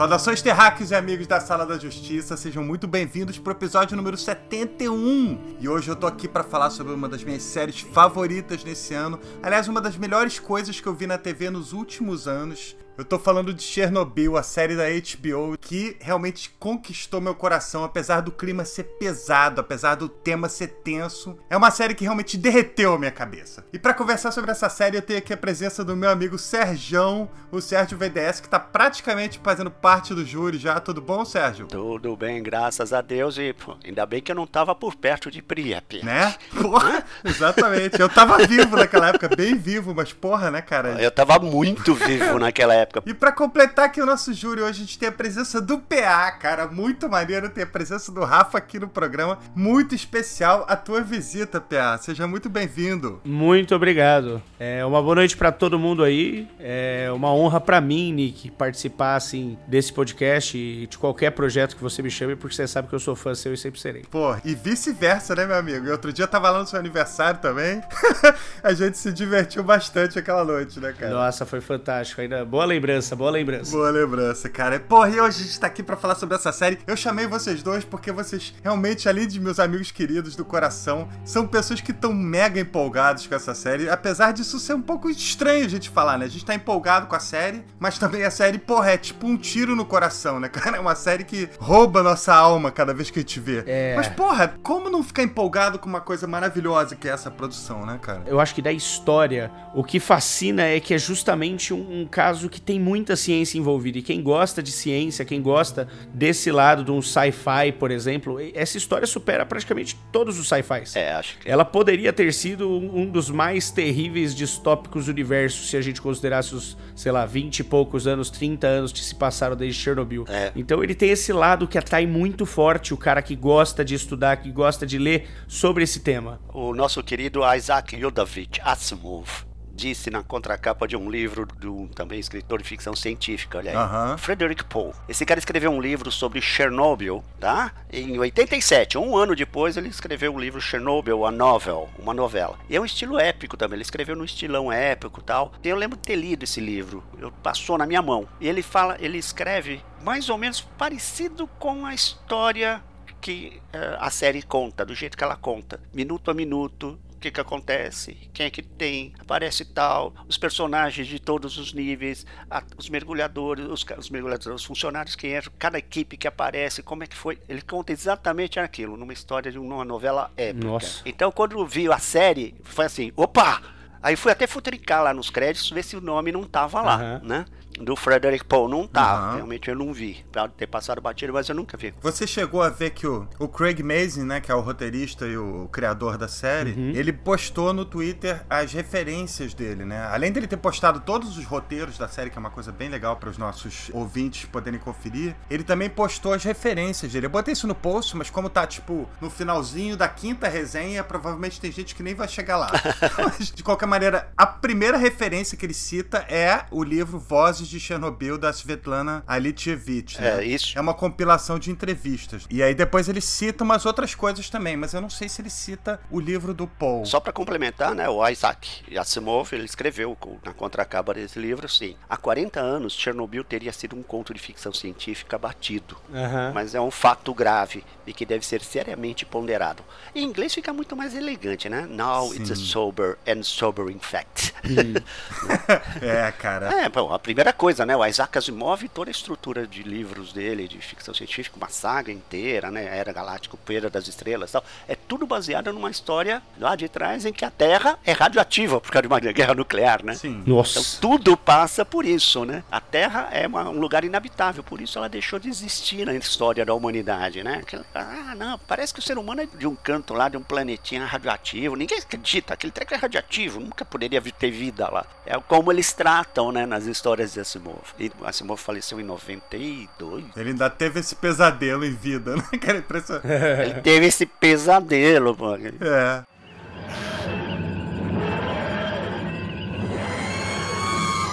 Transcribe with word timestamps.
Saudações 0.00 0.40
terráqueos 0.40 0.90
e 0.92 0.94
amigos 0.94 1.26
da 1.26 1.38
Sala 1.40 1.66
da 1.66 1.76
Justiça, 1.76 2.34
sejam 2.34 2.64
muito 2.64 2.88
bem-vindos 2.88 3.38
pro 3.38 3.52
episódio 3.52 3.94
número 3.94 4.16
71. 4.16 5.56
E 5.60 5.68
hoje 5.68 5.90
eu 5.90 5.94
tô 5.94 6.06
aqui 6.06 6.26
para 6.26 6.42
falar 6.42 6.70
sobre 6.70 6.94
uma 6.94 7.06
das 7.06 7.22
minhas 7.22 7.42
séries 7.42 7.80
favoritas 7.80 8.64
nesse 8.64 8.94
ano. 8.94 9.20
Aliás, 9.42 9.68
uma 9.68 9.78
das 9.78 9.98
melhores 9.98 10.38
coisas 10.38 10.80
que 10.80 10.86
eu 10.86 10.94
vi 10.94 11.06
na 11.06 11.18
TV 11.18 11.50
nos 11.50 11.74
últimos 11.74 12.26
anos. 12.26 12.74
Eu 13.00 13.04
tô 13.06 13.18
falando 13.18 13.54
de 13.54 13.62
Chernobyl, 13.62 14.36
a 14.36 14.42
série 14.42 14.76
da 14.76 14.84
HBO, 14.84 15.56
que 15.58 15.96
realmente 16.00 16.50
conquistou 16.58 17.18
meu 17.18 17.34
coração, 17.34 17.82
apesar 17.82 18.20
do 18.20 18.30
clima 18.30 18.62
ser 18.66 18.84
pesado, 18.98 19.62
apesar 19.62 19.94
do 19.94 20.06
tema 20.06 20.50
ser 20.50 20.66
tenso. 20.84 21.38
É 21.48 21.56
uma 21.56 21.70
série 21.70 21.94
que 21.94 22.04
realmente 22.04 22.36
derreteu 22.36 22.92
a 22.92 22.98
minha 22.98 23.10
cabeça. 23.10 23.64
E 23.72 23.78
para 23.78 23.94
conversar 23.94 24.32
sobre 24.32 24.50
essa 24.50 24.68
série, 24.68 24.98
eu 24.98 25.02
tenho 25.02 25.18
aqui 25.18 25.32
a 25.32 25.36
presença 25.38 25.82
do 25.82 25.96
meu 25.96 26.10
amigo 26.10 26.36
Serjão, 26.36 27.30
o 27.50 27.58
Sérgio 27.62 27.96
VDS, 27.96 28.40
que 28.40 28.50
tá 28.50 28.60
praticamente 28.60 29.40
fazendo 29.42 29.70
parte 29.70 30.12
do 30.12 30.22
júri 30.22 30.58
já. 30.58 30.78
Tudo 30.78 31.00
bom, 31.00 31.24
Sérgio? 31.24 31.68
Tudo 31.68 32.14
bem, 32.14 32.42
graças 32.42 32.92
a 32.92 33.00
Deus. 33.00 33.38
E 33.38 33.54
pô, 33.54 33.78
ainda 33.82 34.04
bem 34.04 34.20
que 34.20 34.30
eu 34.30 34.36
não 34.36 34.46
tava 34.46 34.74
por 34.74 34.94
perto 34.94 35.30
de 35.30 35.40
Priepe. 35.40 36.04
Né? 36.04 36.34
Porra, 36.60 37.02
exatamente. 37.24 37.98
Eu 37.98 38.10
tava 38.10 38.46
vivo 38.46 38.76
naquela 38.76 39.08
época, 39.08 39.34
bem 39.34 39.56
vivo, 39.56 39.94
mas 39.94 40.12
porra, 40.12 40.50
né, 40.50 40.60
cara? 40.60 41.00
Eu 41.02 41.10
tava 41.10 41.38
muito 41.38 41.94
vivo 41.94 42.38
naquela 42.38 42.74
época. 42.74 42.89
E 43.06 43.14
para 43.14 43.30
completar 43.30 43.86
aqui 43.86 44.00
o 44.00 44.06
nosso 44.06 44.32
júri, 44.32 44.60
hoje 44.60 44.70
a 44.70 44.84
gente 44.84 44.98
tem 44.98 45.08
a 45.08 45.12
presença 45.12 45.60
do 45.60 45.78
PA, 45.78 46.32
cara. 46.32 46.66
Muito 46.66 47.08
maneiro 47.08 47.48
ter 47.48 47.62
a 47.62 47.66
presença 47.66 48.10
do 48.10 48.24
Rafa 48.24 48.58
aqui 48.58 48.80
no 48.80 48.88
programa. 48.88 49.38
Muito 49.54 49.94
especial 49.94 50.64
a 50.68 50.74
tua 50.74 51.00
visita, 51.00 51.60
PA. 51.60 51.98
Seja 51.98 52.26
muito 52.26 52.48
bem-vindo. 52.48 53.20
Muito 53.24 53.74
obrigado. 53.74 54.42
É 54.58 54.84
uma 54.84 55.00
boa 55.00 55.14
noite 55.14 55.36
para 55.36 55.52
todo 55.52 55.78
mundo 55.78 56.02
aí. 56.02 56.48
É 56.58 57.08
uma 57.12 57.32
honra 57.32 57.60
para 57.60 57.80
mim, 57.80 58.12
Nick, 58.12 58.50
participar 58.50 59.14
assim 59.14 59.56
desse 59.68 59.92
podcast 59.92 60.58
e 60.58 60.86
de 60.88 60.98
qualquer 60.98 61.30
projeto 61.30 61.76
que 61.76 61.82
você 61.82 62.02
me 62.02 62.10
chame, 62.10 62.34
porque 62.34 62.56
você 62.56 62.66
sabe 62.66 62.88
que 62.88 62.94
eu 62.94 63.00
sou 63.00 63.14
fã 63.14 63.34
seu 63.34 63.54
e 63.54 63.56
sempre 63.56 63.78
serei. 63.78 64.02
Pô, 64.10 64.34
e 64.44 64.54
vice-versa, 64.54 65.34
né, 65.36 65.46
meu 65.46 65.56
amigo? 65.56 65.86
E 65.86 65.90
outro 65.90 66.12
dia 66.12 66.24
eu 66.24 66.28
tava 66.28 66.50
lá 66.50 66.58
no 66.58 66.66
seu 66.66 66.78
aniversário 66.78 67.40
também. 67.40 67.80
a 68.62 68.72
gente 68.72 68.98
se 68.98 69.12
divertiu 69.12 69.62
bastante 69.62 70.18
aquela 70.18 70.44
noite, 70.44 70.80
né, 70.80 70.92
cara? 70.92 71.12
Nossa, 71.12 71.46
foi 71.46 71.60
fantástico. 71.60 72.20
Ainda 72.20 72.44
boa 72.44 72.64
lembrança 72.64 72.79
lembrança, 72.80 73.14
boa 73.14 73.30
lembrança. 73.30 73.70
Boa 73.72 73.90
lembrança, 73.90 74.48
cara. 74.48 74.80
Porra, 74.80 75.10
e 75.10 75.20
hoje 75.20 75.42
a 75.42 75.44
gente 75.44 75.60
tá 75.60 75.66
aqui 75.66 75.82
pra 75.82 75.96
falar 75.96 76.14
sobre 76.14 76.34
essa 76.34 76.50
série. 76.50 76.78
Eu 76.86 76.96
chamei 76.96 77.26
vocês 77.26 77.62
dois 77.62 77.84
porque 77.84 78.10
vocês 78.10 78.54
realmente, 78.62 79.06
além 79.06 79.28
de 79.28 79.38
meus 79.38 79.60
amigos 79.60 79.90
queridos 79.90 80.34
do 80.34 80.46
coração, 80.46 81.06
são 81.22 81.46
pessoas 81.46 81.82
que 81.82 81.90
estão 81.90 82.14
mega 82.14 82.58
empolgados 82.58 83.26
com 83.26 83.34
essa 83.34 83.54
série. 83.54 83.90
Apesar 83.90 84.32
disso 84.32 84.58
ser 84.58 84.72
um 84.72 84.80
pouco 84.80 85.10
estranho 85.10 85.66
a 85.66 85.68
gente 85.68 85.90
falar, 85.90 86.16
né? 86.16 86.24
A 86.24 86.28
gente 86.28 86.44
tá 86.44 86.54
empolgado 86.54 87.06
com 87.06 87.14
a 87.14 87.20
série, 87.20 87.62
mas 87.78 87.98
também 87.98 88.24
a 88.24 88.30
série, 88.30 88.58
porra, 88.58 88.92
é 88.92 88.96
tipo 88.96 89.26
um 89.26 89.36
tiro 89.36 89.76
no 89.76 89.84
coração, 89.84 90.40
né, 90.40 90.48
cara? 90.50 90.78
É 90.78 90.80
uma 90.80 90.94
série 90.94 91.24
que 91.24 91.50
rouba 91.58 92.02
nossa 92.02 92.34
alma 92.34 92.70
cada 92.70 92.94
vez 92.94 93.10
que 93.10 93.18
a 93.18 93.22
gente 93.22 93.38
vê. 93.38 93.62
É... 93.66 93.94
Mas, 93.94 94.08
porra, 94.08 94.54
como 94.62 94.88
não 94.88 95.02
ficar 95.02 95.22
empolgado 95.22 95.78
com 95.78 95.88
uma 95.88 96.00
coisa 96.00 96.26
maravilhosa 96.26 96.96
que 96.96 97.06
é 97.06 97.12
essa 97.12 97.30
produção, 97.30 97.84
né, 97.84 97.98
cara? 98.00 98.22
Eu 98.26 98.40
acho 98.40 98.54
que 98.54 98.62
da 98.62 98.72
história, 98.72 99.50
o 99.74 99.84
que 99.84 100.00
fascina 100.00 100.62
é 100.62 100.80
que 100.80 100.94
é 100.94 100.98
justamente 100.98 101.74
um, 101.74 102.00
um 102.00 102.06
caso 102.06 102.48
que 102.48 102.59
tem 102.64 102.78
muita 102.78 103.16
ciência 103.16 103.58
envolvida. 103.58 103.98
E 103.98 104.02
quem 104.02 104.22
gosta 104.22 104.62
de 104.62 104.70
ciência, 104.70 105.24
quem 105.24 105.40
gosta 105.40 105.88
desse 106.12 106.50
lado 106.50 106.84
de 106.84 106.90
um 106.90 107.02
sci-fi, 107.02 107.72
por 107.78 107.90
exemplo, 107.90 108.38
essa 108.54 108.76
história 108.76 109.06
supera 109.06 109.44
praticamente 109.44 109.96
todos 110.12 110.38
os 110.38 110.48
sci-fis. 110.48 110.96
É, 110.96 111.12
acho 111.12 111.38
que. 111.38 111.50
Ela 111.50 111.64
poderia 111.64 112.12
ter 112.12 112.32
sido 112.32 112.68
um 112.70 113.06
dos 113.06 113.30
mais 113.30 113.70
terríveis 113.70 114.34
distópicos 114.34 115.06
do 115.06 115.10
universo 115.10 115.66
se 115.66 115.76
a 115.76 115.80
gente 115.80 116.00
considerasse 116.00 116.54
os, 116.54 116.76
sei 116.94 117.12
lá, 117.12 117.26
20 117.26 117.60
e 117.60 117.64
poucos 117.64 118.06
anos, 118.06 118.30
30 118.30 118.66
anos 118.66 118.92
que 118.92 119.00
se 119.00 119.14
passaram 119.14 119.56
desde 119.56 119.80
Chernobyl. 119.80 120.24
É. 120.28 120.52
Então 120.54 120.82
ele 120.82 120.94
tem 120.94 121.10
esse 121.10 121.32
lado 121.32 121.66
que 121.66 121.78
atrai 121.78 122.06
muito 122.06 122.46
forte 122.46 122.94
o 122.94 122.96
cara 122.96 123.22
que 123.22 123.34
gosta 123.34 123.84
de 123.84 123.94
estudar, 123.94 124.36
que 124.36 124.50
gosta 124.50 124.86
de 124.86 124.98
ler 124.98 125.28
sobre 125.48 125.84
esse 125.84 126.00
tema. 126.00 126.40
O 126.52 126.74
nosso 126.74 127.02
querido 127.02 127.40
Isaac 127.54 127.96
Yudovich 127.96 128.60
Asimov 128.62 129.49
disse 129.80 130.10
na 130.10 130.22
contracapa 130.22 130.86
de 130.86 130.94
um 130.94 131.10
livro 131.10 131.48
de 131.58 131.66
um 131.66 131.88
também 131.88 132.20
escritor 132.20 132.60
de 132.60 132.68
ficção 132.68 132.94
científica, 132.94 133.58
olha 133.58 133.70
aí. 133.70 133.76
Frederick 134.18 134.62
Pohl. 134.64 134.94
Esse 135.08 135.24
cara 135.24 135.40
escreveu 135.40 135.70
um 135.70 135.80
livro 135.80 136.12
sobre 136.12 136.40
Chernobyl, 136.42 137.24
tá? 137.40 137.72
Em 137.90 138.18
87, 138.18 138.98
um 138.98 139.16
ano 139.16 139.34
depois, 139.34 139.78
ele 139.78 139.88
escreveu 139.88 140.32
o 140.32 140.36
um 140.36 140.38
livro 140.38 140.60
Chernobyl, 140.60 141.24
a 141.24 141.30
novel, 141.30 141.88
uma 141.98 142.12
novela. 142.12 142.58
E 142.68 142.76
é 142.76 142.80
um 142.80 142.84
estilo 142.84 143.18
épico 143.18 143.56
também, 143.56 143.76
ele 143.76 143.82
escreveu 143.82 144.14
no 144.14 144.24
estilão 144.24 144.70
épico 144.70 145.22
tal. 145.22 145.52
Eu 145.64 145.76
lembro 145.76 145.96
de 145.96 146.02
ter 146.02 146.16
lido 146.16 146.44
esse 146.44 146.60
livro, 146.60 147.02
eu, 147.18 147.32
passou 147.32 147.78
na 147.78 147.86
minha 147.86 148.02
mão. 148.02 148.28
E 148.38 148.46
ele 148.46 148.62
fala, 148.62 148.98
ele 149.00 149.16
escreve 149.16 149.82
mais 150.02 150.28
ou 150.28 150.36
menos 150.36 150.60
parecido 150.60 151.46
com 151.58 151.86
a 151.86 151.94
história 151.94 152.82
que 153.20 153.60
uh, 153.74 153.96
a 153.98 154.10
série 154.10 154.42
conta, 154.42 154.84
do 154.84 154.94
jeito 154.94 155.16
que 155.16 155.24
ela 155.24 155.36
conta, 155.36 155.80
minuto 155.92 156.30
a 156.30 156.34
minuto, 156.34 156.98
que, 157.20 157.30
que 157.30 157.40
acontece, 157.40 158.16
quem 158.32 158.46
é 158.46 158.50
que 158.50 158.62
tem, 158.62 159.12
aparece 159.18 159.64
tal, 159.64 160.14
os 160.26 160.38
personagens 160.38 161.06
de 161.06 161.20
todos 161.20 161.58
os 161.58 161.72
níveis, 161.72 162.26
a, 162.50 162.62
os 162.76 162.88
mergulhadores, 162.88 163.66
os, 163.66 163.84
os, 163.98 164.10
mergulhadores, 164.10 164.62
os 164.62 164.64
funcionários 164.64 165.14
que 165.14 165.36
entram, 165.36 165.52
cada 165.58 165.78
equipe 165.78 166.16
que 166.16 166.26
aparece, 166.26 166.82
como 166.82 167.04
é 167.04 167.06
que 167.06 167.16
foi. 167.16 167.38
Ele 167.48 167.60
conta 167.60 167.92
exatamente 167.92 168.58
aquilo, 168.58 168.96
numa 168.96 169.12
história 169.12 169.52
de 169.52 169.58
uma 169.58 169.84
novela 169.84 170.32
épica. 170.36 170.66
Nossa. 170.66 171.02
Então, 171.04 171.30
quando 171.30 171.64
vi 171.66 171.90
a 171.92 171.98
série, 171.98 172.54
foi 172.64 172.86
assim, 172.86 173.12
opa! 173.14 173.60
Aí 174.02 174.16
fui 174.16 174.32
até 174.32 174.46
futricar 174.46 175.02
lá 175.02 175.12
nos 175.12 175.28
créditos, 175.28 175.70
ver 175.70 175.84
se 175.84 175.94
o 175.94 176.00
nome 176.00 176.32
não 176.32 176.44
tava 176.44 176.80
lá, 176.80 177.20
uhum. 177.22 177.28
né? 177.28 177.44
Do 177.78 177.96
Frederick 177.96 178.44
Poe. 178.44 178.70
Não 178.70 178.86
tá, 178.86 179.30
uhum. 179.30 179.34
realmente 179.36 179.68
eu 179.68 179.76
não 179.76 179.92
vi. 179.92 180.24
Pode 180.32 180.52
ter 180.54 180.66
passado 180.66 181.00
batido, 181.00 181.32
mas 181.32 181.48
eu 181.48 181.54
nunca 181.54 181.76
vi. 181.76 181.94
Você 182.00 182.26
chegou 182.26 182.62
a 182.62 182.68
ver 182.68 182.90
que 182.90 183.06
o, 183.06 183.26
o 183.38 183.48
Craig 183.48 183.82
Mazin, 183.82 184.24
né, 184.24 184.40
que 184.40 184.50
é 184.50 184.54
o 184.54 184.60
roteirista 184.60 185.26
e 185.26 185.36
o, 185.36 185.64
o 185.64 185.68
criador 185.68 186.18
da 186.18 186.28
série, 186.28 186.72
uhum. 186.72 186.92
ele 186.94 187.12
postou 187.12 187.72
no 187.72 187.84
Twitter 187.84 188.42
as 188.48 188.72
referências 188.72 189.54
dele, 189.54 189.84
né? 189.84 190.06
Além 190.06 190.32
dele 190.32 190.46
ter 190.46 190.56
postado 190.56 191.00
todos 191.00 191.36
os 191.36 191.44
roteiros 191.44 191.98
da 191.98 192.08
série, 192.08 192.30
que 192.30 192.38
é 192.38 192.40
uma 192.40 192.50
coisa 192.50 192.72
bem 192.72 192.88
legal 192.88 193.16
para 193.16 193.30
os 193.30 193.38
nossos 193.38 193.90
ouvintes 193.92 194.44
poderem 194.46 194.78
conferir, 194.78 195.34
ele 195.48 195.62
também 195.62 195.88
postou 195.88 196.32
as 196.32 196.44
referências 196.44 197.12
dele. 197.12 197.26
Eu 197.26 197.30
botei 197.30 197.52
isso 197.52 197.66
no 197.66 197.74
post, 197.74 198.16
mas 198.16 198.30
como 198.30 198.48
tá, 198.48 198.66
tipo, 198.66 199.08
no 199.20 199.30
finalzinho 199.30 199.96
da 199.96 200.08
quinta 200.08 200.48
resenha, 200.48 201.02
provavelmente 201.02 201.60
tem 201.60 201.70
gente 201.70 201.94
que 201.94 202.02
nem 202.02 202.14
vai 202.14 202.28
chegar 202.28 202.56
lá. 202.56 202.70
mas, 203.18 203.50
de 203.50 203.62
qualquer 203.62 203.86
maneira, 203.86 204.30
a 204.36 204.46
primeira 204.46 204.96
referência 204.96 205.56
que 205.56 205.66
ele 205.66 205.74
cita 205.74 206.18
é 206.28 206.64
o 206.70 206.82
livro 206.82 207.18
Vozes 207.60 207.68
de 207.68 207.78
Chernobyl 207.78 208.38
da 208.38 208.50
Svetlana 208.52 209.22
Alitievich. 209.26 210.20
Né? 210.20 210.40
É, 210.40 210.44
isso. 210.44 210.76
É 210.76 210.80
uma 210.80 210.94
compilação 210.94 211.58
de 211.58 211.70
entrevistas. 211.70 212.46
E 212.48 212.62
aí 212.62 212.74
depois 212.74 213.08
ele 213.08 213.20
cita 213.20 213.64
umas 213.64 213.84
outras 213.84 214.14
coisas 214.14 214.48
também, 214.48 214.76
mas 214.76 214.94
eu 214.94 215.00
não 215.00 215.10
sei 215.10 215.28
se 215.28 215.42
ele 215.42 215.50
cita 215.50 216.00
o 216.10 216.18
livro 216.18 216.54
do 216.54 216.66
Paul. 216.66 217.04
Só 217.04 217.20
para 217.20 217.32
complementar, 217.32 217.94
né, 217.94 218.08
o 218.08 218.26
Isaac 218.26 218.82
Asimov, 218.96 219.52
ele 219.52 219.64
escreveu 219.64 220.16
na 220.44 220.54
contracapa 220.54 221.12
desse 221.12 221.38
livro, 221.38 221.66
assim, 221.66 221.96
há 222.08 222.16
40 222.16 222.60
anos 222.60 222.94
Chernobyl 222.94 223.44
teria 223.44 223.72
sido 223.72 223.96
um 223.96 224.02
conto 224.02 224.32
de 224.32 224.40
ficção 224.40 224.72
científica 224.72 225.36
batido, 225.36 225.96
uhum. 226.08 226.52
mas 226.54 226.74
é 226.74 226.80
um 226.80 226.90
fato 226.90 227.34
grave 227.34 227.84
e 228.06 228.12
que 228.12 228.24
deve 228.24 228.44
ser 228.44 228.62
seriamente 228.62 229.26
ponderado. 229.26 229.82
Em 230.14 230.24
inglês 230.24 230.54
fica 230.54 230.72
muito 230.72 230.96
mais 230.96 231.14
elegante, 231.14 231.68
né? 231.68 231.86
Now 231.88 232.28
Sim. 232.28 232.36
it's 232.36 232.50
a 232.50 232.56
sober 232.56 233.18
and 233.26 233.42
sobering 233.42 233.98
fact. 234.00 234.54
é, 236.00 236.32
cara. 236.32 236.84
É, 236.84 236.88
bom, 236.88 237.12
a 237.12 237.18
primeira 237.18 237.49
coisa, 237.52 237.84
né? 237.86 237.96
O 237.96 238.04
Isaac 238.04 238.36
Asimov, 238.38 238.88
toda 238.88 239.10
a 239.10 239.12
estrutura 239.12 239.66
de 239.66 239.82
livros 239.82 240.32
dele, 240.32 240.68
de 240.68 240.78
ficção 240.78 241.14
científica, 241.14 241.56
uma 241.56 241.68
saga 241.68 242.12
inteira, 242.12 242.70
né? 242.70 242.98
Era 242.98 243.12
Galáctico, 243.12 243.56
Poeira 243.56 243.90
das 243.90 244.08
Estrelas 244.08 244.52
tal. 244.52 244.64
É 244.88 244.94
tudo 244.94 245.26
baseado 245.26 245.72
numa 245.72 245.90
história 245.90 246.42
lá 246.58 246.76
de 246.76 246.88
trás 246.88 247.24
em 247.24 247.32
que 247.32 247.44
a 247.44 247.50
Terra 247.50 247.98
é 248.04 248.12
radioativa 248.12 248.80
por 248.80 248.90
causa 248.90 249.02
de 249.02 249.08
uma 249.08 249.20
guerra 249.32 249.54
nuclear, 249.54 250.04
né? 250.04 250.14
Sim. 250.14 250.42
Nossa. 250.46 250.78
Então 250.78 251.00
tudo 251.00 251.36
passa 251.36 251.84
por 251.84 252.04
isso, 252.04 252.44
né? 252.44 252.62
A 252.70 252.80
Terra 252.80 253.28
é 253.32 253.46
uma, 253.46 253.68
um 253.68 253.80
lugar 253.80 254.04
inabitável, 254.04 254.62
por 254.62 254.80
isso 254.80 254.98
ela 254.98 255.08
deixou 255.08 255.38
de 255.38 255.48
existir 255.48 256.04
na 256.06 256.14
história 256.14 256.64
da 256.64 256.74
humanidade, 256.74 257.42
né? 257.42 257.62
Ah, 257.94 258.34
não, 258.36 258.58
parece 258.58 258.92
que 258.92 259.00
o 259.00 259.02
ser 259.02 259.18
humano 259.18 259.42
é 259.42 259.46
de 259.46 259.66
um 259.66 259.74
canto 259.74 260.14
lá, 260.14 260.28
de 260.28 260.36
um 260.36 260.42
planetinha 260.42 261.04
radioativo. 261.04 261.76
Ninguém 261.76 261.98
acredita, 261.98 262.54
aquele 262.54 262.72
treco 262.72 262.94
é 262.94 262.96
radioativo, 262.96 263.60
nunca 263.60 263.84
poderia 263.84 264.20
ter 264.20 264.50
vida 264.50 264.88
lá. 264.88 265.06
É 265.26 265.38
como 265.38 265.72
eles 265.72 265.92
tratam, 265.92 266.52
né, 266.52 266.66
nas 266.66 266.86
histórias 266.86 267.34
de 267.40 267.42
Asimov. 267.42 267.94
E 267.98 268.12
Asimov 268.24 268.58
faleceu 268.60 269.00
em 269.00 269.04
92. 269.04 270.24
Ele 270.36 270.50
ainda 270.50 270.68
teve 270.68 271.00
esse 271.00 271.14
pesadelo 271.14 271.84
em 271.84 271.94
vida, 271.94 272.36
né? 272.36 272.44
Que 272.58 272.68
era 272.68 272.84
Ele 273.64 273.80
teve 273.80 274.06
esse 274.06 274.26
pesadelo, 274.26 275.34
pô. 275.34 275.54
É. 275.54 276.22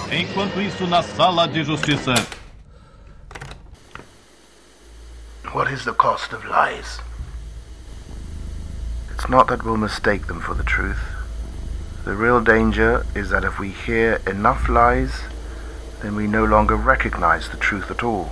Enquanto 0.10 0.62
isso, 0.62 0.88
na 0.88 1.04
sala 1.04 1.48
de 1.48 1.64
justiça. 1.64 2.14
What 5.54 5.74
is 5.74 5.84
the 5.84 5.94
cost 5.94 6.34
of 6.34 6.46
lies? 6.48 7.00
It's 9.12 9.28
not 9.28 9.48
that 9.48 9.64
we'll 9.64 9.78
mistake 9.78 10.28
them 10.28 10.40
for 10.40 10.56
the 10.56 10.64
truth. 10.64 11.00
The 12.06 12.16
real 12.16 12.40
danger 12.40 13.06
is 13.16 13.32
that 13.32 13.44
if 13.44 13.60
we 13.60 13.70
hear 13.70 14.22
enough 14.28 14.70
lies, 14.70 15.12
then 16.02 16.16
we 16.16 16.28
no 16.28 16.46
longer 16.46 16.76
recognize 16.76 17.50
the 17.50 17.58
truth 17.58 17.90
at 17.92 18.04
all. 18.04 18.30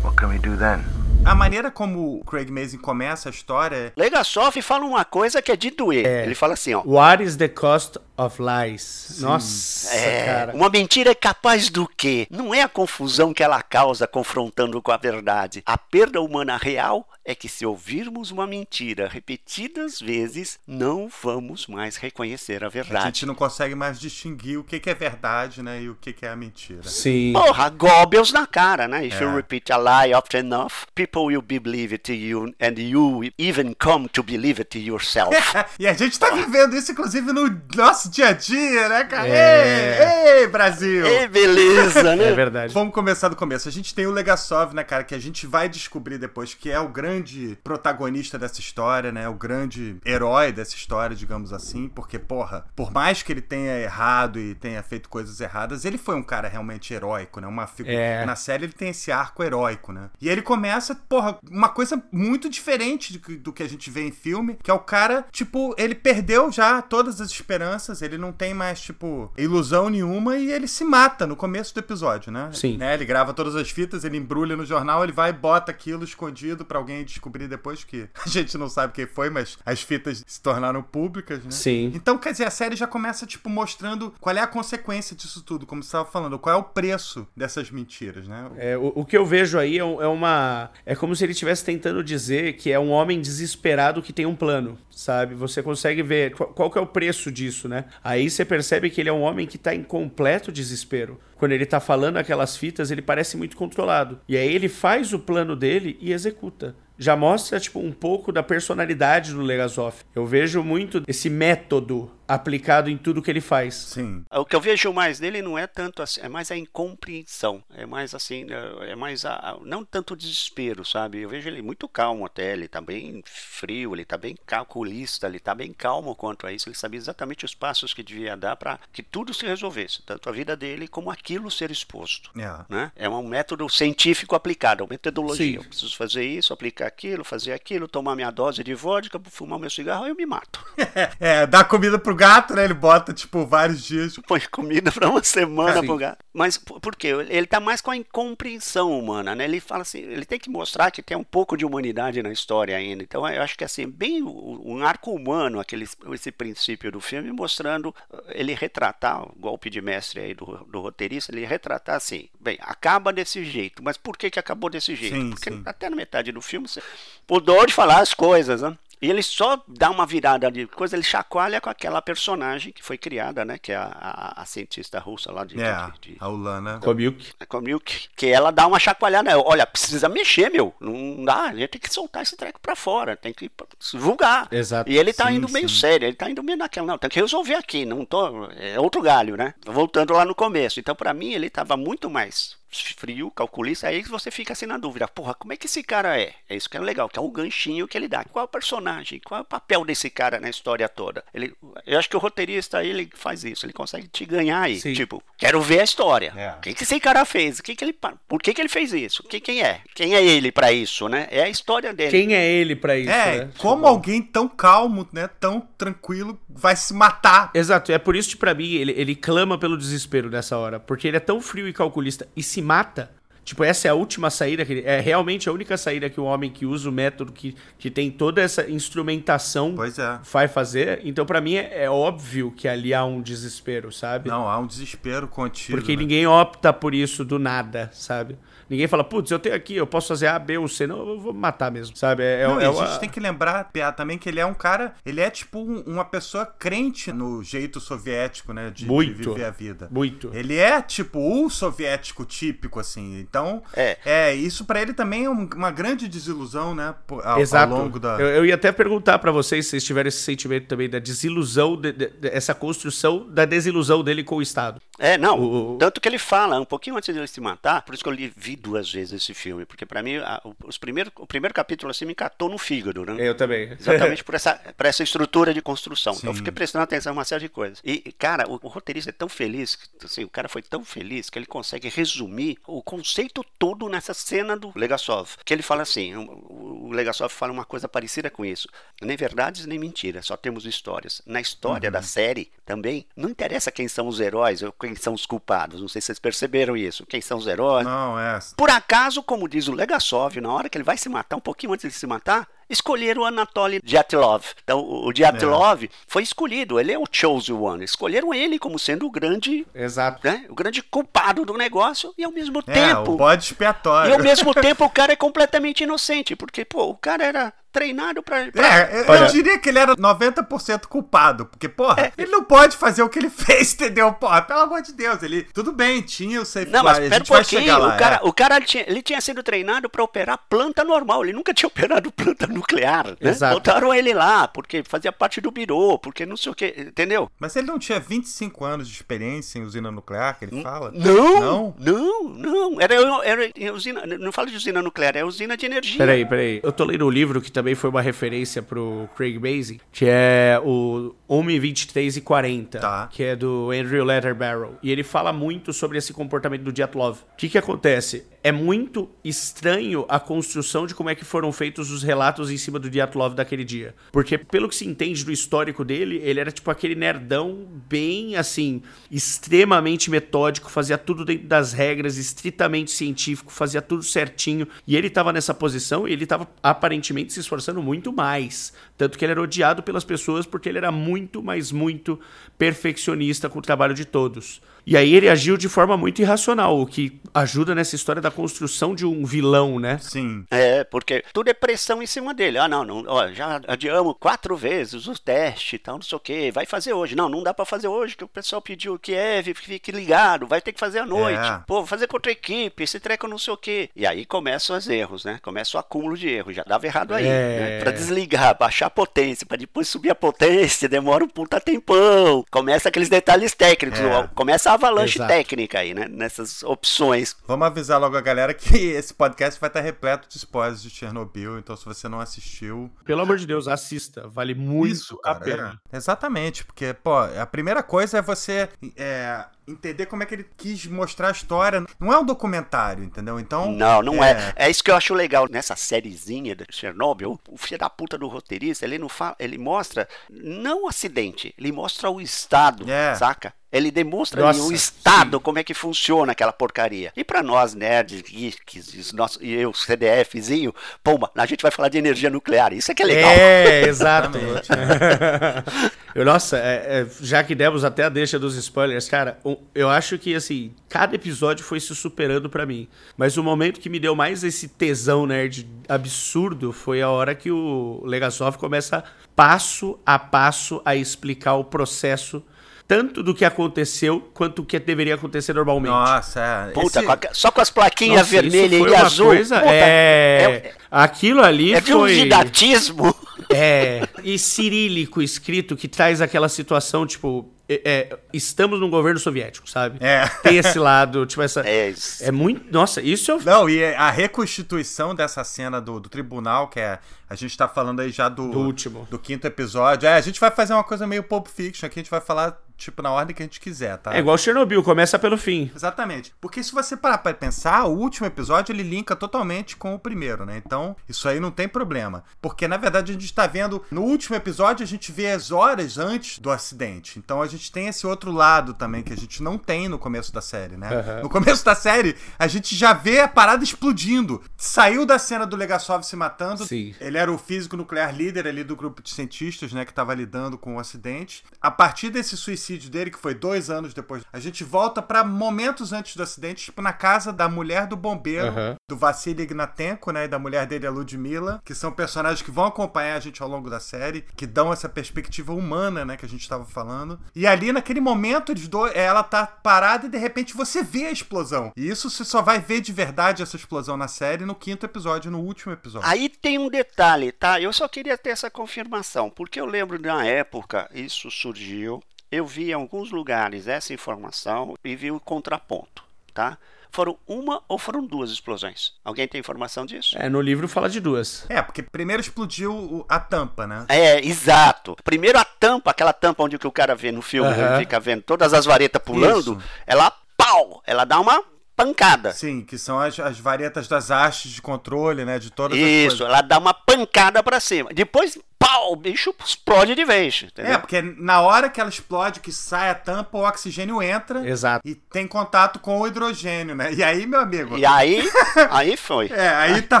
What 0.02 0.16
can 0.16 0.28
we 0.28 0.38
do 0.38 0.56
then? 0.56 0.84
A 1.24 1.34
maneira 1.34 1.70
como 1.70 2.16
o 2.18 2.24
Craig 2.24 2.50
Mazin 2.50 2.78
começa 2.78 3.28
a 3.28 3.30
história. 3.30 3.92
Legasov 3.94 4.60
fala 4.62 4.86
uma 4.86 5.04
coisa 5.04 5.42
que 5.42 5.52
é 5.52 5.56
de 5.56 5.70
doer. 5.70 6.06
É. 6.06 6.24
Ele 6.24 6.34
fala 6.34 6.54
assim, 6.54 6.72
ó. 6.72 6.82
What 6.82 7.22
is 7.22 7.36
the 7.36 7.48
cost 7.48 7.98
of 8.20 8.40
lies? 8.40 8.82
Sim. 8.82 9.22
Nossa, 9.22 9.94
é. 9.94 10.24
cara. 10.24 10.54
Uma 10.54 10.68
mentira 10.68 11.10
é 11.10 11.14
capaz 11.14 11.70
do 11.70 11.86
quê? 11.86 12.26
Não 12.30 12.54
é 12.54 12.62
a 12.62 12.68
confusão 12.68 13.32
que 13.32 13.42
ela 13.42 13.62
causa 13.62 14.06
confrontando 14.06 14.80
com 14.82 14.92
a 14.92 14.96
verdade. 14.96 15.62
A 15.64 15.78
perda 15.78 16.20
humana 16.20 16.56
real 16.56 17.06
é 17.24 17.34
que 17.34 17.48
se 17.48 17.64
ouvirmos 17.64 18.30
uma 18.30 18.46
mentira 18.46 19.08
repetidas 19.08 20.00
vezes, 20.00 20.58
não 20.66 21.08
vamos 21.22 21.66
mais 21.66 21.96
reconhecer 21.96 22.64
a 22.64 22.68
verdade. 22.68 23.04
A 23.04 23.06
gente 23.06 23.26
não 23.26 23.34
consegue 23.34 23.74
mais 23.74 24.00
distinguir 24.00 24.58
o 24.58 24.64
que, 24.64 24.80
é 24.88 24.94
verdade, 24.94 25.62
né, 25.62 25.82
e 25.82 25.88
o 25.88 25.94
que, 25.94 26.14
é 26.22 26.28
a 26.28 26.36
mentira. 26.36 26.82
Sim. 26.82 27.32
Porra, 27.32 27.68
Goebbels 27.68 28.32
na 28.32 28.46
cara, 28.46 28.88
né? 28.88 29.06
If 29.06 29.20
é. 29.20 29.24
you 29.24 29.36
repeat 29.36 29.70
a 29.70 29.76
lie 29.76 30.14
often 30.14 30.40
enough, 30.40 30.86
people 30.94 31.26
will 31.26 31.42
believe 31.42 31.94
it 31.94 32.02
to 32.04 32.12
you 32.12 32.52
and 32.60 32.78
you 32.78 33.22
even 33.38 33.74
come 33.74 34.08
to 34.08 34.22
believe 34.22 34.60
it 34.60 34.70
to 34.70 34.78
yourself. 34.78 35.30
e 35.78 35.86
a 35.86 35.92
gente 35.92 36.18
tá 36.18 36.30
vivendo 36.30 36.76
isso, 36.76 36.90
inclusive, 36.92 37.32
no 37.32 37.60
nosso 37.76 38.09
dia 38.10 38.28
a 38.28 38.32
dia, 38.32 38.88
né, 38.88 39.04
cara? 39.04 39.28
É. 39.28 40.26
Ei, 40.26 40.40
ei, 40.40 40.46
Brasil! 40.48 41.06
Ei, 41.06 41.28
beleza, 41.28 42.16
né? 42.16 42.30
É 42.30 42.32
verdade. 42.32 42.72
Vamos 42.72 42.92
começar 42.92 43.28
do 43.28 43.36
começo. 43.36 43.68
A 43.68 43.72
gente 43.72 43.94
tem 43.94 44.06
o 44.06 44.10
Legasov, 44.10 44.74
né, 44.74 44.84
cara, 44.84 45.04
que 45.04 45.14
a 45.14 45.18
gente 45.18 45.46
vai 45.46 45.68
descobrir 45.68 46.18
depois 46.18 46.54
que 46.54 46.70
é 46.70 46.78
o 46.78 46.88
grande 46.88 47.58
protagonista 47.62 48.38
dessa 48.38 48.60
história, 48.60 49.10
né? 49.10 49.28
O 49.28 49.34
grande 49.34 49.96
herói 50.04 50.52
dessa 50.52 50.74
história, 50.74 51.16
digamos 51.16 51.52
assim, 51.52 51.88
porque, 51.88 52.18
porra, 52.18 52.66
por 52.76 52.92
mais 52.92 53.22
que 53.22 53.32
ele 53.32 53.40
tenha 53.40 53.78
errado 53.78 54.38
e 54.38 54.54
tenha 54.54 54.82
feito 54.82 55.08
coisas 55.08 55.40
erradas, 55.40 55.84
ele 55.84 55.98
foi 55.98 56.14
um 56.14 56.22
cara 56.22 56.48
realmente 56.48 56.92
heróico, 56.92 57.40
né? 57.40 57.46
Uma 57.46 57.66
figura. 57.66 57.94
É. 57.94 58.24
Na 58.24 58.36
série 58.36 58.64
ele 58.64 58.72
tem 58.72 58.90
esse 58.90 59.10
arco 59.10 59.42
heróico, 59.42 59.92
né? 59.92 60.10
E 60.20 60.28
ele 60.28 60.42
começa, 60.42 60.94
porra, 60.94 61.38
uma 61.50 61.68
coisa 61.68 62.02
muito 62.12 62.48
diferente 62.48 63.16
do, 63.16 63.36
do 63.38 63.52
que 63.52 63.62
a 63.62 63.68
gente 63.68 63.90
vê 63.90 64.06
em 64.06 64.12
filme, 64.12 64.58
que 64.62 64.70
é 64.70 64.74
o 64.74 64.78
cara, 64.78 65.24
tipo, 65.30 65.74
ele 65.78 65.94
perdeu 65.94 66.50
já 66.50 66.82
todas 66.82 67.20
as 67.20 67.30
esperanças, 67.30 67.99
ele 68.02 68.18
não 68.18 68.32
tem 68.32 68.54
mais, 68.54 68.80
tipo, 68.80 69.32
ilusão 69.36 69.88
nenhuma 69.88 70.36
e 70.36 70.50
ele 70.50 70.66
se 70.66 70.84
mata 70.84 71.26
no 71.26 71.36
começo 71.36 71.74
do 71.74 71.80
episódio, 71.80 72.32
né? 72.32 72.50
Sim. 72.52 72.76
Né? 72.76 72.94
Ele 72.94 73.04
grava 73.04 73.32
todas 73.32 73.56
as 73.56 73.70
fitas, 73.70 74.04
ele 74.04 74.16
embrulha 74.16 74.56
no 74.56 74.64
jornal, 74.64 75.02
ele 75.02 75.12
vai 75.12 75.30
e 75.30 75.32
bota 75.32 75.70
aquilo 75.70 76.04
escondido 76.04 76.64
para 76.64 76.78
alguém 76.78 77.04
descobrir 77.04 77.48
depois 77.48 77.84
que 77.84 78.08
a 78.24 78.28
gente 78.28 78.56
não 78.56 78.68
sabe 78.68 78.92
quem 78.92 79.06
foi, 79.06 79.30
mas 79.30 79.58
as 79.64 79.82
fitas 79.82 80.24
se 80.26 80.40
tornaram 80.40 80.82
públicas, 80.82 81.44
né? 81.44 81.50
Sim. 81.50 81.92
Então, 81.94 82.18
quer 82.18 82.32
dizer, 82.32 82.44
a 82.44 82.50
série 82.50 82.76
já 82.76 82.86
começa, 82.86 83.26
tipo, 83.26 83.48
mostrando 83.48 84.12
qual 84.20 84.36
é 84.36 84.40
a 84.40 84.46
consequência 84.46 85.14
disso 85.16 85.42
tudo, 85.42 85.66
como 85.66 85.82
você 85.82 85.88
estava 85.88 86.04
falando, 86.04 86.38
qual 86.38 86.56
é 86.56 86.58
o 86.58 86.64
preço 86.64 87.26
dessas 87.36 87.70
mentiras, 87.70 88.26
né? 88.26 88.50
É, 88.56 88.76
o, 88.76 88.92
o 88.96 89.04
que 89.04 89.16
eu 89.16 89.24
vejo 89.24 89.58
aí 89.58 89.76
é, 89.76 89.80
é 89.80 90.06
uma. 90.06 90.70
É 90.84 90.94
como 90.94 91.14
se 91.14 91.24
ele 91.24 91.32
estivesse 91.32 91.64
tentando 91.64 92.02
dizer 92.02 92.54
que 92.54 92.70
é 92.70 92.78
um 92.78 92.90
homem 92.90 93.20
desesperado 93.20 94.02
que 94.02 94.12
tem 94.12 94.26
um 94.26 94.34
plano, 94.34 94.78
sabe? 94.90 95.34
Você 95.34 95.62
consegue 95.62 96.02
ver 96.02 96.34
qual, 96.34 96.50
qual 96.50 96.70
que 96.70 96.78
é 96.78 96.80
o 96.80 96.86
preço 96.86 97.30
disso, 97.30 97.68
né? 97.68 97.79
Aí 98.02 98.28
você 98.28 98.44
percebe 98.44 98.90
que 98.90 99.00
ele 99.00 99.08
é 99.08 99.12
um 99.12 99.22
homem 99.22 99.46
que 99.46 99.56
está 99.56 99.74
em 99.74 99.82
completo 99.82 100.52
desespero. 100.52 101.20
Quando 101.36 101.52
ele 101.52 101.64
está 101.64 101.80
falando 101.80 102.16
aquelas 102.16 102.56
fitas, 102.56 102.90
ele 102.90 103.02
parece 103.02 103.36
muito 103.36 103.56
controlado. 103.56 104.20
E 104.28 104.36
aí 104.36 104.54
ele 104.54 104.68
faz 104.68 105.12
o 105.12 105.18
plano 105.18 105.56
dele 105.56 105.98
e 106.00 106.12
executa 106.12 106.74
já 107.00 107.16
mostra 107.16 107.58
tipo 107.58 107.80
um 107.80 107.90
pouco 107.90 108.30
da 108.30 108.42
personalidade 108.42 109.32
do 109.32 109.40
Legasov. 109.40 109.94
Eu 110.14 110.26
vejo 110.26 110.62
muito 110.62 111.02
esse 111.08 111.30
método 111.30 112.10
aplicado 112.34 112.88
em 112.88 112.96
tudo 112.96 113.20
que 113.20 113.30
ele 113.30 113.40
faz. 113.40 113.74
Sim. 113.74 114.24
O 114.30 114.44
que 114.44 114.54
eu 114.54 114.60
vejo 114.60 114.92
mais 114.92 115.18
dele 115.18 115.42
não 115.42 115.58
é 115.58 115.66
tanto 115.66 116.02
assim, 116.02 116.20
é 116.20 116.28
mais 116.28 116.50
a 116.50 116.56
incompreensão, 116.56 117.62
é 117.74 117.84
mais 117.84 118.14
assim, 118.14 118.46
é 118.82 118.94
mais 118.94 119.24
a, 119.24 119.58
não 119.62 119.84
tanto 119.84 120.14
o 120.14 120.16
desespero, 120.16 120.84
sabe? 120.84 121.20
Eu 121.20 121.28
vejo 121.28 121.48
ele 121.48 121.60
muito 121.60 121.88
calmo 121.88 122.24
até, 122.24 122.52
ele 122.52 122.68
tá 122.68 122.80
bem 122.80 123.22
frio, 123.26 123.94
ele 123.94 124.04
tá 124.04 124.16
bem 124.16 124.36
calculista, 124.46 125.26
ele 125.26 125.40
tá 125.40 125.54
bem 125.54 125.72
calmo 125.72 126.14
quanto 126.14 126.46
a 126.46 126.52
isso, 126.52 126.68
ele 126.68 126.76
sabia 126.76 126.98
exatamente 126.98 127.44
os 127.44 127.54
passos 127.54 127.92
que 127.92 128.02
devia 128.02 128.36
dar 128.36 128.54
para 128.56 128.78
que 128.92 129.02
tudo 129.02 129.34
se 129.34 129.44
resolvesse, 129.44 130.02
tanto 130.02 130.28
a 130.28 130.32
vida 130.32 130.56
dele 130.56 130.86
como 130.86 131.10
aquilo 131.10 131.50
ser 131.50 131.70
exposto. 131.70 132.30
Yeah. 132.36 132.64
Né? 132.68 132.92
É 132.94 133.08
um 133.08 133.26
método 133.26 133.68
científico 133.68 134.36
aplicado, 134.36 134.82
é 134.82 134.84
uma 134.84 134.90
metodologia. 134.90 135.46
Sim. 135.46 135.56
Eu 135.56 135.64
preciso 135.64 135.96
fazer 135.96 136.24
isso, 136.24 136.52
aplicar 136.52 136.86
aquilo, 136.86 137.24
fazer 137.24 137.52
aquilo, 137.52 137.88
tomar 137.88 138.14
minha 138.14 138.30
dose 138.30 138.62
de 138.62 138.74
vodka, 138.74 139.20
fumar 139.30 139.58
meu 139.58 139.70
cigarro, 139.70 140.04
aí 140.04 140.10
eu 140.10 140.16
me 140.16 140.26
mato. 140.26 140.64
é, 141.18 141.46
dar 141.46 141.64
comida 141.64 141.98
pro 141.98 142.19
gato, 142.20 142.54
né? 142.54 142.64
Ele 142.64 142.74
bota, 142.74 143.14
tipo, 143.14 143.46
vários 143.46 143.82
dias. 143.82 144.16
Põe 144.26 144.40
comida 144.50 144.92
pra 144.92 145.08
uma 145.08 145.24
semana 145.24 145.82
pro 145.82 145.96
gato. 145.96 146.22
Mas 146.32 146.58
por 146.58 146.94
quê? 146.94 147.08
Ele 147.28 147.46
tá 147.46 147.58
mais 147.58 147.80
com 147.80 147.90
a 147.90 147.96
incompreensão 147.96 148.96
humana, 148.96 149.34
né? 149.34 149.44
Ele 149.44 149.58
fala 149.58 149.82
assim, 149.82 150.00
ele 150.00 150.26
tem 150.26 150.38
que 150.38 150.50
mostrar 150.50 150.90
que 150.90 151.02
tem 151.02 151.16
um 151.16 151.24
pouco 151.24 151.56
de 151.56 151.64
humanidade 151.64 152.22
na 152.22 152.30
história 152.30 152.76
ainda. 152.76 153.02
Então 153.02 153.26
eu 153.26 153.42
acho 153.42 153.56
que 153.56 153.64
assim, 153.64 153.88
bem 153.88 154.22
um 154.22 154.84
arco 154.84 155.12
humano, 155.12 155.58
aquele, 155.58 155.88
esse 156.12 156.30
princípio 156.30 156.92
do 156.92 157.00
filme, 157.00 157.32
mostrando 157.32 157.94
ele 158.28 158.54
retratar, 158.54 159.22
o 159.22 159.34
golpe 159.38 159.70
de 159.70 159.80
mestre 159.80 160.20
aí 160.20 160.34
do, 160.34 160.44
do 160.70 160.80
roteirista, 160.80 161.32
ele 161.32 161.46
retratar 161.46 161.96
assim, 161.96 162.28
bem, 162.38 162.58
acaba 162.60 163.12
desse 163.12 163.44
jeito, 163.44 163.82
mas 163.82 163.96
por 163.96 164.16
que 164.16 164.30
que 164.30 164.38
acabou 164.38 164.68
desse 164.68 164.94
jeito? 164.94 165.16
Sim, 165.16 165.30
Porque 165.30 165.50
sim. 165.50 165.62
até 165.64 165.88
na 165.88 165.96
metade 165.96 166.30
do 166.30 166.42
filme, 166.42 166.68
você 166.68 166.82
pudor 167.26 167.66
de 167.66 167.72
falar 167.72 168.00
as 168.00 168.12
coisas, 168.12 168.62
né? 168.62 168.76
E 169.00 169.08
ele 169.08 169.22
só 169.22 169.62
dá 169.66 169.90
uma 169.90 170.04
virada 170.04 170.50
de 170.50 170.66
coisa, 170.66 170.94
ele 170.94 171.02
chacoalha 171.02 171.60
com 171.60 171.70
aquela 171.70 172.02
personagem 172.02 172.70
que 172.72 172.82
foi 172.82 172.98
criada, 172.98 173.44
né? 173.44 173.56
Que 173.56 173.72
é 173.72 173.76
a, 173.76 173.84
a, 173.84 174.42
a 174.42 174.44
cientista 174.44 174.98
russa 174.98 175.32
lá 175.32 175.44
de. 175.44 175.60
É, 175.60 175.90
de, 176.00 176.12
de, 176.12 176.16
a 176.20 176.28
Ulana. 176.28 176.78
Komiuk. 176.80 177.32
A 177.40 177.46
Komiuk. 177.46 178.08
Que 178.14 178.26
ela 178.26 178.50
dá 178.50 178.66
uma 178.66 178.78
chacoalhada. 178.78 179.38
Olha, 179.40 179.66
precisa 179.66 180.08
mexer, 180.08 180.50
meu. 180.50 180.74
Não 180.78 181.24
dá. 181.24 181.44
A 181.44 181.54
gente 181.54 181.68
tem 181.68 181.80
que 181.80 181.92
soltar 181.92 182.22
esse 182.22 182.36
treco 182.36 182.60
pra 182.60 182.76
fora. 182.76 183.16
Tem 183.16 183.32
que 183.32 183.50
divulgar. 183.90 184.48
Exato. 184.50 184.90
E 184.90 184.98
ele 184.98 185.14
tá 185.14 185.28
sim, 185.28 185.36
indo 185.36 185.48
meio 185.48 185.68
sim. 185.68 185.80
sério. 185.80 186.06
Ele 186.06 186.16
tá 186.16 186.28
indo 186.28 186.42
meio 186.42 186.58
naquela. 186.58 186.86
Não, 186.86 186.98
tem 186.98 187.08
que 187.08 187.20
resolver 187.20 187.54
aqui. 187.54 187.86
Não 187.86 188.04
tô. 188.04 188.50
É 188.52 188.78
outro 188.78 189.00
galho, 189.00 189.34
né? 189.34 189.54
Voltando 189.64 190.12
lá 190.12 190.26
no 190.26 190.34
começo. 190.34 190.78
Então, 190.78 190.94
para 190.94 191.14
mim, 191.14 191.32
ele 191.32 191.48
tava 191.48 191.74
muito 191.74 192.10
mais 192.10 192.59
frio, 192.70 193.30
calculista, 193.30 193.88
aí 193.88 194.02
você 194.02 194.30
fica 194.30 194.52
assim 194.52 194.66
na 194.66 194.78
dúvida, 194.78 195.08
porra, 195.08 195.34
como 195.34 195.52
é 195.52 195.56
que 195.56 195.66
esse 195.66 195.82
cara 195.82 196.18
é? 196.18 196.32
É 196.48 196.56
isso 196.56 196.68
que 196.68 196.76
é 196.76 196.80
legal, 196.80 197.08
que 197.08 197.18
é 197.18 197.22
o 197.22 197.30
ganchinho 197.30 197.88
que 197.88 197.98
ele 197.98 198.08
dá. 198.08 198.24
Qual 198.24 198.42
é 198.42 198.46
o 198.46 198.48
personagem? 198.48 199.20
Qual 199.24 199.38
é 199.38 199.42
o 199.42 199.46
papel 199.46 199.84
desse 199.84 200.08
cara 200.08 200.38
na 200.38 200.48
história 200.48 200.88
toda? 200.88 201.24
Ele, 201.34 201.52
eu 201.86 201.98
acho 201.98 202.08
que 202.08 202.16
o 202.16 202.20
roteirista 202.20 202.84
ele 202.84 203.10
faz 203.14 203.44
isso, 203.44 203.66
ele 203.66 203.72
consegue 203.72 204.08
te 204.08 204.24
ganhar 204.24 204.62
aí. 204.62 204.78
Sim. 204.80 204.92
Tipo, 204.92 205.22
quero 205.36 205.60
ver 205.60 205.80
a 205.80 205.84
história. 205.84 206.32
É. 206.36 206.50
O 206.58 206.60
que, 206.60 206.74
que 206.74 206.82
esse 206.84 207.00
cara 207.00 207.24
fez? 207.24 207.58
O 207.58 207.62
que 207.62 207.74
que 207.74 207.84
ele, 207.84 207.96
por 208.28 208.40
que, 208.40 208.54
que 208.54 208.60
ele 208.60 208.68
fez 208.68 208.92
isso? 208.92 209.22
Que, 209.24 209.40
quem 209.40 209.62
é? 209.62 209.80
Quem 209.94 210.14
é 210.14 210.24
ele 210.24 210.52
para 210.52 210.72
isso, 210.72 211.08
né? 211.08 211.26
É 211.30 211.42
a 211.42 211.48
história 211.48 211.92
dele. 211.92 212.10
Quem 212.10 212.34
é 212.34 212.48
ele 212.48 212.76
para 212.76 212.96
isso? 212.96 213.10
É, 213.10 213.44
né? 213.44 213.52
como 213.58 213.86
alguém 213.86 214.22
tão 214.22 214.48
calmo, 214.48 215.08
né? 215.12 215.28
Tão 215.40 215.60
tranquilo, 215.76 216.38
vai 216.48 216.76
se 216.76 216.94
matar. 216.94 217.50
Exato, 217.54 217.90
é 217.90 217.98
por 217.98 218.14
isso 218.14 218.30
que 218.30 218.36
pra 218.36 218.54
mim 218.54 218.74
ele, 218.74 218.92
ele 218.96 219.16
clama 219.16 219.58
pelo 219.58 219.76
desespero 219.76 220.30
nessa 220.30 220.56
hora, 220.56 220.78
porque 220.78 221.08
ele 221.08 221.16
é 221.16 221.20
tão 221.20 221.40
frio 221.40 221.66
e 221.66 221.72
calculista 221.72 222.28
e 222.36 222.42
se 222.42 222.59
mata 222.60 223.10
Tipo, 223.50 223.64
essa 223.64 223.88
é 223.88 223.90
a 223.90 223.94
última 223.94 224.30
saída, 224.30 224.64
que 224.64 224.72
ele, 224.74 224.82
é 224.86 225.00
realmente 225.00 225.48
a 225.48 225.52
única 225.52 225.76
saída 225.76 226.08
que 226.08 226.20
o 226.20 226.24
homem 226.24 226.48
que 226.48 226.64
usa 226.64 226.88
o 226.88 226.92
método, 226.92 227.32
que, 227.32 227.56
que 227.78 227.90
tem 227.90 228.08
toda 228.08 228.40
essa 228.40 228.70
instrumentação, 228.70 229.74
é. 229.82 230.20
vai 230.30 230.46
fazer. 230.46 231.00
Então, 231.02 231.26
para 231.26 231.40
mim, 231.40 231.56
é, 231.56 231.84
é, 231.84 231.90
óbvio 231.90 232.52
que 232.52 232.68
ali 232.68 232.94
há 232.94 233.04
um 233.04 233.20
desespero, 233.20 233.90
sabe? 233.90 234.28
Não, 234.28 234.48
há 234.48 234.56
um 234.56 234.68
desespero 234.68 235.26
contido. 235.26 235.76
Porque 235.76 235.96
né? 235.96 236.02
ninguém 236.02 236.28
opta 236.28 236.72
por 236.72 236.94
isso 236.94 237.24
do 237.24 237.40
nada, 237.40 237.90
sabe? 237.92 238.38
Ninguém 238.70 238.86
fala, 238.86 239.02
putz, 239.02 239.28
eu 239.32 239.38
tenho 239.40 239.56
aqui, 239.56 239.74
eu 239.74 239.86
posso 239.86 240.06
fazer 240.06 240.28
A, 240.28 240.38
B 240.38 240.56
ou 240.56 240.68
C. 240.68 240.86
Não, 240.86 240.96
eu 240.96 241.18
vou 241.18 241.34
matar 241.34 241.72
mesmo, 241.72 241.96
sabe? 241.96 242.22
É, 242.22 242.46
não, 242.46 242.60
é, 242.60 242.66
a 242.66 242.86
gente 242.86 243.00
tem 243.00 243.08
que 243.08 243.18
lembrar, 243.18 243.64
Pia, 243.72 243.90
também 243.90 244.16
que 244.16 244.28
ele 244.28 244.38
é 244.38 244.46
um 244.46 244.54
cara, 244.54 244.94
ele 245.04 245.20
é 245.20 245.28
tipo 245.28 245.58
um, 245.58 245.80
uma 245.80 246.04
pessoa 246.04 246.46
crente 246.46 247.12
no 247.12 247.42
jeito 247.42 247.80
soviético, 247.80 248.52
né? 248.52 248.70
De, 248.70 248.86
muito, 248.86 249.16
de 249.16 249.28
viver 249.28 249.44
a 249.44 249.50
vida. 249.50 249.88
Muito. 249.90 250.30
Ele 250.32 250.56
é 250.56 250.80
tipo 250.80 251.18
o 251.18 251.50
soviético 251.50 252.24
típico, 252.24 252.78
assim. 252.78 253.18
Então, 253.18 253.60
é, 253.74 253.98
é 254.04 254.34
isso 254.34 254.64
para 254.64 254.80
ele 254.80 254.94
também 254.94 255.24
é 255.24 255.28
uma 255.28 255.72
grande 255.72 256.06
desilusão, 256.06 256.72
né? 256.72 256.94
Ao, 257.24 257.40
Exato. 257.40 257.74
Ao 257.74 257.80
longo 257.80 257.98
da... 257.98 258.20
eu, 258.20 258.28
eu 258.28 258.46
ia 258.46 258.54
até 258.54 258.70
perguntar 258.70 259.18
para 259.18 259.32
vocês 259.32 259.64
se 259.64 259.70
vocês 259.70 259.84
tiveram 259.84 260.08
esse 260.08 260.22
sentimento 260.22 260.68
também 260.68 260.88
da 260.88 261.00
desilusão, 261.00 261.76
de, 261.76 261.90
de, 261.90 262.08
de, 262.08 262.28
essa 262.28 262.54
construção 262.54 263.28
da 263.28 263.44
desilusão 263.44 264.04
dele 264.04 264.22
com 264.22 264.36
o 264.36 264.42
Estado. 264.42 264.80
É, 265.00 265.16
não. 265.16 265.40
O... 265.40 265.78
Tanto 265.78 266.00
que 266.00 266.06
ele 266.06 266.18
fala, 266.18 266.60
um 266.60 266.64
pouquinho 266.64 266.96
antes 266.96 267.12
de 267.12 267.18
ele 267.18 267.26
se 267.26 267.40
matar, 267.40 267.82
por 267.82 267.94
isso 267.94 268.04
que 268.04 268.08
eu 268.08 268.12
li, 268.12 268.32
vi 268.36 268.54
duas 268.54 268.92
vezes 268.92 269.14
esse 269.14 269.32
filme, 269.32 269.64
porque 269.64 269.86
para 269.86 270.02
mim 270.02 270.18
a, 270.18 270.40
os 270.64 270.76
primeiros, 270.76 271.10
o 271.16 271.26
primeiro 271.26 271.54
capítulo 271.54 271.90
assim 271.90 272.04
me 272.04 272.12
encatou 272.12 272.50
no 272.50 272.58
fígado, 272.58 273.04
né? 273.06 273.16
Eu 273.18 273.34
também. 273.34 273.72
Exatamente 273.72 274.22
por 274.22 274.34
essa, 274.34 274.54
por 274.76 274.84
essa 274.84 275.02
estrutura 275.02 275.54
de 275.54 275.62
construção. 275.62 276.12
Sim. 276.12 276.20
Então 276.20 276.30
eu 276.32 276.36
fiquei 276.36 276.52
prestando 276.52 276.84
atenção 276.84 277.12
em 277.12 277.16
uma 277.16 277.24
série 277.24 277.44
de 277.44 277.48
coisas. 277.48 277.80
E, 277.82 278.12
cara, 278.12 278.46
o, 278.46 278.60
o 278.62 278.68
roteirista 278.68 279.10
é 279.10 279.12
tão 279.12 279.28
feliz, 279.28 279.78
assim, 280.04 280.22
o 280.22 280.28
cara 280.28 280.48
foi 280.48 280.60
tão 280.60 280.84
feliz 280.84 281.30
que 281.30 281.38
ele 281.38 281.46
consegue 281.46 281.88
resumir 281.88 282.58
o 282.66 282.82
conceito 282.82 283.42
todo 283.58 283.88
nessa 283.88 284.12
cena 284.12 284.54
do 284.54 284.70
Legasov. 284.76 285.30
Que 285.44 285.54
ele 285.54 285.62
fala 285.62 285.82
assim, 285.82 286.14
o, 286.14 286.88
o 286.88 286.92
Legasov 286.92 287.32
fala 287.32 287.52
uma 287.52 287.64
coisa 287.64 287.88
parecida 287.88 288.28
com 288.28 288.44
isso. 288.44 288.68
Nem 289.00 289.16
verdades 289.16 289.64
nem 289.64 289.78
mentiras, 289.78 290.26
só 290.26 290.36
temos 290.36 290.66
histórias. 290.66 291.22
Na 291.24 291.40
história 291.40 291.88
uhum. 291.88 291.92
da 291.92 292.02
série 292.02 292.50
também, 292.66 293.06
não 293.16 293.30
interessa 293.30 293.72
quem 293.72 293.88
são 293.88 294.06
os 294.06 294.20
heróis 294.20 294.62
ou 294.62 294.72
quem 294.90 294.96
são 294.96 295.14
os 295.14 295.26
culpados. 295.26 295.80
Não 295.80 295.88
sei 295.88 296.00
se 296.00 296.06
vocês 296.06 296.18
perceberam 296.18 296.76
isso. 296.76 297.06
Quem 297.06 297.20
são 297.20 297.38
os 297.38 297.46
heróis. 297.46 297.84
Não, 297.84 298.18
é. 298.18 298.38
Por 298.56 298.70
acaso, 298.70 299.22
como 299.22 299.48
diz 299.48 299.68
o 299.68 299.72
Legasov, 299.72 300.40
na 300.40 300.52
hora 300.52 300.68
que 300.68 300.76
ele 300.76 300.84
vai 300.84 300.96
se 300.96 301.08
matar, 301.08 301.36
um 301.36 301.40
pouquinho 301.40 301.72
antes 301.72 301.88
de 301.88 301.94
se 301.94 302.06
matar, 302.06 302.48
escolheram 302.68 303.22
o 303.22 303.24
Anatoly 303.24 303.80
Dyatlov. 303.82 304.44
Então, 304.62 304.80
o 304.80 305.12
Dyatlov 305.12 305.84
é. 305.84 305.88
foi 306.06 306.22
escolhido, 306.22 306.78
ele 306.78 306.92
é 306.92 306.98
o 306.98 307.04
chosen 307.10 307.56
one. 307.56 307.84
Escolheram 307.84 308.32
ele 308.32 308.58
como 308.58 308.78
sendo 308.78 309.06
o 309.06 309.10
grande, 309.10 309.66
Exato. 309.74 310.20
Né, 310.26 310.46
o 310.48 310.54
grande 310.54 310.82
culpado 310.82 311.44
do 311.44 311.54
negócio 311.54 312.14
e 312.16 312.24
ao 312.24 312.32
mesmo 312.32 312.60
é, 312.66 312.72
tempo, 312.72 313.12
o 313.12 313.16
bode 313.16 313.44
expiatório. 313.44 314.10
E 314.10 314.12
ao 314.12 314.20
mesmo 314.20 314.54
tempo 314.54 314.84
o 314.84 314.90
cara 314.90 315.12
é 315.12 315.16
completamente 315.16 315.82
inocente, 315.82 316.36
porque 316.36 316.64
pô, 316.64 316.84
o 316.84 316.96
cara 316.96 317.24
era 317.24 317.52
treinado 317.72 318.22
pra. 318.22 318.50
pra... 318.50 318.66
É, 318.66 319.00
eu, 319.00 319.14
eu 319.14 319.26
diria 319.26 319.58
que 319.58 319.68
ele 319.68 319.78
era 319.78 319.96
90% 319.96 320.86
culpado, 320.86 321.46
porque, 321.46 321.68
porra, 321.68 322.02
é. 322.02 322.12
ele 322.18 322.30
não 322.30 322.44
pode 322.44 322.76
fazer 322.76 323.02
o 323.02 323.08
que 323.08 323.18
ele 323.18 323.30
fez, 323.30 323.74
entendeu? 323.74 324.12
Porra, 324.12 324.42
pelo 324.42 324.60
amor 324.60 324.82
de 324.82 324.92
Deus, 324.92 325.22
ele. 325.22 325.44
Tudo 325.54 325.72
bem, 325.72 326.02
tinha 326.02 326.40
o 326.40 326.44
safe 326.44 326.70
Não, 326.70 326.82
mas 326.82 326.98
pera 326.98 327.22
um 327.22 327.26
pouquinho, 327.26 327.78
lá, 327.78 327.94
o 327.94 327.98
cara, 327.98 328.16
é. 328.16 328.20
o 328.28 328.32
cara 328.32 328.56
ele 328.56 328.66
tinha, 328.66 328.84
ele 328.86 329.02
tinha 329.02 329.20
sido 329.20 329.42
treinado 329.42 329.88
pra 329.88 330.02
operar 330.02 330.38
planta 330.48 330.84
normal, 330.84 331.24
ele 331.24 331.32
nunca 331.32 331.54
tinha 331.54 331.66
operado 331.68 332.10
planta 332.12 332.46
nuclear. 332.46 333.06
Né? 333.08 333.30
Exato. 333.30 333.54
Botaram 333.54 333.94
ele 333.94 334.12
lá, 334.12 334.48
porque 334.48 334.82
fazia 334.86 335.12
parte 335.12 335.40
do 335.40 335.50
birô, 335.50 335.98
porque 335.98 336.26
não 336.26 336.36
sei 336.36 336.52
o 336.52 336.54
que, 336.54 336.74
entendeu? 336.78 337.30
Mas 337.38 337.54
ele 337.56 337.66
não 337.66 337.78
tinha 337.78 338.00
25 338.00 338.64
anos 338.64 338.88
de 338.88 338.94
experiência 338.94 339.58
em 339.58 339.62
usina 339.62 339.90
nuclear, 339.90 340.38
que 340.38 340.44
ele 340.44 340.62
fala? 340.62 340.90
Não, 340.92 341.40
não, 341.40 341.74
não, 341.78 342.28
não. 342.28 342.80
Era, 342.80 342.94
era, 342.94 343.50
era 343.54 343.72
usina, 343.72 344.06
não 344.06 344.32
fala 344.32 344.48
de 344.48 344.56
usina 344.56 344.82
nuclear, 344.82 345.16
é 345.16 345.24
usina 345.24 345.56
de 345.56 345.66
energia. 345.66 345.98
Peraí, 345.98 346.24
peraí. 346.26 346.60
Eu 346.62 346.72
tô 346.72 346.84
lendo 346.84 347.06
um 347.06 347.10
livro 347.10 347.40
que 347.40 347.50
também 347.60 347.74
foi 347.74 347.90
uma 347.90 348.00
referência 348.00 348.62
pro 348.62 349.06
Craig 349.14 349.38
Mazin, 349.38 349.78
que 349.92 350.06
é 350.08 350.58
o 350.64 351.14
Homem 351.28 351.60
23 351.60 352.16
e 352.16 352.20
40, 352.22 352.78
tá. 352.78 353.06
que 353.12 353.22
é 353.22 353.36
do 353.36 353.70
Andrew 353.70 354.02
Letterbarrow. 354.02 354.78
E 354.82 354.90
ele 354.90 355.02
fala 355.02 355.30
muito 355.30 355.70
sobre 355.70 355.98
esse 355.98 356.10
comportamento 356.14 356.62
do 356.62 356.72
Dyatlov. 356.72 357.18
O 357.18 357.36
que 357.36 357.50
que 357.50 357.58
acontece? 357.58 358.26
É 358.42 358.50
muito 358.50 359.10
estranho 359.22 360.06
a 360.08 360.18
construção 360.18 360.86
de 360.86 360.94
como 360.94 361.10
é 361.10 361.14
que 361.14 361.24
foram 361.24 361.52
feitos 361.52 361.90
os 361.90 362.02
relatos 362.02 362.50
em 362.50 362.56
cima 362.56 362.78
do 362.78 362.88
Dyatlov 362.88 363.34
daquele 363.34 363.64
dia. 363.64 363.94
Porque, 364.10 364.38
pelo 364.38 364.68
que 364.68 364.74
se 364.74 364.86
entende 364.86 365.24
do 365.24 365.30
histórico 365.30 365.84
dele, 365.84 366.20
ele 366.24 366.40
era 366.40 366.50
tipo 366.50 366.70
aquele 366.70 366.94
nerdão 366.94 367.68
bem, 367.86 368.36
assim, 368.36 368.82
extremamente 369.10 370.10
metódico, 370.10 370.70
fazia 370.70 370.96
tudo 370.96 371.24
dentro 371.24 371.46
das 371.46 371.74
regras, 371.74 372.16
estritamente 372.16 372.90
científico, 372.90 373.52
fazia 373.52 373.82
tudo 373.82 374.02
certinho. 374.02 374.66
E 374.86 374.96
ele 374.96 375.10
tava 375.10 375.34
nessa 375.34 375.52
posição 375.52 376.08
e 376.08 376.12
ele 376.12 376.24
tava 376.24 376.48
aparentemente 376.62 377.34
se 377.34 377.40
esforçando 377.40 377.82
muito 377.82 378.10
mais. 378.10 378.72
Tanto 379.00 379.16
que 379.16 379.24
ele 379.24 379.32
era 379.32 379.40
odiado 379.40 379.82
pelas 379.82 380.04
pessoas 380.04 380.44
porque 380.44 380.68
ele 380.68 380.76
era 380.76 380.92
muito, 380.92 381.42
mas 381.42 381.72
muito 381.72 382.20
perfeccionista 382.58 383.48
com 383.48 383.58
o 383.58 383.62
trabalho 383.62 383.94
de 383.94 384.04
todos. 384.04 384.60
E 384.86 384.96
aí 384.96 385.14
ele 385.14 385.28
agiu 385.28 385.56
de 385.56 385.68
forma 385.68 385.96
muito 385.96 386.20
irracional, 386.20 386.80
o 386.80 386.86
que 386.86 387.20
ajuda 387.32 387.74
nessa 387.74 387.94
história 387.94 388.20
da 388.20 388.30
construção 388.30 388.94
de 388.94 389.06
um 389.06 389.24
vilão, 389.24 389.78
né? 389.78 389.98
Sim. 389.98 390.44
É, 390.50 390.84
porque 390.84 391.24
tudo 391.32 391.48
é 391.48 391.54
pressão 391.54 392.02
em 392.02 392.06
cima 392.06 392.34
dele. 392.34 392.58
Ah, 392.58 392.68
não, 392.68 392.84
não 392.84 393.04
ó, 393.06 393.28
já 393.28 393.60
adiamos 393.68 394.16
quatro 394.18 394.56
vezes 394.56 395.06
o 395.06 395.18
teste 395.18 395.76
e 395.76 395.78
tal, 395.78 395.96
não 395.96 396.02
sei 396.02 396.16
o 396.16 396.20
que. 396.20 396.50
Vai 396.50 396.66
fazer 396.66 396.92
hoje. 396.92 397.14
Não, 397.14 397.28
não 397.28 397.42
dá 397.42 397.54
para 397.54 397.64
fazer 397.64 397.88
hoje, 397.88 398.16
que 398.16 398.24
o 398.24 398.28
pessoal 398.28 398.60
pediu 398.60 398.98
que 398.98 399.14
é, 399.14 399.42
fique 399.42 399.92
ligado, 399.92 400.46
vai 400.46 400.60
ter 400.60 400.72
que 400.72 400.80
fazer 400.80 400.98
à 400.98 401.06
noite. 401.06 401.48
É. 401.48 401.62
Pô, 401.66 401.76
vou 401.76 401.86
fazer 401.86 402.06
com 402.06 402.16
outra 402.16 402.32
equipe, 402.32 402.82
esse 402.82 402.98
treco 402.98 403.28
não 403.28 403.38
sei 403.38 403.54
o 403.54 403.56
que. 403.56 403.90
E 403.94 404.06
aí 404.06 404.26
começam 404.26 404.76
os 404.76 404.88
erros, 404.88 405.24
né? 405.24 405.38
Começa 405.42 405.76
o 405.76 405.80
acúmulo 405.80 406.16
de 406.16 406.28
erros. 406.28 406.56
Já 406.56 406.64
dava 406.64 406.86
errado 406.86 407.14
aí. 407.14 407.26
É. 407.26 407.28
Né? 407.60 407.78
Pra 407.80 407.92
desligar, 407.92 408.58
baixar 408.58 408.89
a 408.90 408.92
potência, 408.92 409.46
pra 409.46 409.56
depois 409.56 409.88
subir 409.88 410.10
a 410.10 410.14
potência, 410.14 410.88
demora 410.88 411.24
um 411.24 411.28
puta 411.28 411.60
tempão. 411.60 412.44
Começa 412.50 412.88
aqueles 412.88 413.08
detalhes 413.08 413.54
técnicos. 413.54 414.00
É. 414.00 414.28
Começa 414.34 414.70
a 414.70 414.74
avalanche 414.74 415.18
Exato. 415.18 415.32
técnica 415.32 415.78
aí, 415.78 415.94
né? 415.94 416.06
Nessas 416.08 416.62
opções. 416.64 417.36
Vamos 417.46 417.66
avisar 417.66 418.00
logo 418.00 418.16
a 418.16 418.20
galera 418.20 418.52
que 418.52 418.76
esse 418.90 419.14
podcast 419.14 419.60
vai 419.60 419.68
estar 419.68 419.80
repleto 419.80 420.28
de 420.28 420.36
spoilers 420.36 420.82
de 420.82 420.90
Chernobyl, 420.90 421.58
então 421.58 421.76
se 421.76 421.84
você 421.84 422.08
não 422.08 422.20
assistiu. 422.20 422.90
Pelo 423.04 423.22
amor 423.22 423.38
de 423.38 423.46
Deus, 423.46 423.68
assista. 423.68 424.26
Vale 424.28 424.54
muito 424.54 424.92
Isso, 424.92 425.16
cara, 425.18 425.36
a 425.36 425.40
pena. 425.40 425.80
É. 425.92 425.96
Exatamente, 425.96 426.64
porque, 426.64 426.92
pô, 426.92 427.16
a 427.16 427.46
primeira 427.46 427.82
coisa 427.82 428.18
é 428.18 428.22
você. 428.22 428.68
É 428.96 429.44
entender 429.70 430.06
como 430.06 430.22
é 430.22 430.26
que 430.26 430.34
ele 430.34 430.46
quis 430.56 430.86
mostrar 430.86 431.28
a 431.28 431.32
história. 431.32 431.84
Não 431.98 432.12
é 432.12 432.18
um 432.18 432.24
documentário, 432.24 433.04
entendeu? 433.04 433.38
Então. 433.38 433.70
Não, 433.70 434.02
não 434.02 434.22
é. 434.22 434.52
É, 434.56 434.66
é 434.66 434.70
isso 434.70 434.82
que 434.82 434.90
eu 434.90 434.96
acho 434.96 435.14
legal 435.14 435.46
nessa 435.50 435.76
sériezinha 435.76 436.54
de 436.54 436.64
Chernobyl. 436.70 437.38
O 437.48 437.56
filho 437.56 437.78
da 437.78 437.90
puta 437.90 438.18
do 438.18 438.28
roteirista, 438.28 438.84
ele 438.84 438.98
não 438.98 439.08
fala, 439.08 439.36
ele 439.38 439.58
mostra 439.58 440.08
não 440.28 440.84
o 440.84 440.88
acidente, 440.88 441.54
ele 441.58 441.72
mostra 441.72 442.10
o 442.10 442.20
estado, 442.20 442.90
é. 442.90 443.14
saca? 443.14 443.54
Ele 443.72 443.90
demonstra 443.90 444.42
Nossa, 444.42 444.62
o 444.62 444.72
estado, 444.72 445.36
sim. 445.36 445.42
como 445.42 445.58
é 445.58 445.64
que 445.64 445.72
funciona 445.72 446.32
aquela 446.32 446.52
porcaria. 446.52 447.12
E 447.16 447.22
para 447.22 447.42
nós, 447.42 447.74
nerds, 447.74 448.22
geeks, 448.22 449.12
nosso, 449.12 449.42
e 449.42 449.52
eu, 449.52 449.72
CDFzinho, 449.72 450.74
pomba, 451.04 451.30
a 451.36 451.46
gente 451.46 451.62
vai 451.62 451.70
falar 451.70 451.88
de 451.88 451.98
energia 451.98 452.28
nuclear. 452.28 452.72
Isso 452.72 452.90
é 452.90 452.94
que 452.94 453.02
é 453.02 453.06
legal. 453.06 453.30
É, 453.30 453.84
eu, 456.14 456.24
nossa, 456.24 456.58
é, 456.58 457.02
é, 457.02 457.06
já 457.20 457.44
que 457.44 457.54
demos 457.54 457.84
até 457.84 458.04
a 458.04 458.08
deixa 458.08 458.38
dos 458.38 458.56
spoilers, 458.56 459.08
cara, 459.08 459.38
eu 459.74 459.88
acho 459.88 460.18
que, 460.18 460.34
assim, 460.34 460.74
cada 460.88 461.14
episódio 461.14 461.64
foi 461.64 461.78
se 461.78 461.94
superando 461.94 462.50
para 462.50 462.66
mim. 462.66 462.88
Mas 463.16 463.36
o 463.36 463.44
momento 463.44 463.78
que 463.78 463.88
me 463.88 464.00
deu 464.00 464.16
mais 464.16 464.42
esse 464.42 464.66
tesão 464.66 465.26
nerd 465.26 465.68
absurdo 465.88 466.72
foi 466.72 467.02
a 467.02 467.08
hora 467.08 467.34
que 467.34 467.50
o 467.50 468.02
Legasov 468.04 468.58
começa 468.58 469.04
passo 469.36 469.98
a 470.04 470.18
passo 470.18 470.82
a 470.84 470.96
explicar 470.96 471.54
o 471.54 471.64
processo 471.64 472.42
tanto 472.90 473.22
do 473.22 473.32
que 473.32 473.44
aconteceu 473.44 474.20
quanto 474.34 474.62
o 474.62 474.66
que 474.66 474.76
deveria 474.80 475.14
acontecer 475.14 475.52
normalmente. 475.52 475.92
Nossa, 475.92 476.40
é. 476.40 476.72
Puta, 476.72 476.98
esse... 476.98 477.06
com 477.06 477.12
a, 477.12 477.18
só 477.32 477.52
com 477.52 477.60
as 477.60 477.70
plaquinhas 477.70 478.28
vermelhas 478.28 478.90
e 478.90 478.94
azul. 478.96 479.26
Coisa, 479.26 479.60
Puta, 479.60 479.72
é... 479.72 480.42
é... 480.42 480.74
Aquilo 480.90 481.40
ali 481.40 481.72
é 481.72 481.80
foi. 481.80 482.18
É 482.18 482.20
um 482.20 482.22
didatismo. 482.24 483.14
É. 483.48 484.08
E 484.24 484.36
cirílico 484.40 485.22
escrito 485.22 485.76
que 485.76 485.86
traz 485.86 486.20
aquela 486.20 486.48
situação, 486.48 487.06
tipo, 487.06 487.48
é, 487.68 487.80
é, 487.84 488.18
estamos 488.32 488.80
num 488.80 488.90
governo 488.90 489.20
soviético, 489.20 489.70
sabe? 489.70 490.04
É. 490.04 490.26
Tem 490.42 490.56
esse 490.56 490.76
lado, 490.76 491.24
tipo, 491.26 491.42
essa. 491.42 491.60
É, 491.60 491.90
isso. 491.90 492.24
é 492.24 492.32
muito. 492.32 492.72
Nossa, 492.72 493.00
isso 493.00 493.30
eu. 493.30 493.40
Não, 493.40 493.70
e 493.70 493.84
a 493.94 494.10
reconstituição 494.10 495.14
dessa 495.14 495.44
cena 495.44 495.80
do, 495.80 496.00
do 496.00 496.08
tribunal, 496.08 496.66
que 496.66 496.80
é. 496.80 496.98
A 497.28 497.36
gente 497.36 497.56
tá 497.56 497.68
falando 497.68 498.00
aí 498.00 498.10
já 498.10 498.28
do. 498.28 498.50
Do 498.50 498.58
último. 498.58 499.06
Do 499.08 499.16
quinto 499.16 499.46
episódio. 499.46 500.08
É, 500.08 500.14
a 500.14 500.20
gente 500.20 500.40
vai 500.40 500.50
fazer 500.50 500.72
uma 500.72 500.82
coisa 500.82 501.06
meio 501.06 501.22
Pulp 501.22 501.46
Fiction 501.46 501.86
aqui, 501.86 502.00
a 502.00 502.02
gente 502.02 502.10
vai 502.10 502.20
falar 502.20 502.60
tipo, 502.80 503.02
na 503.02 503.10
ordem 503.10 503.34
que 503.34 503.42
a 503.42 503.46
gente 503.46 503.60
quiser, 503.60 503.98
tá? 503.98 504.14
É 504.14 504.18
igual 504.18 504.36
Chernobyl, 504.38 504.82
começa 504.82 505.18
pelo 505.18 505.36
fim. 505.36 505.70
Exatamente. 505.74 506.32
Porque 506.40 506.62
se 506.62 506.72
você 506.72 506.96
parar 506.96 507.18
pra 507.18 507.34
pensar, 507.34 507.84
o 507.84 507.96
último 507.96 508.26
episódio 508.26 508.72
ele 508.72 508.82
linka 508.82 509.14
totalmente 509.14 509.76
com 509.76 509.94
o 509.94 509.98
primeiro, 509.98 510.44
né? 510.44 510.60
Então, 510.64 510.96
isso 511.08 511.28
aí 511.28 511.38
não 511.38 511.50
tem 511.50 511.68
problema. 511.68 512.24
Porque, 512.40 512.66
na 512.66 512.76
verdade, 512.76 513.12
a 513.12 513.14
gente 513.14 513.32
tá 513.32 513.46
vendo. 513.46 513.84
No 513.90 514.02
último 514.02 514.36
episódio, 514.36 514.82
a 514.82 514.86
gente 514.86 515.12
vê 515.12 515.30
as 515.30 515.50
horas 515.50 515.98
antes 515.98 516.38
do 516.38 516.50
acidente. 516.50 517.18
Então, 517.18 517.42
a 517.42 517.46
gente 517.46 517.70
tem 517.70 517.88
esse 517.88 518.06
outro 518.06 518.32
lado 518.32 518.72
também 518.74 519.02
que 519.02 519.12
a 519.12 519.16
gente 519.16 519.42
não 519.42 519.58
tem 519.58 519.88
no 519.88 519.98
começo 519.98 520.32
da 520.32 520.40
série, 520.40 520.76
né? 520.76 520.88
Uhum. 520.90 521.22
No 521.22 521.28
começo 521.28 521.64
da 521.64 521.74
série, 521.74 522.16
a 522.38 522.46
gente 522.46 522.74
já 522.74 522.92
vê 522.92 523.20
a 523.20 523.28
parada 523.28 523.62
explodindo. 523.62 524.42
Saiu 524.56 525.04
da 525.04 525.18
cena 525.18 525.46
do 525.46 525.56
Legasov 525.56 526.02
se 526.02 526.16
matando. 526.16 526.64
Sim. 526.64 526.94
Ele 527.00 527.18
era 527.18 527.30
o 527.30 527.38
físico 527.38 527.76
nuclear 527.76 528.14
líder 528.14 528.46
ali 528.46 528.64
do 528.64 528.74
grupo 528.74 529.02
de 529.02 529.10
cientistas, 529.10 529.72
né? 529.72 529.84
Que 529.84 529.92
tava 529.92 530.14
lidando 530.14 530.56
com 530.56 530.76
o 530.76 530.78
acidente. 530.78 531.44
A 531.60 531.70
partir 531.70 532.10
desse 532.10 532.36
suicídio 532.36 532.69
suicídio 532.70 532.90
dele, 532.90 533.10
que 533.10 533.18
foi 533.18 533.34
dois 533.34 533.70
anos 533.70 533.92
depois. 533.92 534.22
A 534.32 534.38
gente 534.38 534.62
volta 534.62 535.02
para 535.02 535.24
momentos 535.24 535.92
antes 535.92 536.14
do 536.14 536.22
acidente, 536.22 536.66
tipo 536.66 536.80
na 536.80 536.92
casa 536.92 537.32
da 537.32 537.48
mulher 537.48 537.86
do 537.86 537.96
bombeiro, 537.96 538.48
uhum. 538.48 538.76
do 538.88 538.96
Vassili 538.96 539.42
Ignatenko, 539.42 540.12
né? 540.12 540.24
E 540.24 540.28
da 540.28 540.38
mulher 540.38 540.66
dele, 540.66 540.86
a 540.86 540.90
Ludmilla, 540.90 541.60
que 541.64 541.74
são 541.74 541.90
personagens 541.90 542.42
que 542.42 542.50
vão 542.50 542.66
acompanhar 542.66 543.16
a 543.16 543.20
gente 543.20 543.42
ao 543.42 543.48
longo 543.48 543.68
da 543.68 543.80
série, 543.80 544.24
que 544.36 544.46
dão 544.46 544.72
essa 544.72 544.88
perspectiva 544.88 545.52
humana, 545.52 546.04
né? 546.04 546.16
Que 546.16 546.26
a 546.26 546.28
gente 546.28 546.42
estava 546.42 546.64
falando. 546.64 547.18
E 547.34 547.46
ali, 547.46 547.72
naquele 547.72 548.00
momento, 548.00 548.52
eles 548.52 548.68
dois, 548.68 548.94
ela 548.94 549.22
tá 549.22 549.46
parada 549.46 550.06
e 550.06 550.10
de 550.10 550.18
repente 550.18 550.56
você 550.56 550.82
vê 550.82 551.06
a 551.06 551.10
explosão. 551.10 551.72
E 551.76 551.88
isso 551.88 552.08
você 552.08 552.24
só 552.24 552.42
vai 552.42 552.60
ver 552.60 552.80
de 552.80 552.92
verdade 552.92 553.42
essa 553.42 553.56
explosão 553.56 553.96
na 553.96 554.08
série 554.08 554.44
no 554.44 554.54
quinto 554.54 554.86
episódio, 554.86 555.30
no 555.30 555.40
último 555.40 555.72
episódio. 555.72 556.08
Aí 556.08 556.28
tem 556.28 556.58
um 556.58 556.68
detalhe, 556.68 557.32
tá? 557.32 557.60
Eu 557.60 557.72
só 557.72 557.88
queria 557.88 558.16
ter 558.16 558.30
essa 558.30 558.50
confirmação, 558.50 559.30
porque 559.30 559.60
eu 559.60 559.66
lembro 559.66 560.00
na 560.00 560.24
época, 560.24 560.88
isso 560.94 561.30
surgiu 561.30 562.02
eu 562.30 562.46
vi 562.46 562.70
em 562.70 562.74
alguns 562.74 563.10
lugares 563.10 563.66
essa 563.66 563.92
informação 563.92 564.76
e 564.84 564.94
vi 564.94 565.10
o 565.10 565.20
contraponto, 565.20 566.04
tá? 566.32 566.58
Foram 566.92 567.16
uma 567.26 567.62
ou 567.68 567.78
foram 567.78 568.04
duas 568.04 568.30
explosões? 568.30 568.94
Alguém 569.04 569.26
tem 569.28 569.38
informação 569.38 569.86
disso? 569.86 570.16
É, 570.18 570.28
no 570.28 570.40
livro 570.40 570.66
fala 570.66 570.88
de 570.88 570.98
duas. 571.00 571.46
É, 571.48 571.62
porque 571.62 571.82
primeiro 571.82 572.20
explodiu 572.20 573.06
a 573.08 573.20
tampa, 573.20 573.66
né? 573.66 573.86
É, 573.88 574.24
exato. 574.26 574.96
Primeiro 575.04 575.38
a 575.38 575.44
tampa, 575.44 575.92
aquela 575.92 576.12
tampa 576.12 576.42
onde 576.42 576.56
o 576.56 576.72
cara 576.72 576.96
vê 576.96 577.12
no 577.12 577.22
filme, 577.22 577.48
uhum. 577.48 577.66
ele 577.66 577.78
fica 577.78 578.00
vendo 578.00 578.22
todas 578.22 578.52
as 578.52 578.64
varetas 578.64 579.00
pulando, 579.02 579.52
Isso. 579.52 579.68
ela 579.86 580.12
pau, 580.36 580.82
ela 580.84 581.04
dá 581.04 581.20
uma 581.20 581.44
pancada. 581.76 582.32
Sim, 582.32 582.62
que 582.62 582.76
são 582.76 582.98
as, 582.98 583.18
as 583.20 583.38
varetas 583.38 583.86
das 583.88 584.10
hastes 584.10 584.50
de 584.50 584.60
controle, 584.60 585.24
né? 585.24 585.38
De 585.38 585.50
todas 585.50 585.78
Isso, 585.78 586.24
ela 586.24 586.42
dá 586.42 586.58
uma 586.58 586.74
pancada 586.74 587.42
para 587.42 587.60
cima. 587.60 587.90
Depois 587.94 588.36
pau, 588.60 588.92
o 588.92 588.96
bicho 588.96 589.34
explode 589.42 589.94
de 589.94 590.04
vez. 590.04 590.44
Entendeu? 590.46 590.74
É, 590.74 590.78
porque 590.78 591.00
na 591.00 591.40
hora 591.40 591.70
que 591.70 591.80
ela 591.80 591.88
explode, 591.88 592.40
que 592.40 592.52
sai 592.52 592.90
a 592.90 592.94
tampa, 592.94 593.38
o 593.38 593.48
oxigênio 593.48 594.02
entra. 594.02 594.46
Exato. 594.46 594.86
E 594.86 594.94
tem 594.94 595.26
contato 595.26 595.78
com 595.78 595.98
o 595.98 596.06
hidrogênio, 596.06 596.74
né? 596.74 596.92
E 596.92 597.02
aí, 597.02 597.26
meu 597.26 597.40
amigo. 597.40 597.78
E 597.78 597.86
aí, 597.86 598.28
aí 598.70 598.96
foi. 598.98 599.28
é, 599.32 599.48
aí 599.48 599.80
tá 599.80 600.00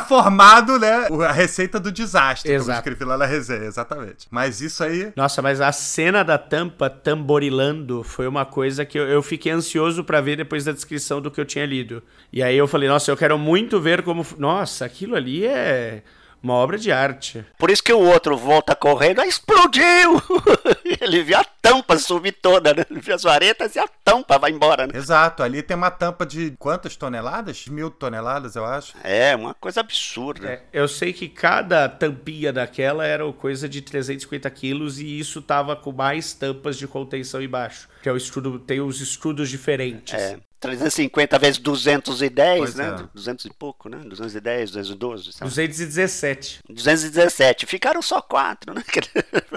formado, 0.00 0.78
né? 0.78 1.08
A 1.26 1.32
receita 1.32 1.80
do 1.80 1.90
desastre. 1.90 2.52
Exato. 2.52 2.66
Como 2.66 2.78
escrevi 2.78 3.04
lá 3.04 3.16
na 3.16 3.26
resenha, 3.26 3.64
exatamente. 3.64 4.26
Mas 4.30 4.60
isso 4.60 4.84
aí. 4.84 5.10
Nossa, 5.16 5.40
mas 5.40 5.60
a 5.60 5.72
cena 5.72 6.22
da 6.22 6.36
tampa 6.36 6.90
tamborilando 6.90 8.04
foi 8.04 8.26
uma 8.26 8.44
coisa 8.44 8.84
que 8.84 8.98
eu, 8.98 9.08
eu 9.08 9.22
fiquei 9.22 9.50
ansioso 9.50 10.04
para 10.04 10.20
ver 10.20 10.36
depois 10.36 10.64
da 10.64 10.72
descrição 10.72 11.20
do 11.20 11.30
que 11.30 11.40
eu 11.40 11.46
tinha 11.46 11.64
lido. 11.64 12.02
E 12.30 12.42
aí 12.42 12.56
eu 12.56 12.68
falei, 12.68 12.88
nossa, 12.88 13.10
eu 13.10 13.16
quero 13.16 13.38
muito 13.38 13.80
ver 13.80 14.02
como. 14.02 14.26
Nossa, 14.36 14.84
aquilo 14.84 15.16
ali 15.16 15.46
é 15.46 16.02
uma 16.42 16.54
obra 16.54 16.78
de 16.78 16.90
arte. 16.90 17.44
Por 17.58 17.70
isso 17.70 17.82
que 17.82 17.92
o 17.92 18.00
outro 18.00 18.36
volta 18.36 18.74
correndo, 18.74 19.22
explodiu! 19.22 20.22
Ele 21.00 21.22
viu 21.22 21.38
a 21.38 21.44
tampa 21.44 21.98
subir 21.98 22.32
toda, 22.32 22.74
né? 22.74 22.84
Ele 22.90 23.00
viu 23.00 23.14
as 23.14 23.22
varetas 23.22 23.76
e 23.76 23.78
a 23.78 23.86
tampa 24.04 24.38
vai 24.38 24.50
embora, 24.50 24.86
né? 24.86 24.92
Exato, 24.94 25.42
ali 25.42 25.62
tem 25.62 25.76
uma 25.76 25.90
tampa 25.90 26.26
de 26.26 26.52
quantas 26.58 26.96
toneladas? 26.96 27.66
Mil 27.66 27.90
toneladas, 27.90 28.56
eu 28.56 28.64
acho. 28.64 28.94
É, 29.04 29.34
uma 29.36 29.54
coisa 29.54 29.80
absurda. 29.80 30.48
É, 30.48 30.62
eu 30.72 30.88
sei 30.88 31.12
que 31.12 31.28
cada 31.28 31.88
tampinha 31.88 32.52
daquela 32.52 33.06
era 33.06 33.30
coisa 33.32 33.68
de 33.68 33.80
350 33.82 34.50
quilos 34.50 34.98
e 34.98 35.18
isso 35.18 35.40
tava 35.40 35.76
com 35.76 35.92
mais 35.92 36.32
tampas 36.32 36.76
de 36.76 36.86
contenção 36.86 37.42
embaixo. 37.42 37.88
Que 38.02 38.08
é 38.08 38.12
o 38.12 38.16
estudo, 38.16 38.58
tem 38.58 38.80
os 38.80 39.00
estudos 39.00 39.48
diferentes. 39.48 40.14
É. 40.14 40.38
350 40.60 41.38
vezes 41.38 41.58
210, 41.58 42.58
pois 42.58 42.74
né? 42.74 42.88
É. 42.88 43.04
200 43.14 43.44
e 43.46 43.50
pouco, 43.50 43.88
né? 43.88 43.98
210, 44.04 44.70
212. 44.72 45.32
Sabe? 45.32 45.48
217. 45.48 46.60
217. 46.68 47.66
Ficaram 47.66 48.02
só 48.02 48.20
quatro, 48.20 48.74
né? 48.74 48.84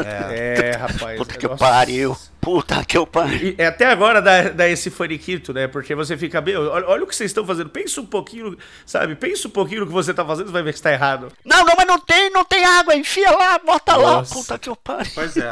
É, 0.05 0.69
é 0.69 0.71
rapaz. 0.71 1.17
Puta 1.17 1.37
que 1.37 1.47
pariu. 1.49 2.17
Puta 2.39 2.83
que 2.83 2.97
eu 2.97 3.07
pariu. 3.07 3.55
É, 3.57 3.67
até 3.67 3.85
agora 3.85 4.21
dá, 4.21 4.49
dá 4.49 4.67
esse 4.67 4.89
faniquito, 4.89 5.53
né? 5.53 5.67
Porque 5.67 5.95
você 5.95 6.17
fica, 6.17 6.41
meu, 6.41 6.69
olha, 6.71 6.87
olha, 6.87 7.03
o 7.03 7.07
que 7.07 7.15
vocês 7.15 7.31
estão 7.31 7.45
fazendo. 7.45 7.69
Pensa 7.69 8.01
um 8.01 8.05
pouquinho, 8.05 8.57
sabe? 8.85 9.15
Pensa 9.15 9.47
um 9.47 9.51
pouquinho 9.51 9.81
no 9.81 9.87
que 9.87 9.93
você 9.93 10.13
tá 10.13 10.25
fazendo, 10.25 10.47
você 10.47 10.51
vai 10.51 10.63
ver 10.63 10.73
que 10.73 10.79
está 10.79 10.91
errado. 10.91 11.31
Não, 11.45 11.65
não, 11.65 11.73
mas 11.75 11.87
não 11.87 11.99
tem, 11.99 12.29
não 12.31 12.43
tem 12.43 12.65
água. 12.65 12.95
Enfia 12.95 13.31
lá, 13.31 13.59
bota 13.59 13.93
Nossa. 13.97 14.35
lá. 14.35 14.41
Puta 14.41 14.59
que 14.59 14.69
eu 14.69 14.75
pariu. 14.75 15.11
Pois 15.15 15.37
é. 15.37 15.51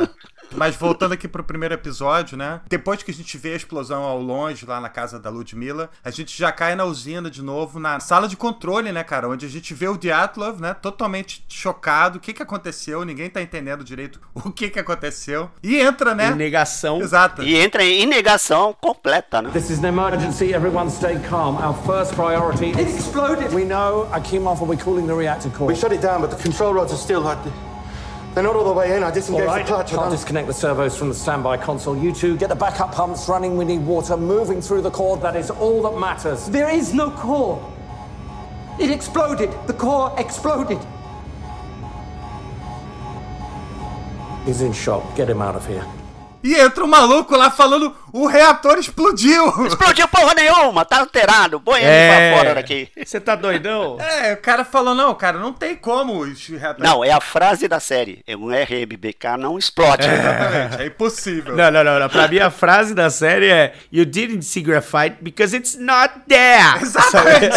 Mas 0.56 0.76
voltando 0.76 1.14
aqui 1.14 1.28
pro 1.28 1.44
primeiro 1.44 1.74
episódio, 1.74 2.38
né? 2.38 2.62
Depois 2.70 3.04
que 3.04 3.12
a 3.12 3.14
gente 3.14 3.38
vê 3.38 3.54
a 3.54 3.56
explosão 3.56 4.04
ao 4.04 4.22
longe, 4.22 4.66
lá 4.66 4.80
na 4.80 4.90
casa 4.90 5.20
da 5.20 5.30
Ludmilla, 5.30 5.90
a 6.04 6.12
gente 6.12 6.38
já 6.38 6.52
cai 6.52 6.76
na 6.76 6.86
usina 6.86 7.30
de 7.30 7.42
novo, 7.42 7.80
na 7.80 8.00
sala 8.00 8.28
de 8.28 8.36
controle, 8.36 8.92
né, 8.92 9.04
cara? 9.04 9.30
Onde 9.30 9.46
a 9.46 9.50
gente 9.50 9.74
vê 9.74 9.88
o 9.88 9.98
Dyatlov, 9.98 10.60
né? 10.60 10.74
Totalmente 10.74 11.44
chocado. 11.48 12.18
O 12.18 12.22
que 12.22 12.34
que 12.34 12.44
aconteceu? 12.44 13.04
Ninguém 13.06 13.30
tá 13.30 13.42
entendendo 13.42 13.84
direito 13.84 14.20
o 14.34 14.52
que 14.52 14.70
que 14.70 14.80
aconteceu. 14.80 15.50
E 15.64 15.78
entra, 15.78 16.14
né? 16.14 16.32
Em 16.32 16.36
negação. 16.36 17.02
Exato. 17.02 17.44
E 17.44 17.56
entra 17.56 17.84
em 17.84 18.06
negação 18.06 18.76
completa, 18.80 19.42
né? 19.42 19.50
This 19.52 19.70
is 19.70 19.84
an 19.84 19.88
emergency. 19.88 20.54
Everyone 20.54 20.90
stay 20.90 21.20
calm. 21.30 21.58
Our 21.58 21.76
first 21.86 22.16
priority. 22.16 22.72
It 22.72 22.90
exploded. 22.90 23.54
We 23.54 23.64
know. 23.64 24.08
Akimov 24.12 24.60
will 24.60 24.76
be 24.76 24.82
calling 24.82 25.08
the 25.08 25.14
reactor 25.14 25.50
core. 25.50 25.68
We 25.68 25.76
shut 25.76 25.94
it 25.94 26.02
down, 26.02 26.22
but 26.22 26.30
the 26.30 26.42
control 26.42 26.74
rods 26.74 26.92
are 26.92 26.98
still 26.98 27.22
hot. 27.24 27.40
They're 28.34 28.44
not 28.44 28.56
all 28.56 28.64
the 28.64 28.72
way 28.72 28.96
in. 28.96 29.04
I 29.04 29.12
disengaged 29.12 29.46
right. 29.46 29.66
the 29.66 29.68
clutch. 29.68 29.90
Can't 29.90 30.10
disconnect 30.10 30.48
the 30.48 30.54
servos 30.54 30.98
from 30.98 31.10
the 31.10 31.16
standby 31.16 31.58
console. 31.58 31.98
You 31.98 32.14
two 32.14 32.38
get 32.38 32.48
the 32.48 32.56
backup 32.56 32.94
pumps 32.94 33.28
running. 33.28 33.58
We 33.58 33.66
need 33.66 33.86
water 33.86 34.16
moving 34.16 34.62
through 34.62 34.84
the 34.84 34.92
core. 34.92 35.18
That 35.18 35.36
is 35.36 35.50
all 35.50 35.82
that 35.84 36.00
matters. 36.00 36.48
There 36.48 36.70
is 36.70 36.94
no 36.94 37.12
core. 37.12 37.62
It 38.80 38.90
exploded. 38.90 39.54
The 39.68 39.74
core 39.74 40.16
exploded. 40.18 40.80
He's 44.46 44.62
in 44.62 44.72
shock. 44.72 45.16
Get 45.18 45.30
him 45.30 45.42
out 45.42 45.56
of 45.56 45.68
here. 45.68 45.86
E 46.44 46.56
entra 46.56 46.84
um 46.84 46.88
maluco 46.88 47.36
lá 47.36 47.52
falando: 47.52 47.96
o 48.12 48.26
reator 48.26 48.78
explodiu! 48.78 49.66
Explodiu 49.66 50.08
porra 50.08 50.34
nenhuma, 50.34 50.84
tá 50.84 51.00
alterado, 51.00 51.60
põe 51.60 51.80
ele 51.82 51.90
é... 51.90 52.32
pra 52.32 52.38
fora 52.38 52.56
daqui. 52.56 52.90
Você 52.98 53.20
tá 53.20 53.36
doidão? 53.36 53.98
É, 54.00 54.34
o 54.34 54.38
cara 54.38 54.66
falou: 54.66 54.96
não, 54.96 55.14
cara, 55.14 55.38
não 55.38 55.54
tem 55.54 55.76
como 55.76 56.20
os 56.20 56.48
reatores. 56.48 56.90
Não, 56.90 57.04
é 57.04 57.12
a 57.12 57.22
frase 57.22 57.68
da 57.68 57.80
série: 57.80 58.24
um 58.30 58.50
RMBK 58.50 59.38
não 59.38 59.58
explode. 59.58 60.08
É. 60.08 60.14
Exatamente, 60.14 60.82
é 60.82 60.86
impossível. 60.88 61.56
Não, 61.56 61.72
não, 61.72 61.84
não, 61.84 62.00
não. 62.00 62.10
Pra 62.10 62.28
mim 62.28 62.40
a 62.40 62.50
frase 62.50 62.94
da 62.94 63.10
série 63.10 63.50
é: 63.50 63.74
You 63.92 64.06
didn't 64.06 64.44
see 64.44 64.62
graphite 64.62 65.18
because 65.22 65.56
it's 65.56 65.78
not 65.78 66.14
there. 66.28 66.82
Exatamente. 66.82 67.56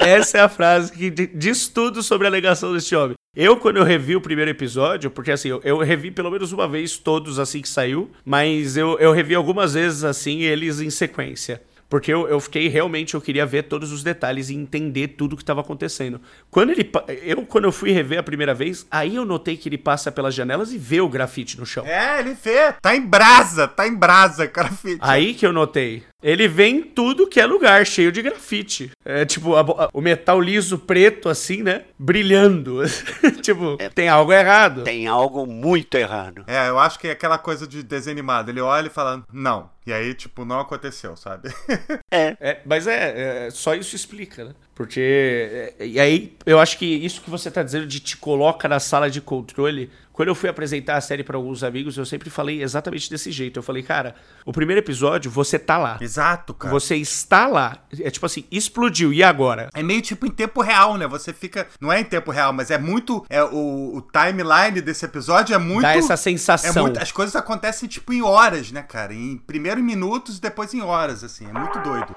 essa 0.00 0.38
é 0.38 0.40
a 0.40 0.48
frase 0.48 0.92
que 0.92 1.10
diz 1.10 1.68
tudo 1.68 2.02
sobre 2.02 2.26
a 2.26 2.30
alegação 2.30 2.72
desse 2.72 2.94
homem. 2.94 3.16
Eu, 3.36 3.56
quando 3.56 3.78
eu 3.78 3.84
revi 3.84 4.14
o 4.14 4.20
primeiro 4.20 4.50
episódio, 4.50 5.10
porque 5.10 5.32
assim, 5.32 5.48
eu, 5.48 5.60
eu, 5.64 5.78
revi 5.78 6.10
pelo 6.10 6.30
menos 6.30 6.52
uma 6.52 6.68
vez 6.68 6.96
todos 6.96 7.38
assim 7.38 7.60
que 7.60 7.68
saiu, 7.68 8.10
mas 8.24 8.76
eu, 8.76 8.96
eu 8.98 9.12
revi 9.12 9.34
algumas 9.34 9.74
vezes 9.74 10.04
assim, 10.04 10.42
eles 10.42 10.80
em 10.80 10.90
sequência. 10.90 11.60
Porque 11.88 12.12
eu, 12.12 12.26
eu 12.26 12.40
fiquei 12.40 12.68
realmente, 12.68 13.14
eu 13.14 13.20
queria 13.20 13.44
ver 13.44 13.64
todos 13.64 13.92
os 13.92 14.02
detalhes 14.02 14.48
e 14.50 14.54
entender 14.54 15.08
tudo 15.08 15.34
o 15.34 15.36
que 15.36 15.42
estava 15.42 15.60
acontecendo. 15.60 16.20
Quando 16.50 16.70
ele. 16.70 16.90
Eu, 17.22 17.44
quando 17.44 17.64
eu 17.64 17.72
fui 17.72 17.92
rever 17.92 18.18
a 18.18 18.22
primeira 18.22 18.54
vez, 18.54 18.86
aí 18.90 19.16
eu 19.16 19.24
notei 19.24 19.56
que 19.56 19.68
ele 19.68 19.78
passa 19.78 20.10
pelas 20.10 20.34
janelas 20.34 20.72
e 20.72 20.78
vê 20.78 21.00
o 21.00 21.08
grafite 21.08 21.58
no 21.58 21.66
chão. 21.66 21.86
É, 21.86 22.18
ele 22.20 22.34
vê. 22.34 22.72
Tá 22.80 22.96
em 22.96 23.00
brasa, 23.00 23.68
tá 23.68 23.86
em 23.86 23.94
brasa, 23.94 24.46
grafite. 24.46 24.98
Aí 25.00 25.34
que 25.34 25.46
eu 25.46 25.52
notei. 25.52 26.02
Ele 26.24 26.48
vem 26.48 26.78
em 26.78 26.82
tudo 26.82 27.26
que 27.26 27.38
é 27.38 27.44
lugar, 27.44 27.84
cheio 27.84 28.10
de 28.10 28.22
grafite. 28.22 28.90
É 29.04 29.26
tipo, 29.26 29.54
a, 29.54 29.60
a, 29.60 29.88
o 29.92 30.00
metal 30.00 30.40
liso 30.40 30.78
preto, 30.78 31.28
assim, 31.28 31.62
né? 31.62 31.82
Brilhando. 31.98 32.80
tipo, 33.42 33.76
é, 33.78 33.90
tem 33.90 34.08
algo 34.08 34.32
errado. 34.32 34.84
Tem 34.84 35.06
algo 35.06 35.46
muito 35.46 35.98
errado. 35.98 36.42
É, 36.46 36.70
eu 36.70 36.78
acho 36.78 36.98
que 36.98 37.08
é 37.08 37.10
aquela 37.10 37.36
coisa 37.36 37.66
de 37.66 37.82
desenho 37.82 38.14
animado. 38.14 38.48
Ele 38.48 38.62
olha 38.62 38.86
e 38.86 38.90
fala, 38.90 39.22
não. 39.30 39.68
E 39.86 39.92
aí, 39.92 40.14
tipo, 40.14 40.46
não 40.46 40.60
aconteceu, 40.60 41.14
sabe? 41.14 41.50
é. 42.10 42.34
é. 42.40 42.60
Mas 42.64 42.86
é, 42.86 43.46
é, 43.46 43.50
só 43.50 43.74
isso 43.74 43.94
explica, 43.94 44.46
né? 44.46 44.54
Porque. 44.74 45.74
É, 45.78 45.86
e 45.86 46.00
aí, 46.00 46.34
eu 46.46 46.58
acho 46.58 46.78
que 46.78 46.86
isso 46.86 47.20
que 47.20 47.28
você 47.28 47.50
tá 47.50 47.62
dizendo 47.62 47.86
de 47.86 48.00
te 48.00 48.16
coloca 48.16 48.66
na 48.66 48.80
sala 48.80 49.10
de 49.10 49.20
controle 49.20 49.90
quando 50.14 50.28
eu 50.28 50.34
fui 50.34 50.48
apresentar 50.48 50.96
a 50.96 51.00
série 51.00 51.24
para 51.24 51.36
alguns 51.36 51.64
amigos, 51.64 51.98
eu 51.98 52.06
sempre 52.06 52.30
falei 52.30 52.62
exatamente 52.62 53.10
desse 53.10 53.32
jeito. 53.32 53.58
Eu 53.58 53.64
falei, 53.64 53.82
cara, 53.82 54.14
o 54.46 54.52
primeiro 54.52 54.80
episódio, 54.80 55.28
você 55.28 55.58
tá 55.58 55.76
lá. 55.76 55.98
Exato, 56.00 56.54
cara. 56.54 56.72
Você 56.72 56.94
está 56.94 57.48
lá. 57.48 57.78
É 58.00 58.08
tipo 58.12 58.24
assim, 58.24 58.44
explodiu. 58.48 59.12
E 59.12 59.24
agora? 59.24 59.68
É 59.74 59.82
meio 59.82 60.00
tipo 60.00 60.24
em 60.24 60.30
tempo 60.30 60.62
real, 60.62 60.96
né? 60.96 61.08
Você 61.08 61.32
fica. 61.32 61.66
Não 61.80 61.92
é 61.92 61.98
em 61.98 62.04
tempo 62.04 62.30
real, 62.30 62.52
mas 62.52 62.70
é 62.70 62.78
muito. 62.78 63.26
É, 63.28 63.42
o, 63.42 63.96
o 63.96 64.02
timeline 64.02 64.80
desse 64.80 65.04
episódio 65.04 65.52
é 65.52 65.58
muito. 65.58 65.82
Dá 65.82 65.96
essa 65.96 66.16
sensação. 66.16 66.70
É 66.70 66.80
muito, 66.82 67.00
as 67.00 67.10
coisas 67.10 67.34
acontecem, 67.34 67.88
tipo, 67.88 68.12
em 68.12 68.22
horas, 68.22 68.70
né, 68.70 68.82
cara? 68.82 69.12
Em 69.12 69.36
primeiro 69.36 69.80
em 69.80 69.82
minutos 69.82 70.38
e 70.38 70.40
depois 70.40 70.72
em 70.72 70.80
horas, 70.80 71.24
assim. 71.24 71.44
É 71.48 71.52
muito 71.52 71.80
doido. 71.80 72.14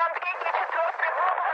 Tam 0.00 0.12
biegnie 0.14 0.50
przez 0.52 0.74
los 0.76 0.94
na 1.02 1.08
głowę 1.16 1.49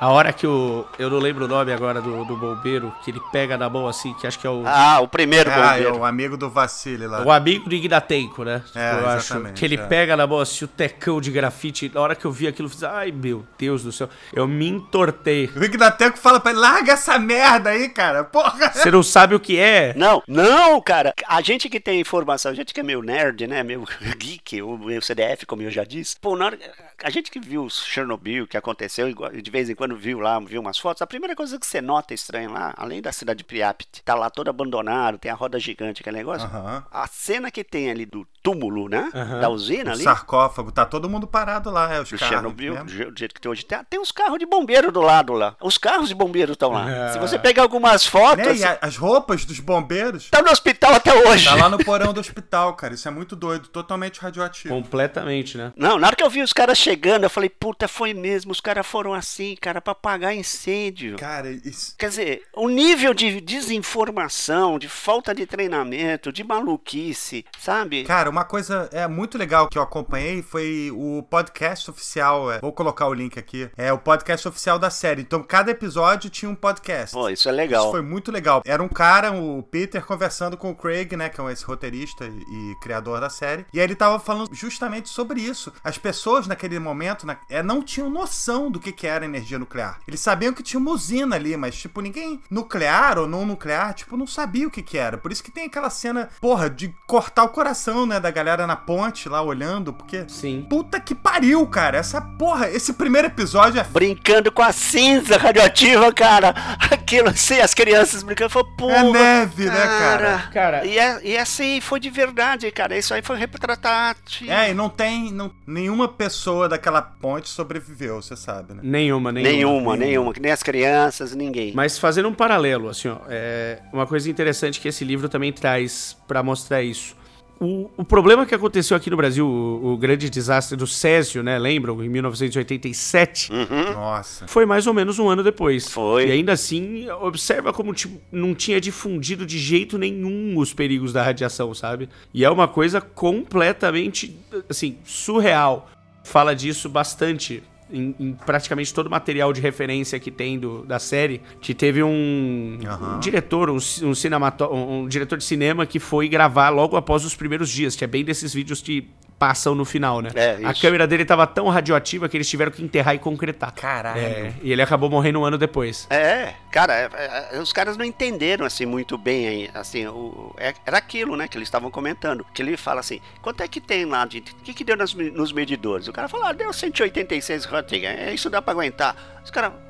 A 0.00 0.10
hora 0.10 0.32
que 0.32 0.46
o. 0.46 0.86
Eu 0.96 1.10
não 1.10 1.18
lembro 1.18 1.46
o 1.46 1.48
nome 1.48 1.72
agora 1.72 2.00
do, 2.00 2.24
do 2.24 2.36
bombeiro, 2.36 2.94
que 3.02 3.10
ele 3.10 3.20
pega 3.32 3.58
na 3.58 3.68
mão 3.68 3.88
assim, 3.88 4.14
que 4.14 4.28
acho 4.28 4.38
que 4.38 4.46
é 4.46 4.50
o. 4.50 4.62
Ah, 4.64 5.00
o 5.00 5.08
primeiro 5.08 5.50
ah, 5.50 5.54
bombeiro. 5.54 5.88
É 5.88 5.92
o 5.92 6.04
amigo 6.04 6.36
do 6.36 6.48
Vassili 6.48 7.04
lá. 7.04 7.22
O 7.22 7.32
amigo 7.32 7.68
do 7.68 7.74
Ignatenko, 7.74 8.44
né? 8.44 8.62
É, 8.76 8.92
eu 8.92 9.08
acho. 9.08 9.40
Que 9.54 9.64
ele 9.64 9.74
é. 9.74 9.86
pega 9.86 10.16
na 10.16 10.24
mão 10.24 10.38
assim, 10.38 10.64
o 10.64 10.68
tecão 10.68 11.20
de 11.20 11.32
grafite. 11.32 11.90
Na 11.92 12.00
hora 12.00 12.14
que 12.14 12.24
eu 12.24 12.30
vi 12.30 12.46
aquilo, 12.46 12.66
eu 12.66 12.70
fiz, 12.70 12.84
ai 12.84 13.10
meu 13.10 13.44
Deus 13.58 13.82
do 13.82 13.90
céu. 13.90 14.08
Eu 14.32 14.46
me 14.46 14.68
entortei. 14.68 15.50
O 15.56 15.64
Ignatenko 15.64 16.16
fala 16.16 16.38
pra 16.38 16.52
ele, 16.52 16.60
larga 16.60 16.92
essa 16.92 17.18
merda 17.18 17.70
aí, 17.70 17.88
cara. 17.88 18.22
Porra. 18.22 18.70
Você 18.72 18.92
não 18.92 19.02
sabe 19.02 19.34
o 19.34 19.40
que 19.40 19.58
é? 19.58 19.94
Não, 19.96 20.22
não, 20.28 20.80
cara. 20.80 21.12
A 21.26 21.40
gente 21.40 21.68
que 21.68 21.80
tem 21.80 22.00
informação, 22.00 22.52
a 22.52 22.54
gente 22.54 22.72
que 22.72 22.78
é 22.78 22.84
meio 22.84 23.02
nerd, 23.02 23.48
né? 23.48 23.64
Meio 23.64 23.84
geek, 24.16 24.62
o 24.62 24.78
meu 24.78 25.02
CDF, 25.02 25.44
como 25.44 25.62
eu 25.62 25.70
já 25.72 25.82
disse. 25.82 26.16
Pô, 26.20 26.36
na 26.36 26.46
hora, 26.46 26.58
a 27.02 27.10
gente 27.10 27.32
que 27.32 27.40
viu 27.40 27.68
Chernobyl, 27.68 28.46
que 28.46 28.56
aconteceu, 28.56 29.12
de 29.12 29.50
vez 29.50 29.68
em 29.68 29.74
quando 29.74 29.87
viu 29.96 30.20
lá, 30.20 30.38
viu 30.40 30.60
umas 30.60 30.78
fotos, 30.78 31.02
a 31.02 31.06
primeira 31.06 31.34
coisa 31.34 31.58
que 31.58 31.66
você 31.66 31.80
nota 31.80 32.14
estranho 32.14 32.52
lá, 32.52 32.74
além 32.76 33.00
da 33.00 33.12
cidade 33.12 33.38
de 33.38 33.44
Priapit, 33.44 34.02
tá 34.04 34.14
lá 34.14 34.30
todo 34.30 34.48
abandonado, 34.48 35.18
tem 35.18 35.30
a 35.30 35.34
roda 35.34 35.58
gigante, 35.58 36.00
aquele 36.00 36.18
negócio. 36.18 36.48
Uhum. 36.48 36.82
A 36.90 37.06
cena 37.06 37.50
que 37.50 37.62
tem 37.62 37.90
ali 37.90 38.06
do 38.06 38.26
túmulo, 38.42 38.88
né? 38.88 39.10
Uhum. 39.14 39.40
Da 39.40 39.48
usina 39.48 39.92
ali. 39.92 40.00
O 40.00 40.04
sarcófago, 40.04 40.72
tá 40.72 40.86
todo 40.86 41.08
mundo 41.08 41.26
parado 41.26 41.70
lá, 41.70 41.92
é 41.92 42.00
os 42.00 42.10
carros. 42.10 42.28
Chernobyl, 42.28 42.84
do 42.84 43.18
jeito 43.18 43.34
que 43.34 43.40
tem 43.40 43.50
hoje. 43.50 43.64
Tem, 43.64 43.78
tem 43.84 44.00
os 44.00 44.10
carros 44.10 44.38
de 44.38 44.46
bombeiro 44.46 44.90
do 44.90 45.00
lado 45.00 45.32
lá. 45.32 45.56
Os 45.60 45.76
carros 45.78 46.08
de 46.08 46.14
bombeiro 46.14 46.52
estão 46.52 46.70
lá. 46.70 46.90
É. 46.90 47.12
Se 47.12 47.18
você 47.18 47.38
pegar 47.38 47.62
algumas 47.62 48.06
fotos. 48.06 48.46
É, 48.46 48.54
e 48.56 48.78
as 48.80 48.96
roupas 48.96 49.44
dos 49.44 49.60
bombeiros. 49.60 50.30
Tá 50.30 50.42
no 50.42 50.50
hospital 50.50 50.94
até 50.94 51.14
hoje. 51.14 51.44
Tá 51.44 51.54
lá 51.54 51.68
no 51.68 51.78
porão 51.78 52.12
do 52.12 52.20
hospital, 52.20 52.74
cara. 52.74 52.94
Isso 52.94 53.06
é 53.06 53.10
muito 53.10 53.36
doido, 53.36 53.68
totalmente 53.68 54.20
radioativo. 54.20 54.74
Completamente, 54.74 55.58
né? 55.58 55.72
Não, 55.76 55.98
na 55.98 56.06
hora 56.06 56.16
que 56.16 56.22
eu 56.22 56.30
vi 56.30 56.42
os 56.42 56.52
caras 56.52 56.78
chegando, 56.78 57.24
eu 57.24 57.30
falei, 57.30 57.50
puta, 57.50 57.86
foi 57.86 58.14
mesmo. 58.14 58.52
Os 58.52 58.60
caras 58.60 58.86
foram 58.86 59.14
assim, 59.14 59.56
cara, 59.60 59.77
pra 59.80 59.92
apagar 59.92 60.34
incêndio. 60.34 61.16
Cara, 61.16 61.50
isso. 61.50 61.94
Quer 61.96 62.08
dizer, 62.08 62.42
o 62.54 62.68
nível 62.68 63.14
de 63.14 63.40
desinformação, 63.40 64.78
de 64.78 64.88
falta 64.88 65.34
de 65.34 65.46
treinamento, 65.46 66.32
de 66.32 66.44
maluquice, 66.44 67.44
sabe? 67.58 68.04
Cara, 68.04 68.30
uma 68.30 68.44
coisa 68.44 68.88
é 68.92 69.06
muito 69.06 69.38
legal 69.38 69.68
que 69.68 69.78
eu 69.78 69.82
acompanhei 69.82 70.42
foi 70.42 70.90
o 70.92 71.22
podcast 71.22 71.90
oficial. 71.90 72.50
É, 72.52 72.60
vou 72.60 72.72
colocar 72.72 73.06
o 73.06 73.14
link 73.14 73.38
aqui. 73.38 73.70
É 73.76 73.92
o 73.92 73.98
podcast 73.98 74.46
oficial 74.48 74.78
da 74.78 74.90
série. 74.90 75.22
Então, 75.22 75.42
cada 75.42 75.70
episódio 75.70 76.30
tinha 76.30 76.50
um 76.50 76.54
podcast. 76.54 77.14
Pô, 77.14 77.28
isso 77.28 77.48
é 77.48 77.52
legal. 77.52 77.84
Isso 77.84 77.90
foi 77.90 78.02
muito 78.02 78.30
legal. 78.30 78.62
Era 78.64 78.82
um 78.82 78.88
cara, 78.88 79.32
o 79.32 79.62
Peter, 79.62 80.04
conversando 80.04 80.56
com 80.56 80.70
o 80.70 80.74
Craig, 80.74 81.16
né? 81.16 81.28
Que 81.28 81.40
é 81.40 81.52
esse 81.52 81.64
roteirista 81.64 82.26
e 82.26 82.74
criador 82.80 83.20
da 83.20 83.30
série. 83.30 83.66
E 83.72 83.78
aí 83.78 83.84
ele 83.84 83.94
tava 83.94 84.18
falando 84.18 84.54
justamente 84.54 85.08
sobre 85.08 85.40
isso. 85.40 85.72
As 85.82 85.98
pessoas 85.98 86.46
naquele 86.46 86.78
momento 86.78 87.26
na, 87.26 87.38
é, 87.48 87.62
não 87.62 87.82
tinham 87.82 88.10
noção 88.10 88.70
do 88.70 88.80
que, 88.80 88.92
que 88.92 89.06
era 89.06 89.24
energia 89.24 89.58
nuclear. 89.58 89.67
Eles 90.06 90.20
sabiam 90.20 90.52
que 90.52 90.62
tinha 90.62 90.80
uma 90.80 90.90
usina 90.90 91.36
ali, 91.36 91.56
mas, 91.56 91.76
tipo, 91.76 92.00
ninguém 92.00 92.40
nuclear 92.50 93.18
ou 93.18 93.26
não 93.26 93.44
nuclear, 93.44 93.94
tipo, 93.94 94.16
não 94.16 94.26
sabia 94.26 94.66
o 94.66 94.70
que, 94.70 94.82
que 94.82 94.98
era. 94.98 95.18
Por 95.18 95.32
isso 95.32 95.42
que 95.42 95.50
tem 95.50 95.66
aquela 95.66 95.90
cena, 95.90 96.28
porra, 96.40 96.70
de 96.70 96.94
cortar 97.06 97.44
o 97.44 97.48
coração, 97.48 98.06
né? 98.06 98.18
Da 98.20 98.30
galera 98.30 98.66
na 98.66 98.76
ponte 98.76 99.28
lá 99.28 99.42
olhando, 99.42 99.92
porque. 99.92 100.24
Sim. 100.28 100.66
Puta 100.68 101.00
que 101.00 101.14
pariu, 101.14 101.66
cara. 101.66 101.98
Essa 101.98 102.20
porra, 102.20 102.68
esse 102.68 102.92
primeiro 102.92 103.28
episódio 103.28 103.80
é. 103.80 103.84
Brincando 103.84 104.50
com 104.50 104.62
a 104.62 104.72
cinza 104.72 105.36
radioativa, 105.36 106.12
cara. 106.12 106.54
Aquilo 106.90 107.28
assim, 107.28 107.60
as 107.60 107.74
crianças 107.74 108.22
brincando, 108.22 108.50
falou, 108.50 108.68
porra. 108.76 108.96
É 108.96 109.12
neve, 109.12 109.66
cara. 109.66 109.78
né, 109.78 109.98
cara? 109.98 110.50
Cara. 110.52 110.86
E, 110.86 110.98
é, 110.98 111.20
e 111.22 111.36
assim, 111.36 111.80
foi 111.80 112.00
de 112.00 112.10
verdade, 112.10 112.70
cara. 112.70 112.96
Isso 112.96 113.12
aí 113.14 113.22
foi 113.22 113.36
retratado. 113.36 114.18
É, 114.46 114.70
e 114.70 114.74
não 114.74 114.88
tem. 114.88 115.32
Não, 115.32 115.50
nenhuma 115.66 116.08
pessoa 116.08 116.68
daquela 116.68 117.00
ponte 117.02 117.48
sobreviveu, 117.48 118.20
você 118.22 118.36
sabe, 118.36 118.74
né? 118.74 118.80
Nenhuma, 118.82 119.32
nenhuma. 119.32 119.52
Nenhuma, 119.52 119.57
nenhuma. 119.96 120.32
Nem 120.40 120.52
as 120.52 120.62
crianças, 120.62 121.34
ninguém. 121.34 121.72
Mas 121.74 121.98
fazendo 121.98 122.28
um 122.28 122.34
paralelo, 122.34 122.88
assim, 122.88 123.08
ó. 123.08 123.18
É 123.28 123.78
uma 123.92 124.06
coisa 124.06 124.30
interessante 124.30 124.80
que 124.80 124.88
esse 124.88 125.04
livro 125.04 125.28
também 125.28 125.52
traz 125.52 126.16
para 126.26 126.42
mostrar 126.42 126.82
isso. 126.82 127.16
O, 127.60 127.90
o, 127.96 128.04
problema 128.04 128.46
que 128.46 128.54
aconteceu 128.54 128.96
aqui 128.96 129.10
no 129.10 129.16
Brasil, 129.16 129.44
o, 129.44 129.92
o, 129.92 129.96
grande 129.96 130.30
desastre 130.30 130.76
do 130.76 130.86
Césio, 130.86 131.42
né? 131.42 131.58
Lembram? 131.58 132.02
Em 132.04 132.08
1987. 132.08 133.52
Uhum. 133.52 133.92
Nossa. 133.94 134.46
Foi 134.46 134.64
mais 134.64 134.86
ou 134.86 134.94
menos 134.94 135.18
um 135.18 135.28
ano 135.28 135.42
depois. 135.42 135.88
Foi. 135.90 136.28
E 136.28 136.30
ainda 136.30 136.52
assim, 136.52 137.10
observa 137.10 137.72
como 137.72 137.92
tipo, 137.92 138.20
não 138.30 138.54
tinha 138.54 138.80
difundido 138.80 139.44
de 139.44 139.58
jeito 139.58 139.98
nenhum 139.98 140.56
os 140.56 140.72
perigos 140.72 141.12
da 141.12 141.20
radiação, 141.20 141.74
sabe? 141.74 142.08
E 142.32 142.44
é 142.44 142.50
uma 142.50 142.68
coisa 142.68 143.00
completamente, 143.00 144.38
assim, 144.68 144.98
surreal. 145.04 145.90
Fala 146.22 146.54
disso 146.54 146.88
bastante 146.88 147.62
em, 147.90 148.14
em, 148.18 148.32
praticamente 148.32 148.92
todo 148.92 149.06
o 149.06 149.10
material 149.10 149.52
de 149.52 149.60
referência 149.60 150.18
que 150.18 150.30
tem 150.30 150.58
do, 150.58 150.84
da 150.84 150.98
série, 150.98 151.40
que 151.60 151.74
teve 151.74 152.02
um, 152.02 152.78
uhum. 152.82 153.16
um 153.16 153.20
diretor, 153.20 153.70
um, 153.70 153.76
um, 153.76 154.14
cinemato, 154.14 154.64
um, 154.64 155.02
um 155.02 155.08
diretor 155.08 155.38
de 155.38 155.44
cinema 155.44 155.86
que 155.86 155.98
foi 155.98 156.28
gravar 156.28 156.68
logo 156.70 156.96
após 156.96 157.24
os 157.24 157.34
primeiros 157.34 157.70
dias, 157.70 157.96
que 157.96 158.04
é 158.04 158.06
bem 158.06 158.24
desses 158.24 158.52
vídeos 158.52 158.80
que 158.80 159.08
passam 159.38 159.74
no 159.74 159.84
final, 159.84 160.20
né? 160.20 160.30
É, 160.34 160.58
a 160.64 160.74
câmera 160.74 161.06
dele 161.06 161.24
tava 161.24 161.46
tão 161.46 161.68
radioativa 161.68 162.28
que 162.28 162.36
eles 162.36 162.48
tiveram 162.48 162.72
que 162.72 162.82
enterrar 162.82 163.14
e 163.14 163.18
concretar. 163.18 163.72
Caralho. 163.72 164.20
É, 164.20 164.52
e 164.62 164.72
ele 164.72 164.82
acabou 164.82 165.08
morrendo 165.08 165.40
um 165.40 165.44
ano 165.44 165.56
depois. 165.56 166.06
É, 166.10 166.54
cara, 166.70 166.94
é, 166.94 167.56
é, 167.56 167.60
os 167.60 167.72
caras 167.72 167.96
não 167.96 168.04
entenderam 168.04 168.66
assim 168.66 168.84
muito 168.84 169.16
bem, 169.16 169.70
assim, 169.74 170.06
o, 170.06 170.54
é, 170.58 170.74
era 170.84 170.98
aquilo, 170.98 171.36
né, 171.36 171.46
que 171.46 171.56
eles 171.56 171.68
estavam 171.68 171.90
comentando. 171.90 172.44
Que 172.52 172.62
ele 172.62 172.76
fala 172.76 173.00
assim: 173.00 173.20
quanto 173.40 173.62
é 173.62 173.68
que 173.68 173.80
tem 173.80 174.04
lá 174.04 174.24
de. 174.26 174.38
O 174.38 174.42
que, 174.42 174.74
que 174.74 174.84
deu 174.84 174.96
nas, 174.96 175.14
nos 175.14 175.52
medidores? 175.52 176.08
O 176.08 176.12
cara 176.12 176.28
falou: 176.28 176.46
ah, 176.46 176.52
deu 176.52 176.72
186 176.72 177.64
Röntgen, 177.64 178.06
é, 178.06 178.34
isso 178.34 178.50
dá 178.50 178.60
pra 178.60 178.72
aguentar. 178.72 179.40
Os 179.44 179.50
caras 179.50 179.72
é 179.72 179.87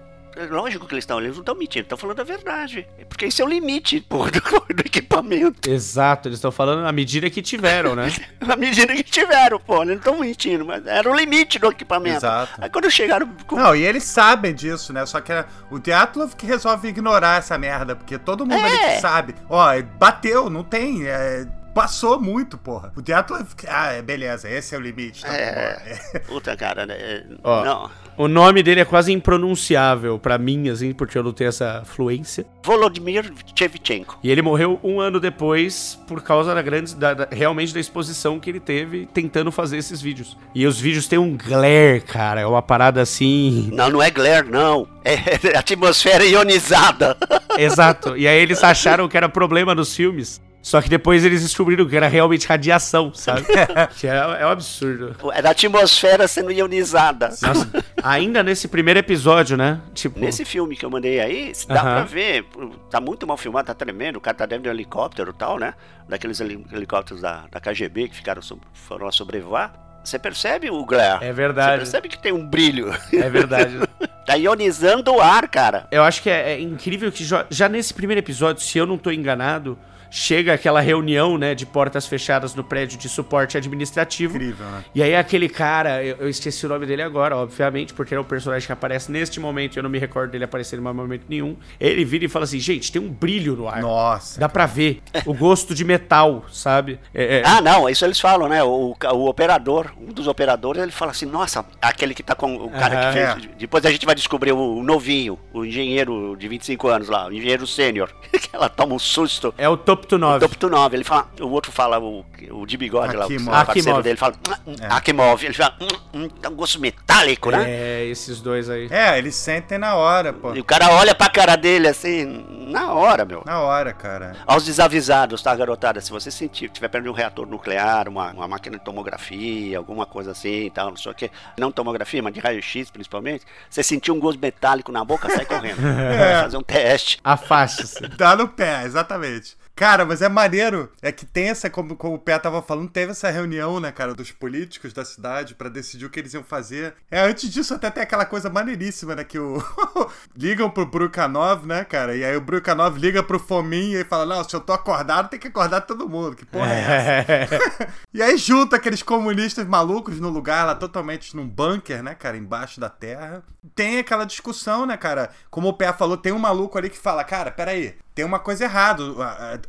lógico 0.51 0.87
que 0.87 0.95
eles 0.95 1.03
estão, 1.03 1.19
eles 1.19 1.33
não 1.33 1.41
estão 1.41 1.55
mentindo, 1.55 1.85
estão 1.85 1.99
falando 1.99 2.21
a 2.21 2.25
verdade. 2.25 2.87
Porque 3.09 3.27
esse 3.27 3.43
é 3.43 3.45
o 3.45 3.49
limite 3.49 4.01
pô, 4.09 4.25
do, 4.25 4.41
do 4.75 4.81
equipamento. 4.85 5.71
Exato, 5.71 6.29
eles 6.29 6.39
estão 6.39 6.51
falando 6.51 6.87
a 6.87 6.93
medida 6.93 7.29
que 7.31 7.43
tiveram, 7.43 7.95
né? 7.95 8.13
a 8.41 8.57
medida 8.57 8.95
que 8.95 9.03
tiveram, 9.03 9.59
pô, 9.59 9.83
eles 9.83 9.89
não 9.89 9.97
estão 9.97 10.19
mentindo, 10.21 10.65
mas 10.65 10.87
era 10.87 11.11
o 11.11 11.15
limite 11.15 11.59
do 11.59 11.69
equipamento. 11.69 12.19
Exato. 12.19 12.53
Aí 12.59 12.71
quando 12.71 12.91
chegaram. 12.91 13.29
Com... 13.47 13.57
Não, 13.57 13.75
e 13.75 13.83
eles 13.83 14.05
sabem 14.05 14.55
disso, 14.55 14.93
né? 14.93 15.05
Só 15.07 15.21
que 15.21 15.33
é 15.33 15.45
o 15.71 15.79
Diatlov 15.79 16.35
que 16.35 16.47
resolve 16.47 16.89
ignorar 16.89 17.39
essa 17.39 17.57
merda, 17.59 17.97
porque 17.97 18.19
todo 18.19 18.47
mundo 18.47 18.59
é. 18.59 18.65
ali 18.65 18.95
que 18.95 19.01
sabe. 19.01 19.35
Ó, 19.49 19.67
bateu, 19.99 20.49
não 20.51 20.65
tem. 20.65 21.07
É, 21.07 21.47
passou 21.79 22.21
muito, 22.21 22.59
porra. 22.59 22.93
O 22.97 23.01
Diatlov. 23.01 23.47
Ah, 23.69 23.93
é, 23.93 24.03
beleza, 24.03 24.51
esse 24.51 24.75
é 24.75 24.79
o 24.79 24.81
limite. 24.81 25.23
Tá 25.23 25.33
é. 25.33 25.99
é. 26.13 26.19
Puta, 26.27 26.57
cara, 26.57 26.85
né? 26.85 27.23
Ó, 27.45 27.65
não. 27.65 27.91
O 28.17 28.27
nome 28.27 28.65
dele 28.65 28.81
é 28.81 28.85
quase 28.85 29.13
impronunciável 29.13 30.19
para 30.19 30.37
mim, 30.39 30.69
assim, 30.69 30.93
porque 30.93 31.17
eu 31.17 31.23
não 31.23 31.33
tenho 31.33 31.47
essa 31.47 31.85
fluência. 31.85 32.45
Volodymyr 32.65 33.33
Chevchenko. 33.55 34.19
E 34.25 34.29
ele 34.29 34.43
morreu 34.43 34.81
um 34.83 35.01
ano 35.01 35.21
depois 35.21 35.97
por 36.09 36.21
causa 36.21 36.53
da 36.53 36.61
grande, 36.61 36.97
da, 36.97 37.15
da, 37.15 37.29
realmente 37.31 37.73
da 37.73 37.79
exposição 37.79 38.41
que 38.41 38.51
ele 38.51 38.59
teve 38.59 39.07
tentando 39.15 39.53
fazer 39.53 39.77
esses 39.77 40.03
vídeos. 40.03 40.37
E 40.53 40.67
os 40.67 40.81
vídeos 40.81 41.07
têm 41.07 41.17
um 41.17 41.37
glare, 41.37 42.01
cara, 42.01 42.41
é 42.41 42.47
uma 42.47 42.61
parada 42.61 43.01
assim. 43.01 43.71
Não, 43.73 43.89
não 43.89 44.03
é 44.03 44.11
glare, 44.11 44.51
não. 44.51 44.89
É 45.05 45.57
atmosfera 45.57 46.25
ionizada. 46.25 47.17
Exato. 47.57 48.17
E 48.17 48.27
aí 48.27 48.41
eles 48.41 48.65
acharam 48.65 49.09
que 49.09 49.17
era 49.17 49.29
problema 49.29 49.77
nos 49.77 49.95
filmes. 49.95 50.41
Só 50.69 50.83
que 50.83 50.91
depois 50.91 51.25
eles 51.25 51.41
descobriram 51.41 51.89
que 51.89 51.97
era 51.97 52.09
realmente 52.09 52.47
radiação, 52.47 53.11
sabe? 53.15 53.41
que 53.99 54.07
é, 54.07 54.17
é 54.17 54.45
um 54.45 54.51
absurdo. 54.51 55.17
É 55.33 55.41
da 55.41 55.53
atmosfera 55.53 56.29
sendo 56.29 56.53
ionizada. 56.53 57.29
Nossa, 57.41 57.85
ainda 58.03 58.43
nesse 58.43 58.69
primeiro 58.69 59.01
episódio, 59.01 59.57
né? 59.57 59.81
Tipo... 59.95 60.21
Nesse 60.21 60.45
filme 60.45 60.77
que 60.77 60.85
eu 60.85 60.91
mandei 60.91 61.21
aí, 61.21 61.53
dá 61.67 61.75
uh 61.75 61.79
-huh. 61.79 61.83
pra 61.83 62.03
ver. 62.03 62.47
Tá 62.91 63.01
muito 63.01 63.27
mal 63.27 63.39
filmado, 63.39 63.69
tá 63.69 63.73
tremendo. 63.73 64.17
O 64.17 64.21
cara 64.21 64.37
tá 64.37 64.45
dentro 64.45 64.65
de 64.65 64.69
um 64.69 64.73
helicóptero 64.73 65.31
e 65.31 65.39
tal, 65.39 65.59
né? 65.59 65.73
Daqueles 66.07 66.39
helicópteros 66.39 67.23
da, 67.23 67.47
da 67.51 67.61
KGB 67.61 68.11
que 68.11 68.17
ficaram, 68.17 68.43
foram 68.75 69.09
a 69.09 69.13
sobrevoar. 69.13 69.73
Você 70.05 70.19
percebe 70.19 70.69
o 70.69 70.85
glare? 70.85 71.25
É 71.25 71.33
verdade. 71.33 71.71
Você 71.71 71.79
percebe 71.79 72.09
que 72.11 72.19
tem 72.19 72.33
um 72.33 72.47
brilho. 72.47 72.95
É 73.11 73.31
verdade. 73.31 73.73
tá 74.27 74.35
ionizando 74.35 75.15
o 75.15 75.21
ar, 75.23 75.49
cara. 75.49 75.89
Eu 75.91 76.03
acho 76.03 76.23
que 76.23 76.29
é, 76.29 76.53
é 76.53 76.61
incrível 76.61 77.11
que 77.11 77.25
já, 77.25 77.47
já 77.49 77.71
nesse 77.71 77.95
primeiro 77.95 78.21
episódio, 78.21 78.63
se 78.63 78.77
eu 78.77 78.85
não 78.85 78.99
tô 78.99 79.11
enganado, 79.11 79.79
chega 80.11 80.55
aquela 80.55 80.81
reunião, 80.81 81.37
né, 81.39 81.55
de 81.55 81.67
portas 81.67 82.07
fechadas 82.07 82.55
no 82.55 82.65
prédio 82.65 82.99
de 82.99 83.09
suporte 83.09 83.57
administrativo. 83.57 84.37
Incrível, 84.37 84.67
né? 84.67 84.85
E 84.95 85.03
aí 85.03 85.15
aquele 85.15 85.49
cara, 85.49 86.03
eu, 86.05 86.17
eu 86.21 86.29
esqueci 86.29 86.65
o 86.67 86.69
nome 86.69 86.87
dele 86.87 87.03
agora, 87.03 87.37
obviamente, 87.37 87.93
porque 87.93 88.15
é 88.15 88.19
o 88.19 88.25
personagem 88.25 88.67
que 88.67 88.73
aparece 88.73 89.11
neste 89.11 89.41
momento, 89.41 89.77
eu 89.77 89.83
não 89.83 89.91
me 89.91 89.99
recordo 89.99 90.31
dele 90.31 90.45
aparecer 90.45 90.79
em 90.79 90.83
momento 90.83 91.25
nenhum. 91.29 91.57
Ele 91.79 92.05
vira 92.05 92.25
e 92.25 92.29
fala 92.29 92.45
assim, 92.45 92.59
gente, 92.59 92.91
tem 92.91 93.01
um 93.01 93.09
brilho 93.09 93.57
no 93.57 93.69
ar. 93.69 93.81
Nossa. 93.81 94.41
Dá 94.41 94.49
pra 94.49 94.67
ver 94.67 95.03
o 95.27 95.35
gosto 95.35 95.75
de 95.75 95.85
metal, 95.85 96.45
sabe? 96.51 96.99
É, 97.15 97.39
é... 97.39 97.43
Ah, 97.45 97.61
não, 97.61 97.89
isso 97.89 98.05
eles 98.05 98.21
falam, 98.21 98.49
né? 98.49 98.63
O, 98.63 98.95
o 98.95 99.29
operador, 99.29 99.93
um 100.01 100.13
dos 100.13 100.27
operadores, 100.27 100.83
ele 100.83 100.93
fala 100.93 101.11
assim, 101.11 101.27
nossa, 101.27 101.65
aquele 101.81 102.15
que 102.15 102.23
tá 102.23 102.35
com 102.35 102.57
o 102.57 102.71
cara 102.71 103.07
que 103.07 103.13
fez... 103.13 103.29
É. 103.29 103.57
Depois 103.59 103.85
a 103.85 103.91
gente 103.91 104.07
vai 104.07 104.15
descobrir 104.15 104.53
o, 104.53 104.79
o 104.79 104.83
novinho, 104.83 105.39
o 105.53 105.65
engenheiro 105.65 106.37
de 106.37 106.49
25 106.49 106.89
anos 106.89 107.09
lá, 107.09 107.27
o 107.27 107.33
engenheiro 107.33 107.67
sênior, 107.67 108.11
ela 108.53 108.69
toma 108.69 108.95
um 108.95 108.99
susto. 108.99 109.55
É 109.59 109.69
o 109.69 109.77
top 109.77 109.98
Toptunov. 109.99 110.41
Toptunov. 110.41 110.95
Ele 110.95 111.05
fala, 111.05 111.29
o 111.41 111.49
outro 111.49 111.71
fala, 111.73 111.99
o, 111.99 112.25
o 112.51 112.67
de 112.67 112.77
bigode 112.77 113.17
Akimov. 113.17 113.47
lá, 113.47 113.63
o 113.63 113.67
parceiro 113.67 113.89
Akimov. 113.89 114.03
dele, 114.03 114.17
fala, 114.17 114.35
hum, 114.49 114.73
hum, 114.73 114.75
é. 114.81 114.87
Akimov. 114.93 115.45
Ele 115.45 115.55
fala, 115.55 115.77
hum, 115.81 115.89
hum, 116.15 116.29
tá 116.29 116.49
um 116.49 116.55
gosto 116.55 116.81
metálico, 116.81 117.51
né? 117.51 117.65
É, 117.69 118.05
esses 118.07 118.41
dois 118.41 118.71
aí. 118.71 118.89
É, 118.91 119.19
eles 119.19 119.35
sentem 119.35 119.79
na 119.79 119.95
hora, 119.97 120.33
pô. 120.33 120.55
E 120.55 120.61
o 120.61 120.65
cara 120.65 120.91
olha 120.91 121.15
pra 121.15 121.29
cara 121.29 121.57
dele 121.57 121.89
assim, 121.89 122.45
na 122.69 122.93
hora, 122.93 123.25
meu. 123.25 123.43
Na 123.45 123.61
hora, 123.61 123.93
cara. 123.93 124.37
Aos 124.47 124.65
desavisados, 124.65 125.43
tá, 125.43 125.55
garotada? 125.55 126.01
Se 126.01 126.11
você 126.11 126.31
sentir, 126.31 126.69
tiver 126.71 126.89
perto 126.89 127.05
de 127.05 127.11
um 127.11 127.15
reator 127.15 127.47
nuclear, 127.47 128.09
uma, 128.09 128.31
uma 128.33 128.49
máquina 128.49 128.79
de 128.79 128.85
tomografia, 128.85 129.77
alguma 129.79 130.07
coisa 130.07 130.31
assim 130.33 130.67
e 130.67 130.71
tal, 130.71 130.91
não 130.91 130.97
sei 130.97 131.13
o 131.13 131.15
que, 131.15 131.31
não 131.59 131.71
tomografia, 131.73 132.23
mas 132.23 132.33
de 132.33 132.41
raio-x 132.41 132.91
principalmente, 132.91 133.45
você 133.69 133.83
sentir 133.83 134.13
um 134.13 134.19
gosto 134.21 134.41
metálico 134.41 134.93
na 134.93 135.05
boca, 135.05 135.29
sai 135.29 135.45
correndo. 135.45 135.79
é. 135.87 136.19
Vai 136.19 136.43
fazer 136.43 136.57
um 136.57 136.63
teste. 136.63 137.19
Afaste-se. 137.25 138.07
Dá 138.17 138.37
no 138.37 138.49
pé, 138.49 138.85
exatamente. 138.85 139.57
Cara, 139.79 140.05
mas 140.05 140.21
é 140.21 140.29
maneiro. 140.29 140.91
É 141.01 141.13
que 141.13 141.25
tem 141.25 141.51
essa, 141.51 141.71
como, 141.71 141.95
como 141.95 142.17
o 142.17 142.19
Pé 142.19 142.37
tava 142.37 142.61
falando, 142.61 142.91
teve 142.91 143.13
essa 143.13 143.31
reunião, 143.31 143.79
né, 143.79 143.93
cara, 143.93 144.13
dos 144.13 144.33
políticos 144.33 144.93
da 144.93 145.05
cidade 145.05 145.55
para 145.55 145.69
decidir 145.69 146.05
o 146.05 146.11
que 146.11 146.19
eles 146.19 146.35
iam 146.35 146.43
fazer. 146.43 146.95
É, 147.09 147.21
antes 147.21 147.49
disso 147.49 147.75
até 147.75 147.89
tem 147.89 148.03
aquela 148.03 148.25
coisa 148.25 148.51
maneiríssima, 148.51 149.15
né, 149.15 149.23
que 149.23 149.39
o... 149.39 149.63
ligam 150.37 150.69
pro 150.69 150.85
Brukanov, 150.85 151.65
né, 151.65 151.85
cara, 151.85 152.17
e 152.17 152.25
aí 152.25 152.37
o 152.37 152.41
Brukanov 152.41 152.99
liga 152.99 153.23
pro 153.23 153.39
Fominha 153.39 154.01
e 154.01 154.05
fala, 154.05 154.27
não, 154.27 154.43
se 154.43 154.57
eu 154.57 154.61
tô 154.61 154.73
acordado, 154.73 155.29
tem 155.29 155.39
que 155.39 155.47
acordar 155.47 155.83
todo 155.83 156.09
mundo. 156.09 156.35
Que 156.35 156.45
porra 156.45 156.75
é 156.75 157.25
essa? 157.29 157.89
e 158.13 158.21
aí 158.21 158.37
junta 158.37 158.75
aqueles 158.75 159.05
comunistas 159.05 159.65
malucos 159.65 160.19
no 160.19 160.29
lugar 160.29 160.67
lá, 160.67 160.75
totalmente 160.75 161.37
num 161.37 161.49
bunker, 161.49 162.03
né, 162.03 162.17
cara, 162.17 162.37
embaixo 162.37 162.81
da 162.81 162.91
terra. 162.91 163.45
Tem 163.77 163.99
aquela 163.99 164.25
discussão, 164.25 164.85
né, 164.87 164.97
cara, 164.97 165.31
como 165.53 165.69
o 165.69 165.73
Pé 165.73 165.93
falou, 165.93 166.17
tem 166.17 166.33
um 166.33 166.39
maluco 166.39 166.77
ali 166.77 166.91
que 166.91 166.99
fala, 166.99 167.23
cara, 167.23 167.53
peraí, 167.53 167.95
tem 168.19 168.25
uma 168.25 168.41
coisa 168.41 168.65
errada. 168.65 169.01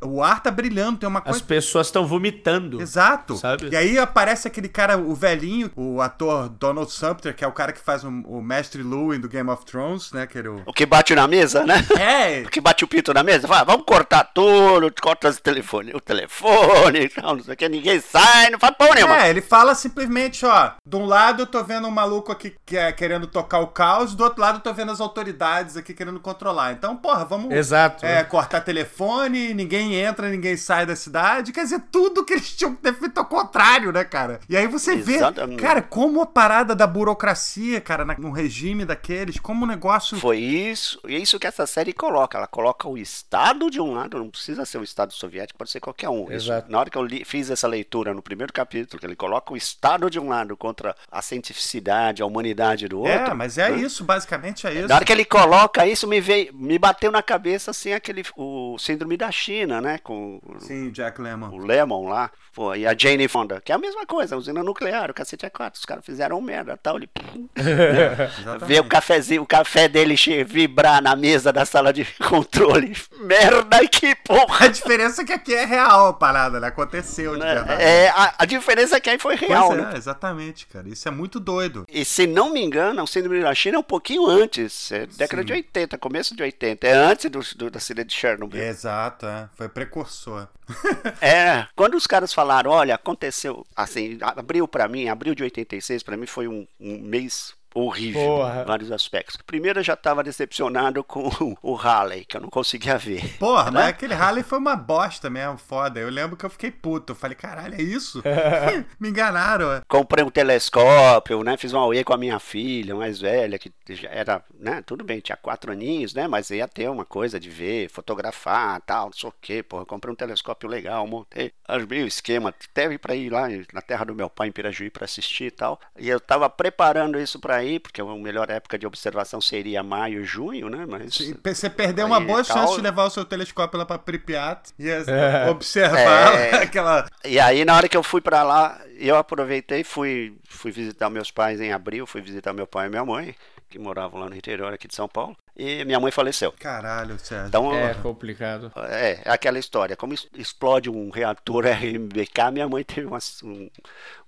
O 0.01 0.23
ar 0.23 0.41
tá 0.41 0.49
brilhando, 0.49 0.97
tem 0.97 1.07
uma 1.07 1.21
coisa. 1.21 1.37
As 1.37 1.41
pessoas 1.43 1.85
estão 1.85 2.07
vomitando. 2.07 2.81
Exato. 2.81 3.37
Sabe? 3.37 3.69
E 3.71 3.75
aí 3.75 3.99
aparece 3.99 4.47
aquele 4.47 4.67
cara, 4.67 4.97
o 4.97 5.13
velhinho, 5.13 5.69
o 5.75 6.01
ator 6.01 6.49
Donald 6.49 6.91
Sumter, 6.91 7.35
que 7.35 7.45
é 7.45 7.47
o 7.47 7.51
cara 7.51 7.71
que 7.71 7.79
faz 7.79 8.03
o, 8.03 8.07
o 8.07 8.41
Mestre 8.41 8.81
Lewin 8.81 9.19
do 9.19 9.29
Game 9.29 9.47
of 9.51 9.63
Thrones, 9.65 10.11
né? 10.11 10.25
Que 10.25 10.39
era 10.39 10.51
o... 10.51 10.63
o 10.65 10.73
que 10.73 10.83
bate 10.83 11.13
na 11.13 11.27
mesa, 11.27 11.63
né? 11.63 11.75
É. 11.99 12.39
O 12.49 12.49
que 12.49 12.61
bate 12.61 12.83
o 12.83 12.87
pinto 12.87 13.13
na 13.13 13.21
mesa. 13.21 13.47
Fala, 13.47 13.63
vamos 13.63 13.85
cortar 13.85 14.23
tudo, 14.23 14.91
corta 14.99 15.29
o 15.29 15.35
telefone, 15.35 15.91
o 15.93 15.99
telefone, 15.99 17.11
não 17.21 17.43
sei 17.43 17.53
o 17.53 17.57
que, 17.57 17.69
ninguém 17.69 17.99
sai, 17.99 18.49
não 18.49 18.57
faz 18.57 18.75
pão 18.75 18.91
nenhuma. 18.93 19.25
É, 19.25 19.29
ele 19.29 19.41
fala 19.41 19.75
simplesmente, 19.75 20.45
ó, 20.45 20.71
de 20.83 20.95
um 20.95 21.05
lado 21.05 21.43
eu 21.43 21.45
tô 21.45 21.63
vendo 21.63 21.87
um 21.87 21.91
maluco 21.91 22.31
aqui 22.31 22.55
que 22.65 22.77
é 22.77 22.91
querendo 22.91 23.27
tocar 23.27 23.59
o 23.59 23.67
caos, 23.67 24.15
do 24.15 24.23
outro 24.23 24.41
lado 24.41 24.57
eu 24.57 24.61
tô 24.61 24.73
vendo 24.73 24.91
as 24.91 24.99
autoridades 24.99 25.77
aqui 25.77 25.93
querendo 25.93 26.19
controlar. 26.19 26.71
Então, 26.71 26.95
porra, 26.95 27.25
vamos. 27.25 27.53
Exato. 27.53 28.05
É, 28.05 28.23
cortar 28.39 28.61
telefone, 28.61 29.53
ninguém 29.53 29.95
entra, 29.95 30.29
ninguém 30.29 30.55
sai 30.55 30.85
da 30.85 30.95
cidade. 30.95 31.51
Quer 31.51 31.63
dizer, 31.63 31.81
tudo 31.91 32.23
que 32.23 32.33
eles 32.33 32.55
tinham 32.55 32.73
que 32.73 32.81
ter 32.81 32.93
feito 32.93 33.17
ao 33.17 33.25
contrário, 33.25 33.91
né, 33.91 34.05
cara? 34.05 34.39
E 34.47 34.55
aí 34.55 34.65
você 34.65 34.93
Exatamente. 34.93 35.59
vê, 35.59 35.67
cara, 35.67 35.81
como 35.81 36.21
a 36.21 36.25
parada 36.25 36.73
da 36.73 36.87
burocracia, 36.87 37.81
cara, 37.81 38.05
num 38.17 38.31
regime 38.31 38.85
daqueles, 38.85 39.37
como 39.39 39.65
o 39.65 39.67
negócio. 39.67 40.17
Foi 40.17 40.37
isso, 40.37 41.01
e 41.05 41.15
é 41.15 41.19
isso 41.19 41.37
que 41.37 41.47
essa 41.47 41.67
série 41.67 41.91
coloca. 41.91 42.37
Ela 42.37 42.47
coloca 42.47 42.87
o 42.87 42.97
Estado 42.97 43.69
de 43.69 43.81
um 43.81 43.93
lado, 43.93 44.17
não 44.17 44.29
precisa 44.29 44.63
ser 44.63 44.77
o 44.77 44.83
Estado 44.83 45.11
soviético, 45.11 45.59
pode 45.59 45.71
ser 45.71 45.81
qualquer 45.81 46.07
um. 46.07 46.31
Exato. 46.31 46.63
Isso, 46.63 46.71
na 46.71 46.79
hora 46.79 46.89
que 46.89 46.97
eu 46.97 47.03
li, 47.03 47.25
fiz 47.25 47.49
essa 47.49 47.67
leitura 47.67 48.13
no 48.13 48.21
primeiro 48.21 48.53
capítulo, 48.53 49.01
que 49.01 49.05
ele 49.05 49.17
coloca 49.17 49.51
o 49.51 49.57
Estado 49.57 50.09
de 50.09 50.17
um 50.17 50.29
lado 50.29 50.55
contra 50.55 50.95
a 51.11 51.21
cientificidade, 51.21 52.21
a 52.21 52.25
humanidade 52.25 52.87
do 52.87 53.05
é, 53.05 53.15
outro. 53.15 53.31
É, 53.31 53.33
mas 53.33 53.57
é 53.57 53.69
né? 53.69 53.79
isso, 53.79 54.05
basicamente 54.05 54.65
é 54.65 54.73
isso. 54.73 54.87
Na 54.87 54.95
hora 54.95 55.03
que 55.03 55.11
ele 55.11 55.25
coloca 55.25 55.85
isso, 55.85 56.07
me 56.07 56.21
veio, 56.21 56.53
me 56.55 56.79
bateu 56.79 57.11
na 57.11 57.21
cabeça 57.21 57.71
assim 57.71 57.91
aquele 57.91 58.18
o 58.35 58.77
Síndrome 58.77 59.17
da 59.17 59.31
China, 59.31 59.81
né? 59.81 59.97
Com 59.99 60.39
Sim, 60.59 60.91
Jack 60.91 61.21
Lemmon. 61.21 61.49
O 61.49 61.57
Lemmon 61.57 62.07
lá. 62.07 62.31
Pô, 62.53 62.75
e 62.75 62.85
a 62.85 62.95
Jane 62.97 63.27
Fonda, 63.27 63.61
que 63.61 63.71
é 63.71 63.75
a 63.75 63.77
mesma 63.77 64.05
coisa, 64.05 64.35
usina 64.35 64.63
nuclear, 64.63 65.11
o 65.11 65.13
cacete 65.13 65.45
é 65.45 65.49
quatro. 65.49 65.79
Os 65.79 65.85
caras 65.85 66.03
fizeram 66.03 66.41
merda 66.41 66.75
tal. 66.75 66.97
Ele, 66.97 67.09
né? 67.55 68.29
Vê 68.65 68.79
o 68.79 68.83
cafezinho, 68.83 69.43
o 69.43 69.45
café 69.45 69.87
dele 69.87 70.15
vibrar 70.43 71.01
na 71.01 71.15
mesa 71.15 71.53
da 71.53 71.63
sala 71.63 71.93
de 71.93 72.05
controle. 72.27 72.95
Merda, 73.19 73.87
que 73.87 74.15
porra! 74.15 74.65
A 74.65 74.67
diferença 74.67 75.21
é 75.21 75.25
que 75.25 75.33
aqui 75.33 75.53
é 75.53 75.63
real 75.63 76.07
a 76.07 76.13
parada, 76.13 76.59
né? 76.59 76.67
Aconteceu 76.67 77.33
de 77.33 77.39
né? 77.39 77.53
verdade. 77.55 77.81
É, 77.81 78.09
a, 78.09 78.33
a 78.39 78.45
diferença 78.45 78.97
é 78.97 78.99
que 78.99 79.09
aí 79.09 79.19
foi 79.19 79.35
real, 79.35 79.67
pois 79.67 79.79
é, 79.79 79.85
né? 79.85 79.93
exatamente, 79.95 80.67
cara. 80.67 80.89
Isso 80.89 81.07
é 81.07 81.11
muito 81.11 81.39
doido. 81.39 81.85
E 81.87 82.03
se 82.03 82.27
não 82.27 82.51
me 82.51 82.61
engano, 82.61 83.01
o 83.03 83.07
Síndrome 83.07 83.41
da 83.41 83.53
China 83.53 83.77
é 83.77 83.79
um 83.79 83.83
pouquinho 83.83 84.27
antes. 84.27 84.91
É 84.91 85.05
década 85.05 85.43
Sim. 85.43 85.45
de 85.45 85.53
80, 85.53 85.97
começo 85.97 86.35
de 86.35 86.43
80. 86.43 86.87
É 86.87 86.93
antes 86.93 87.29
do, 87.29 87.39
do 87.55 87.69
da 87.69 87.79
de 88.09 88.15
Chernobyl. 88.15 88.61
Exato, 88.61 89.25
é. 89.25 89.49
Foi 89.55 89.69
precursor. 89.69 90.47
é, 91.21 91.67
quando 91.75 91.95
os 91.95 92.05
caras 92.05 92.33
falaram, 92.33 92.71
olha, 92.71 92.95
aconteceu, 92.95 93.65
assim, 93.75 94.17
abril 94.21 94.67
para 94.67 94.87
mim, 94.87 95.07
abril 95.07 95.33
de 95.33 95.43
86 95.43 96.03
para 96.03 96.17
mim 96.17 96.25
foi 96.25 96.47
um, 96.47 96.67
um 96.79 96.99
mês 96.99 97.53
horrível 97.81 98.21
Porra. 98.21 98.61
em 98.61 98.65
vários 98.65 98.91
aspectos. 98.91 99.37
Primeiro 99.45 99.79
eu 99.79 99.83
já 99.83 99.93
estava 99.93 100.23
decepcionado 100.23 101.03
com 101.03 101.29
o 101.61 101.73
Halley, 101.73 102.25
que 102.25 102.37
eu 102.37 102.41
não 102.41 102.49
conseguia 102.49 102.97
ver. 102.97 103.37
Porra, 103.37 103.65
né? 103.65 103.71
mas 103.71 103.89
aquele 103.89 104.13
Halley 104.13 104.43
foi 104.43 104.57
uma 104.57 104.75
bosta 104.75 105.29
mesmo, 105.29 105.57
foda. 105.57 105.99
Eu 105.99 106.09
lembro 106.09 106.35
que 106.35 106.45
eu 106.45 106.49
fiquei 106.49 106.71
puto. 106.71 107.13
Eu 107.13 107.15
falei, 107.15 107.35
caralho, 107.35 107.75
é 107.75 107.81
isso? 107.81 108.21
Me 108.99 109.09
enganaram. 109.09 109.81
Comprei 109.87 110.23
um 110.23 110.29
telescópio, 110.29 111.43
né? 111.43 111.57
Fiz 111.57 111.73
uma 111.73 111.85
UE 111.85 112.03
com 112.03 112.13
a 112.13 112.17
minha 112.17 112.39
filha, 112.39 112.95
mais 112.95 113.19
velha, 113.19 113.57
que 113.57 113.71
já 113.89 114.09
era, 114.09 114.43
né? 114.59 114.81
Tudo 114.85 115.03
bem, 115.03 115.19
tinha 115.19 115.37
quatro 115.37 115.71
aninhos, 115.71 116.13
né? 116.13 116.27
Mas 116.27 116.49
ia 116.49 116.67
ter 116.67 116.89
uma 116.89 117.05
coisa 117.05 117.39
de 117.39 117.49
ver, 117.49 117.89
fotografar, 117.89 118.81
tal, 118.81 119.07
não 119.07 119.13
sei 119.13 119.29
o 119.29 119.33
quê. 119.41 119.63
Porra, 119.63 119.85
comprei 119.85 120.11
um 120.11 120.15
telescópio 120.15 120.69
legal, 120.69 121.05
montei, 121.07 121.51
armei 121.67 122.03
o 122.03 122.07
esquema, 122.07 122.53
teve 122.73 122.97
para 122.97 123.15
ir 123.15 123.31
lá 123.31 123.47
na 123.73 123.81
terra 123.81 124.05
do 124.05 124.15
meu 124.15 124.29
pai, 124.29 124.47
em 124.47 124.51
Pirajuí, 124.51 124.89
para 124.89 125.05
assistir 125.05 125.45
e 125.45 125.51
tal. 125.51 125.79
E 125.97 126.09
eu 126.09 126.19
tava 126.19 126.49
preparando 126.49 127.19
isso 127.19 127.39
para 127.39 127.63
aí, 127.69 127.79
porque 127.79 128.01
a 128.01 128.05
melhor 128.05 128.49
época 128.49 128.77
de 128.77 128.85
observação 128.85 129.39
seria 129.39 129.81
maio, 129.83 130.23
junho, 130.23 130.69
né? 130.69 130.85
Mas 130.87 131.17
você 131.43 131.69
perdeu 131.69 132.05
uma 132.05 132.19
boa 132.19 132.43
tal... 132.43 132.57
chance 132.57 132.75
de 132.75 132.81
levar 132.81 133.05
o 133.05 133.09
seu 133.09 133.25
telescópio 133.25 133.77
lá 133.77 133.85
para 133.85 133.97
Pripyat 133.97 134.71
e 134.77 134.89
é. 134.89 135.49
observar 135.49 136.35
é... 136.35 136.55
aquela. 136.63 137.07
E 137.23 137.39
aí 137.39 137.63
na 137.63 137.75
hora 137.75 137.87
que 137.87 137.97
eu 137.97 138.03
fui 138.03 138.21
para 138.21 138.43
lá, 138.43 138.79
eu 138.97 139.15
aproveitei, 139.15 139.83
fui 139.83 140.35
fui 140.47 140.71
visitar 140.71 141.09
meus 141.09 141.31
pais 141.31 141.61
em 141.61 141.71
abril, 141.71 142.05
fui 142.05 142.21
visitar 142.21 142.53
meu 142.53 142.67
pai 142.67 142.87
e 142.87 142.89
minha 142.89 143.05
mãe 143.05 143.35
que 143.69 143.79
moravam 143.79 144.19
lá 144.19 144.29
no 144.29 144.35
interior 144.35 144.73
aqui 144.73 144.87
de 144.87 144.95
São 144.95 145.07
Paulo. 145.07 145.37
E 145.55 145.83
minha 145.85 145.99
mãe 145.99 146.11
faleceu. 146.11 146.53
Caralho, 146.53 147.19
Sérgio. 147.19 147.47
Então, 147.47 147.73
é 147.73 147.93
complicado. 147.95 148.71
É, 148.89 149.21
é 149.23 149.31
aquela 149.31 149.59
história. 149.59 149.95
Como 149.95 150.13
explode 150.35 150.89
um 150.89 151.09
reator 151.09 151.65
RMBK, 151.67 152.51
minha 152.51 152.67
mãe 152.67 152.83
teve 152.83 153.05
uma, 153.05 153.19
um, 153.43 153.69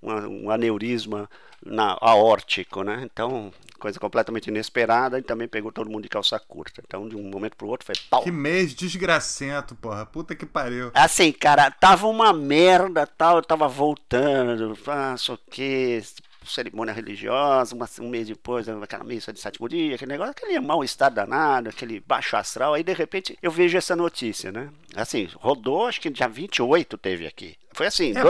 uma, 0.00 0.28
um 0.28 0.50
aneurisma 0.50 1.28
na, 1.64 1.96
aórtico, 2.00 2.82
né? 2.82 3.00
Então, 3.04 3.52
coisa 3.78 3.98
completamente 3.98 4.48
inesperada 4.48 5.18
e 5.18 5.22
também 5.22 5.48
pegou 5.48 5.72
todo 5.72 5.90
mundo 5.90 6.02
de 6.02 6.08
calça 6.08 6.38
curta. 6.38 6.82
Então, 6.86 7.08
de 7.08 7.16
um 7.16 7.22
momento 7.22 7.56
pro 7.56 7.68
outro 7.68 7.86
foi 7.86 7.94
pau. 8.10 8.22
Que 8.22 8.30
mês 8.30 8.74
desgracento, 8.74 9.74
porra. 9.74 10.04
Puta 10.04 10.34
que 10.34 10.46
pariu. 10.46 10.90
Assim, 10.94 11.32
cara, 11.32 11.70
tava 11.70 12.06
uma 12.06 12.32
merda, 12.32 13.06
tal, 13.06 13.36
eu 13.36 13.42
tava 13.42 13.66
voltando, 13.68 14.78
ah, 14.86 15.16
o 15.28 15.38
que, 15.50 16.02
cerimônia 16.46 16.92
religiosa, 16.92 17.74
uma, 17.74 17.88
um 18.00 18.08
mês 18.08 18.26
depois, 18.26 18.68
aquela 18.68 19.04
missa 19.04 19.32
de 19.32 19.40
sétimo 19.40 19.68
dia, 19.68 19.94
aquele 19.94 20.12
negócio, 20.12 20.32
aquele 20.32 20.58
mal-estar 20.60 21.12
danado, 21.12 21.68
aquele 21.68 22.00
baixo 22.00 22.36
astral. 22.36 22.74
Aí, 22.74 22.82
de 22.82 22.92
repente, 22.92 23.38
eu 23.42 23.50
vejo 23.50 23.76
essa 23.76 23.96
notícia, 23.96 24.50
né? 24.52 24.70
Assim, 24.94 25.28
rodou, 25.34 25.86
acho 25.86 26.00
que 26.00 26.10
dia 26.10 26.28
28 26.28 26.98
teve 26.98 27.26
aqui. 27.26 27.56
Foi 27.74 27.86
assim. 27.86 28.12
É, 28.16 28.20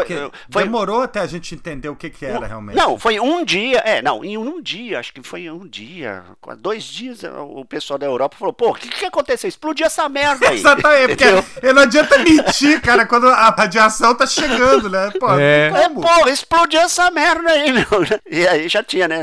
foi, 0.51 0.63
demorou 0.65 1.03
até 1.03 1.21
a 1.21 1.27
gente 1.27 1.55
entender 1.55 1.89
o 1.89 1.97
que, 1.97 2.11
que 2.11 2.25
era 2.25 2.41
um, 2.41 2.49
realmente. 2.49 2.77
Não, 2.77 2.99
foi 2.99 3.19
um 3.19 3.45
dia. 3.45 3.79
É, 3.79 4.01
não, 4.01 4.25
em 4.25 4.37
um 4.39 4.61
dia, 4.61 5.01
acho 5.01 5.13
que 5.13 5.23
foi 5.23 5.51
um 5.51 5.67
dia. 5.67 6.25
Dois 6.59 6.85
dias, 6.85 7.23
o 7.25 7.65
pessoal 7.65 7.99
da 7.99 8.07
Europa 8.07 8.37
falou: 8.39 8.53
pô, 8.53 8.71
o 8.71 8.75
que, 8.75 8.89
que 8.89 9.05
aconteceu? 9.05 9.49
Explodiu 9.49 9.87
essa 9.87 10.09
merda 10.09 10.49
aí. 10.49 10.59
Exatamente, 10.59 11.17
porque 11.17 11.73
não 11.73 11.83
adianta 11.83 12.19
mentir, 12.19 12.81
cara, 12.81 13.07
quando 13.07 13.29
a 13.29 13.51
radiação 13.51 14.15
tá 14.15 14.27
chegando, 14.27 14.89
né? 14.89 15.11
Pô, 15.19 15.33
é. 15.39 15.69
é 15.69 15.89
pô, 15.89 16.29
explodiu 16.29 16.81
essa 16.81 17.11
merda 17.11 17.51
aí, 17.51 17.73
meu. 17.73 17.87
E 18.31 18.47
aí 18.47 18.69
já 18.69 18.83
tinha, 18.83 19.09
né? 19.09 19.23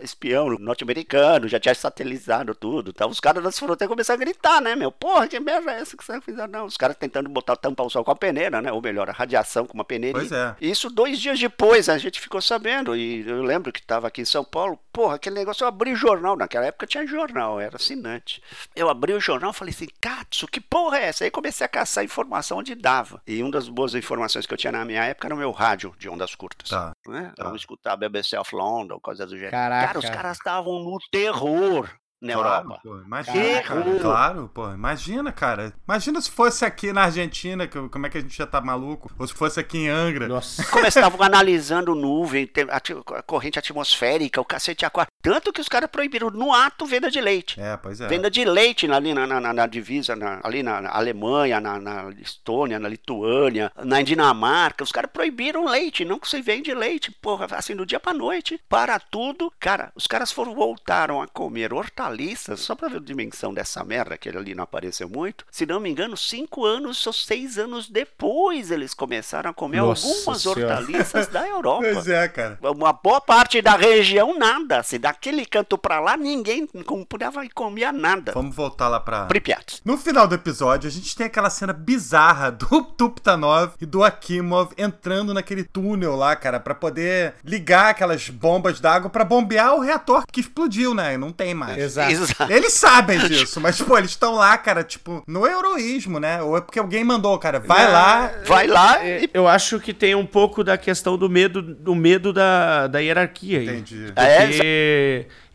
Espião 0.00 0.56
norte-americano, 0.58 1.48
já 1.48 1.58
tinha 1.58 1.74
satelizado 1.74 2.54
tudo. 2.54 2.92
Tá? 2.92 3.06
Os 3.06 3.20
caras 3.20 3.42
das 3.42 3.58
fronteiras 3.58 3.90
começaram 3.90 4.20
a 4.20 4.24
gritar, 4.24 4.60
né, 4.60 4.76
meu? 4.76 4.92
Porra, 4.92 5.26
que 5.26 5.38
merda 5.40 5.72
é 5.72 5.80
essa 5.80 5.96
que 5.96 6.04
você 6.04 6.20
fizeram? 6.20 6.48
Não, 6.48 6.66
os 6.66 6.76
caras 6.76 6.96
tentando 6.96 7.28
botar 7.28 7.56
tampar 7.56 7.86
o 7.86 7.90
sol 7.90 8.04
com 8.04 8.10
a 8.10 8.16
peneira, 8.16 8.60
né? 8.60 8.72
Ou 8.72 8.80
melhor, 8.80 9.08
a 9.08 9.12
radiação 9.12 9.31
radiação 9.32 9.66
com 9.66 9.74
uma 9.74 9.84
peneirinha. 9.84 10.20
Pois 10.20 10.32
é. 10.32 10.54
Isso 10.60 10.90
dois 10.90 11.18
dias 11.18 11.40
depois 11.40 11.88
a 11.88 11.96
gente 11.96 12.20
ficou 12.20 12.40
sabendo. 12.40 12.94
E 12.94 13.26
eu 13.26 13.42
lembro 13.42 13.72
que 13.72 13.80
estava 13.80 14.06
aqui 14.06 14.20
em 14.20 14.26
São 14.26 14.44
Paulo. 14.44 14.78
Porra, 14.92 15.16
aquele 15.16 15.36
negócio, 15.36 15.64
eu 15.64 15.68
abri 15.68 15.94
jornal. 15.94 16.36
Naquela 16.36 16.66
época 16.66 16.86
tinha 16.86 17.06
jornal, 17.06 17.58
era 17.58 17.76
assinante. 17.76 18.42
Eu 18.76 18.90
abri 18.90 19.12
o 19.12 19.20
jornal 19.20 19.50
e 19.50 19.54
falei 19.54 19.74
assim, 19.74 19.88
Katsu, 20.00 20.46
que 20.46 20.60
porra 20.60 20.98
é 20.98 21.06
essa? 21.06 21.24
Aí 21.24 21.30
comecei 21.30 21.64
a 21.64 21.68
caçar 21.68 22.04
informação 22.04 22.58
onde 22.58 22.74
dava. 22.74 23.22
E 23.26 23.42
uma 23.42 23.50
das 23.50 23.68
boas 23.68 23.94
informações 23.94 24.46
que 24.46 24.52
eu 24.52 24.58
tinha 24.58 24.72
na 24.72 24.84
minha 24.84 25.04
época 25.04 25.28
era 25.28 25.34
o 25.34 25.38
meu 25.38 25.50
rádio 25.50 25.94
de 25.98 26.08
ondas 26.08 26.34
curtas. 26.34 26.68
Tá. 26.68 26.92
Né? 27.06 27.32
tá. 27.34 27.44
Vamos 27.44 27.62
escutar 27.62 27.96
BBC 27.96 28.36
of 28.36 28.54
London, 28.54 29.00
coisa 29.00 29.26
do 29.26 29.32
gênero. 29.32 29.52
Caraca. 29.52 29.86
Cara, 29.86 29.98
os 29.98 30.10
caras 30.10 30.36
estavam 30.36 30.80
no 30.80 30.98
terror 31.10 31.88
na 32.22 32.34
claro, 32.34 32.48
Europa. 32.48 32.80
Pô, 32.84 32.98
imagina, 33.00 33.62
cara, 33.62 33.98
claro, 34.00 34.50
pô, 34.54 34.72
imagina, 34.72 35.32
cara. 35.32 35.74
Imagina 35.86 36.20
se 36.20 36.30
fosse 36.30 36.64
aqui 36.64 36.92
na 36.92 37.02
Argentina, 37.02 37.66
que, 37.66 37.88
como 37.88 38.06
é 38.06 38.08
que 38.08 38.18
a 38.18 38.20
gente 38.20 38.36
já 38.36 38.46
tá 38.46 38.60
maluco? 38.60 39.10
Ou 39.18 39.26
se 39.26 39.34
fosse 39.34 39.58
aqui 39.58 39.78
em 39.78 39.88
Angra. 39.88 40.28
Nossa. 40.28 40.64
Como 40.70 40.86
estavam 40.86 41.20
analisando 41.20 41.94
nuvem, 41.96 42.48
a, 42.70 43.22
corrente 43.22 43.58
atmosférica, 43.58 44.40
o 44.40 44.44
cacete 44.44 44.86
aquário. 44.86 45.11
Tanto 45.22 45.52
que 45.52 45.60
os 45.60 45.68
caras 45.68 45.88
proibiram 45.88 46.30
no 46.30 46.52
ato 46.52 46.84
venda 46.84 47.08
de 47.08 47.20
leite. 47.20 47.60
É, 47.60 47.76
pois 47.76 48.00
é. 48.00 48.08
Venda 48.08 48.28
de 48.28 48.44
leite 48.44 48.90
ali 48.90 49.14
na, 49.14 49.24
na, 49.26 49.52
na 49.52 49.66
divisa, 49.66 50.16
na, 50.16 50.40
ali 50.42 50.64
na, 50.64 50.90
Alemanha, 50.90 51.60
na, 51.60 51.78
na, 51.78 52.10
Estônia, 52.20 52.78
na 52.80 52.88
Lituânia, 52.88 53.70
na 53.84 54.02
Dinamarca. 54.02 54.82
Os 54.82 54.90
caras 54.90 55.10
proibiram 55.12 55.64
leite, 55.64 56.04
não 56.04 56.18
se 56.24 56.42
vende 56.42 56.74
leite. 56.74 57.12
Porra, 57.12 57.46
assim, 57.52 57.76
do 57.76 57.86
dia 57.86 58.00
pra 58.00 58.12
noite, 58.12 58.60
para 58.68 58.98
tudo. 58.98 59.52
Cara, 59.60 59.92
os 59.94 60.08
caras 60.08 60.32
foram, 60.32 60.54
voltaram 60.54 61.22
a 61.22 61.28
comer 61.28 61.72
hortaliças, 61.72 62.58
só 62.58 62.74
pra 62.74 62.88
ver 62.88 62.96
a 62.96 63.00
dimensão 63.00 63.54
dessa 63.54 63.84
merda, 63.84 64.18
que 64.18 64.28
ali 64.28 64.54
não 64.54 64.64
apareceu 64.64 65.08
muito. 65.08 65.46
Se 65.50 65.64
não 65.64 65.78
me 65.78 65.88
engano, 65.88 66.16
cinco 66.16 66.64
anos 66.64 67.06
ou 67.06 67.12
seis 67.12 67.58
anos 67.58 67.88
depois 67.88 68.70
eles 68.72 68.92
começaram 68.92 69.50
a 69.50 69.54
comer 69.54 69.82
Nossa 69.82 70.06
algumas 70.06 70.42
senhora. 70.42 70.60
hortaliças 70.60 71.28
da 71.28 71.46
Europa. 71.48 71.86
Pois 71.92 72.08
é, 72.08 72.26
cara. 72.28 72.58
Uma 72.60 72.92
boa 72.92 73.20
parte 73.20 73.62
da 73.62 73.76
região, 73.76 74.36
nada. 74.36 74.82
Se 74.82 74.98
daquele 75.12 75.44
canto 75.44 75.76
pra 75.76 76.00
lá, 76.00 76.16
ninguém 76.16 76.66
comprava 76.86 77.44
e 77.44 77.50
comia 77.50 77.92
nada. 77.92 78.32
Vamos 78.32 78.56
voltar 78.56 78.88
lá 78.88 78.98
pra. 78.98 79.26
Pripyat. 79.26 79.80
No 79.84 79.98
final 79.98 80.26
do 80.26 80.34
episódio, 80.34 80.88
a 80.88 80.90
gente 80.90 81.14
tem 81.14 81.26
aquela 81.26 81.50
cena 81.50 81.72
bizarra 81.72 82.50
do 82.50 82.82
Tuptanov 82.96 83.74
e 83.80 83.86
do 83.86 84.02
Akimov 84.02 84.72
entrando 84.78 85.34
naquele 85.34 85.64
túnel 85.64 86.16
lá, 86.16 86.34
cara, 86.34 86.58
para 86.58 86.74
poder 86.74 87.34
ligar 87.44 87.90
aquelas 87.90 88.30
bombas 88.30 88.80
d'água 88.80 89.10
para 89.10 89.24
bombear 89.24 89.74
o 89.74 89.80
reator 89.80 90.24
que 90.32 90.40
explodiu, 90.40 90.94
né? 90.94 91.16
Não 91.18 91.30
tem 91.30 91.54
mais. 91.54 91.78
Exato. 91.78 92.12
Exato. 92.12 92.52
Eles 92.52 92.72
sabem 92.72 93.18
disso, 93.28 93.60
mas, 93.60 93.80
pô, 93.80 93.98
eles 93.98 94.10
estão 94.10 94.34
lá, 94.34 94.56
cara, 94.56 94.82
tipo, 94.82 95.22
no 95.26 95.46
heroísmo, 95.46 96.18
né? 96.18 96.42
Ou 96.42 96.56
é 96.56 96.60
porque 96.60 96.78
alguém 96.78 97.04
mandou, 97.04 97.38
cara, 97.38 97.60
vai 97.60 97.84
Não, 97.84 97.92
lá. 97.92 98.32
Vai 98.46 98.66
lá 98.66 99.04
e... 99.04 99.28
Eu 99.34 99.46
acho 99.46 99.78
que 99.78 99.92
tem 99.92 100.14
um 100.14 100.26
pouco 100.26 100.64
da 100.64 100.78
questão 100.78 101.18
do 101.18 101.28
medo, 101.28 101.60
do 101.60 101.94
medo 101.94 102.32
da, 102.32 102.86
da 102.86 102.98
hierarquia 102.98 103.58
aí. 103.58 103.68
Entendi. 103.68 104.06
Porque... 104.06 104.20
É, 104.20 105.01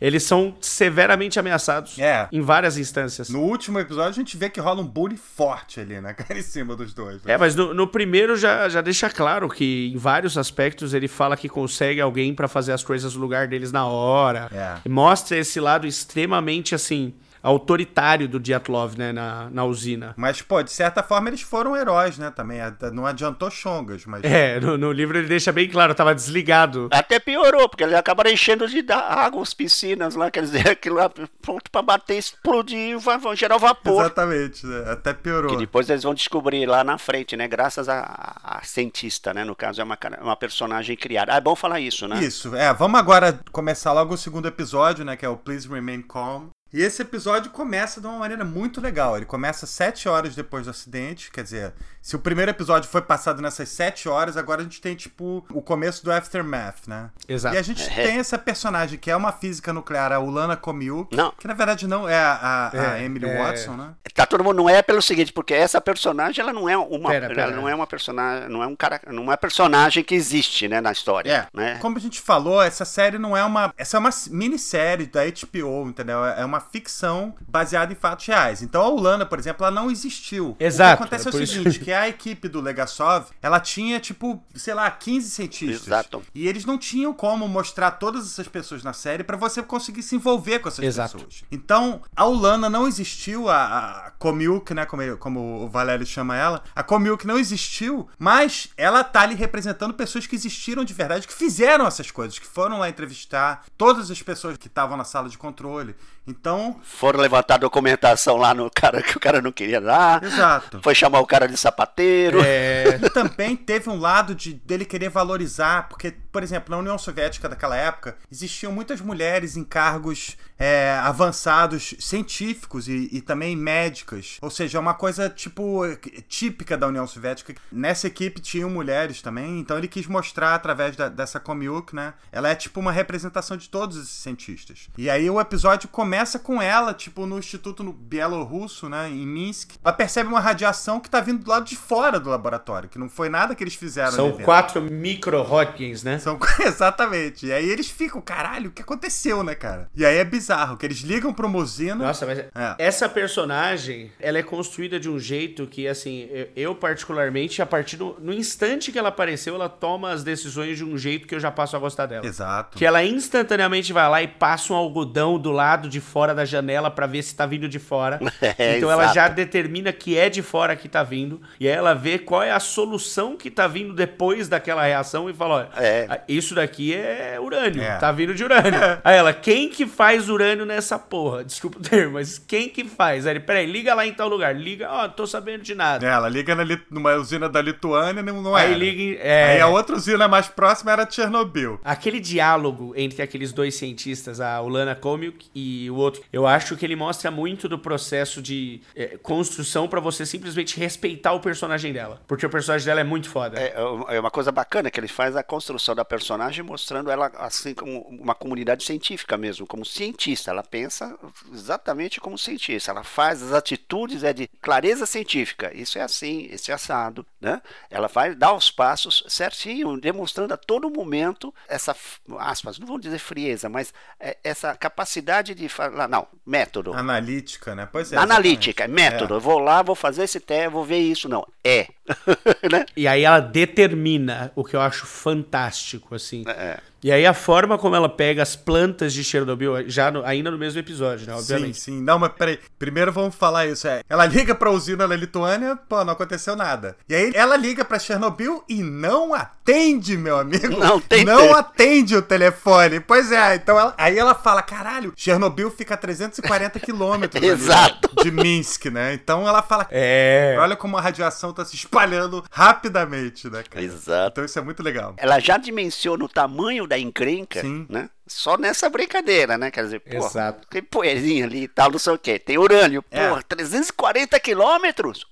eles 0.00 0.22
são 0.22 0.54
severamente 0.60 1.38
ameaçados 1.38 1.98
é. 1.98 2.28
em 2.32 2.40
várias 2.40 2.78
instâncias. 2.78 3.28
No 3.28 3.40
último 3.40 3.78
episódio, 3.78 4.10
a 4.10 4.12
gente 4.12 4.36
vê 4.36 4.48
que 4.48 4.60
rola 4.60 4.80
um 4.80 4.86
bullying 4.86 5.16
forte 5.16 5.80
ali, 5.80 6.00
né? 6.00 6.12
Cara, 6.18 6.38
em 6.38 6.42
cima 6.42 6.76
dos 6.76 6.94
dois. 6.94 7.22
Né? 7.22 7.32
É, 7.32 7.38
mas 7.38 7.54
no, 7.54 7.74
no, 7.74 7.86
primeiro 7.86 8.36
já, 8.36 8.68
já 8.68 8.80
deixa 8.80 9.10
claro 9.10 9.48
que, 9.48 9.92
em 9.94 9.96
vários 9.96 10.38
aspectos, 10.38 10.94
ele 10.94 11.08
fala 11.08 11.36
que 11.36 11.48
consegue 11.48 12.00
alguém 12.00 12.34
para 12.34 12.48
fazer 12.48 12.72
as 12.72 12.82
coisas 12.82 13.14
no 13.14 13.20
lugar 13.20 13.48
deles 13.48 13.72
na 13.72 13.86
hora. 13.86 14.48
É. 14.52 14.78
E 14.84 14.88
mostra 14.88 15.36
esse 15.36 15.60
lado 15.60 15.86
extremamente 15.86 16.74
assim 16.74 17.14
autoritário 17.42 18.28
do 18.28 18.40
Dyatlov, 18.40 18.96
né, 18.96 19.12
na, 19.12 19.48
na 19.50 19.64
usina. 19.64 20.14
Mas, 20.16 20.42
pô, 20.42 20.62
de 20.62 20.70
certa 20.70 21.02
forma 21.02 21.28
eles 21.28 21.42
foram 21.42 21.76
heróis, 21.76 22.18
né, 22.18 22.30
também. 22.30 22.58
Não 22.92 23.06
adiantou 23.06 23.50
chongas, 23.50 24.04
mas... 24.06 24.24
É, 24.24 24.60
no, 24.60 24.76
no 24.76 24.92
livro 24.92 25.18
ele 25.18 25.28
deixa 25.28 25.52
bem 25.52 25.68
claro, 25.68 25.94
tava 25.94 26.14
desligado. 26.14 26.88
Até 26.90 27.18
piorou, 27.18 27.68
porque 27.68 27.84
ele 27.84 27.94
acabaram 27.94 28.30
enchendo 28.30 28.68
de 28.68 28.84
água 28.92 29.42
as 29.42 29.54
piscinas 29.54 30.14
lá, 30.14 30.30
quer 30.30 30.42
dizer, 30.42 30.68
aquilo 30.70 30.96
lá 30.96 31.10
pronto 31.42 31.70
pra 31.70 31.82
bater, 31.82 32.18
explodir, 32.18 32.98
vai, 32.98 33.18
vai 33.18 33.36
gerar 33.36 33.56
vapor. 33.56 34.00
Exatamente, 34.00 34.66
né? 34.66 34.90
até 34.90 35.12
piorou. 35.12 35.50
Que 35.50 35.56
depois 35.56 35.88
eles 35.88 36.02
vão 36.02 36.14
descobrir 36.14 36.66
lá 36.66 36.82
na 36.82 36.98
frente, 36.98 37.36
né, 37.36 37.46
graças 37.46 37.88
a, 37.88 38.36
a, 38.42 38.60
cientista, 38.64 39.32
né, 39.32 39.44
no 39.44 39.54
caso 39.54 39.80
é 39.80 39.84
uma, 39.84 39.98
uma 40.20 40.36
personagem 40.36 40.96
criada. 40.96 41.32
Ah, 41.32 41.36
é 41.36 41.40
bom 41.40 41.54
falar 41.54 41.80
isso, 41.80 42.06
né? 42.08 42.22
Isso, 42.22 42.54
é, 42.54 42.72
vamos 42.72 42.98
agora 42.98 43.38
começar 43.52 43.92
logo 43.92 44.14
o 44.14 44.18
segundo 44.18 44.48
episódio, 44.48 45.04
né, 45.04 45.16
que 45.16 45.24
é 45.24 45.28
o 45.28 45.36
Please 45.36 45.68
Remain 45.68 46.02
Calm. 46.02 46.48
E 46.72 46.82
esse 46.82 47.00
episódio 47.00 47.50
começa 47.50 48.00
de 48.00 48.06
uma 48.06 48.18
maneira 48.18 48.44
muito 48.44 48.80
legal. 48.80 49.16
Ele 49.16 49.24
começa 49.24 49.66
sete 49.66 50.08
horas 50.08 50.34
depois 50.34 50.64
do 50.66 50.70
acidente, 50.70 51.30
quer 51.30 51.42
dizer, 51.42 51.72
se 52.08 52.16
o 52.16 52.18
primeiro 52.18 52.50
episódio 52.50 52.88
foi 52.88 53.02
passado 53.02 53.42
nessas 53.42 53.68
sete 53.68 54.08
horas, 54.08 54.38
agora 54.38 54.62
a 54.62 54.64
gente 54.64 54.80
tem, 54.80 54.96
tipo, 54.96 55.44
o 55.52 55.60
começo 55.60 56.02
do 56.02 56.10
Aftermath, 56.10 56.86
né? 56.86 57.10
Exato. 57.28 57.54
E 57.54 57.58
a 57.58 57.60
gente 57.60 57.82
é. 57.82 58.06
tem 58.06 58.16
essa 58.16 58.38
personagem 58.38 58.98
que 58.98 59.10
é 59.10 59.14
uma 59.14 59.30
física 59.30 59.74
nuclear, 59.74 60.10
a 60.10 60.18
Ulana 60.18 60.56
Komiuk, 60.56 61.14
não. 61.14 61.34
que 61.38 61.46
na 61.46 61.52
verdade 61.52 61.86
não 61.86 62.08
é 62.08 62.16
a, 62.16 62.70
a, 62.72 62.76
é, 62.76 62.86
a 62.86 63.02
Emily 63.02 63.28
é... 63.28 63.36
Watson, 63.36 63.72
né? 63.72 63.90
Tá 64.14 64.24
todo 64.24 64.42
mundo 64.42 64.56
não 64.56 64.70
é 64.70 64.80
pelo 64.80 65.02
seguinte, 65.02 65.34
porque 65.34 65.52
essa 65.52 65.82
personagem 65.82 66.40
ela 66.40 66.50
não 66.50 66.66
é 66.66 66.78
uma, 66.78 67.10
pera, 67.10 67.28
pera. 67.28 67.42
ela 67.42 67.52
não 67.52 67.68
é 67.68 67.74
uma 67.74 67.86
personagem, 67.86 68.48
não 68.48 68.62
é 68.62 68.66
um 68.66 68.74
cara, 68.74 69.02
não 69.08 69.30
é 69.30 69.36
personagem 69.36 70.02
que 70.02 70.14
existe, 70.14 70.66
né, 70.66 70.80
na 70.80 70.90
história, 70.90 71.30
é. 71.30 71.46
né? 71.54 71.78
Como 71.78 71.98
a 71.98 72.00
gente 72.00 72.22
falou, 72.22 72.62
essa 72.62 72.86
série 72.86 73.18
não 73.18 73.36
é 73.36 73.44
uma, 73.44 73.70
essa 73.76 73.98
é 73.98 74.00
uma 74.00 74.10
minissérie 74.30 75.06
da 75.06 75.20
HBO, 75.26 75.90
entendeu? 75.90 76.24
É 76.24 76.42
uma 76.42 76.58
ficção 76.58 77.34
baseada 77.46 77.92
em 77.92 77.96
fatos 77.96 78.24
reais. 78.26 78.62
Então 78.62 78.80
a 78.80 78.88
Ulana, 78.88 79.26
por 79.26 79.38
exemplo, 79.38 79.66
ela 79.66 79.74
não 79.74 79.90
existiu. 79.90 80.56
Exato. 80.58 80.94
O 80.94 80.96
que 80.96 81.02
acontece 81.04 81.28
é, 81.28 81.30
é 81.30 81.42
o 81.42 81.46
seguinte, 81.46 81.68
isso. 81.68 81.80
que 81.80 81.92
a 82.02 82.08
equipe 82.08 82.48
do 82.48 82.60
Legasov, 82.60 83.26
ela 83.42 83.60
tinha, 83.60 84.00
tipo, 84.00 84.42
sei 84.54 84.74
lá, 84.74 84.90
15 84.90 85.30
cientistas. 85.30 85.86
Exato. 85.86 86.22
E 86.34 86.46
eles 86.48 86.64
não 86.64 86.78
tinham 86.78 87.12
como 87.12 87.48
mostrar 87.48 87.92
todas 87.92 88.26
essas 88.26 88.48
pessoas 88.48 88.82
na 88.82 88.92
série 88.92 89.24
para 89.24 89.36
você 89.36 89.62
conseguir 89.62 90.02
se 90.02 90.16
envolver 90.16 90.58
com 90.58 90.68
essas 90.68 90.84
Exato. 90.84 91.14
pessoas. 91.16 91.44
Então, 91.50 92.02
a 92.14 92.26
Ulana 92.26 92.68
não 92.68 92.86
existiu, 92.86 93.48
a, 93.48 94.06
a 94.06 94.10
Komiuk, 94.12 94.72
né, 94.74 94.84
como, 94.86 95.16
como 95.18 95.64
o 95.64 95.68
Valério 95.68 96.06
chama 96.06 96.36
ela, 96.36 96.62
a 96.74 96.82
Komiuk 96.82 97.26
não 97.26 97.38
existiu, 97.38 98.08
mas 98.18 98.68
ela 98.76 99.04
tá 99.04 99.22
ali 99.22 99.34
representando 99.34 99.94
pessoas 99.94 100.26
que 100.26 100.34
existiram 100.34 100.84
de 100.84 100.94
verdade, 100.94 101.26
que 101.26 101.34
fizeram 101.34 101.86
essas 101.86 102.10
coisas, 102.10 102.38
que 102.38 102.46
foram 102.46 102.78
lá 102.78 102.88
entrevistar 102.88 103.64
todas 103.76 104.10
as 104.10 104.22
pessoas 104.22 104.56
que 104.56 104.66
estavam 104.66 104.96
na 104.96 105.04
sala 105.04 105.28
de 105.28 105.38
controle. 105.38 105.94
Então. 106.28 106.78
Foram 106.82 107.20
levantar 107.20 107.56
documentação 107.56 108.36
lá 108.36 108.52
no 108.52 108.70
cara 108.70 109.02
que 109.02 109.16
o 109.16 109.20
cara 109.20 109.40
não 109.40 109.50
queria 109.50 109.80
dar. 109.80 110.22
Exato. 110.22 110.80
Foi 110.82 110.94
chamar 110.94 111.20
o 111.20 111.26
cara 111.26 111.48
de 111.48 111.56
sapateiro. 111.56 112.40
É. 112.44 113.00
e 113.02 113.10
também 113.10 113.56
teve 113.56 113.88
um 113.88 113.98
lado 113.98 114.34
de 114.34 114.52
dele 114.52 114.84
querer 114.84 115.08
valorizar, 115.08 115.88
porque, 115.88 116.10
por 116.30 116.42
exemplo, 116.42 116.70
na 116.70 116.78
União 116.78 116.98
Soviética 116.98 117.48
daquela 117.48 117.76
época, 117.76 118.16
existiam 118.30 118.72
muitas 118.72 119.00
mulheres 119.00 119.56
em 119.56 119.64
cargos 119.64 120.36
é, 120.58 120.98
avançados 121.02 121.94
científicos 121.98 122.88
e, 122.88 123.08
e, 123.12 123.20
também 123.20 123.56
médicas. 123.56 124.38
Ou 124.42 124.50
seja, 124.50 124.78
é 124.78 124.80
uma 124.80 124.94
coisa 124.94 125.30
tipo 125.30 125.82
típica 126.28 126.76
da 126.76 126.86
União 126.88 127.06
Soviética. 127.06 127.54
Nessa 127.70 128.08
equipe 128.08 128.40
tinham 128.40 128.68
mulheres 128.68 129.22
também, 129.22 129.60
então 129.60 129.78
ele 129.78 129.88
quis 129.88 130.06
mostrar 130.06 130.54
através 130.54 130.96
da, 130.96 131.08
dessa 131.08 131.38
Komiuk, 131.38 131.94
né? 131.94 132.14
Ela 132.32 132.50
é 132.50 132.54
tipo 132.54 132.80
uma 132.80 132.92
representação 132.92 133.56
de 133.56 133.68
todos 133.68 133.96
esses 133.96 134.10
cientistas. 134.10 134.88
E 134.98 135.08
aí 135.08 135.30
o 135.30 135.40
episódio 135.40 135.88
começa 135.88 136.38
com 136.38 136.60
ela, 136.60 136.92
tipo, 136.92 137.26
no 137.26 137.38
Instituto 137.38 137.92
Bielorrusso, 137.92 138.88
né, 138.88 139.08
em 139.08 139.26
Minsk. 139.26 139.76
Ela 139.84 139.92
percebe 139.92 140.28
uma 140.28 140.40
radiação 140.40 141.00
que 141.00 141.08
tá 141.08 141.20
vindo 141.20 141.44
do 141.44 141.50
lado 141.50 141.66
de 141.66 141.76
fora 141.76 142.18
do 142.18 142.28
laboratório, 142.30 142.88
que 142.88 142.98
não 142.98 143.08
foi 143.08 143.28
nada 143.28 143.54
que 143.54 143.62
eles 143.62 143.74
fizeram. 143.74 144.12
São 144.12 144.32
quatro 144.32 144.82
micro-Hodgkins, 144.82 146.02
né? 146.02 146.17
São... 146.18 146.38
Exatamente. 146.60 147.46
E 147.46 147.52
aí 147.52 147.68
eles 147.68 147.90
ficam, 147.90 148.20
caralho, 148.20 148.70
o 148.70 148.72
que 148.72 148.82
aconteceu, 148.82 149.42
né, 149.42 149.54
cara? 149.54 149.88
E 149.94 150.04
aí 150.04 150.16
é 150.16 150.24
bizarro, 150.24 150.76
que 150.76 150.86
eles 150.86 150.98
ligam 150.98 151.32
pro 151.32 151.48
Mozino. 151.48 152.04
Nossa, 152.04 152.26
mas 152.26 152.38
é. 152.38 152.50
essa 152.78 153.08
personagem, 153.08 154.12
ela 154.20 154.38
é 154.38 154.42
construída 154.42 154.98
de 154.98 155.08
um 155.08 155.18
jeito 155.18 155.66
que, 155.66 155.86
assim, 155.86 156.28
eu 156.54 156.74
particularmente, 156.74 157.62
a 157.62 157.66
partir 157.66 157.96
do 157.96 158.16
no 158.20 158.32
instante 158.32 158.90
que 158.92 158.98
ela 158.98 159.08
apareceu, 159.08 159.54
ela 159.54 159.68
toma 159.68 160.10
as 160.10 160.22
decisões 160.22 160.76
de 160.76 160.84
um 160.84 160.96
jeito 160.96 161.26
que 161.26 161.34
eu 161.34 161.40
já 161.40 161.50
passo 161.50 161.76
a 161.76 161.78
gostar 161.78 162.06
dela. 162.06 162.26
Exato. 162.26 162.76
Que 162.76 162.84
ela 162.84 163.02
instantaneamente 163.04 163.92
vai 163.92 164.08
lá 164.08 164.22
e 164.22 164.28
passa 164.28 164.72
um 164.72 164.76
algodão 164.76 165.38
do 165.38 165.50
lado 165.50 165.88
de 165.88 166.00
fora 166.00 166.34
da 166.34 166.44
janela 166.44 166.90
para 166.90 167.06
ver 167.06 167.22
se 167.22 167.34
tá 167.34 167.46
vindo 167.46 167.68
de 167.68 167.78
fora. 167.78 168.18
É, 168.56 168.76
então 168.76 168.88
exato. 168.88 169.02
ela 169.02 169.12
já 169.12 169.28
determina 169.28 169.92
que 169.92 170.16
é 170.16 170.30
de 170.30 170.42
fora 170.42 170.74
que 170.74 170.88
tá 170.88 171.02
vindo. 171.02 171.40
E 171.60 171.68
aí 171.68 171.74
ela 171.74 171.92
vê 171.94 172.18
qual 172.18 172.42
é 172.42 172.50
a 172.50 172.60
solução 172.60 173.36
que 173.36 173.50
tá 173.50 173.66
vindo 173.66 173.92
depois 173.92 174.48
daquela 174.48 174.84
reação 174.84 175.28
e 175.28 175.34
fala: 175.34 175.54
olha, 175.54 175.68
é. 175.76 176.06
Isso 176.28 176.54
daqui 176.54 176.94
é 176.94 177.38
urânio. 177.40 177.82
É. 177.82 177.96
Tá 177.98 178.12
vindo 178.12 178.34
de 178.34 178.44
urânio. 178.44 178.80
aí 179.04 179.16
ela, 179.16 179.32
quem 179.32 179.68
que 179.68 179.86
faz 179.86 180.28
urânio 180.28 180.64
nessa 180.64 180.98
porra? 180.98 181.44
Desculpa 181.44 181.78
o 181.78 181.82
termo, 181.82 182.14
mas 182.14 182.38
quem 182.38 182.68
que 182.68 182.84
faz? 182.84 183.26
Aí 183.26 183.32
ele, 183.32 183.40
peraí, 183.40 183.66
liga 183.66 183.94
lá 183.94 184.06
em 184.06 184.12
tal 184.12 184.28
lugar. 184.28 184.54
Liga, 184.54 184.88
ó, 184.90 185.04
oh, 185.04 185.08
tô 185.08 185.26
sabendo 185.26 185.62
de 185.62 185.74
nada. 185.74 186.06
É, 186.06 186.10
ela 186.10 186.28
liga 186.28 186.54
na, 186.54 186.64
numa 186.90 187.14
usina 187.14 187.48
da 187.48 187.60
Lituânia, 187.60 188.22
não, 188.22 188.42
não 188.42 188.54
aí 188.54 188.74
Liga 188.74 189.18
é... 189.20 189.52
Aí 189.52 189.60
a 189.60 189.68
outra 189.68 189.96
usina 189.96 190.26
mais 190.28 190.48
próxima 190.48 190.92
era 190.92 191.08
Chernobyl. 191.08 191.80
Aquele 191.84 192.20
diálogo 192.20 192.92
entre 192.96 193.22
aqueles 193.22 193.52
dois 193.52 193.74
cientistas, 193.74 194.40
a 194.40 194.60
Ulana 194.62 194.94
Komiuk 194.94 195.46
e 195.54 195.90
o 195.90 195.96
outro, 195.96 196.22
eu 196.32 196.46
acho 196.46 196.76
que 196.76 196.84
ele 196.84 196.96
mostra 196.96 197.30
muito 197.30 197.68
do 197.68 197.78
processo 197.78 198.40
de 198.42 198.80
é, 198.94 199.18
construção 199.22 199.88
para 199.88 200.00
você 200.00 200.24
simplesmente 200.24 200.78
respeitar 200.78 201.32
o 201.32 201.40
personagem 201.40 201.92
dela. 201.92 202.20
Porque 202.26 202.44
o 202.44 202.50
personagem 202.50 202.86
dela 202.86 203.00
é 203.00 203.04
muito 203.04 203.28
foda. 203.28 203.58
É, 203.58 203.74
é 204.08 204.20
uma 204.20 204.30
coisa 204.30 204.50
bacana 204.50 204.90
que 204.90 204.98
ele 204.98 205.08
faz 205.08 205.36
a 205.36 205.42
construção 205.42 205.94
da 205.98 206.04
personagem 206.04 206.62
mostrando 206.62 207.10
ela 207.10 207.26
assim 207.38 207.74
como 207.74 208.00
uma 208.02 208.34
comunidade 208.34 208.84
científica 208.84 209.36
mesmo, 209.36 209.66
como 209.66 209.84
cientista. 209.84 210.50
Ela 210.50 210.62
pensa 210.62 211.18
exatamente 211.52 212.20
como 212.20 212.38
cientista. 212.38 212.92
Ela 212.92 213.02
faz 213.02 213.42
as 213.42 213.52
atitudes 213.52 214.22
é 214.22 214.32
de 214.32 214.48
clareza 214.62 215.06
científica. 215.06 215.74
Isso 215.74 215.98
é 215.98 216.02
assim, 216.02 216.48
isso 216.52 216.70
é 216.70 216.74
assado, 216.74 217.26
né? 217.40 217.60
Ela 217.90 218.06
vai 218.06 218.34
dar 218.34 218.54
os 218.54 218.70
passos 218.70 219.24
certinho, 219.28 220.00
demonstrando 220.00 220.54
a 220.54 220.56
todo 220.56 220.88
momento 220.88 221.52
essa 221.68 221.96
aspas, 222.38 222.78
não 222.78 222.86
vou 222.86 222.98
dizer 222.98 223.18
frieza, 223.18 223.68
mas 223.68 223.92
é, 224.20 224.36
essa 224.44 224.76
capacidade 224.76 225.54
de 225.54 225.68
falar, 225.68 226.06
não, 226.06 226.28
método. 226.46 226.92
Analítica, 226.92 227.74
né? 227.74 227.88
Pois 227.90 228.12
é. 228.12 228.16
Analítica, 228.16 228.84
é 228.84 228.88
método. 228.88 229.34
É. 229.34 229.36
Eu 229.36 229.40
vou 229.40 229.58
lá, 229.58 229.82
vou 229.82 229.96
fazer 229.96 230.22
esse 230.22 230.38
teste, 230.38 230.68
vou 230.68 230.84
ver 230.84 230.98
isso. 230.98 231.28
Não, 231.28 231.44
é. 231.64 231.88
né? 232.70 232.86
E 232.96 233.06
aí 233.06 233.24
ela 233.24 233.40
determina 233.40 234.52
o 234.54 234.64
que 234.64 234.74
eu 234.74 234.80
acho 234.80 235.06
fantástico, 235.06 236.14
assim. 236.14 236.44
É. 236.46 236.80
E 237.02 237.12
aí 237.12 237.24
a 237.24 237.34
forma 237.34 237.78
como 237.78 237.94
ela 237.94 238.08
pega 238.08 238.42
as 238.42 238.56
plantas 238.56 239.12
de 239.12 239.22
Chernobyl, 239.22 239.88
já 239.88 240.10
no, 240.10 240.24
ainda 240.24 240.50
no 240.50 240.58
mesmo 240.58 240.80
episódio, 240.80 241.26
né? 241.26 241.34
Obviamente. 241.34 241.78
Sim, 241.78 241.92
sim. 241.92 242.02
Não, 242.02 242.18
mas 242.18 242.32
peraí. 242.32 242.58
Primeiro 242.78 243.12
vamos 243.12 243.34
falar 243.34 243.66
isso. 243.66 243.86
É, 243.86 244.02
ela 244.08 244.26
liga 244.26 244.54
pra 244.54 244.70
usina 244.70 245.06
na 245.06 245.14
Lituânia, 245.14 245.76
pô, 245.88 246.04
não 246.04 246.12
aconteceu 246.12 246.56
nada. 246.56 246.96
E 247.08 247.14
aí 247.14 247.32
ela 247.34 247.56
liga 247.56 247.84
pra 247.84 247.98
Chernobyl 247.98 248.64
e 248.68 248.82
não 248.82 249.32
atende, 249.32 250.16
meu 250.16 250.38
amigo. 250.38 250.76
Não 250.78 251.00
tem 251.00 251.24
Não 251.24 251.54
atende 251.54 252.16
o 252.16 252.22
telefone. 252.22 253.00
Pois 253.00 253.30
é, 253.30 253.54
então 253.54 253.78
ela, 253.78 253.94
aí 253.96 254.18
ela 254.18 254.34
fala, 254.34 254.62
caralho, 254.62 255.12
Chernobyl 255.16 255.70
fica 255.70 255.94
a 255.94 255.96
340 255.96 256.80
quilômetros 256.80 257.42
Exato. 257.42 258.10
de 258.22 258.30
Minsk, 258.30 258.86
né? 258.86 259.14
Então 259.14 259.46
ela 259.46 259.62
fala, 259.62 259.86
é. 259.90 260.56
olha 260.58 260.74
como 260.74 260.96
a 260.96 261.00
radiação 261.00 261.52
tá 261.52 261.64
se 261.64 261.76
espalhando 261.76 262.44
rapidamente, 262.50 263.48
né, 263.48 263.62
cara? 263.68 263.84
Exato. 263.84 264.30
Então 264.32 264.44
isso 264.44 264.58
é 264.58 264.62
muito 264.62 264.82
legal. 264.82 265.14
Ela 265.16 265.38
já 265.38 265.56
dimensiona 265.56 266.24
o 266.24 266.28
tamanho 266.28 266.87
da 266.88 266.98
encrenca, 266.98 267.60
Sim. 267.60 267.86
né? 267.88 268.10
Só 268.26 268.56
nessa 268.58 268.90
brincadeira, 268.90 269.56
né? 269.56 269.70
Quer 269.70 269.84
dizer, 269.84 270.00
pô, 270.00 270.16
Exato. 270.16 270.66
tem 270.68 270.82
poeirinha 270.82 271.44
ali 271.44 271.62
e 271.64 271.68
tal, 271.68 271.90
não 271.90 271.98
sei 271.98 272.12
o 272.12 272.18
quê. 272.18 272.38
Tem 272.38 272.58
urânio, 272.58 273.04
é. 273.10 273.28
pô, 273.28 273.42
340 273.42 274.40
quilômetros? 274.40 275.26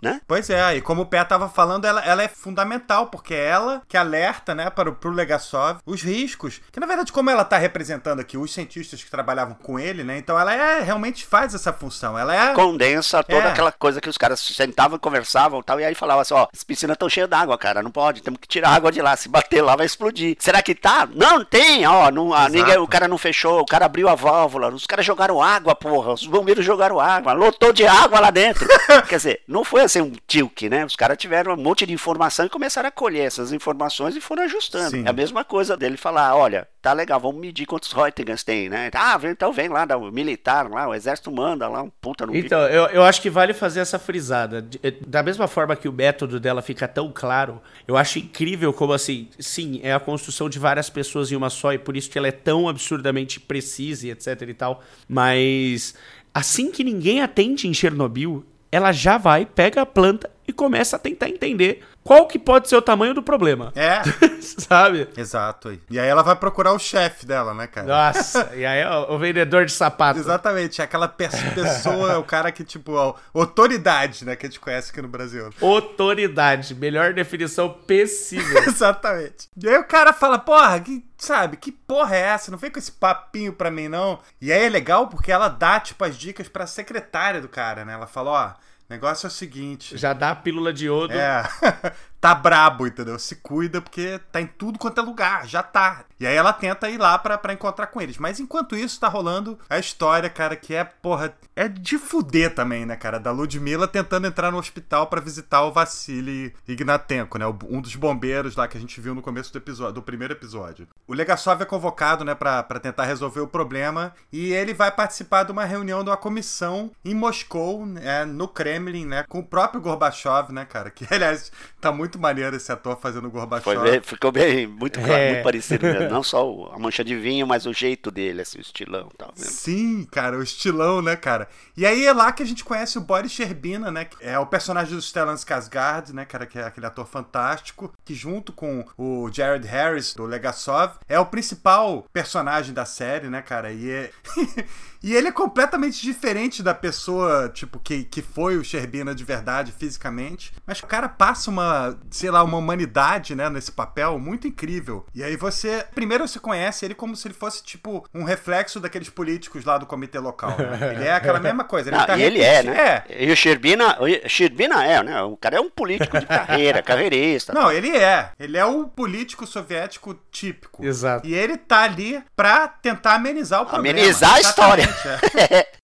Né? 0.00 0.20
Pois 0.26 0.50
é, 0.50 0.76
e 0.76 0.80
como 0.80 1.02
o 1.02 1.06
Pé 1.06 1.24
tava 1.24 1.48
falando, 1.48 1.84
ela, 1.84 2.04
ela 2.04 2.22
é 2.22 2.28
fundamental, 2.28 3.06
porque 3.06 3.34
é 3.34 3.46
ela 3.46 3.82
que 3.88 3.96
alerta, 3.96 4.54
né, 4.54 4.70
para 4.70 4.90
o 4.90 4.94
pro 4.94 5.10
Legasov 5.10 5.78
os 5.86 6.02
riscos. 6.02 6.60
Que 6.70 6.80
na 6.80 6.86
verdade, 6.86 7.12
como 7.12 7.30
ela 7.30 7.44
tá 7.44 7.56
representando 7.56 8.20
aqui 8.20 8.36
os 8.36 8.52
cientistas 8.52 9.02
que 9.02 9.10
trabalhavam 9.10 9.54
com 9.54 9.78
ele, 9.78 10.04
né? 10.04 10.18
Então 10.18 10.38
ela 10.38 10.52
é 10.52 10.80
realmente 10.82 11.24
faz 11.24 11.54
essa 11.54 11.72
função. 11.72 12.18
Ela 12.18 12.50
é. 12.50 12.54
Condensa 12.54 13.22
toda 13.22 13.48
é. 13.48 13.50
aquela 13.50 13.72
coisa 13.72 14.00
que 14.00 14.08
os 14.08 14.18
caras 14.18 14.40
sentavam, 14.40 14.98
conversavam 14.98 15.60
e 15.60 15.62
tal, 15.62 15.80
e 15.80 15.84
aí 15.84 15.94
falava 15.94 16.22
assim: 16.22 16.34
ó, 16.34 16.46
as 16.52 16.64
piscinas 16.64 16.94
estão 16.94 17.08
cheias 17.08 17.28
d'água, 17.28 17.56
cara, 17.56 17.82
não 17.82 17.90
pode, 17.90 18.22
temos 18.22 18.40
que 18.40 18.48
tirar 18.48 18.70
a 18.70 18.74
água 18.74 18.92
de 18.92 19.00
lá. 19.00 19.16
Se 19.16 19.28
bater 19.28 19.62
lá, 19.62 19.76
vai 19.76 19.86
explodir. 19.86 20.36
Será 20.38 20.62
que 20.62 20.74
tá? 20.74 21.08
Não, 21.14 21.44
tem, 21.44 21.86
ó, 21.86 22.10
não, 22.10 22.34
a, 22.34 22.48
ninguém, 22.48 22.78
o 22.78 22.88
cara 22.88 23.08
não 23.08 23.18
fechou, 23.18 23.60
o 23.60 23.66
cara 23.66 23.86
abriu 23.86 24.08
a 24.08 24.14
válvula, 24.14 24.68
os 24.68 24.86
caras 24.86 25.06
jogaram 25.06 25.42
água, 25.42 25.74
porra, 25.74 26.12
os 26.12 26.26
bombeiros 26.26 26.64
jogaram 26.64 27.00
água, 27.00 27.32
lotou 27.32 27.72
de 27.72 27.86
água 27.86 28.20
lá 28.20 28.30
dentro. 28.30 28.66
Quer 29.08 29.16
dizer, 29.16 29.42
não 29.46 29.64
foi 29.64 29.85
assim 29.86 30.00
um 30.00 30.12
tilk, 30.26 30.68
né? 30.68 30.84
Os 30.84 30.94
caras 30.94 31.16
tiveram 31.16 31.54
um 31.54 31.56
monte 31.56 31.86
de 31.86 31.92
informação 31.92 32.46
e 32.46 32.48
começaram 32.48 32.88
a 32.88 32.92
colher 32.92 33.26
essas 33.26 33.52
informações 33.52 34.14
e 34.14 34.20
foram 34.20 34.42
ajustando. 34.44 34.90
Sim. 34.90 35.04
É 35.04 35.10
a 35.10 35.12
mesma 35.12 35.44
coisa 35.44 35.76
dele 35.76 35.96
falar, 35.96 36.36
olha, 36.36 36.68
tá 36.82 36.92
legal, 36.92 37.18
vamos 37.18 37.40
medir 37.40 37.66
quantos 37.66 37.92
Reuters 37.92 38.44
tem, 38.44 38.68
né? 38.68 38.90
Ah, 38.94 39.18
então 39.24 39.52
vem 39.52 39.68
lá, 39.68 39.84
o 39.96 40.12
militar 40.12 40.70
lá, 40.70 40.88
o 40.88 40.94
exército 40.94 41.32
manda 41.32 41.66
lá, 41.68 41.82
um 41.82 41.90
puta 41.90 42.26
no 42.26 42.36
Então, 42.36 42.60
eu, 42.68 42.86
eu 42.86 43.02
acho 43.02 43.20
que 43.20 43.28
vale 43.28 43.52
fazer 43.52 43.80
essa 43.80 43.98
frisada. 43.98 44.64
Eh, 44.82 44.94
da 45.06 45.22
mesma 45.22 45.48
forma 45.48 45.74
que 45.74 45.88
o 45.88 45.92
método 45.92 46.38
dela 46.38 46.62
fica 46.62 46.86
tão 46.86 47.10
claro, 47.12 47.60
eu 47.88 47.96
acho 47.96 48.18
incrível 48.18 48.72
como 48.72 48.92
assim, 48.92 49.28
sim, 49.38 49.80
é 49.82 49.92
a 49.92 50.00
construção 50.00 50.48
de 50.48 50.58
várias 50.58 50.88
pessoas 50.88 51.32
em 51.32 51.36
uma 51.36 51.50
só 51.50 51.72
e 51.72 51.78
por 51.78 51.96
isso 51.96 52.10
que 52.10 52.18
ela 52.18 52.28
é 52.28 52.32
tão 52.32 52.68
absurdamente 52.68 53.40
precisa 53.40 54.06
e 54.06 54.10
etc 54.10 54.42
e 54.42 54.54
tal, 54.54 54.82
mas 55.08 55.94
assim 56.32 56.70
que 56.70 56.84
ninguém 56.84 57.20
atende 57.20 57.66
em 57.66 57.74
Chernobyl, 57.74 58.44
ela 58.76 58.92
já 58.92 59.18
vai, 59.18 59.46
pega 59.46 59.82
a 59.82 59.86
planta 59.86 60.30
e 60.46 60.52
começa 60.52 60.96
a 60.96 60.98
tentar 60.98 61.28
entender 61.28 61.82
qual 62.04 62.28
que 62.28 62.38
pode 62.38 62.68
ser 62.68 62.76
o 62.76 62.82
tamanho 62.82 63.12
do 63.12 63.22
problema. 63.22 63.72
É. 63.74 64.00
Sabe? 64.40 65.08
Exato. 65.16 65.76
E 65.90 65.98
aí 65.98 66.08
ela 66.08 66.22
vai 66.22 66.36
procurar 66.36 66.72
o 66.72 66.78
chefe 66.78 67.26
dela, 67.26 67.52
né, 67.52 67.66
cara? 67.66 67.86
Nossa, 67.86 68.52
e 68.54 68.64
aí 68.64 68.84
o, 68.84 69.14
o 69.14 69.18
vendedor 69.18 69.66
de 69.66 69.72
sapato. 69.72 70.20
Exatamente, 70.20 70.80
aquela 70.80 71.08
pessoa, 71.08 72.18
o 72.18 72.22
cara 72.22 72.52
que, 72.52 72.62
tipo, 72.62 72.96
a 72.96 73.14
autoridade, 73.34 74.24
né, 74.24 74.36
que 74.36 74.46
a 74.46 74.48
gente 74.48 74.60
conhece 74.60 74.92
aqui 74.92 75.02
no 75.02 75.08
Brasil. 75.08 75.50
Autoridade, 75.60 76.76
melhor 76.76 77.12
definição 77.12 77.70
possível. 77.70 78.62
Exatamente. 78.68 79.48
E 79.60 79.68
aí 79.68 79.76
o 79.76 79.84
cara 79.84 80.12
fala, 80.12 80.38
porra, 80.38 80.78
que, 80.78 81.04
sabe, 81.18 81.56
que 81.56 81.72
porra 81.72 82.14
é 82.14 82.20
essa? 82.20 82.52
Não 82.52 82.58
vem 82.58 82.70
com 82.70 82.78
esse 82.78 82.92
papinho 82.92 83.52
pra 83.52 83.68
mim, 83.70 83.88
não. 83.88 84.20
E 84.40 84.52
aí 84.52 84.66
é 84.66 84.68
legal 84.68 85.08
porque 85.08 85.32
ela 85.32 85.48
dá, 85.48 85.80
tipo, 85.80 86.04
as 86.04 86.16
dicas 86.16 86.48
pra 86.48 86.68
secretária 86.68 87.40
do 87.40 87.48
cara, 87.48 87.84
né? 87.84 87.94
Ela 87.94 88.06
fala, 88.06 88.30
ó... 88.30 88.65
O 88.88 88.92
negócio 88.92 89.26
é 89.26 89.28
o 89.28 89.30
seguinte. 89.30 89.96
Já 89.96 90.12
dá 90.12 90.30
a 90.30 90.36
pílula 90.36 90.72
de 90.72 90.86
iodo. 90.86 91.12
É. 91.12 91.42
tá 92.26 92.34
brabo, 92.34 92.88
entendeu? 92.88 93.16
Se 93.20 93.36
cuida 93.36 93.80
porque 93.80 94.20
tá 94.32 94.40
em 94.40 94.48
tudo 94.48 94.80
quanto 94.80 95.00
é 95.00 95.04
lugar, 95.04 95.46
já 95.46 95.62
tá. 95.62 96.04
E 96.18 96.26
aí 96.26 96.34
ela 96.34 96.52
tenta 96.52 96.88
ir 96.88 96.98
lá 96.98 97.16
pra, 97.18 97.52
encontrar 97.52 97.86
com 97.86 98.00
eles. 98.00 98.18
Mas 98.18 98.40
enquanto 98.40 98.74
isso, 98.74 98.98
tá 98.98 99.06
rolando 99.06 99.58
a 99.70 99.78
história, 99.78 100.28
cara, 100.28 100.56
que 100.56 100.74
é, 100.74 100.82
porra, 100.82 101.36
é 101.54 101.68
de 101.68 101.98
fuder 101.98 102.54
também, 102.54 102.84
né, 102.84 102.96
cara? 102.96 103.20
Da 103.20 103.30
Ludmilla 103.30 103.86
tentando 103.86 104.26
entrar 104.26 104.50
no 104.50 104.58
hospital 104.58 105.06
para 105.06 105.20
visitar 105.20 105.62
o 105.62 105.72
Vassili 105.72 106.52
Ignatenko, 106.66 107.38
né? 107.38 107.46
Um 107.68 107.80
dos 107.80 107.94
bombeiros 107.94 108.56
lá 108.56 108.66
que 108.66 108.76
a 108.76 108.80
gente 108.80 109.00
viu 109.00 109.14
no 109.14 109.22
começo 109.22 109.52
do 109.52 109.58
episódio, 109.58 109.94
do 109.94 110.02
primeiro 110.02 110.32
episódio. 110.32 110.88
O 111.06 111.14
Legasov 111.14 111.62
é 111.62 111.64
convocado, 111.64 112.24
né, 112.24 112.34
pra, 112.34 112.62
pra 112.62 112.80
tentar 112.80 113.04
resolver 113.04 113.40
o 113.40 113.46
problema 113.46 114.12
e 114.32 114.52
ele 114.52 114.74
vai 114.74 114.90
participar 114.90 115.44
de 115.44 115.52
uma 115.52 115.64
reunião 115.64 116.02
de 116.02 116.10
uma 116.10 116.16
comissão 116.16 116.90
em 117.04 117.14
Moscou, 117.14 117.86
né, 117.86 118.24
no 118.24 118.48
Kremlin, 118.48 119.06
né, 119.06 119.24
com 119.28 119.38
o 119.38 119.44
próprio 119.44 119.80
Gorbachev, 119.80 120.52
né, 120.52 120.64
cara? 120.64 120.90
Que, 120.96 121.06
aliás, 121.12 121.52
tá 121.78 121.92
muito 121.92 122.15
muito 122.16 122.20
maneiro 122.20 122.56
esse 122.56 122.72
ator 122.72 122.98
fazendo 122.98 123.28
o 123.28 123.30
Gorbachev. 123.30 123.78
Bem, 123.82 124.00
ficou 124.00 124.32
bem, 124.32 124.66
muito, 124.66 124.98
é. 125.00 125.32
muito 125.32 125.44
parecido 125.44 125.86
mesmo. 125.86 126.08
Não 126.10 126.22
só 126.22 126.72
a 126.74 126.78
mancha 126.78 127.04
de 127.04 127.14
vinho, 127.14 127.46
mas 127.46 127.66
o 127.66 127.72
jeito 127.72 128.10
dele, 128.10 128.42
assim, 128.42 128.58
o 128.58 128.60
estilão 128.60 129.10
e 129.12 129.16
tal. 129.16 129.32
Mesmo. 129.36 129.52
Sim, 129.52 130.08
cara, 130.10 130.38
o 130.38 130.42
estilão, 130.42 131.02
né, 131.02 131.14
cara? 131.14 131.48
E 131.76 131.86
aí 131.86 132.06
é 132.06 132.12
lá 132.12 132.32
que 132.32 132.42
a 132.42 132.46
gente 132.46 132.64
conhece 132.64 132.98
o 132.98 133.00
Boris 133.00 133.30
Sherbina, 133.30 133.90
né? 133.90 134.06
Que 134.06 134.16
é 134.24 134.38
o 134.38 134.46
personagem 134.46 134.94
do 134.94 135.02
Stellan 135.02 135.34
Skarsgård, 135.34 136.12
né, 136.12 136.24
cara, 136.24 136.46
que 136.46 136.58
é 136.58 136.64
aquele 136.64 136.86
ator 136.86 137.06
fantástico, 137.06 137.92
que 138.04 138.14
junto 138.14 138.52
com 138.52 138.84
o 138.96 139.30
Jared 139.30 139.66
Harris, 139.66 140.14
do 140.14 140.24
Legasov, 140.24 140.94
é 141.08 141.18
o 141.20 141.26
principal 141.26 142.06
personagem 142.12 142.72
da 142.72 142.84
série, 142.84 143.28
né, 143.28 143.42
cara? 143.42 143.70
E 143.72 143.90
é... 143.90 144.10
E 145.06 145.14
ele 145.14 145.28
é 145.28 145.32
completamente 145.32 146.02
diferente 146.02 146.64
da 146.64 146.74
pessoa, 146.74 147.48
tipo, 147.48 147.78
que, 147.78 148.02
que 148.02 148.20
foi 148.20 148.56
o 148.56 148.64
Sherbina 148.64 149.14
de 149.14 149.22
verdade, 149.22 149.70
fisicamente. 149.70 150.52
Mas 150.66 150.80
o 150.80 150.86
cara 150.86 151.08
passa 151.08 151.48
uma, 151.48 151.96
sei 152.10 152.28
lá, 152.28 152.42
uma 152.42 152.58
humanidade, 152.58 153.36
né, 153.36 153.48
nesse 153.48 153.70
papel 153.70 154.18
muito 154.18 154.48
incrível. 154.48 155.06
E 155.14 155.22
aí 155.22 155.36
você, 155.36 155.86
primeiro 155.94 156.26
você 156.26 156.40
conhece 156.40 156.84
ele 156.84 156.92
como 156.92 157.14
se 157.14 157.28
ele 157.28 157.34
fosse, 157.34 157.62
tipo, 157.62 158.04
um 158.12 158.24
reflexo 158.24 158.80
daqueles 158.80 159.08
políticos 159.08 159.64
lá 159.64 159.78
do 159.78 159.86
comitê 159.86 160.18
local. 160.18 160.56
Né? 160.58 160.94
Ele 160.96 161.04
é 161.04 161.12
aquela 161.12 161.38
mesma 161.38 161.62
coisa. 161.62 161.88
Ele, 161.88 161.96
Não, 161.98 162.04
tá 162.04 162.18
ele 162.18 162.42
é, 162.42 162.64
né? 162.64 163.04
É. 163.08 163.24
E 163.26 163.30
o 163.30 163.36
Sherbina, 163.36 163.98
o 164.00 164.28
Sherbina 164.28 164.84
é, 164.84 165.04
né? 165.04 165.22
O 165.22 165.36
cara 165.36 165.58
é 165.58 165.60
um 165.60 165.70
político 165.70 166.18
de 166.18 166.26
carreira, 166.26 166.82
carreirista. 166.82 167.52
Não, 167.52 167.70
ele 167.70 167.96
é. 167.96 168.30
Ele 168.40 168.58
é 168.58 168.64
o 168.64 168.88
político 168.88 169.46
soviético 169.46 170.18
típico. 170.32 170.84
Exato. 170.84 171.28
E 171.28 171.32
ele 171.32 171.56
tá 171.56 171.82
ali 171.82 172.20
pra 172.34 172.66
tentar 172.66 173.14
amenizar 173.14 173.62
o 173.62 173.66
problema. 173.66 174.00
Amenizar 174.00 174.34
a 174.34 174.40
história. 174.40 174.95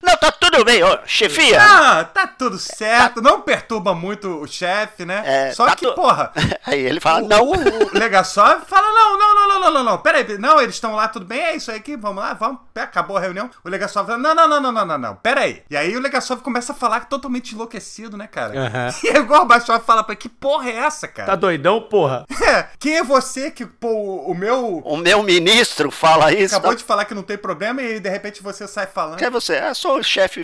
Não, 0.03 0.17
tá 0.17 0.33
tudo 0.33 0.65
bem, 0.65 0.83
ô, 0.83 0.99
chefia. 1.07 1.61
Ah, 1.63 2.05
tá 2.05 2.27
tudo 2.27 2.59
certo. 2.59 3.23
Tá... 3.23 3.31
Não 3.31 3.41
perturba 3.41 3.95
muito 3.95 4.29
o 4.43 4.47
chefe, 4.47 5.05
né? 5.05 5.23
É, 5.25 5.53
Só 5.53 5.67
tá 5.67 5.77
que, 5.77 5.87
tu... 5.87 5.95
porra. 5.95 6.33
Aí 6.67 6.81
ele 6.81 7.01
fala, 7.01 7.23
o, 7.23 7.29
não. 7.29 7.45
O, 7.45 7.53
o 7.53 7.99
Legasov 7.99 8.63
fala, 8.67 8.93
não, 8.93 9.19
não, 9.19 9.35
não, 9.35 9.49
não, 9.49 9.61
não, 9.61 9.73
não, 9.73 9.85
não. 9.85 9.99
Peraí, 9.99 10.39
não, 10.39 10.61
eles 10.61 10.75
estão 10.75 10.95
lá, 10.95 11.09
tudo 11.09 11.25
bem, 11.25 11.41
é 11.41 11.57
isso 11.57 11.71
aí 11.71 11.79
aqui, 11.79 11.97
vamos 11.97 12.23
lá, 12.23 12.35
vamos. 12.35 12.61
Acabou 12.75 13.17
a 13.17 13.21
reunião. 13.21 13.51
O 13.65 13.69
Legasov 13.69 14.07
fala, 14.07 14.19
não, 14.19 14.35
não, 14.35 14.49
não, 14.49 14.61
não, 14.61 14.73
não, 14.73 14.87
não, 14.87 14.99
não. 14.99 15.17
Peraí. 15.17 15.63
E 15.71 15.77
aí 15.77 15.97
o 15.97 16.01
Legasov 16.01 16.43
começa 16.43 16.73
a 16.73 16.75
falar 16.75 17.07
totalmente 17.07 17.55
enlouquecido, 17.55 18.17
né, 18.17 18.27
cara? 18.27 18.53
Uhum. 18.53 19.05
E 19.05 19.09
aí 19.11 19.19
o 19.21 19.27
Gorbachev 19.27 19.85
fala 19.85 20.03
pra 20.03 20.17
que 20.17 20.29
porra 20.29 20.69
é 20.69 20.77
essa, 20.77 21.07
cara? 21.07 21.29
Tá 21.29 21.37
doidão, 21.37 21.81
porra? 21.81 22.27
É, 22.43 22.67
quem 22.79 22.97
é 22.97 23.03
você 23.03 23.51
que, 23.51 23.65
pô, 23.65 23.89
o 24.27 24.35
meu. 24.35 24.79
O 24.85 24.97
meu 24.97 25.23
ministro 25.23 25.91
fala 25.91 26.33
isso. 26.33 26.55
Acabou 26.55 26.73
tá... 26.73 26.79
de 26.79 26.85
falar 26.85 27.05
que 27.05 27.15
não 27.15 27.23
tem 27.23 27.39
problema 27.39 27.81
e 27.83 28.01
de 28.01 28.09
repente 28.09 28.43
você 28.43 28.67
sai 28.67 28.87
falando. 28.87 29.02
Quem 29.17 29.27
é 29.27 29.31
você? 29.31 29.55
É, 29.55 29.75
sou 29.75 29.99
o 29.99 30.03
chefe 30.03 30.43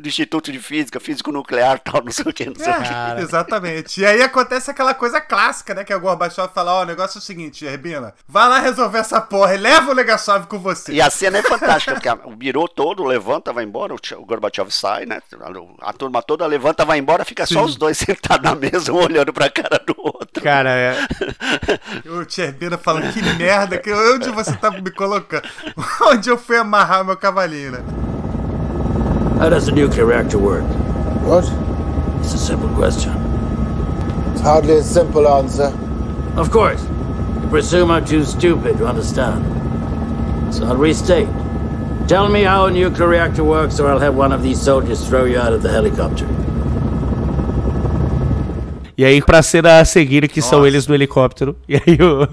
do 0.00 0.08
Instituto 0.08 0.50
de 0.52 0.58
Física, 0.58 1.00
Físico 1.00 1.32
Nuclear 1.32 1.78
tal, 1.84 2.02
não 2.04 2.12
sei 2.12 2.24
o 2.26 2.32
que, 2.32 2.46
não 2.46 2.54
sei 2.54 2.72
é, 2.72 2.78
o 2.78 2.82
que. 2.82 3.22
Exatamente. 3.22 4.00
E 4.00 4.06
aí 4.06 4.22
acontece 4.22 4.70
aquela 4.70 4.94
coisa 4.94 5.20
clássica, 5.20 5.74
né? 5.74 5.84
Que 5.84 5.94
o 5.94 6.00
Gorbachev 6.00 6.48
fala: 6.52 6.72
Ó, 6.72 6.80
oh, 6.80 6.82
o 6.82 6.86
negócio 6.86 7.18
é 7.18 7.20
o 7.20 7.22
seguinte, 7.22 7.64
Herbina, 7.64 8.14
vai 8.26 8.48
lá 8.48 8.58
resolver 8.58 8.98
essa 8.98 9.20
porra 9.20 9.54
e 9.54 9.58
leva 9.58 9.90
o 9.90 9.94
Legasov 9.94 10.46
com 10.46 10.58
você. 10.58 10.92
E 10.92 11.00
a 11.00 11.10
cena 11.10 11.38
é 11.38 11.42
fantástica, 11.42 11.94
porque 11.94 12.28
o 12.28 12.36
birô 12.36 12.68
todo 12.68 13.04
levanta, 13.04 13.52
vai 13.52 13.64
embora, 13.64 13.94
o 13.94 14.24
Gorbachev 14.24 14.70
sai, 14.70 15.06
né? 15.06 15.20
A 15.80 15.92
turma 15.92 16.22
toda 16.22 16.46
levanta, 16.46 16.84
vai 16.84 16.98
embora, 16.98 17.24
fica 17.24 17.46
Sim. 17.46 17.54
só 17.54 17.64
os 17.64 17.76
dois 17.76 17.98
sentados 17.98 18.42
na 18.42 18.54
mesa, 18.54 18.92
um 18.92 18.96
olhando 18.96 19.32
pra 19.32 19.50
cara 19.50 19.82
do 19.84 19.94
outro. 19.98 20.42
Cara, 20.42 20.70
é. 20.70 20.96
o 22.08 22.24
Tcherbina 22.24 22.78
falando: 22.78 23.12
que 23.12 23.22
merda, 23.22 23.78
que, 23.78 23.92
onde 23.92 24.30
você 24.30 24.56
tá 24.56 24.70
me 24.70 24.90
colocando? 24.90 25.48
Onde 26.02 26.28
eu 26.28 26.38
fui 26.38 26.56
amarrar 26.56 27.04
meu 27.04 27.16
cavalinho, 27.38 27.70
né? 27.70 29.38
How 29.38 29.48
does 29.48 29.68
a 29.68 29.72
nuclear 29.72 30.06
reactor 30.06 30.38
work? 30.38 30.64
What? 31.22 31.44
It's 32.20 32.34
a 32.34 32.38
simple 32.38 32.68
question. 32.70 33.12
It's 34.32 34.40
hardly 34.40 34.78
a 34.78 34.82
simple 34.82 35.28
answer. 35.28 35.72
Of 36.36 36.50
course. 36.50 36.82
You 37.42 37.48
presume 37.48 37.90
I'm 37.90 38.04
too 38.04 38.24
stupid 38.24 38.78
to 38.78 38.86
understand. 38.86 39.44
So 40.52 40.66
I'll 40.66 40.76
restate. 40.76 41.28
Tell 42.08 42.28
me 42.28 42.42
how 42.42 42.66
a 42.66 42.70
nuclear 42.70 43.08
reactor 43.08 43.44
works, 43.44 43.78
or 43.78 43.88
I'll 43.88 44.00
have 44.00 44.16
one 44.16 44.32
of 44.32 44.42
these 44.42 44.60
soldiers 44.60 45.06
throw 45.06 45.24
you 45.24 45.38
out 45.38 45.52
of 45.52 45.62
the 45.62 45.70
helicopter. 45.70 46.26
E 48.98 49.04
aí, 49.04 49.22
pra 49.22 49.44
cena 49.44 49.78
a 49.78 49.84
seguir, 49.84 50.28
que 50.28 50.40
Nossa. 50.40 50.50
são 50.50 50.66
eles 50.66 50.88
no 50.88 50.94
helicóptero. 50.94 51.56
E 51.68 51.76
aí 51.76 51.98
o, 52.02 52.28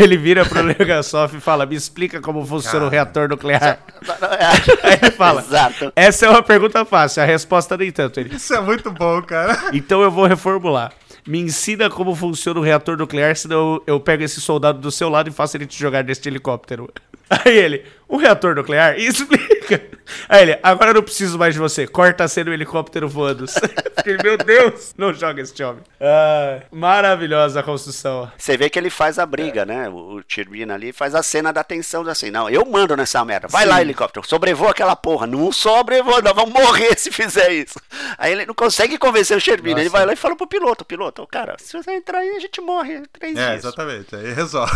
ele 0.00 0.16
vira 0.16 0.44
pro 0.44 0.60
Legasov 0.60 1.36
e 1.36 1.40
fala: 1.40 1.64
Me 1.64 1.76
explica 1.76 2.20
como 2.20 2.44
funciona 2.44 2.80
Cara. 2.80 2.86
o 2.86 2.88
reator 2.88 3.28
nuclear. 3.28 3.78
aí 4.82 4.98
ele 5.00 5.10
fala: 5.12 5.40
Exato. 5.40 5.92
Essa 5.94 6.26
é 6.26 6.30
uma 6.30 6.42
pergunta 6.42 6.84
fácil, 6.84 7.22
a 7.22 7.26
resposta 7.26 7.76
nem 7.76 7.92
tanto. 7.92 8.18
Ele, 8.18 8.34
Isso 8.34 8.52
é 8.52 8.60
muito 8.60 8.90
bom, 8.90 9.22
cara. 9.22 9.62
Então 9.72 10.02
eu 10.02 10.10
vou 10.10 10.26
reformular 10.26 10.92
me 11.24 11.38
ensina 11.38 11.88
como 11.88 12.16
funciona 12.16 12.58
o 12.58 12.62
reator 12.64 12.96
nuclear, 12.96 13.36
senão 13.36 13.74
eu, 13.86 13.94
eu 13.94 14.00
pego 14.00 14.24
esse 14.24 14.40
soldado 14.40 14.80
do 14.80 14.90
seu 14.90 15.08
lado 15.08 15.28
e 15.28 15.32
faço 15.32 15.56
ele 15.56 15.66
te 15.66 15.78
jogar 15.78 16.02
neste 16.02 16.28
helicóptero. 16.28 16.92
Aí 17.30 17.56
ele, 17.56 17.84
um 18.08 18.16
reator 18.16 18.54
nuclear? 18.54 18.98
Explica. 18.98 19.80
Aí 20.28 20.42
ele, 20.42 20.58
agora 20.62 20.90
eu 20.90 20.94
não 20.94 21.02
preciso 21.02 21.38
mais 21.38 21.54
de 21.54 21.60
você. 21.60 21.86
Corta 21.86 22.24
a 22.24 22.28
cena 22.28 22.50
o 22.50 22.52
helicóptero 22.52 23.08
voando. 23.08 23.46
Fiquei, 23.96 24.18
meu 24.22 24.36
Deus, 24.36 24.92
não 24.98 25.14
joga 25.14 25.40
esse 25.40 25.62
homem. 25.62 25.82
Ah, 26.00 26.60
maravilhosa 26.70 27.60
a 27.60 27.62
construção. 27.62 28.30
Você 28.36 28.56
vê 28.56 28.68
que 28.68 28.78
ele 28.78 28.90
faz 28.90 29.18
a 29.18 29.24
briga, 29.24 29.62
é. 29.62 29.64
né? 29.64 29.88
O, 29.88 30.18
o 30.18 30.72
ali 30.72 30.92
faz 30.92 31.14
a 31.14 31.22
cena 31.22 31.52
da 31.52 31.64
tensão 31.64 32.06
assim. 32.08 32.30
Não, 32.30 32.50
eu 32.50 32.64
mando 32.66 32.96
nessa 32.96 33.24
merda. 33.24 33.48
Vai 33.48 33.64
Sim. 33.64 33.70
lá, 33.70 33.80
helicóptero. 33.80 34.26
Sobrevoa 34.26 34.70
aquela 34.70 34.96
porra. 34.96 35.26
Não 35.26 35.52
sobrevoa, 35.52 36.20
nós 36.20 36.34
vamos 36.34 36.52
morrer 36.52 36.98
se 36.98 37.10
fizer 37.10 37.50
isso. 37.52 37.80
Aí 38.18 38.32
ele 38.32 38.44
não 38.44 38.54
consegue 38.54 38.98
convencer 38.98 39.36
o 39.36 39.42
Turbina. 39.42 39.80
Ele 39.80 39.88
vai 39.88 40.04
lá 40.04 40.12
e 40.12 40.16
fala 40.16 40.36
pro 40.36 40.46
piloto: 40.46 40.84
piloto, 40.84 41.26
cara, 41.26 41.56
se 41.58 41.72
você 41.72 41.92
entrar 41.92 42.18
aí, 42.18 42.36
a 42.36 42.40
gente 42.40 42.60
morre. 42.60 43.02
Três 43.12 43.36
é, 43.36 43.50
dias. 43.50 43.64
exatamente. 43.64 44.14
Aí 44.14 44.32
resolve. 44.32 44.72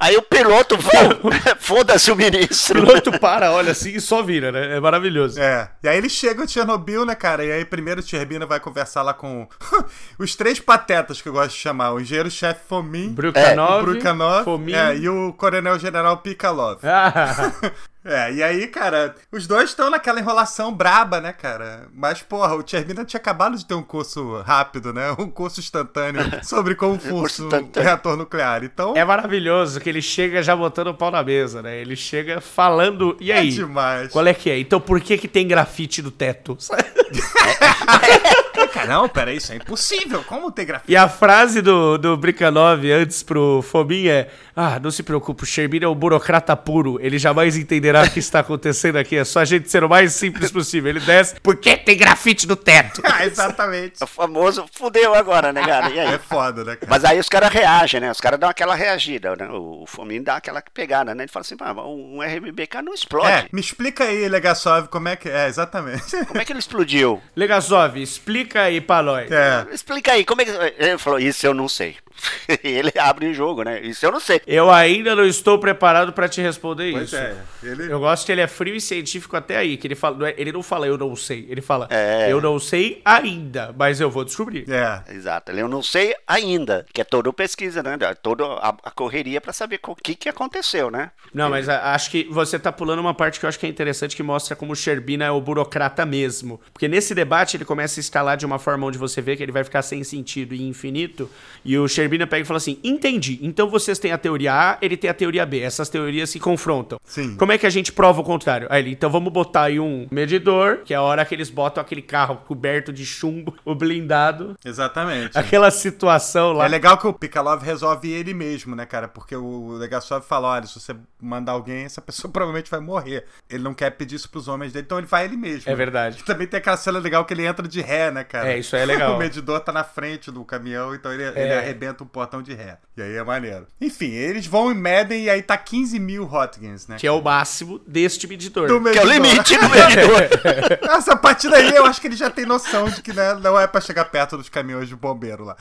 Aí 0.00 0.16
o 0.16 0.22
piloto, 0.22 0.76
foda-se 1.74 2.10
o 2.12 2.16
ministro. 2.16 2.82
O 2.82 2.86
piloto 2.86 3.18
para, 3.18 3.50
olha 3.50 3.72
assim 3.72 3.90
e 3.90 4.00
só 4.00 4.22
vira, 4.22 4.52
né? 4.52 4.76
É 4.76 4.80
maravilhoso. 4.80 5.40
É. 5.40 5.68
E 5.82 5.88
aí 5.88 5.98
ele 5.98 6.08
chega 6.08 6.44
em 6.44 6.48
Chernobyl, 6.48 7.04
né, 7.04 7.14
cara? 7.14 7.44
E 7.44 7.50
aí 7.50 7.64
primeiro 7.64 8.00
o 8.00 8.04
Turbina 8.04 8.46
vai 8.46 8.60
conversar 8.60 9.02
lá 9.02 9.12
com 9.12 9.48
os 10.18 10.36
três 10.36 10.60
patetas 10.60 11.20
que 11.20 11.28
eu 11.28 11.32
gosto 11.32 11.50
de 11.50 11.58
chamar: 11.58 11.92
o 11.92 12.00
engenheiro-chefe 12.00 12.60
Fomin, 12.68 13.10
Brukanov, 13.10 13.80
é, 13.80 13.82
Brukanov 13.82 14.44
Fomin. 14.44 14.72
É, 14.72 14.96
e 14.96 15.08
o 15.08 15.32
coronel-general 15.32 16.18
Pikalov. 16.18 16.78
Ah. 16.84 17.52
É, 18.04 18.32
e 18.34 18.42
aí, 18.42 18.66
cara, 18.66 19.14
os 19.32 19.46
dois 19.46 19.70
estão 19.70 19.88
naquela 19.88 20.20
enrolação 20.20 20.72
braba, 20.72 21.20
né, 21.20 21.32
cara? 21.32 21.88
Mas, 21.94 22.20
porra, 22.20 22.54
o 22.54 22.62
Chervina 22.66 23.04
tinha 23.04 23.18
acabado 23.18 23.56
de 23.56 23.64
ter 23.64 23.72
um 23.74 23.82
curso 23.82 24.42
rápido, 24.42 24.92
né? 24.92 25.14
Um 25.18 25.30
curso 25.30 25.60
instantâneo 25.60 26.22
sobre 26.44 26.74
como 26.74 26.98
funciona 26.98 27.62
o 27.62 27.80
reator 27.80 28.16
nuclear. 28.16 28.62
Então. 28.62 28.94
É 28.94 29.04
maravilhoso 29.04 29.80
que 29.80 29.88
ele 29.88 30.02
chega 30.02 30.42
já 30.42 30.54
botando 30.54 30.88
o 30.88 30.94
pau 30.94 31.10
na 31.10 31.22
mesa, 31.22 31.62
né? 31.62 31.78
Ele 31.78 31.96
chega 31.96 32.40
falando. 32.40 33.16
E 33.18 33.32
é 33.32 33.38
aí? 33.38 33.48
É 33.48 33.52
demais. 33.52 34.12
Qual 34.12 34.26
é 34.26 34.34
que 34.34 34.50
é? 34.50 34.58
Então 34.58 34.80
por 34.80 35.00
que 35.00 35.16
que 35.16 35.26
tem 35.26 35.48
grafite 35.48 36.02
no 36.02 36.10
teto? 36.10 36.58
não, 38.86 39.08
peraí, 39.08 39.36
isso 39.36 39.52
é 39.52 39.56
impossível. 39.56 40.22
Como 40.24 40.50
ter 40.50 40.64
grafite? 40.64 40.92
E 40.92 40.96
a 40.96 41.08
frase 41.08 41.62
do, 41.62 41.96
do 41.96 42.16
Brikanov 42.16 42.84
antes 42.90 43.22
pro 43.22 43.62
Fobin 43.62 44.08
é: 44.08 44.28
Ah, 44.54 44.78
não 44.80 44.90
se 44.90 45.02
preocupe, 45.02 45.44
o 45.44 45.46
Shermin 45.46 45.82
é 45.82 45.88
um 45.88 45.94
burocrata 45.94 46.56
puro. 46.56 46.98
Ele 47.00 47.18
jamais 47.18 47.56
entenderá 47.56 48.02
o 48.02 48.10
que 48.10 48.18
está 48.18 48.40
acontecendo 48.40 48.96
aqui. 48.96 49.16
É 49.16 49.24
só 49.24 49.40
a 49.40 49.44
gente 49.44 49.70
ser 49.70 49.84
o 49.84 49.88
mais 49.88 50.12
simples 50.12 50.50
possível. 50.50 50.90
Ele 50.90 51.00
desce, 51.00 51.38
por 51.40 51.56
que 51.56 51.76
tem 51.76 51.96
grafite 51.96 52.46
no 52.46 52.56
teto? 52.56 53.00
ah, 53.06 53.24
exatamente. 53.24 54.02
O 54.02 54.06
famoso 54.06 54.66
fudeu 54.72 55.14
agora, 55.14 55.52
né, 55.52 55.64
cara? 55.64 55.90
E 55.90 56.00
aí? 56.00 56.14
É 56.14 56.18
foda, 56.18 56.64
né, 56.64 56.76
cara? 56.76 56.90
Mas 56.90 57.04
aí 57.04 57.18
os 57.18 57.28
caras 57.28 57.50
reagem, 57.50 58.00
né? 58.00 58.10
Os 58.10 58.20
caras 58.20 58.38
dão 58.38 58.48
aquela 58.48 58.74
reagida, 58.74 59.36
né? 59.36 59.48
O 59.50 59.84
Fomin 59.86 60.22
dá 60.22 60.36
aquela 60.36 60.62
pegada, 60.72 61.14
né? 61.14 61.24
Ele 61.24 61.32
fala 61.32 61.42
assim: 61.42 61.56
um 61.86 62.20
RMBK 62.20 62.82
não 62.82 62.94
explode. 62.94 63.30
É, 63.30 63.46
me 63.52 63.60
explica 63.60 64.04
aí, 64.04 64.28
Legasov, 64.28 64.88
como 64.88 65.08
é 65.08 65.16
que. 65.16 65.28
É, 65.28 65.46
exatamente. 65.46 66.24
Como 66.26 66.40
é 66.40 66.44
que 66.44 66.52
ele 66.52 66.58
explodiu? 66.58 67.22
Legasov, 67.36 67.96
explica 67.96 68.63
aí 68.64 68.80
pra 68.80 69.02
nós. 69.02 69.30
É. 69.30 69.66
Explica 69.72 70.12
aí, 70.12 70.24
como 70.24 70.42
é 70.42 70.44
que. 70.44 70.50
Ele 70.78 70.98
falou: 70.98 71.18
Isso 71.18 71.46
eu 71.46 71.54
não 71.54 71.68
sei. 71.68 71.96
ele 72.62 72.92
abre 72.98 73.26
o 73.26 73.34
jogo, 73.34 73.62
né? 73.62 73.80
Isso 73.80 74.04
eu 74.04 74.12
não 74.12 74.20
sei. 74.20 74.40
Eu 74.46 74.70
ainda 74.70 75.14
não 75.14 75.24
estou 75.24 75.58
preparado 75.58 76.12
para 76.12 76.28
te 76.28 76.40
responder 76.40 76.92
pois 76.92 77.04
isso. 77.04 77.16
É, 77.16 77.36
ele... 77.62 77.92
Eu 77.92 78.00
gosto 78.00 78.26
que 78.26 78.32
ele 78.32 78.40
é 78.40 78.46
frio 78.46 78.74
e 78.74 78.80
científico 78.80 79.36
até 79.36 79.56
aí, 79.56 79.76
que 79.76 79.86
ele 79.86 79.94
fala, 79.94 80.28
é, 80.28 80.34
ele 80.36 80.52
não 80.52 80.62
fala 80.62 80.86
eu 80.86 80.96
não 80.96 81.14
sei, 81.16 81.46
ele 81.48 81.60
fala 81.60 81.86
é. 81.90 82.30
eu 82.30 82.40
não 82.40 82.58
sei 82.58 83.00
ainda, 83.04 83.74
mas 83.76 84.00
eu 84.00 84.10
vou 84.10 84.24
descobrir. 84.24 84.64
É. 84.70 85.14
Exato, 85.14 85.52
eu 85.52 85.68
não 85.68 85.82
sei 85.82 86.14
ainda, 86.26 86.86
que 86.92 87.00
é 87.00 87.04
toda 87.04 87.32
pesquisa, 87.32 87.82
né? 87.82 87.96
Toda 88.22 88.44
a, 88.54 88.90
correria 88.90 89.40
para 89.40 89.52
saber 89.52 89.80
o 89.86 89.94
que 89.94 90.14
que 90.14 90.28
aconteceu, 90.28 90.90
né? 90.90 91.10
Não, 91.32 91.50
mas 91.50 91.68
a, 91.68 91.94
acho 91.94 92.10
que 92.10 92.24
você 92.30 92.58
tá 92.58 92.72
pulando 92.72 93.00
uma 93.00 93.14
parte 93.14 93.38
que 93.38 93.46
eu 93.46 93.48
acho 93.48 93.58
que 93.58 93.66
é 93.66 93.68
interessante 93.68 94.16
que 94.16 94.22
mostra 94.22 94.56
como 94.56 94.72
o 94.72 94.76
Sherbina 94.76 95.24
é 95.24 95.30
o 95.30 95.40
burocrata 95.40 96.06
mesmo. 96.06 96.60
Porque 96.72 96.88
nesse 96.88 97.14
debate 97.14 97.56
ele 97.56 97.64
começa 97.64 97.98
a 97.98 98.02
escalar 98.02 98.36
de 98.36 98.46
uma 98.46 98.58
forma 98.58 98.86
onde 98.86 98.98
você 98.98 99.20
vê 99.20 99.36
que 99.36 99.42
ele 99.42 99.52
vai 99.52 99.64
ficar 99.64 99.82
sem 99.82 100.02
sentido 100.04 100.54
e 100.54 100.62
infinito, 100.62 101.30
e 101.64 101.76
o 101.76 101.86
Sherbina 101.88 102.03
Turbina 102.14 102.26
pega 102.26 102.42
e 102.42 102.46
fala 102.46 102.58
assim: 102.58 102.78
entendi. 102.82 103.38
Então 103.42 103.68
vocês 103.68 103.98
têm 103.98 104.12
a 104.12 104.18
teoria 104.18 104.52
A, 104.52 104.78
ele 104.80 104.96
tem 104.96 105.10
a 105.10 105.14
teoria 105.14 105.44
B. 105.44 105.60
Essas 105.60 105.88
teorias 105.88 106.30
se 106.30 106.38
confrontam. 106.38 106.98
Sim. 107.04 107.36
Como 107.36 107.52
é 107.52 107.58
que 107.58 107.66
a 107.66 107.70
gente 107.70 107.92
prova 107.92 108.20
o 108.20 108.24
contrário? 108.24 108.66
Aí 108.70 108.82
ele, 108.82 108.92
então 108.92 109.10
vamos 109.10 109.32
botar 109.32 109.64
aí 109.64 109.80
um 109.80 110.06
medidor, 110.10 110.78
que 110.84 110.94
é 110.94 110.96
a 110.96 111.02
hora 111.02 111.24
que 111.24 111.34
eles 111.34 111.50
botam 111.50 111.80
aquele 111.80 112.02
carro 112.02 112.36
coberto 112.46 112.92
de 112.92 113.04
chumbo, 113.04 113.54
o 113.64 113.74
blindado. 113.74 114.56
Exatamente. 114.64 115.36
Aquela 115.36 115.70
situação 115.70 116.52
lá. 116.52 116.66
É 116.66 116.68
legal 116.68 116.96
que 116.98 117.06
o 117.06 117.12
Pikalov 117.12 117.62
resolve 117.62 118.10
ele 118.10 118.32
mesmo, 118.34 118.76
né, 118.76 118.86
cara? 118.86 119.08
Porque 119.08 119.34
o 119.34 119.72
Legasov 119.72 120.24
fala: 120.24 120.48
olha, 120.48 120.66
se 120.66 120.78
você 120.78 120.94
mandar 121.20 121.52
alguém, 121.52 121.84
essa 121.84 122.00
pessoa 122.00 122.30
provavelmente 122.32 122.70
vai 122.70 122.80
morrer. 122.80 123.24
Ele 123.48 123.62
não 123.62 123.74
quer 123.74 123.90
pedir 123.90 124.16
isso 124.16 124.28
pros 124.30 124.48
homens 124.48 124.72
dele, 124.72 124.84
então 124.84 124.98
ele 124.98 125.06
vai 125.06 125.24
ele 125.24 125.36
mesmo. 125.36 125.70
É 125.70 125.74
verdade. 125.74 126.22
Também 126.24 126.46
tem 126.46 126.58
aquela 126.58 126.76
cena 126.76 126.98
legal 126.98 127.24
que 127.24 127.34
ele 127.34 127.44
entra 127.44 127.66
de 127.66 127.80
ré, 127.80 128.10
né, 128.10 128.24
cara? 128.24 128.52
É, 128.52 128.58
isso 128.58 128.76
é 128.76 128.84
legal. 128.84 129.14
o 129.16 129.18
medidor 129.18 129.60
tá 129.60 129.72
na 129.72 129.84
frente 129.84 130.30
do 130.30 130.44
caminhão, 130.44 130.94
então 130.94 131.12
ele, 131.12 131.22
é. 131.22 131.28
ele 131.28 131.52
arrebenta 131.54 131.93
um 132.02 132.06
portão 132.06 132.42
de 132.42 132.52
ré. 132.52 132.78
E 132.96 133.02
aí 133.02 133.14
é 133.14 133.22
maneiro. 133.22 133.66
Enfim, 133.80 134.10
eles 134.10 134.46
vão 134.46 134.70
e 134.70 134.74
medem 134.74 135.24
e 135.24 135.30
aí 135.30 135.42
tá 135.42 135.56
15 135.56 135.98
mil 135.98 136.24
hotgens, 136.24 136.88
né? 136.88 136.96
Que 136.98 137.06
é 137.06 137.12
o 137.12 137.22
máximo 137.22 137.78
deste 137.86 138.26
medidor. 138.26 138.66
Do 138.66 138.80
medidor. 138.80 138.92
Que 138.92 138.98
é 138.98 139.18
o 139.18 139.22
limite 139.22 139.56
do 139.56 139.68
medidor. 139.68 140.88
Essa 140.96 141.16
partida 141.16 141.56
aí 141.56 141.74
eu 141.74 141.84
acho 141.84 142.00
que 142.00 142.06
ele 142.06 142.16
já 142.16 142.30
tem 142.30 142.44
noção 142.46 142.88
de 142.88 143.02
que 143.02 143.12
né, 143.12 143.34
não 143.34 143.58
é 143.58 143.66
pra 143.66 143.80
chegar 143.80 144.06
perto 144.06 144.36
dos 144.36 144.48
caminhões 144.48 144.88
de 144.88 144.96
bombeiro 144.96 145.44
lá. 145.44 145.56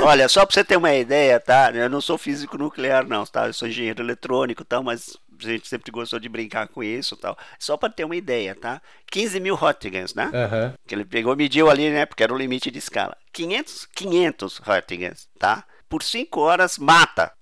Olha, 0.00 0.28
só 0.28 0.44
pra 0.44 0.54
você 0.54 0.64
ter 0.64 0.76
uma 0.76 0.94
ideia, 0.94 1.40
tá? 1.40 1.70
Eu 1.72 1.88
não 1.88 2.00
sou 2.00 2.18
físico 2.18 2.58
nuclear, 2.58 3.06
não, 3.06 3.24
tá? 3.24 3.46
Eu 3.46 3.52
sou 3.52 3.68
engenheiro 3.68 4.02
eletrônico 4.02 4.62
e 4.62 4.66
tal, 4.66 4.82
mas 4.82 5.16
a 5.46 5.50
gente 5.50 5.68
sempre 5.68 5.92
gostou 5.92 6.18
de 6.18 6.28
brincar 6.28 6.68
com 6.68 6.82
isso 6.82 7.16
tal. 7.16 7.36
Só 7.58 7.76
para 7.76 7.90
ter 7.90 8.04
uma 8.04 8.16
ideia, 8.16 8.54
tá? 8.54 8.80
15 9.10 9.40
mil 9.40 9.54
Röntgens, 9.54 10.14
né? 10.14 10.26
Uhum. 10.26 10.74
Que 10.86 10.94
ele 10.94 11.04
pegou 11.04 11.36
mediu 11.36 11.70
ali, 11.70 11.90
né? 11.90 12.06
Porque 12.06 12.22
era 12.22 12.32
o 12.32 12.38
limite 12.38 12.70
de 12.70 12.78
escala. 12.78 13.16
500, 13.32 13.88
500 13.94 14.58
Röntgens, 14.58 15.28
tá? 15.38 15.64
Por 15.88 16.02
5 16.02 16.40
horas 16.40 16.78
mata. 16.78 17.32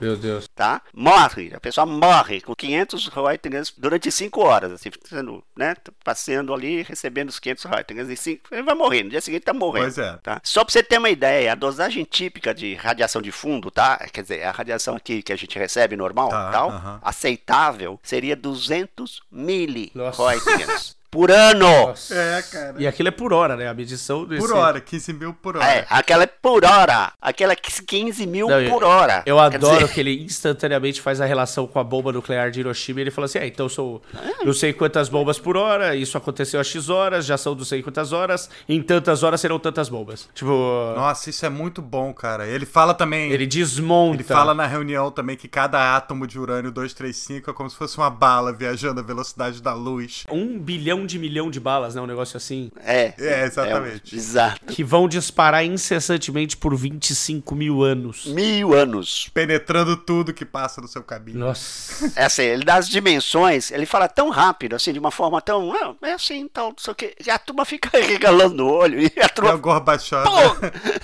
Meu 0.00 0.16
Deus. 0.16 0.48
tá? 0.54 0.82
Morre. 0.94 1.52
A 1.54 1.60
pessoa 1.60 1.86
morre 1.86 2.40
com 2.40 2.54
500 2.54 3.08
Reuters 3.08 3.72
durante 3.76 4.10
5 4.10 4.40
horas, 4.40 4.72
assim, 4.72 4.90
sendo, 5.04 5.44
né? 5.56 5.74
Passeando 6.04 6.52
ali, 6.52 6.82
recebendo 6.82 7.28
os 7.28 7.38
500 7.38 7.64
Reuters. 7.64 8.08
E 8.08 8.16
cinco, 8.16 8.48
ele 8.52 8.62
vai 8.62 8.74
morrer. 8.74 9.02
No 9.04 9.10
dia 9.10 9.20
seguinte 9.20 9.42
tá 9.42 9.52
morrendo. 9.52 9.84
Pois 9.84 9.98
é. 9.98 10.18
Tá? 10.22 10.40
Só 10.42 10.64
pra 10.64 10.72
você 10.72 10.82
ter 10.82 10.98
uma 10.98 11.10
ideia, 11.10 11.52
a 11.52 11.54
dosagem 11.54 12.04
típica 12.04 12.54
de 12.54 12.74
radiação 12.74 13.20
de 13.20 13.30
fundo, 13.30 13.70
tá? 13.70 13.98
Quer 14.12 14.22
dizer, 14.22 14.42
a 14.44 14.50
radiação 14.50 14.96
aqui 14.96 15.22
que 15.22 15.32
a 15.32 15.36
gente 15.36 15.58
recebe 15.58 15.96
normal, 15.96 16.30
tá, 16.30 16.50
tal, 16.50 16.68
uh 16.70 16.72
-huh. 16.72 16.98
aceitável, 17.02 18.00
seria 18.02 18.36
200 18.36 19.22
milireuters 19.30 20.96
por 21.12 21.30
ano. 21.30 21.86
Nossa. 21.88 22.14
É, 22.14 22.40
cara. 22.40 22.74
E 22.78 22.86
aquilo 22.86 23.08
é 23.08 23.12
por 23.12 23.34
hora, 23.34 23.54
né? 23.54 23.68
A 23.68 23.74
medição 23.74 24.24
desse... 24.24 24.40
Por 24.40 24.56
hora, 24.56 24.80
15 24.80 25.12
mil 25.12 25.34
por 25.34 25.58
hora. 25.58 25.66
É, 25.66 25.86
aquela 25.90 26.22
é 26.22 26.26
por 26.26 26.64
hora. 26.64 27.12
Aquela 27.20 27.52
é 27.52 27.56
15 27.56 28.26
mil 28.26 28.48
Não, 28.48 28.70
por 28.70 28.82
hora. 28.82 29.22
Eu 29.26 29.38
adoro 29.38 29.80
dizer... 29.80 29.92
que 29.92 30.00
ele 30.00 30.24
instantaneamente 30.24 31.02
faz 31.02 31.20
a 31.20 31.26
relação 31.26 31.66
com 31.66 31.78
a 31.78 31.84
bomba 31.84 32.12
nuclear 32.12 32.50
de 32.50 32.60
Hiroshima 32.60 33.00
e 33.00 33.02
ele 33.02 33.10
fala 33.10 33.26
assim: 33.26 33.38
é, 33.40 33.46
então 33.46 33.68
sou 33.68 34.00
é. 34.14 34.42
não 34.42 34.54
sei 34.54 34.72
quantas 34.72 35.10
bombas 35.10 35.38
por 35.38 35.54
hora, 35.54 35.94
isso 35.94 36.16
aconteceu 36.16 36.58
a 36.58 36.64
X 36.64 36.88
horas, 36.88 37.26
já 37.26 37.36
são 37.36 37.54
não 37.54 37.64
sei 37.64 37.82
quantas 37.82 38.12
horas, 38.14 38.48
em 38.66 38.82
tantas 38.82 39.22
horas 39.22 39.38
serão 39.38 39.58
tantas 39.58 39.90
bombas. 39.90 40.30
Tipo. 40.34 40.94
Nossa, 40.96 41.28
isso 41.28 41.44
é 41.44 41.50
muito 41.50 41.82
bom, 41.82 42.14
cara. 42.14 42.46
Ele 42.46 42.64
fala 42.64 42.94
também. 42.94 43.30
Ele 43.30 43.46
desmonta. 43.46 44.16
Ele 44.16 44.24
fala 44.24 44.54
na 44.54 44.66
reunião 44.66 45.10
também 45.10 45.36
que 45.36 45.46
cada 45.46 45.94
átomo 45.94 46.26
de 46.26 46.38
urânio 46.38 46.72
235 46.72 47.50
é 47.50 47.52
como 47.52 47.68
se 47.68 47.76
fosse 47.76 47.98
uma 47.98 48.08
bala 48.08 48.50
viajando 48.50 49.00
à 49.00 49.02
velocidade 49.02 49.60
da 49.60 49.74
luz. 49.74 50.24
Um 50.30 50.58
bilhão 50.58 51.01
de 51.06 51.18
milhão 51.18 51.50
de 51.50 51.60
balas, 51.60 51.94
né? 51.94 52.00
Um 52.00 52.06
negócio 52.06 52.36
assim. 52.36 52.70
É. 52.84 53.14
É, 53.18 53.44
exatamente. 53.44 54.14
É, 54.14 54.18
exato. 54.18 54.66
Que 54.66 54.82
vão 54.82 55.08
disparar 55.08 55.64
incessantemente 55.64 56.56
por 56.56 56.74
25 56.74 57.54
mil 57.54 57.82
anos. 57.82 58.26
Mil 58.26 58.74
anos. 58.74 59.30
Penetrando 59.32 59.96
tudo 59.96 60.32
que 60.32 60.44
passa 60.44 60.80
no 60.80 60.88
seu 60.88 61.02
caminho. 61.02 61.38
Nossa. 61.38 62.12
É 62.16 62.24
assim, 62.24 62.42
ele 62.42 62.64
dá 62.64 62.76
as 62.76 62.88
dimensões, 62.88 63.70
ele 63.70 63.86
fala 63.86 64.08
tão 64.08 64.30
rápido, 64.30 64.74
assim, 64.74 64.92
de 64.92 64.98
uma 64.98 65.10
forma 65.10 65.40
tão. 65.40 65.72
Ah, 65.72 65.94
é 66.02 66.12
assim, 66.12 66.48
tal, 66.48 66.68
não 66.68 66.76
sei 66.78 66.92
o 66.92 66.94
que. 66.94 67.14
E 67.24 67.30
a 67.30 67.38
turma 67.38 67.64
fica 67.64 67.90
regalando 67.98 68.64
o 68.64 68.70
olho. 68.70 69.00
E 69.00 69.20
a 69.20 69.28
turma. 69.28 69.50
É 69.50 69.54
o 69.54 69.58
Gorbachev. 69.58 70.24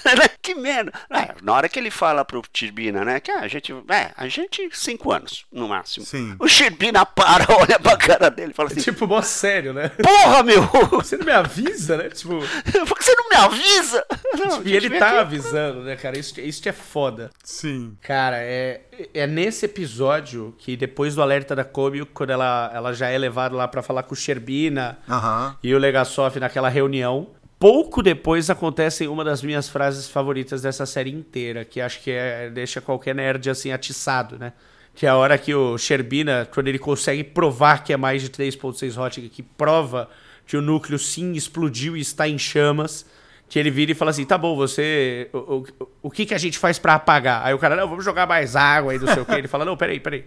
Né? 0.04 0.28
que 0.48 0.54
merda. 0.54 0.92
É, 1.10 1.34
na 1.42 1.52
hora 1.52 1.68
que 1.68 1.78
ele 1.78 1.90
fala 1.90 2.24
pro 2.24 2.42
Tirbina, 2.52 3.04
né? 3.04 3.20
Que 3.20 3.30
a 3.30 3.46
gente. 3.46 3.72
É, 3.90 4.12
a 4.16 4.26
gente, 4.28 4.68
cinco 4.72 5.12
anos, 5.12 5.44
no 5.52 5.68
máximo. 5.68 6.06
Sim. 6.06 6.34
O 6.38 6.46
Tirbina 6.46 7.04
para, 7.04 7.46
olha 7.54 7.78
pra 7.78 7.96
cara 7.96 8.30
dele 8.30 8.52
e 8.52 8.54
fala 8.54 8.70
assim. 8.70 8.80
É 8.80 8.82
tipo, 8.82 9.06
mó 9.06 9.20
sério, 9.20 9.72
né? 9.72 9.87
Porra, 9.88 10.42
meu! 10.42 10.62
Você 10.92 11.16
não 11.16 11.26
me 11.26 11.32
avisa, 11.32 11.96
né? 11.96 12.08
Tipo. 12.08 12.38
Por 12.86 12.98
que 12.98 13.04
você 13.04 13.14
não 13.14 13.28
me 13.28 13.36
avisa? 13.36 14.04
Não, 14.38 14.58
tipo, 14.58 14.68
e 14.68 14.76
ele 14.76 14.90
tá 14.98 15.08
aqui. 15.08 15.18
avisando, 15.18 15.82
né, 15.82 15.96
cara? 15.96 16.18
Isso, 16.18 16.40
isso 16.40 16.68
é 16.68 16.72
foda. 16.72 17.30
Sim. 17.42 17.96
Cara, 18.00 18.38
é, 18.38 18.82
é 19.14 19.26
nesse 19.26 19.66
episódio 19.66 20.54
que 20.58 20.76
depois 20.76 21.14
do 21.14 21.22
alerta 21.22 21.54
da 21.54 21.64
Kobe, 21.64 22.04
quando 22.06 22.30
ela, 22.30 22.70
ela 22.74 22.92
já 22.92 23.08
é 23.08 23.18
levada 23.18 23.54
lá 23.56 23.66
para 23.68 23.82
falar 23.82 24.02
com 24.02 24.14
o 24.14 24.16
Sherbina 24.16 24.98
uhum. 25.08 25.54
e 25.62 25.74
o 25.74 25.78
Legasov 25.78 26.38
naquela 26.38 26.68
reunião. 26.68 27.28
Pouco 27.58 28.02
depois 28.02 28.48
acontece 28.50 29.08
uma 29.08 29.24
das 29.24 29.42
minhas 29.42 29.68
frases 29.68 30.08
favoritas 30.08 30.62
dessa 30.62 30.86
série 30.86 31.10
inteira, 31.10 31.64
que 31.64 31.80
acho 31.80 32.00
que 32.00 32.10
é, 32.12 32.48
deixa 32.48 32.80
qualquer 32.80 33.16
nerd 33.16 33.50
assim 33.50 33.72
atiçado, 33.72 34.38
né? 34.38 34.52
Que 34.98 35.06
é 35.06 35.10
a 35.10 35.14
hora 35.14 35.38
que 35.38 35.54
o 35.54 35.78
Sherbina, 35.78 36.48
quando 36.52 36.66
ele 36.66 36.78
consegue 36.78 37.22
provar 37.22 37.84
que 37.84 37.92
é 37.92 37.96
mais 37.96 38.20
de 38.20 38.30
3.6 38.30 39.00
Hot, 39.00 39.20
que 39.28 39.44
prova 39.44 40.10
que 40.44 40.56
o 40.56 40.60
núcleo 40.60 40.98
sim 40.98 41.34
explodiu 41.34 41.96
e 41.96 42.00
está 42.00 42.26
em 42.28 42.36
chamas, 42.36 43.06
que 43.48 43.60
ele 43.60 43.70
vira 43.70 43.92
e 43.92 43.94
fala 43.94 44.10
assim, 44.10 44.24
tá 44.24 44.36
bom, 44.36 44.56
você... 44.56 45.30
O, 45.32 45.38
o, 45.38 45.66
o 46.02 46.10
que, 46.10 46.26
que 46.26 46.34
a 46.34 46.38
gente 46.38 46.58
faz 46.58 46.80
para 46.80 46.94
apagar? 46.94 47.46
Aí 47.46 47.54
o 47.54 47.60
cara, 47.60 47.76
não, 47.76 47.88
vamos 47.88 48.04
jogar 48.04 48.26
mais 48.26 48.56
água 48.56 48.90
aí, 48.90 48.98
não 48.98 49.06
sei 49.06 49.22
o 49.22 49.24
que. 49.24 49.34
Ele 49.36 49.46
fala, 49.46 49.64
não, 49.64 49.76
peraí, 49.76 50.00
peraí. 50.00 50.24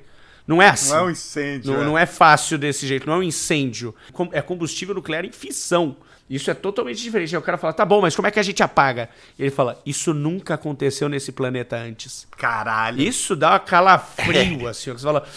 Não 0.47 0.61
é 0.61 0.69
assim. 0.69 0.93
Não 0.93 0.99
é 0.99 1.03
um 1.03 1.09
incêndio. 1.09 1.73
Não 1.73 1.81
é. 1.81 1.85
não 1.85 1.97
é 1.97 2.05
fácil 2.05 2.57
desse 2.57 2.87
jeito, 2.87 3.05
não 3.05 3.15
é 3.15 3.17
um 3.17 3.23
incêndio. 3.23 3.93
É 4.31 4.41
combustível 4.41 4.95
nuclear 4.95 5.25
em 5.25 5.33
fissão. 5.33 5.97
Isso 6.31 6.49
é 6.49 6.53
totalmente 6.53 7.03
diferente. 7.03 7.35
Aí 7.35 7.39
o 7.39 7.43
cara 7.43 7.57
fala, 7.57 7.73
tá 7.73 7.83
bom, 7.83 7.99
mas 7.99 8.15
como 8.15 8.25
é 8.25 8.31
que 8.31 8.39
a 8.39 8.43
gente 8.43 8.63
apaga? 8.63 9.09
E 9.37 9.43
ele 9.43 9.51
fala, 9.51 9.77
isso 9.85 10.13
nunca 10.13 10.53
aconteceu 10.53 11.09
nesse 11.09 11.33
planeta 11.33 11.75
antes. 11.75 12.25
Caralho. 12.37 13.01
Isso 13.01 13.35
dá 13.35 13.49
uma 13.49 13.59
calafrio, 13.59 14.65
assim. 14.69 14.93
Você 14.93 15.03
fala, 15.03 15.27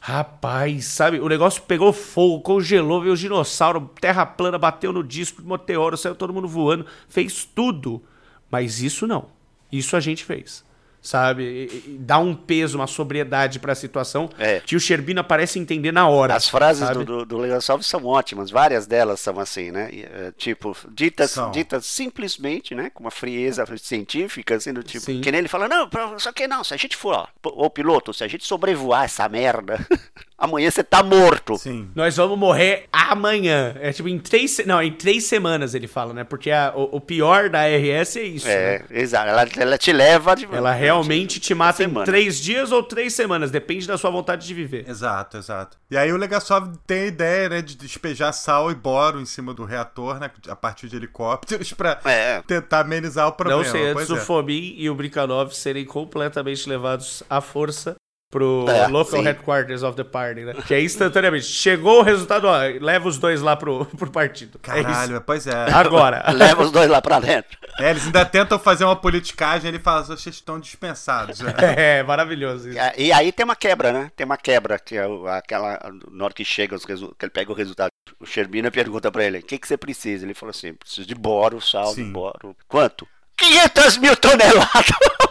rapaz, 0.00 0.84
sabe? 0.84 1.18
O 1.18 1.28
negócio 1.28 1.60
pegou 1.62 1.92
fogo, 1.92 2.42
congelou, 2.42 3.00
veio 3.00 3.14
o 3.14 3.16
dinossauro, 3.16 3.90
terra 4.00 4.24
plana, 4.24 4.56
bateu 4.56 4.92
no 4.92 5.02
disco, 5.02 5.42
meteoro, 5.42 5.96
saiu 5.96 6.14
todo 6.14 6.32
mundo 6.32 6.46
voando, 6.46 6.86
fez 7.08 7.44
tudo. 7.44 8.00
Mas 8.48 8.80
isso 8.80 9.08
não. 9.08 9.30
Isso 9.72 9.96
a 9.96 10.00
gente 10.00 10.24
fez 10.24 10.64
sabe? 11.02 11.42
E, 11.42 11.94
e 11.94 11.98
dá 11.98 12.18
um 12.18 12.34
peso, 12.34 12.78
uma 12.78 12.86
sobriedade 12.86 13.58
para 13.58 13.72
a 13.72 13.74
situação 13.74 14.28
é. 14.38 14.60
que 14.60 14.76
o 14.76 14.80
Sherbina 14.80 15.24
parece 15.24 15.58
entender 15.58 15.92
na 15.92 16.08
hora. 16.08 16.34
As 16.34 16.48
frases 16.48 16.86
sabe? 16.86 17.04
do, 17.04 17.24
do, 17.24 17.36
do 17.36 17.82
são 17.82 18.04
ótimas, 18.04 18.50
várias 18.50 18.86
delas 18.86 19.20
são 19.20 19.38
assim, 19.38 19.70
né? 19.70 19.90
É, 19.92 20.32
tipo, 20.36 20.76
ditas, 20.90 21.36
ditas 21.52 21.86
simplesmente, 21.86 22.74
né? 22.74 22.90
Com 22.90 23.04
uma 23.04 23.10
frieza 23.10 23.64
científica, 23.78 24.56
assim, 24.56 24.72
do 24.72 24.82
tipo, 24.82 25.04
Sim. 25.04 25.20
que 25.20 25.30
nem 25.30 25.40
ele 25.40 25.48
fala, 25.48 25.68
não, 25.68 25.88
só 26.18 26.32
que 26.32 26.46
não, 26.46 26.62
se 26.62 26.74
a 26.74 26.76
gente 26.76 26.96
for, 26.96 27.28
o 27.42 27.70
piloto, 27.70 28.12
se 28.12 28.24
a 28.24 28.28
gente 28.28 28.44
sobrevoar 28.44 29.04
essa 29.04 29.28
merda, 29.28 29.78
amanhã 30.40 30.70
você 30.70 30.82
tá 30.82 31.02
morto. 31.02 31.58
Sim. 31.58 31.90
Nós 31.94 32.16
vamos 32.16 32.38
morrer 32.38 32.86
amanhã. 32.90 33.76
É 33.80 33.92
tipo, 33.92 34.08
em 34.08 34.18
três, 34.18 34.60
não, 34.66 34.82
em 34.82 34.92
três 34.92 35.24
semanas 35.24 35.74
ele 35.74 35.86
fala, 35.86 36.14
né? 36.14 36.24
Porque 36.24 36.50
a, 36.50 36.72
o, 36.74 36.96
o, 36.96 37.00
pior 37.00 37.50
da 37.50 37.66
RS 37.66 38.16
é 38.16 38.22
isso. 38.22 38.48
É, 38.48 38.78
né? 38.78 38.84
exato. 38.90 39.28
Ela, 39.28 39.46
ela 39.56 39.78
te 39.78 39.92
leva. 39.92 40.34
De, 40.34 40.46
ela 40.50 40.72
realmente 40.72 41.38
te 41.38 41.54
mata 41.54 41.84
em 41.84 41.92
três 42.04 42.40
dias 42.40 42.72
ou 42.72 42.82
três 42.82 43.12
semanas, 43.12 43.50
depende 43.50 43.86
da 43.86 43.98
sua 43.98 44.10
vontade 44.10 44.46
de 44.46 44.54
viver. 44.54 44.88
Exato, 44.88 45.36
exato. 45.36 45.76
E 45.90 45.96
aí 45.96 46.12
o 46.12 46.16
Legasov 46.16 46.72
tem 46.86 47.02
a 47.02 47.06
ideia, 47.06 47.48
né, 47.48 47.62
de 47.62 47.76
despejar 47.76 48.32
sal 48.32 48.70
e 48.70 48.74
boro 48.74 49.20
em 49.20 49.26
cima 49.26 49.52
do 49.52 49.64
reator, 49.64 50.18
né, 50.18 50.30
a 50.48 50.56
partir 50.56 50.88
de 50.88 50.96
helicópteros 50.96 51.72
pra 51.74 52.00
é. 52.04 52.40
tentar 52.46 52.80
amenizar 52.80 53.28
o 53.28 53.32
problema. 53.32 53.62
Não 53.62 53.70
sei, 53.70 53.88
antes 53.88 54.06
do 54.08 54.16
é. 54.16 54.20
Fomin 54.20 54.74
e 54.76 54.88
o 54.88 54.94
Brikanov 54.94 55.52
serem 55.52 55.84
completamente 55.84 56.68
levados 56.68 57.22
à 57.28 57.40
força 57.40 57.96
pro 58.30 58.64
é, 58.68 58.86
local 58.86 59.18
sim. 59.18 59.24
headquarters 59.24 59.82
of 59.82 59.96
the 59.96 60.04
party, 60.04 60.42
né? 60.42 60.54
Que 60.66 60.74
é 60.74 60.82
instantaneamente. 60.82 61.46
Chegou 61.46 61.98
o 61.98 62.02
resultado, 62.02 62.46
ó, 62.46 62.58
leva 62.80 63.08
os 63.08 63.18
dois 63.18 63.42
lá 63.42 63.56
pro, 63.56 63.84
pro 63.98 64.10
partido. 64.10 64.58
É 64.62 64.82
Caralho, 64.82 65.16
é 65.16 65.20
pois 65.20 65.46
é. 65.46 65.72
Agora. 65.72 66.24
leva 66.32 66.62
os 66.62 66.70
dois 66.70 66.88
lá 66.88 67.02
pra 67.02 67.18
dentro. 67.18 67.58
É, 67.78 67.90
eles 67.90 68.06
ainda 68.06 68.24
tentam 68.24 68.58
fazer 68.58 68.84
uma 68.84 68.94
politicagem, 68.94 69.68
ele 69.68 69.80
fala, 69.80 70.04
vocês 70.04 70.36
estão 70.36 70.60
dispensados. 70.60 71.40
Né? 71.40 71.50
É, 71.80 72.02
maravilhoso 72.02 72.68
isso. 72.68 72.78
E, 72.96 73.06
e, 73.06 73.12
aí 73.12 73.32
tem 73.32 73.44
uma 73.44 73.56
quebra, 73.56 73.92
né? 73.92 74.10
Tem 74.14 74.24
uma 74.24 74.36
quebra, 74.36 74.78
que 74.78 74.96
é 74.96 75.04
aquela, 75.30 75.78
na 76.10 76.24
hora 76.24 76.34
que 76.34 76.44
chega, 76.44 76.76
os 76.76 76.84
que 76.84 76.92
ele 76.92 77.30
pega 77.32 77.50
o 77.50 77.54
resultado, 77.54 77.90
o 78.18 78.26
Sherbina 78.26 78.70
pergunta 78.70 79.10
pra 79.10 79.24
ele, 79.24 79.38
o 79.38 79.42
que, 79.42 79.58
que 79.58 79.66
você 79.66 79.76
precisa? 79.76 80.24
Ele 80.24 80.34
falou 80.34 80.50
assim, 80.50 80.74
preciso 80.74 81.06
de 81.06 81.14
boro, 81.14 81.60
sal, 81.60 81.94
de 81.94 82.04
boro. 82.04 82.56
Quanto? 82.68 83.06
500 83.40 83.96
mil 83.98 84.16
toneladas! 84.16 84.70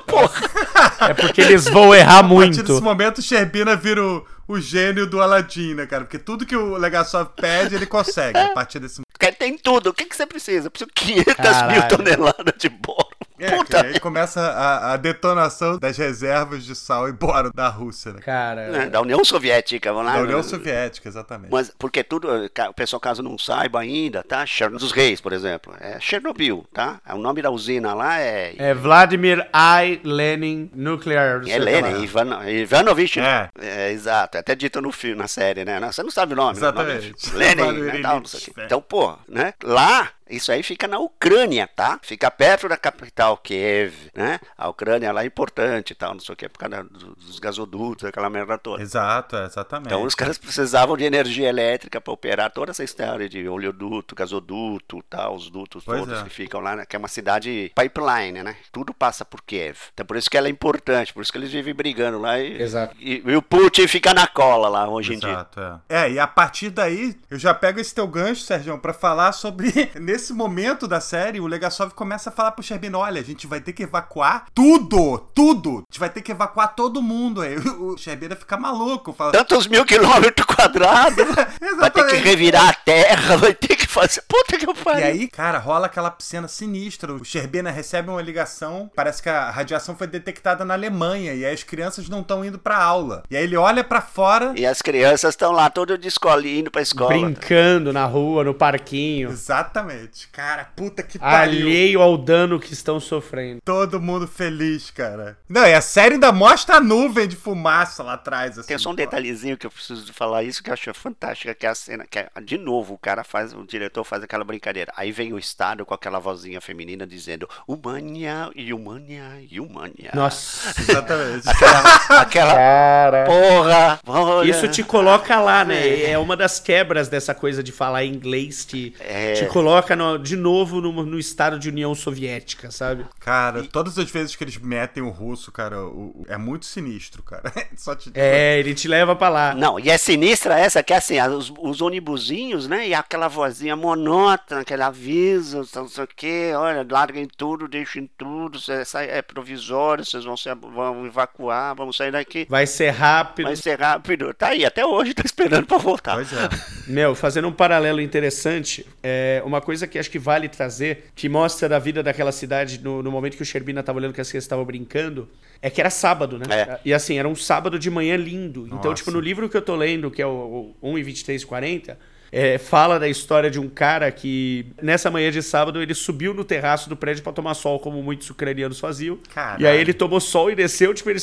É 1.01 1.13
porque 1.13 1.39
eles 1.39 1.65
vão 1.65 1.93
errar 1.93 2.23
muito. 2.23 2.53
A 2.53 2.57
partir 2.57 2.63
desse 2.63 2.81
momento, 2.81 3.17
o 3.19 3.21
Sherbina 3.21 3.75
vira 3.75 4.03
o, 4.03 4.25
o 4.47 4.59
gênio 4.59 5.05
do 5.05 5.21
Aladdin, 5.21 5.75
né, 5.75 5.85
cara? 5.85 6.03
Porque 6.03 6.17
tudo 6.17 6.45
que 6.47 6.55
o 6.55 6.77
Legasov 6.77 7.29
pede, 7.35 7.75
ele 7.75 7.85
consegue 7.85 8.37
a 8.37 8.49
partir 8.49 8.79
desse 8.79 8.95
momento. 8.99 9.37
Tem 9.37 9.57
tudo. 9.57 9.91
O 9.91 9.93
que, 9.93 10.05
que 10.05 10.15
você 10.15 10.25
precisa? 10.25 10.67
Eu 10.67 10.71
preciso 10.71 10.89
500 10.93 11.35
Caralho. 11.35 11.71
mil 11.71 11.87
toneladas 11.87 12.53
de 12.57 12.69
boro. 12.69 13.07
É, 13.39 13.55
Puta. 13.55 13.85
aí 13.85 13.99
começa 13.99 14.41
a, 14.41 14.93
a, 14.93 14.97
detonação 14.97 15.77
das 15.77 15.97
reservas 15.97 16.65
de 16.65 16.75
sal 16.75 17.07
e 17.07 17.11
boro 17.11 17.51
da 17.53 17.69
Rússia, 17.69 18.13
né? 18.13 18.19
Cara. 18.21 18.61
É, 18.61 18.89
da 18.89 19.01
União 19.01 19.23
Soviética, 19.23 19.91
vamos 19.93 20.07
lá. 20.07 20.17
Da 20.17 20.23
União 20.23 20.43
Soviética, 20.43 21.07
exatamente. 21.07 21.51
Mas 21.51 21.71
porque 21.77 22.03
tudo, 22.03 22.27
o 22.29 22.73
pessoal 22.73 22.99
caso 22.99 23.23
não 23.23 23.37
saiba 23.37 23.79
ainda, 23.79 24.23
tá? 24.23 24.45
Chernobyl 24.45 24.79
dos 24.79 24.91
Reis, 24.91 25.21
por 25.21 25.33
exemplo. 25.33 25.73
É 25.79 25.99
Chernobyl, 25.99 26.65
tá? 26.73 26.99
O 27.09 27.17
nome 27.17 27.41
da 27.41 27.49
usina 27.49 27.93
lá 27.93 28.19
é. 28.19 28.53
É 28.57 28.73
Vladimir 28.73 29.47
I. 29.53 30.01
Lenin 30.03 30.69
Nuclear. 30.73 31.41
É 31.47 31.57
Lenin, 31.57 32.03
Ivan, 32.03 32.49
Ivanovich. 32.49 33.19
É. 33.19 33.49
é. 33.59 33.91
Exato. 33.91 34.37
É 34.37 34.39
até 34.39 34.55
dito 34.55 34.81
no 34.81 34.91
filme, 34.91 35.15
na 35.15 35.27
série, 35.27 35.63
né? 35.63 35.79
Você 35.91 36.03
não 36.03 36.11
sabe 36.11 36.33
o 36.33 36.35
nome. 36.35 36.57
Exatamente. 36.57 37.13
Nome, 37.33 37.37
Lenin, 37.37 37.81
né, 37.81 37.99
tal, 38.01 38.21
Então, 38.57 38.81
pô, 38.81 39.17
né? 39.27 39.53
Lá 39.63 40.09
isso 40.29 40.51
aí 40.51 40.63
fica 40.63 40.87
na 40.87 40.99
Ucrânia, 40.99 41.67
tá? 41.67 41.99
Fica 42.01 42.29
perto 42.29 42.69
da 42.69 42.77
capital 42.77 43.37
Kiev, 43.37 43.93
né? 44.13 44.39
A 44.57 44.69
Ucrânia 44.69 45.11
lá 45.11 45.23
é 45.23 45.25
importante 45.25 45.91
e 45.91 45.95
tal, 45.95 46.13
não 46.13 46.19
sei 46.19 46.33
o 46.33 46.35
que, 46.35 46.47
por 46.47 46.59
causa 46.59 46.83
dos 46.83 47.39
gasodutos, 47.39 48.05
aquela 48.05 48.29
merda 48.29 48.57
toda. 48.57 48.81
Exato, 48.81 49.35
exatamente. 49.37 49.87
Então 49.87 50.03
os 50.03 50.15
caras 50.15 50.37
precisavam 50.37 50.95
de 50.95 51.03
energia 51.03 51.49
elétrica 51.49 51.99
para 51.99 52.13
operar 52.13 52.51
toda 52.51 52.71
essa 52.71 52.83
história 52.83 53.27
de 53.27 53.47
oleoduto, 53.47 54.15
gasoduto, 54.15 55.03
tal, 55.09 55.35
os 55.35 55.49
dutos 55.49 55.83
pois 55.83 55.99
todos 55.99 56.19
é. 56.19 56.23
que 56.23 56.29
ficam 56.29 56.59
lá, 56.59 56.75
né? 56.75 56.85
que 56.85 56.95
é 56.95 56.99
uma 56.99 57.07
cidade 57.07 57.71
pipeline, 57.75 58.43
né? 58.43 58.55
Tudo 58.71 58.93
passa 58.93 59.25
por 59.25 59.41
Kiev. 59.41 59.77
Então 59.93 60.05
por 60.05 60.17
isso 60.17 60.29
que 60.29 60.37
ela 60.37 60.47
é 60.47 60.51
importante, 60.51 61.13
por 61.13 61.21
isso 61.21 61.31
que 61.31 61.37
eles 61.37 61.51
vivem 61.51 61.73
brigando 61.73 62.19
lá 62.19 62.39
e, 62.39 62.61
Exato. 62.61 62.95
e, 62.99 63.23
e 63.25 63.35
o 63.35 63.41
Putin 63.41 63.87
fica 63.87 64.13
na 64.13 64.27
cola 64.27 64.69
lá 64.69 64.87
hoje 64.87 65.13
Exato, 65.13 65.59
em 65.59 65.63
dia. 65.63 65.81
É. 65.89 66.05
é, 66.05 66.11
e 66.11 66.19
a 66.19 66.27
partir 66.27 66.69
daí 66.69 67.15
eu 67.29 67.39
já 67.39 67.53
pego 67.53 67.79
esse 67.79 67.93
teu 67.93 68.07
gancho, 68.07 68.41
Sérgio, 68.41 68.77
para 68.77 68.93
falar 68.93 69.31
sobre 69.31 69.89
nesse 69.99 70.18
momento 70.33 70.87
da 70.87 70.99
série, 70.99 71.39
o 71.39 71.47
Legasov 71.47 71.93
começa 71.93 72.29
a 72.29 72.33
falar 72.33 72.51
pro 72.51 72.63
Sherbin, 72.63 72.93
olha, 72.93 73.21
a 73.21 73.23
gente 73.23 73.47
vai 73.47 73.61
ter 73.61 73.73
que 73.73 73.83
evacuar 73.83 74.45
tudo, 74.53 75.17
tudo. 75.33 75.69
A 75.69 75.91
gente 75.91 75.99
vai 75.99 76.09
ter 76.09 76.21
que 76.21 76.31
evacuar 76.31 76.75
todo 76.75 77.01
mundo. 77.01 77.41
Aí 77.41 77.57
o 77.57 77.97
Sherbina 77.97 78.35
fica 78.35 78.57
maluco. 78.57 79.13
Fala, 79.13 79.31
Tantos 79.31 79.67
mil 79.67 79.85
quilômetros 79.85 80.45
quadrados. 80.45 81.25
vai 81.79 81.91
ter 81.91 82.07
que 82.07 82.15
revirar 82.17 82.69
a 82.69 82.73
terra, 82.73 83.37
vai 83.37 83.53
ter 83.53 83.75
que 83.75 83.87
fazer... 83.87 84.21
Puta 84.27 84.57
que 84.57 84.67
eu 84.67 84.75
falei. 84.75 85.03
E 85.03 85.07
aí, 85.07 85.27
cara, 85.27 85.57
rola 85.57 85.85
aquela 85.85 86.15
cena 86.19 86.47
sinistra. 86.47 87.13
O 87.13 87.23
Sherbina 87.23 87.71
recebe 87.71 88.09
uma 88.09 88.21
ligação, 88.21 88.89
parece 88.95 89.21
que 89.21 89.29
a 89.29 89.49
radiação 89.49 89.95
foi 89.95 90.07
detectada 90.07 90.65
na 90.65 90.73
Alemanha 90.73 91.33
e 91.33 91.45
aí 91.45 91.53
as 91.53 91.63
crianças 91.63 92.09
não 92.09 92.21
estão 92.21 92.43
indo 92.43 92.59
pra 92.59 92.77
aula. 92.77 93.23
E 93.29 93.37
aí 93.37 93.43
ele 93.43 93.57
olha 93.57 93.83
para 93.83 94.01
fora... 94.01 94.53
E 94.55 94.65
as 94.65 94.81
crianças 94.81 95.31
estão 95.31 95.51
lá 95.51 95.69
todo 95.69 95.97
de 95.97 96.07
escolinha 96.07 96.59
indo 96.59 96.71
pra 96.71 96.81
escola. 96.81 97.09
Brincando 97.09 97.93
na 97.93 98.05
rua, 98.05 98.43
no 98.43 98.53
parquinho. 98.53 99.29
Exatamente. 99.29 100.08
Cara, 100.31 100.59
Cara, 100.59 100.71
puta 100.75 101.03
que 101.03 101.17
pariu. 101.17 101.67
Alheio 101.67 102.01
ao 102.01 102.17
dano 102.17 102.59
que 102.59 102.73
estão 102.73 102.99
sofrendo. 102.99 103.61
Todo 103.63 104.01
mundo 104.01 104.27
feliz, 104.27 104.91
cara. 104.91 105.37
Não, 105.47 105.65
e 105.65 105.73
a 105.73 105.79
série 105.79 106.15
ainda 106.15 106.31
mostra 106.31 106.77
a 106.77 106.79
nuvem 106.81 107.27
de 107.27 107.35
fumaça 107.35 108.03
lá 108.03 108.13
atrás. 108.13 108.57
Assim, 108.57 108.67
Tem 108.67 108.77
só 108.77 108.89
um 108.89 108.95
detalhezinho 108.95 109.57
que 109.57 109.65
eu 109.65 109.71
preciso 109.71 110.11
falar 110.11 110.43
isso 110.43 110.61
que 110.63 110.69
eu 110.69 110.73
acho 110.73 110.93
fantástica, 110.93 111.53
que 111.53 111.65
é 111.65 111.69
a 111.69 111.75
cena, 111.75 112.05
que 112.09 112.19
é, 112.19 112.29
de 112.43 112.57
novo, 112.57 112.95
o 112.95 112.97
cara 112.97 113.23
faz, 113.23 113.53
o 113.53 113.63
diretor 113.65 114.03
faz 114.03 114.23
aquela 114.23 114.43
brincadeira. 114.43 114.91
Aí 114.97 115.11
vem 115.11 115.33
o 115.33 115.39
Estado 115.39 115.85
com 115.85 115.93
aquela 115.93 116.19
vozinha 116.19 116.59
feminina 116.59 117.05
dizendo 117.05 117.47
humania, 117.67 118.49
humania, 118.73 119.23
humania. 119.61 120.11
Nossa, 120.13 120.81
exatamente. 120.81 121.47
aquela, 121.47 122.21
aquela 122.21 122.53
cara. 122.55 123.25
porra. 123.25 123.99
Olha. 124.05 124.49
Isso 124.49 124.67
te 124.67 124.83
coloca 124.83 125.39
lá, 125.39 125.63
né? 125.63 125.87
É. 125.87 126.11
é 126.11 126.17
uma 126.17 126.35
das 126.35 126.59
quebras 126.59 127.07
dessa 127.07 127.35
coisa 127.35 127.61
de 127.61 127.71
falar 127.71 128.03
inglês, 128.03 128.65
te, 128.65 128.95
é. 128.99 129.33
te 129.33 129.45
coloca 129.45 129.95
no, 129.99 130.17
de 130.17 130.37
novo 130.37 130.79
no, 130.79 131.05
no, 131.05 131.19
estado 131.19 131.59
de 131.59 131.67
União 131.67 131.93
Soviética, 131.93 132.71
sabe? 132.71 133.05
Cara, 133.19 133.59
e... 133.59 133.67
todas 133.67 133.99
as 133.99 134.09
vezes 134.09 134.35
que 134.35 134.43
eles 134.43 134.57
metem 134.57 135.03
o 135.03 135.09
russo, 135.09 135.51
cara, 135.51 135.83
o, 135.83 136.25
é 136.29 136.37
muito 136.37 136.65
sinistro, 136.65 137.21
cara. 137.21 137.51
te... 137.97 138.11
É, 138.13 138.57
ele 138.57 138.73
te 138.73 138.87
leva 138.87 139.15
pra 139.15 139.27
lá. 139.27 139.53
Não, 139.53 139.77
e 139.77 139.89
é 139.89 139.97
sinistra 139.97 140.57
essa 140.57 140.81
que 140.81 140.93
é 140.93 140.97
assim, 140.97 141.19
os, 141.21 141.51
os 141.59 141.81
onibuzinhos, 141.81 142.67
né? 142.67 142.87
E 142.87 142.93
aquela 142.93 143.27
vozinha 143.27 143.75
monótona, 143.75 144.61
aquele 144.61 144.83
aviso, 144.83 145.67
não 145.75 145.87
sei 145.89 146.03
o 146.05 146.07
quê, 146.07 146.51
olha, 146.55 146.87
larguem 146.89 147.27
tudo, 147.27 147.67
deixem 147.67 148.09
tudo, 148.17 148.57
é 148.95 149.21
provisório, 149.21 150.05
vocês 150.05 150.23
vão, 150.23 150.37
ser, 150.37 150.55
vão 150.55 151.05
evacuar, 151.05 151.75
vamos 151.75 151.97
sair 151.97 152.11
daqui. 152.11 152.47
Vai 152.49 152.65
ser 152.65 152.91
rápido. 152.91 153.47
Vai 153.47 153.55
ser 153.57 153.79
rápido. 153.79 154.33
Tá 154.33 154.47
aí, 154.47 154.63
até 154.63 154.85
hoje 154.85 155.13
tá 155.13 155.23
esperando 155.25 155.65
pra 155.65 155.77
voltar. 155.77 156.15
Pois 156.15 156.31
é. 156.31 156.49
Meu, 156.87 157.13
fazendo 157.15 157.47
um 157.47 157.51
paralelo 157.51 157.99
interessante, 157.99 158.85
é 159.03 159.41
uma 159.45 159.59
coisa 159.59 159.88
que 159.89 159.99
acho 159.99 160.09
que 160.09 160.19
vale 160.19 160.47
trazer, 160.47 161.05
que 161.15 161.27
mostra 161.27 161.67
da 161.67 161.79
vida 161.79 162.01
daquela 162.01 162.31
cidade 162.31 162.79
no, 162.81 163.03
no 163.03 163.11
momento 163.11 163.35
que 163.35 163.43
o 163.43 163.45
Sherbina 163.45 163.83
tava 163.83 163.97
olhando 163.99 164.13
que 164.13 164.21
as 164.21 164.29
crianças 164.29 164.45
estavam 164.45 164.63
brincando, 164.63 165.27
é 165.61 165.69
que 165.69 165.81
era 165.81 165.89
sábado, 165.89 166.37
né? 166.37 166.45
É. 166.49 166.79
E 166.85 166.93
assim, 166.93 167.17
era 167.17 167.27
um 167.27 167.35
sábado 167.35 167.77
de 167.77 167.89
manhã 167.89 168.15
lindo. 168.15 168.61
Nossa. 168.61 168.75
Então, 168.75 168.93
tipo, 168.93 169.11
no 169.11 169.19
livro 169.19 169.49
que 169.49 169.57
eu 169.57 169.61
tô 169.61 169.75
lendo, 169.75 170.09
que 170.09 170.21
é 170.21 170.25
o, 170.25 170.73
o 170.81 170.89
1 170.91 170.97
e 170.99 171.03
23 171.03 171.43
40, 171.43 171.99
é, 172.31 172.57
fala 172.57 172.99
da 172.99 173.07
história 173.07 173.49
de 173.49 173.59
um 173.59 173.69
cara 173.69 174.11
que, 174.11 174.67
nessa 174.81 175.09
manhã 175.09 175.31
de 175.31 175.41
sábado, 175.41 175.81
ele 175.81 175.93
subiu 175.93 176.33
no 176.33 176.43
terraço 176.43 176.89
do 176.89 176.95
prédio 176.95 177.23
para 177.23 177.33
tomar 177.33 177.53
sol, 177.53 177.79
como 177.79 178.01
muitos 178.01 178.29
ucranianos 178.29 178.79
faziam. 178.79 179.17
Caralho. 179.33 179.63
E 179.63 179.67
aí 179.67 179.79
ele 179.79 179.93
tomou 179.93 180.19
sol 180.19 180.49
e 180.51 180.55
desceu, 180.55 180.93
tipo, 180.93 181.09
ele, 181.09 181.19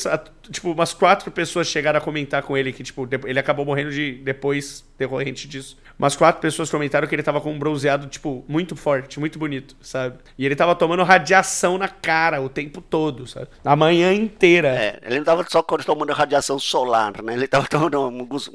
tipo, 0.50 0.72
umas 0.72 0.92
quatro 0.92 1.30
pessoas 1.30 1.66
chegaram 1.66 1.98
a 1.98 2.00
comentar 2.00 2.42
com 2.42 2.56
ele 2.56 2.72
que, 2.72 2.82
tipo, 2.82 3.08
ele 3.24 3.38
acabou 3.38 3.64
morrendo 3.64 3.90
de 3.90 4.12
depois 4.12 4.84
decorrente 4.98 5.46
disso. 5.46 5.76
Umas 5.98 6.14
quatro 6.14 6.42
pessoas 6.42 6.70
comentaram 6.70 7.08
que 7.08 7.14
ele 7.14 7.22
tava 7.22 7.40
com 7.40 7.52
um 7.52 7.58
bronzeado, 7.58 8.06
tipo, 8.06 8.44
muito 8.46 8.76
forte, 8.76 9.18
muito 9.18 9.38
bonito, 9.38 9.74
sabe? 9.80 10.18
E 10.36 10.44
ele 10.44 10.54
tava 10.54 10.74
tomando 10.74 11.02
radiação 11.02 11.78
na 11.78 11.88
cara 11.88 12.40
o 12.40 12.48
tempo 12.48 12.82
todo, 12.82 13.26
sabe? 13.26 13.48
A 13.64 13.74
manhã 13.74 14.12
inteira. 14.12 14.68
É, 14.68 15.00
ele 15.04 15.18
não 15.18 15.24
tava 15.24 15.44
só 15.48 15.62
tomando 15.62 16.12
radiação 16.12 16.58
solar, 16.58 17.22
né? 17.22 17.32
Ele 17.32 17.46
tava 17.46 17.66
tomando 17.66 18.08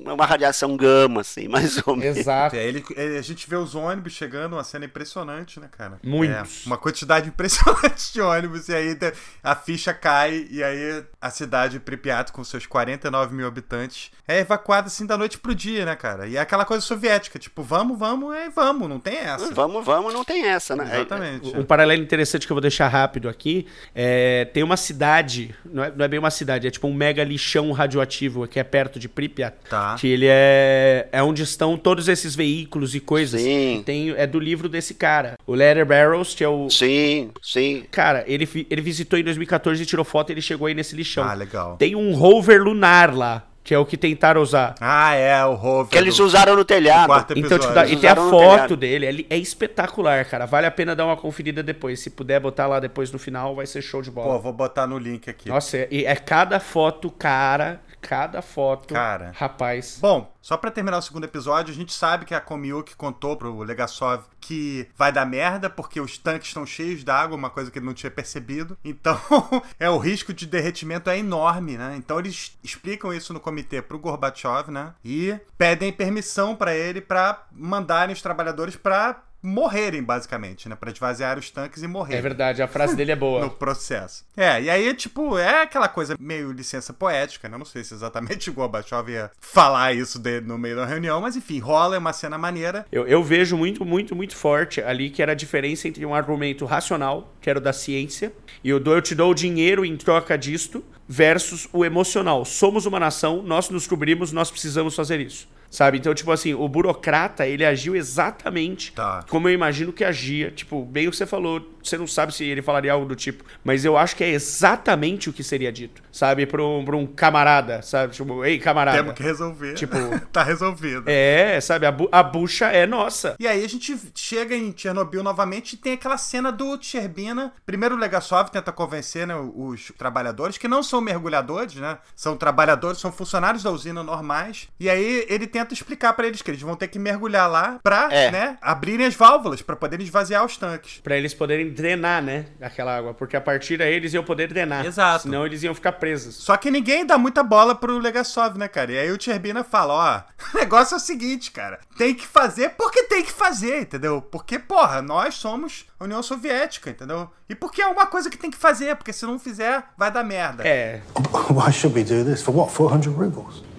uma 0.05 0.25
radiação 0.25 0.77
gama, 0.77 1.21
assim, 1.21 1.47
mais 1.47 1.81
ou 1.85 1.95
menos. 1.95 2.17
Exato. 2.17 2.40
É, 2.53 2.65
ele, 2.65 2.83
a 3.17 3.21
gente 3.21 3.49
vê 3.49 3.55
os 3.55 3.75
ônibus 3.75 4.13
chegando, 4.13 4.53
uma 4.53 4.63
cena 4.63 4.85
impressionante, 4.85 5.59
né, 5.59 5.67
cara? 5.69 5.99
Muitos. 6.03 6.63
É, 6.65 6.67
uma 6.67 6.77
quantidade 6.77 7.27
impressionante 7.29 8.13
de 8.13 8.21
ônibus, 8.21 8.69
e 8.69 8.73
aí 8.73 8.97
a 9.43 9.55
ficha 9.55 9.93
cai, 9.93 10.47
e 10.49 10.63
aí 10.63 11.03
a 11.19 11.29
cidade 11.29 11.73
de 11.73 11.79
Pripyat, 11.79 12.31
com 12.31 12.43
seus 12.43 12.65
49 12.65 13.35
mil 13.35 13.47
habitantes, 13.47 14.11
é 14.27 14.39
evacuada 14.39 14.87
assim 14.87 15.05
da 15.05 15.17
noite 15.17 15.37
pro 15.37 15.53
dia, 15.53 15.85
né, 15.85 15.95
cara? 15.95 16.27
E 16.27 16.37
é 16.37 16.39
aquela 16.39 16.65
coisa 16.65 16.85
soviética, 16.85 17.37
tipo, 17.37 17.63
vamos, 17.63 17.97
vamos, 17.97 18.35
e 18.35 18.49
vamos, 18.49 18.89
não 18.89 18.99
tem 18.99 19.17
essa. 19.17 19.53
Vamos, 19.53 19.85
vamos, 19.85 20.13
não 20.13 20.23
tem 20.23 20.45
essa, 20.45 20.75
né? 20.75 20.85
Exatamente. 20.95 21.57
Um 21.57 21.63
paralelo 21.63 22.01
interessante 22.01 22.45
que 22.45 22.51
eu 22.51 22.55
vou 22.55 22.61
deixar 22.61 22.87
rápido 22.87 23.29
aqui 23.29 23.67
é, 23.93 24.45
tem 24.45 24.63
uma 24.63 24.77
cidade, 24.77 25.55
não 25.65 25.83
é, 25.83 25.91
não 25.95 26.05
é 26.05 26.07
bem 26.07 26.19
uma 26.19 26.31
cidade, 26.31 26.67
é 26.67 26.71
tipo 26.71 26.87
um 26.87 26.93
mega 26.93 27.23
lixão 27.23 27.71
radioativo 27.71 28.47
que 28.47 28.59
é 28.59 28.63
perto 28.63 28.99
de 28.99 29.07
Pripyat. 29.07 29.55
Tá. 29.69 29.95
Que 29.95 30.07
ele 30.07 30.27
é, 30.27 31.07
é 31.11 31.23
onde 31.23 31.43
estão 31.43 31.77
todos 31.77 32.07
esses 32.07 32.30
veículos 32.35 32.95
e 32.95 32.99
coisas. 32.99 33.41
Sim. 33.41 33.83
Tem, 33.85 34.11
é 34.11 34.25
do 34.25 34.39
livro 34.39 34.67
desse 34.69 34.93
cara, 34.93 35.35
o 35.45 35.53
Leather 35.53 35.85
Barrels, 35.85 36.33
que 36.33 36.43
é 36.43 36.47
o. 36.47 36.69
Sim, 36.69 37.31
sim. 37.41 37.83
Cara, 37.91 38.23
ele, 38.27 38.47
ele 38.69 38.81
visitou 38.81 39.17
em 39.17 39.23
2014 39.23 39.81
e 39.81 39.85
tirou 39.85 40.05
foto 40.05 40.29
e 40.29 40.33
ele 40.33 40.41
chegou 40.41 40.67
aí 40.67 40.73
nesse 40.73 40.95
lixão. 40.95 41.23
Ah, 41.23 41.33
legal. 41.33 41.77
Tem 41.77 41.95
um 41.95 42.13
rover 42.13 42.61
lunar 42.61 43.15
lá. 43.15 43.43
Que 43.63 43.75
é 43.75 43.77
o 43.77 43.85
que 43.85 43.95
tentaram 43.95 44.41
usar. 44.41 44.73
Ah, 44.81 45.13
é, 45.13 45.45
o 45.45 45.53
rover. 45.53 45.91
Que 45.91 45.97
eles 45.99 46.17
usaram 46.17 46.55
no 46.55 46.65
telhado. 46.65 47.13
Então, 47.35 47.59
tipo, 47.59 47.71
dá, 47.71 47.85
e 47.85 47.95
tem 47.95 48.09
a 48.09 48.15
foto 48.15 48.75
dele. 48.75 49.05
Ele 49.05 49.27
é 49.29 49.37
espetacular, 49.37 50.25
cara. 50.25 50.47
Vale 50.47 50.65
a 50.65 50.71
pena 50.71 50.95
dar 50.95 51.05
uma 51.05 51.15
conferida 51.15 51.61
depois. 51.61 51.99
Se 51.99 52.09
puder 52.09 52.39
botar 52.39 52.65
lá 52.65 52.79
depois 52.79 53.11
no 53.11 53.19
final, 53.19 53.53
vai 53.53 53.67
ser 53.67 53.83
show 53.83 54.01
de 54.01 54.09
bola. 54.09 54.33
Pô, 54.33 54.39
vou 54.39 54.53
botar 54.53 54.87
no 54.87 54.97
link 54.97 55.29
aqui. 55.29 55.47
Nossa, 55.47 55.77
é, 55.77 55.87
é 55.91 56.15
cada 56.15 56.59
foto, 56.59 57.11
cara 57.11 57.79
cada 58.01 58.41
foto. 58.41 58.93
Cara. 58.93 59.31
Rapaz. 59.35 59.99
Bom, 60.01 60.33
só 60.41 60.57
para 60.57 60.71
terminar 60.71 60.97
o 60.97 61.01
segundo 61.01 61.23
episódio, 61.23 61.71
a 61.71 61.75
gente 61.75 61.93
sabe 61.93 62.25
que 62.25 62.33
a 62.33 62.41
Komiuk 62.41 62.95
contou 62.95 63.37
pro 63.37 63.59
Legasov 63.59 64.23
que 64.39 64.87
vai 64.97 65.11
dar 65.11 65.25
merda 65.25 65.69
porque 65.69 66.01
os 66.01 66.17
tanques 66.17 66.47
estão 66.47 66.65
cheios 66.65 67.03
d'água, 67.03 67.37
uma 67.37 67.49
coisa 67.49 67.69
que 67.69 67.77
ele 67.77 67.85
não 67.85 67.93
tinha 67.93 68.09
percebido. 68.09 68.77
Então, 68.83 69.19
é 69.79 69.89
o 69.89 69.97
risco 69.97 70.33
de 70.33 70.47
derretimento 70.47 71.09
é 71.09 71.17
enorme, 71.17 71.77
né? 71.77 71.93
Então 71.95 72.19
eles 72.19 72.57
explicam 72.63 73.13
isso 73.13 73.33
no 73.33 73.39
comitê 73.39 73.81
pro 73.81 73.99
Gorbachev, 73.99 74.71
né? 74.71 74.93
E 75.05 75.39
pedem 75.57 75.93
permissão 75.93 76.55
para 76.55 76.75
ele 76.75 76.99
para 76.99 77.45
mandarem 77.51 78.13
os 78.13 78.21
trabalhadores 78.21 78.75
para 78.75 79.21
morrerem, 79.41 80.03
basicamente, 80.03 80.69
né? 80.69 80.75
Pra 80.75 80.91
esvaziar 80.91 81.37
os 81.37 81.49
tanques 81.49 81.81
e 81.83 81.87
morrer. 81.87 82.15
É 82.15 82.21
verdade, 82.21 82.61
a 82.61 82.67
frase 82.67 82.95
dele 82.95 83.11
é 83.11 83.15
boa. 83.15 83.41
no 83.41 83.49
processo. 83.49 84.23
É, 84.35 84.61
e 84.61 84.69
aí, 84.69 84.93
tipo, 84.93 85.37
é 85.37 85.63
aquela 85.63 85.87
coisa 85.87 86.15
meio 86.19 86.51
licença 86.51 86.93
poética, 86.93 87.49
né? 87.49 87.55
Eu 87.55 87.59
não 87.59 87.65
sei 87.65 87.83
se 87.83 87.93
exatamente 87.93 88.49
o 88.51 88.53
Gorbachev 88.53 89.09
ia 89.09 89.31
falar 89.39 89.93
isso 89.93 90.19
de, 90.19 90.41
no 90.41 90.57
meio 90.57 90.75
da 90.75 90.85
reunião, 90.85 91.21
mas 91.21 91.35
enfim, 91.35 91.59
rola, 91.59 91.95
é 91.95 91.99
uma 91.99 92.13
cena 92.13 92.37
maneira. 92.37 92.85
Eu, 92.91 93.07
eu 93.07 93.23
vejo 93.23 93.57
muito, 93.57 93.83
muito, 93.85 94.15
muito 94.15 94.35
forte 94.35 94.81
ali 94.81 95.09
que 95.09 95.21
era 95.21 95.31
a 95.31 95.35
diferença 95.35 95.87
entre 95.87 96.05
um 96.05 96.13
argumento 96.13 96.65
racional, 96.65 97.33
que 97.41 97.49
era 97.49 97.59
o 97.59 97.61
da 97.61 97.73
ciência, 97.73 98.31
e 98.63 98.73
o 98.73 98.79
do 98.79 98.93
eu 98.93 99.01
te 99.01 99.15
dou 99.15 99.33
dinheiro 99.33 99.83
em 99.83 99.97
troca 99.97 100.37
disto, 100.37 100.83
versus 101.07 101.67
o 101.73 101.83
emocional. 101.83 102.45
Somos 102.45 102.85
uma 102.85 102.99
nação, 102.99 103.41
nós 103.41 103.69
nos 103.69 103.87
cobrimos, 103.87 104.31
nós 104.31 104.49
precisamos 104.49 104.95
fazer 104.95 105.19
isso. 105.19 105.47
Sabe? 105.71 105.97
Então, 105.97 106.13
tipo 106.13 106.29
assim, 106.33 106.53
o 106.53 106.67
burocrata, 106.67 107.47
ele 107.47 107.65
agiu 107.65 107.95
exatamente 107.95 108.91
tá. 108.91 109.23
como 109.29 109.47
eu 109.47 109.53
imagino 109.53 109.93
que 109.93 110.03
agia. 110.03 110.51
Tipo, 110.51 110.83
bem 110.83 111.07
o 111.07 111.11
que 111.11 111.15
você 111.15 111.25
falou, 111.25 111.65
você 111.81 111.97
não 111.97 112.05
sabe 112.05 112.33
se 112.33 112.43
ele 112.43 112.61
falaria 112.61 112.91
algo 112.91 113.05
do 113.05 113.15
tipo, 113.15 113.43
mas 113.63 113.85
eu 113.85 113.97
acho 113.97 114.15
que 114.15 114.23
é 114.23 114.29
exatamente 114.29 115.29
o 115.29 115.33
que 115.33 115.43
seria 115.43 115.71
dito, 115.71 116.01
sabe? 116.11 116.45
Pra 116.45 116.61
um, 116.63 116.83
pra 116.83 116.95
um 116.95 117.05
camarada, 117.07 117.81
sabe? 117.81 118.13
Tipo, 118.13 118.43
ei, 118.43 118.59
camarada. 118.59 118.97
Temos 118.97 119.13
que 119.13 119.23
resolver. 119.23 119.73
Tipo, 119.75 119.95
tá 120.31 120.43
resolvido. 120.43 121.03
É, 121.07 121.59
sabe? 121.61 121.85
A, 121.85 121.91
bu 121.91 122.09
a 122.11 122.21
bucha 122.21 122.67
é 122.67 122.85
nossa. 122.85 123.35
E 123.39 123.47
aí 123.47 123.63
a 123.63 123.69
gente 123.69 123.97
chega 124.13 124.55
em 124.55 124.73
Chernobyl 124.75 125.23
novamente 125.23 125.73
e 125.73 125.77
tem 125.77 125.93
aquela 125.93 126.17
cena 126.17 126.51
do 126.51 126.77
Tcherbina. 126.77 127.53
Primeiro 127.65 127.95
o 127.95 127.97
Legasov 127.97 128.49
tenta 128.49 128.71
convencer 128.73 129.25
né, 129.25 129.35
os 129.35 129.91
trabalhadores, 129.97 130.57
que 130.57 130.67
não 130.67 130.83
são 130.83 130.99
mergulhadores, 130.99 131.75
né? 131.75 131.97
São 132.15 132.35
trabalhadores, 132.35 132.99
são 132.99 133.11
funcionários 133.11 133.63
da 133.63 133.71
usina 133.71 134.03
normais. 134.03 134.67
E 134.79 134.89
aí 134.89 135.25
ele 135.29 135.47
tenta 135.61 135.73
explicar 135.73 136.13
para 136.13 136.27
eles 136.27 136.41
que 136.41 136.49
eles 136.49 136.61
vão 136.61 136.75
ter 136.75 136.87
que 136.87 136.99
mergulhar 136.99 137.49
lá 137.49 137.79
pra, 137.83 138.09
é. 138.11 138.31
né, 138.31 138.57
abrirem 138.61 139.05
as 139.05 139.15
válvulas 139.15 139.61
para 139.61 139.75
poderem 139.75 140.05
esvaziar 140.05 140.43
os 140.45 140.57
tanques. 140.57 140.99
Para 140.99 141.17
eles 141.17 141.33
poderem 141.33 141.69
drenar, 141.69 142.21
né, 142.21 142.47
aquela 142.59 142.97
água, 142.97 143.13
porque 143.13 143.35
a 143.35 143.41
partir 143.41 143.77
daí 143.77 143.93
eles 143.93 144.13
iam 144.13 144.23
poder 144.23 144.47
drenar. 144.47 144.85
Exato. 144.85 145.23
Senão 145.23 145.45
eles 145.45 145.63
iam 145.63 145.73
ficar 145.73 145.93
presos. 145.93 146.35
Só 146.35 146.57
que 146.57 146.71
ninguém 146.71 147.05
dá 147.05 147.17
muita 147.17 147.43
bola 147.43 147.75
pro 147.75 147.97
Legasov, 147.99 148.57
né, 148.57 148.67
cara? 148.67 148.91
E 148.91 148.97
aí 148.97 149.11
o 149.11 149.17
Tcherbina 149.17 149.63
fala, 149.63 149.93
ó, 149.93 150.21
o 150.53 150.57
negócio 150.57 150.95
é 150.95 150.97
o 150.97 150.99
seguinte, 150.99 151.51
cara, 151.51 151.79
tem 151.97 152.13
que 152.13 152.25
fazer 152.25 152.69
porque 152.69 153.03
tem 153.03 153.23
que 153.23 153.31
fazer, 153.31 153.81
entendeu? 153.81 154.21
Porque, 154.21 154.57
porra, 154.57 155.01
nós 155.01 155.35
somos 155.35 155.85
União 155.99 156.23
Soviética, 156.23 156.89
entendeu? 156.89 157.29
E 157.47 157.55
porque 157.55 157.81
é 157.81 157.87
uma 157.87 158.07
coisa 158.07 158.29
que 158.29 158.37
tem 158.37 158.49
que 158.49 158.57
fazer, 158.57 158.95
porque 158.95 159.13
se 159.13 159.25
não 159.25 159.37
fizer, 159.37 159.83
vai 159.97 160.11
dar 160.11 160.23
merda. 160.23 160.67
É. 160.67 161.01
Why 161.49 161.71
should 161.71 161.97
we 161.97 162.03
do 162.03 162.23
this? 162.23 162.41
For 162.41 162.55
what? 162.55 162.73
400 162.73 163.13
rubles? 163.13 163.70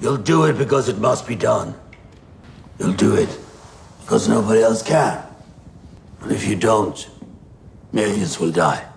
You'll 0.00 0.16
do 0.16 0.44
it 0.44 0.58
because 0.58 0.88
it 0.88 0.98
must 0.98 1.26
be 1.26 1.36
done. 1.36 1.74
You'll 2.78 2.94
do 2.94 3.14
it 3.14 3.38
because 4.00 4.28
nobody 4.28 4.62
else 4.62 4.82
can. 4.82 5.22
And 6.22 6.32
if 6.32 6.46
you 6.46 6.56
don't, 6.56 7.08
Millions 7.92 8.38
will 8.38 8.52
die. 8.52 8.89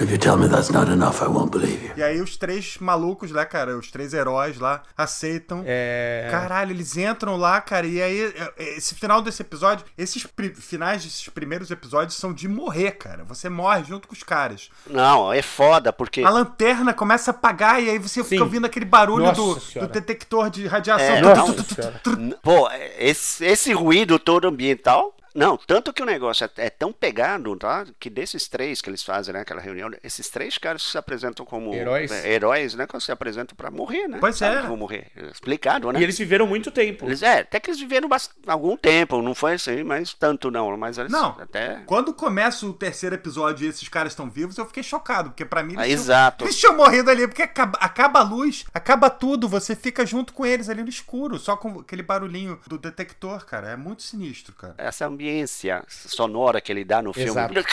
If 0.00 0.12
you 0.12 0.18
tell 0.18 0.36
me 0.36 0.48
that's 0.48 0.70
not 0.70 0.88
enough, 0.90 1.20
I 1.20 1.26
won't 1.26 1.50
believe 1.50 1.84
you. 1.84 1.92
E 1.96 2.02
aí 2.02 2.20
os 2.20 2.36
três 2.36 2.78
malucos 2.78 3.32
lá, 3.32 3.44
cara, 3.44 3.76
os 3.76 3.90
três 3.90 4.14
heróis 4.14 4.58
lá, 4.58 4.82
aceitam. 4.96 5.64
É... 5.66 6.28
Caralho, 6.30 6.70
eles 6.70 6.96
entram 6.96 7.36
lá, 7.36 7.60
cara, 7.60 7.84
e 7.84 8.00
aí 8.00 8.20
é, 8.20 8.52
é, 8.56 8.76
esse 8.76 8.94
final 8.94 9.20
desse 9.20 9.42
episódio, 9.42 9.84
esses 9.98 10.24
finais 10.54 11.02
desses 11.02 11.28
primeiros 11.28 11.72
episódios 11.72 12.16
são 12.16 12.32
de 12.32 12.46
morrer, 12.46 12.92
cara. 12.92 13.24
Você 13.24 13.48
morre 13.48 13.82
junto 13.84 14.06
com 14.06 14.14
os 14.14 14.22
caras. 14.22 14.70
Não, 14.88 15.32
é 15.32 15.42
foda, 15.42 15.92
porque... 15.92 16.22
A 16.22 16.30
lanterna 16.30 16.94
começa 16.94 17.32
a 17.32 17.34
apagar 17.34 17.82
e 17.82 17.90
aí 17.90 17.98
você 17.98 18.22
Sim. 18.22 18.28
fica 18.28 18.44
ouvindo 18.44 18.66
aquele 18.66 18.84
barulho 18.84 19.32
do, 19.32 19.54
do, 19.56 19.88
detector 19.88 20.48
de 20.48 20.66
radiação. 20.68 21.16
É, 21.16 22.34
Pô, 22.40 22.68
esse, 22.98 23.44
esse 23.44 23.72
ruído 23.72 24.16
todo 24.18 24.46
ambiental 24.46 25.12
não, 25.38 25.56
tanto 25.56 25.92
que 25.92 26.02
o 26.02 26.06
negócio 26.06 26.44
é, 26.44 26.66
é, 26.66 26.70
tão 26.70 26.92
pegado, 26.92 27.54
tá? 27.56 27.86
Que 28.00 28.10
desses 28.10 28.48
três 28.48 28.80
que 28.80 28.90
eles 28.90 29.04
fazem 29.04 29.32
né, 29.32 29.44
reunião, 29.60 29.88
esses 30.02 30.28
três 30.28 30.58
caras 30.58 30.82
se 30.82 30.98
apresentam 30.98 31.46
como 31.46 31.72
heróis, 31.72 32.10
é, 32.10 32.32
heróis 32.32 32.74
né? 32.74 32.86
Que 32.86 32.98
se 33.00 33.12
apresentam 33.12 33.54
para 33.54 33.70
morrer, 33.70 34.08
né? 34.08 34.18
Pois 34.18 34.36
Sabe 34.36 34.56
é. 34.56 34.62
Vão 34.62 34.76
morrer. 34.76 35.06
Explicado, 35.30 35.92
né? 35.92 36.00
E 36.00 36.02
eles 36.02 36.18
viveram 36.18 36.46
muito 36.46 36.72
tempo. 36.72 37.06
Eles, 37.06 37.22
é, 37.22 37.40
até 37.40 37.60
que 37.60 37.70
eles 37.70 37.78
viveram 37.78 38.08
algum 38.46 38.76
tempo, 38.76 39.22
não 39.22 39.34
foi 39.34 39.54
assim, 39.54 39.84
mas 39.84 40.12
tanto 40.12 40.50
não. 40.50 40.76
Mas 40.76 40.98
eles 40.98 41.12
não, 41.12 41.36
até. 41.38 41.82
Quando 41.86 42.12
começa 42.12 42.66
o 42.66 42.72
terceiro 42.72 43.14
episódio 43.14 43.64
e 43.64 43.68
esses 43.68 43.88
caras 43.88 44.12
estão 44.12 44.28
vivos, 44.28 44.58
eu 44.58 44.66
fiquei 44.66 44.82
chocado, 44.82 45.30
porque 45.30 45.44
para 45.44 45.62
mim 45.62 45.74
eles, 45.74 45.78
ah, 45.78 45.84
tinham, 45.84 46.00
exato. 46.00 46.44
eles 46.44 46.56
tinham 46.58 46.76
morrido 46.76 47.10
ali, 47.10 47.28
porque 47.28 47.42
acaba, 47.42 47.78
acaba 47.78 48.20
a 48.20 48.22
luz, 48.22 48.64
acaba 48.74 49.08
tudo, 49.08 49.48
você 49.48 49.76
fica 49.76 50.04
junto 50.04 50.32
com 50.32 50.44
eles 50.44 50.68
ali 50.68 50.82
no 50.82 50.88
escuro, 50.88 51.38
só 51.38 51.56
com 51.56 51.78
aquele 51.80 52.02
barulhinho 52.02 52.58
do 52.66 52.76
detector, 52.76 53.46
cara. 53.46 53.70
É 53.70 53.76
muito 53.76 54.02
sinistro, 54.02 54.54
cara. 54.54 54.74
Essa 54.78 55.06
ambientação 55.06 55.27
experiência 55.28 55.84
sonora 55.88 56.60
que 56.60 56.72
ele 56.72 56.84
dá 56.84 57.02
no 57.02 57.12
Exato. 57.16 57.54
filme. 57.54 57.66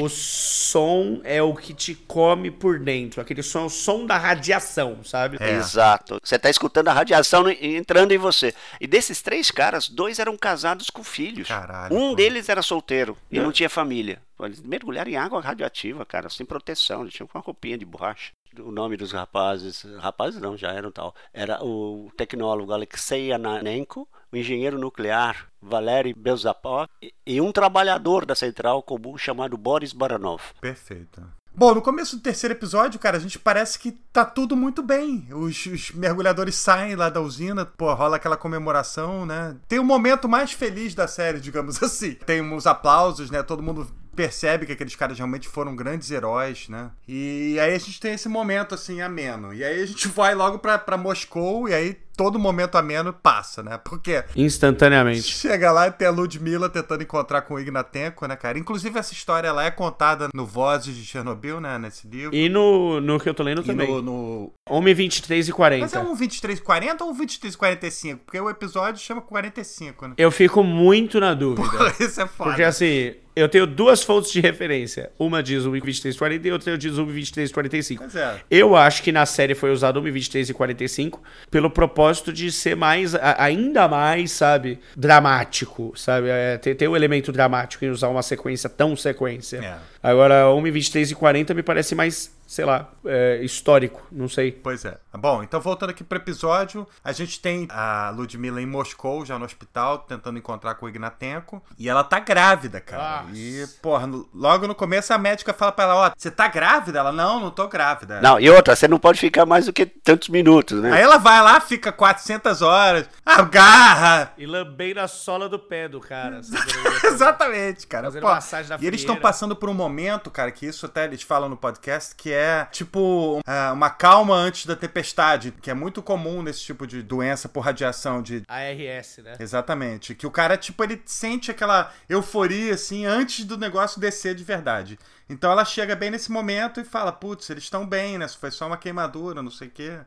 O 0.00 0.08
som 0.08 1.20
é 1.24 1.42
o 1.42 1.54
que 1.54 1.74
te 1.74 1.92
come 1.92 2.52
por 2.52 2.78
dentro. 2.78 3.20
Aquele 3.20 3.42
som 3.42 3.62
é 3.62 3.64
o 3.64 3.68
som 3.68 4.06
da 4.06 4.16
radiação, 4.16 5.02
sabe? 5.02 5.38
É. 5.40 5.54
Exato. 5.56 6.20
Você 6.22 6.38
tá 6.38 6.48
escutando 6.48 6.86
a 6.88 6.92
radiação 6.92 7.48
entrando 7.50 8.12
em 8.12 8.18
você. 8.18 8.54
E 8.80 8.86
desses 8.86 9.20
três 9.20 9.50
caras, 9.50 9.88
dois 9.88 10.20
eram 10.20 10.36
casados 10.36 10.88
com 10.88 11.02
filhos. 11.02 11.48
Caralho, 11.48 11.96
um 11.96 12.10
pô. 12.10 12.14
deles 12.14 12.48
era 12.48 12.62
solteiro 12.62 13.16
e 13.30 13.38
É. 13.38 13.42
não 13.42 13.50
tinha 13.50 13.68
família. 13.68 14.22
Eles 14.46 14.60
mergulharam 14.60 15.10
em 15.10 15.16
água 15.16 15.40
radioativa, 15.40 16.04
cara, 16.06 16.28
sem 16.28 16.46
proteção. 16.46 17.02
Eles 17.02 17.14
tinham 17.14 17.28
uma 17.34 17.40
roupinha 17.42 17.76
de 17.78 17.84
borracha. 17.84 18.32
O 18.60 18.72
nome 18.72 18.96
dos 18.96 19.12
rapazes, 19.12 19.82
rapazes 19.98 20.40
não, 20.40 20.56
já 20.56 20.72
eram 20.72 20.90
tal. 20.90 21.14
Era 21.32 21.62
o 21.62 22.10
tecnólogo 22.16 22.72
Alexei 22.72 23.30
Ananenko, 23.32 24.08
o 24.32 24.36
engenheiro 24.36 24.78
nuclear 24.78 25.46
Valery 25.60 26.14
Belzapov 26.14 26.88
e- 27.02 27.12
e 27.26 27.40
um 27.40 27.52
trabalhador 27.52 28.24
da 28.24 28.34
central 28.34 28.82
comum 28.82 29.18
chamado 29.18 29.56
Boris 29.58 29.92
Baranov. 29.92 30.40
Perfeito. 30.60 31.22
Bom, 31.54 31.74
no 31.74 31.82
começo 31.82 32.16
do 32.16 32.22
terceiro 32.22 32.54
episódio, 32.54 33.00
cara, 33.00 33.16
a 33.16 33.20
gente 33.20 33.36
parece 33.38 33.78
que 33.80 33.90
tá 34.12 34.24
tudo 34.24 34.56
muito 34.56 34.80
bem. 34.82 35.26
Os, 35.32 35.66
os 35.66 35.90
mergulhadores 35.90 36.54
saem 36.54 36.94
lá 36.94 37.10
da 37.10 37.20
usina, 37.20 37.66
pô, 37.66 37.92
rola 37.94 38.16
aquela 38.16 38.36
comemoração, 38.36 39.26
né? 39.26 39.56
Tem 39.66 39.78
o 39.80 39.84
momento 39.84 40.28
mais 40.28 40.52
feliz 40.52 40.94
da 40.94 41.08
série, 41.08 41.40
digamos 41.40 41.80
assim. 41.82 42.14
Tem 42.14 42.40
uns 42.40 42.66
aplausos, 42.66 43.28
né? 43.30 43.42
Todo 43.42 43.62
mundo 43.62 43.88
percebe 44.18 44.66
que 44.66 44.72
aqueles 44.72 44.96
caras 44.96 45.16
realmente 45.16 45.48
foram 45.48 45.76
grandes 45.76 46.10
heróis, 46.10 46.68
né? 46.68 46.90
E 47.06 47.56
aí 47.60 47.72
a 47.72 47.78
gente 47.78 48.00
tem 48.00 48.14
esse 48.14 48.28
momento, 48.28 48.74
assim, 48.74 49.00
ameno. 49.00 49.54
E 49.54 49.62
aí 49.62 49.80
a 49.80 49.86
gente 49.86 50.08
vai 50.10 50.34
logo 50.34 50.58
pra, 50.58 50.96
Moscou 50.96 51.68
e 51.68 51.74
aí 51.74 51.96
todo 52.18 52.36
momento 52.36 52.76
ameno 52.76 53.12
passa, 53.12 53.62
né? 53.62 53.78
Porque 53.78 54.24
Instantaneamente. 54.34 55.22
Chega 55.22 55.70
lá 55.70 55.86
e 55.86 55.92
tem 55.92 56.08
a 56.08 56.10
Ludmilla 56.10 56.68
tentando 56.68 57.00
encontrar 57.04 57.42
com 57.42 57.54
o 57.54 57.60
Ignatenko, 57.60 58.26
né, 58.26 58.34
cara? 58.34 58.58
Inclusive, 58.58 58.98
essa 58.98 59.12
história 59.12 59.46
ela 59.46 59.64
é 59.64 59.70
contada 59.70 60.28
no 60.34 60.44
Vozes 60.44 60.96
de 60.96 61.04
Chernobyl, 61.04 61.60
né? 61.60 61.78
Nesse 61.78 62.08
livro. 62.08 62.34
E 62.34 62.48
no, 62.48 63.00
no 63.00 63.20
que 63.20 63.28
eu 63.28 63.34
tô 63.34 63.44
lendo 63.44 63.62
E 63.62 63.64
também. 63.64 63.88
no, 63.88 64.02
no... 64.02 64.52
Homem 64.68 64.92
23 64.92 65.48
e 65.48 65.52
40. 65.52 65.80
Mas 65.80 65.94
é 65.94 66.00
um 66.00 66.06
2340 66.06 67.04
ou 67.04 67.10
um 67.10 67.14
2345? 67.14 68.24
Porque 68.24 68.40
o 68.40 68.50
episódio 68.50 69.00
chama 69.00 69.22
45, 69.22 70.08
né? 70.08 70.14
Eu 70.18 70.32
fico 70.32 70.64
muito 70.64 71.20
na 71.20 71.34
dúvida. 71.34 71.68
Isso 72.00 72.20
é 72.20 72.26
foda. 72.26 72.50
Porque 72.50 72.64
assim, 72.64 73.14
eu 73.38 73.48
tenho 73.48 73.68
duas 73.68 74.02
fontes 74.02 74.32
de 74.32 74.40
referência. 74.40 75.12
Uma 75.16 75.40
diz 75.40 75.62
1,2340 75.62 76.44
e 76.44 76.50
outra 76.50 76.76
diz 76.76 76.94
1,2345. 76.94 77.98
Pois 77.98 78.16
é. 78.16 78.40
Eu 78.50 78.74
acho 78.74 79.00
que 79.00 79.12
na 79.12 79.24
série 79.24 79.54
foi 79.54 79.70
usado 79.70 80.02
1,23 80.02 80.50
e 80.50 80.52
45 80.52 81.22
pelo 81.48 81.70
propósito 81.70 82.07
de 82.32 82.50
ser 82.50 82.74
mais, 82.76 83.14
ainda 83.14 83.86
mais, 83.88 84.32
sabe, 84.32 84.78
dramático, 84.96 85.92
sabe? 85.96 86.28
É, 86.28 86.56
ter, 86.58 86.74
ter 86.74 86.88
o 86.88 86.96
elemento 86.96 87.30
dramático 87.32 87.84
em 87.84 87.90
usar 87.90 88.08
uma 88.08 88.22
sequência 88.22 88.68
tão 88.68 88.96
sequência. 88.96 89.58
É. 89.58 89.76
Agora, 90.02 90.44
1,23 90.44 91.12
e 91.12 91.14
40 91.14 91.54
me 91.54 91.62
parece 91.62 91.94
mais, 91.94 92.30
sei 92.48 92.64
lá, 92.64 92.88
é, 93.04 93.40
histórico, 93.42 94.02
não 94.10 94.26
sei. 94.26 94.50
Pois 94.50 94.82
é. 94.86 94.96
Bom, 95.12 95.42
então 95.42 95.60
voltando 95.60 95.90
aqui 95.90 96.02
pro 96.02 96.16
episódio, 96.16 96.88
a 97.04 97.12
gente 97.12 97.40
tem 97.40 97.68
a 97.70 98.10
Ludmilla 98.16 98.60
em 98.62 98.66
Moscou, 98.66 99.24
já 99.26 99.38
no 99.38 99.44
hospital, 99.44 99.98
tentando 99.98 100.38
encontrar 100.38 100.74
com 100.76 100.86
o 100.86 100.88
Ignatenko. 100.88 101.62
E 101.78 101.88
ela 101.90 102.02
tá 102.02 102.18
grávida, 102.18 102.80
cara. 102.80 103.24
Nossa. 103.24 103.36
E, 103.36 103.66
porra, 103.82 104.06
no- 104.06 104.26
logo 104.32 104.66
no 104.66 104.74
começo 104.74 105.12
a 105.12 105.18
médica 105.18 105.52
fala 105.52 105.72
pra 105.72 105.84
ela, 105.84 106.06
ó, 106.06 106.12
você 106.16 106.30
tá 106.30 106.48
grávida? 106.48 106.98
Ela, 107.00 107.12
não, 107.12 107.38
não 107.38 107.50
tô 107.50 107.68
grávida. 107.68 108.20
Não, 108.22 108.40
e 108.40 108.48
outra, 108.48 108.74
você 108.74 108.88
não 108.88 108.98
pode 108.98 109.20
ficar 109.20 109.44
mais 109.44 109.66
do 109.66 109.72
que 109.72 109.84
tantos 109.84 110.30
minutos, 110.30 110.80
né? 110.80 110.90
Aí 110.92 111.02
ela 111.02 111.18
vai 111.18 111.42
lá, 111.42 111.60
fica 111.60 111.92
400 111.92 112.62
horas, 112.62 113.06
agarra. 113.26 114.32
E 114.38 114.46
lambei 114.46 114.94
na 114.94 115.06
sola 115.06 115.50
do 115.50 115.58
pé 115.58 115.86
do 115.86 116.00
cara. 116.00 116.40
Exatamente, 117.04 117.86
cara. 117.86 118.04
Fazendo 118.04 118.22
Pô, 118.22 118.28
massagem 118.28 118.70
na 118.70 118.78
e 118.80 118.86
eles 118.86 119.00
estão 119.00 119.16
passando 119.16 119.54
por 119.54 119.68
um 119.68 119.74
momento, 119.74 120.30
cara, 120.30 120.50
que 120.50 120.64
isso 120.64 120.86
até 120.86 121.04
eles 121.04 121.22
falam 121.22 121.48
no 121.48 121.56
podcast, 121.56 122.14
que 122.14 122.32
é 122.32 122.37
tipo 122.70 123.40
ah, 123.46 123.72
uma 123.72 123.90
calma 123.90 124.34
antes 124.34 124.66
da 124.66 124.76
tempestade, 124.76 125.52
que 125.62 125.70
é 125.70 125.74
muito 125.74 126.02
comum 126.02 126.42
nesse 126.42 126.60
tipo 126.60 126.86
de 126.86 127.02
doença 127.02 127.48
por 127.48 127.60
radiação 127.60 128.22
de 128.22 128.42
ARS, 128.48 129.18
né? 129.18 129.36
Exatamente. 129.38 130.14
Que 130.14 130.26
o 130.26 130.30
cara, 130.30 130.56
tipo, 130.56 130.82
ele 130.82 131.00
sente 131.04 131.50
aquela 131.50 131.92
euforia, 132.08 132.74
assim, 132.74 133.04
antes 133.06 133.44
do 133.44 133.56
negócio 133.56 134.00
descer 134.00 134.34
de 134.34 134.44
verdade. 134.44 134.98
Então 135.28 135.52
ela 135.52 135.64
chega 135.64 135.94
bem 135.94 136.10
nesse 136.10 136.32
momento 136.32 136.80
e 136.80 136.84
fala, 136.84 137.12
putz, 137.12 137.50
eles 137.50 137.64
estão 137.64 137.86
bem, 137.86 138.16
né? 138.16 138.26
Foi 138.28 138.50
só 138.50 138.66
uma 138.66 138.78
queimadura, 138.78 139.42
não 139.42 139.50
sei 139.50 139.68
o 139.68 139.70
quê. 139.70 139.98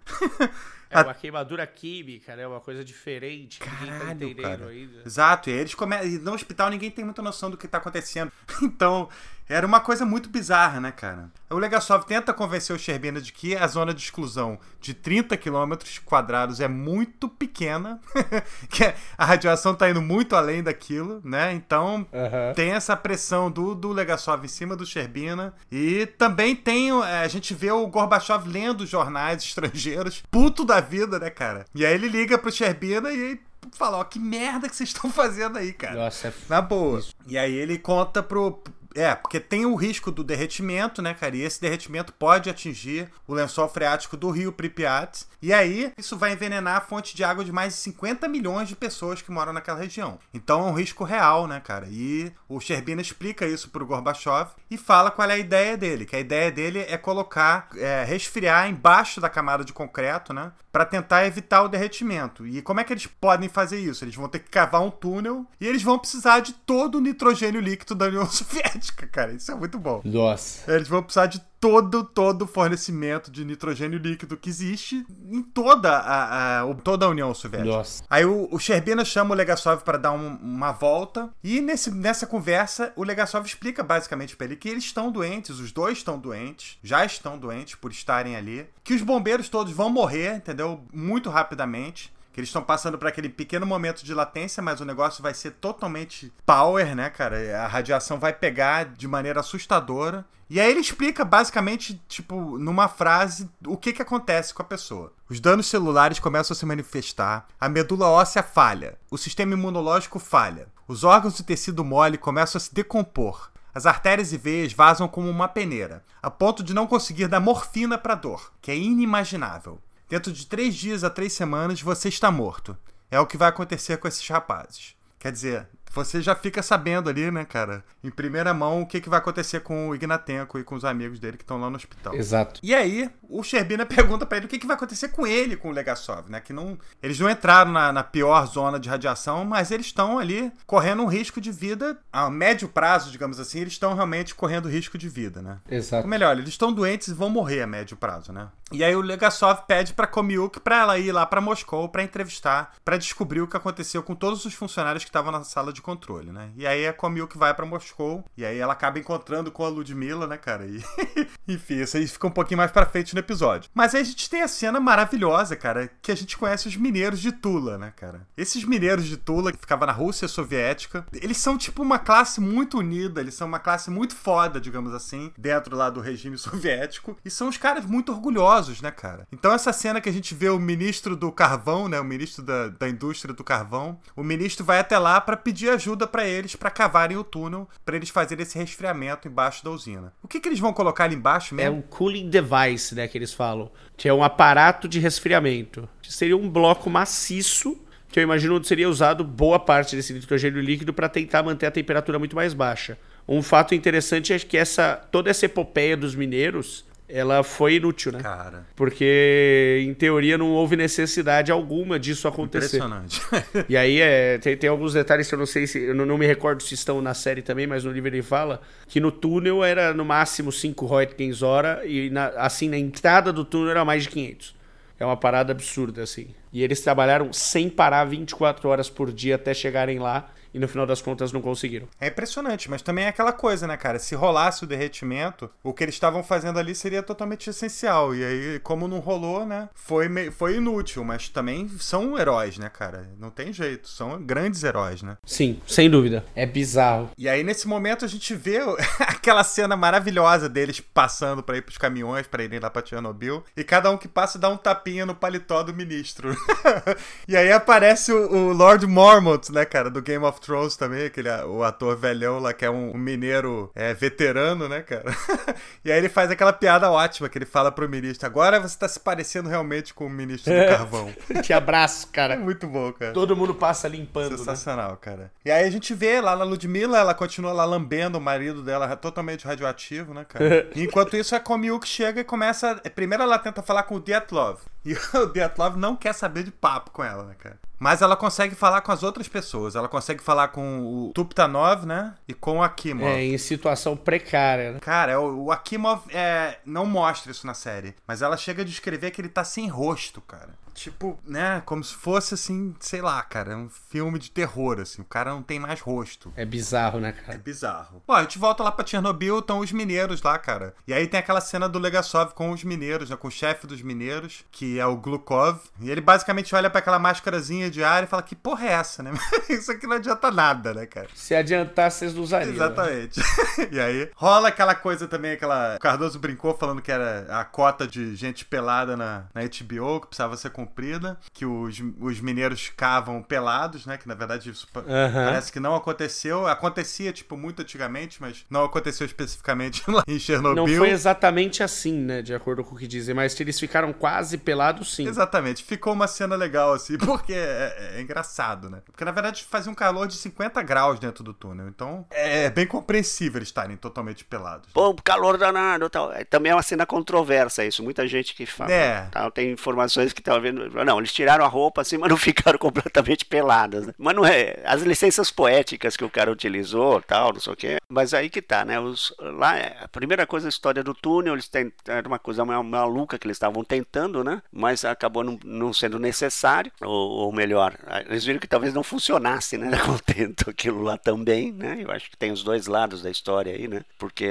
É 0.90 1.00
uma 1.02 1.14
queimadura 1.14 1.66
química, 1.68 2.36
né? 2.36 2.48
Uma 2.48 2.60
coisa 2.60 2.84
diferente 2.84 3.60
ninguém 3.60 3.78
tá 3.78 4.00
Caralho, 4.00 4.24
entendendo 4.24 4.60
cara. 4.60 4.72
ainda. 4.72 5.02
Exato, 5.06 5.50
e 5.50 5.54
aí 5.54 5.60
eles 5.60 5.76
começam. 5.76 6.10
No 6.24 6.34
hospital 6.34 6.70
ninguém 6.72 6.90
tem 6.90 7.06
muita 7.06 7.22
noção 7.22 7.52
do 7.52 7.58
que 7.58 7.68
tá 7.68 7.78
acontecendo. 7.78 8.32
Então, 8.64 9.10
era 9.54 9.68
uma 9.68 9.80
coisa 9.80 10.06
muito 10.06 10.30
bizarra, 10.30 10.80
né, 10.80 10.92
cara? 10.92 11.30
O 11.50 11.58
Legasov 11.58 12.06
tenta 12.06 12.34
convencer 12.34 12.76
o 12.76 12.80
Sherbina 12.80 13.20
de 13.20 13.34
que 13.34 13.56
a 13.56 13.68
zona 13.68 13.94
de 13.94 14.02
exclusão 14.02 14.58
de 14.80 14.94
30 14.94 15.36
quilômetros 15.38 16.00
quadrados 16.00 16.60
é 16.60 16.68
muito 16.68 17.28
pequena, 17.28 18.00
que 18.70 18.94
a 19.18 19.26
radiação 19.26 19.76
tá 19.76 19.90
indo 19.90 20.02
muito 20.02 20.36
além 20.36 20.64
daquilo, 20.64 21.22
né? 21.24 21.54
Então, 21.54 22.08
Aham. 22.14 22.54
tem 22.56 22.72
essa 22.72 22.96
pressão 22.96 23.52
do, 23.52 23.76
do 23.76 23.90
Legasov 23.92 24.44
em 24.46 24.48
cima 24.48 24.76
do 24.76 24.86
Sherbina. 24.86 25.54
E 25.72 26.06
também 26.18 26.56
tem. 26.56 26.90
é, 27.04 27.20
A 27.24 27.28
gente 27.28 27.54
vê 27.54 27.72
o 27.72 27.86
Gorbachev 27.88 28.48
lendo 28.48 28.86
jornais 28.86 29.44
estrangeiros, 29.44 30.24
puto 30.32 30.64
da 30.64 30.80
vida, 30.80 31.20
né, 31.20 31.30
cara? 31.30 31.66
E 31.76 31.86
aí 31.86 31.94
ele 31.94 32.08
liga 32.08 32.38
pro 32.38 32.52
Sherbina 32.52 33.12
e 33.12 33.16
aí 33.32 33.40
fala: 33.74 33.98
Ó, 33.98 34.04
que 34.04 34.20
merda 34.20 34.70
que 34.70 34.76
vocês 34.76 34.90
estão 34.90 35.12
fazendo 35.12 35.58
aí, 35.58 35.74
cara? 35.74 35.96
Nossa, 35.96 36.30
é 36.30 36.34
Na 36.50 36.62
boa. 36.62 37.02
E 37.28 37.38
aí 37.38 37.54
ele 37.54 37.78
conta 37.78 38.24
pro. 38.24 38.64
É, 38.96 39.16
porque 39.16 39.40
tem 39.40 39.66
o 39.66 39.76
risco 39.76 40.12
do 40.12 40.24
derretimento, 40.24 41.02
né, 41.02 41.14
cara? 41.14 41.36
E 41.36 41.42
esse 41.42 41.62
derretimento 41.62 42.14
pode 42.14 42.50
atingir 42.50 43.10
o 43.28 43.34
lençol 43.34 43.68
freático 43.70 44.18
do 44.18 44.30
rio 44.30 44.52
Pripyat. 44.52 45.26
E 45.42 45.52
aí, 45.54 45.92
isso 45.98 46.18
vai 46.18 46.34
envenenar 46.34 46.78
a 46.78 46.82
fonte 46.82 47.16
de 47.16 47.24
água 47.24 47.44
de 47.44 47.52
mais 47.52 47.74
de 47.74 47.80
50 47.80 48.28
milhões 48.28 48.68
de 48.68 48.76
pessoas 48.76 49.22
que 49.22 49.32
moram 49.32 49.54
naquela 49.54 49.80
região. 49.80 50.20
Então 50.34 50.68
é 50.68 50.72
um 50.72 50.74
risco 50.74 51.04
real, 51.04 51.48
né, 51.48 51.60
cara? 51.60 51.88
E 51.90 52.32
o 52.48 52.60
Sherbina 52.60 53.02
explica 53.02 53.46
isso 53.46 53.70
pro 53.70 53.86
Gorbachev 53.86 54.52
e 54.70 54.78
fala 54.78 55.10
qual 55.10 55.30
é 55.30 55.34
a 55.34 55.38
ideia 55.38 55.76
dele. 55.76 56.06
Que 56.06 56.16
a 56.16 56.20
ideia 56.20 56.52
dele 56.52 56.80
é 56.88 56.98
colocar, 56.98 57.70
é, 57.76 58.04
resfriar 58.04 58.70
embaixo 58.70 59.20
da 59.20 59.30
camada 59.30 59.64
de 59.66 59.74
concreto, 59.74 60.34
né? 60.34 60.52
Pra 60.72 60.86
tentar 60.86 61.26
evitar 61.26 61.64
o 61.64 61.68
derretimento. 61.68 62.46
E 62.46 62.62
como 62.62 62.80
é 62.80 62.84
que 62.84 62.94
eles 62.94 63.08
podem 63.08 63.50
fazer 63.50 63.80
isso? 63.80 64.04
Eles 64.04 64.16
vão 64.16 64.30
ter 64.30 64.40
que 64.40 64.50
cavar 64.50 64.82
um 64.82 64.92
túnel 64.92 65.46
e 65.60 65.68
eles 65.68 65.82
vão 65.82 65.98
precisar 65.98 66.40
de 66.40 66.54
todo 66.54 66.96
o 66.96 67.02
nitrogênio 67.02 67.60
líquido 67.60 67.96
da 67.96 68.06
União 68.06 68.26
Soviética, 68.30 68.81
cara. 68.90 69.34
Isso 69.34 69.52
é 69.52 69.56
muito 69.56 69.78
bom. 69.78 70.02
Nossa. 70.04 70.72
Eles 70.74 70.88
vão 70.88 71.04
precisar 71.04 71.28
de 71.28 71.40
todo, 71.60 72.04
todo 72.04 72.42
o 72.44 72.48
fornecimento 72.48 73.30
de 73.30 73.46
nitrogênio 73.46 74.00
líquido 74.00 74.36
que 74.36 74.50
existe 74.50 75.06
em 75.30 75.44
toda 75.44 75.92
a, 75.96 76.62
a- 76.62 76.74
toda 76.84 77.06
a 77.06 77.10
União 77.10 77.32
Soviética. 77.36 77.70
Nossa. 77.72 78.04
Aí 78.10 78.26
o, 78.26 78.48
o 78.52 78.58
Sherbina 78.58 79.06
chama 79.06 79.36
o 79.36 79.38
Legasov 79.38 79.84
para 79.84 80.00
dar 80.00 80.12
um- 80.12 80.38
uma 80.42 80.72
volta 80.72 81.30
e 81.44 81.62
nesse, 81.62 81.92
nessa 81.92 82.26
conversa 82.26 82.92
o 82.96 83.04
Legasov 83.04 83.46
explica 83.46 83.84
basicamente 83.84 84.36
para 84.36 84.46
ele 84.48 84.56
que 84.56 84.70
eles 84.70 84.86
estão 84.86 85.12
doentes, 85.12 85.60
os 85.60 85.72
dois 85.72 86.00
estão 86.00 86.18
doentes, 86.18 86.80
já 86.82 87.06
estão 87.06 87.38
doentes 87.38 87.76
por 87.76 87.92
estarem 87.92 88.36
ali, 88.36 88.68
que 88.84 88.96
os 88.96 89.02
bombeiros 89.04 89.48
todos 89.48 89.72
vão 89.72 89.90
morrer, 89.90 90.38
entendeu? 90.38 90.82
Muito 90.92 91.30
rapidamente. 91.30 92.12
Que 92.32 92.40
eles 92.40 92.50
estão 92.50 92.64
passando 92.64 92.98
por 92.98 93.08
aquele 93.08 93.30
pequeno 93.30 93.66
momento 93.66 94.04
de 94.04 94.14
latência, 94.14 94.64
mas 94.64 94.80
o 94.80 94.86
negócio 94.86 95.22
vai 95.22 95.34
ser 95.34 95.52
totalmente 95.52 96.32
power, 96.46 96.96
né, 96.96 97.10
cara? 97.10 97.64
A 97.64 97.68
radiação 97.68 98.20
vai 98.20 98.32
pegar 98.34 98.86
de 98.86 99.08
maneira 99.08 99.42
assustadora. 99.42 100.26
E 100.50 100.60
aí 100.60 100.70
ele 100.70 100.82
explica 100.82 101.24
basicamente, 101.24 102.02
tipo, 102.10 102.58
numa 102.58 102.90
frase, 102.90 103.50
o 103.66 103.78
que 103.78 103.94
que 103.94 104.02
acontece 104.02 104.54
com 104.54 104.62
a 104.62 104.66
pessoa. 104.66 105.14
Os 105.30 105.40
danos 105.40 105.68
celulares 105.68 106.20
começam 106.20 106.54
a 106.54 106.58
se 106.58 106.66
manifestar, 106.66 107.48
a 107.58 107.70
medula 107.70 108.10
óssea 108.10 108.44
falha, 108.44 108.98
o 109.10 109.18
sistema 109.18 109.54
imunológico 109.54 110.20
falha, 110.20 110.68
os 110.90 111.06
órgãos 111.06 111.38
do 111.38 111.44
tecido 111.44 111.86
mole 111.86 112.18
começam 112.18 112.60
a 112.60 112.62
se 112.62 112.74
decompor. 112.74 113.50
As 113.74 113.86
artérias 113.86 114.34
e 114.34 114.38
veias 114.38 114.74
vazam 114.74 115.08
como 115.08 115.30
uma 115.30 115.48
peneira, 115.48 116.04
a 116.22 116.30
ponto 116.30 116.62
de 116.62 116.74
não 116.74 116.86
conseguir 116.86 117.30
dar 117.30 117.40
morfina 117.40 117.98
para 117.98 118.16
dor, 118.16 118.52
que 118.62 118.72
é 118.72 118.76
inimaginável. 118.76 119.80
Dentro 120.12 120.34
de 120.34 120.46
três 120.46 120.76
dias 120.76 121.06
a 121.06 121.10
três 121.10 121.32
semanas 121.32 121.82
você 121.82 122.10
está 122.10 122.30
morto. 122.30 122.78
É 123.10 123.18
o 123.18 123.26
que 123.26 123.38
vai 123.38 123.48
acontecer 123.48 123.96
com 123.96 124.10
esses 124.10 124.28
rapazes. 124.28 124.94
Quer 125.18 125.32
dizer, 125.32 125.70
você 125.94 126.22
já 126.22 126.36
fica 126.36 126.64
sabendo 126.64 127.10
ali, 127.10 127.30
né, 127.30 127.46
cara, 127.46 127.84
em 128.04 128.10
primeira 128.10 128.54
mão, 128.54 128.82
o 128.82 128.86
que, 128.86 129.02
que 129.02 129.10
vai 129.10 129.20
acontecer 129.20 129.62
com 129.62 129.90
o 129.90 129.96
Ignatenko 129.96 130.58
e 130.60 130.64
com 130.64 130.76
os 130.76 130.86
amigos 130.86 131.20
dele 131.20 131.38
que 131.38 131.44
estão 131.44 131.60
lá 131.60 131.70
no 131.70 131.76
hospital. 131.76 132.14
Exato. 132.16 132.60
E 132.64 132.74
aí, 132.74 133.10
o 133.30 133.44
Sherbina 133.44 133.86
pergunta 133.88 134.26
pra 134.26 134.38
ele 134.38 134.46
o 134.46 134.50
que, 134.50 134.60
que 134.60 134.68
vai 134.68 134.76
acontecer 134.76 135.10
com 135.10 135.28
ele, 135.28 135.56
com 135.56 135.70
o 135.70 135.72
Legasov, 135.72 136.30
né? 136.30 136.40
Que 136.40 136.54
não. 136.54 136.78
Eles 137.02 137.20
não 137.20 137.30
entraram 137.30 137.72
na, 137.72 137.92
na 137.92 138.04
pior 138.04 138.46
zona 138.48 138.80
de 138.80 138.90
radiação, 138.90 139.46
mas 139.46 139.72
eles 139.72 139.88
estão 139.88 140.20
ali 140.20 140.52
correndo 140.66 141.04
um 141.04 141.08
risco 141.08 141.40
de 141.42 141.52
vida. 141.52 141.98
A 142.12 142.30
médio 142.30 142.68
prazo, 142.70 143.12
digamos 143.12 143.40
assim, 143.40 143.60
eles 143.60 143.74
estão 143.74 143.94
realmente 143.94 144.36
correndo 144.36 144.70
risco 144.70 144.98
de 144.98 145.10
vida, 145.10 145.42
né? 145.42 145.60
Exato. 145.70 146.04
Ou 146.04 146.10
melhor, 146.10 146.38
eles 146.38 146.50
estão 146.50 146.72
doentes 146.72 147.10
e 147.10 147.14
vão 147.14 147.30
morrer 147.30 147.62
a 147.62 147.68
médio 147.68 147.98
prazo, 147.98 148.32
né? 148.32 148.50
E 148.72 148.84
aí 148.84 148.96
o 148.96 149.02
Legasov 149.02 149.64
pede 149.68 149.94
pra 149.94 150.08
Komiuk 150.08 150.62
pra 150.62 150.78
ela 150.78 150.98
ir 150.98 151.12
lá 151.12 151.26
pra 151.26 151.42
Moscou 151.42 151.90
pra 151.90 152.04
entrevistar, 152.04 152.74
pra 152.86 152.96
descobrir 152.96 153.42
o 153.42 153.48
que 153.48 153.58
aconteceu 153.58 154.02
com 154.02 154.16
todos 154.16 154.46
os 154.46 154.54
funcionários 154.54 155.04
que 155.04 155.10
estavam 155.10 155.32
na 155.32 155.44
sala 155.44 155.74
de 155.74 155.81
de 155.82 155.84
controle, 155.84 156.32
né? 156.32 156.52
E 156.56 156.66
aí 156.66 156.88
a 156.88 156.94
Komiuk 156.94 157.38
vai 157.38 157.54
para 157.54 157.66
Moscou 157.66 158.24
e 158.38 158.46
aí 158.46 158.58
ela 158.58 158.74
acaba 158.74 159.00
encontrando 159.00 159.52
com 159.52 159.66
a 159.66 159.70
Ludmilla, 159.70 160.28
né, 160.28 160.38
cara? 160.38 160.66
E 160.66 160.82
enfim, 161.48 161.82
isso 161.82 161.98
aí 161.98 162.08
fica 162.08 162.28
um 162.28 162.32
pouquinho 162.32 162.60
mais 162.60 162.72
para 162.72 162.86
frente 162.86 163.14
no 163.14 163.20
episódio. 163.20 163.70
Mas 163.74 163.96
aí 163.96 164.02
a 164.02 164.06
gente 164.06 164.30
tem 164.30 164.42
a 164.42 164.48
cena 164.48 164.80
maravilhosa, 164.80 165.56
cara, 165.56 165.90
que 166.02 166.12
a 166.12 166.16
gente 166.16 166.38
conhece 166.38 166.68
os 166.68 166.78
mineiros 166.78 167.20
de 167.20 167.32
Tula, 167.32 167.78
né, 167.78 167.92
cara? 167.96 168.28
Esses 168.38 168.64
mineiros 168.64 169.06
de 169.06 169.18
Tula 169.18 169.52
que 169.52 169.58
ficavam 169.58 169.88
na 169.88 169.94
Rússia 169.94 170.28
soviética, 170.28 171.06
eles 171.12 171.38
são 171.38 171.58
tipo 171.58 171.82
uma 171.82 171.98
classe 171.98 172.40
muito 172.40 172.78
unida, 172.78 173.20
eles 173.20 173.34
são 173.34 173.48
uma 173.48 173.60
classe 173.60 173.90
muito 173.90 174.16
foda, 174.16 174.62
digamos 174.62 174.94
assim, 174.94 175.34
dentro 175.38 175.76
lá 175.76 175.90
do 175.90 176.00
regime 176.00 176.38
soviético, 176.40 177.18
e 177.26 177.30
são 177.30 177.50
os 177.50 177.58
caras 177.58 177.86
muito 177.86 178.12
orgulhosos, 178.12 178.82
né, 178.82 178.92
cara? 178.92 179.28
Então 179.32 179.52
essa 179.52 179.74
cena 179.74 180.00
que 180.00 180.10
a 180.10 180.14
gente 180.14 180.36
vê 180.36 180.50
o 180.50 180.60
ministro 180.60 181.16
do 181.16 181.32
carvão, 181.32 181.88
né, 181.88 182.00
o 182.00 182.06
ministro 182.06 182.44
da, 182.44 182.68
da 182.68 182.88
indústria 182.88 183.34
do 183.34 183.44
carvão, 183.44 184.00
o 184.16 184.24
ministro 184.24 184.64
vai 184.64 184.80
até 184.80 184.98
lá 185.00 185.20
para 185.20 185.38
pedir 185.38 185.71
ajuda 185.72 186.08
para 186.08 186.28
eles 186.28 186.56
para 186.56 186.70
cavarem 186.70 187.18
o 187.18 187.24
túnel, 187.24 187.68
para 187.86 187.96
eles 187.96 188.10
fazerem 188.10 188.44
esse 188.44 188.58
resfriamento 188.58 189.28
embaixo 189.28 189.64
da 189.64 189.72
usina. 189.72 190.14
O 190.22 190.28
que 190.28 190.40
que 190.40 190.48
eles 190.48 190.60
vão 190.60 190.74
colocar 190.74 191.06
ali 191.06 191.16
embaixo 191.16 191.56
mesmo? 191.56 191.68
É 191.68 191.78
um 191.78 191.82
cooling 191.82 192.30
device, 192.30 192.96
né, 192.96 193.08
que 193.08 193.18
eles 193.18 193.34
falam, 193.34 193.72
que 193.98 194.08
é 194.08 194.14
um 194.14 194.24
aparato 194.24 194.88
de 194.88 195.00
resfriamento. 195.00 195.88
Seria 196.04 196.38
um 196.38 196.50
bloco 196.50 196.90
maciço 196.90 197.78
que 198.12 198.20
eu 198.20 198.24
imagino 198.24 198.58
onde 198.58 198.68
seria 198.68 198.90
usado 198.90 199.24
boa 199.24 199.58
parte 199.58 199.96
desse 199.96 200.14
nitrogênio 200.14 200.62
líquido 200.62 200.94
para 200.94 201.08
tentar 201.08 201.42
manter 201.42 201.66
a 201.66 201.72
temperatura 201.72 202.20
muito 202.20 202.36
mais 202.36 202.54
baixa. 202.54 202.98
Um 203.28 203.42
fato 203.42 203.74
interessante 203.74 204.34
é 204.34 204.40
que 204.40 204.58
essa 204.58 204.96
toda 205.12 205.30
essa 205.30 205.46
epopeia 205.46 205.96
dos 205.96 206.14
mineiros 206.14 206.86
ela 207.14 207.44
foi 207.44 207.76
inútil, 207.76 208.12
né? 208.12 208.20
Cara. 208.22 208.66
Porque, 208.76 209.84
em 209.86 209.94
teoria, 209.94 210.38
não 210.38 210.52
houve 210.52 210.76
necessidade 210.76 211.52
alguma 211.52 212.00
disso 212.00 212.28
acontecer. 212.28 212.78
Impressionante. 212.78 213.22
e 213.68 213.76
aí, 213.76 214.00
é, 214.00 214.38
tem, 214.38 214.56
tem, 214.56 214.70
alguns 214.70 214.94
detalhes 214.94 215.28
que 215.28 215.36
eu 215.36 215.40
não 215.40 215.46
sei 215.46 215.68
se. 215.68 215.80
Eu 215.80 215.94
não, 215.94 216.06
não, 216.06 216.18
me 216.18 216.26
recordo 216.26 216.64
se 216.64 216.74
estão 216.74 217.02
na 217.02 217.14
série 217.14 217.42
também, 217.42 217.68
mas 217.68 217.84
no 217.84 217.92
livro 217.92 218.10
ele 218.10 218.22
fala 218.22 218.62
que 218.88 219.00
no 219.00 219.12
túnel 219.12 219.64
era 219.64 219.94
no 219.94 220.06
máximo 220.06 220.52
5 220.52 220.86
Roentgens 220.86 221.42
hora 221.42 221.86
e, 221.86 222.10
na, 222.10 222.28
assim, 222.38 222.70
na 222.70 222.78
entrada 222.78 223.32
do 223.34 223.44
túnel 223.44 223.72
era 223.72 223.86
mais 223.86 224.04
de 224.04 224.10
500. 224.10 224.56
É 225.00 225.06
uma 225.06 225.18
parada 225.18 225.52
absurda, 225.52 226.04
assim. 226.04 226.28
E 226.54 226.64
eles 226.64 226.82
trabalharam 226.82 227.34
sem 227.34 227.70
parar 227.70 228.06
24 228.06 228.70
horas 228.70 228.90
por 228.90 229.12
dia 229.12 229.36
até 229.36 229.54
chegarem 229.54 230.00
lá 230.00 230.30
e 230.54 230.60
no 230.60 230.68
final 230.68 230.86
das 230.86 231.02
contas 231.02 231.32
não 231.32 231.42
conseguiram. 231.42 231.88
É 232.00 232.08
impressionante, 232.08 232.70
mas 232.70 232.82
também 232.82 233.06
é 233.06 233.08
aquela 233.08 233.32
coisa, 233.32 233.68
né, 233.68 233.78
cara? 233.78 234.00
Se 234.00 234.16
rolasse 234.16 234.64
o 234.64 234.68
derretimento, 234.68 235.50
o 235.64 235.74
que 235.74 235.84
eles 235.84 235.96
estavam 235.96 236.24
fazendo 236.24 236.60
ali 236.60 236.76
seria 236.76 237.04
totalmente 237.04 237.50
essencial. 237.50 238.16
E 238.16 238.24
aí, 238.24 238.60
como 238.60 238.88
não 238.88 239.00
rolou, 239.00 239.46
né, 239.46 239.70
foi, 239.74 240.10
foi 240.32 240.58
inútil, 240.58 241.04
mas 241.04 241.30
também 241.30 241.70
são 241.80 242.18
heróis, 242.18 242.58
né, 242.58 242.70
cara? 242.70 243.10
Não 243.18 243.30
tem 243.30 243.54
jeito, 243.54 243.88
são 243.88 244.22
grandes 244.22 244.64
heróis, 244.64 245.02
né? 245.02 245.18
Sim, 245.26 245.60
sem 245.68 245.90
dúvida. 245.90 246.26
É 246.36 246.46
bizarro. 246.46 247.10
E 247.18 247.30
aí, 247.30 247.44
nesse 247.44 247.68
momento, 247.68 248.06
a 248.06 248.08
gente 248.08 248.36
vê 248.36 248.60
aquela 249.00 249.44
cena 249.44 249.76
maravilhosa 249.76 250.50
deles 250.50 250.80
passando 250.80 251.42
para 251.42 251.58
ir 251.58 251.62
pros 251.62 251.78
caminhões, 251.78 252.28
para 252.28 252.44
irem 252.44 252.60
lá 252.60 252.70
pra 252.70 252.86
Chernobyl, 252.86 253.44
e 253.56 253.64
cada 253.64 253.90
um 253.90 253.98
que 253.98 254.08
passa 254.08 254.38
dá 254.38 254.50
um 254.50 254.58
tapinha 254.58 255.06
no 255.06 255.16
paletó 255.16 255.64
do 255.64 255.74
ministro. 255.74 256.36
e 257.28 257.38
aí 257.38 257.52
aparece 257.52 258.12
o, 258.12 258.32
o 258.32 258.54
Lord 258.54 258.86
Mormont, 258.88 259.52
né, 259.52 259.66
cara, 259.66 259.90
do 259.90 260.02
Game 260.02 260.24
of 260.26 260.41
Thrones 260.42 260.76
também, 260.76 261.06
aquele 261.06 261.30
o 261.46 261.64
ator 261.64 261.96
velhão 261.96 262.40
lá 262.40 262.54
que 262.54 262.66
é 262.66 262.70
um, 262.70 262.96
um 262.96 262.98
mineiro 262.98 263.72
é, 263.76 263.94
veterano, 263.94 264.68
né, 264.68 264.82
cara? 264.82 265.06
e 265.86 265.92
aí 265.92 265.98
ele 265.98 266.10
faz 266.10 266.32
aquela 266.32 266.52
piada 266.52 266.92
ótima 266.92 267.30
que 267.30 267.38
ele 267.38 267.46
fala 267.46 267.72
pro 267.72 267.88
ministro: 267.88 268.26
agora 268.26 268.60
você 268.60 268.78
tá 268.78 268.88
se 268.88 269.00
parecendo 269.00 269.50
realmente 269.50 269.94
com 269.94 270.06
o 270.06 270.10
ministro 270.10 270.54
do 270.54 270.60
é. 270.60 270.68
carvão. 270.68 271.14
que 271.44 271.54
abraço, 271.54 272.08
cara. 272.12 272.34
É 272.34 272.38
muito 272.38 272.68
bom, 272.68 272.92
cara. 272.92 273.14
Todo 273.14 273.36
mundo 273.36 273.54
passa 273.54 273.88
limpando. 273.88 274.32
Né? 274.32 274.38
Sensacional, 274.38 274.92
né? 274.92 274.98
cara. 275.00 275.32
E 275.46 275.52
aí 275.52 275.66
a 275.66 275.70
gente 275.72 275.94
vê 275.94 276.20
lá 276.20 276.36
na 276.36 276.44
Ludmilla, 276.44 277.00
ela 277.00 277.14
continua 277.14 277.54
lá 277.54 277.66
lambendo 277.66 278.18
o 278.18 278.22
marido 278.22 278.62
dela 278.62 278.96
totalmente 278.96 279.46
radioativo, 279.46 280.14
né, 280.14 280.26
cara? 280.28 280.70
E 280.76 280.84
enquanto 280.84 281.16
isso, 281.18 281.36
a 281.36 281.40
Komiuk 281.40 281.88
chega 281.88 282.22
e 282.22 282.24
começa. 282.24 282.76
Primeiro 282.96 283.24
ela 283.24 283.38
tenta 283.38 283.62
falar 283.62 283.84
com 283.84 283.96
o 283.96 284.00
Dietlov. 284.00 284.60
E 284.86 284.94
o 285.18 285.28
Dietlov 285.28 285.78
não 285.78 285.96
quer 285.96 286.14
saber 286.14 286.44
de 286.44 286.52
papo 286.52 286.90
com 286.92 287.04
ela, 287.04 287.24
né, 287.24 287.36
cara? 287.38 287.60
Mas 287.78 288.02
ela 288.02 288.16
consegue 288.16 288.54
falar 288.54 288.82
com 288.82 288.92
as 288.92 289.02
outras 289.02 289.28
pessoas. 289.28 289.76
Ela 289.76 289.88
consegue 289.88 290.22
falar 290.22 290.50
com 290.50 291.08
o 291.08 291.12
Tuptanov, 291.14 291.86
né? 291.86 292.14
E 292.28 292.34
com 292.34 292.58
o 292.58 292.64
Akimov. 292.64 293.08
É, 293.08 293.24
em 293.24 293.38
situação 293.38 293.98
precária, 293.98 294.74
né? 294.74 294.80
Cara, 294.80 295.20
o, 295.20 295.46
o 295.46 295.52
Akimov 295.52 296.04
é, 296.10 296.60
não 296.64 296.86
mostra 296.86 297.32
isso 297.32 297.48
na 297.48 297.56
série. 297.56 297.96
Mas 298.08 298.22
ela 298.22 298.38
chega 298.38 298.62
a 298.62 298.66
descrever 298.66 299.10
que 299.10 299.20
ele 299.20 299.30
tá 299.30 299.44
sem 299.44 299.68
rosto, 299.68 300.22
cara. 300.22 300.50
Tipo, 300.74 301.20
né? 301.26 301.62
Como 301.66 301.84
se 301.84 301.94
fosse 301.94 302.34
assim, 302.34 302.76
sei 302.80 303.02
lá, 303.02 303.22
cara, 303.24 303.56
um 303.56 303.70
filme 303.70 304.18
de 304.18 304.32
terror, 304.32 304.80
assim. 304.80 305.02
O 305.02 305.06
cara 305.06 305.32
não 305.32 305.44
tem 305.44 305.60
mais 305.60 305.80
rosto. 305.80 306.32
É 306.36 306.46
bizarro, 306.46 307.00
né, 307.00 307.12
cara? 307.12 307.34
É 307.34 307.38
bizarro. 307.38 308.02
Bom, 308.08 308.14
a 308.14 308.22
gente 308.22 308.40
volta 308.40 308.64
lá 308.64 308.72
pra 308.72 308.86
Chernobyl, 308.86 309.40
estão 309.40 309.60
os 309.60 309.72
mineiros 309.72 310.22
lá, 310.22 310.38
cara. 310.38 310.74
E 310.88 310.94
aí 310.94 311.08
tem 311.08 311.20
aquela 311.20 311.42
cena 311.42 311.68
do 311.68 311.80
Legasov 311.80 312.34
com 312.34 312.52
os 312.52 312.64
mineiros, 312.64 313.10
né? 313.10 313.16
Com 313.16 313.28
o 313.28 313.32
chefe 313.32 313.68
dos 313.68 313.82
mineiros, 313.82 314.46
que 314.52 314.80
é 314.80 314.86
o 314.86 314.96
Glukov. 314.96 315.60
E 315.80 315.90
ele 315.90 316.02
basicamente 316.02 316.54
olha 316.56 316.70
para 316.70 316.80
aquela 316.80 317.00
máscarazinha 317.00 317.70
de 317.70 317.84
ar 317.84 318.04
e 318.04 318.08
fala: 318.08 318.24
Que 318.24 318.36
porra 318.36 318.66
é 318.66 318.72
essa, 318.72 319.04
né? 319.04 319.12
Isso 319.50 319.72
aqui 319.72 319.86
não 319.88 319.98
adianta 319.98 320.32
nada, 320.32 320.74
né, 320.74 320.86
cara? 320.86 321.08
Se 321.14 321.36
adiantar, 321.36 321.92
vocês 321.92 322.14
não 322.14 322.24
usariam. 322.24 322.50
Né? 322.50 322.56
Exatamente. 322.56 323.20
Né? 323.20 323.26
e 323.72 323.80
aí 323.80 324.12
rola 324.16 324.48
aquela 324.50 324.76
coisa 324.76 325.08
também, 325.08 325.34
aquela. 325.34 325.76
O 325.76 325.80
Cardoso 325.80 326.20
brincou 326.20 326.58
falando 326.58 326.82
que 326.82 326.92
era 326.92 327.28
a 327.30 327.44
cota 327.44 327.88
de 327.88 328.16
gente 328.16 328.46
pelada 328.46 328.96
na, 328.96 329.26
na 329.34 329.42
HBO, 329.42 330.02
que 330.02 330.08
precisava 330.08 330.38
ser 330.38 330.50
comprida, 330.66 331.18
que 331.34 331.46
os, 331.46 331.82
os 332.00 332.20
mineiros 332.20 332.72
cavam 332.76 333.22
pelados, 333.22 333.86
né? 333.86 333.98
Que 333.98 334.08
na 334.08 334.16
verdade 334.16 334.50
isso 334.50 334.68
uhum. 334.76 334.84
parece 334.86 335.52
que 335.52 335.60
não 335.60 335.76
aconteceu. 335.76 336.48
Acontecia, 336.48 337.12
tipo, 337.12 337.36
muito 337.36 337.62
antigamente, 337.62 338.22
mas 338.22 338.46
não 338.50 338.64
aconteceu 338.64 339.06
especificamente 339.06 339.84
lá 339.90 340.04
em 340.08 340.20
Chernobyl. 340.20 340.68
Não 340.68 340.78
foi 340.78 340.90
exatamente 340.90 341.64
assim, 341.64 341.98
né? 341.98 342.22
De 342.22 342.34
acordo 342.34 342.64
com 342.64 342.76
o 342.76 342.78
que 342.78 342.88
dizem, 342.88 343.16
mas 343.16 343.40
eles 343.40 343.60
ficaram 343.60 343.92
quase 343.92 344.38
pelados 344.38 344.96
sim. 344.96 345.08
Exatamente. 345.08 345.64
Ficou 345.64 345.94
uma 345.94 346.08
cena 346.08 346.36
legal, 346.36 346.74
assim, 346.74 346.98
porque 347.00 347.34
é, 347.34 347.92
é, 347.96 347.98
é 347.98 348.02
engraçado, 348.02 348.70
né? 348.70 348.82
Porque 348.86 349.04
na 349.04 349.12
verdade 349.12 349.44
fazia 349.44 349.72
um 349.72 349.76
calor 349.76 350.08
de 350.08 350.16
50 350.16 350.62
graus 350.62 351.00
dentro 351.00 351.24
do 351.24 351.34
túnel. 351.34 351.68
Então 351.68 352.06
é 352.12 352.50
bem 352.50 352.68
compreensível 352.68 353.40
eles 353.40 353.48
estarem 353.48 353.78
totalmente 353.78 354.24
pelados. 354.24 354.70
Pô, 354.74 354.96
calor 355.04 355.38
danado 355.38 355.90
tal. 355.90 356.12
É, 356.12 356.24
também 356.24 356.52
é 356.52 356.56
uma 356.56 356.62
cena 356.62 356.86
controversa 356.86 357.66
isso. 357.66 357.84
Muita 357.84 358.08
gente 358.08 358.36
que 358.36 358.46
fala. 358.46 358.72
É. 358.72 359.08
Tal, 359.12 359.32
tem 359.32 359.52
informações 359.52 360.14
que 360.14 360.20
estão 360.20 360.40
vendo. 360.40 360.51
Não, 360.52 360.98
eles 360.98 361.14
tiraram 361.14 361.46
a 361.46 361.48
roupa 361.48 361.82
assim, 361.82 361.98
mas 362.00 362.10
não 362.10 362.18
ficaram 362.18 362.58
completamente 362.58 363.26
peladas. 363.26 363.88
Né? 363.88 363.94
Mas 363.98 364.16
não 364.16 364.26
é. 364.26 364.60
As 364.66 364.82
licenças 364.82 365.32
poéticas 365.32 365.98
que 365.98 366.04
o 366.04 366.10
cara 366.10 366.32
utilizou, 366.32 367.02
tal, 367.02 367.34
não 367.34 367.40
sei 367.40 367.54
o 367.54 367.56
quê. 367.56 367.78
Mas 367.90 368.14
aí 368.14 368.30
que 368.30 368.42
tá, 368.42 368.64
né? 368.66 368.80
Os, 368.80 369.14
lá, 369.20 369.58
é, 369.58 369.78
a 369.82 369.88
primeira 369.88 370.26
coisa, 370.26 370.48
a 370.48 370.50
história 370.50 370.84
do 370.84 370.94
túnel, 370.94 371.34
eles 371.34 371.48
têm, 371.48 371.72
era 371.88 372.08
uma 372.08 372.20
coisa 372.20 372.44
maluca 372.46 373.18
que 373.18 373.28
eles 373.28 373.36
estavam 373.36 373.64
tentando, 373.64 374.24
né? 374.24 374.42
Mas 374.52 374.86
acabou 374.86 375.24
não, 375.24 375.40
não 375.44 375.74
sendo 375.74 376.00
necessário, 376.00 376.72
ou, 376.82 376.90
ou, 376.90 377.32
melhor, 377.32 377.76
eles 378.08 378.26
viram 378.26 378.40
que 378.40 378.48
talvez 378.48 378.74
não 378.74 378.84
funcionasse, 378.84 379.58
né? 379.58 379.72
Contento 379.86 380.50
aquilo 380.50 380.82
lá 380.82 380.98
também, 380.98 381.52
né? 381.52 381.78
Eu 381.82 381.92
acho 381.92 382.10
que 382.10 382.18
tem 382.18 382.32
os 382.32 382.44
dois 382.44 382.68
lados 382.68 383.02
da 383.02 383.10
história 383.10 383.54
aí, 383.54 383.68
né? 383.68 383.84
Porque 383.98 384.30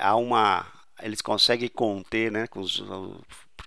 há 0.00 0.16
uma 0.16 0.66
eles 1.02 1.20
conseguem 1.20 1.68
conter, 1.68 2.30
né, 2.30 2.46
com 2.46 2.60
os, 2.60 2.82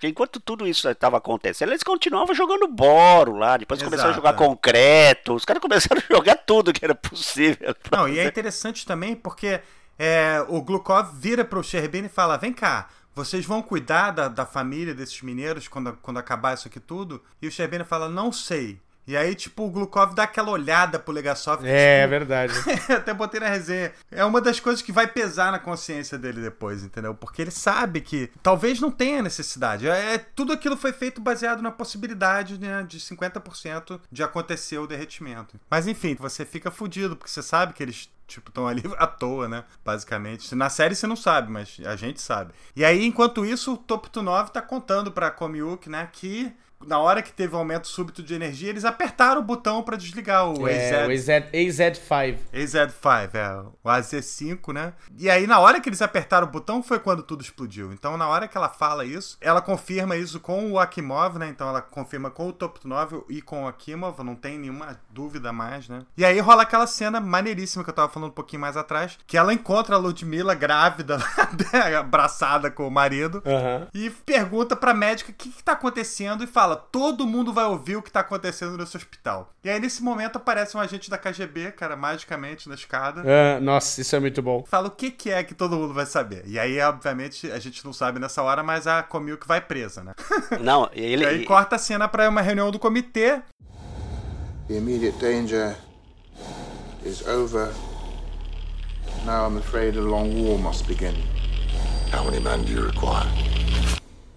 porque 0.01 0.07
enquanto 0.07 0.39
tudo 0.39 0.67
isso 0.67 0.89
estava 0.89 1.17
acontecendo, 1.17 1.69
eles 1.69 1.83
continuavam 1.83 2.33
jogando 2.33 2.67
boro 2.67 3.35
lá, 3.35 3.55
depois 3.55 3.79
Exato. 3.79 3.91
começaram 3.91 4.11
a 4.11 4.15
jogar 4.15 4.33
concreto, 4.33 5.35
os 5.35 5.45
caras 5.45 5.61
começaram 5.61 6.01
a 6.01 6.11
jogar 6.11 6.37
tudo 6.37 6.73
que 6.73 6.83
era 6.83 6.95
possível. 6.95 7.75
Não, 7.91 8.09
e 8.09 8.17
é 8.17 8.25
interessante 8.25 8.83
também 8.83 9.15
porque 9.15 9.61
é, 9.99 10.43
o 10.49 10.59
Glukov 10.59 11.11
vira 11.13 11.45
para 11.45 11.59
o 11.59 11.63
Sherbin 11.63 12.05
e 12.05 12.09
fala: 12.09 12.35
vem 12.35 12.51
cá, 12.51 12.89
vocês 13.13 13.45
vão 13.45 13.61
cuidar 13.61 14.09
da, 14.09 14.27
da 14.27 14.43
família 14.43 14.95
desses 14.95 15.21
mineiros 15.21 15.67
quando, 15.67 15.95
quando 16.01 16.17
acabar 16.17 16.55
isso 16.55 16.67
aqui 16.67 16.79
tudo? 16.79 17.21
E 17.39 17.47
o 17.47 17.51
Sherbin 17.51 17.83
fala: 17.83 18.09
não 18.09 18.31
sei. 18.31 18.81
E 19.07 19.17
aí, 19.17 19.33
tipo, 19.35 19.63
o 19.63 19.69
Glukov 19.69 20.13
dá 20.13 20.23
aquela 20.23 20.51
olhada 20.51 20.99
pro 20.99 21.13
Legasov. 21.13 21.65
É, 21.65 22.01
tipo, 22.01 22.09
verdade. 22.09 22.53
até 22.93 23.13
botei 23.13 23.39
na 23.39 23.47
resenha. 23.47 23.91
É 24.11 24.23
uma 24.23 24.39
das 24.39 24.59
coisas 24.59 24.81
que 24.81 24.91
vai 24.91 25.07
pesar 25.07 25.51
na 25.51 25.59
consciência 25.59 26.17
dele 26.17 26.41
depois, 26.41 26.83
entendeu? 26.83 27.13
Porque 27.15 27.41
ele 27.41 27.51
sabe 27.51 28.01
que 28.01 28.31
talvez 28.43 28.79
não 28.79 28.91
tenha 28.91 29.21
necessidade. 29.21 29.87
É, 29.87 30.15
é 30.15 30.17
tudo 30.17 30.53
aquilo 30.53 30.77
foi 30.77 30.93
feito 30.93 31.19
baseado 31.19 31.61
na 31.61 31.71
possibilidade 31.71 32.59
né, 32.59 32.83
de 32.87 32.99
50% 32.99 33.99
de 34.11 34.23
acontecer 34.23 34.77
o 34.77 34.87
derretimento. 34.87 35.59
Mas 35.69 35.87
enfim, 35.87 36.15
você 36.15 36.45
fica 36.45 36.69
fudido, 36.69 37.15
porque 37.15 37.31
você 37.31 37.41
sabe 37.41 37.73
que 37.73 37.81
eles 37.81 38.09
tipo, 38.27 38.49
estão 38.49 38.67
ali 38.67 38.83
à 38.97 39.07
toa, 39.07 39.47
né? 39.47 39.63
Basicamente. 39.83 40.53
Na 40.55 40.69
série 40.69 40.95
você 40.95 41.05
não 41.05 41.15
sabe, 41.15 41.51
mas 41.51 41.77
a 41.85 41.95
gente 41.95 42.21
sabe. 42.21 42.53
E 42.75 42.85
aí, 42.85 43.05
enquanto 43.05 43.45
isso, 43.45 43.73
o 43.73 43.77
Top 43.77 44.09
9 44.13 44.51
tá 44.51 44.61
contando 44.61 45.11
pra 45.11 45.31
Komiuk, 45.31 45.89
né, 45.89 46.07
que 46.11 46.53
na 46.85 46.99
hora 46.99 47.21
que 47.21 47.31
teve 47.31 47.55
um 47.55 47.59
aumento 47.59 47.87
súbito 47.87 48.23
de 48.23 48.33
energia, 48.33 48.69
eles 48.69 48.85
apertaram 48.85 49.41
o 49.41 49.43
botão 49.43 49.83
para 49.83 49.97
desligar 49.97 50.47
o 50.47 50.67
é, 50.67 51.03
AZ. 51.03 51.07
O 51.07 51.11
AZ, 51.11 51.27
AZ5. 51.53 52.37
AZ5, 52.53 53.35
é. 53.35 53.63
O 53.83 53.89
AZ5, 53.89 54.73
né? 54.73 54.93
E 55.17 55.29
aí, 55.29 55.47
na 55.47 55.59
hora 55.59 55.79
que 55.79 55.89
eles 55.89 56.01
apertaram 56.01 56.47
o 56.47 56.49
botão, 56.49 56.81
foi 56.83 56.99
quando 56.99 57.23
tudo 57.23 57.41
explodiu. 57.41 57.91
Então, 57.93 58.17
na 58.17 58.27
hora 58.27 58.47
que 58.47 58.57
ela 58.57 58.69
fala 58.69 59.05
isso, 59.05 59.37
ela 59.41 59.61
confirma 59.61 60.15
isso 60.15 60.39
com 60.39 60.71
o 60.71 60.79
Akimov, 60.79 61.37
né? 61.37 61.47
Então, 61.47 61.67
ela 61.67 61.81
confirma 61.81 62.29
com 62.29 62.47
o 62.47 62.53
Top 62.53 62.79
9 62.87 63.23
e 63.29 63.41
com 63.41 63.63
o 63.63 63.67
Akimov, 63.67 64.23
não 64.23 64.35
tem 64.35 64.57
nenhuma 64.57 64.99
dúvida 65.09 65.51
mais, 65.51 65.87
né? 65.89 66.03
E 66.17 66.25
aí 66.25 66.39
rola 66.39 66.63
aquela 66.63 66.87
cena 66.87 67.19
maneiríssima 67.19 67.83
que 67.83 67.89
eu 67.89 67.93
tava 67.93 68.11
falando 68.11 68.29
um 68.29 68.33
pouquinho 68.33 68.61
mais 68.61 68.77
atrás, 68.77 69.17
que 69.25 69.37
ela 69.37 69.53
encontra 69.53 69.95
a 69.95 69.99
Ludmilla 69.99 70.53
grávida, 70.53 71.17
abraçada 71.99 72.69
com 72.69 72.87
o 72.87 72.91
marido, 72.91 73.41
uhum. 73.45 73.87
e 73.93 74.09
pergunta 74.09 74.75
pra 74.75 74.93
médica 74.93 75.31
o 75.31 75.33
que, 75.33 75.49
que 75.49 75.63
tá 75.63 75.73
acontecendo 75.73 76.43
e 76.43 76.47
fala: 76.47 76.70
todo 76.75 77.25
mundo 77.25 77.53
vai 77.53 77.65
ouvir 77.65 77.95
o 77.95 78.01
que 78.01 78.11
tá 78.11 78.21
acontecendo 78.21 78.77
nesse 78.77 78.95
hospital. 78.97 79.53
E 79.63 79.69
aí, 79.69 79.79
nesse 79.79 80.03
momento, 80.03 80.37
aparece 80.37 80.75
um 80.75 80.79
agente 80.79 81.09
da 81.09 81.17
KGB, 81.17 81.71
cara, 81.71 81.95
magicamente 81.95 82.67
na 82.67 82.75
escada. 82.75 83.21
É, 83.25 83.59
nossa, 83.59 84.01
isso 84.01 84.15
é 84.15 84.19
muito 84.19 84.41
bom. 84.41 84.63
Fala 84.67 84.87
o 84.87 84.91
que, 84.91 85.11
que 85.11 85.29
é 85.29 85.43
que 85.43 85.53
todo 85.53 85.75
mundo 85.75 85.93
vai 85.93 86.05
saber. 86.05 86.43
E 86.45 86.59
aí, 86.59 86.79
obviamente, 86.81 87.51
a 87.51 87.59
gente 87.59 87.83
não 87.85 87.93
sabe 87.93 88.19
nessa 88.19 88.41
hora, 88.41 88.63
mas 88.63 88.87
a 88.87 89.03
Comilk 89.03 89.47
vai 89.47 89.61
presa, 89.61 90.03
né? 90.03 90.13
Não, 90.61 90.89
ele. 90.93 91.23
e 91.23 91.27
aí 91.27 91.45
corta 91.45 91.75
a 91.75 91.79
cena 91.79 92.07
pra 92.07 92.29
uma 92.29 92.41
reunião 92.41 92.71
do 92.71 92.79
comitê. 92.79 93.41
The 94.67 94.77
immediate 94.77 95.17
danger 95.19 95.75
is 97.05 97.25
over. 97.27 97.73
Now 99.25 99.45
I'm 99.47 99.57
afraid 99.57 99.97
a 99.97 100.01
long 100.01 100.33
war 100.43 100.57
must 100.57 100.87
begin. 100.87 101.15
How 102.11 102.23
many 102.23 102.39
men 102.39 102.63
do 102.63 102.71
you 102.71 102.85
require? 102.85 103.27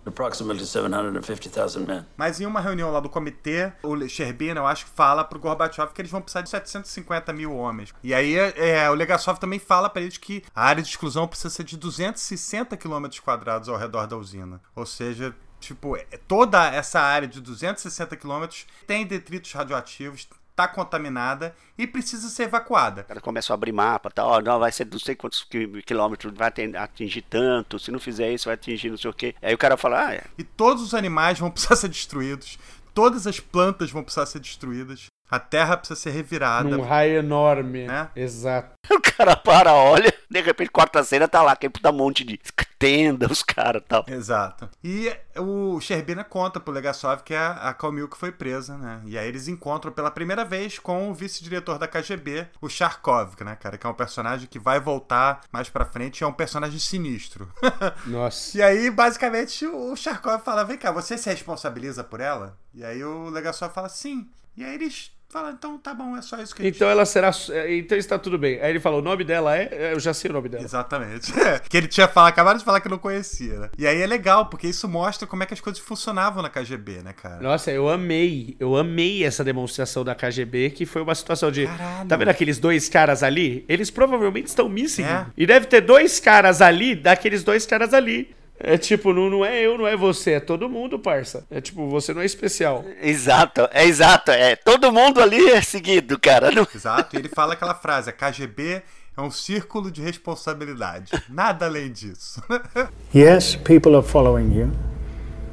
Approximately 0.06 0.66
750,000 0.66 1.86
men. 1.86 2.04
Mas 2.16 2.40
em 2.40 2.46
uma 2.46 2.60
reunião 2.60 2.90
lá 2.90 3.00
do 3.00 3.08
comitê, 3.08 3.72
o 3.82 4.08
Sherbina, 4.08 4.60
eu 4.60 4.66
acho 4.66 4.86
que 4.86 4.90
fala 4.90 5.24
pro 5.24 5.38
Gorbachev 5.38 5.92
que 5.92 6.00
eles 6.00 6.10
vão 6.10 6.20
precisar 6.20 6.42
de 6.42 6.50
750 6.50 7.32
mil 7.32 7.54
homens. 7.54 7.94
E 8.02 8.12
aí 8.14 8.36
é, 8.36 8.88
o 8.90 8.94
Legasov 8.94 9.38
também 9.38 9.58
fala 9.58 9.88
para 9.88 10.02
eles 10.02 10.18
que 10.18 10.44
a 10.54 10.64
área 10.64 10.82
de 10.82 10.88
exclusão 10.88 11.26
precisa 11.26 11.50
ser 11.50 11.64
de 11.64 11.76
260 11.76 12.76
quilômetros 12.76 13.20
quadrados 13.20 13.68
ao 13.68 13.76
redor 13.76 14.06
da 14.06 14.16
usina. 14.16 14.60
Ou 14.74 14.86
seja, 14.86 15.34
tipo, 15.58 15.96
é, 15.96 16.04
toda 16.28 16.66
essa 16.66 17.00
área 17.00 17.26
de 17.26 17.40
260 17.40 18.16
quilômetros 18.16 18.66
tem 18.86 19.06
detritos 19.06 19.52
radioativos, 19.52 20.28
tá 20.54 20.68
contaminada 20.68 21.54
e 21.76 21.86
precisa 21.86 22.28
ser 22.28 22.44
evacuada. 22.44 23.02
Cara 23.04 23.20
começa 23.20 23.52
a 23.52 23.54
abrir 23.54 23.72
mapa, 23.72 24.10
tá, 24.10 24.24
ó, 24.24 24.40
não, 24.40 24.58
vai 24.58 24.70
ser 24.72 24.86
não 24.86 24.98
sei 24.98 25.14
quantos 25.14 25.46
quilômetros, 25.84 26.32
vai 26.34 26.52
atingir 26.76 27.22
tanto, 27.22 27.78
se 27.78 27.90
não 27.90 27.98
fizer 27.98 28.32
isso 28.32 28.46
vai 28.46 28.54
atingir 28.54 28.90
não 28.90 28.96
sei 28.96 29.10
o 29.10 29.14
quê. 29.14 29.34
Aí 29.42 29.54
o 29.54 29.58
cara 29.58 29.76
fala, 29.76 30.08
ah, 30.08 30.14
é. 30.14 30.24
E 30.38 30.44
todos 30.44 30.82
os 30.82 30.94
animais 30.94 31.38
vão 31.38 31.50
precisar 31.50 31.76
ser 31.76 31.88
destruídos, 31.88 32.58
todas 32.92 33.26
as 33.26 33.40
plantas 33.40 33.90
vão 33.90 34.02
precisar 34.02 34.26
ser 34.26 34.40
destruídas. 34.40 35.06
A 35.30 35.38
terra 35.38 35.76
precisa 35.76 35.98
ser 35.98 36.10
revirada. 36.10 36.68
Num 36.68 36.82
raio 36.82 37.18
enorme. 37.18 37.86
Né? 37.86 38.08
Exato. 38.14 38.74
O 38.90 39.00
cara 39.00 39.34
para, 39.34 39.72
olha, 39.72 40.12
de 40.30 40.40
repente, 40.40 40.70
quarta 40.70 41.02
cena 41.02 41.26
tá 41.26 41.40
lá, 41.42 41.52
aquele 41.52 41.72
puta 41.72 41.90
monte 41.90 42.24
de 42.24 42.38
tenda, 42.78 43.26
os 43.30 43.42
caras 43.42 43.80
e 43.82 43.84
tal. 43.86 44.04
Exato. 44.06 44.68
E 44.82 45.10
o 45.38 45.80
Sherbina 45.80 46.22
conta 46.22 46.60
pro 46.60 46.72
Legasov 46.72 47.22
que 47.22 47.34
a, 47.34 47.52
a 47.52 47.74
Kalmilk 47.74 48.16
foi 48.16 48.30
presa, 48.30 48.76
né? 48.76 49.00
E 49.06 49.16
aí 49.16 49.26
eles 49.26 49.48
encontram 49.48 49.90
pela 49.90 50.10
primeira 50.10 50.44
vez 50.44 50.78
com 50.78 51.10
o 51.10 51.14
vice-diretor 51.14 51.78
da 51.78 51.88
KGB, 51.88 52.46
o 52.60 52.68
Charkov, 52.68 53.34
né, 53.42 53.56
cara? 53.56 53.78
Que 53.78 53.86
é 53.86 53.90
um 53.90 53.94
personagem 53.94 54.46
que 54.46 54.58
vai 54.58 54.78
voltar 54.78 55.40
mais 55.50 55.70
pra 55.70 55.86
frente 55.86 56.20
e 56.20 56.24
é 56.24 56.26
um 56.26 56.32
personagem 56.32 56.78
sinistro. 56.78 57.48
Nossa. 58.06 58.58
e 58.58 58.62
aí, 58.62 58.90
basicamente, 58.90 59.66
o 59.66 59.96
Charkov 59.96 60.42
fala: 60.42 60.64
vem 60.64 60.76
cá, 60.76 60.92
você 60.92 61.16
se 61.16 61.30
responsabiliza 61.30 62.04
por 62.04 62.20
ela? 62.20 62.58
E 62.74 62.84
aí 62.84 63.02
o 63.02 63.30
Legasov 63.30 63.72
fala: 63.72 63.88
sim. 63.88 64.28
E 64.56 64.62
aí 64.62 64.74
eles 64.74 65.10
Fala, 65.34 65.50
então 65.50 65.76
tá 65.76 65.92
bom, 65.92 66.16
é 66.16 66.22
só 66.22 66.40
isso 66.40 66.54
que 66.54 66.62
a 66.62 66.64
gente 66.64 66.76
Então 66.76 66.88
ela 66.88 67.04
será. 67.04 67.32
É, 67.50 67.74
então 67.74 67.98
está 67.98 68.16
tudo 68.16 68.38
bem. 68.38 68.60
Aí 68.60 68.70
ele 68.70 68.78
falou: 68.78 69.00
o 69.00 69.02
nome 69.02 69.24
dela 69.24 69.58
é. 69.58 69.68
é 69.72 69.92
eu 69.92 69.98
já 69.98 70.14
sei 70.14 70.30
o 70.30 70.34
nome 70.34 70.48
dela. 70.48 70.62
Exatamente. 70.62 71.32
que 71.68 71.76
ele 71.76 71.88
tinha 71.88 72.06
falado, 72.06 72.30
acabado 72.30 72.58
de 72.60 72.64
falar 72.64 72.80
que 72.80 72.88
não 72.88 72.98
conhecia, 72.98 73.58
né? 73.58 73.70
E 73.76 73.84
aí 73.84 74.00
é 74.00 74.06
legal, 74.06 74.46
porque 74.46 74.68
isso 74.68 74.88
mostra 74.88 75.26
como 75.26 75.42
é 75.42 75.46
que 75.46 75.52
as 75.52 75.60
coisas 75.60 75.82
funcionavam 75.82 76.40
na 76.40 76.48
KGB, 76.48 77.02
né, 77.02 77.12
cara? 77.12 77.40
Nossa, 77.40 77.72
eu 77.72 77.88
amei. 77.88 78.56
Eu 78.60 78.76
amei 78.76 79.24
essa 79.24 79.42
demonstração 79.42 80.04
da 80.04 80.14
KGB, 80.14 80.70
que 80.70 80.86
foi 80.86 81.02
uma 81.02 81.16
situação 81.16 81.50
de. 81.50 81.66
Caralho. 81.66 82.08
Tá 82.08 82.16
vendo 82.16 82.28
aqueles 82.28 82.60
dois 82.60 82.88
caras 82.88 83.24
ali? 83.24 83.64
Eles 83.68 83.90
provavelmente 83.90 84.46
estão 84.46 84.68
missing. 84.68 85.02
É. 85.02 85.26
E 85.36 85.44
deve 85.48 85.66
ter 85.66 85.80
dois 85.80 86.20
caras 86.20 86.62
ali, 86.62 86.94
daqueles 86.94 87.42
dois 87.42 87.66
caras 87.66 87.92
ali. 87.92 88.32
É 88.58 88.78
tipo, 88.78 89.12
não, 89.12 89.28
não 89.28 89.44
é 89.44 89.60
eu, 89.60 89.76
não 89.76 89.86
é 89.86 89.96
você, 89.96 90.32
é 90.32 90.40
todo 90.40 90.68
mundo, 90.68 90.98
parça. 90.98 91.44
É 91.50 91.60
tipo, 91.60 91.88
você 91.88 92.14
não 92.14 92.22
é 92.22 92.24
especial. 92.24 92.84
Exato, 93.02 93.68
é 93.72 93.84
exato, 93.84 94.30
é. 94.30 94.54
Todo 94.54 94.92
mundo 94.92 95.20
ali 95.20 95.50
é 95.50 95.60
seguido, 95.60 96.18
cara. 96.18 96.50
Não... 96.52 96.66
Exato, 96.72 97.16
e 97.16 97.18
ele 97.18 97.28
fala 97.28 97.54
aquela 97.54 97.74
frase, 97.74 98.10
a 98.10 98.12
KGB 98.12 98.82
é 99.16 99.20
um 99.20 99.30
círculo 99.30 99.90
de 99.90 100.02
responsabilidade. 100.02 101.12
Nada 101.28 101.66
além 101.66 101.90
disso. 101.90 102.42
yes, 103.14 103.56
people 103.56 103.96
are 103.96 104.06
following 104.06 104.52
you. 104.52 104.70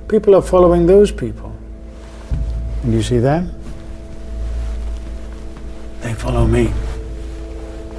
People 0.07 0.35
are 0.35 0.45
following 0.45 0.85
those 0.85 1.11
people. 1.11 1.51
And 2.83 2.93
you 2.93 3.03
see 3.03 3.19
them? 3.19 3.51
They 6.01 6.13
follow 6.13 6.47
me. 6.47 6.71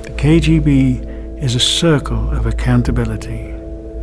The 0.02 0.10
KGB 0.10 1.42
is 1.42 1.54
a 1.54 1.60
circle 1.60 2.30
of 2.32 2.46
accountability, 2.46 3.52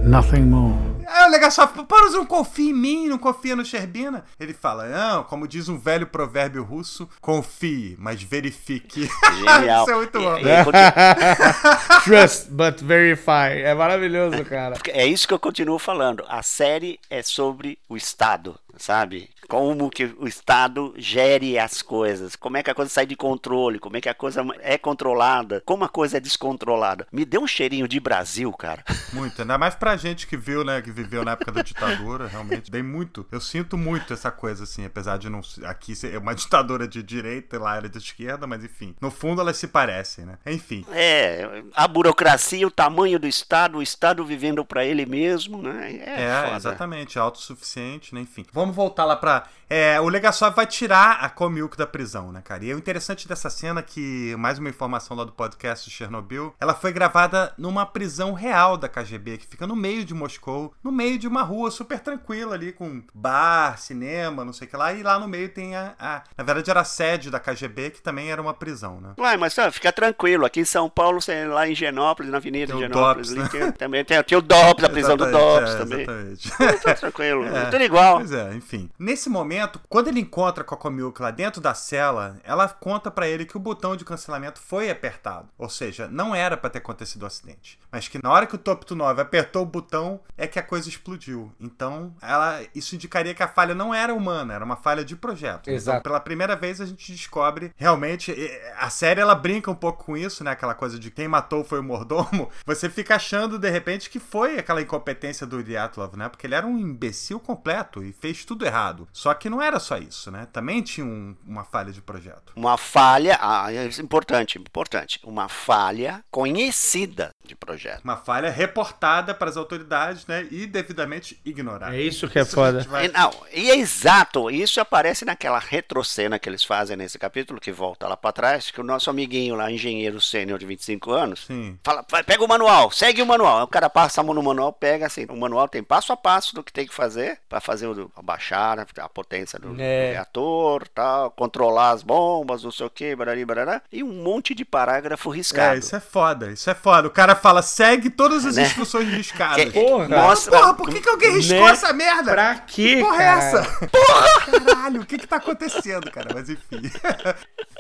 nothing 0.03 0.49
more. 0.49 0.88
Aí 1.09 1.27
o 1.27 1.31
Legasov, 1.31 1.85
para 1.85 2.09
não 2.11 2.25
confia 2.25 2.69
em 2.69 2.73
mim, 2.73 3.07
não 3.07 3.17
confia 3.17 3.55
no 3.55 3.65
Sherbina. 3.65 4.23
Ele 4.39 4.53
fala, 4.53 4.87
não, 4.87 5.23
como 5.23 5.47
diz 5.47 5.67
um 5.67 5.77
velho 5.77 6.07
provérbio 6.07 6.63
russo, 6.63 7.09
confie, 7.19 7.95
mas 7.99 8.21
verifique. 8.21 9.09
Genial. 9.37 9.83
Isso 9.83 9.91
é 9.91 9.95
muito 9.95 10.19
bom. 10.19 10.35
Trust, 12.03 12.51
but 12.51 12.81
verify. 12.81 13.61
É 13.63 13.73
maravilhoso, 13.73 14.43
cara. 14.45 14.75
É 14.89 15.05
isso 15.05 15.27
que 15.27 15.33
eu 15.33 15.39
continuo 15.39 15.79
falando. 15.79 16.23
A 16.27 16.43
série 16.43 16.99
é 17.09 17.21
sobre 17.23 17.77
o 17.87 17.97
Estado, 17.97 18.59
sabe? 18.79 19.29
como 19.49 19.89
que 19.89 20.05
o 20.19 20.27
Estado 20.27 20.93
gere 20.95 21.57
as 21.57 21.81
coisas, 21.81 22.35
como 22.35 22.55
é 22.55 22.63
que 22.63 22.69
a 22.69 22.75
coisa 22.75 22.91
sai 22.91 23.07
de 23.07 23.15
controle, 23.15 23.79
como 23.79 23.97
é 23.97 24.01
que 24.01 24.07
a 24.07 24.13
coisa 24.13 24.45
é 24.59 24.77
controlada, 24.77 25.61
como 25.65 25.83
a 25.83 25.89
coisa 25.89 26.17
é 26.17 26.19
descontrolada. 26.19 27.07
Me 27.11 27.25
deu 27.25 27.41
um 27.41 27.47
cheirinho 27.47 27.87
de 27.87 27.99
Brasil, 27.99 28.53
cara. 28.53 28.85
Muito, 29.11 29.41
ainda 29.41 29.57
mais 29.57 29.73
pra 29.73 29.97
gente 29.97 30.27
que 30.27 30.37
viu, 30.37 30.63
né, 30.63 30.83
que 30.83 30.91
viveu 30.91 31.25
na 31.25 31.31
época 31.31 31.51
da 31.51 31.63
ditadura, 31.63 32.27
realmente, 32.27 32.69
bem 32.69 32.83
muito. 32.83 33.25
Eu 33.31 33.41
sinto 33.41 33.75
muito 33.75 34.13
essa 34.13 34.29
coisa, 34.29 34.65
assim, 34.65 34.85
apesar 34.85 35.17
de 35.17 35.29
não 35.29 35.41
aqui 35.63 35.95
ser 35.95 36.15
uma 36.17 36.35
ditadura 36.35 36.87
de 36.87 37.01
direita 37.01 37.55
e 37.55 37.59
lá 37.59 37.75
era 37.75 37.89
de 37.89 37.97
esquerda, 37.97 38.45
mas 38.45 38.63
enfim, 38.63 38.95
no 39.01 39.09
fundo 39.09 39.41
elas 39.41 39.57
se 39.57 39.67
parecem, 39.67 40.25
né? 40.25 40.37
Enfim. 40.45 40.85
É, 40.91 41.63
a 41.73 41.87
burocracia, 41.87 42.67
o 42.67 42.71
tamanho 42.71 43.17
do 43.17 43.27
Estado, 43.27 43.79
o 43.79 43.81
Estado 43.81 44.23
vivendo 44.23 44.63
para 44.63 44.85
ele 44.85 45.07
mesmo, 45.07 45.59
né? 45.59 45.91
É, 45.91 46.51
é 46.51 46.55
exatamente, 46.55 47.17
autossuficiente, 47.17 48.13
né? 48.13 48.21
Enfim. 48.21 48.45
Vamos 48.53 48.68
voltar 48.71 49.05
lá 49.05 49.15
pra 49.15 49.45
é, 49.69 50.01
o 50.01 50.09
Legasov 50.09 50.55
vai 50.55 50.65
tirar 50.65 51.19
a 51.21 51.29
Komilk 51.29 51.77
da 51.77 51.85
prisão, 51.85 52.31
né, 52.31 52.41
cara? 52.43 52.65
E 52.65 52.73
o 52.73 52.77
interessante 52.77 53.27
dessa 53.27 53.51
cena 53.51 53.81
é 53.81 53.83
que, 53.83 54.35
mais 54.35 54.57
uma 54.57 54.67
informação 54.67 55.15
lá 55.15 55.23
do 55.23 55.31
podcast 55.31 55.87
de 55.87 55.95
Chernobyl, 55.95 56.55
ela 56.59 56.73
foi 56.73 56.91
gravada 56.91 57.53
numa 57.55 57.85
prisão 57.85 58.33
real 58.33 58.75
da 58.75 58.89
KGB, 58.89 59.37
que 59.37 59.45
fica 59.45 59.67
no 59.67 59.75
meio 59.75 60.03
de 60.03 60.15
Moscou, 60.15 60.73
no 60.83 60.91
meio 60.91 61.19
de 61.19 61.27
uma 61.27 61.43
rua 61.43 61.69
super 61.69 61.99
tranquila 61.99 62.55
ali, 62.55 62.71
com 62.71 63.03
bar, 63.13 63.77
cinema, 63.77 64.43
não 64.43 64.53
sei 64.53 64.67
o 64.67 64.71
que 64.71 64.75
lá, 64.75 64.91
e 64.91 65.03
lá 65.03 65.19
no 65.19 65.27
meio 65.27 65.49
tem 65.49 65.75
a, 65.75 65.93
a 65.99 66.23
na 66.35 66.43
verdade 66.43 66.71
era 66.71 66.81
a 66.81 66.85
sede 66.85 67.29
da 67.29 67.39
KGB, 67.39 67.91
que 67.91 68.01
também 68.01 68.31
era 68.31 68.41
uma 68.41 68.55
prisão, 68.55 68.99
né? 68.99 69.13
Ué, 69.19 69.37
mas 69.37 69.55
ó, 69.59 69.71
fica 69.71 69.93
tranquilo, 69.93 70.47
aqui 70.47 70.61
em 70.61 70.65
São 70.65 70.89
Paulo, 70.89 71.19
lá 71.49 71.69
em 71.69 71.75
Genópolis, 71.75 72.31
na 72.31 72.37
Avenida 72.37 72.73
tem 72.73 72.81
Genópolis, 72.81 73.35
Dops, 73.35 73.53
né? 73.53 73.71
também 73.77 74.03
tem, 74.03 74.23
tem 74.23 74.37
o 74.37 74.41
DOPS, 74.41 74.83
a 74.83 74.89
prisão 74.89 75.15
do 75.15 75.29
DOPS 75.29 75.75
é, 75.75 75.77
também. 75.77 76.01
Exatamente. 76.01 76.83
Tá 76.83 76.93
tranquilo, 76.95 77.45
é, 77.55 77.65
tudo 77.65 77.83
igual. 77.83 78.17
Pois 78.17 78.31
é, 78.31 78.55
enfim. 78.59 78.89
Nesse 78.99 79.29
momento, 79.29 79.79
quando 79.89 80.09
ele 80.09 80.19
encontra 80.19 80.63
com 80.63 80.75
a 80.75 80.77
Komilk 80.77 81.21
lá 81.21 81.31
dentro 81.31 81.61
da 81.61 81.73
cela, 81.73 82.39
ela 82.43 82.67
conta 82.67 83.09
para 83.09 83.27
ele 83.27 83.45
que 83.45 83.57
o 83.57 83.59
botão 83.59 83.95
de 83.95 84.05
cancelamento 84.05 84.59
foi 84.59 84.89
apertado. 84.89 85.47
Ou 85.57 85.69
seja, 85.69 86.07
não 86.07 86.35
era 86.35 86.57
para 86.57 86.69
ter 86.69 86.79
acontecido 86.79 87.21
o 87.21 87.25
um 87.25 87.27
acidente. 87.27 87.79
Mas 87.91 88.07
que 88.07 88.21
na 88.21 88.29
hora 88.29 88.45
que 88.45 88.55
o 88.55 88.59
Top 88.59 88.93
9 88.93 89.21
apertou 89.21 89.63
o 89.63 89.65
botão, 89.65 90.19
é 90.37 90.45
que 90.45 90.59
a 90.59 90.63
coisa 90.63 90.89
explodiu. 90.89 91.51
Então, 91.59 92.13
ela, 92.21 92.61
isso 92.75 92.95
indicaria 92.95 93.33
que 93.33 93.41
a 93.41 93.47
falha 93.47 93.73
não 93.73 93.93
era 93.93 94.13
humana, 94.13 94.53
era 94.53 94.63
uma 94.63 94.75
falha 94.75 95.03
de 95.03 95.15
projeto. 95.15 95.61
Então, 95.61 95.73
Exato. 95.73 95.99
Então, 95.99 96.03
pela 96.03 96.19
primeira 96.19 96.55
vez 96.55 96.81
a 96.81 96.85
gente 96.85 97.11
descobre 97.11 97.73
realmente. 97.75 98.35
A 98.77 98.89
série 98.89 99.21
ela 99.21 99.35
brinca 99.35 99.71
um 99.71 99.75
pouco 99.75 100.03
com 100.03 100.17
isso, 100.17 100.43
né? 100.43 100.51
Aquela 100.51 100.75
coisa 100.75 100.99
de 100.99 101.09
quem 101.09 101.27
matou 101.27 101.63
foi 101.63 101.79
o 101.79 101.83
mordomo. 101.83 102.49
Você 102.65 102.89
fica 102.89 103.15
achando 103.15 103.57
de 103.57 103.69
repente 103.69 104.09
que 104.09 104.19
foi 104.19 104.59
aquela 104.59 104.81
incompetência 104.81 105.47
do 105.47 105.63
Dyatlov, 105.63 106.15
né? 106.15 106.29
Porque 106.29 106.45
ele 106.45 106.55
era 106.55 106.67
um 106.67 106.77
imbecil 106.77 107.39
completo 107.39 108.03
e 108.03 108.11
fez 108.11 108.45
tudo 108.49 108.65
errado. 108.65 109.07
Só 109.13 109.31
que 109.35 109.47
não 109.47 109.61
era 109.61 109.79
só 109.79 109.95
isso, 109.95 110.31
né? 110.31 110.47
Também 110.51 110.81
tinha 110.81 111.05
um, 111.05 111.35
uma 111.45 111.63
falha 111.63 111.91
de 111.91 112.01
projeto. 112.01 112.51
Uma 112.55 112.77
falha, 112.77 113.37
ah, 113.39 113.71
é 113.71 113.85
importante, 114.01 114.57
importante. 114.57 115.19
Uma 115.23 115.47
falha 115.47 116.23
conhecida 116.31 117.29
de 117.45 117.55
projeto. 117.55 118.03
Uma 118.03 118.17
falha 118.17 118.49
reportada 118.49 119.35
para 119.35 119.51
as 119.51 119.55
autoridades, 119.55 120.25
né? 120.25 120.47
E 120.49 120.65
devidamente 120.65 121.39
ignorada. 121.45 121.95
É 121.95 122.01
isso 122.01 122.27
que 122.27 122.39
é 122.39 122.41
isso 122.41 122.55
foda. 122.55 122.79
Vai... 122.89 123.05
E, 123.05 123.09
não, 123.09 123.31
e 123.53 123.69
é 123.69 123.77
exato, 123.77 124.49
isso 124.49 124.81
aparece 124.81 125.25
naquela 125.25 125.59
retrocena 125.59 126.39
que 126.39 126.49
eles 126.49 126.63
fazem 126.63 126.97
nesse 126.97 127.19
capítulo, 127.19 127.59
que 127.59 127.71
volta 127.71 128.07
lá 128.07 128.17
para 128.17 128.31
trás, 128.31 128.71
que 128.71 128.81
o 128.81 128.83
nosso 128.83 129.11
amiguinho 129.11 129.53
lá, 129.53 129.71
engenheiro 129.71 130.19
sênior 130.19 130.57
de 130.57 130.65
25 130.65 131.11
anos, 131.11 131.45
Sim. 131.45 131.77
fala, 131.83 132.03
pega 132.03 132.43
o 132.43 132.47
manual, 132.47 132.89
segue 132.89 133.21
o 133.21 133.27
manual. 133.27 133.65
O 133.65 133.67
cara 133.67 133.91
passa 133.91 134.21
a 134.21 134.23
mão 134.23 134.33
no 134.33 134.41
manual, 134.41 134.73
pega 134.73 135.05
assim, 135.05 135.27
o 135.29 135.37
manual 135.37 135.67
tem 135.67 135.83
passo 135.83 136.11
a 136.11 136.17
passo 136.17 136.55
do 136.55 136.63
que 136.63 136.73
tem 136.73 136.87
que 136.87 136.95
fazer 136.95 137.39
para 137.47 137.59
fazer 137.61 137.85
o, 137.85 138.11
baixar 138.29 138.85
a 138.99 139.09
potência 139.09 139.57
do, 139.57 139.75
é. 139.81 140.11
reator, 140.11 140.87
tal, 140.89 141.31
controlar 141.31 141.89
as 141.89 142.03
bombas, 142.03 142.63
não 142.63 142.71
sei 142.71 142.85
o 142.85 142.89
que, 142.89 143.15
barari, 143.15 143.43
barará, 143.43 143.81
e 143.91 144.03
um 144.03 144.21
monte 144.21 144.53
de 144.53 144.63
parágrafo 144.63 145.31
riscado. 145.31 145.77
É, 145.77 145.79
isso 145.79 145.95
é 145.95 145.99
foda, 145.99 146.51
isso 146.51 146.69
é 146.69 146.75
foda. 146.75 147.07
O 147.07 147.11
cara 147.11 147.35
fala, 147.35 147.63
segue 147.63 148.11
todas 148.11 148.45
as 148.45 148.55
né? 148.55 148.63
instruções 148.63 149.07
riscadas. 149.09 149.65
Que, 149.65 149.71
porra, 149.71 150.07
mostra... 150.07 150.59
porra, 150.59 150.73
por 150.75 150.89
que, 150.89 151.01
que 151.01 151.09
alguém 151.09 151.31
riscou 151.31 151.65
né? 151.65 151.71
essa 151.71 151.91
merda? 151.91 152.31
Pra 152.33 152.55
quê? 152.59 152.97
Que 152.97 153.01
porra 153.01 153.23
é 153.23 153.25
essa? 153.25 153.63
Porra! 153.89 154.29
Caralho, 154.89 155.01
o 155.01 155.05
que 155.05 155.17
que 155.17 155.27
tá 155.27 155.37
acontecendo, 155.37 156.11
cara? 156.11 156.29
Mas 156.33 156.49
enfim. 156.49 156.81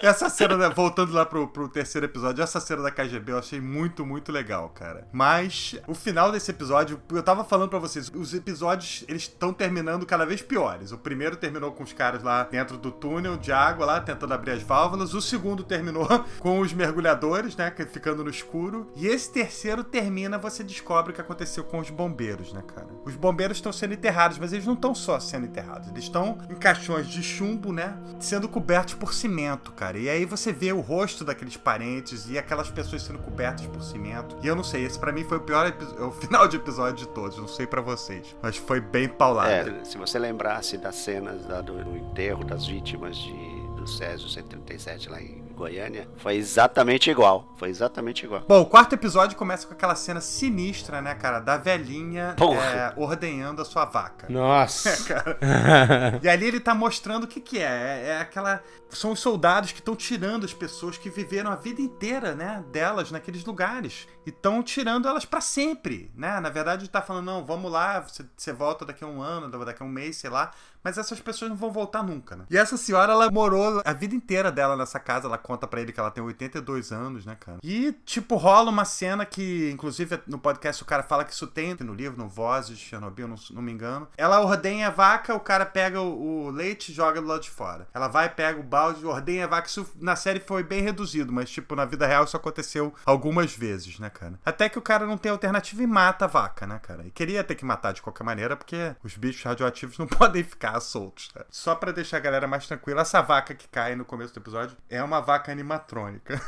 Essa 0.01 0.29
cena, 0.29 0.55
né, 0.55 0.69
voltando 0.69 1.11
lá 1.11 1.25
pro, 1.25 1.45
pro 1.49 1.67
terceiro 1.67 2.05
episódio, 2.05 2.41
essa 2.41 2.61
cena 2.61 2.81
da 2.81 2.89
KGB 2.89 3.33
eu 3.33 3.39
achei 3.39 3.59
muito, 3.59 4.05
muito 4.05 4.31
legal, 4.31 4.69
cara. 4.69 5.05
Mas 5.11 5.75
o 5.87 5.93
final 5.93 6.31
desse 6.31 6.51
episódio, 6.51 7.01
eu 7.11 7.21
tava 7.21 7.43
falando 7.43 7.69
para 7.69 7.79
vocês, 7.79 8.09
os 8.15 8.33
episódios 8.33 9.03
eles 9.09 9.23
estão 9.23 9.51
terminando 9.51 10.05
cada 10.05 10.25
vez 10.25 10.38
piores. 10.41 10.91
O 10.91 10.97
primeiro 10.97 11.35
terminou 11.35 11.71
com 11.71 11.83
os 11.83 11.93
caras 11.93 12.23
lá 12.23 12.43
dentro 12.43 12.77
do 12.77 12.91
túnel 12.91 13.37
de 13.37 13.51
água 13.51 13.85
lá, 13.85 14.01
tentando 14.01 14.33
abrir 14.33 14.51
as 14.51 14.63
válvulas. 14.63 15.13
O 15.13 15.21
segundo 15.21 15.63
terminou 15.63 16.07
com 16.39 16.59
os 16.59 16.73
mergulhadores, 16.73 17.55
né, 17.55 17.73
ficando 17.91 18.23
no 18.23 18.29
escuro. 18.29 18.91
E 18.95 19.07
esse 19.07 19.31
terceiro 19.31 19.83
termina, 19.83 20.37
você 20.37 20.63
descobre 20.63 21.11
o 21.11 21.15
que 21.15 21.21
aconteceu 21.21 21.63
com 21.63 21.79
os 21.79 21.89
bombeiros, 21.89 22.53
né, 22.53 22.61
cara? 22.61 22.87
Os 23.05 23.15
bombeiros 23.15 23.57
estão 23.57 23.71
sendo 23.71 23.93
enterrados, 23.93 24.37
mas 24.37 24.53
eles 24.53 24.65
não 24.65 24.73
estão 24.73 24.93
só 24.93 25.19
sendo 25.19 25.45
enterrados, 25.45 25.89
eles 25.89 26.03
estão 26.03 26.37
em 26.49 26.55
caixões 26.55 27.07
de 27.07 27.21
chumbo, 27.23 27.71
né, 27.71 27.97
sendo 28.19 28.47
cobertos 28.47 28.93
por 28.93 29.13
cimento, 29.13 29.71
cara. 29.71 29.97
E 29.97 30.09
aí 30.09 30.25
você 30.25 30.51
vê 30.51 30.71
o 30.71 30.79
rosto 30.79 31.23
daqueles 31.23 31.57
parentes 31.57 32.29
e 32.29 32.37
aquelas 32.37 32.69
pessoas 32.69 33.03
sendo 33.03 33.19
cobertas 33.19 33.65
por 33.67 33.81
cimento. 33.83 34.37
E 34.41 34.47
eu 34.47 34.55
não 34.55 34.63
sei, 34.63 34.85
esse 34.85 34.97
para 34.99 35.11
mim 35.11 35.23
foi 35.23 35.37
o 35.37 35.41
pior 35.41 35.73
o 35.99 36.11
final 36.19 36.47
de 36.47 36.57
episódio 36.57 37.05
de 37.05 37.07
todos, 37.13 37.37
não 37.37 37.47
sei 37.47 37.65
para 37.67 37.81
vocês, 37.81 38.35
mas 38.41 38.57
foi 38.57 38.79
bem 38.79 39.07
paulado. 39.07 39.49
É, 39.49 39.83
se 39.83 39.97
você 39.97 40.17
lembrasse 40.29 40.77
das 40.77 40.95
cenas 40.95 41.45
da, 41.45 41.59
do, 41.59 41.83
do 41.83 41.97
enterro 41.97 42.43
das 42.43 42.67
vítimas 42.67 43.17
de, 43.17 43.33
do 43.75 43.87
Césio 43.87 44.29
137 44.29 45.09
lá 45.09 45.21
em 45.21 45.48
Goiânia, 45.59 46.09
foi 46.15 46.37
exatamente 46.37 47.11
igual. 47.11 47.53
Foi 47.57 47.67
exatamente 47.67 48.23
igual. 48.25 48.45
Bom, 48.47 48.61
o 48.61 48.65
quarto 48.65 48.93
episódio 48.93 49.37
começa 49.37 49.67
com 49.67 49.73
aquela 49.73 49.93
cena 49.93 50.21
sinistra, 50.21 51.01
né, 51.01 51.13
cara? 51.13 51.41
Da 51.41 51.57
velhinha 51.57 52.33
é, 52.39 52.93
ordenhando 52.95 53.61
a 53.61 53.65
sua 53.65 53.83
vaca. 53.83 54.27
Nossa. 54.29 54.89
É, 54.89 54.95
cara. 55.03 56.19
e 56.23 56.29
ali 56.29 56.45
ele 56.45 56.61
tá 56.61 56.73
mostrando 56.73 57.25
o 57.25 57.27
que 57.27 57.41
que 57.41 57.59
é. 57.59 57.63
É, 57.63 58.07
é 58.07 58.21
aquela... 58.21 58.63
São 58.89 59.11
os 59.11 59.19
soldados 59.19 59.73
que 59.73 59.79
estão 59.79 59.95
tirando 59.95 60.45
as 60.45 60.53
pessoas 60.53 60.97
que 60.97 61.09
viveram 61.09 61.51
a 61.51 61.55
vida 61.55 61.81
inteira, 61.81 62.33
né, 62.33 62.63
delas 62.71 63.11
naqueles 63.11 63.43
lugares. 63.43 64.07
E 64.25 64.29
estão 64.29 64.63
tirando 64.63 65.07
elas 65.07 65.25
para 65.25 65.41
sempre, 65.41 66.09
né? 66.15 66.39
Na 66.39 66.49
verdade, 66.49 66.89
tá 66.89 67.01
falando, 67.01 67.25
não, 67.25 67.45
vamos 67.45 67.71
lá, 67.71 67.99
você, 67.99 68.25
você 68.35 68.53
volta 68.53 68.85
daqui 68.85 69.03
a 69.03 69.07
um 69.07 69.21
ano, 69.21 69.49
daqui 69.65 69.83
a 69.83 69.85
um 69.85 69.89
mês, 69.89 70.15
sei 70.17 70.29
lá. 70.29 70.51
Mas 70.83 70.97
essas 70.97 71.19
pessoas 71.19 71.49
não 71.49 71.57
vão 71.57 71.71
voltar 71.71 72.03
nunca, 72.03 72.35
né? 72.35 72.45
E 72.49 72.57
essa 72.57 72.77
senhora, 72.77 73.13
ela 73.13 73.29
morou 73.29 73.81
a 73.83 73.93
vida 73.93 74.15
inteira 74.15 74.51
dela 74.51 74.75
nessa 74.75 74.99
casa. 74.99 75.27
Ela 75.27 75.37
conta 75.37 75.67
para 75.67 75.81
ele 75.81 75.91
que 75.91 75.99
ela 75.99 76.11
tem 76.11 76.23
82 76.23 76.91
anos, 76.91 77.25
né, 77.25 77.35
cara? 77.39 77.59
E, 77.63 77.91
tipo, 78.05 78.35
rola 78.35 78.69
uma 78.69 78.85
cena 78.85 79.25
que, 79.25 79.69
inclusive, 79.71 80.21
no 80.27 80.39
podcast 80.39 80.81
o 80.81 80.85
cara 80.85 81.03
fala 81.03 81.25
que 81.25 81.33
isso 81.33 81.47
tem 81.47 81.75
no 81.79 81.93
livro, 81.93 82.17
no 82.17 82.27
Vozes 82.27 82.77
de 82.77 82.83
Chernobyl, 82.83 83.27
não, 83.27 83.35
não 83.51 83.61
me 83.61 83.71
engano. 83.71 84.07
Ela 84.17 84.39
ordenha 84.39 84.87
a 84.87 84.91
vaca, 84.91 85.35
o 85.35 85.39
cara 85.39 85.65
pega 85.65 86.01
o, 86.01 86.45
o 86.45 86.49
leite 86.49 86.91
e 86.91 86.95
joga 86.95 87.21
do 87.21 87.27
lado 87.27 87.41
de 87.41 87.49
fora. 87.49 87.87
Ela 87.93 88.07
vai, 88.07 88.29
pega 88.29 88.59
o 88.59 88.63
balde, 88.63 89.05
ordenha 89.05 89.45
a 89.45 89.47
vaca. 89.47 89.67
Isso 89.67 89.89
na 89.99 90.15
série 90.15 90.39
foi 90.39 90.63
bem 90.63 90.81
reduzido, 90.81 91.31
mas, 91.31 91.49
tipo, 91.49 91.75
na 91.75 91.85
vida 91.85 92.07
real 92.07 92.23
isso 92.23 92.37
aconteceu 92.37 92.93
algumas 93.05 93.55
vezes, 93.55 93.99
né, 93.99 94.09
cara? 94.09 94.39
Até 94.45 94.69
que 94.69 94.79
o 94.79 94.81
cara 94.81 95.05
não 95.05 95.17
tem 95.17 95.31
alternativa 95.31 95.83
e 95.83 95.87
mata 95.87 96.25
a 96.25 96.27
vaca, 96.27 96.65
né, 96.65 96.79
cara? 96.81 97.05
E 97.05 97.11
queria 97.11 97.43
ter 97.43 97.55
que 97.55 97.65
matar 97.65 97.93
de 97.93 98.01
qualquer 98.01 98.23
maneira, 98.23 98.55
porque 98.55 98.95
os 99.03 99.15
bichos 99.15 99.43
radioativos 99.43 99.97
não 99.97 100.07
podem 100.07 100.43
ficar 100.43 100.68
soltos, 100.79 101.29
tá? 101.29 101.45
Só 101.49 101.75
para 101.75 101.91
deixar 101.91 102.17
a 102.17 102.21
galera 102.21 102.47
mais 102.47 102.67
tranquila, 102.67 103.01
essa 103.01 103.21
vaca 103.21 103.55
que 103.55 103.67
cai 103.67 103.95
no 103.95 104.05
começo 104.05 104.33
do 104.33 104.39
episódio 104.39 104.77
é 104.89 105.01
uma 105.03 105.19
vaca 105.21 105.51
animatrônica. 105.51 106.39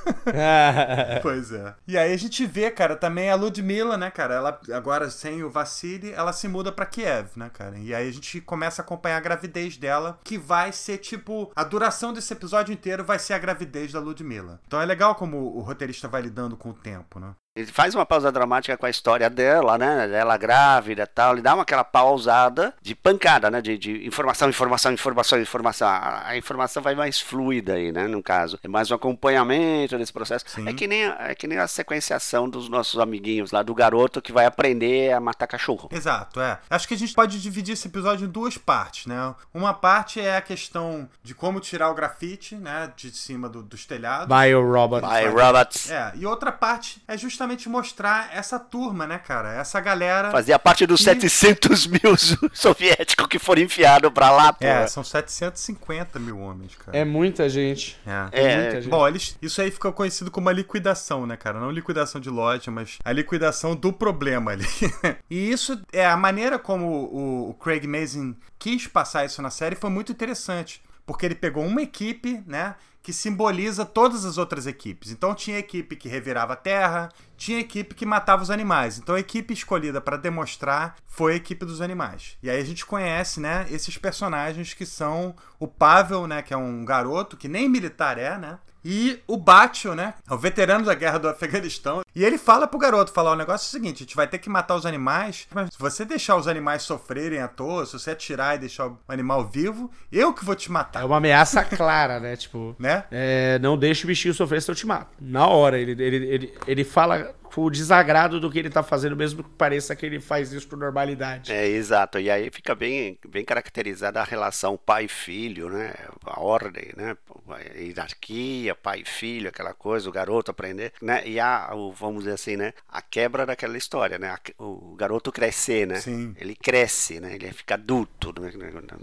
pois 1.22 1.52
é. 1.52 1.76
E 1.88 1.98
aí 1.98 2.14
a 2.14 2.18
gente 2.18 2.46
vê, 2.46 2.70
cara, 2.70 2.96
também 2.96 3.30
a 3.30 3.36
Ludmilla, 3.36 3.98
né, 3.98 4.12
cara? 4.12 4.36
Ela 4.36 4.60
agora 4.74 5.10
sem 5.10 5.44
o 5.44 5.50
Vassili, 5.50 6.12
ela 6.12 6.34
se 6.34 6.48
muda 6.48 6.72
para 6.72 6.86
Kiev, 6.86 7.30
né, 7.36 7.50
cara? 7.54 7.78
E 7.78 7.94
aí 7.94 8.08
a 8.08 8.14
gente 8.14 8.42
começa 8.42 8.82
a 8.82 8.86
acompanhar 8.86 9.18
a 9.18 9.22
gravidez 9.22 9.78
dela, 9.78 10.20
que 10.24 10.38
vai 10.38 10.72
ser 10.72 10.98
tipo 10.98 11.52
a 11.56 11.64
duração 11.64 12.14
desse 12.14 12.34
episódio 12.34 12.74
inteiro 12.74 13.04
vai 13.04 13.20
ser 13.20 13.34
a 13.34 13.40
gravidez 13.40 13.92
da 13.92 14.00
Ludmilla. 14.00 14.60
Então 14.68 14.82
é 14.82 14.86
legal 14.86 15.16
como 15.16 15.38
o 15.38 15.62
roteirista 15.62 16.08
vai 16.08 16.22
lidando 16.22 16.58
com 16.58 16.70
o 16.70 16.74
tempo, 16.74 17.20
né? 17.20 17.34
Ele 17.54 17.68
faz 17.68 17.94
uma 17.94 18.06
pausa 18.06 18.32
dramática 18.32 18.78
com 18.78 18.86
a 18.86 18.90
história 18.90 19.30
dela, 19.30 19.78
né? 19.78 20.10
Ela 20.14 20.38
grávida 20.38 21.04
e 21.04 21.06
tal. 21.06 21.34
Ele 21.34 21.42
dá 21.42 21.54
uma 21.54 21.64
aquela 21.64 21.84
pausada 21.84 22.74
de 22.82 22.96
pancada, 22.96 23.52
né? 23.52 23.62
De, 23.62 23.78
de 23.78 24.08
informação, 24.08 24.48
informação, 24.48 24.94
informação, 24.94 25.42
informação. 25.42 25.88
A, 25.88 26.30
a, 26.30 26.38
informação 26.38 26.82
vai 26.82 26.96
mais 26.96 27.20
fluida 27.20 27.74
aí, 27.74 27.92
né? 27.92 28.08
No 28.08 28.24
caso. 28.24 28.58
É 28.64 28.70
mais 28.70 28.90
um 28.90 28.96
acompanhamento 28.96 29.98
desse 29.98 30.14
processo. 30.14 30.46
Sim. 30.48 30.66
É 30.68 30.74
que, 30.74 30.88
nem, 30.88 31.04
é 31.04 31.36
que 31.36 31.46
nem 31.46 31.58
a 31.58 31.68
sequenciação 31.68 32.50
dos 32.50 32.70
nossos 32.70 32.98
amiguinhos 33.02 33.52
lá, 33.52 33.62
do 33.62 33.76
garoto 33.76 34.22
que 34.22 34.32
vai 34.32 34.46
aprender 34.46 35.12
a 35.12 35.20
matar 35.20 35.46
cachorro. 35.46 35.90
Exato, 35.92 36.40
é. 36.40 36.58
Acho 36.70 36.88
que 36.88 36.94
a 36.94 36.98
gente 36.98 37.14
pode 37.14 37.42
dividir 37.42 37.74
esse 37.74 37.90
episódio 37.90 38.28
em 38.28 38.32
duas 38.32 38.58
partes, 38.58 39.08
né? 39.08 39.36
Uma 39.54 39.74
parte 39.74 40.22
é 40.22 40.38
a 40.38 40.42
questão 40.42 41.10
de 41.22 41.36
como 41.36 41.60
tirar 41.60 41.90
o 41.90 41.94
grafite, 41.94 42.56
né? 42.56 42.94
De 42.96 43.12
cima 43.12 43.50
do, 43.50 43.62
dos 43.62 43.86
telhados. 43.86 44.28
Biorobots. 44.28 45.10
Biorobots. 45.10 45.92
É. 45.92 46.14
E 46.16 46.26
outra 46.26 46.50
parte 46.50 47.04
é 47.10 47.18
justamente 47.18 47.41
justamente 47.42 47.68
mostrar 47.68 48.30
essa 48.34 48.60
turma, 48.60 49.08
né, 49.08 49.18
cara? 49.18 49.54
Essa 49.54 49.80
galera. 49.80 50.30
Fazia 50.32 50.60
parte 50.60 50.86
dos 50.86 51.00
que... 51.00 51.06
700 51.06 51.88
mil 51.88 52.16
soviéticos 52.54 53.28
que 53.28 53.40
foram 53.40 53.62
enfiados 53.64 54.12
pra 54.12 54.30
lá, 54.30 54.54
pô. 54.54 54.66
É, 54.66 54.86
são 54.88 55.04
750 55.04 56.20
mil 56.20 56.40
homens, 56.40 56.76
cara. 56.76 56.98
É 56.98 57.04
muita 57.04 57.50
gente. 57.50 58.00
É. 58.06 58.28
é, 58.32 58.62
muita 58.62 58.82
gente. 58.82 58.92
Bom, 58.92 59.08
eles, 59.08 59.38
isso 59.42 59.62
aí 59.62 59.72
ficou 59.72 59.92
conhecido 59.92 60.30
como 60.30 60.48
uma 60.48 60.54
liquidação, 60.54 61.26
né, 61.26 61.36
cara? 61.36 61.60
Não 61.60 61.72
liquidação 61.72 62.22
de 62.22 62.30
loja, 62.30 62.70
mas 62.70 63.00
a 63.04 63.12
liquidação 63.12 63.76
do 63.76 63.92
problema 63.92 64.52
ali. 64.52 64.66
e 65.30 65.52
isso 65.52 65.82
é 65.92 66.06
a 66.06 66.16
maneira 66.16 66.60
como 66.60 66.86
o, 66.86 67.50
o 67.50 67.54
Craig 67.56 67.88
Mazin 67.88 68.36
quis 68.60 68.86
passar 68.88 69.26
isso 69.26 69.42
na 69.42 69.50
série 69.50 69.76
foi 69.76 69.90
muito 69.90 70.12
interessante. 70.12 70.82
Porque 71.06 71.26
ele 71.26 71.36
pegou 71.36 71.66
uma 71.66 71.82
equipe, 71.82 72.44
né? 72.46 72.76
Que 73.04 73.12
simboliza 73.12 73.84
todas 73.84 74.26
as 74.26 74.38
outras 74.38 74.68
equipes. 74.68 75.12
Então 75.12 75.34
tinha 75.34 75.58
equipe 75.58 75.96
que 75.96 76.08
revirava 76.08 76.54
a 76.54 76.58
terra, 76.58 77.10
tinha 77.36 77.60
equipe 77.60 77.96
que 77.96 78.06
matava 78.06 78.44
os 78.44 78.52
animais. 78.52 78.98
Então 78.98 79.16
a 79.16 79.20
equipe 79.20 79.54
escolhida 79.54 80.00
para 80.00 80.18
demonstrar 80.18 80.96
foi 81.08 81.34
a 81.34 81.36
equipe 81.36 81.66
dos 81.66 81.82
animais. 81.82 82.38
E 82.44 82.50
aí 82.50 82.60
a 82.60 82.66
gente 82.66 82.86
conhece, 82.86 83.40
né, 83.40 83.66
esses 83.70 83.98
personagens 83.98 84.74
que 84.74 84.86
são 84.86 85.36
o 85.60 85.68
Pavel, 85.68 86.28
né, 86.28 86.42
que 86.42 86.54
é 86.54 86.58
um 86.58 86.86
garoto 86.86 87.36
que 87.36 87.48
nem 87.48 87.68
militar 87.68 88.18
é, 88.18 88.38
né? 88.38 88.60
E 88.84 89.20
o 89.28 89.38
Batio, 89.38 89.94
né? 89.96 90.14
É 90.30 90.34
o 90.34 90.38
veterano 90.38 90.86
da 90.86 90.94
guerra 90.94 91.18
do 91.18 91.30
Afeganistão. 91.30 92.02
E 92.16 92.24
ele 92.24 92.38
fala 92.38 92.68
pro 92.68 92.80
garoto, 92.80 93.12
falar 93.12 93.32
o 93.32 93.36
negócio 93.36 93.66
é 93.66 93.70
o 93.70 93.72
seguinte, 93.72 93.98
a 93.98 94.06
gente 94.06 94.16
vai 94.16 94.28
ter 94.28 94.38
que 94.40 94.50
matar 94.50 94.76
os 94.76 94.86
animais, 94.86 95.48
mas 95.54 95.70
se 95.72 95.80
você 95.80 96.04
deixar 96.04 96.36
os 96.36 96.48
animais 96.48 96.82
sofrerem 96.84 97.40
à 97.40 97.48
toa, 97.48 97.86
se 97.86 97.94
você 97.94 98.12
atirar 98.12 98.56
e 98.56 98.60
deixar 98.60 98.88
o 98.88 99.00
animal 99.08 99.48
vivo, 99.48 99.90
eu 100.12 100.34
que 100.34 100.44
vou 100.44 100.56
te 100.56 100.72
matar. 100.72 101.02
É 101.02 101.06
uma 101.06 101.18
ameaça 101.18 101.64
clara, 101.64 102.20
né? 102.20 102.36
Tipo, 102.36 102.76
né? 102.80 103.06
É, 103.12 103.60
não 103.60 103.78
deixe 103.78 104.04
o 104.04 104.08
bichinho 104.08 104.34
sofrer, 104.34 104.62
senão 104.62 104.74
eu 104.74 104.78
te 104.78 104.88
mato. 104.88 105.12
Na 105.20 105.48
hora, 105.48 105.80
ele, 105.80 105.92
ele, 105.92 106.16
ele, 106.28 106.54
ele 106.68 106.84
fala 106.84 107.34
o 107.56 107.70
desagrado 107.70 108.40
do 108.40 108.50
que 108.50 108.60
ele 108.60 108.70
tá 108.70 108.84
fazendo, 108.84 109.16
mesmo 109.16 109.44
que 109.44 109.50
pareça 109.50 109.96
que 109.96 110.06
ele 110.06 110.20
faz 110.20 110.52
isso 110.52 110.68
por 110.68 110.78
normalidade. 110.78 111.52
É, 111.52 111.68
exato. 111.68 112.20
E 112.20 112.30
aí 112.30 112.50
fica 112.52 112.74
bem, 112.74 113.18
bem 113.28 113.44
caracterizada 113.44 114.22
a 114.22 114.24
relação 114.24 114.78
pai-filho, 114.78 115.70
né? 115.70 115.94
A 116.26 116.40
ordem, 116.40 116.92
né? 116.96 117.16
A 117.50 117.60
hierarquia, 117.78 118.76
pai-filho, 118.76 119.50
aquela 119.50 119.74
coisa, 119.74 120.08
o 120.08 120.12
garoto 120.12 120.52
aprender, 120.52 120.94
né? 121.02 121.28
E 121.28 121.40
a, 121.40 121.72
o, 121.74 121.92
vamos 121.92 122.24
dizer 122.24 122.34
assim, 122.34 122.56
né? 122.56 122.74
A 122.88 123.02
quebra 123.02 123.46
daquela 123.46 123.78
história, 123.78 124.18
né? 124.18 124.36
o 124.58 124.96
garoto 124.96 125.32
crescer, 125.32 125.88
né? 125.88 126.00
Sim. 126.00 126.36
Ele 126.40 126.56
cresce, 126.56 127.20
né? 127.20 127.36
Ele 127.36 127.52
fica 127.52 127.76
adulto 127.76 128.34
né? 128.40 128.52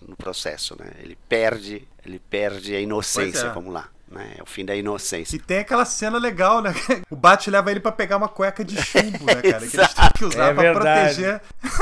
no 0.06 0.16
processo, 0.16 0.76
né? 0.78 0.90
Ele 0.98 1.16
perde, 1.28 1.86
ele 2.04 2.18
perde 2.18 2.74
a 2.74 2.80
inocência, 2.80 3.46
é. 3.46 3.52
vamos 3.52 3.72
lá. 3.72 3.90
Né? 4.10 4.34
É 4.38 4.42
o 4.42 4.46
fim 4.46 4.64
da 4.64 4.74
inocência. 4.74 5.36
E 5.36 5.38
tem 5.38 5.58
aquela 5.58 5.84
cena 5.84 6.18
legal, 6.18 6.62
né? 6.62 6.74
O 7.10 7.16
Bat 7.16 7.50
leva 7.50 7.70
ele 7.70 7.80
para 7.80 7.92
pegar 7.92 8.16
uma 8.16 8.28
cueca 8.28 8.64
de 8.64 8.80
chumbo, 8.80 9.24
né, 9.24 9.34
cara? 9.36 9.66
que 9.66 9.76
eles 9.76 9.94
têm 9.94 10.10
que 10.14 10.24
usar 10.24 10.50
é 10.50 10.54
pra 10.54 10.72
proteger 10.72 11.40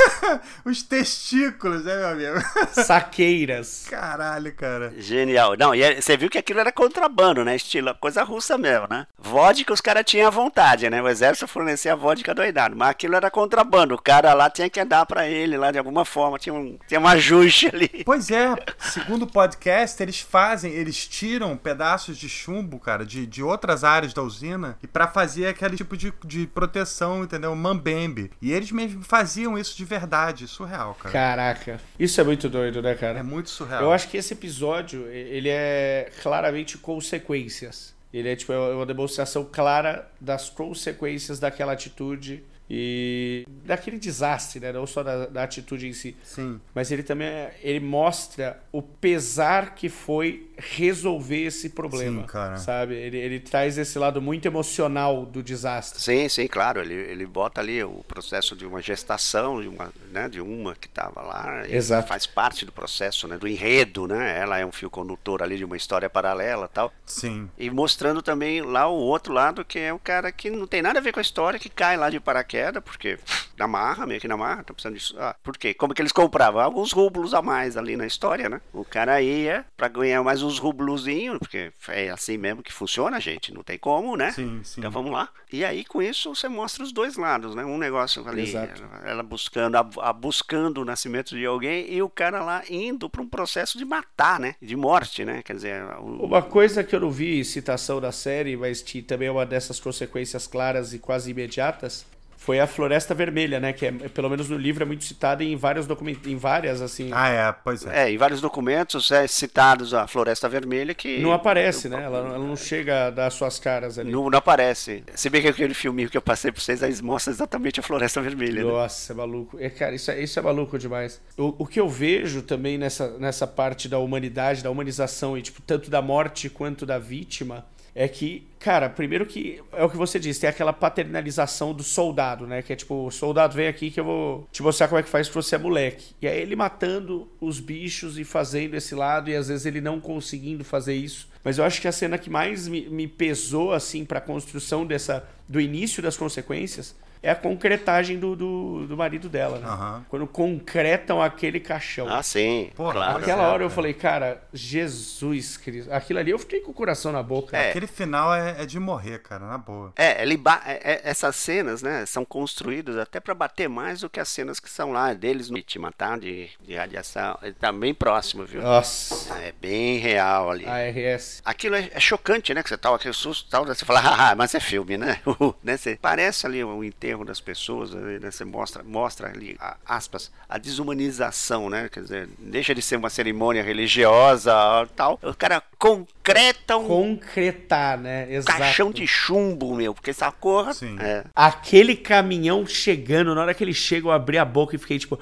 os 0.65 0.83
testículos, 0.83 1.85
né, 1.85 1.97
meu 1.97 2.09
amigo? 2.09 2.47
Saqueiras. 2.73 3.87
Caralho, 3.89 4.55
cara. 4.55 4.93
Genial. 4.99 5.57
Não, 5.59 5.75
e 5.75 5.83
é, 5.83 6.01
você 6.01 6.17
viu 6.17 6.31
que 6.31 6.39
aquilo 6.39 6.61
era 6.61 6.73
contrabando, 6.73 7.45
né? 7.45 7.57
Estilo 7.57 7.95
coisa 7.97 8.23
russa 8.23 8.57
mesmo, 8.57 8.87
né? 8.89 9.07
Vodka 9.19 9.73
os 9.73 9.81
caras 9.81 10.05
tinham 10.05 10.29
à 10.29 10.31
vontade, 10.31 10.89
né? 10.89 11.03
O 11.03 11.09
exército 11.09 11.49
fornecia 11.49 11.97
vodka 11.97 12.35
doidado, 12.35 12.77
mas 12.77 12.91
aquilo 12.91 13.17
era 13.17 13.31
contrabando. 13.31 13.95
O 13.95 14.03
cara 14.03 14.33
lá 14.35 14.49
tinha 14.49 14.71
que 14.71 14.85
dar 14.85 15.07
para 15.07 15.29
ele 15.29 15.57
lá 15.57 15.71
de 15.71 15.79
alguma 15.79 16.05
forma, 16.05 16.39
tinha 16.39 16.55
um, 16.55 16.79
tinha 16.87 17.01
um 17.01 17.07
ajuste 17.07 17.69
ali. 17.73 18.03
Pois 18.05 18.31
é, 18.31 18.55
segundo 18.79 19.23
o 19.23 19.27
podcast, 19.27 20.03
eles 20.03 20.21
fazem, 20.21 20.73
eles 20.73 21.07
tiram 21.07 21.57
pedaços 21.57 22.16
de 22.17 22.29
chumbo, 22.29 22.79
cara, 22.79 23.05
de, 23.05 23.27
de 23.27 23.43
outras 23.43 23.85
áreas 23.85 24.13
da 24.13 24.23
usina, 24.23 24.79
e 24.83 24.87
para 24.87 25.07
fazer 25.07 25.47
aquele 25.47 25.77
tipo 25.77 25.97
de, 25.97 26.13
de 26.25 26.47
proteção, 26.47 27.25
entendeu? 27.25 27.55
Mambembe. 27.55 28.31
E 28.41 28.53
eles 28.53 28.71
mesmo 28.73 29.03
faziam 29.03 29.59
isso 29.59 29.77
de 29.77 29.85
verdade, 29.85 30.47
surreal, 30.47 30.95
cara. 30.95 31.13
Caraca, 31.13 31.81
isso 31.99 32.21
é 32.21 32.25
muito 32.25 32.49
doido, 32.49 32.83
né, 32.83 32.95
cara? 32.95 33.19
É 33.19 33.23
muito 33.23 33.51
surreal. 33.51 33.83
Eu 33.83 33.93
acho 33.93 34.09
que 34.09 34.17
esse 34.17 34.33
episódio, 34.33 35.07
ele 35.09 35.49
é 35.49 36.11
claramente 36.23 36.79
consequências. 36.79 37.95
Ele 38.13 38.29
é 38.29 38.37
tipo 38.37 38.53
é 38.53 38.75
uma 38.75 38.87
demonstração 38.87 39.47
clara 39.51 40.09
das 40.21 40.49
consequências 40.49 41.39
daquela 41.39 41.73
atitude 41.73 42.43
e 42.69 43.47
daquele 43.65 43.99
desastre, 43.99 44.59
né? 44.59 44.73
Não 44.73 44.87
só 44.87 45.03
da, 45.03 45.27
da, 45.27 45.43
atitude 45.45 45.87
em 45.87 45.93
si. 45.93 46.17
Sim. 46.25 46.61
Mas 46.75 46.91
ele 46.91 47.05
também 47.05 47.29
ele 47.63 47.79
mostra 47.79 48.61
o 48.73 48.83
pesar 48.83 49.75
que 49.75 49.89
foi 49.89 50.51
resolver 50.57 51.45
esse 51.45 51.71
problema. 51.71 52.23
Sim, 52.23 52.27
cara. 52.27 52.57
Sabe? 52.57 52.95
Ele, 52.95 53.19
ele 53.19 53.41
traz 53.41 53.79
esse 53.79 53.99
lado 53.99 54.21
muito 54.21 54.47
emocional 54.47 55.25
do 55.25 55.43
desastre. 55.45 56.03
Sim, 56.03 56.29
sim, 56.29 56.49
claro. 56.49 56.81
Ele, 56.81 56.95
ele 56.95 57.25
bota 57.25 57.61
ali 57.61 57.85
o 57.85 58.05
processo 58.09 58.57
de 58.57 58.67
uma 58.67 58.83
gestação, 58.83 59.61
de 59.63 59.69
uma, 59.69 59.93
né, 60.11 60.29
de 60.29 60.41
uma 60.41 60.75
que 60.75 60.89
estava 60.89 61.23
lá. 61.23 61.69
Exato. 61.69 62.09
Faz 62.09 62.27
parte 62.27 62.65
do 62.65 62.73
processo, 62.73 63.29
né? 63.29 63.39
Do 63.39 63.47
enredo, 63.47 64.09
né? 64.09 64.41
Ela 64.41 64.59
é 64.59 64.67
um 64.67 64.73
fio 64.73 64.91
condutor 64.91 65.41
ali 65.41 65.57
de 65.57 65.65
uma 65.65 65.77
história 65.77 66.11
paralela 66.11 66.67
tal. 66.67 66.93
Sim. 67.05 67.49
E 67.57 67.71
mostrando 67.71 68.23
também 68.23 68.61
lá 68.61 68.89
o 68.89 68.97
outro 68.97 69.33
lado, 69.33 69.65
que 69.65 69.79
é 69.79 69.93
o 69.93 70.01
cara 70.01 70.33
que 70.33 70.51
não 70.51 70.67
tem 70.67 70.83
nada 70.83 70.99
a 70.99 71.03
ver 71.03 71.13
com 71.13 71.21
a 71.21 71.23
história, 71.23 71.61
que 71.61 71.69
cai 71.69 71.97
lá 71.97 72.11
de 72.11 72.19
paraquedas 72.19 72.56
queda, 72.57 72.81
porque 72.81 73.19
na 73.59 73.69
marra, 73.69 74.07
meio 74.07 74.19
que 74.19 74.27
na 74.27 74.37
marra, 74.37 74.65
tô 74.65 74.73
precisando 74.73 74.97
disso. 74.97 75.15
Ah, 75.19 75.37
por 75.43 75.59
quê? 75.59 75.75
Como 75.75 75.93
que 75.93 76.01
eles 76.01 76.13
compravam? 76.13 76.61
Alguns 76.61 76.91
rublos 76.91 77.35
a 77.35 77.43
mais 77.43 77.77
ali 77.77 77.97
na 77.97 78.07
história, 78.07 78.49
né? 78.49 78.63
O 78.73 78.85
cara 78.85 79.21
ia 79.21 79.67
pra 79.77 79.89
ganhar 79.89 80.23
mais 80.23 80.43
uns 80.43 80.59
rublozinhos, 80.59 81.39
porque 81.39 81.71
é 81.89 82.09
assim 82.09 82.39
mesmo 82.39 82.63
que 82.63 82.73
funciona, 82.73 83.21
gente. 83.21 83.53
Não 83.53 83.63
tem 83.63 83.79
como, 83.79 84.17
né? 84.17 84.33
Sim, 84.33 84.61
sim. 84.65 84.81
Então 84.81 84.91
vamos 84.91 85.13
lá. 85.13 85.29
E 85.53 85.65
aí 85.65 85.85
com 85.85 86.01
isso 86.03 86.35
você 86.35 86.49
mostra 86.49 86.83
os 86.83 86.93
dois 86.93 87.17
lados, 87.17 87.55
né? 87.55 87.63
Um 87.65 87.77
negócio 87.77 88.27
ali, 88.27 88.43
Exato. 88.43 88.83
ela 89.05 89.23
buscando, 89.23 89.77
a, 89.77 89.87
a 90.01 90.13
buscando 90.13 90.81
o 90.81 90.85
nascimento 90.85 91.37
de 91.37 91.45
alguém 91.45 91.93
e 91.93 92.03
o 92.03 92.09
cara 92.09 92.43
lá 92.43 92.63
indo 92.71 93.09
para 93.11 93.21
um 93.21 93.29
processo 93.29 93.77
de 93.77 93.85
matar, 93.85 94.41
né? 94.41 94.55
De 94.63 94.77
morte, 94.77 95.25
né? 95.25 95.43
Quer 95.43 95.57
dizer, 95.57 95.85
o... 95.99 96.25
uma 96.25 96.43
coisa 96.43 96.83
que 96.83 96.97
eu 96.97 97.01
não 97.01 97.11
vi 97.11 97.45
citação 97.45 98.01
da 98.01 98.13
série, 98.13 98.57
mas 98.57 98.81
que 98.81 99.03
também 99.03 99.29
é 99.29 99.31
uma 99.31 99.45
dessas 99.45 99.79
consequências 99.79 100.47
claras 100.47 100.95
e 100.95 100.99
quase 100.99 101.31
imediatas, 101.31 102.07
foi 102.37 102.61
a 102.61 102.67
Floresta 102.67 103.15
Vermelha, 103.15 103.59
né? 103.59 103.73
Que 103.73 103.87
é, 103.87 103.93
pelo 103.93 104.29
menos 104.29 104.49
no 104.49 104.57
livro 104.57 104.83
é 104.83 104.87
muito 104.87 105.05
citada 105.05 105.43
em 105.43 105.57
vários 105.57 105.87
documentos, 105.87 106.31
em 106.31 106.37
várias 106.37 106.81
assim. 106.81 107.11
Ah, 107.13 107.29
é, 107.29 107.53
pois 107.53 107.85
é. 107.85 108.05
É, 108.05 108.11
em 108.13 108.17
vários 108.17 108.41
documentos 108.41 109.11
é 109.11 109.27
citados 109.27 109.95
a 109.95 110.07
Floresta 110.07 110.49
Vermelha 110.49 110.95
que 110.95 111.19
não 111.19 111.33
aparece, 111.33 111.89
né? 111.89 112.03
Ela, 112.03 112.19
ela, 112.19 112.39
não 112.39 112.57
chega 112.57 113.07
a 113.07 113.11
dar 113.11 113.31
suas 113.31 113.59
caras 113.59 113.99
ali. 113.99 114.11
Não, 114.11 114.31
não 114.31 114.39
aparece. 114.39 115.03
Se 115.15 115.31
bem 115.31 115.43
que 115.43 115.49
aquele 115.49 115.75
filminho 115.75 116.09
que 116.09 116.17
eu 116.17 116.23
passei 116.23 116.53
para 116.53 116.61
vocês, 116.61 116.83
aí 116.83 116.95
mostra 117.03 117.33
exatamente 117.33 117.81
a 117.81 117.83
Floresta 117.83 118.21
Vermelha. 118.21 118.65
Né? 118.65 118.71
Nossa, 118.71 119.13
né? 119.13 119.17
é 119.17 119.27
maluco. 119.27 119.59
É, 119.61 119.71
cara, 119.71 119.95
isso 119.95 120.11
é, 120.11 120.23
isso 120.23 120.39
é 120.39 120.43
maluco 120.43 120.79
demais. 120.79 121.21
O, 121.37 121.55
o 121.59 121.67
que 121.67 121.81
eu 121.81 121.89
vejo 121.89 122.43
também 122.43 122.79
nessa, 122.79 123.17
nessa 123.19 123.47
parte 123.47 123.89
da 123.89 123.99
humanidade, 123.99 124.63
da 124.63 124.71
humanização 124.71 125.37
e 125.37 125.43
tipo 125.43 125.63
tanto 125.63 125.91
da 125.91 126.03
morte 126.03 126.49
quanto 126.51 126.85
da 126.85 126.99
vítima 126.99 127.65
é 127.99 128.07
que, 128.07 128.47
cara, 128.59 128.91
primeiro 128.91 129.25
que 129.25 129.59
é 129.73 129.83
o 129.83 129.89
que 129.89 129.97
você 129.97 130.19
disse, 130.19 130.43
tem 130.43 130.51
aquela 130.51 130.73
paternalização 130.73 131.73
do 131.73 131.83
soldado, 131.83 132.47
né? 132.47 132.61
Que 132.61 132.75
é 132.75 132.77
tipo, 132.77 133.11
soldado 133.11 133.55
vem 133.55 133.69
aqui 133.69 133.91
que 133.91 133.99
eu 133.99 134.05
vou 134.05 134.47
te 134.53 134.63
mostrar 134.63 134.87
como 134.87 134.99
é 134.99 135.03
que 135.03 135.09
faz 135.09 135.29
se 135.29 135.33
você 135.33 135.55
é 135.55 135.59
moleque. 135.59 136.15
E 136.21 136.29
aí 136.29 136.39
ele 136.39 136.55
matando 136.55 137.27
os 137.41 137.59
bichos 137.59 138.19
e 138.19 138.25
fazendo 138.25 138.75
esse 138.75 138.95
lado, 138.95 139.31
e 139.31 139.35
às 139.35 139.49
vezes 139.49 139.65
ele 139.65 139.81
não 139.81 139.99
conseguindo 139.99 140.63
fazer 140.63 140.95
isso. 140.95 141.27
Mas 141.43 141.57
eu 141.57 141.65
acho 141.65 141.81
que 141.81 141.89
a 141.89 141.93
cena 141.93 142.19
que 142.19 142.29
mais 142.29 142.69
me, 142.69 142.83
me 142.83 143.09
pesou, 143.09 143.73
assim, 143.73 144.05
pra 144.05 144.21
construção 144.21 144.85
dessa. 144.85 145.27
do 145.49 145.59
início 145.59 146.03
das 146.03 146.19
consequências 146.19 146.95
é 147.23 147.31
a 147.31 147.35
concretagem 147.35 148.19
do, 148.19 148.35
do, 148.35 148.87
do 148.87 148.97
marido 148.97 149.29
dela, 149.29 149.59
né? 149.59 149.69
Uhum. 149.69 150.05
Quando 150.09 150.27
concretam 150.27 151.21
aquele 151.21 151.61
caixão. 151.61 152.09
Ah, 152.09 152.23
sim. 152.23 152.71
Pô, 152.75 152.91
claro. 152.91 153.19
Aquela 153.19 153.49
hora 153.49 153.63
eu 153.63 153.71
falei, 153.71 153.93
cara, 153.95 154.43
Jesus 154.53 155.57
Cristo. 155.57 155.93
Aquilo 155.93 156.19
ali 156.19 156.31
eu 156.31 156.39
fiquei 156.39 156.61
com 156.61 156.71
o 156.71 156.75
coração 156.75 157.13
na 157.13 157.23
boca. 157.23 157.57
É. 157.57 157.71
Aquele 157.71 157.87
final 157.87 158.35
é, 158.35 158.63
é, 158.63 158.67
de 158.67 158.79
morrer, 158.79 159.19
cara, 159.21 159.47
na 159.47 159.59
boa. 159.59 159.93
É, 159.97 160.23
ele 160.23 160.41
é, 160.65 160.93
é, 160.93 161.01
essas 161.05 161.37
cenas, 161.37 161.83
né, 161.83 162.07
são 162.07 162.25
construídas 162.25 162.97
até 162.97 163.21
para 163.21 163.35
bater 163.35 163.69
mais 163.69 164.01
do 164.01 164.11
que 164.11 164.21
as 164.21 164.29
cenas 164.29 164.61
que 164.61 164.71
são 164.71 164.93
lá 164.93 165.13
deles 165.13 165.51
no 165.51 165.57
vítima, 165.57 165.91
tá? 165.91 166.17
De, 166.17 166.49
de 166.61 166.75
radiação. 166.75 167.39
Ele 167.43 167.55
tá 167.55 167.73
bem 167.73 167.93
próximo, 167.93 168.45
viu? 168.45 168.63
Nossa. 168.63 169.35
É 169.39 169.53
bem 169.53 169.99
real 169.99 170.51
ali. 170.51 170.65
ARS. 170.67 171.43
Aquilo 171.45 171.75
é, 171.75 171.91
é 171.93 172.01
chocante, 172.01 172.55
né? 172.55 172.63
Que 172.63 172.69
você 172.69 172.77
tá 172.77 172.95
aquele 172.95 173.15
susto 173.15 173.51
tal, 173.51 173.65
você 173.65 173.85
fala, 173.85 174.01
ah, 174.31 174.35
mas 174.37 174.55
é 174.55 174.61
filme, 174.61 174.97
né? 174.97 175.21
né? 175.63 175.77
Você 175.77 175.99
parece 176.01 176.47
ali 176.47 176.63
o 176.63 176.85
enterro 177.07 177.25
das 177.25 177.41
pessoas, 177.41 177.93
né? 177.93 178.19
Você 178.19 178.45
mostra, 178.45 178.83
mostra 178.83 179.29
ali, 179.29 179.57
aspas, 179.87 180.33
a 180.49 180.59
desumanização, 180.59 181.71
né? 181.71 181.89
Quer 181.89 182.03
dizer, 182.03 182.29
deixa 182.39 182.75
de 182.75 182.83
ser 182.83 182.97
uma 182.97 183.09
cerimônia 183.09 183.63
religiosa 183.63 184.53
tal. 184.97 185.19
O 185.23 185.35
cara 185.35 185.63
concreta 185.79 186.77
um. 186.77 186.87
Concretar, 186.87 187.99
né? 187.99 188.33
Exato. 188.33 188.59
Caixão 188.59 188.91
de 188.91 189.07
chumbo, 189.07 189.75
meu, 189.75 189.95
porque 189.95 190.11
essa 190.11 190.33
cor. 190.33 190.75
Sim. 190.75 190.97
É. 191.01 191.25
Aquele 191.35 191.95
caminhão 191.95 192.67
chegando, 192.67 193.35
na 193.35 193.43
hora 193.43 193.55
que 193.55 193.63
ele 193.63 193.75
chega, 193.75 194.09
eu 194.09 194.13
abri 194.13 194.39
a 194.39 194.45
boca 194.45 194.75
e 194.75 194.79
fiquei 194.79 194.99
tipo. 194.99 195.19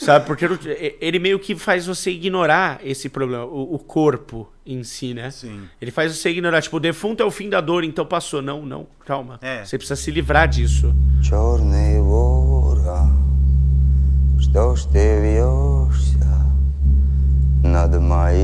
Sabe? 0.00 0.24
Porque 0.24 0.46
ele 0.98 1.18
meio 1.18 1.38
que 1.38 1.54
faz 1.54 1.84
você 1.86 2.10
ignorar 2.10 2.80
esse 2.82 3.10
problema, 3.10 3.44
o, 3.44 3.74
o, 3.74 3.78
corpo 3.78 4.50
em 4.64 4.82
si, 4.82 5.12
né? 5.12 5.30
Sim. 5.30 5.60
Ele 5.78 5.90
faz 5.90 6.16
você 6.16 6.30
ignorar, 6.30 6.62
tipo, 6.62 6.78
o 6.78 6.80
defunto 6.80 7.22
é 7.22 7.26
o 7.26 7.30
fim 7.30 7.50
da 7.50 7.60
dor, 7.60 7.84
então 7.84 8.06
passou. 8.06 8.40
Não, 8.40 8.64
não, 8.64 8.86
calma. 9.04 9.38
É. 9.42 9.62
Você 9.62 9.76
precisa 9.76 10.00
se 10.00 10.10
livrar 10.10 10.48
disso. 10.48 10.94
Nada 17.62 18.00
mais 18.00 18.38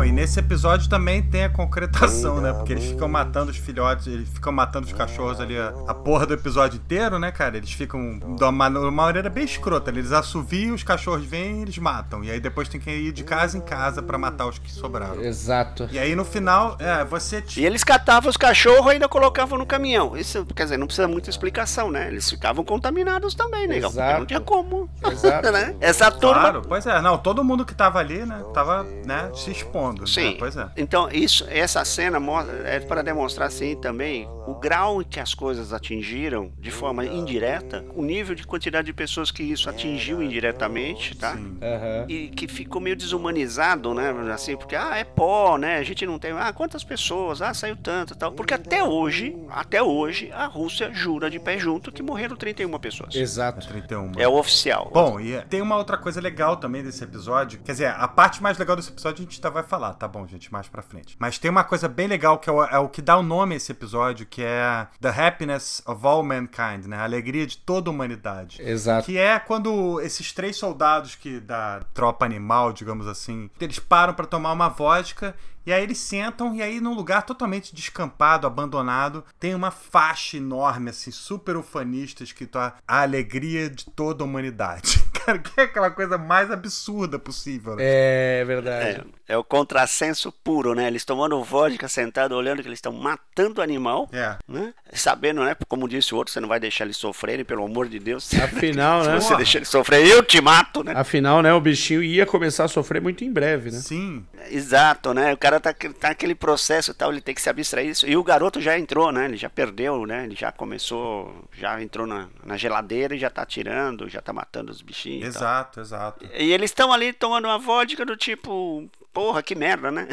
não, 0.00 0.04
e 0.04 0.12
nesse 0.12 0.38
episódio 0.40 0.88
também 0.88 1.22
tem 1.22 1.44
a 1.44 1.50
concretação, 1.50 2.40
né? 2.40 2.52
Porque 2.52 2.72
eles 2.72 2.84
ficam 2.86 3.06
matando 3.06 3.50
os 3.50 3.56
filhotes, 3.58 4.06
eles 4.06 4.28
ficam 4.28 4.52
matando 4.52 4.86
os 4.86 4.92
cachorros 4.92 5.40
ali 5.40 5.58
a, 5.58 5.74
a 5.86 5.94
porra 5.94 6.26
do 6.26 6.32
episódio 6.32 6.78
inteiro, 6.78 7.18
né, 7.18 7.30
cara? 7.30 7.56
Eles 7.56 7.72
ficam 7.72 8.18
de 8.18 8.42
uma, 8.42 8.68
uma 8.68 8.90
maneira 8.90 9.28
bem 9.28 9.44
escrota. 9.44 9.90
Eles 9.90 10.10
assoviam, 10.12 10.74
os 10.74 10.82
cachorros 10.82 11.24
vêm 11.24 11.58
e 11.58 11.62
eles 11.62 11.76
matam. 11.76 12.24
E 12.24 12.30
aí 12.30 12.40
depois 12.40 12.68
tem 12.68 12.80
que 12.80 12.90
ir 12.90 13.12
de 13.12 13.24
casa 13.24 13.58
em 13.58 13.60
casa 13.60 14.02
para 14.02 14.16
matar 14.16 14.46
os 14.46 14.58
que 14.58 14.70
sobraram. 14.70 15.20
Exato. 15.20 15.88
E 15.92 15.98
aí 15.98 16.16
no 16.16 16.24
final, 16.24 16.76
é, 16.78 17.04
você. 17.04 17.44
E 17.56 17.66
eles 17.66 17.84
catavam 17.84 18.30
os 18.30 18.36
cachorros 18.36 18.86
e 18.86 18.94
ainda 18.94 19.08
colocavam 19.08 19.58
no 19.58 19.66
caminhão. 19.66 20.16
Isso, 20.16 20.46
quer 20.54 20.64
dizer, 20.64 20.78
não 20.78 20.86
precisa 20.86 21.08
muita 21.08 21.28
explicação, 21.28 21.90
né? 21.90 22.08
Eles 22.08 22.28
ficavam 22.30 22.64
contaminados 22.64 23.34
também, 23.34 23.66
né? 23.66 23.76
Exato. 23.76 23.94
Porque 23.94 24.18
não 24.18 24.26
tinha 24.26 24.40
como. 24.40 24.88
Exato. 25.04 25.50
né? 25.52 25.76
Essa 25.80 26.10
turma. 26.10 26.40
Claro, 26.40 26.62
pois 26.66 26.86
é. 26.86 27.00
Não, 27.02 27.18
todo 27.18 27.44
mundo 27.44 27.66
que 27.66 27.74
tava 27.74 27.98
ali, 27.98 28.24
né? 28.24 28.42
Tava, 28.54 28.84
né, 29.04 29.30
se 29.34 29.50
expondo. 29.50 29.89
Né? 29.92 30.06
Sim. 30.06 30.36
Pois 30.38 30.56
é. 30.56 30.68
Então, 30.76 31.08
isso, 31.10 31.44
essa 31.48 31.84
cena 31.84 32.18
é 32.64 32.80
para 32.80 33.02
demonstrar 33.02 33.48
assim 33.48 33.76
também 33.76 34.28
o 34.46 34.54
grau 34.54 35.00
em 35.00 35.04
que 35.04 35.20
as 35.20 35.34
coisas 35.34 35.72
atingiram 35.72 36.52
de 36.58 36.70
forma 36.70 37.04
indireta, 37.04 37.84
o 37.94 38.02
nível 38.02 38.34
de 38.34 38.46
quantidade 38.46 38.86
de 38.86 38.92
pessoas 38.92 39.30
que 39.30 39.42
isso 39.42 39.68
atingiu 39.70 40.22
indiretamente, 40.22 41.16
tá? 41.16 41.34
Uhum. 41.34 42.04
E 42.08 42.28
que 42.28 42.48
ficou 42.48 42.80
meio 42.80 42.96
desumanizado, 42.96 43.94
né? 43.94 44.10
Assim, 44.32 44.56
porque 44.56 44.74
ah, 44.74 44.96
é 44.96 45.04
pó, 45.04 45.56
né? 45.56 45.76
A 45.76 45.82
gente 45.82 46.04
não 46.06 46.18
tem, 46.18 46.32
ah, 46.32 46.52
quantas 46.52 46.82
pessoas? 46.82 47.40
Ah, 47.42 47.54
saiu 47.54 47.76
tanto, 47.76 48.16
tal. 48.16 48.32
Porque 48.32 48.54
até 48.54 48.82
hoje, 48.82 49.36
até 49.50 49.82
hoje, 49.82 50.30
a 50.32 50.46
Rússia 50.46 50.92
jura 50.92 51.30
de 51.30 51.38
pé 51.38 51.58
junto 51.58 51.92
que 51.92 52.02
morreram 52.02 52.36
31 52.36 52.78
pessoas. 52.78 53.14
Exato. 53.14 53.66
É 53.66 53.68
31. 53.68 54.12
É 54.18 54.28
o 54.28 54.34
oficial. 54.34 54.90
Bom, 54.92 55.20
e 55.20 55.40
tem 55.42 55.60
uma 55.60 55.76
outra 55.76 55.96
coisa 55.96 56.20
legal 56.20 56.56
também 56.56 56.82
desse 56.82 57.02
episódio, 57.04 57.60
quer 57.64 57.72
dizer, 57.72 57.86
a 57.86 58.08
parte 58.08 58.42
mais 58.42 58.58
legal 58.58 58.76
desse 58.76 58.90
episódio 58.90 59.18
a 59.18 59.22
gente 59.22 59.36
ainda 59.36 59.50
vai 59.50 59.62
falar, 59.62 59.79
tá 59.94 60.08
bom, 60.08 60.26
gente, 60.26 60.52
mais 60.52 60.68
pra 60.68 60.82
frente. 60.82 61.16
Mas 61.18 61.38
tem 61.38 61.50
uma 61.50 61.64
coisa 61.64 61.88
bem 61.88 62.08
legal 62.08 62.38
que 62.38 62.50
é 62.50 62.52
o, 62.52 62.64
é 62.64 62.78
o 62.78 62.88
que 62.88 63.00
dá 63.00 63.16
o 63.16 63.22
nome 63.22 63.54
a 63.54 63.56
esse 63.56 63.72
episódio, 63.72 64.26
que 64.26 64.40
que 64.40 64.44
é 64.44 64.86
The 64.98 65.10
Happiness 65.10 65.82
of 65.86 66.06
All 66.06 66.22
Mankind, 66.22 66.86
né? 66.86 66.96
A 66.96 67.04
alegria 67.04 67.46
de 67.46 67.58
toda 67.58 67.90
a 67.90 67.92
humanidade. 67.92 68.62
Exato. 68.62 69.04
Que 69.04 69.18
é 69.18 69.38
quando 69.38 70.00
esses 70.00 70.32
três 70.32 70.56
soldados 70.56 71.14
que 71.14 71.38
da 71.40 71.82
tropa 71.92 72.24
animal, 72.24 72.72
digamos 72.72 73.06
assim, 73.06 73.50
eles 73.60 73.78
param 73.78 74.14
para 74.14 74.24
tomar 74.24 74.52
uma 74.52 74.70
vodka 74.70 75.34
e 75.66 75.74
aí 75.74 75.82
eles 75.82 75.98
sentam 75.98 76.54
e 76.54 76.62
aí 76.62 76.80
num 76.80 76.94
lugar 76.94 77.22
totalmente 77.24 77.74
descampado, 77.74 78.46
abandonado, 78.46 79.22
tem 79.38 79.54
uma 79.54 79.70
faixa 79.70 80.38
enorme 80.38 80.88
assim, 80.88 81.10
super 81.10 81.54
ufanista 81.54 82.24
escrito 82.24 82.58
a, 82.58 82.72
a 82.88 83.02
alegria 83.02 83.68
de 83.68 83.84
toda 83.84 84.24
a 84.24 84.26
humanidade. 84.26 85.04
Cara, 85.24 85.38
que 85.38 85.60
é 85.60 85.64
aquela 85.64 85.90
coisa 85.90 86.16
mais 86.16 86.50
absurda 86.50 87.18
possível. 87.18 87.76
Né? 87.76 87.82
É 87.84 88.44
verdade. 88.44 89.02
É, 89.28 89.34
é, 89.34 89.36
o 89.36 89.44
contrassenso 89.44 90.32
puro, 90.32 90.74
né? 90.74 90.86
Eles 90.86 91.04
tomando 91.04 91.42
vodka, 91.42 91.88
sentado, 91.88 92.34
olhando 92.34 92.62
que 92.62 92.68
eles 92.68 92.78
estão 92.78 92.92
matando 92.92 93.60
o 93.60 93.64
animal, 93.64 94.08
é. 94.12 94.36
né? 94.48 94.72
Sabendo, 94.92 95.44
né? 95.44 95.56
Como 95.68 95.88
disse 95.88 96.14
o 96.14 96.16
outro, 96.16 96.32
você 96.32 96.40
não 96.40 96.48
vai 96.48 96.60
deixar 96.60 96.84
eles 96.84 96.96
sofrerem, 96.96 97.44
pelo 97.44 97.64
amor 97.64 97.88
de 97.88 97.98
Deus. 97.98 98.32
Afinal, 98.40 99.04
né? 99.04 99.20
Se 99.20 99.28
você 99.28 99.36
deixar 99.36 99.58
eles 99.58 99.68
sofrerem, 99.68 100.08
eu 100.08 100.22
te 100.22 100.40
mato, 100.40 100.82
né? 100.82 100.92
Afinal, 100.96 101.42
né? 101.42 101.52
O 101.52 101.60
bichinho 101.60 102.02
ia 102.02 102.26
começar 102.26 102.64
a 102.64 102.68
sofrer 102.68 103.00
muito 103.00 103.24
em 103.24 103.32
breve, 103.32 103.70
né? 103.70 103.78
Sim. 103.78 104.24
Exato, 104.50 105.12
né? 105.12 105.32
O 105.32 105.36
cara 105.36 105.60
tá, 105.60 105.72
tá 105.72 106.08
naquele 106.08 106.34
processo 106.34 106.90
e 106.90 106.94
tal, 106.94 107.12
ele 107.12 107.20
tem 107.20 107.34
que 107.34 107.42
se 107.42 107.50
abstrair 107.50 107.88
isso. 107.88 108.06
E 108.06 108.16
o 108.16 108.24
garoto 108.24 108.60
já 108.60 108.78
entrou, 108.78 109.12
né? 109.12 109.26
Ele 109.26 109.36
já 109.36 109.50
perdeu, 109.50 110.06
né? 110.06 110.24
Ele 110.24 110.34
já 110.34 110.50
começou, 110.52 111.44
já 111.52 111.80
entrou 111.82 112.06
na, 112.06 112.28
na 112.44 112.56
geladeira 112.56 113.14
e 113.14 113.18
já 113.18 113.30
tá 113.30 113.44
tirando, 113.44 114.08
já 114.08 114.20
tá 114.20 114.32
matando 114.32 114.70
os 114.70 114.82
Exato, 115.08 115.80
exato. 115.80 116.26
E, 116.34 116.52
eles 116.52 116.70
estão 116.70 116.92
ali 116.92 117.12
tomando 117.12 117.46
uma 117.46 117.58
vodka 117.58 118.04
do 118.04 118.16
tipo, 118.16 118.88
porra, 119.12 119.42
que 119.42 119.54
merda, 119.54 119.90
né? 119.90 120.08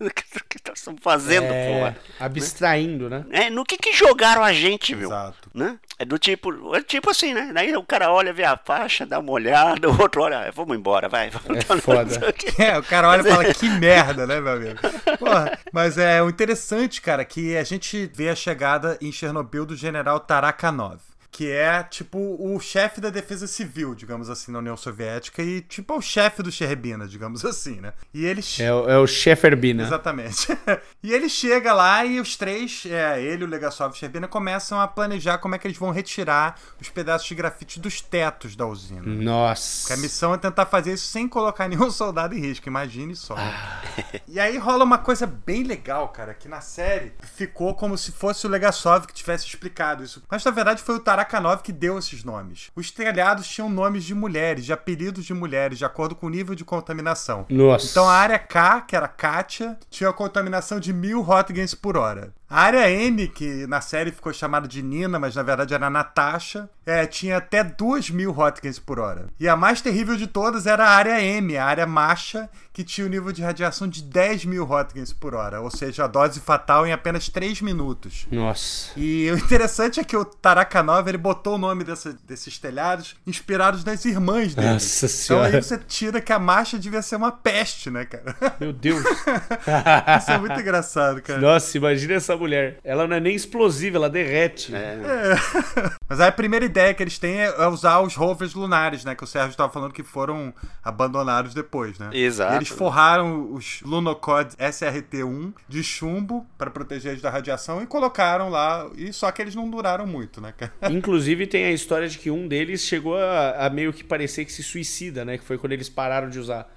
o 0.00 0.10
que 0.10 0.24
estão 0.56 0.96
fazendo, 1.00 1.46
é, 1.52 1.72
porra? 1.72 1.96
Abstraindo, 2.20 3.08
né? 3.08 3.24
É, 3.30 3.50
no 3.50 3.64
que 3.64 3.76
que 3.76 3.92
jogaram 3.92 4.42
a 4.42 4.52
gente, 4.52 4.94
viu? 4.94 5.08
Exato. 5.08 5.50
Né? 5.54 5.78
É 5.98 6.04
do 6.04 6.18
tipo, 6.18 6.74
é 6.74 6.82
tipo 6.82 7.10
assim, 7.10 7.34
né? 7.34 7.50
Daí 7.52 7.74
o 7.76 7.82
cara 7.82 8.12
olha, 8.12 8.32
vê 8.32 8.44
a 8.44 8.56
faixa, 8.56 9.06
dá 9.06 9.18
uma 9.18 9.32
olhada, 9.32 9.88
o 9.90 10.00
outro 10.00 10.22
olha, 10.22 10.50
vamos 10.52 10.76
embora, 10.76 11.08
vai. 11.08 11.28
É 11.28 11.30
foda. 11.80 12.34
É, 12.58 12.78
o 12.78 12.82
cara 12.82 13.08
olha 13.08 13.20
e 13.20 13.24
fala, 13.24 13.54
que 13.54 13.68
merda, 13.68 14.26
né, 14.26 14.40
meu 14.40 14.52
amigo? 14.52 14.78
Porra, 15.18 15.58
mas 15.72 15.98
é 15.98 16.22
o 16.22 16.28
interessante, 16.28 17.00
cara, 17.00 17.24
que 17.24 17.56
a 17.56 17.64
gente 17.64 18.10
vê 18.14 18.28
a 18.28 18.34
chegada 18.34 18.98
em 19.00 19.10
Chernobyl 19.10 19.66
do 19.66 19.76
general 19.76 20.20
Tarakanov 20.20 21.00
que 21.36 21.50
é 21.50 21.82
tipo 21.82 22.18
o 22.40 22.58
chefe 22.58 22.98
da 22.98 23.10
defesa 23.10 23.46
civil, 23.46 23.94
digamos 23.94 24.30
assim, 24.30 24.50
na 24.50 24.58
União 24.58 24.74
Soviética 24.74 25.42
e 25.42 25.60
tipo 25.60 25.94
o 25.94 26.00
chefe 26.00 26.42
do 26.42 26.50
Sherbina, 26.50 27.04
digamos 27.06 27.44
assim, 27.44 27.78
né? 27.78 27.92
E 28.14 28.24
ele 28.24 28.40
é, 28.58 28.72
o, 28.72 28.88
é 28.88 28.98
o 28.98 29.06
Sheferbina. 29.06 29.82
Exatamente. 29.82 30.48
e 31.02 31.12
ele 31.12 31.28
chega 31.28 31.74
lá 31.74 32.06
e 32.06 32.20
os 32.20 32.36
três, 32.36 32.84
é, 32.86 33.22
ele, 33.22 33.44
o 33.44 33.46
Legasov 33.46 33.92
e 33.92 33.92
o 33.92 33.98
Sherbina 33.98 34.26
começam 34.26 34.80
a 34.80 34.88
planejar 34.88 35.36
como 35.36 35.54
é 35.54 35.58
que 35.58 35.66
eles 35.66 35.76
vão 35.76 35.90
retirar 35.90 36.58
os 36.80 36.88
pedaços 36.88 37.28
de 37.28 37.34
grafite 37.34 37.78
dos 37.78 38.00
tetos 38.00 38.56
da 38.56 38.66
usina. 38.66 39.02
Nossa. 39.04 39.80
Porque 39.80 39.92
a 39.92 40.02
missão 40.02 40.32
é 40.32 40.38
tentar 40.38 40.64
fazer 40.64 40.94
isso 40.94 41.08
sem 41.08 41.28
colocar 41.28 41.68
nenhum 41.68 41.90
soldado 41.90 42.34
em 42.34 42.40
risco, 42.40 42.66
imagine 42.66 43.14
só. 43.14 43.34
Ah. 43.36 43.82
e 44.26 44.40
aí 44.40 44.56
rola 44.56 44.84
uma 44.84 44.96
coisa 44.96 45.26
bem 45.26 45.64
legal, 45.64 46.08
cara, 46.08 46.32
que 46.32 46.48
na 46.48 46.62
série 46.62 47.12
ficou 47.34 47.74
como 47.74 47.98
se 47.98 48.10
fosse 48.10 48.46
o 48.46 48.48
Legasov 48.48 49.06
que 49.06 49.12
tivesse 49.12 49.46
explicado 49.46 50.02
isso. 50.02 50.22
Mas 50.30 50.42
na 50.42 50.50
verdade 50.50 50.82
foi 50.82 50.94
o 50.94 51.00
Tarak 51.00 51.25
Makanov 51.26 51.62
que 51.62 51.72
deu 51.72 51.98
esses 51.98 52.22
nomes. 52.22 52.70
Os 52.76 52.90
telhados 52.90 53.48
tinham 53.48 53.68
nomes 53.68 54.04
de 54.04 54.14
mulheres, 54.14 54.64
de 54.64 54.72
apelidos 54.72 55.24
de 55.24 55.34
mulheres, 55.34 55.78
de 55.78 55.84
acordo 55.84 56.14
com 56.14 56.26
o 56.26 56.30
nível 56.30 56.54
de 56.54 56.64
contaminação. 56.64 57.44
Nossa. 57.50 57.90
Então 57.90 58.08
a 58.08 58.12
área 58.12 58.38
K, 58.38 58.82
que 58.82 58.94
era 58.94 59.08
Katia, 59.08 59.76
tinha 59.90 60.08
a 60.08 60.12
contaminação 60.12 60.78
de 60.78 60.92
mil 60.92 61.20
Röntgens 61.22 61.74
por 61.74 61.96
hora. 61.96 62.32
A 62.48 62.60
área 62.60 62.88
N, 62.90 63.26
que 63.26 63.66
na 63.66 63.80
série 63.80 64.12
ficou 64.12 64.32
chamada 64.32 64.68
de 64.68 64.82
Nina, 64.82 65.18
mas 65.18 65.34
na 65.34 65.42
verdade 65.42 65.74
era 65.74 65.90
Natasha, 65.90 66.70
é, 66.86 67.04
tinha 67.04 67.38
até 67.38 67.64
2 67.64 68.10
mil 68.10 68.30
Röntgens 68.30 68.78
por 68.78 69.00
hora. 69.00 69.26
E 69.40 69.48
a 69.48 69.56
mais 69.56 69.80
terrível 69.80 70.16
de 70.16 70.28
todas 70.28 70.66
era 70.66 70.86
a 70.86 70.90
área 70.90 71.20
M, 71.20 71.56
a 71.56 71.64
área 71.64 71.84
Macha, 71.84 72.48
que 72.72 72.84
tinha 72.84 73.04
o 73.04 73.08
um 73.08 73.10
nível 73.10 73.32
de 73.32 73.42
radiação 73.42 73.88
de 73.88 74.00
10 74.02 74.44
mil 74.44 74.64
Röntgens 74.64 75.12
por 75.12 75.34
hora, 75.34 75.60
ou 75.60 75.70
seja, 75.70 76.04
a 76.04 76.06
dose 76.06 76.38
fatal 76.38 76.86
em 76.86 76.92
apenas 76.92 77.28
3 77.28 77.60
minutos. 77.62 78.28
Nossa. 78.30 78.92
E 78.96 79.28
o 79.32 79.36
interessante 79.36 79.98
é 79.98 80.04
que 80.04 80.16
o 80.16 80.24
Tarakanov 80.24 81.08
ele 81.08 81.18
botou 81.18 81.56
o 81.56 81.58
nome 81.58 81.82
dessa, 81.82 82.16
desses 82.24 82.58
telhados 82.58 83.16
inspirados 83.26 83.84
nas 83.84 84.04
irmãs 84.04 84.54
dele. 84.54 84.74
Nossa 84.74 85.08
senhora. 85.08 85.48
Então 85.48 85.58
aí 85.58 85.64
você 85.64 85.78
tira 85.78 86.20
que 86.20 86.32
a 86.32 86.38
Macha 86.38 86.78
devia 86.78 87.02
ser 87.02 87.16
uma 87.16 87.32
peste, 87.32 87.90
né, 87.90 88.04
cara? 88.04 88.36
Meu 88.60 88.72
Deus. 88.72 89.02
Isso 90.20 90.30
é 90.30 90.38
muito 90.38 90.60
engraçado, 90.60 91.20
cara. 91.20 91.40
Nossa, 91.40 91.76
imagina 91.76 92.14
essa 92.14 92.35
mulher. 92.36 92.78
Ela 92.84 93.06
não 93.06 93.16
é 93.16 93.20
nem 93.20 93.34
explosiva, 93.34 93.96
ela 93.96 94.10
derrete. 94.10 94.74
É. 94.74 94.78
é. 94.78 95.90
Mas 96.08 96.20
aí 96.20 96.28
a 96.28 96.32
primeira 96.32 96.64
ideia 96.64 96.94
que 96.94 97.02
eles 97.02 97.18
têm 97.18 97.40
é 97.40 97.68
usar 97.68 98.00
os 98.00 98.14
rovers 98.14 98.54
lunares, 98.54 99.04
né? 99.04 99.14
Que 99.14 99.24
o 99.24 99.26
Sérgio 99.26 99.50
estava 99.50 99.72
falando 99.72 99.92
que 99.92 100.02
foram 100.02 100.52
abandonados 100.82 101.54
depois, 101.54 101.98
né? 101.98 102.10
Exato. 102.12 102.54
E 102.54 102.56
eles 102.56 102.68
forraram 102.68 103.52
os 103.52 103.80
Lunocod 103.82 104.54
SRT-1 104.56 105.52
de 105.68 105.82
chumbo 105.82 106.46
para 106.56 106.70
proteger 106.70 107.12
eles 107.12 107.22
da 107.22 107.30
radiação 107.30 107.82
e 107.82 107.86
colocaram 107.86 108.48
lá. 108.48 108.88
E 108.96 109.12
só 109.12 109.30
que 109.32 109.42
eles 109.42 109.54
não 109.54 109.68
duraram 109.68 110.06
muito, 110.06 110.40
né, 110.40 110.52
cara? 110.56 110.72
Inclusive 110.90 111.46
tem 111.46 111.64
a 111.64 111.72
história 111.72 112.08
de 112.08 112.18
que 112.18 112.30
um 112.30 112.46
deles 112.46 112.82
chegou 112.82 113.16
a, 113.16 113.66
a 113.66 113.70
meio 113.70 113.92
que 113.92 114.04
parecer 114.04 114.44
que 114.44 114.52
se 114.52 114.62
suicida, 114.62 115.24
né? 115.24 115.38
Que 115.38 115.44
foi 115.44 115.58
quando 115.58 115.72
eles 115.72 115.88
pararam 115.88 116.28
de 116.28 116.38
usar. 116.38 116.75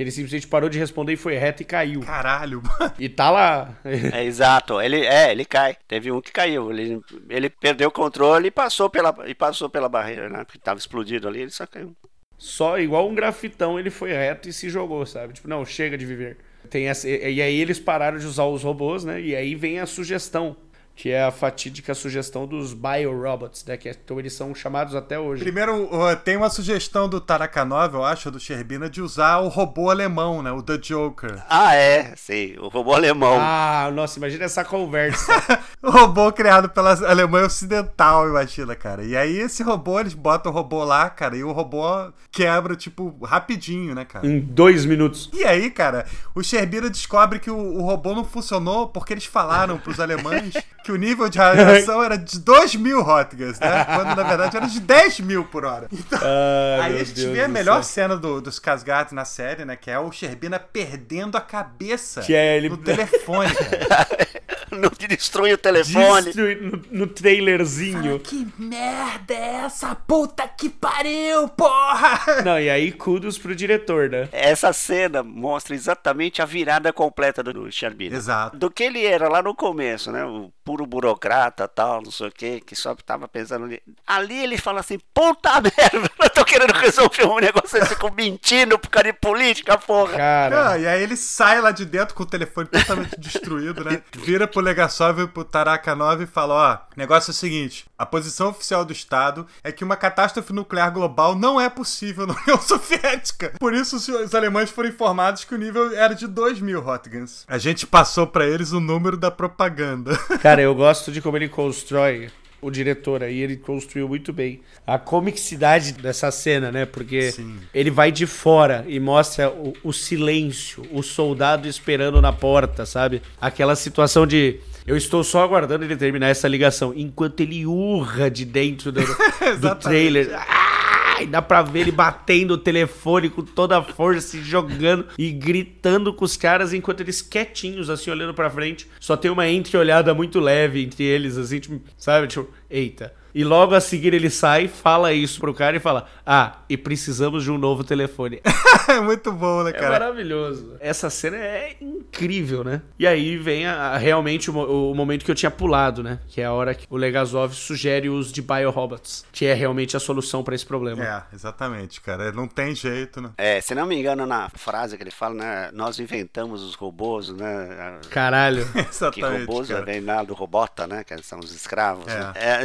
Que 0.00 0.04
ele 0.04 0.10
simplesmente 0.10 0.46
parou 0.46 0.70
de 0.70 0.78
responder 0.78 1.12
e 1.12 1.16
foi 1.18 1.36
reto 1.36 1.60
e 1.60 1.66
caiu. 1.66 2.00
Caralho, 2.00 2.62
mano. 2.62 2.94
E 2.98 3.06
tá 3.06 3.30
lá. 3.30 3.76
é, 3.84 4.24
exato. 4.24 4.80
Ele, 4.80 5.04
é, 5.04 5.30
ele 5.30 5.44
cai. 5.44 5.76
Teve 5.86 6.10
um 6.10 6.22
que 6.22 6.32
caiu. 6.32 6.70
Ele, 6.70 7.02
ele 7.28 7.50
perdeu 7.50 7.90
o 7.90 7.92
controle 7.92 8.48
e 8.48 8.50
passou 8.50 8.88
pela, 8.88 9.14
e 9.26 9.34
passou 9.34 9.68
pela 9.68 9.90
barreira, 9.90 10.30
né? 10.30 10.42
Porque 10.42 10.58
tava 10.58 10.80
explodido 10.80 11.28
ali, 11.28 11.42
ele 11.42 11.50
só 11.50 11.66
caiu. 11.66 11.94
Só 12.38 12.78
igual 12.78 13.10
um 13.10 13.14
grafitão, 13.14 13.78
ele 13.78 13.90
foi 13.90 14.10
reto 14.12 14.48
e 14.48 14.54
se 14.54 14.70
jogou, 14.70 15.04
sabe? 15.04 15.34
Tipo, 15.34 15.48
não, 15.48 15.66
chega 15.66 15.98
de 15.98 16.06
viver. 16.06 16.38
Tem 16.70 16.88
essa, 16.88 17.06
e 17.06 17.42
aí 17.42 17.60
eles 17.60 17.78
pararam 17.78 18.16
de 18.16 18.24
usar 18.24 18.46
os 18.46 18.62
robôs, 18.62 19.04
né? 19.04 19.20
E 19.20 19.36
aí 19.36 19.54
vem 19.54 19.80
a 19.80 19.86
sugestão 19.86 20.56
que 20.94 21.10
é 21.10 21.24
a 21.24 21.30
fatídica 21.30 21.94
sugestão 21.94 22.46
dos 22.46 22.74
biorobots, 22.74 23.64
né? 23.64 23.76
Que 23.76 23.88
é, 23.88 23.92
então 23.92 24.18
eles 24.18 24.34
são 24.34 24.54
chamados 24.54 24.94
até 24.94 25.18
hoje. 25.18 25.42
Primeiro, 25.42 25.88
tem 26.24 26.36
uma 26.36 26.50
sugestão 26.50 27.08
do 27.08 27.20
Tarakanov, 27.20 27.94
eu 27.94 28.04
acho, 28.04 28.30
do 28.30 28.38
Sherbina, 28.38 28.88
de 28.90 29.00
usar 29.00 29.38
o 29.38 29.48
robô 29.48 29.88
alemão, 29.88 30.42
né? 30.42 30.52
O 30.52 30.62
The 30.62 30.76
Joker. 30.76 31.42
Ah, 31.48 31.74
é, 31.74 32.14
sim, 32.16 32.54
o 32.58 32.68
robô 32.68 32.92
alemão. 32.92 33.38
Ah, 33.40 33.90
nossa, 33.94 34.18
imagina 34.18 34.44
essa 34.44 34.62
conversa. 34.62 35.32
o 35.82 35.90
robô 35.90 36.30
criado 36.32 36.68
pela 36.68 36.92
Alemanha 37.08 37.46
Ocidental, 37.46 38.28
imagina, 38.28 38.76
cara. 38.76 39.02
E 39.02 39.16
aí 39.16 39.38
esse 39.38 39.62
robô, 39.62 40.00
eles 40.00 40.12
botam 40.12 40.52
o 40.52 40.54
robô 40.54 40.84
lá, 40.84 41.08
cara, 41.08 41.34
e 41.34 41.42
o 41.42 41.52
robô 41.52 42.12
quebra, 42.30 42.76
tipo, 42.76 43.16
rapidinho, 43.24 43.94
né, 43.94 44.04
cara? 44.04 44.26
Em 44.26 44.38
dois 44.38 44.84
minutos. 44.84 45.30
E 45.32 45.44
aí, 45.44 45.70
cara, 45.70 46.04
o 46.34 46.42
Sherbina 46.42 46.90
descobre 46.90 47.38
que 47.38 47.50
o, 47.50 47.56
o 47.56 47.82
robô 47.82 48.14
não 48.14 48.24
funcionou 48.24 48.88
porque 48.88 49.14
eles 49.14 49.24
falaram 49.24 49.78
pros 49.78 49.98
alemães 49.98 50.52
que 50.82 50.92
o 50.92 50.96
nível 50.96 51.28
de 51.28 51.38
radiação 51.38 52.02
era 52.04 52.16
de 52.16 52.38
2 52.38 52.76
mil 52.76 53.02
Rotgas, 53.02 53.58
né? 53.60 53.84
Quando 53.84 54.14
na 54.14 54.22
verdade 54.22 54.56
era 54.56 54.66
de 54.66 54.80
10 54.80 55.20
mil 55.20 55.44
por 55.44 55.64
hora. 55.64 55.88
Então, 56.00 56.18
Ai, 56.22 56.92
aí 56.92 57.00
a 57.00 57.04
gente 57.04 57.20
Deus 57.20 57.32
vê 57.32 57.42
a 57.42 57.48
melhor 57.48 57.84
céu. 57.84 58.04
cena 58.04 58.16
do, 58.16 58.40
dos 58.40 58.58
Casgat 58.58 59.12
na 59.12 59.24
série, 59.24 59.64
né? 59.64 59.76
Que 59.76 59.90
é 59.90 59.98
o 59.98 60.10
Sherbina 60.10 60.58
perdendo 60.58 61.36
a 61.36 61.40
cabeça 61.40 62.22
que 62.22 62.34
é 62.34 62.56
ele... 62.56 62.68
no 62.68 62.76
telefone, 62.78 63.54
cara. 63.54 64.08
não 64.76 64.90
te 64.90 65.06
destrui 65.06 65.52
o 65.52 65.58
telefone. 65.58 66.24
Destrui 66.24 66.54
no, 66.56 66.82
no 66.90 67.06
trailerzinho. 67.06 68.02
Fala, 68.02 68.18
que 68.18 68.46
merda 68.58 69.34
é 69.34 69.54
essa? 69.64 69.94
Puta 69.94 70.46
que 70.48 70.68
pariu, 70.68 71.48
porra! 71.48 72.42
Não, 72.44 72.58
e 72.58 72.70
aí 72.70 72.92
kudos 72.92 73.38
pro 73.38 73.54
diretor, 73.54 74.08
né? 74.08 74.28
Essa 74.32 74.72
cena 74.72 75.22
mostra 75.22 75.74
exatamente 75.74 76.40
a 76.40 76.44
virada 76.44 76.92
completa 76.92 77.42
do 77.42 77.70
Sherbina. 77.70 78.16
Exato. 78.16 78.56
Do 78.56 78.70
que 78.70 78.84
ele 78.84 79.04
era 79.04 79.28
lá 79.28 79.42
no 79.42 79.54
começo, 79.54 80.10
né? 80.10 80.24
O 80.24 80.50
puro 80.64 80.86
burocrata, 80.86 81.66
tal, 81.66 82.02
não 82.02 82.10
sei 82.10 82.28
o 82.28 82.32
que, 82.32 82.60
que 82.60 82.76
só 82.76 82.94
tava 82.94 83.26
pensando 83.26 83.64
ali. 83.64 83.82
Ali 84.06 84.42
ele 84.42 84.56
fala 84.56 84.80
assim, 84.80 84.98
puta 85.12 85.50
merda, 85.60 86.10
eu 86.22 86.30
tô 86.30 86.44
querendo 86.44 86.72
resolver 86.72 87.26
um 87.26 87.38
negócio 87.38 87.82
assim, 87.82 87.94
com 87.96 88.10
mentindo 88.10 88.78
por 88.78 88.88
causa 88.88 89.12
de 89.12 89.18
política, 89.18 89.76
porra. 89.76 90.16
Cara. 90.16 90.70
Ah, 90.70 90.78
e 90.78 90.86
aí 90.86 91.02
ele 91.02 91.16
sai 91.16 91.60
lá 91.60 91.70
de 91.70 91.84
dentro 91.84 92.14
com 92.14 92.22
o 92.22 92.26
telefone 92.26 92.68
totalmente 92.68 93.18
destruído, 93.18 93.84
né? 93.84 94.02
Vira 94.12 94.46
pro 94.46 94.59
Legasov 94.60 95.20
e 95.20 95.26
pro 95.26 95.44
Tarakanov 95.44 96.22
e 96.22 96.26
fala, 96.26 96.54
ó, 96.54 96.96
negócio 96.96 97.30
é 97.30 97.32
o 97.32 97.34
seguinte, 97.34 97.86
a 97.98 98.06
posição 98.06 98.48
oficial 98.48 98.84
do 98.84 98.92
Estado 98.92 99.46
é 99.62 99.72
que 99.72 99.84
uma 99.84 99.96
catástrofe 99.96 100.52
nuclear 100.52 100.92
global 100.92 101.34
não 101.34 101.60
é 101.60 101.68
possível 101.68 102.26
na 102.26 102.34
União 102.34 102.58
Soviética. 102.62 103.52
Por 103.58 103.74
isso 103.74 103.96
os 103.96 104.34
alemães 104.34 104.70
foram 104.70 104.88
informados 104.88 105.44
que 105.44 105.54
o 105.54 105.58
nível 105.58 105.94
era 105.94 106.14
de 106.14 106.26
2 106.26 106.60
mil 106.60 106.86
Hotguns. 106.86 107.44
A 107.48 107.58
gente 107.58 107.86
passou 107.86 108.26
para 108.26 108.46
eles 108.46 108.72
o 108.72 108.80
número 108.80 109.16
da 109.16 109.30
propaganda. 109.30 110.16
Cara, 110.42 110.62
eu 110.62 110.74
gosto 110.74 111.10
de 111.12 111.20
como 111.20 111.36
ele 111.36 111.48
constrói 111.48 112.30
o 112.60 112.70
diretor 112.70 113.22
aí, 113.22 113.40
ele 113.40 113.56
construiu 113.56 114.08
muito 114.08 114.32
bem 114.32 114.60
a 114.86 114.98
comicidade 114.98 115.92
dessa 115.92 116.30
cena, 116.30 116.70
né? 116.70 116.84
Porque 116.84 117.32
Sim. 117.32 117.56
ele 117.72 117.90
vai 117.90 118.12
de 118.12 118.26
fora 118.26 118.84
e 118.86 119.00
mostra 119.00 119.50
o, 119.50 119.72
o, 119.82 119.92
silêncio, 119.92 120.84
o 120.92 121.02
soldado 121.02 121.66
esperando 121.66 122.20
na 122.20 122.32
porta, 122.32 122.84
sabe? 122.84 123.22
Aquela 123.40 123.74
situação 123.76 124.26
de 124.26 124.60
Eu 124.86 124.96
estou 124.96 125.22
só 125.22 125.42
aguardando 125.42 125.84
ele 125.84 125.96
terminar 125.96 126.28
essa 126.28 126.48
ligação, 126.48 126.92
enquanto 126.94 127.40
ele 127.40 127.64
urra 127.66 128.30
de 128.30 128.44
dentro 128.44 128.92
do, 128.92 129.00
do 129.00 129.74
trailer. 129.80 130.30
Ah, 130.34 130.79
dá 131.26 131.42
pra 131.42 131.62
ver 131.62 131.80
ele 131.80 131.92
batendo 131.92 132.52
o 132.52 132.58
telefone 132.58 133.28
com 133.28 133.42
toda 133.42 133.78
a 133.78 133.82
força 133.82 134.36
e 134.36 134.42
jogando 134.42 135.06
e 135.18 135.30
gritando 135.30 136.12
com 136.12 136.24
os 136.24 136.36
caras 136.36 136.72
enquanto 136.72 137.00
eles 137.00 137.22
quietinhos, 137.22 137.90
assim, 137.90 138.10
olhando 138.10 138.34
pra 138.34 138.50
frente. 138.50 138.88
Só 138.98 139.16
tem 139.16 139.30
uma 139.30 139.48
entreolhada 139.48 140.14
muito 140.14 140.40
leve 140.40 140.82
entre 140.82 141.04
eles, 141.04 141.36
assim, 141.36 141.60
tipo, 141.60 141.80
sabe? 141.96 142.26
Tipo, 142.26 142.48
eita. 142.70 143.12
E 143.34 143.44
logo 143.44 143.74
a 143.74 143.80
seguir 143.80 144.12
ele 144.12 144.28
sai, 144.28 144.66
fala 144.66 145.12
isso 145.12 145.38
pro 145.40 145.54
cara 145.54 145.76
e 145.76 145.80
fala: 145.80 146.08
Ah, 146.26 146.58
e 146.68 146.76
precisamos 146.76 147.44
de 147.44 147.50
um 147.50 147.58
novo 147.58 147.84
telefone. 147.84 148.40
é 148.88 149.00
muito 149.00 149.32
bom, 149.32 149.62
né, 149.62 149.70
é 149.70 149.72
cara? 149.72 149.86
É 149.86 149.90
maravilhoso. 149.90 150.76
Essa 150.80 151.10
cena 151.10 151.36
é 151.36 151.76
incrível, 151.80 152.64
né? 152.64 152.82
E 152.98 153.06
aí 153.06 153.36
vem 153.36 153.66
a, 153.66 153.92
a, 153.92 153.96
realmente 153.96 154.50
o, 154.50 154.90
o, 154.90 154.94
momento 154.94 155.24
que 155.24 155.30
eu 155.30 155.34
tinha 155.34 155.50
pulado, 155.50 156.02
né? 156.02 156.18
Que 156.28 156.40
é 156.40 156.44
a 156.44 156.52
hora 156.52 156.74
que 156.74 156.86
o 156.90 156.96
Legazov 156.96 157.54
sugere 157.54 158.08
o 158.08 158.14
uso 158.14 158.32
de 158.32 158.42
biorobots, 158.42 159.24
que 159.32 159.46
é 159.46 159.54
realmente 159.54 159.96
a 159.96 160.00
solução 160.00 160.42
para 160.42 160.54
esse 160.54 160.66
problema. 160.66 161.04
É, 161.04 161.34
exatamente, 161.34 162.00
cara. 162.00 162.32
Não 162.32 162.46
tem 162.48 162.74
jeito, 162.74 163.20
né? 163.20 163.30
É, 163.36 163.60
se 163.60 163.74
não 163.74 163.86
me 163.86 163.98
engano, 163.98 164.26
na 164.26 164.48
frase 164.50 164.96
que 164.96 165.02
ele 165.02 165.10
fala, 165.10 165.34
né? 165.34 165.70
Nós 165.72 165.98
inventamos 165.98 166.62
os 166.62 166.74
robôs, 166.74 167.30
né? 167.30 167.98
Caralho. 168.10 168.66
exatamente. 168.74 169.14
Que 169.14 169.40
robôs 169.46 169.68
cara. 169.68 169.84
vem 169.84 170.00
lá 170.00 170.22
do 170.22 170.34
robota, 170.34 170.86
né? 170.86 171.04
Que 171.04 171.20
são 171.22 171.38
os 171.38 171.54
escravos. 171.54 172.06
É. 172.08 172.18
Né? 172.18 172.32
É, 172.34 172.59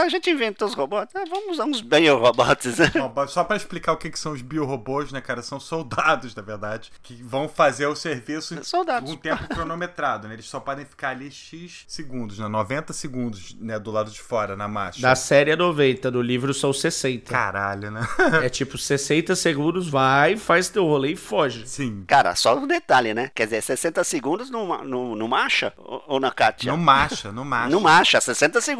a 0.00 0.08
gente 0.08 0.30
inventou 0.30 0.68
os 0.68 0.74
robôs. 0.74 1.08
Ah, 1.14 1.24
vamos 1.28 1.52
usar 1.52 1.64
uns 1.64 1.80
biorobots. 1.80 2.78
Né? 2.78 2.90
Bom, 2.94 3.28
só 3.28 3.44
para 3.44 3.56
explicar 3.56 3.92
o 3.92 3.96
que, 3.96 4.10
que 4.10 4.18
são 4.18 4.32
os 4.32 4.42
biorobôs, 4.42 5.12
né, 5.12 5.20
cara? 5.20 5.42
São 5.42 5.58
soldados, 5.58 6.34
na 6.34 6.42
verdade, 6.42 6.92
que 7.02 7.14
vão 7.22 7.48
fazer 7.48 7.86
o 7.86 7.96
serviço 7.96 8.62
soldados. 8.64 9.10
um 9.10 9.16
tempo 9.16 9.46
cronometrado, 9.48 10.28
né? 10.28 10.34
Eles 10.34 10.46
só 10.46 10.60
podem 10.60 10.84
ficar 10.84 11.10
ali 11.10 11.30
X 11.30 11.84
segundos, 11.88 12.38
né? 12.38 12.48
90 12.48 12.92
segundos, 12.92 13.56
né? 13.58 13.78
Do 13.78 13.90
lado 13.90 14.10
de 14.10 14.20
fora, 14.20 14.56
na 14.56 14.68
marcha. 14.68 15.00
Da 15.00 15.14
série 15.14 15.50
é 15.50 15.56
90, 15.56 16.10
do 16.10 16.22
livro 16.22 16.54
são 16.54 16.72
60. 16.72 17.30
Caralho, 17.30 17.90
né? 17.90 18.00
é 18.42 18.48
tipo 18.48 18.78
60 18.78 19.34
segundos, 19.34 19.88
vai, 19.88 20.36
faz 20.36 20.68
teu 20.68 20.84
rolê 20.84 21.12
e 21.12 21.16
foge. 21.16 21.66
Sim. 21.66 22.04
Cara, 22.06 22.34
só 22.34 22.56
um 22.56 22.66
detalhe, 22.66 23.14
né? 23.14 23.30
Quer 23.34 23.44
dizer, 23.44 23.62
60 23.62 24.04
segundos 24.04 24.50
no, 24.50 24.84
no, 24.84 25.16
no 25.16 25.28
marcha 25.28 25.72
ou, 25.76 26.04
ou 26.06 26.20
na 26.20 26.30
Katia? 26.30 26.70
No 26.70 26.78
marcha, 26.78 27.32
no 27.32 27.44
marcha. 27.44 27.70
No 27.70 27.80
marcha, 27.80 28.20
60 28.20 28.60
segundos. 28.60 28.75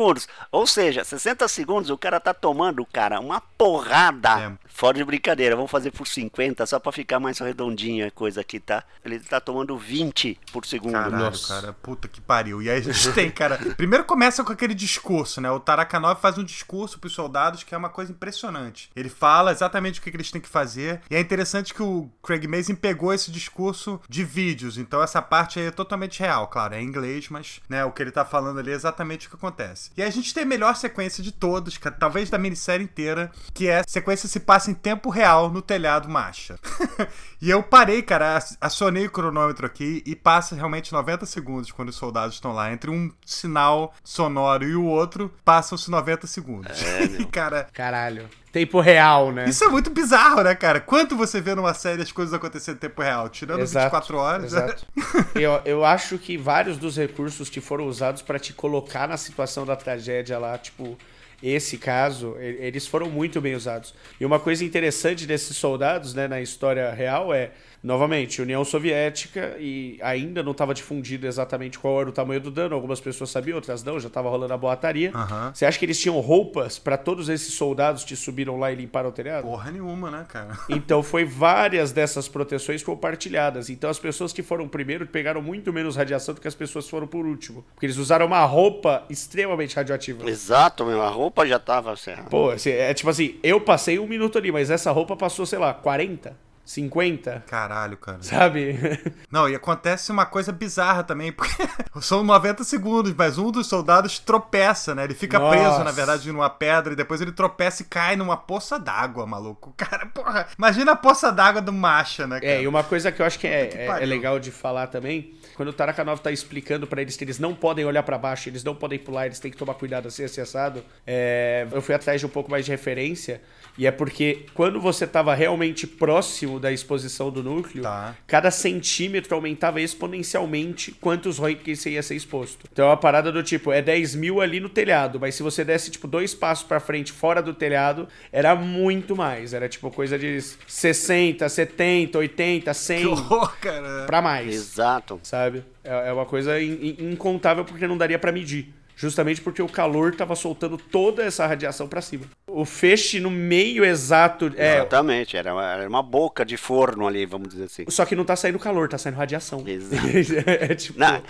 Ou 0.53 0.67
seja, 0.67 1.05
60 1.05 1.47
segundos 1.49 1.91
o 1.91 1.99
cara 1.99 2.21
tá 2.21 2.33
tomando, 2.33 2.85
cara, 2.87 3.21
uma 3.21 3.41
porrada. 3.41 4.41
É. 4.41 4.67
Fora 4.69 4.99
de 4.99 5.05
brincadeira, 5.05 5.57
vamos 5.57 5.71
fazer 5.71 5.91
por 5.91 6.07
50 6.07 6.67
só 6.67 6.79
pra 6.79 6.93
ficar 6.93 7.19
mais 7.19 7.39
redondinha 7.39 8.09
a 8.09 8.11
coisa 8.11 8.43
aqui, 8.43 8.61
tá? 8.61 8.85
Ele 9.05 9.19
tá 9.19 9.41
tomando 9.41 9.77
20 9.77 10.39
por 10.53 10.67
segundo. 10.67 10.93
Caralho, 10.93 11.17
Nossa. 11.17 11.55
cara, 11.55 11.73
puta 11.73 12.09
que 12.09 12.21
pariu. 12.21 12.61
E 12.61 12.69
aí 12.69 12.79
a 12.79 12.81
gente 12.83 13.13
tem, 13.13 13.31
cara. 13.31 13.57
Primeiro 13.77 14.05
começa 14.05 14.45
com 14.45 14.53
aquele 14.53 14.75
discurso, 14.75 15.41
né? 15.41 15.51
O 15.51 15.59
Tarakanov 15.59 16.21
faz 16.21 16.37
um 16.37 16.45
discurso 16.45 16.99
pros 16.99 17.15
soldados 17.15 17.63
que 17.63 17.75
é 17.75 17.79
uma 17.79 17.89
coisa 17.89 18.13
impressionante. 18.13 18.91
Ele 18.95 19.09
fala 19.09 19.51
exatamente 19.51 19.99
o 19.99 20.03
que, 20.03 20.11
que 20.11 20.17
eles 20.17 20.31
têm 20.31 20.41
que 20.41 20.49
fazer. 20.49 21.01
E 21.11 21.17
é 21.17 21.21
interessante 21.21 21.73
que 21.73 21.83
o 21.83 22.11
Craig 22.23 22.47
Mazin 22.47 22.75
pegou 22.75 23.15
esse 23.15 23.31
discurso 23.31 24.01
de 24.09 24.25
vídeos. 24.25 24.77
Então 24.77 25.03
essa 25.03 25.23
parte 25.23 25.59
aí 25.59 25.67
é 25.67 25.71
totalmente 25.71 26.21
real, 26.21 26.49
claro, 26.49 26.75
é 26.75 26.83
em 26.83 26.85
inglês, 26.85 27.29
mas 27.31 27.61
né, 27.69 27.85
o 27.85 27.93
que 27.93 28.03
ele 28.03 28.11
tá 28.11 28.25
falando 28.25 28.59
ali 28.59 28.71
é 28.71 28.75
exatamente 28.75 29.27
o 29.27 29.31
que 29.31 29.37
acontece. 29.37 29.86
E 29.97 30.03
a 30.03 30.11
gente 30.11 30.33
tem 30.33 30.43
a 30.43 30.47
melhor 30.47 30.77
sequência 30.77 31.23
de 31.23 31.33
todos, 31.33 31.79
talvez 31.99 32.31
da 32.31 32.39
minissérie 32.39 32.85
inteira, 32.85 33.31
que 33.53 33.69
é 33.69 33.81
a 33.81 33.85
sequência 33.87 34.29
se 34.29 34.41
passa 34.41 34.71
em 34.71 34.75
tempo 34.75 35.11
real 35.11 35.51
no 35.51 35.61
telhado 35.61 36.09
marcha. 36.09 36.59
e 37.41 37.51
eu 37.51 37.63
parei, 37.63 38.03
cara, 38.03 38.39
acionei 38.61 39.07
o 39.07 39.11
cronômetro 39.11 39.67
aqui 39.67 40.03
e 40.07 40.15
passa 40.15 40.55
realmente 40.55 40.93
90 40.93 41.27
segundos 41.27 41.71
quando 41.71 41.89
os 41.89 41.97
soldados 41.97 42.35
estão 42.35 42.53
lá. 42.53 42.73
Entre 42.73 42.91
um 42.91 43.13
sinal 43.25 43.95
sonoro 44.03 44.65
e 44.65 44.75
o 44.75 44.85
outro, 44.85 45.33
passam-se 45.45 45.91
90 45.91 46.27
segundos. 46.27 46.83
É, 46.83 47.05
e, 47.05 47.25
cara. 47.27 47.69
Caralho 47.73 48.29
tempo 48.57 48.81
real, 48.81 49.33
né? 49.33 49.47
Isso 49.47 49.63
é 49.65 49.69
muito 49.69 49.91
bizarro, 49.91 50.43
né, 50.43 50.55
cara? 50.55 50.81
Quanto 50.81 51.15
você 51.15 51.43
vê 51.43 51.55
numa 51.55 51.75
série 51.75 52.01
as 52.01 52.11
coisas 52.11 52.33
acontecendo 52.33 52.77
em 52.77 52.79
tempo 52.79 53.03
real? 53.03 53.29
Tirando 53.29 53.61
exato, 53.61 53.85
24 53.95 54.17
horas. 54.17 54.53
Né? 54.55 54.65
Exato. 54.65 54.87
eu, 55.39 55.61
eu 55.67 55.85
acho 55.85 56.17
que 56.17 56.39
vários 56.39 56.79
dos 56.79 56.97
recursos 56.97 57.51
que 57.51 57.61
foram 57.61 57.87
usados 57.87 58.23
para 58.23 58.39
te 58.39 58.55
colocar 58.55 59.07
na 59.07 59.19
situação 59.19 59.67
da 59.67 59.77
tragédia 59.77 60.39
lá, 60.39 60.57
tipo, 60.57 60.97
esse 61.43 61.77
caso, 61.77 62.35
eles 62.39 62.87
foram 62.87 63.11
muito 63.11 63.43
bem 63.43 63.55
usados. 63.55 63.93
E 64.19 64.25
uma 64.25 64.41
coisa 64.41 64.65
interessante 64.65 65.27
desses 65.27 65.55
soldados, 65.55 66.15
né, 66.15 66.27
na 66.27 66.41
história 66.41 66.91
real 66.95 67.35
é 67.35 67.51
Novamente, 67.87 68.43
União 68.43 68.65
Soviética 68.65 69.55
e 69.61 69.97
ainda 70.03 70.43
não 70.43 70.51
estava 70.51 70.75
difundido 70.75 71.25
exatamente 71.25 71.79
qual 71.79 72.01
era 72.01 72.09
o 72.09 72.13
tamanho 72.13 72.41
do 72.41 72.51
dano. 72.51 72.75
Algumas 72.75 72.99
pessoas 72.99 73.31
sabiam, 73.31 73.55
outras 73.55 73.85
não, 73.85 74.01
já 74.01 74.09
estava 74.09 74.29
rolando 74.29 74.53
a 74.53 74.57
boataria. 74.57 75.13
Uhum. 75.15 75.55
Você 75.55 75.65
acha 75.65 75.79
que 75.79 75.85
eles 75.85 76.01
tinham 76.01 76.19
roupas 76.19 76.81
para 76.81 76.97
todos 76.97 77.29
esses 77.29 77.55
soldados 77.55 78.03
que 78.03 78.17
subiram 78.17 78.59
lá 78.59 78.73
e 78.73 78.75
limparam 78.75 79.11
o 79.11 79.13
telhado? 79.13 79.45
Porra 79.45 79.71
nenhuma, 79.71 80.11
né, 80.11 80.27
cara? 80.29 80.59
Então 80.69 81.01
foi 81.01 81.25
várias 81.25 81.93
dessas 81.93 82.27
proteções 82.27 82.83
compartilhadas. 82.83 83.71
Então 83.71 83.89
as 83.89 84.01
pessoas 84.01 84.33
que 84.33 84.43
foram 84.43 84.67
primeiro 84.67 85.07
pegaram 85.07 85.41
muito 85.41 85.73
menos 85.73 85.95
radiação 85.95 86.35
do 86.35 86.41
que 86.41 86.49
as 86.49 86.57
pessoas 86.57 86.87
que 86.87 86.91
foram 86.91 87.07
por 87.07 87.25
último. 87.25 87.65
Porque 87.73 87.87
eles 87.87 87.99
usaram 87.99 88.27
uma 88.27 88.45
roupa 88.45 89.05
extremamente 89.09 89.77
radioativa. 89.77 90.29
Exato, 90.29 90.85
meu. 90.85 91.01
A 91.03 91.09
roupa 91.09 91.47
já 91.47 91.61
tava 91.61 91.93
assim. 91.93 92.17
Pô, 92.29 92.53
é 92.53 92.93
tipo 92.95 93.11
assim, 93.11 93.37
eu 93.45 93.61
passei 93.61 93.97
um 94.01 94.09
minuto 94.09 94.37
ali, 94.39 94.51
mas 94.51 94.71
essa 94.71 94.91
roupa 94.91 95.15
passou, 95.15 95.47
sei 95.47 95.61
lá, 95.61 95.73
40. 95.73 96.46
50. 96.67 97.45
Caralho, 97.47 97.97
cara. 97.97 98.19
Sabe? 98.23 98.77
Não, 99.31 99.49
e 99.49 99.55
acontece 99.55 100.11
uma 100.11 100.27
coisa 100.27 100.51
bizarra 100.51 101.05
também, 101.05 101.31
porque 101.31 101.55
são 102.03 102.25
90 102.25 102.65
segundos, 102.65 103.15
mas 103.17 103.39
um 103.39 103.53
dos 103.53 103.69
soldados 103.69 104.19
tropeça, 104.19 104.93
né? 104.93 105.05
Ele 105.05 105.15
fica 105.15 105.39
Nossa. 105.39 105.57
preso, 105.57 105.85
na 105.85 105.93
verdade, 105.93 106.31
numa 106.33 106.51
pedra 106.51 106.93
e 106.93 106.97
depois 106.97 107.21
ele 107.21 107.31
tropeça 107.31 107.83
e 107.83 107.85
cai 107.85 108.17
numa 108.17 108.37
poça 108.37 108.81
d'água, 108.81 109.25
maluco. 109.25 109.73
Cara, 109.79 110.07
porra, 110.07 110.49
imagina 110.59 110.93
a 110.93 110.97
poça 110.97 111.31
d'água 111.31 111.63
do 111.63 111.73
Macha, 111.73 112.27
né, 112.27 112.41
cara? 112.41 112.53
É, 112.53 112.63
e 112.63 112.67
uma 112.67 112.83
coisa 112.83 113.13
que 113.13 113.23
eu 113.23 113.27
acho 113.27 113.39
que 113.39 113.47
é, 113.47 113.67
que 113.67 113.79
é, 113.79 113.87
é 113.87 114.07
legal 114.07 114.41
de 114.41 114.51
falar 114.51 114.89
também, 114.89 115.35
quando 115.55 115.69
o 115.69 115.73
Tarakanov 115.73 116.19
tá 116.21 116.33
explicando 116.33 116.85
para 116.87 117.01
eles 117.01 117.17
que 117.17 117.23
eles 117.23 117.39
não 117.39 117.55
podem 117.55 117.85
olhar 117.85 118.03
para 118.03 118.19
baixo, 118.19 118.49
eles 118.49 118.65
não 118.65 118.75
podem 118.75 118.99
pular, 118.99 119.27
eles 119.27 119.39
têm 119.39 119.53
que 119.53 119.57
tomar 119.57 119.75
cuidado 119.75 120.09
assim, 120.09 120.25
assim, 120.25 120.41
assado, 120.41 120.83
é, 121.07 121.67
eu 121.71 121.81
fui 121.81 121.95
atrás 121.95 122.21
de 122.21 122.27
um 122.27 122.31
pouco 122.31 122.51
mais 122.51 122.65
de 122.65 122.73
referência, 122.73 123.41
e 123.79 123.87
é 123.87 123.91
porque 123.91 124.47
quando 124.55 124.81
você 124.81 125.05
estava 125.05 125.35
realmente 125.35 125.87
próximo 125.87 126.56
da 126.59 126.73
exposição 126.73 127.31
do 127.31 127.43
núcleo, 127.43 127.83
tá. 127.83 128.15
cada 128.27 128.51
centímetro 128.51 129.35
aumentava 129.35 129.81
exponencialmente 129.81 130.93
quantos 130.93 131.39
Roentgens 131.39 131.81
você 131.81 131.91
ia 131.91 132.03
ser 132.03 132.15
exposto. 132.15 132.67
Então 132.73 132.87
é 132.87 132.89
uma 132.89 132.97
parada 132.97 133.31
do 133.31 133.43
tipo, 133.43 133.73
é 133.73 133.83
10 133.83 134.15
mil 134.15 134.41
ali 134.41 134.61
no 134.61 134.69
telhado, 134.69 135.19
mas 135.21 135.35
se 135.35 135.43
você 135.43 135.65
desse 135.65 135.91
tipo 135.91 136.07
dois 136.07 136.35
passos 136.35 136.65
para 136.65 136.81
frente 136.81 137.13
fora 137.13 137.43
do 137.43 137.55
telhado, 137.55 138.09
era 138.33 138.55
muito 138.55 139.17
mais. 139.17 139.53
Era 139.53 139.69
tipo 139.69 139.91
coisa 139.91 140.19
de 140.19 140.41
60, 140.67 141.49
70, 141.49 142.19
80, 142.19 142.75
100. 142.75 143.01
Que 143.01 143.07
horror, 143.07 143.57
cara. 143.61 144.05
Pra 144.07 144.23
mais. 144.23 144.55
Exato. 144.55 145.21
Sabe? 145.23 145.65
É, 145.83 146.09
é 146.09 146.13
uma 146.13 146.27
coisa 146.27 146.61
incontável 146.61 147.65
porque 147.65 147.87
não 147.87 147.97
daria 147.97 148.19
para 148.19 148.33
medir 148.33 148.75
justamente 148.97 149.43
porque 149.43 149.63
o 149.63 149.69
calor 149.69 150.13
estava 150.13 150.35
soltando 150.35 150.79
toda 150.79 151.23
essa 151.23 151.47
radiação 151.47 151.87
para 151.87 152.01
cima. 152.01 152.25
O 152.47 152.65
feixe 152.65 153.21
no 153.21 153.31
meio 153.31 153.85
exato. 153.85 154.51
É, 154.57 154.77
Exatamente, 154.77 155.37
era 155.37 155.53
uma, 155.53 155.73
era 155.73 155.89
uma, 155.89 156.03
boca 156.03 156.45
de 156.45 156.57
forno 156.57 157.07
ali, 157.07 157.27
vamos 157.27 157.49
dizer 157.49 157.65
assim. 157.65 157.85
Só 157.89 158.07
que 158.07 158.17
não 158.17 158.25
tá 158.25 158.35
saindo 158.35 158.59
calor, 158.59 158.89
tá 158.89 158.97
saindo 158.97 159.17
radiação. 159.17 159.63
Exato. 159.67 160.07
é 160.49 160.75
tipo, 160.75 160.99
não. 160.99 161.23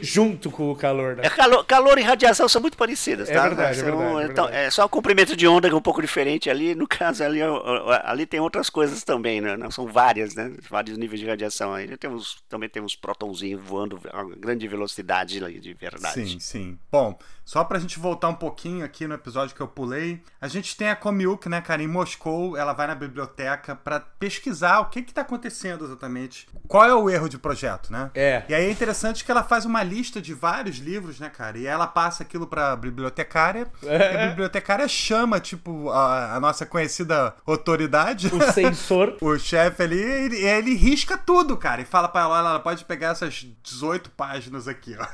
junto 0.00 0.50
com 0.50 0.70
o 0.70 0.76
calor, 0.76 1.16
né? 1.16 1.22
É 1.26 1.30
calor, 1.30 1.64
calor 1.64 1.98
e 1.98 2.02
radiação 2.02 2.48
são 2.48 2.62
muito 2.62 2.78
parecidas, 2.78 3.28
é 3.28 3.34
tá? 3.34 3.42
Verdade, 3.42 3.80
é 3.80 3.82
verdade, 3.82 4.04
é 4.04 4.24
então, 4.24 4.44
verdade. 4.46 4.66
É 4.66 4.70
só 4.70 4.86
o 4.86 4.88
comprimento 4.88 5.36
de 5.36 5.46
onda 5.46 5.68
que 5.68 5.74
é 5.74 5.76
um 5.76 5.82
pouco 5.82 6.00
diferente 6.00 6.48
ali. 6.48 6.74
No 6.74 6.88
caso, 6.88 7.22
ali, 7.22 7.40
ali 8.04 8.24
tem 8.24 8.40
outras 8.40 8.70
coisas 8.70 9.04
também, 9.04 9.42
né? 9.42 9.56
São 9.70 9.86
várias, 9.86 10.34
né? 10.34 10.52
Vários 10.70 10.96
níveis 10.96 11.20
de 11.20 11.26
radiação 11.26 11.74
aí. 11.74 11.94
Temos, 11.98 12.42
também 12.48 12.68
temos 12.68 12.96
prótonzinhos 12.96 13.60
voando 13.60 14.00
a 14.10 14.24
grande 14.24 14.66
velocidade 14.66 15.40
de 15.60 15.74
verdade. 15.74 16.14
Sim, 16.14 16.40
sim. 16.40 16.78
Bom, 16.90 17.09
só 17.50 17.64
pra 17.64 17.80
gente 17.80 17.98
voltar 17.98 18.28
um 18.28 18.34
pouquinho 18.34 18.84
aqui 18.84 19.08
no 19.08 19.14
episódio 19.14 19.56
que 19.56 19.60
eu 19.60 19.66
pulei, 19.66 20.22
a 20.40 20.46
gente 20.46 20.76
tem 20.76 20.88
a 20.88 20.94
Komiuk, 20.94 21.48
né, 21.48 21.60
cara, 21.60 21.82
em 21.82 21.88
Moscou, 21.88 22.56
ela 22.56 22.72
vai 22.72 22.86
na 22.86 22.94
biblioteca 22.94 23.74
para 23.74 23.98
pesquisar 23.98 24.78
o 24.78 24.86
que 24.86 25.02
que 25.02 25.12
tá 25.12 25.22
acontecendo 25.22 25.84
exatamente. 25.84 26.48
Qual 26.68 26.84
é 26.84 26.94
o 26.94 27.10
erro 27.10 27.28
de 27.28 27.38
projeto, 27.38 27.92
né? 27.92 28.08
É. 28.14 28.44
E 28.48 28.54
aí 28.54 28.66
é 28.66 28.70
interessante 28.70 29.24
que 29.24 29.30
ela 29.32 29.42
faz 29.42 29.64
uma 29.64 29.82
lista 29.82 30.22
de 30.22 30.32
vários 30.32 30.76
livros, 30.76 31.18
né, 31.18 31.28
cara, 31.28 31.58
e 31.58 31.66
ela 31.66 31.88
passa 31.88 32.22
aquilo 32.22 32.46
pra 32.46 32.76
bibliotecária, 32.76 33.66
é. 33.82 34.14
e 34.14 34.16
a 34.16 34.26
bibliotecária 34.28 34.86
chama, 34.86 35.40
tipo, 35.40 35.90
a, 35.90 36.36
a 36.36 36.40
nossa 36.40 36.64
conhecida 36.64 37.34
autoridade. 37.44 38.28
O 38.28 38.52
censor. 38.52 39.16
o 39.20 39.36
chefe 39.36 39.82
ali, 39.82 39.98
e 39.98 40.24
ele, 40.24 40.36
ele 40.36 40.74
risca 40.74 41.18
tudo, 41.18 41.56
cara, 41.56 41.82
e 41.82 41.84
fala 41.84 42.06
pra 42.06 42.20
ela, 42.22 42.38
ela 42.38 42.60
pode 42.60 42.84
pegar 42.84 43.08
essas 43.08 43.44
18 43.62 44.10
páginas 44.10 44.68
aqui, 44.68 44.96
ó. 44.96 45.06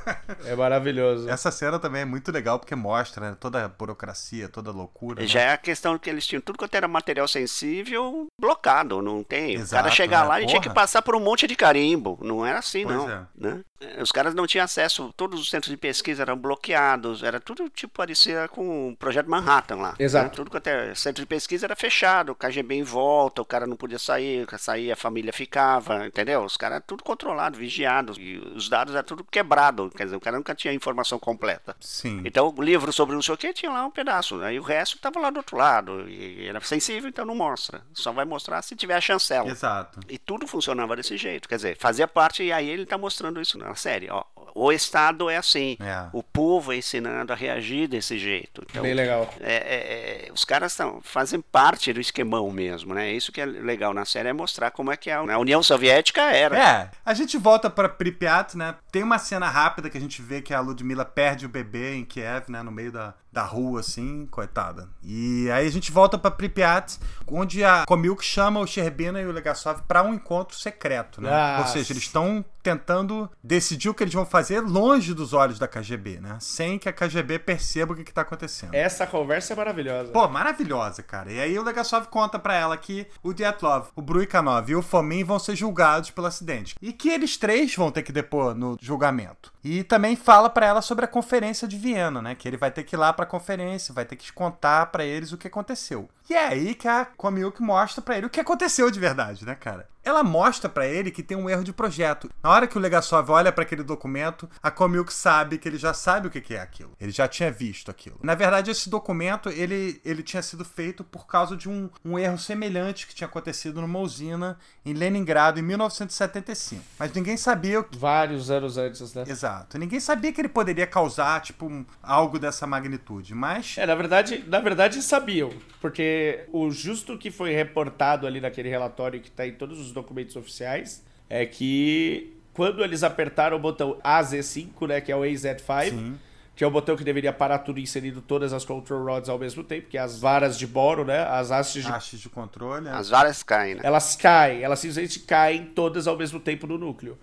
É 0.45 0.55
maravilhoso. 0.55 1.27
Essa 1.27 1.49
cena 1.49 1.79
também 1.87 2.01
é 2.01 2.05
muito 2.05 2.31
legal 2.31 2.59
porque 2.59 2.75
mostra 2.75 3.31
né, 3.31 3.37
toda 3.39 3.63
a 3.63 3.67
burocracia, 3.67 4.49
toda 4.49 4.69
a 4.69 4.73
loucura. 4.73 5.25
Já 5.25 5.39
né? 5.39 5.45
é 5.45 5.53
a 5.53 5.57
questão 5.57 5.97
que 5.97 6.09
eles 6.09 6.27
tinham 6.27 6.41
tudo 6.41 6.59
quanto 6.59 6.75
era 6.75 6.87
material 6.87 7.27
sensível 7.27 8.27
blocado, 8.39 9.01
não 9.01 9.23
tem. 9.23 9.55
Exato, 9.55 9.67
o 9.67 9.83
cara 9.83 9.95
chegar 9.95 10.21
né? 10.23 10.27
lá 10.27 10.41
e 10.41 10.45
tinha 10.45 10.61
que 10.61 10.69
passar 10.69 11.01
por 11.01 11.15
um 11.15 11.19
monte 11.19 11.47
de 11.47 11.55
carimbo. 11.55 12.19
Não 12.21 12.45
era 12.45 12.59
assim, 12.59 12.83
pois 12.83 12.97
não. 12.97 13.09
É. 13.09 13.21
Né? 13.35 13.61
Os 14.01 14.11
caras 14.11 14.33
não 14.33 14.47
tinham 14.47 14.65
acesso, 14.65 15.13
todos 15.15 15.39
os 15.39 15.49
centros 15.49 15.69
de 15.69 15.77
pesquisa 15.77 16.23
eram 16.23 16.35
bloqueados, 16.35 17.21
era 17.21 17.39
tudo 17.39 17.69
tipo 17.69 17.93
parecia 17.93 18.47
com 18.47 18.89
o 18.89 18.95
projeto 18.95 19.29
Manhattan 19.29 19.75
lá. 19.75 19.89
Né? 19.89 19.95
Exato. 19.99 20.29
Né? 20.29 20.35
Tudo 20.35 20.49
quanto 20.49 20.67
era 20.67 20.95
centro 20.95 21.21
de 21.21 21.27
pesquisa 21.27 21.67
era 21.67 21.75
fechado, 21.75 22.31
o 22.31 22.35
KGB 22.35 22.75
em 22.75 22.83
volta, 22.83 23.41
o 23.41 23.45
cara 23.45 23.67
não 23.67 23.75
podia 23.75 23.99
sair, 23.99 24.47
sair 24.57 24.91
a 24.91 24.95
família 24.95 25.31
ficava, 25.31 26.07
entendeu? 26.07 26.43
Os 26.43 26.57
caras 26.57 26.81
tudo 26.87 27.03
controlado, 27.03 27.57
vigiado, 27.57 28.19
e 28.19 28.37
os 28.37 28.67
dados 28.67 28.95
eram 28.95 29.05
tudo 29.05 29.23
quebrado, 29.23 29.91
quer 29.95 30.05
dizer, 30.05 30.15
o 30.15 30.19
cara 30.21 30.37
nunca 30.37 30.55
tinha 30.55 30.73
informação 30.73 31.19
completa. 31.19 31.75
Sim. 31.79 32.21
Então 32.25 32.51
o 32.55 32.61
livro 32.61 32.91
sobre 32.91 33.13
não 33.13 33.21
sei 33.21 33.35
o 33.35 33.37
que 33.37 33.53
tinha 33.53 33.71
lá 33.71 33.85
um 33.85 33.91
pedaço, 33.91 34.41
aí 34.41 34.59
o 34.59 34.63
resto 34.63 34.97
tava 34.97 35.19
lá 35.19 35.29
do 35.29 35.37
outro 35.37 35.55
lado, 35.55 36.09
e 36.09 36.47
era 36.47 36.59
sensível, 36.61 37.09
então 37.09 37.25
não 37.25 37.35
mostra. 37.35 37.81
Só 37.93 38.11
vai 38.11 38.25
mostrar 38.25 38.61
se 38.63 38.75
tiver 38.75 38.95
a 38.95 39.01
chancela. 39.01 39.49
Exato. 39.49 39.99
E 40.09 40.17
tudo 40.17 40.47
funcionava 40.47 40.95
desse 40.95 41.15
jeito, 41.15 41.47
quer 41.47 41.57
dizer, 41.57 41.77
fazia 41.77 42.07
parte, 42.07 42.41
e 42.41 42.51
aí 42.51 42.67
ele 42.67 42.85
tá 42.85 42.97
mostrando 42.97 43.39
isso 43.39 43.57
na 43.67 43.75
série, 43.75 44.09
ó. 44.09 44.23
O 44.59 44.71
Estado 44.71 45.29
é 45.29 45.37
assim, 45.37 45.77
é. 45.79 46.07
o 46.11 46.23
povo 46.23 46.73
é 46.73 46.77
ensinando 46.77 47.31
a 47.31 47.35
reagir 47.35 47.87
desse 47.87 48.17
jeito. 48.17 48.65
Então, 48.67 48.81
Bem 48.81 48.95
legal. 48.95 49.31
É, 49.39 49.53
é, 49.53 50.27
é 50.29 50.31
os 50.33 50.43
caras 50.43 50.75
tão, 50.75 50.99
fazem 51.03 51.39
parte 51.39 51.93
do 51.93 52.01
esquemão 52.01 52.49
mesmo, 52.49 52.95
né? 52.95 53.11
Isso 53.11 53.31
que 53.31 53.39
é 53.39 53.45
legal 53.45 53.93
na 53.93 54.03
série, 54.03 54.29
é 54.29 54.33
mostrar 54.33 54.71
como 54.71 54.91
é 54.91 54.97
que 54.97 55.11
a, 55.11 55.19
a 55.19 55.37
União 55.37 55.61
Soviética 55.61 56.23
era. 56.23 56.57
É, 56.57 56.89
a 57.05 57.13
gente 57.13 57.37
volta 57.37 57.69
para 57.69 57.87
Pripyat, 57.87 58.57
né? 58.57 58.73
Tem 58.91 59.03
uma 59.03 59.19
cena 59.19 59.47
rápida 59.47 59.91
que 59.91 59.97
a 59.97 60.01
gente 60.01 60.23
vê 60.23 60.41
que 60.41 60.55
a 60.55 60.59
Ludmilla 60.59 61.05
perde 61.05 61.45
o 61.45 61.49
bebê 61.49 61.93
em 61.93 62.03
Kiev, 62.03 62.49
né? 62.49 62.63
No 62.63 62.71
meio 62.71 62.91
da, 62.91 63.13
da 63.37 63.43
rua, 63.43 63.81
assim, 63.81 64.25
coitada. 64.31 64.89
E 65.03 65.47
aí 65.51 65.67
a 65.67 65.71
gente 65.71 65.91
volta 65.91 66.17
para 66.17 66.31
Pripyat, 66.31 66.97
onde 67.27 67.63
a 67.63 67.85
Komilk 67.85 68.25
chama 68.25 68.59
o 68.59 68.65
Sherbina 68.65 69.21
e 69.21 69.27
o 69.27 69.31
Legasov 69.31 69.83
para 69.87 70.01
um 70.01 70.11
encontro 70.11 70.57
secreto, 70.57 71.21
né? 71.21 71.29
Nossa. 71.29 71.61
Ou 71.61 71.67
seja, 71.67 71.93
eles 71.93 72.01
estão 72.01 72.43
tentando 72.63 73.29
decidir 73.41 73.89
o 73.89 73.93
que 73.93 74.03
eles 74.03 74.13
vão 74.13 74.25
fazer 74.25 74.59
longe 74.59 75.13
dos 75.13 75.33
olhos 75.33 75.59
da 75.59 75.67
KGB, 75.67 76.19
né? 76.19 76.37
Sem 76.41 76.79
que 76.79 76.89
a 76.89 76.91
KGB 76.91 77.39
perceba 77.39 77.93
o 77.93 77.95
que, 77.95 78.01
está 78.01 78.23
acontecendo. 78.23 78.73
Essa 78.73 79.05
conversa 79.05 79.53
é 79.53 79.55
maravilhosa. 79.55 80.11
Pô, 80.11 80.27
maravilhosa, 80.27 81.03
cara. 81.03 81.31
E 81.31 81.39
aí 81.39 81.57
o 81.57 81.63
Legasov 81.63 82.07
conta 82.07 82.39
para 82.39 82.55
ela 82.55 82.75
que 82.75 83.07
o 83.21 83.33
Dyatlov, 83.33 83.89
o 83.95 84.01
Bruikanov 84.01 84.69
e 84.69 84.75
o 84.75 84.81
Fomin 84.81 85.23
vão 85.23 85.37
ser 85.37 85.55
julgados 85.55 86.09
pelo 86.09 86.27
acidente. 86.27 86.75
E 86.81 86.91
que 86.91 87.07
eles 87.07 87.37
três 87.37 87.73
vão 87.75 87.91
ter 87.91 88.01
que 88.01 88.11
depor 88.11 88.55
no 88.55 88.77
julgamento. 88.81 89.53
E 89.69 89.83
também 89.83 90.15
fala 90.15 90.49
para 90.49 90.65
ela 90.65 90.81
sobre 90.81 91.03
a 91.03 91.09
conferência 91.09 91.67
de 91.67 91.75
Viena, 91.75 92.21
né? 92.21 92.33
Que 92.35 92.47
ele 92.47 92.55
vai 92.55 92.71
ter 92.71 92.85
que 92.85 92.95
ir 92.95 92.97
lá 92.97 93.11
para 93.11 93.25
a 93.25 93.27
conferência, 93.27 93.93
vai 93.93 94.05
ter 94.05 94.15
que 94.15 94.31
contar 94.31 94.85
para 94.85 95.03
eles 95.03 95.33
o 95.33 95.37
que 95.37 95.49
aconteceu. 95.49 96.07
E 96.29 96.33
é 96.33 96.47
aí 96.47 96.73
que 96.73 96.87
a 96.87 97.03
Komiuk 97.03 97.61
mostra 97.61 98.01
para 98.01 98.15
ele 98.17 98.27
o 98.27 98.29
que 98.29 98.39
aconteceu 98.39 98.89
de 98.89 98.97
verdade, 98.97 99.45
né, 99.45 99.55
cara? 99.55 99.89
Ela 100.07 100.23
mostra 100.23 100.69
para 100.69 100.87
ele 100.87 101.11
que 101.11 101.21
tem 101.21 101.35
um 101.35 101.49
erro 101.49 101.65
de 101.65 101.73
projeto. 101.73 102.29
Na 102.41 102.49
hora 102.49 102.65
que 102.65 102.77
o 102.77 102.79
Legasov 102.79 103.29
olha 103.29 103.51
para 103.51 103.63
aquele 103.63 103.83
documento, 103.83 104.49
a 104.63 104.71
Komiuk 104.71 105.13
sabe 105.13 105.57
que 105.57 105.67
ele 105.67 105.77
já 105.77 105.93
sabe 105.93 106.29
o 106.29 106.31
que 106.31 106.55
é 106.55 106.61
aquilo. 106.61 106.93
Ele 106.97 107.11
já 107.11 107.27
tinha 107.27 107.51
visto 107.51 107.91
aquilo. 107.91 108.17
Na 108.23 108.33
verdade, 108.33 108.71
esse 108.71 108.89
documento 108.89 109.49
ele, 109.49 109.99
ele 110.05 110.23
tinha 110.23 110.41
sido 110.41 110.63
feito 110.63 111.03
por 111.03 111.27
causa 111.27 111.57
de 111.57 111.67
um, 111.67 111.89
um 112.05 112.17
erro 112.17 112.37
semelhante 112.37 113.05
que 113.05 113.13
tinha 113.13 113.27
acontecido 113.27 113.81
numa 113.81 113.99
usina 113.99 114.57
em 114.85 114.93
Leningrado 114.93 115.59
em 115.59 115.63
1975. 115.63 116.81
Mas 116.97 117.11
ninguém 117.11 117.35
sabia 117.35 117.81
o 117.81 117.83
que... 117.83 117.97
Vários 117.97 118.49
anos 118.49 118.77
antes, 118.77 119.13
né? 119.13 119.25
Exato. 119.27 119.77
Ninguém 119.77 119.99
sabia 119.99 120.31
que 120.31 120.39
ele 120.39 120.47
poderia 120.47 120.87
causar, 120.87 121.41
tipo, 121.41 121.65
um, 121.65 121.85
algo 122.01 122.39
dessa 122.39 122.65
magnitude. 122.65 123.35
Mas. 123.35 123.77
É, 123.77 123.85
na 123.85 123.95
verdade, 123.95 124.41
na 124.47 124.61
verdade 124.61 125.01
sabiam. 125.01 125.51
Porque 125.81 126.45
o 126.53 126.71
justo 126.71 127.17
que 127.17 127.29
foi 127.29 127.51
reportado 127.51 128.25
ali 128.25 128.39
naquele 128.39 128.69
relatório 128.69 129.19
que 129.19 129.27
está 129.27 129.45
em 129.45 129.51
todos 129.51 129.77
os 129.81 129.91
documentos 130.01 130.35
oficiais 130.35 131.03
é 131.29 131.45
que 131.45 132.33
quando 132.53 132.83
eles 132.83 133.03
apertaram 133.03 133.57
o 133.57 133.59
botão 133.59 133.97
AZ5, 134.03 134.87
né, 134.87 135.01
que 135.01 135.11
é 135.11 135.15
o 135.15 135.21
AZ5, 135.21 135.89
Sim. 135.89 136.19
que 136.55 136.63
é 136.63 136.67
o 136.67 136.71
botão 136.71 136.95
que 136.95 137.03
deveria 137.03 137.31
parar 137.33 137.59
tudo 137.59 137.79
inserindo 137.79 138.21
todas 138.21 138.53
as 138.53 138.65
control 138.65 139.03
rods 139.03 139.29
ao 139.29 139.37
mesmo 139.37 139.63
tempo, 139.63 139.87
que 139.87 139.97
é 139.97 140.01
as 140.01 140.19
varas 140.19 140.57
de 140.57 140.65
boro, 140.65 141.05
né, 141.05 141.19
as 141.23 141.51
hastes 141.51 141.83
de... 141.83 141.91
hastes 141.91 142.19
de 142.19 142.29
controle. 142.29 142.87
É. 142.87 142.91
As 142.91 143.09
varas 143.09 143.43
caem, 143.43 143.75
né? 143.75 143.81
Elas 143.83 144.15
caem, 144.15 144.63
elas 144.63 144.79
simplesmente 144.79 145.19
caem 145.19 145.65
todas 145.65 146.07
ao 146.07 146.17
mesmo 146.17 146.39
tempo 146.39 146.65
no 146.65 146.77
núcleo. 146.77 147.17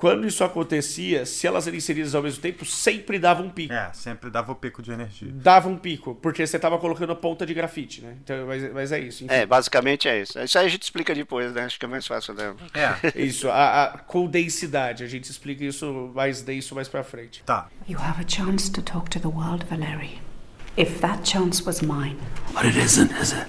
Quando 0.00 0.26
isso 0.26 0.42
acontecia, 0.42 1.26
se 1.26 1.46
elas 1.46 1.66
eram 1.66 1.76
inseridas 1.76 2.14
ao 2.14 2.22
mesmo 2.22 2.40
tempo, 2.40 2.64
sempre 2.64 3.18
dava 3.18 3.42
um 3.42 3.50
pico. 3.50 3.74
É, 3.74 3.92
sempre 3.92 4.30
dava 4.30 4.52
um 4.52 4.54
pico 4.54 4.80
de 4.80 4.90
energia. 4.90 5.28
Dava 5.30 5.68
um 5.68 5.76
pico, 5.76 6.14
porque 6.14 6.46
você 6.46 6.56
estava 6.56 6.78
colocando 6.78 7.14
ponta 7.14 7.44
de 7.44 7.52
grafite, 7.52 8.00
né? 8.00 8.16
Então, 8.24 8.46
mas, 8.46 8.72
mas 8.72 8.92
é 8.92 8.98
isso. 8.98 9.24
Enfim. 9.24 9.34
É, 9.34 9.44
basicamente 9.44 10.08
é 10.08 10.22
isso. 10.22 10.40
Isso 10.40 10.58
aí 10.58 10.64
a 10.64 10.68
gente 10.70 10.84
explica 10.84 11.14
depois, 11.14 11.52
né? 11.52 11.64
Acho 11.64 11.78
que 11.78 11.84
é 11.84 11.88
mais 11.88 12.06
fácil, 12.06 12.32
né? 12.32 12.54
É. 12.72 13.12
isso, 13.22 13.50
a, 13.50 13.84
a 13.84 13.98
condensidade. 13.98 15.04
A 15.04 15.06
gente 15.06 15.24
explica 15.24 15.62
isso 15.66 16.10
mais 16.14 16.40
denso 16.40 16.74
mais 16.74 16.88
pra 16.88 17.04
frente. 17.04 17.42
Tá. 17.44 17.68
You 17.86 17.98
have 17.98 18.24
a 18.24 18.26
chance 18.26 18.72
to 18.72 18.80
talk 18.80 19.10
to 19.10 19.20
the 19.20 19.28
world, 19.28 19.66
Valeri. 19.66 20.22
If 20.78 21.02
that 21.02 21.30
chance 21.30 21.62
was 21.66 21.82
mine. 21.82 22.16
But 22.54 22.64
it 22.64 22.78
isn't, 22.78 23.12
is 23.20 23.32
it? 23.32 23.48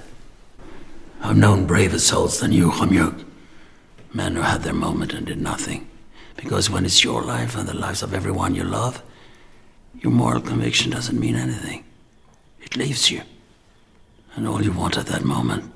I've 1.24 1.38
known 1.38 1.66
braver 1.66 1.98
souls 1.98 2.40
than 2.40 2.52
you, 2.52 2.72
Khamyuk. 2.72 3.24
Men 4.14 4.36
who 4.36 4.42
had 4.42 4.64
their 4.64 4.74
moment 4.74 5.14
and 5.14 5.26
did 5.26 5.42
nothing. 5.42 5.88
Because 6.42 6.70
when 6.70 6.86
it's 6.86 7.04
your 7.04 7.22
life 7.22 7.56
and 7.56 7.68
the 7.68 7.76
lives 7.76 8.02
of 8.02 8.14
everyone 8.14 8.56
you 8.56 8.64
love, 8.64 9.02
your 10.00 10.12
moral 10.12 10.42
conviction 10.42 10.92
doesn't 10.92 11.20
mean 11.20 11.36
anything. 11.36 11.84
It 12.60 12.76
leaves 12.76 13.12
you. 13.12 13.22
And 14.36 14.48
all 14.48 14.62
you 14.62 14.72
want 14.72 14.98
at 14.98 15.08
that 15.08 15.24
moment 15.24 15.72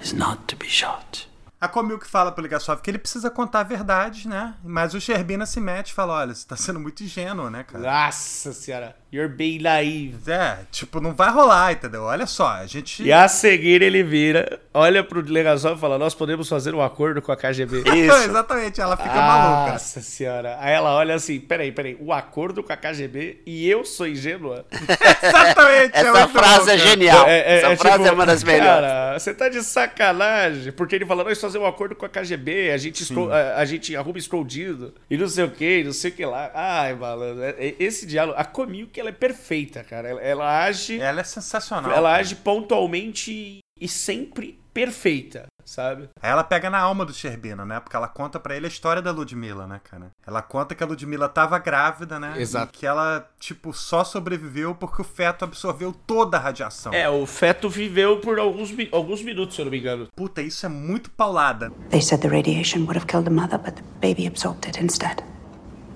is 0.00 0.14
not 0.14 0.48
to 0.48 0.56
be 0.56 0.68
shot. 0.68 1.26
A 1.60 1.68
Komilk 1.68 2.06
fala 2.06 2.30
pro 2.32 2.42
Legasov 2.42 2.82
que 2.82 2.90
ele 2.90 2.98
precisa 2.98 3.30
contar 3.30 3.60
a 3.60 3.62
verdade, 3.64 4.28
né? 4.28 4.54
Mas 4.62 4.94
o 4.94 5.00
Sherbina 5.00 5.46
se 5.46 5.58
mete 5.58 5.88
e 5.88 5.94
fala: 5.94 6.12
olha, 6.14 6.34
você 6.34 6.46
tá 6.46 6.54
sendo 6.54 6.78
muito 6.78 7.02
ingênuo, 7.02 7.48
né, 7.48 7.64
cara? 7.64 7.82
Nossa 7.82 8.52
senhora, 8.52 8.96
you're 9.16 9.32
being 9.32 9.60
naive. 9.60 10.30
É, 10.30 10.58
tipo, 10.70 11.00
não 11.00 11.14
vai 11.14 11.30
rolar, 11.30 11.72
entendeu? 11.72 12.02
Olha 12.02 12.26
só, 12.26 12.48
a 12.48 12.66
gente. 12.66 13.02
E 13.02 13.12
a 13.12 13.26
seguir 13.28 13.80
ele 13.80 14.02
vira, 14.02 14.60
olha 14.74 15.02
pro 15.02 15.20
Legasov 15.20 15.76
e 15.76 15.80
fala: 15.80 15.98
nós 15.98 16.14
podemos 16.14 16.48
fazer 16.48 16.74
um 16.74 16.82
acordo 16.82 17.22
com 17.22 17.32
a 17.32 17.36
KGB. 17.36 17.84
Isso. 17.96 18.28
Exatamente, 18.28 18.80
ela 18.80 18.96
fica 18.96 19.08
Nossa 19.08 19.26
maluca. 19.26 19.72
Nossa 19.72 20.00
senhora. 20.02 20.56
Aí 20.60 20.74
ela 20.74 20.94
olha 20.94 21.14
assim: 21.14 21.40
peraí, 21.40 21.72
peraí, 21.72 21.96
o 21.98 22.12
acordo 22.12 22.62
com 22.62 22.72
a 22.72 22.76
KGB 22.76 23.42
e 23.46 23.68
eu 23.68 23.84
sou 23.84 24.06
ingênua? 24.06 24.66
Exatamente. 25.22 25.96
Essa 25.96 26.18
é 26.18 26.28
frase 26.28 26.70
é 26.70 26.78
genial. 26.78 27.26
É, 27.26 27.38
é, 27.38 27.56
Essa 27.58 27.66
é, 27.68 27.76
frase 27.76 27.96
tipo, 27.96 28.08
é 28.08 28.12
uma 28.12 28.26
das 28.26 28.44
melhores. 28.44 28.66
Cara, 28.66 29.18
você 29.18 29.34
tá 29.34 29.48
de 29.48 29.62
sacanagem. 29.62 30.72
Porque 30.72 30.94
ele 30.94 31.06
fala: 31.06 31.24
nós 31.24 31.40
fazer 31.40 31.58
um 31.58 31.66
acordo 31.66 31.94
com 31.94 32.04
a 32.04 32.08
KGB, 32.08 32.70
a 32.70 32.76
gente, 32.76 33.02
escro... 33.02 33.32
a, 33.32 33.56
a, 33.56 33.64
gente 33.64 33.96
arruma 33.96 34.18
escondido 34.18 34.94
e 35.10 35.16
não 35.16 35.28
sei 35.28 35.44
o 35.44 35.50
que, 35.50 35.84
não 35.84 35.92
sei 35.92 36.10
o 36.10 36.14
que 36.14 36.24
lá. 36.24 36.50
Ai, 36.54 36.94
malandro, 36.94 37.42
é, 37.42 37.54
é, 37.58 37.74
esse 37.78 38.06
diálogo, 38.06 38.38
a 38.38 38.44
Comil 38.44 38.88
que 38.92 39.00
ela 39.06 39.10
é 39.10 39.18
perfeita, 39.18 39.84
cara. 39.84 40.08
Ela, 40.08 40.20
ela 40.20 40.64
age. 40.64 41.00
Ela 41.00 41.20
é 41.20 41.24
sensacional. 41.24 41.90
Ela 41.92 42.10
cara. 42.10 42.20
age 42.20 42.36
pontualmente 42.36 43.60
e 43.80 43.88
sempre 43.88 44.58
perfeita, 44.74 45.46
sabe? 45.64 46.08
Aí 46.20 46.30
ela 46.30 46.44
pega 46.44 46.68
na 46.68 46.78
alma 46.78 47.04
do 47.06 47.14
Sherbina, 47.14 47.64
né? 47.64 47.80
Porque 47.80 47.96
ela 47.96 48.08
conta 48.08 48.38
para 48.38 48.54
ele 48.54 48.66
a 48.66 48.68
história 48.68 49.00
da 49.00 49.10
Ludmilla, 49.10 49.66
né, 49.66 49.80
cara? 49.82 50.10
Ela 50.26 50.42
conta 50.42 50.74
que 50.74 50.82
a 50.82 50.86
Ludmilla 50.86 51.30
tava 51.30 51.58
grávida, 51.58 52.20
né? 52.20 52.34
Exato. 52.36 52.74
E 52.74 52.78
que 52.78 52.86
ela, 52.86 53.26
tipo, 53.38 53.72
só 53.72 54.04
sobreviveu 54.04 54.74
porque 54.74 55.00
o 55.00 55.04
feto 55.04 55.44
absorveu 55.44 55.94
toda 56.06 56.36
a 56.36 56.40
radiação. 56.40 56.92
É, 56.92 57.08
o 57.08 57.24
feto 57.24 57.70
viveu 57.70 58.18
por 58.18 58.38
alguns, 58.38 58.70
alguns 58.92 59.22
minutos, 59.22 59.54
se 59.54 59.62
eu 59.62 59.64
não 59.64 59.72
me 59.72 59.78
engano. 59.78 60.08
Puta, 60.14 60.42
isso 60.42 60.66
é 60.66 60.68
muito 60.68 61.10
paulada. 61.10 61.70
They 61.88 62.02
said 62.02 62.20
the 62.20 62.28
radiation 62.28 62.80
would 62.80 62.98
have 62.98 63.06
killed 63.06 63.24
the 63.24 63.34
mother, 63.34 63.58
but 63.58 63.76
the 63.76 63.82
baby 64.00 64.26
absorbed 64.26 64.68
it 64.68 64.82
instead. 64.82 65.22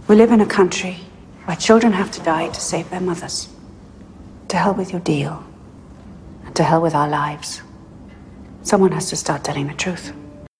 We 0.08 0.16
live 0.16 0.32
in 0.32 0.40
a 0.40 0.46
country 0.46 1.09
where 1.50 1.56
children 1.56 1.92
have 1.92 2.12
to 2.12 2.20
die 2.20 2.46
to 2.46 2.60
save 2.60 2.88
their 2.90 3.00
mothers. 3.00 3.48
To 4.46 4.56
hell 4.56 4.72
with 4.72 4.92
your 4.92 5.00
deal. 5.00 5.44
And 6.46 6.54
to 6.54 6.62
hell 6.62 6.80
with 6.80 6.94
our 6.94 7.08
lives. 7.08 7.60
Someone 8.62 8.92
has 8.92 9.08
to 9.10 9.16
start 9.16 9.42
telling 9.42 9.66
the 9.66 9.74
truth. 9.74 10.12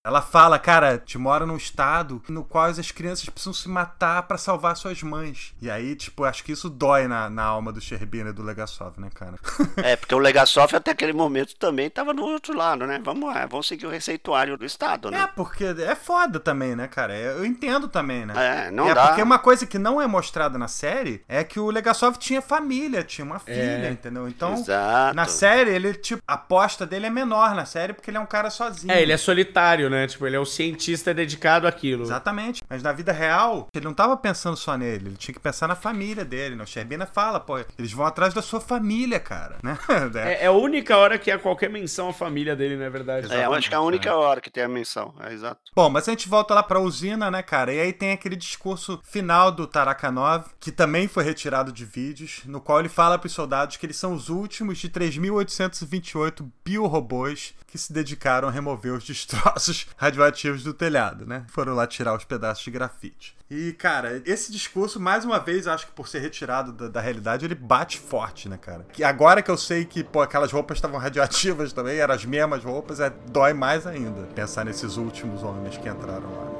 Ela 0.03 0.21
fala, 0.21 0.57
cara, 0.57 0.97
te 0.97 1.15
mora 1.19 1.45
num 1.45 1.55
estado 1.55 2.23
no 2.27 2.43
qual 2.43 2.65
as 2.65 2.91
crianças 2.91 3.29
precisam 3.29 3.53
se 3.53 3.69
matar 3.69 4.23
para 4.23 4.35
salvar 4.35 4.75
suas 4.75 5.03
mães. 5.03 5.53
E 5.61 5.69
aí, 5.69 5.95
tipo, 5.95 6.23
acho 6.23 6.43
que 6.43 6.51
isso 6.51 6.71
dói 6.71 7.07
na, 7.07 7.29
na 7.29 7.43
alma 7.43 7.71
do 7.71 7.79
Sherbina 7.79 8.31
e 8.31 8.33
do 8.33 8.41
Legasov, 8.41 8.99
né, 8.99 9.09
cara? 9.13 9.35
é, 9.77 9.95
porque 9.95 10.15
o 10.15 10.17
Legasov 10.17 10.75
até 10.75 10.89
aquele 10.89 11.13
momento 11.13 11.55
também 11.55 11.87
tava 11.87 12.13
no 12.13 12.23
outro 12.23 12.57
lado, 12.57 12.87
né? 12.87 12.99
Vamos 13.03 13.31
lá, 13.31 13.45
vamos 13.45 13.67
seguir 13.67 13.85
o 13.85 13.91
receituário 13.91 14.57
do 14.57 14.65
Estado, 14.65 15.11
né? 15.11 15.21
É, 15.21 15.27
porque 15.27 15.65
é 15.65 15.93
foda 15.93 16.39
também, 16.39 16.75
né, 16.75 16.87
cara? 16.87 17.15
Eu 17.15 17.45
entendo 17.45 17.87
também, 17.87 18.25
né? 18.25 18.33
É, 18.35 18.71
não 18.71 18.89
é, 18.89 18.95
dá. 18.95 19.07
Porque 19.07 19.21
uma 19.21 19.37
coisa 19.37 19.67
que 19.67 19.77
não 19.77 20.01
é 20.01 20.07
mostrada 20.07 20.57
na 20.57 20.67
série 20.67 21.23
é 21.27 21.43
que 21.43 21.59
o 21.59 21.69
Legasov 21.69 22.17
tinha 22.17 22.41
família, 22.41 23.03
tinha 23.03 23.23
uma 23.23 23.37
filha, 23.37 23.87
é. 23.87 23.91
entendeu? 23.91 24.27
Então, 24.27 24.53
Exato. 24.53 25.15
na 25.15 25.25
série, 25.25 25.69
ele, 25.69 25.93
tipo, 25.93 26.23
a 26.27 26.33
aposta 26.33 26.87
dele 26.87 27.05
é 27.05 27.11
menor 27.11 27.53
na 27.53 27.65
série 27.65 27.93
porque 27.93 28.09
ele 28.09 28.17
é 28.17 28.19
um 28.19 28.25
cara 28.25 28.49
sozinho. 28.49 28.91
É, 28.91 28.99
ele 28.99 29.11
é 29.11 29.17
solitário, 29.17 29.90
né? 29.91 30.07
Tipo, 30.07 30.25
ele 30.25 30.35
é 30.35 30.39
um 30.39 30.45
cientista 30.45 31.13
dedicado 31.13 31.67
àquilo. 31.67 32.03
Exatamente. 32.03 32.61
Mas 32.69 32.81
na 32.81 32.91
vida 32.91 33.11
real, 33.11 33.67
ele 33.73 33.85
não 33.85 33.93
tava 33.93 34.17
pensando 34.17 34.57
só 34.57 34.77
nele, 34.77 35.09
ele 35.09 35.17
tinha 35.17 35.33
que 35.33 35.39
pensar 35.39 35.67
na 35.67 35.75
família 35.75 36.25
dele. 36.25 36.55
Né? 36.55 36.63
O 36.63 36.67
Sherbina 36.67 37.05
fala, 37.05 37.39
pô, 37.39 37.59
eles 37.77 37.91
vão 37.91 38.05
atrás 38.05 38.33
da 38.33 38.41
sua 38.41 38.59
família, 38.59 39.19
cara. 39.19 39.57
Né? 39.63 39.77
É, 40.21 40.43
é, 40.43 40.47
a 40.47 40.51
única 40.51 40.97
hora 40.97 41.17
que 41.17 41.29
há 41.29 41.37
qualquer 41.37 41.69
menção 41.69 42.09
à 42.09 42.13
família 42.13 42.55
dele, 42.55 42.75
não 42.75 42.85
é 42.85 42.89
verdade? 42.89 43.25
Exatamente, 43.25 43.43
é, 43.43 43.47
eu 43.47 43.53
acho 43.53 43.69
que 43.69 43.75
é 43.75 43.77
a 43.77 43.81
única 43.81 44.15
hora 44.15 44.41
que 44.41 44.49
tem 44.49 44.63
a 44.63 44.67
menção, 44.67 45.13
é 45.19 45.33
exato. 45.33 45.59
Bom, 45.75 45.89
mas 45.89 46.07
a 46.07 46.11
gente 46.11 46.29
volta 46.29 46.53
lá 46.53 46.63
pra 46.63 46.79
usina, 46.79 47.29
né, 47.29 47.41
cara? 47.41 47.73
E 47.73 47.79
aí 47.79 47.93
tem 47.93 48.11
aquele 48.11 48.35
discurso 48.35 48.99
final 49.03 49.51
do 49.51 49.67
Tarakanov, 49.67 50.45
que 50.59 50.71
também 50.71 51.07
foi 51.07 51.23
retirado 51.23 51.71
de 51.71 51.85
vídeos, 51.85 52.41
no 52.45 52.61
qual 52.61 52.79
ele 52.79 52.89
fala 52.89 53.17
pros 53.17 53.33
soldados 53.33 53.77
que 53.77 53.85
eles 53.85 53.97
são 53.97 54.13
os 54.13 54.29
últimos 54.29 54.77
de 54.77 54.89
3.828 54.89 56.47
biorobôs 56.63 57.53
que 57.67 57.77
se 57.77 57.93
dedicaram 57.93 58.47
a 58.47 58.51
remover 58.51 58.93
os 58.93 59.03
destroços 59.03 59.80
radioativos 59.97 60.63
do 60.63 60.73
telhado, 60.73 61.25
né? 61.25 61.43
Foram 61.47 61.73
lá 61.73 61.85
tirar 61.85 62.15
os 62.15 62.23
pedaços 62.23 62.63
de 62.63 62.71
grafite. 62.71 63.35
E, 63.49 63.73
cara, 63.73 64.21
esse 64.25 64.51
discurso, 64.51 64.99
mais 64.99 65.25
uma 65.25 65.37
vez, 65.37 65.67
acho 65.67 65.87
que 65.87 65.91
por 65.91 66.07
ser 66.07 66.19
retirado 66.19 66.71
da, 66.71 66.87
da, 66.87 67.01
realidade, 67.01 67.43
ele 67.43 67.53
bate 67.53 67.99
forte, 67.99 68.47
né, 68.47 68.57
cara? 68.57 68.85
Que 68.93 69.03
agora 69.03 69.41
que 69.41 69.51
eu 69.51 69.57
sei 69.57 69.83
que, 69.83 70.03
pô, 70.03 70.21
aquelas 70.21 70.51
roupas 70.51 70.77
estavam 70.77 70.97
radioativas 70.97 71.73
também, 71.73 71.97
eram 71.97 72.15
as 72.15 72.23
mesmas 72.23 72.63
roupas, 72.63 72.99
é, 72.99 73.09
dói 73.09 73.53
mais 73.53 73.85
ainda 73.85 74.23
pensar 74.33 74.63
nesses 74.63 74.95
últimos 74.95 75.43
homens 75.43 75.77
que 75.77 75.89
entraram 75.89 76.31
lá. 76.31 76.51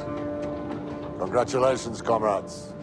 Congratulations, 1.19 2.01
comrades. 2.01 2.73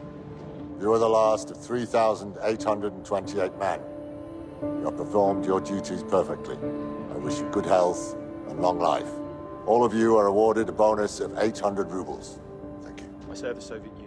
You 0.81 0.93
are 0.93 1.01
the 1.01 1.09
last 1.09 1.51
of 1.51 1.59
3,828 1.59 3.59
men. 3.59 3.81
You 4.63 4.85
have 4.87 4.97
performed 4.97 5.45
your 5.45 5.61
duties 5.61 6.05
perfectly. 6.05 6.57
I 7.13 7.19
wish 7.19 7.41
you 7.41 7.49
good 7.51 7.67
health 7.67 8.15
and 8.49 8.61
long 8.61 8.79
life. 8.79 9.18
All 9.69 9.85
of 9.85 9.93
you 9.93 10.17
are 10.17 10.29
awarded 10.29 10.71
a 10.71 10.73
bonus 10.73 11.21
of 11.21 11.39
800 11.39 11.91
rubles. 11.91 12.39
Thank 12.83 13.03
you. 13.03 13.07
I 13.31 13.35
serve 13.35 13.57
the 13.57 13.61
Soviet. 13.61 13.98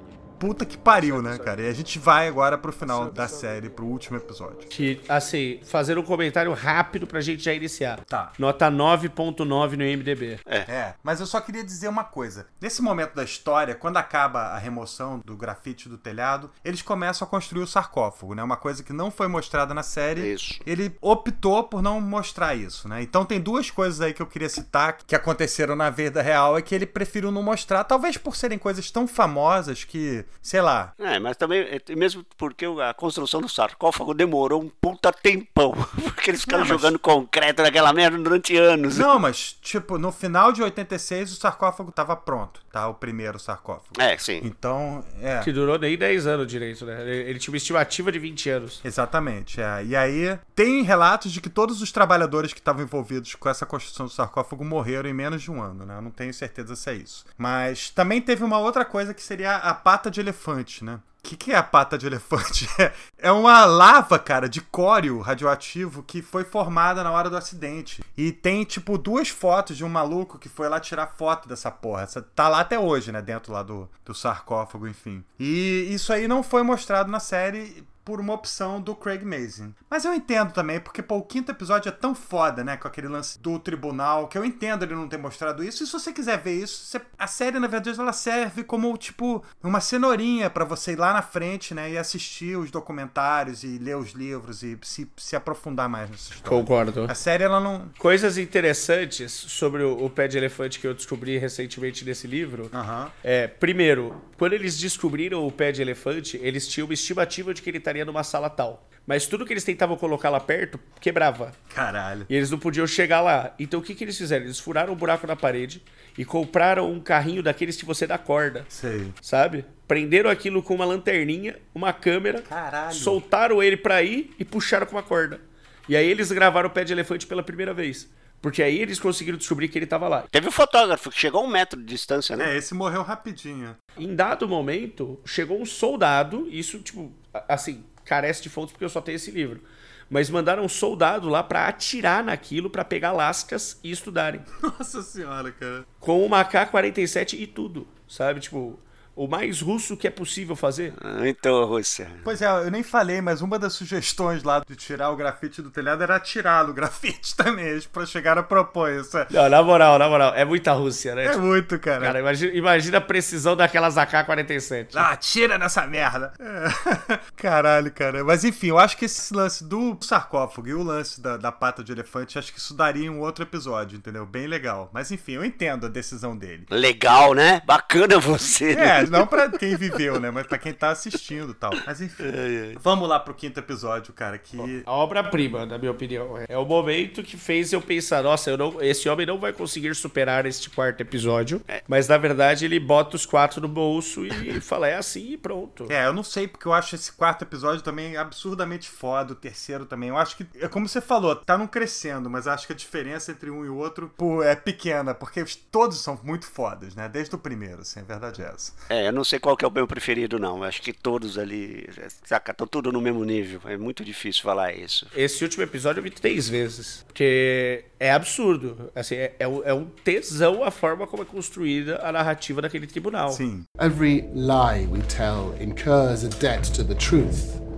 Puta 0.42 0.66
que 0.66 0.76
pariu, 0.76 1.22
né, 1.22 1.38
cara? 1.38 1.62
E 1.62 1.70
a 1.70 1.74
gente 1.74 2.00
vai 2.00 2.28
agora 2.28 2.58
pro 2.58 2.72
final 2.72 3.12
da 3.12 3.28
série, 3.28 3.70
pro 3.70 3.86
último 3.86 4.18
episódio. 4.18 4.68
Que, 4.68 5.00
assim, 5.08 5.60
fazer 5.64 6.00
um 6.00 6.04
comentário 6.04 6.52
rápido 6.52 7.06
pra 7.06 7.22
gente 7.22 7.44
já 7.44 7.54
iniciar. 7.54 8.04
Tá. 8.06 8.34
Nota 8.40 8.72
9.9 8.72 9.78
no 9.78 9.84
IMDB. 9.84 10.40
É. 10.48 10.58
é. 10.58 10.96
Mas 11.04 11.20
eu 11.20 11.28
só 11.28 11.40
queria 11.40 11.64
dizer 11.64 11.88
uma 11.90 12.04
coisa. 12.04 12.48
Nesse 12.60 12.82
momento 12.82 13.14
da 13.14 13.24
história, 13.24 13.76
quando 13.76 13.98
acaba 13.98 14.48
a 14.48 14.58
remoção 14.58 15.22
do 15.24 15.38
grafite 15.38 15.88
do 15.88 15.96
telhado, 15.96 16.50
eles 16.66 16.82
começam 16.82 17.28
a 17.28 17.30
construir 17.30 17.62
o 17.62 17.68
sarcófago, 17.68 18.34
né? 18.34 18.42
Uma 18.42 18.58
coisa 18.58 18.82
que 18.82 18.92
não 18.92 19.12
foi 19.12 19.28
mostrada 19.28 19.76
na 19.76 19.84
série. 19.84 20.34
Isso. 20.34 20.60
Ele 20.66 20.98
optou 21.00 21.66
por 21.66 21.84
não 21.84 22.02
mostrar 22.02 22.56
isso, 22.56 22.88
né? 22.88 23.04
Então 23.04 23.24
tem 23.26 23.40
duas 23.40 23.70
coisas 23.70 24.02
aí 24.02 24.12
que 24.12 24.24
eu 24.24 24.28
queria 24.28 24.50
citar 24.50 24.98
que 25.06 25.16
aconteceram 25.16 25.76
na 25.76 25.92
vida 25.92 26.20
real 26.20 26.58
é 26.58 26.64
que 26.64 26.74
ele 26.74 26.88
preferiu 26.88 27.32
não 27.32 27.44
mostrar, 27.44 27.84
talvez 27.84 28.18
por 28.18 28.36
serem 28.36 28.58
coisas 28.58 28.90
tão 28.90 29.08
famosas 29.08 29.84
que 29.84 30.26
sei 30.42 30.62
lá. 30.62 30.94
É, 31.00 31.20
mas 31.20 31.38
também, 31.38 31.62
é, 31.62 31.96
mesmo 31.96 32.26
porque 32.38 32.66
a 32.66 32.94
construção 32.94 33.42
do 33.42 33.50
sarcófago 33.50 34.14
demorou 34.14 34.62
um 34.62 34.70
puta 34.70 35.12
tempão. 35.12 35.72
Porque 36.22 36.32
eles 36.32 36.42
ficaram 36.42 36.64
não, 36.64 36.68
jogando 36.68 36.94
mas... 36.94 37.02
concreto 37.02 37.64
naquela 37.64 37.92
merda 37.94 38.18
durante 38.18 38.56
anos. 38.56 38.98
Não, 38.98 39.18
mas, 39.18 39.58
tipo, 39.62 39.98
no 39.98 40.12
final 40.12 40.52
de 40.52 40.62
86 40.62 41.32
o 41.32 41.36
sarcófago 41.36 41.92
tava 41.92 42.16
pronto, 42.16 42.62
tá? 42.72 42.88
O 42.88 42.94
primeiro 42.94 43.40
sarcófago. 43.40 44.00
É, 44.00 44.16
sim. 44.18 44.40
Então, 44.44 45.04
é. 45.20 45.40
Que 45.40 45.52
durou 45.52 45.80
nem 45.80 45.98
10 45.98 46.28
anos 46.28 46.48
direito, 46.48 46.86
né? 46.86 47.02
Ele 47.10 47.40
tinha 47.40 47.52
uma 47.52 47.58
estimativa 47.58 48.12
de 48.12 48.20
20 48.20 48.50
anos. 48.50 48.82
Exatamente, 48.84 49.60
é. 49.60 49.84
E 49.84 49.96
aí, 49.96 50.38
tem 50.56 50.84
relatos 50.84 51.32
de 51.32 51.42
que 51.42 51.50
todos 51.50 51.82
os 51.82 51.92
trabalhadores 51.92 52.54
que 52.54 52.60
estavam 52.60 52.84
envolvidos 52.84 53.34
com 53.36 53.50
essa 53.50 53.66
construção 53.66 54.06
do 54.06 54.12
sarcófago 54.12 54.64
morreram 54.64 55.10
em 55.10 55.14
menos 55.14 55.42
de 55.42 55.50
um 55.50 55.62
ano, 55.62 55.86
né? 55.86 55.98
Eu 55.98 56.02
não 56.02 56.12
tenho 56.12 56.34
certeza 56.34 56.76
se 56.76 56.90
é 56.90 56.94
isso. 56.94 57.26
Mas 57.38 57.90
também 57.90 58.22
teve 58.22 58.44
uma 58.44 58.60
outra 58.60 58.86
coisa 58.86 59.14
que 59.14 59.24
seria 59.24 59.56
a 59.56 59.74
pata 59.74 60.12
de 60.12 60.21
elefante, 60.22 60.84
né? 60.84 61.00
O 61.24 61.30
que, 61.30 61.38
que, 61.38 61.52
é 61.52 61.56
a 61.56 61.62
pata 61.62 61.98
de 61.98 62.08
elefante? 62.08 62.68
É 63.24 63.32
uma 63.32 63.66
lava, 63.66 64.18
cara, 64.18 64.50
de 64.50 64.60
córeo 64.60 65.20
radioativo 65.20 66.02
que 66.02 66.24
foi 66.24 66.44
formada 66.44 67.04
na 67.04 67.12
hora 67.12 67.30
do 67.30 67.38
acidente. 67.38 68.04
E 68.18 68.32
tem, 68.32 68.64
tipo, 68.64 68.98
duas 68.98 69.30
fotos 69.30 69.78
de 69.78 69.86
um 69.86 69.90
maluco 69.90 70.40
que 70.40 70.50
foi 70.50 70.68
lá 70.68 70.80
tirar 70.80 71.06
foto 71.06 71.48
dessa 71.48 71.70
porra. 71.70 72.02
Essa 72.02 72.20
tá 72.20 72.50
lá 72.50 72.62
até 72.62 72.80
hoje, 72.80 73.12
né? 73.12 73.22
Dentro 73.22 73.54
lá 73.54 73.62
do, 73.62 73.88
do 74.04 74.16
sarcófago, 74.16 74.88
enfim. 74.88 75.24
E 75.40 75.88
isso 75.92 76.12
aí 76.12 76.28
não 76.28 76.42
foi 76.42 76.64
mostrado 76.64 77.12
na 77.12 77.20
série 77.20 77.86
por 78.04 78.20
uma 78.20 78.34
opção 78.34 78.82
do 78.82 78.96
Craig 78.96 79.24
Mazin. 79.24 79.74
Mas 79.90 80.06
eu 80.06 80.14
entendo 80.14 80.54
também, 80.54 80.80
porque 80.80 81.02
pô, 81.02 81.18
o 81.18 81.24
quinto 81.24 81.52
episódio 81.52 81.90
é 81.90 81.92
tão 81.92 82.16
foda, 82.16 82.64
né? 82.64 82.78
Com 82.78 82.88
aquele 82.88 83.08
lance 83.08 83.40
do 83.40 83.60
tribunal, 83.60 84.28
que 84.28 84.38
eu 84.38 84.46
entendo 84.46 84.84
ele 84.84 84.96
não 84.96 85.08
ter 85.08 85.18
mostrado 85.18 85.64
isso. 85.64 85.84
E 85.84 85.88
se 85.88 85.94
você 85.94 86.12
quiser 86.12 86.42
ver 86.42 86.56
isso, 86.56 86.86
você... 86.86 87.02
a 87.18 87.28
série, 87.28 87.60
na 87.60 87.68
verdade, 87.68 88.00
ela 88.00 88.14
serve 88.14 88.64
como, 88.64 88.96
tipo, 88.98 89.44
uma 89.64 89.80
cenourinha 89.80 90.50
para 90.50 90.66
você 90.66 90.94
ir 90.94 90.98
lá 90.98 91.14
na 91.14 91.22
frente, 91.22 91.74
né? 91.74 91.92
E 91.92 91.98
assistir 91.98 92.58
os 92.58 92.72
documentários 92.72 93.64
e 93.64 93.78
ler 93.78 93.98
os 93.98 94.12
livros 94.12 94.64
e 94.64 94.78
se, 94.82 95.10
se 95.18 95.36
aprofundar 95.36 95.88
mais 95.88 96.10
nessa 96.10 96.34
história. 96.34 96.50
Concordo. 96.50 97.06
A 97.10 97.16
série, 97.16 97.44
ela 97.44 97.60
não. 97.60 97.90
Coisas 97.98 98.38
interessantes 98.38 99.32
sobre 99.32 99.84
o, 99.84 100.06
o 100.06 100.10
pé 100.10 100.28
de 100.28 100.38
elefante 100.38 100.80
que 100.80 100.88
eu 100.88 100.94
descobri 100.94 101.38
recentemente 101.38 102.04
nesse 102.06 102.28
livro. 102.28 102.70
Uhum. 102.74 103.10
É, 103.24 103.48
primeiro, 103.48 104.22
quando 104.38 104.54
eles 104.54 104.78
descobriram 104.78 105.46
o 105.46 105.52
pé 105.52 105.72
de 105.72 105.82
elefante, 105.82 106.40
eles 106.42 106.68
tinham 106.68 106.88
uma 106.88 106.94
estimativa 106.94 107.54
de 107.54 107.62
que 107.62 107.70
ele 107.70 107.80
estaria 107.92 108.06
numa 108.06 108.24
sala 108.24 108.50
tal. 108.50 108.88
Mas 109.06 109.26
tudo 109.26 109.46
que 109.46 109.52
eles 109.52 109.64
tentavam 109.64 109.98
colocar 109.98 110.30
lá 110.30 110.40
perto 110.40 110.80
quebrava. 111.00 111.52
Caralho. 111.74 112.26
E 112.30 112.36
eles 112.36 112.52
não 112.52 112.60
podiam 112.60 112.86
chegar 112.88 113.20
lá. 113.20 113.54
Então 113.60 113.80
o 113.80 113.84
que, 113.84 113.96
que 113.96 114.04
eles 114.04 114.18
fizeram? 114.18 114.46
Eles 114.46 114.60
furaram 114.60 114.94
um 114.94 114.96
buraco 114.96 115.28
na 115.28 115.36
parede 115.36 115.84
e 116.18 116.24
compraram 116.24 116.90
um 116.92 117.00
carrinho 117.00 117.44
daqueles 117.44 117.76
que 117.76 117.86
você 117.86 118.06
dá 118.06 118.18
corda. 118.18 118.64
Sei. 118.70 119.12
Sabe? 119.22 119.66
Prenderam 119.88 120.30
aquilo 120.30 120.62
com 120.64 120.76
uma 120.76 120.86
lanterninha, 120.86 121.58
uma 121.74 121.92
câmera, 121.92 122.42
Caralho. 122.42 122.94
soltaram 122.94 123.62
ele 123.62 123.76
pra 123.76 124.02
ir 124.04 124.34
e 124.40 124.46
puxaram 124.46 124.86
com 124.86 124.96
uma 124.96 125.04
corda. 125.04 125.42
E 125.90 125.96
aí 125.96 126.08
eles 126.08 126.32
gravaram 126.32 126.70
o 126.70 126.72
pé 126.72 126.84
de 126.84 126.94
elefante 126.94 127.26
pela 127.28 127.44
primeira 127.44 127.74
vez. 127.74 128.08
Porque 128.42 128.64
aí 128.64 128.80
eles 128.80 129.00
conseguiram 129.00 129.38
descobrir 129.38 129.68
que 129.68 129.78
ele 129.78 129.86
estava 129.86 130.08
lá. 130.08 130.26
Teve 130.32 130.48
um 130.48 130.52
fotógrafo 130.52 131.12
que 131.12 131.20
chegou 131.20 131.42
a 131.42 131.44
um 131.44 131.48
metro 131.50 131.80
de 131.80 131.86
distância, 131.86 132.36
né? 132.36 132.54
É, 132.54 132.58
esse 132.58 132.74
morreu 132.74 133.04
rapidinho. 133.04 133.76
Em 133.98 134.16
dado 134.16 134.48
momento, 134.48 135.20
chegou 135.26 135.62
um 135.62 135.66
soldado, 135.66 136.48
isso, 136.50 136.80
tipo, 136.80 137.14
assim, 137.48 137.84
carece 138.04 138.44
de 138.44 138.50
fontes 138.50 138.72
porque 138.72 138.86
eu 138.86 138.90
só 138.90 139.02
tenho 139.02 139.16
esse 139.16 139.32
livro. 139.32 139.62
Mas 140.10 140.30
mandaram 140.30 140.66
um 140.66 140.70
soldado 140.70 141.30
lá 141.30 141.42
para 141.42 141.68
atirar 141.68 142.22
naquilo, 142.24 142.70
para 142.70 142.84
pegar 142.84 143.14
lascas 143.14 143.80
e 143.82 143.92
estudarem. 143.92 144.42
Nossa 144.62 145.02
senhora, 145.02 145.52
cara. 145.54 145.86
Com 146.00 146.26
uma 146.26 146.44
K-47 146.44 147.40
e 147.40 147.48
tudo, 147.48 147.88
sabe? 148.08 148.42
Tipo, 148.42 148.78
o 149.16 149.28
mais 149.28 149.62
russo 149.62 149.98
que 149.98 150.08
é 150.08 150.12
possível 150.12 150.56
fazer. 150.56 150.94
Ah, 151.02 151.28
então, 151.28 151.64
Rússia. 151.66 152.10
Pois 152.24 152.42
é, 152.42 152.48
eu 152.48 152.72
nem 152.72 152.84
falei, 152.84 153.22
mas 153.22 153.42
uma 153.42 153.60
das 153.60 153.74
sugestões 153.74 154.44
lá 154.44 154.64
de 154.68 154.76
tirar 154.76 155.10
o 155.12 155.16
grafite 155.16 155.62
do 155.62 155.70
telhado 155.70 156.02
era 156.02 156.20
tirar 156.20 156.70
o 156.70 156.74
grafite 156.74 157.36
também, 157.38 157.80
para 157.92 158.06
chegar 158.06 158.38
a 158.38 158.44
propor 158.44 158.92
isso. 158.92 159.18
Não, 159.30 159.50
na 159.50 159.62
moral, 159.62 160.00
na 160.00 160.08
moral, 160.08 160.34
é 160.34 160.46
muita 160.46 160.74
Rússia, 160.74 161.16
né? 161.16 161.26
É 161.26 161.30
tipo, 161.30 161.42
muito, 161.42 161.78
cara. 161.80 162.06
Cara, 162.06 162.20
imagina, 162.20 162.54
imagina 162.54 162.98
a 162.98 163.02
precisão 163.02 163.56
daquelas 163.56 163.98
AK-47. 163.98 164.90
Ah, 164.96 165.16
tira 165.16 165.58
nessa 165.58 165.86
merda. 165.86 166.34
É. 166.40 167.20
Caralho, 167.36 167.92
cara. 167.92 168.24
Mas 168.24 168.44
enfim, 168.44 168.68
eu 168.68 168.80
acho 168.80 168.98
que 168.98 169.06
esse 169.06 169.34
lance 169.34 169.64
do 169.64 169.98
sarcófago 170.02 170.68
e 170.68 170.74
o 170.74 170.84
lance 170.84 171.22
da, 171.22 171.38
da 171.38 171.52
pata 171.52 171.84
de 171.84 171.92
elefante, 171.92 172.40
acho 172.40 172.52
que 172.54 172.60
isso 172.60 172.74
daria 172.74 173.12
um 173.12 173.20
outro 173.20 173.44
episódio, 173.44 173.98
entendeu? 173.98 174.26
Bem 174.26 174.48
legal. 174.48 174.90
Mas 174.94 175.12
enfim, 175.12 175.34
eu 175.34 175.46
entendo 175.46 175.86
a 175.86 175.90
decisão 175.90 176.36
dele. 176.36 176.66
Legal, 176.70 177.34
né? 177.34 177.62
Bacana 177.66 178.18
você. 178.20 178.72
É, 178.72 179.01
não 179.10 179.28
pra 179.28 179.50
quem 179.50 179.76
viveu, 179.76 180.20
né? 180.20 180.32
Mas 180.32 180.48
pra 180.48 180.58
quem 180.58 180.74
tá 180.74 180.90
assistindo 180.90 181.52
e 181.52 181.56
tal. 181.56 181.72
Mas 181.86 182.02
enfim. 182.02 182.24
É, 182.24 182.74
é. 182.74 182.76
Vamos 182.80 183.08
lá 183.08 183.20
pro 183.20 183.34
quinto 183.34 183.60
episódio, 183.60 184.14
cara. 184.14 184.38
Que... 184.38 184.84
A 184.86 184.92
obra-prima, 184.92 185.66
na 185.66 185.78
minha 185.78 185.92
opinião. 185.92 186.38
É 186.48 186.58
o 186.58 186.66
momento 186.66 187.24
que 187.24 187.38
fez 187.38 187.74
eu 187.74 187.82
pensar: 187.82 188.24
nossa, 188.24 188.50
eu 188.50 188.58
não, 188.58 188.82
esse 188.82 189.08
homem 189.10 189.26
não 189.26 189.40
vai 189.40 189.54
conseguir 189.54 189.96
superar 189.96 190.46
este 190.46 190.70
quarto 190.70 191.02
episódio. 191.02 191.62
É. 191.68 191.84
Mas 191.88 192.08
na 192.08 192.18
verdade 192.18 192.66
ele 192.66 192.80
bota 192.80 193.16
os 193.16 193.26
quatro 193.26 193.62
no 193.62 193.68
bolso 193.68 194.26
e 194.26 194.60
fala: 194.62 194.88
é 194.88 194.96
assim 194.96 195.32
e 195.32 195.38
pronto. 195.38 195.88
É, 195.90 196.06
eu 196.06 196.14
não 196.14 196.24
sei, 196.24 196.48
porque 196.48 196.68
eu 196.68 196.74
acho 196.74 196.96
esse 196.96 197.12
quarto 197.12 197.44
episódio 197.44 197.82
também 197.82 198.18
absurdamente 198.18 198.90
foda. 198.90 199.34
O 199.34 199.36
terceiro 199.36 199.86
também. 199.86 200.10
Eu 200.10 200.18
acho 200.18 200.38
que, 200.38 200.46
é 200.60 200.68
como 200.68 200.88
você 200.88 201.02
falou, 201.02 201.36
tá 201.36 201.58
não 201.58 201.68
crescendo, 201.68 202.30
mas 202.30 202.48
acho 202.48 202.68
que 202.68 202.74
a 202.74 202.76
diferença 202.76 203.32
entre 203.32 203.50
um 203.50 203.66
e 203.66 203.70
o 203.70 203.76
outro 203.76 204.12
pô, 204.18 204.44
é 204.44 204.56
pequena, 204.56 205.14
porque 205.14 205.44
todos 205.72 206.02
são 206.02 206.20
muito 206.24 206.46
fodas, 206.46 206.96
né? 206.96 207.08
Desde 207.10 207.34
o 207.36 207.38
primeiro, 207.38 207.82
assim, 207.82 208.00
a 208.00 208.04
verdade 208.04 208.42
é 208.42 208.46
essa. 208.46 208.74
É, 208.92 209.08
eu 209.08 209.14
não 209.14 209.24
sei 209.24 209.40
qual 209.40 209.56
que 209.56 209.64
é 209.64 209.68
o 209.68 209.72
meu 209.72 209.88
preferido, 209.88 210.38
não. 210.38 210.64
Acho 210.64 210.82
que 210.82 210.92
todos 210.92 211.38
ali, 211.38 211.88
saca, 212.26 212.52
estão 212.52 212.68
tudo 212.68 212.92
no 212.92 213.00
mesmo 213.00 213.24
nível. 213.24 213.62
É 213.64 213.78
muito 213.78 214.04
difícil 214.04 214.44
falar 214.44 214.74
isso. 214.74 215.08
Esse 215.16 215.42
último 215.46 215.64
episódio 215.64 216.00
eu 216.00 216.04
vi 216.04 216.10
três 216.10 216.50
vezes. 216.50 217.06
Porque 217.08 217.86
é 217.98 218.12
absurdo. 218.12 218.92
Assim, 218.94 219.16
é, 219.16 219.34
é, 219.40 219.46
é 219.46 219.74
um 219.74 219.86
tesão 219.86 220.62
a 220.62 220.70
forma 220.70 221.08
como 221.08 221.24
é 221.24 221.26
construída 221.26 222.02
a 222.04 222.12
narrativa 222.12 222.62
daquele 222.62 222.86
tribunal. 222.86 223.32
Sim. 223.32 223.64
Every 223.80 224.30
lie 224.34 224.86
we 224.88 225.00
tell 225.04 225.56
incurs 225.62 226.26
a 226.26 226.28
debt 226.28 226.70
to 226.74 226.84
the 226.84 226.96
truth. 226.96 227.71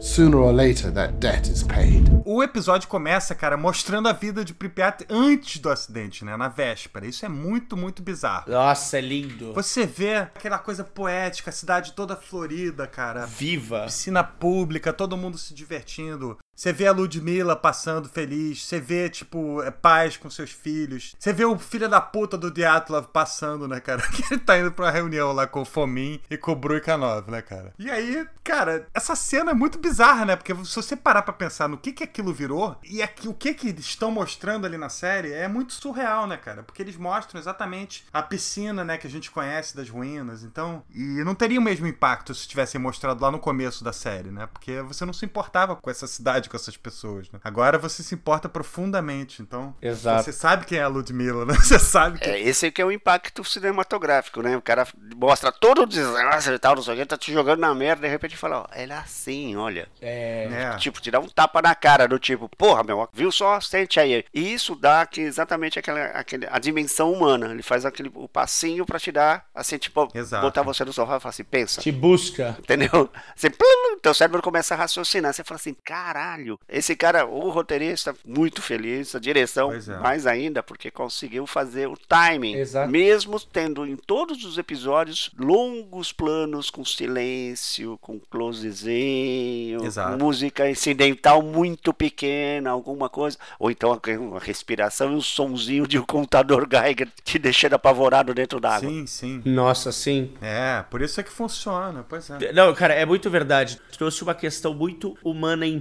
Sooner 0.00 0.36
or 0.38 0.52
later, 0.52 0.92
that 0.92 1.14
debt 1.14 1.50
is 1.50 1.62
paid. 1.62 2.10
O 2.24 2.42
episódio 2.42 2.88
começa, 2.88 3.34
cara, 3.34 3.56
mostrando 3.56 4.08
a 4.08 4.12
vida 4.12 4.44
de 4.44 4.52
Pripyat 4.52 5.06
antes 5.08 5.58
do 5.58 5.70
acidente, 5.70 6.24
né? 6.24 6.36
Na 6.36 6.48
véspera. 6.48 7.06
Isso 7.06 7.24
é 7.24 7.28
muito, 7.28 7.76
muito 7.76 8.02
bizarro. 8.02 8.50
Nossa, 8.50 8.98
é 8.98 9.00
lindo. 9.00 9.52
Você 9.54 9.86
vê 9.86 10.16
aquela 10.16 10.58
coisa 10.58 10.84
poética, 10.84 11.50
a 11.50 11.52
cidade 11.52 11.92
toda 11.92 12.14
florida, 12.14 12.86
cara. 12.86 13.26
Viva. 13.26 13.84
Piscina 13.84 14.22
pública, 14.22 14.92
todo 14.92 15.16
mundo 15.16 15.38
se 15.38 15.54
divertindo. 15.54 16.36
Você 16.56 16.72
vê 16.72 16.86
a 16.86 16.92
Ludmilla 16.92 17.54
passando 17.54 18.08
feliz, 18.08 18.64
você 18.64 18.80
vê, 18.80 19.10
tipo, 19.10 19.62
é, 19.62 19.70
paz 19.70 20.16
com 20.16 20.30
seus 20.30 20.50
filhos. 20.50 21.14
Você 21.18 21.30
vê 21.30 21.44
o 21.44 21.58
filho 21.58 21.86
da 21.86 22.00
puta 22.00 22.38
do 22.38 22.50
Diatlov 22.50 23.08
passando, 23.08 23.68
né, 23.68 23.78
cara? 23.78 24.02
Que 24.16 24.22
ele 24.32 24.40
tá 24.40 24.58
indo 24.58 24.72
pra 24.72 24.86
uma 24.86 24.90
reunião 24.90 25.32
lá 25.32 25.46
com 25.46 25.60
o 25.60 25.64
Fomin 25.66 26.18
e 26.30 26.38
com 26.38 26.52
o 26.52 26.56
Bruikanov, 26.56 27.30
né, 27.30 27.42
cara? 27.42 27.74
E 27.78 27.90
aí, 27.90 28.26
cara, 28.42 28.88
essa 28.94 29.14
cena 29.14 29.50
é 29.50 29.54
muito 29.54 29.78
bizarra, 29.78 30.24
né? 30.24 30.36
Porque 30.36 30.54
se 30.64 30.74
você 30.74 30.96
parar 30.96 31.20
pra 31.20 31.34
pensar 31.34 31.68
no 31.68 31.76
que 31.76 31.92
que 31.92 32.02
aquilo 32.02 32.32
virou 32.32 32.78
e 32.82 33.02
aqui, 33.02 33.28
o 33.28 33.34
que 33.34 33.52
que 33.52 33.68
estão 33.78 34.10
mostrando 34.10 34.64
ali 34.64 34.78
na 34.78 34.88
série, 34.88 35.32
é 35.32 35.46
muito 35.46 35.74
surreal, 35.74 36.26
né, 36.26 36.38
cara? 36.38 36.62
Porque 36.62 36.80
eles 36.80 36.96
mostram 36.96 37.38
exatamente 37.38 38.06
a 38.10 38.22
piscina, 38.22 38.82
né, 38.82 38.96
que 38.96 39.06
a 39.06 39.10
gente 39.10 39.30
conhece 39.30 39.76
das 39.76 39.90
ruínas. 39.90 40.42
Então, 40.42 40.82
e 40.94 41.22
não 41.22 41.34
teria 41.34 41.60
o 41.60 41.62
mesmo 41.62 41.86
impacto 41.86 42.34
se 42.34 42.48
tivessem 42.48 42.80
mostrado 42.80 43.22
lá 43.22 43.30
no 43.30 43.38
começo 43.38 43.84
da 43.84 43.92
série, 43.92 44.30
né? 44.30 44.46
Porque 44.46 44.80
você 44.80 45.04
não 45.04 45.12
se 45.12 45.26
importava 45.26 45.76
com 45.76 45.90
essa 45.90 46.06
cidade 46.06 46.45
com 46.48 46.56
essas 46.56 46.76
pessoas, 46.76 47.30
né? 47.30 47.38
Agora 47.42 47.78
você 47.78 48.02
se 48.02 48.14
importa 48.14 48.48
profundamente, 48.48 49.42
então. 49.42 49.74
Exato. 49.80 50.24
Você 50.24 50.32
sabe 50.32 50.66
quem 50.66 50.78
é 50.78 50.82
a 50.82 50.88
Ludmilla, 50.88 51.44
né? 51.44 51.54
Você 51.62 51.78
sabe 51.78 52.18
que... 52.18 52.28
É, 52.28 52.40
esse 52.40 52.70
que 52.70 52.80
é 52.80 52.84
o 52.84 52.92
impacto 52.92 53.44
cinematográfico, 53.44 54.42
né? 54.42 54.56
O 54.56 54.62
cara 54.62 54.86
mostra 55.16 55.50
todo 55.50 55.82
o 55.82 55.86
desastre 55.86 56.54
e 56.54 56.58
tal, 56.58 56.76
não 56.76 56.82
sei 56.82 56.94
o 56.94 56.96
que, 56.96 57.06
tá 57.06 57.16
te 57.16 57.32
jogando 57.32 57.60
na 57.60 57.74
merda, 57.74 58.02
de 58.02 58.08
repente 58.08 58.36
fala, 58.36 58.60
ó, 58.60 58.66
ele 58.74 58.92
é 58.92 58.96
assim, 58.96 59.56
olha. 59.56 59.88
É. 60.00 60.48
é. 60.50 60.76
Tipo, 60.76 61.00
te 61.00 61.10
dá 61.10 61.18
um 61.18 61.28
tapa 61.28 61.60
na 61.62 61.74
cara, 61.74 62.06
do 62.06 62.18
tipo, 62.18 62.48
porra, 62.56 62.82
meu, 62.82 63.08
viu 63.12 63.32
só? 63.32 63.60
Sente 63.60 63.98
aí. 63.98 64.24
E 64.32 64.52
isso 64.54 64.74
dá 64.74 65.06
que 65.06 65.20
exatamente 65.20 65.78
aquela, 65.78 66.04
aquele, 66.06 66.46
a 66.50 66.58
dimensão 66.58 67.12
humana. 67.12 67.46
Ele 67.46 67.62
faz 67.62 67.84
aquele 67.84 68.10
o 68.14 68.28
passinho 68.28 68.86
pra 68.86 68.98
te 68.98 69.10
dar, 69.10 69.46
assim, 69.54 69.78
tipo, 69.78 70.08
Exato. 70.14 70.44
botar 70.44 70.62
você 70.62 70.84
no 70.84 70.92
sofá 70.92 71.16
e 71.16 71.20
falar 71.20 71.30
assim, 71.30 71.44
pensa. 71.44 71.80
Te 71.80 71.92
busca. 71.92 72.56
Entendeu? 72.58 73.10
Você, 73.34 73.50
plum, 73.50 73.98
teu 74.00 74.14
cérebro 74.14 74.42
começa 74.42 74.74
a 74.74 74.76
raciocinar. 74.76 75.32
Você 75.32 75.44
fala 75.44 75.56
assim, 75.56 75.74
caralho 75.84 76.35
caralho. 76.36 76.58
Esse 76.68 76.94
cara, 76.94 77.26
o 77.26 77.48
roteirista, 77.50 78.14
muito 78.24 78.60
feliz, 78.60 79.14
a 79.14 79.18
direção 79.18 79.72
é. 79.72 79.98
mais 79.98 80.26
ainda, 80.26 80.62
porque 80.62 80.90
conseguiu 80.90 81.46
fazer 81.46 81.88
o 81.88 81.96
timing. 81.96 82.54
Exato. 82.54 82.90
Mesmo 82.90 83.40
tendo 83.40 83.86
em 83.86 83.96
todos 83.96 84.44
os 84.44 84.58
episódios 84.58 85.30
longos 85.38 86.12
planos 86.12 86.70
com 86.70 86.84
silêncio, 86.84 87.98
com 88.00 88.18
closezinho, 88.18 89.84
Exato. 89.84 90.18
música 90.18 90.68
incidental 90.68 91.42
muito 91.42 91.92
pequena, 91.92 92.70
alguma 92.70 93.08
coisa. 93.08 93.38
Ou 93.58 93.70
então 93.70 93.98
uma 94.18 94.40
respiração 94.40 95.12
e 95.12 95.16
um 95.16 95.20
sonzinho 95.20 95.86
de 95.86 95.98
um 95.98 96.04
contador 96.04 96.66
Geiger 96.70 97.08
te 97.24 97.38
deixando 97.38 97.74
apavorado 97.74 98.34
dentro 98.34 98.60
d'água. 98.60 98.88
Sim, 98.88 99.06
sim. 99.06 99.42
Nossa, 99.44 99.92
sim. 99.92 100.32
É, 100.40 100.84
por 100.90 101.00
isso 101.00 101.20
é 101.20 101.22
que 101.22 101.30
funciona, 101.30 102.04
pois 102.08 102.28
é. 102.30 102.52
Não, 102.52 102.74
cara, 102.74 102.94
é 102.94 103.04
muito 103.04 103.30
verdade. 103.30 103.80
Trouxe 103.96 104.22
uma 104.22 104.34
questão 104.34 104.74
muito 104.74 105.16
humana 105.22 105.66
e 105.66 105.72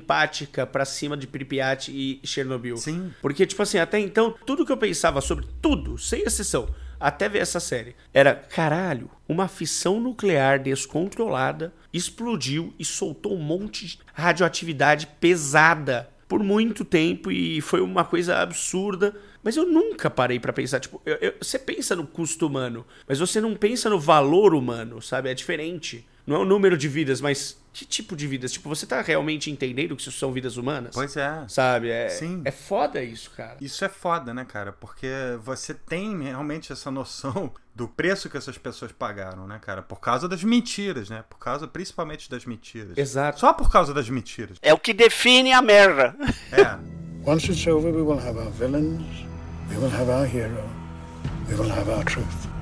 para 0.45 0.85
cima 0.85 1.15
de 1.17 1.27
Pripyat 1.27 1.91
e 1.91 2.19
Chernobyl. 2.23 2.77
Sim. 2.77 3.13
Porque, 3.21 3.45
tipo 3.45 3.61
assim, 3.61 3.77
até 3.77 3.99
então, 3.99 4.35
tudo 4.45 4.65
que 4.65 4.71
eu 4.71 4.77
pensava 4.77 5.21
sobre 5.21 5.45
tudo, 5.61 5.97
sem 5.97 6.21
exceção, 6.21 6.67
até 6.99 7.27
ver 7.27 7.39
essa 7.39 7.59
série, 7.59 7.95
era, 8.13 8.35
caralho, 8.35 9.09
uma 9.27 9.47
fissão 9.47 9.99
nuclear 9.99 10.61
descontrolada 10.61 11.73
explodiu 11.93 12.73
e 12.79 12.85
soltou 12.85 13.35
um 13.35 13.41
monte 13.41 13.87
de 13.87 13.99
radioatividade 14.13 15.07
pesada 15.19 16.09
por 16.27 16.43
muito 16.43 16.83
tempo 16.83 17.31
e 17.31 17.61
foi 17.61 17.81
uma 17.81 18.03
coisa 18.03 18.37
absurda. 18.37 19.15
Mas 19.43 19.55
eu 19.55 19.65
nunca 19.65 20.09
parei 20.09 20.39
para 20.39 20.51
pensar, 20.51 20.79
tipo, 20.79 21.01
eu, 21.05 21.15
eu, 21.21 21.33
você 21.39 21.59
pensa 21.59 21.95
no 21.95 22.07
custo 22.07 22.47
humano, 22.47 22.85
mas 23.07 23.19
você 23.19 23.39
não 23.39 23.55
pensa 23.55 23.89
no 23.89 23.99
valor 23.99 24.55
humano, 24.55 25.01
sabe? 25.01 25.29
É 25.29 25.33
diferente. 25.33 26.07
Não 26.25 26.37
é 26.37 26.39
o 26.39 26.45
número 26.45 26.77
de 26.77 26.87
vidas, 26.87 27.21
mas 27.21 27.57
que 27.71 27.85
tipo 27.85 28.15
de 28.15 28.25
vidas? 28.25 28.51
Tipo, 28.53 28.69
você 28.69 28.85
tá 28.85 29.01
realmente 29.01 29.51
entendendo 29.51 29.95
que 29.95 30.01
isso 30.01 30.11
são 30.11 30.31
vidas 30.31 30.57
humanas? 30.57 30.91
Pois 30.93 31.15
é. 31.17 31.45
Sabe? 31.47 31.89
É, 31.89 32.09
Sim. 32.09 32.41
é 32.45 32.51
foda 32.51 33.03
isso, 33.03 33.29
cara. 33.31 33.57
Isso 33.61 33.83
é 33.83 33.89
foda, 33.89 34.33
né, 34.33 34.45
cara? 34.45 34.71
Porque 34.71 35.07
você 35.43 35.73
tem 35.73 36.23
realmente 36.23 36.71
essa 36.71 36.89
noção 36.89 37.51
do 37.75 37.87
preço 37.87 38.29
que 38.29 38.37
essas 38.37 38.57
pessoas 38.57 38.91
pagaram, 38.91 39.45
né, 39.45 39.59
cara? 39.61 39.81
Por 39.81 39.99
causa 39.99 40.27
das 40.27 40.43
mentiras, 40.43 41.09
né? 41.09 41.23
Por 41.29 41.37
causa 41.37 41.67
principalmente 41.67 42.29
das 42.29 42.45
mentiras. 42.45 42.97
Exato. 42.97 43.39
Só 43.39 43.53
por 43.53 43.69
causa 43.69 43.93
das 43.93 44.09
mentiras. 44.09 44.57
É 44.61 44.73
o 44.73 44.79
que 44.79 44.93
define 44.93 45.51
a 45.51 45.61
merda. 45.61 46.15
É. 46.51 46.95
Once 47.29 47.51
it's 47.51 47.67
over, 47.67 47.91
we 47.91 48.03
will 48.03 48.19
have 48.19 48.37
our 48.37 48.51
villains, 48.51 49.03
we 49.69 49.77
will 49.77 49.91
have 49.91 50.09
our 50.11 50.27
hero, 50.27 50.63
we 51.49 51.55
will 51.55 51.71
have 51.71 51.89
our 51.89 52.03
truth 52.05 52.54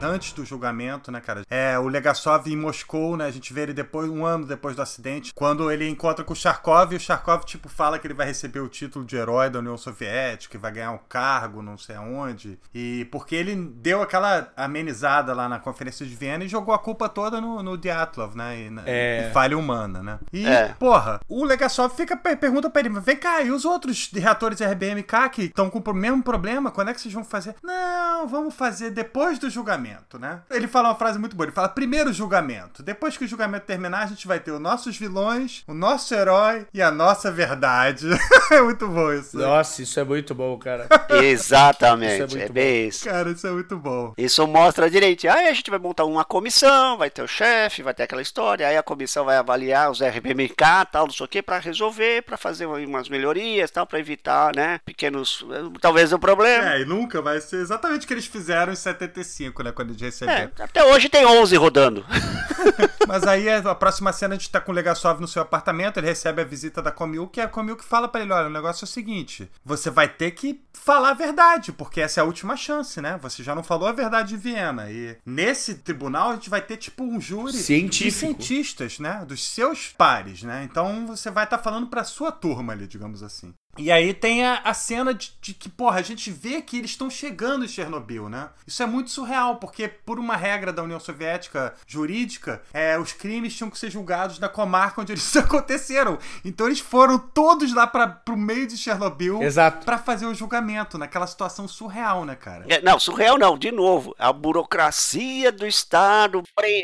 antes 0.00 0.32
do 0.32 0.44
julgamento, 0.44 1.10
né, 1.10 1.20
cara? 1.20 1.44
É, 1.50 1.78
o 1.78 1.88
Legasov 1.88 2.46
em 2.48 2.56
Moscou, 2.56 3.16
né? 3.16 3.26
A 3.26 3.30
gente 3.30 3.52
vê 3.52 3.62
ele 3.62 3.72
depois, 3.72 4.08
um 4.10 4.24
ano 4.24 4.46
depois 4.46 4.76
do 4.76 4.82
acidente, 4.82 5.32
quando 5.34 5.70
ele 5.70 5.88
encontra 5.88 6.24
com 6.24 6.32
o 6.32 6.36
Charkov 6.36 6.92
e 6.92 6.96
o 6.96 7.00
Charkov, 7.00 7.44
tipo, 7.44 7.68
fala 7.68 7.98
que 7.98 8.06
ele 8.06 8.14
vai 8.14 8.26
receber 8.26 8.60
o 8.60 8.68
título 8.68 9.04
de 9.04 9.16
herói 9.16 9.50
da 9.50 9.58
União 9.58 9.76
Soviética, 9.76 10.52
que 10.52 10.58
vai 10.58 10.72
ganhar 10.72 10.92
um 10.92 10.98
cargo, 11.08 11.62
não 11.62 11.78
sei 11.78 11.96
aonde. 11.96 12.58
E 12.74 13.06
porque 13.10 13.34
ele 13.34 13.54
deu 13.56 14.02
aquela 14.02 14.52
amenizada 14.56 15.34
lá 15.34 15.48
na 15.48 15.58
Conferência 15.58 16.06
de 16.06 16.14
Viena 16.14 16.44
e 16.44 16.48
jogou 16.48 16.74
a 16.74 16.78
culpa 16.78 17.08
toda 17.08 17.40
no, 17.40 17.62
no 17.62 17.76
Diatlov, 17.76 18.36
né? 18.36 18.58
E, 18.58 18.72
é. 18.86 19.28
e 19.28 19.32
falha 19.32 19.56
humana, 19.56 20.02
né? 20.02 20.18
E, 20.32 20.46
é. 20.46 20.74
porra, 20.78 21.20
o 21.28 21.44
Legasov 21.44 21.94
fica, 21.94 22.16
pergunta 22.16 22.68
pra 22.70 22.80
ele, 22.80 23.00
vem 23.00 23.16
cá, 23.16 23.40
e 23.42 23.50
os 23.50 23.64
outros 23.64 24.10
reatores 24.12 24.60
RBMK 24.60 25.30
que 25.32 25.42
estão 25.42 25.70
com 25.70 25.78
o 25.78 25.94
mesmo 25.94 26.22
problema, 26.22 26.70
quando 26.70 26.90
é 26.90 26.94
que 26.94 27.00
vocês 27.00 27.14
vão 27.14 27.24
fazer? 27.24 27.54
Não, 27.62 28.26
vamos 28.26 28.54
fazer 28.54 28.90
depois 28.90 29.38
do 29.38 29.48
julgamento 29.48 29.85
julgamento, 29.86 30.18
né? 30.18 30.40
Ele 30.50 30.66
fala 30.66 30.88
uma 30.88 30.94
frase 30.94 31.18
muito 31.18 31.36
boa. 31.36 31.46
Ele 31.46 31.52
fala: 31.52 31.68
primeiro 31.68 32.12
julgamento. 32.12 32.82
Depois 32.82 33.16
que 33.16 33.24
o 33.24 33.28
julgamento 33.28 33.66
terminar, 33.66 34.02
a 34.02 34.06
gente 34.06 34.26
vai 34.26 34.40
ter 34.40 34.50
os 34.50 34.60
nossos 34.60 34.96
vilões, 34.96 35.62
o 35.66 35.74
nosso 35.74 36.14
herói 36.14 36.66
e 36.74 36.82
a 36.82 36.90
nossa 36.90 37.30
verdade. 37.30 38.06
é 38.50 38.60
muito 38.60 38.88
bom 38.88 39.12
isso. 39.12 39.38
Nossa, 39.38 39.82
isso 39.82 39.98
é 40.00 40.04
muito 40.04 40.34
bom, 40.34 40.58
cara. 40.58 40.88
Exatamente. 41.22 42.38
é, 42.38 42.44
é 42.44 42.48
bem 42.48 42.88
isso. 42.88 43.04
Cara, 43.04 43.30
isso 43.30 43.46
é 43.46 43.50
muito 43.50 43.76
bom. 43.76 44.14
Isso 44.16 44.46
mostra 44.46 44.90
direito. 44.90 45.28
Aí 45.28 45.48
a 45.48 45.52
gente 45.52 45.70
vai 45.70 45.78
montar 45.78 46.04
uma 46.04 46.24
comissão, 46.24 46.98
vai 46.98 47.10
ter 47.10 47.22
o 47.22 47.28
chefe, 47.28 47.82
vai 47.82 47.94
ter 47.94 48.04
aquela 48.04 48.22
história. 48.22 48.66
Aí 48.66 48.76
a 48.76 48.82
comissão 48.82 49.24
vai 49.24 49.36
avaliar 49.36 49.90
os 49.90 50.00
RBMK, 50.00 50.56
tal, 50.90 51.06
não 51.06 51.12
sei 51.12 51.24
o 51.24 51.28
que, 51.28 51.42
pra 51.42 51.58
resolver, 51.58 52.22
pra 52.22 52.36
fazer 52.36 52.66
umas 52.66 53.08
melhorias, 53.08 53.70
tal, 53.70 53.86
pra 53.86 53.98
evitar, 53.98 54.54
né? 54.54 54.80
Pequenos. 54.84 55.44
Talvez 55.80 56.12
o 56.12 56.18
problema. 56.18 56.74
É, 56.74 56.80
e 56.80 56.84
nunca 56.84 57.22
vai 57.22 57.40
ser 57.40 57.56
exatamente 57.56 58.04
o 58.04 58.06
que 58.06 58.14
eles 58.14 58.26
fizeram 58.26 58.72
em 58.72 58.76
75, 58.76 59.62
né? 59.62 59.72
Quando 59.76 59.90
a 59.90 59.92
gente 59.92 60.04
receber. 60.04 60.32
É, 60.32 60.62
até 60.62 60.84
hoje 60.84 61.08
tem 61.08 61.24
11 61.24 61.54
rodando. 61.56 62.04
Mas 63.06 63.22
aí 63.24 63.48
a 63.48 63.74
próxima 63.74 64.12
cena 64.12 64.34
a 64.34 64.38
gente 64.38 64.50
tá 64.50 64.60
com 64.60 64.72
o 64.72 64.74
Legasov 64.74 65.20
no 65.20 65.28
seu 65.28 65.42
apartamento, 65.42 65.98
ele 65.98 66.08
recebe 66.08 66.42
a 66.42 66.44
visita 66.44 66.82
da 66.82 66.90
Komilk 66.90 67.38
e 67.38 67.42
a 67.42 67.46
Komilk 67.46 67.84
fala 67.84 68.08
para 68.08 68.22
ele, 68.22 68.32
olha, 68.32 68.48
o 68.48 68.52
negócio 68.52 68.84
é 68.84 68.86
o 68.86 68.88
seguinte, 68.88 69.48
você 69.64 69.90
vai 69.90 70.08
ter 70.08 70.32
que 70.32 70.60
falar 70.72 71.10
a 71.10 71.14
verdade, 71.14 71.72
porque 71.72 72.00
essa 72.00 72.20
é 72.20 72.22
a 72.22 72.24
última 72.24 72.56
chance, 72.56 73.00
né? 73.00 73.18
Você 73.22 73.42
já 73.42 73.54
não 73.54 73.62
falou 73.62 73.88
a 73.88 73.92
verdade 73.92 74.30
de 74.30 74.36
Viena. 74.36 74.90
E 74.90 75.16
nesse 75.24 75.76
tribunal 75.76 76.30
a 76.30 76.34
gente 76.34 76.50
vai 76.50 76.60
ter 76.60 76.76
tipo 76.76 77.04
um 77.04 77.20
júri 77.20 77.52
Científico. 77.52 78.04
de 78.04 78.10
cientistas, 78.10 78.98
né? 78.98 79.24
Dos 79.26 79.44
seus 79.44 79.88
pares, 79.88 80.42
né? 80.42 80.66
Então 80.68 81.06
você 81.06 81.30
vai 81.30 81.44
estar 81.44 81.58
tá 81.58 81.62
falando 81.62 81.86
pra 81.86 82.04
sua 82.04 82.32
turma 82.32 82.72
ali, 82.72 82.86
digamos 82.86 83.22
assim. 83.22 83.54
E 83.78 83.90
aí 83.90 84.14
tem 84.14 84.44
a, 84.44 84.60
a 84.64 84.74
cena 84.74 85.12
de, 85.12 85.32
de, 85.40 85.54
que, 85.54 85.68
porra, 85.68 85.98
a 85.98 86.02
gente 86.02 86.30
vê 86.30 86.62
que 86.62 86.78
eles 86.78 86.90
estão 86.90 87.10
chegando 87.10 87.64
em 87.64 87.68
Chernobyl, 87.68 88.28
né? 88.28 88.50
Isso 88.66 88.82
é 88.82 88.86
muito 88.86 89.10
surreal, 89.10 89.56
porque 89.56 89.88
por 89.88 90.18
uma 90.18 90.36
regra 90.36 90.72
da 90.72 90.82
União 90.82 90.98
Soviética 90.98 91.74
jurídica, 91.86 92.62
é, 92.72 92.98
os 92.98 93.12
crimes 93.12 93.54
tinham 93.54 93.70
que 93.70 93.78
ser 93.78 93.90
julgados 93.90 94.38
na 94.38 94.48
comarca 94.48 95.00
onde 95.00 95.12
eles 95.14 95.36
aconteceram. 95.36 96.18
Então 96.44 96.66
eles 96.66 96.80
foram 96.80 97.18
todos 97.18 97.74
lá 97.74 97.86
para 97.86 98.06
pro 98.06 98.36
meio 98.36 98.66
de 98.66 98.76
Chernobyl 98.76 99.40
para 99.84 99.98
fazer 99.98 100.26
o 100.26 100.34
julgamento, 100.34 100.98
naquela 100.98 101.26
situação 101.26 101.68
surreal, 101.68 102.24
né, 102.24 102.34
cara? 102.34 102.64
É, 102.68 102.80
não, 102.80 102.98
surreal 102.98 103.38
não, 103.38 103.58
de 103.58 103.70
novo. 103.70 104.14
A 104.18 104.32
burocracia 104.32 105.52
do 105.52 105.66
Estado, 105.66 106.42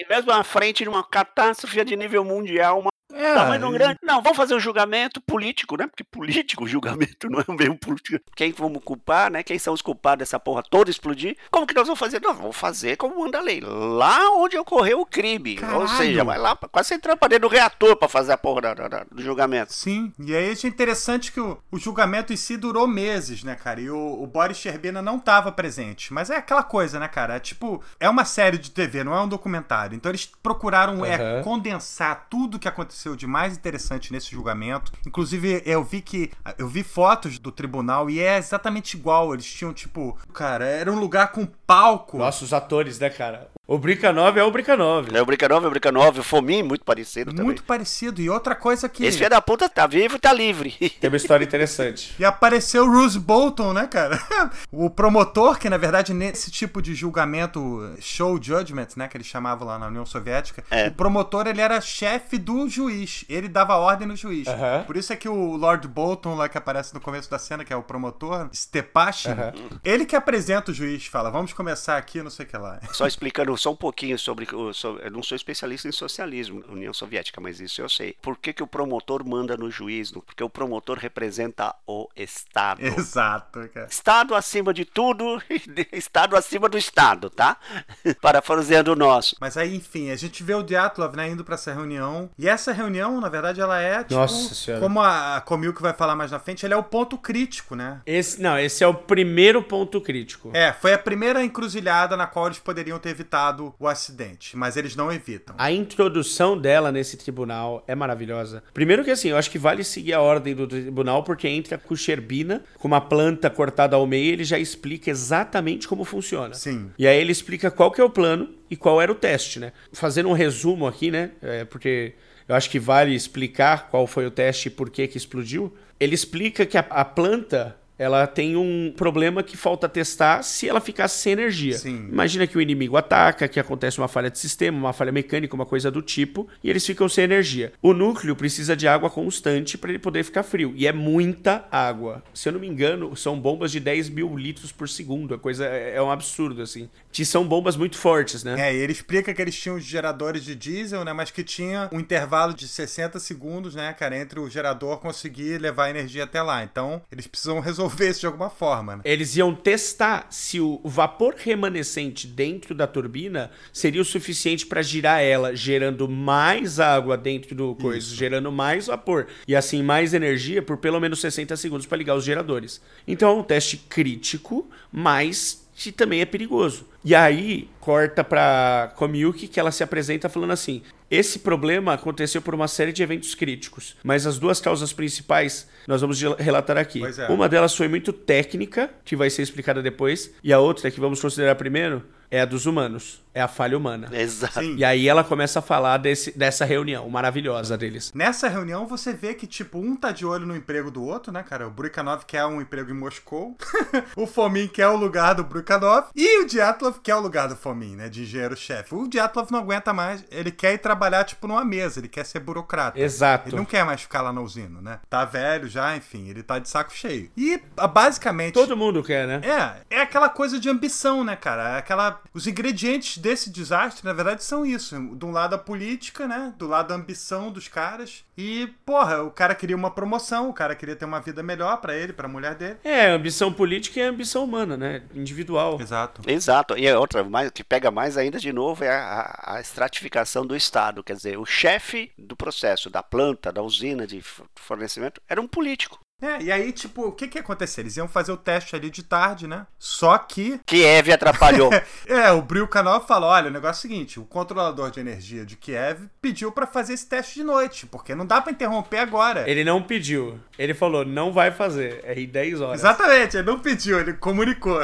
mesmo 0.08 0.32
à 0.32 0.44
frente 0.44 0.82
de 0.82 0.88
uma 0.88 1.02
catástrofe 1.02 1.84
de 1.84 1.96
nível 1.96 2.24
mundial, 2.24 2.80
uma 2.80 2.92
é, 3.12 3.34
tamanho 3.34 3.70
grande. 3.70 3.98
Não, 4.02 4.22
vamos 4.22 4.36
fazer 4.36 4.54
um 4.54 4.60
julgamento 4.60 5.20
político, 5.20 5.76
né? 5.76 5.86
Porque 5.86 6.04
político, 6.04 6.66
julgamento 6.68 7.28
não 7.28 7.40
é 7.40 7.44
mesmo 7.48 7.78
político. 7.78 8.24
Quem 8.34 8.52
vamos 8.52 8.82
culpar, 8.82 9.30
né? 9.30 9.42
Quem 9.42 9.58
são 9.58 9.74
os 9.74 9.82
culpados 9.82 10.20
dessa 10.20 10.38
porra 10.38 10.62
toda 10.62 10.90
explodir? 10.90 11.36
Como 11.50 11.66
que 11.66 11.74
nós 11.74 11.86
vamos 11.86 12.00
fazer? 12.00 12.20
Nós 12.20 12.36
vamos 12.36 12.56
fazer 12.56 12.96
como 12.96 13.20
manda 13.20 13.38
a 13.38 13.42
lei. 13.42 13.60
Lá 13.60 14.30
onde 14.36 14.56
ocorreu 14.56 15.00
o 15.00 15.06
crime. 15.06 15.56
Caralho. 15.56 15.80
Ou 15.80 15.88
seja, 15.88 16.24
vai 16.24 16.38
lá, 16.38 16.56
quase 16.56 16.94
entrar 16.94 17.16
pra 17.16 17.28
dentro 17.28 17.48
do 17.48 17.52
reator 17.52 17.96
pra 17.96 18.08
fazer 18.08 18.32
a 18.32 18.38
porra 18.38 18.60
da, 18.62 18.74
da, 18.74 19.04
do 19.10 19.22
julgamento. 19.22 19.72
Sim, 19.72 20.12
e 20.18 20.34
aí 20.34 20.50
é 20.50 20.66
interessante 20.66 21.32
que 21.32 21.40
o, 21.40 21.58
o 21.70 21.78
julgamento 21.78 22.32
em 22.32 22.36
si 22.36 22.56
durou 22.56 22.86
meses, 22.86 23.42
né, 23.42 23.54
cara? 23.54 23.80
E 23.80 23.90
o, 23.90 24.22
o 24.22 24.26
Boris 24.26 24.56
Sherbina 24.56 25.02
não 25.02 25.18
tava 25.18 25.52
presente. 25.52 26.12
Mas 26.12 26.30
é 26.30 26.36
aquela 26.36 26.62
coisa, 26.62 26.98
né, 26.98 27.08
cara? 27.08 27.36
É 27.36 27.40
tipo, 27.40 27.82
é 27.98 28.08
uma 28.08 28.24
série 28.24 28.58
de 28.58 28.70
TV, 28.70 29.04
não 29.04 29.14
é 29.14 29.20
um 29.20 29.28
documentário. 29.28 29.96
Então 29.96 30.10
eles 30.10 30.26
procuraram 30.42 30.98
uhum. 30.98 31.04
é, 31.04 31.42
condensar 31.42 32.26
tudo 32.30 32.58
que 32.58 32.68
aconteceu 32.68 33.01
aconteceu 33.02 33.16
de 33.16 33.26
mais 33.26 33.56
interessante 33.56 34.12
nesse 34.12 34.30
julgamento. 34.30 34.92
Inclusive, 35.06 35.62
eu 35.66 35.82
vi 35.82 36.00
que. 36.00 36.30
Eu 36.56 36.68
vi 36.68 36.82
fotos 36.82 37.38
do 37.38 37.50
tribunal 37.50 38.08
e 38.08 38.20
é 38.20 38.38
exatamente 38.38 38.96
igual. 38.96 39.34
Eles 39.34 39.46
tinham, 39.46 39.72
tipo. 39.72 40.16
Cara, 40.32 40.64
era 40.64 40.92
um 40.92 40.98
lugar 40.98 41.32
com 41.32 41.44
palco. 41.66 42.18
Nossa, 42.18 42.44
os 42.44 42.52
atores, 42.52 42.98
né, 42.98 43.10
cara? 43.10 43.50
O 43.72 43.78
Brica 43.78 44.12
9 44.12 44.38
é 44.38 44.44
o 44.44 44.50
Brica 44.50 44.76
9. 44.76 45.16
É 45.16 45.22
o 45.22 45.24
Brica 45.24 45.48
9, 45.48 45.64
é 45.64 45.66
o 45.66 45.70
Brica 45.70 45.90
9. 45.90 46.20
O 46.20 46.22
Fomin, 46.22 46.62
muito 46.62 46.84
parecido 46.84 47.28
muito 47.28 47.36
também. 47.36 47.46
Muito 47.46 47.62
parecido. 47.62 48.20
E 48.20 48.28
outra 48.28 48.54
coisa 48.54 48.86
que. 48.86 49.02
Esse 49.02 49.16
filho 49.16 49.30
da 49.30 49.40
puta 49.40 49.66
tá 49.66 49.86
vivo 49.86 50.16
e 50.16 50.18
tá 50.18 50.30
livre. 50.30 50.72
Tem 51.00 51.08
uma 51.08 51.16
história 51.16 51.42
interessante. 51.42 52.14
e 52.18 52.22
apareceu 52.22 52.84
o 52.84 52.90
Bruce 52.90 53.18
Bolton, 53.18 53.72
né, 53.72 53.86
cara? 53.86 54.20
o 54.70 54.90
promotor, 54.90 55.58
que 55.58 55.70
na 55.70 55.78
verdade 55.78 56.12
nesse 56.12 56.50
tipo 56.50 56.82
de 56.82 56.94
julgamento, 56.94 57.94
show 57.98 58.38
judgment, 58.38 58.88
né, 58.94 59.08
que 59.08 59.16
eles 59.16 59.26
chamavam 59.26 59.66
lá 59.66 59.78
na 59.78 59.86
União 59.86 60.04
Soviética, 60.04 60.62
é. 60.70 60.88
o 60.88 60.92
promotor 60.92 61.46
ele 61.46 61.62
era 61.62 61.80
chefe 61.80 62.36
do 62.36 62.68
juiz. 62.68 63.24
Ele 63.26 63.48
dava 63.48 63.76
ordem 63.76 64.06
no 64.06 64.14
juiz. 64.14 64.48
Uh 64.48 64.50
-huh. 64.50 64.84
Por 64.84 64.98
isso 64.98 65.14
é 65.14 65.16
que 65.16 65.30
o 65.30 65.56
Lord 65.56 65.88
Bolton, 65.88 66.34
lá 66.34 66.46
que 66.46 66.58
aparece 66.58 66.92
no 66.92 67.00
começo 67.00 67.30
da 67.30 67.38
cena, 67.38 67.64
que 67.64 67.72
é 67.72 67.76
o 67.76 67.82
promotor, 67.82 68.50
Stepashin, 68.54 69.30
uh 69.30 69.34
-huh. 69.34 69.80
ele 69.82 70.04
que 70.04 70.14
apresenta 70.14 70.72
o 70.72 70.74
juiz, 70.74 71.06
fala: 71.06 71.30
vamos 71.30 71.54
começar 71.54 71.96
aqui, 71.96 72.22
não 72.22 72.30
sei 72.30 72.44
o 72.44 72.48
que 72.50 72.58
lá. 72.58 72.78
Só 72.92 73.06
explicando 73.06 73.61
só 73.62 73.70
um 73.70 73.76
pouquinho 73.76 74.18
sobre, 74.18 74.48
sobre. 74.74 75.06
Eu 75.06 75.10
não 75.12 75.22
sou 75.22 75.36
especialista 75.36 75.86
em 75.86 75.92
socialismo, 75.92 76.64
União 76.68 76.92
Soviética, 76.92 77.40
mas 77.40 77.60
isso 77.60 77.80
eu 77.80 77.88
sei. 77.88 78.16
Por 78.20 78.36
que, 78.36 78.52
que 78.52 78.62
o 78.62 78.66
promotor 78.66 79.24
manda 79.24 79.56
no 79.56 79.70
juiz? 79.70 80.10
Porque 80.10 80.42
o 80.42 80.50
promotor 80.50 80.98
representa 80.98 81.72
o 81.86 82.08
Estado. 82.16 82.82
Exato, 82.82 83.68
cara. 83.68 83.86
Estado 83.86 84.34
acima 84.34 84.74
de 84.74 84.84
tudo, 84.84 85.40
Estado 85.92 86.36
acima 86.36 86.68
do 86.68 86.76
Estado, 86.76 87.30
tá? 87.30 87.56
Parafraseando 88.20 88.92
o 88.92 88.96
nosso. 88.96 89.36
Mas 89.40 89.56
aí, 89.56 89.76
enfim, 89.76 90.10
a 90.10 90.16
gente 90.16 90.42
vê 90.42 90.54
o 90.54 90.62
Diatlov, 90.64 91.14
né, 91.14 91.28
indo 91.28 91.44
pra 91.44 91.54
essa 91.54 91.72
reunião. 91.72 92.28
E 92.36 92.48
essa 92.48 92.72
reunião, 92.72 93.20
na 93.20 93.28
verdade, 93.28 93.60
ela 93.60 93.80
é, 93.80 94.02
tipo, 94.02 94.14
Nossa 94.14 94.56
senhora. 94.56 94.82
como 94.82 95.00
a, 95.00 95.36
a 95.36 95.40
Comil 95.40 95.72
que 95.72 95.82
vai 95.82 95.92
falar 95.92 96.16
mais 96.16 96.32
na 96.32 96.40
frente, 96.40 96.66
ele 96.66 96.74
é 96.74 96.76
o 96.76 96.82
ponto 96.82 97.16
crítico, 97.16 97.76
né? 97.76 98.00
Esse, 98.04 98.42
não, 98.42 98.58
esse 98.58 98.82
é 98.82 98.86
o 98.88 98.94
primeiro 98.94 99.62
ponto 99.62 100.00
crítico. 100.00 100.50
É, 100.52 100.72
foi 100.72 100.92
a 100.92 100.98
primeira 100.98 101.44
encruzilhada 101.44 102.16
na 102.16 102.26
qual 102.26 102.46
eles 102.46 102.58
poderiam 102.58 102.98
ter 102.98 103.10
evitado 103.10 103.51
o 103.60 103.86
acidente, 103.86 104.56
mas 104.56 104.76
eles 104.76 104.96
não 104.96 105.10
evitam. 105.12 105.54
A 105.58 105.70
introdução 105.70 106.56
dela 106.56 106.92
nesse 106.92 107.16
tribunal 107.16 107.84
é 107.86 107.94
maravilhosa. 107.94 108.62
Primeiro 108.72 109.04
que 109.04 109.10
assim, 109.10 109.28
eu 109.28 109.36
acho 109.36 109.50
que 109.50 109.58
vale 109.58 109.84
seguir 109.84 110.12
a 110.12 110.20
ordem 110.20 110.54
do 110.54 110.66
tribunal, 110.66 111.22
porque 111.22 111.48
entra 111.48 111.78
com 111.78 111.94
Sherbina, 111.94 112.62
com 112.78 112.88
uma 112.88 113.00
planta 113.00 113.50
cortada 113.50 113.96
ao 113.96 114.06
meio, 114.06 114.32
ele 114.32 114.44
já 114.44 114.58
explica 114.58 115.10
exatamente 115.10 115.88
como 115.88 116.04
funciona. 116.04 116.54
Sim. 116.54 116.90
E 116.98 117.06
aí 117.06 117.18
ele 117.18 117.32
explica 117.32 117.70
qual 117.70 117.90
que 117.90 118.00
é 118.00 118.04
o 118.04 118.10
plano 118.10 118.50
e 118.70 118.76
qual 118.76 119.00
era 119.00 119.10
o 119.10 119.14
teste, 119.14 119.60
né? 119.60 119.72
Fazendo 119.92 120.28
um 120.28 120.32
resumo 120.32 120.86
aqui, 120.86 121.10
né? 121.10 121.32
É, 121.42 121.64
porque 121.64 122.14
eu 122.48 122.54
acho 122.54 122.70
que 122.70 122.78
vale 122.78 123.14
explicar 123.14 123.88
qual 123.88 124.06
foi 124.06 124.26
o 124.26 124.30
teste 124.30 124.68
e 124.68 124.70
por 124.70 124.90
que 124.90 125.06
que 125.06 125.16
explodiu. 125.16 125.74
Ele 125.98 126.14
explica 126.14 126.66
que 126.66 126.76
a, 126.76 126.84
a 126.90 127.04
planta 127.04 127.76
ela 128.02 128.26
tem 128.26 128.56
um 128.56 128.92
problema 128.96 129.44
que 129.44 129.56
falta 129.56 129.88
testar 129.88 130.42
se 130.42 130.68
ela 130.68 130.80
ficasse 130.80 131.22
sem 131.22 131.34
energia. 131.34 131.78
Sim. 131.78 132.08
Imagina 132.10 132.48
que 132.48 132.58
o 132.58 132.60
inimigo 132.60 132.96
ataca, 132.96 133.46
que 133.46 133.60
acontece 133.60 133.98
uma 133.98 134.08
falha 134.08 134.28
de 134.28 134.40
sistema, 134.40 134.76
uma 134.76 134.92
falha 134.92 135.12
mecânica, 135.12 135.54
uma 135.54 135.64
coisa 135.64 135.88
do 135.88 136.02
tipo, 136.02 136.48
e 136.64 136.68
eles 136.68 136.84
ficam 136.84 137.08
sem 137.08 137.22
energia. 137.22 137.72
O 137.80 137.92
núcleo 137.92 138.34
precisa 138.34 138.74
de 138.74 138.88
água 138.88 139.08
constante 139.08 139.78
para 139.78 139.90
ele 139.90 140.00
poder 140.00 140.24
ficar 140.24 140.42
frio, 140.42 140.72
e 140.74 140.84
é 140.84 140.92
muita 140.92 141.64
água. 141.70 142.24
Se 142.34 142.48
eu 142.48 142.52
não 142.52 142.58
me 142.58 142.66
engano, 142.66 143.14
são 143.14 143.38
bombas 143.38 143.70
de 143.70 143.78
10 143.78 144.08
mil 144.08 144.36
litros 144.36 144.72
por 144.72 144.88
segundo, 144.88 145.34
a 145.34 145.38
coisa 145.38 145.64
é, 145.64 145.94
é 145.94 146.02
um 146.02 146.10
absurdo, 146.10 146.60
assim. 146.60 146.88
Que 147.12 147.24
são 147.24 147.46
bombas 147.46 147.76
muito 147.76 147.96
fortes, 147.96 148.42
né? 148.42 148.56
É, 148.58 148.74
e 148.74 148.78
ele 148.78 148.92
explica 148.92 149.32
que 149.32 149.40
eles 149.40 149.54
tinham 149.54 149.76
os 149.76 149.84
geradores 149.84 150.42
de 150.42 150.56
diesel, 150.56 151.04
né, 151.04 151.12
mas 151.12 151.30
que 151.30 151.44
tinha 151.44 151.88
um 151.92 152.00
intervalo 152.00 152.52
de 152.52 152.66
60 152.66 153.20
segundos, 153.20 153.76
né, 153.76 153.92
cara, 153.92 154.16
entre 154.16 154.40
o 154.40 154.50
gerador 154.50 154.98
conseguir 154.98 155.58
levar 155.58 155.88
energia 155.88 156.24
até 156.24 156.42
lá. 156.42 156.64
Então, 156.64 157.00
eles 157.12 157.28
precisam 157.28 157.60
resolver 157.60 157.91
resolver 157.92 158.10
isso 158.10 158.20
de 158.20 158.26
alguma 158.26 158.50
forma. 158.50 158.96
Né? 158.96 159.02
Eles 159.04 159.36
iam 159.36 159.54
testar 159.54 160.26
se 160.30 160.60
o 160.60 160.80
vapor 160.84 161.34
remanescente 161.36 162.26
dentro 162.26 162.74
da 162.74 162.86
turbina 162.86 163.50
seria 163.72 164.02
o 164.02 164.04
suficiente 164.04 164.66
para 164.66 164.82
girar 164.82 165.20
ela, 165.20 165.54
gerando 165.54 166.08
mais 166.08 166.80
água 166.80 167.16
dentro 167.16 167.54
do 167.54 167.74
coisa, 167.74 168.06
isso. 168.06 168.16
gerando 168.16 168.50
mais 168.50 168.86
vapor 168.86 169.26
e 169.46 169.54
assim 169.54 169.82
mais 169.82 170.14
energia 170.14 170.62
por 170.62 170.76
pelo 170.78 171.00
menos 171.00 171.20
60 171.20 171.56
segundos 171.56 171.86
para 171.86 171.98
ligar 171.98 172.16
os 172.16 172.24
geradores. 172.24 172.80
Então 173.06 173.30
é 173.30 173.34
um 173.34 173.42
teste 173.42 173.76
crítico, 173.76 174.68
mas 174.90 175.62
que 175.74 175.90
também 175.90 176.20
é 176.20 176.26
perigoso. 176.26 176.86
E 177.04 177.14
aí 177.14 177.68
corta 177.80 178.22
para 178.22 178.92
Komiyuki 178.96 179.48
que 179.48 179.58
ela 179.58 179.72
se 179.72 179.82
apresenta 179.82 180.28
falando 180.28 180.52
assim: 180.52 180.82
esse 181.12 181.40
problema 181.40 181.92
aconteceu 181.92 182.40
por 182.40 182.54
uma 182.54 182.66
série 182.66 182.90
de 182.90 183.02
eventos 183.02 183.34
críticos, 183.34 183.94
mas 184.02 184.26
as 184.26 184.38
duas 184.38 184.62
causas 184.62 184.94
principais 184.94 185.68
nós 185.86 186.00
vamos 186.00 186.18
relatar 186.38 186.78
aqui. 186.78 187.02
É. 187.04 187.30
Uma 187.30 187.50
delas 187.50 187.76
foi 187.76 187.86
muito 187.86 188.14
técnica, 188.14 188.88
que 189.04 189.14
vai 189.14 189.28
ser 189.28 189.42
explicada 189.42 189.82
depois, 189.82 190.32
e 190.42 190.54
a 190.54 190.58
outra 190.58 190.90
que 190.90 190.98
vamos 190.98 191.20
considerar 191.20 191.54
primeiro 191.56 192.02
é 192.32 192.40
a 192.40 192.46
dos 192.46 192.64
humanos. 192.64 193.22
É 193.34 193.40
a 193.40 193.48
falha 193.48 193.78
humana. 193.78 194.08
Exato. 194.12 194.60
Sim. 194.60 194.76
E 194.76 194.84
aí 194.84 195.08
ela 195.08 195.24
começa 195.24 195.58
a 195.58 195.62
falar 195.62 195.96
desse, 195.96 196.36
dessa 196.36 196.64
reunião 196.64 197.08
maravilhosa 197.08 197.78
deles. 197.78 198.12
Nessa 198.14 198.46
reunião 198.48 198.86
você 198.86 199.12
vê 199.12 199.32
que, 199.32 199.46
tipo, 199.46 199.78
um 199.78 199.96
tá 199.96 200.12
de 200.12 200.26
olho 200.26 200.46
no 200.46 200.54
emprego 200.54 200.90
do 200.90 201.02
outro, 201.02 201.32
né, 201.32 201.42
cara? 201.42 201.66
O 201.66 201.70
Bruikanov 201.70 202.24
quer 202.26 202.44
um 202.44 202.60
emprego 202.60 202.90
em 202.90 202.94
Moscou. 202.94 203.56
o 204.16 204.26
Fomin 204.26 204.68
quer 204.68 204.88
o 204.88 204.96
lugar 204.96 205.34
do 205.34 205.44
Bruikanov. 205.44 206.08
E 206.14 206.42
o 206.42 206.46
Diatlov 206.46 206.98
quer 207.02 207.14
o 207.14 207.20
lugar 207.20 207.48
do 207.48 207.56
Fomin, 207.56 207.96
né? 207.96 208.08
De 208.08 208.22
engenheiro-chefe. 208.22 208.94
O 208.94 209.08
Diatlov 209.08 209.50
não 209.50 209.60
aguenta 209.60 209.94
mais. 209.94 210.24
Ele 210.30 210.50
quer 210.50 210.74
ir 210.74 210.78
trabalhar, 210.78 211.24
tipo, 211.24 211.48
numa 211.48 211.64
mesa. 211.64 212.00
Ele 212.00 212.08
quer 212.08 212.26
ser 212.26 212.40
burocrata. 212.40 213.00
Exato. 213.00 213.48
Ele 213.48 213.56
não 213.56 213.64
quer 213.64 213.84
mais 213.84 214.02
ficar 214.02 214.20
lá 214.20 214.32
na 214.32 214.42
usina, 214.42 214.80
né? 214.82 215.00
Tá 215.08 215.24
velho 215.24 215.68
já, 215.68 215.96
enfim. 215.96 216.28
Ele 216.28 216.42
tá 216.42 216.58
de 216.58 216.68
saco 216.68 216.92
cheio. 216.92 217.30
E, 217.34 217.58
basicamente... 217.92 218.52
Todo 218.52 218.76
mundo 218.76 219.02
quer, 219.02 219.26
né? 219.26 219.40
É. 219.42 219.96
É 219.98 220.00
aquela 220.02 220.28
coisa 220.28 220.60
de 220.60 220.68
ambição, 220.68 221.24
né, 221.24 221.34
cara? 221.34 221.76
É 221.76 221.78
aquela... 221.78 222.20
Os 222.34 222.46
ingredientes 222.46 223.18
desse 223.18 223.50
desastre, 223.50 224.04
na 224.04 224.12
verdade, 224.12 224.42
são 224.42 224.64
isso. 224.64 224.96
De 225.16 225.24
um 225.24 225.30
lado 225.30 225.54
a 225.54 225.58
política, 225.58 226.26
né? 226.26 226.54
Do 226.56 226.66
lado 226.66 226.92
a 226.92 226.96
ambição 226.96 227.50
dos 227.50 227.68
caras. 227.68 228.24
E, 228.36 228.68
porra, 228.84 229.22
o 229.22 229.30
cara 229.30 229.54
queria 229.54 229.76
uma 229.76 229.90
promoção, 229.90 230.48
o 230.48 230.54
cara 230.54 230.74
queria 230.74 230.96
ter 230.96 231.04
uma 231.04 231.20
vida 231.20 231.42
melhor 231.42 231.80
para 231.80 231.96
ele, 231.96 232.12
para 232.12 232.26
a 232.26 232.30
mulher 232.30 232.54
dele. 232.54 232.78
É, 232.82 233.10
ambição 233.10 233.52
política 233.52 234.00
e 234.00 234.02
ambição 234.02 234.44
humana, 234.44 234.76
né? 234.76 235.02
Individual. 235.14 235.78
Exato. 235.80 236.22
Exato. 236.26 236.78
E 236.78 236.88
a 236.88 236.98
outra 236.98 237.22
mais, 237.24 237.50
que 237.50 237.62
pega 237.62 237.90
mais 237.90 238.16
ainda 238.16 238.38
de 238.38 238.52
novo 238.52 238.84
é 238.84 238.90
a, 238.90 239.54
a 239.54 239.60
estratificação 239.60 240.46
do 240.46 240.56
Estado. 240.56 241.02
Quer 241.02 241.16
dizer, 241.16 241.38
o 241.38 241.44
chefe 241.44 242.12
do 242.18 242.36
processo, 242.36 242.88
da 242.88 243.02
planta, 243.02 243.52
da 243.52 243.62
usina 243.62 244.06
de 244.06 244.22
fornecimento, 244.56 245.20
era 245.28 245.40
um 245.40 245.46
político. 245.46 246.00
É, 246.22 246.40
e 246.40 246.52
aí, 246.52 246.70
tipo, 246.70 247.08
o 247.08 247.12
que 247.12 247.26
que 247.26 247.36
ia 247.36 247.42
acontecer? 247.42 247.80
Eles 247.80 247.96
iam 247.96 248.06
fazer 248.06 248.30
o 248.30 248.36
teste 248.36 248.76
ali 248.76 248.88
de 248.88 249.02
tarde, 249.02 249.48
né? 249.48 249.66
Só 249.76 250.16
que... 250.16 250.60
Kiev 250.64 251.10
atrapalhou. 251.10 251.70
é, 252.06 252.30
o 252.30 252.40
Brilkanov 252.40 253.08
falou, 253.08 253.28
olha, 253.28 253.48
o 253.48 253.52
negócio 253.52 253.84
é 253.84 253.88
o 253.88 253.90
seguinte, 253.90 254.20
o 254.20 254.24
controlador 254.24 254.92
de 254.92 255.00
energia 255.00 255.44
de 255.44 255.56
Kiev 255.56 256.06
pediu 256.20 256.52
para 256.52 256.64
fazer 256.64 256.92
esse 256.92 257.08
teste 257.08 257.34
de 257.34 257.42
noite, 257.42 257.86
porque 257.86 258.14
não 258.14 258.24
dá 258.24 258.40
para 258.40 258.52
interromper 258.52 258.98
agora. 258.98 259.50
Ele 259.50 259.64
não 259.64 259.82
pediu. 259.82 260.38
Ele 260.56 260.74
falou, 260.74 261.04
não 261.04 261.32
vai 261.32 261.50
fazer. 261.50 262.00
É 262.04 262.14
em 262.18 262.28
10 262.28 262.60
horas. 262.60 262.80
Exatamente, 262.80 263.36
ele 263.36 263.46
não 263.46 263.58
pediu, 263.58 263.98
ele 263.98 264.12
comunicou. 264.12 264.80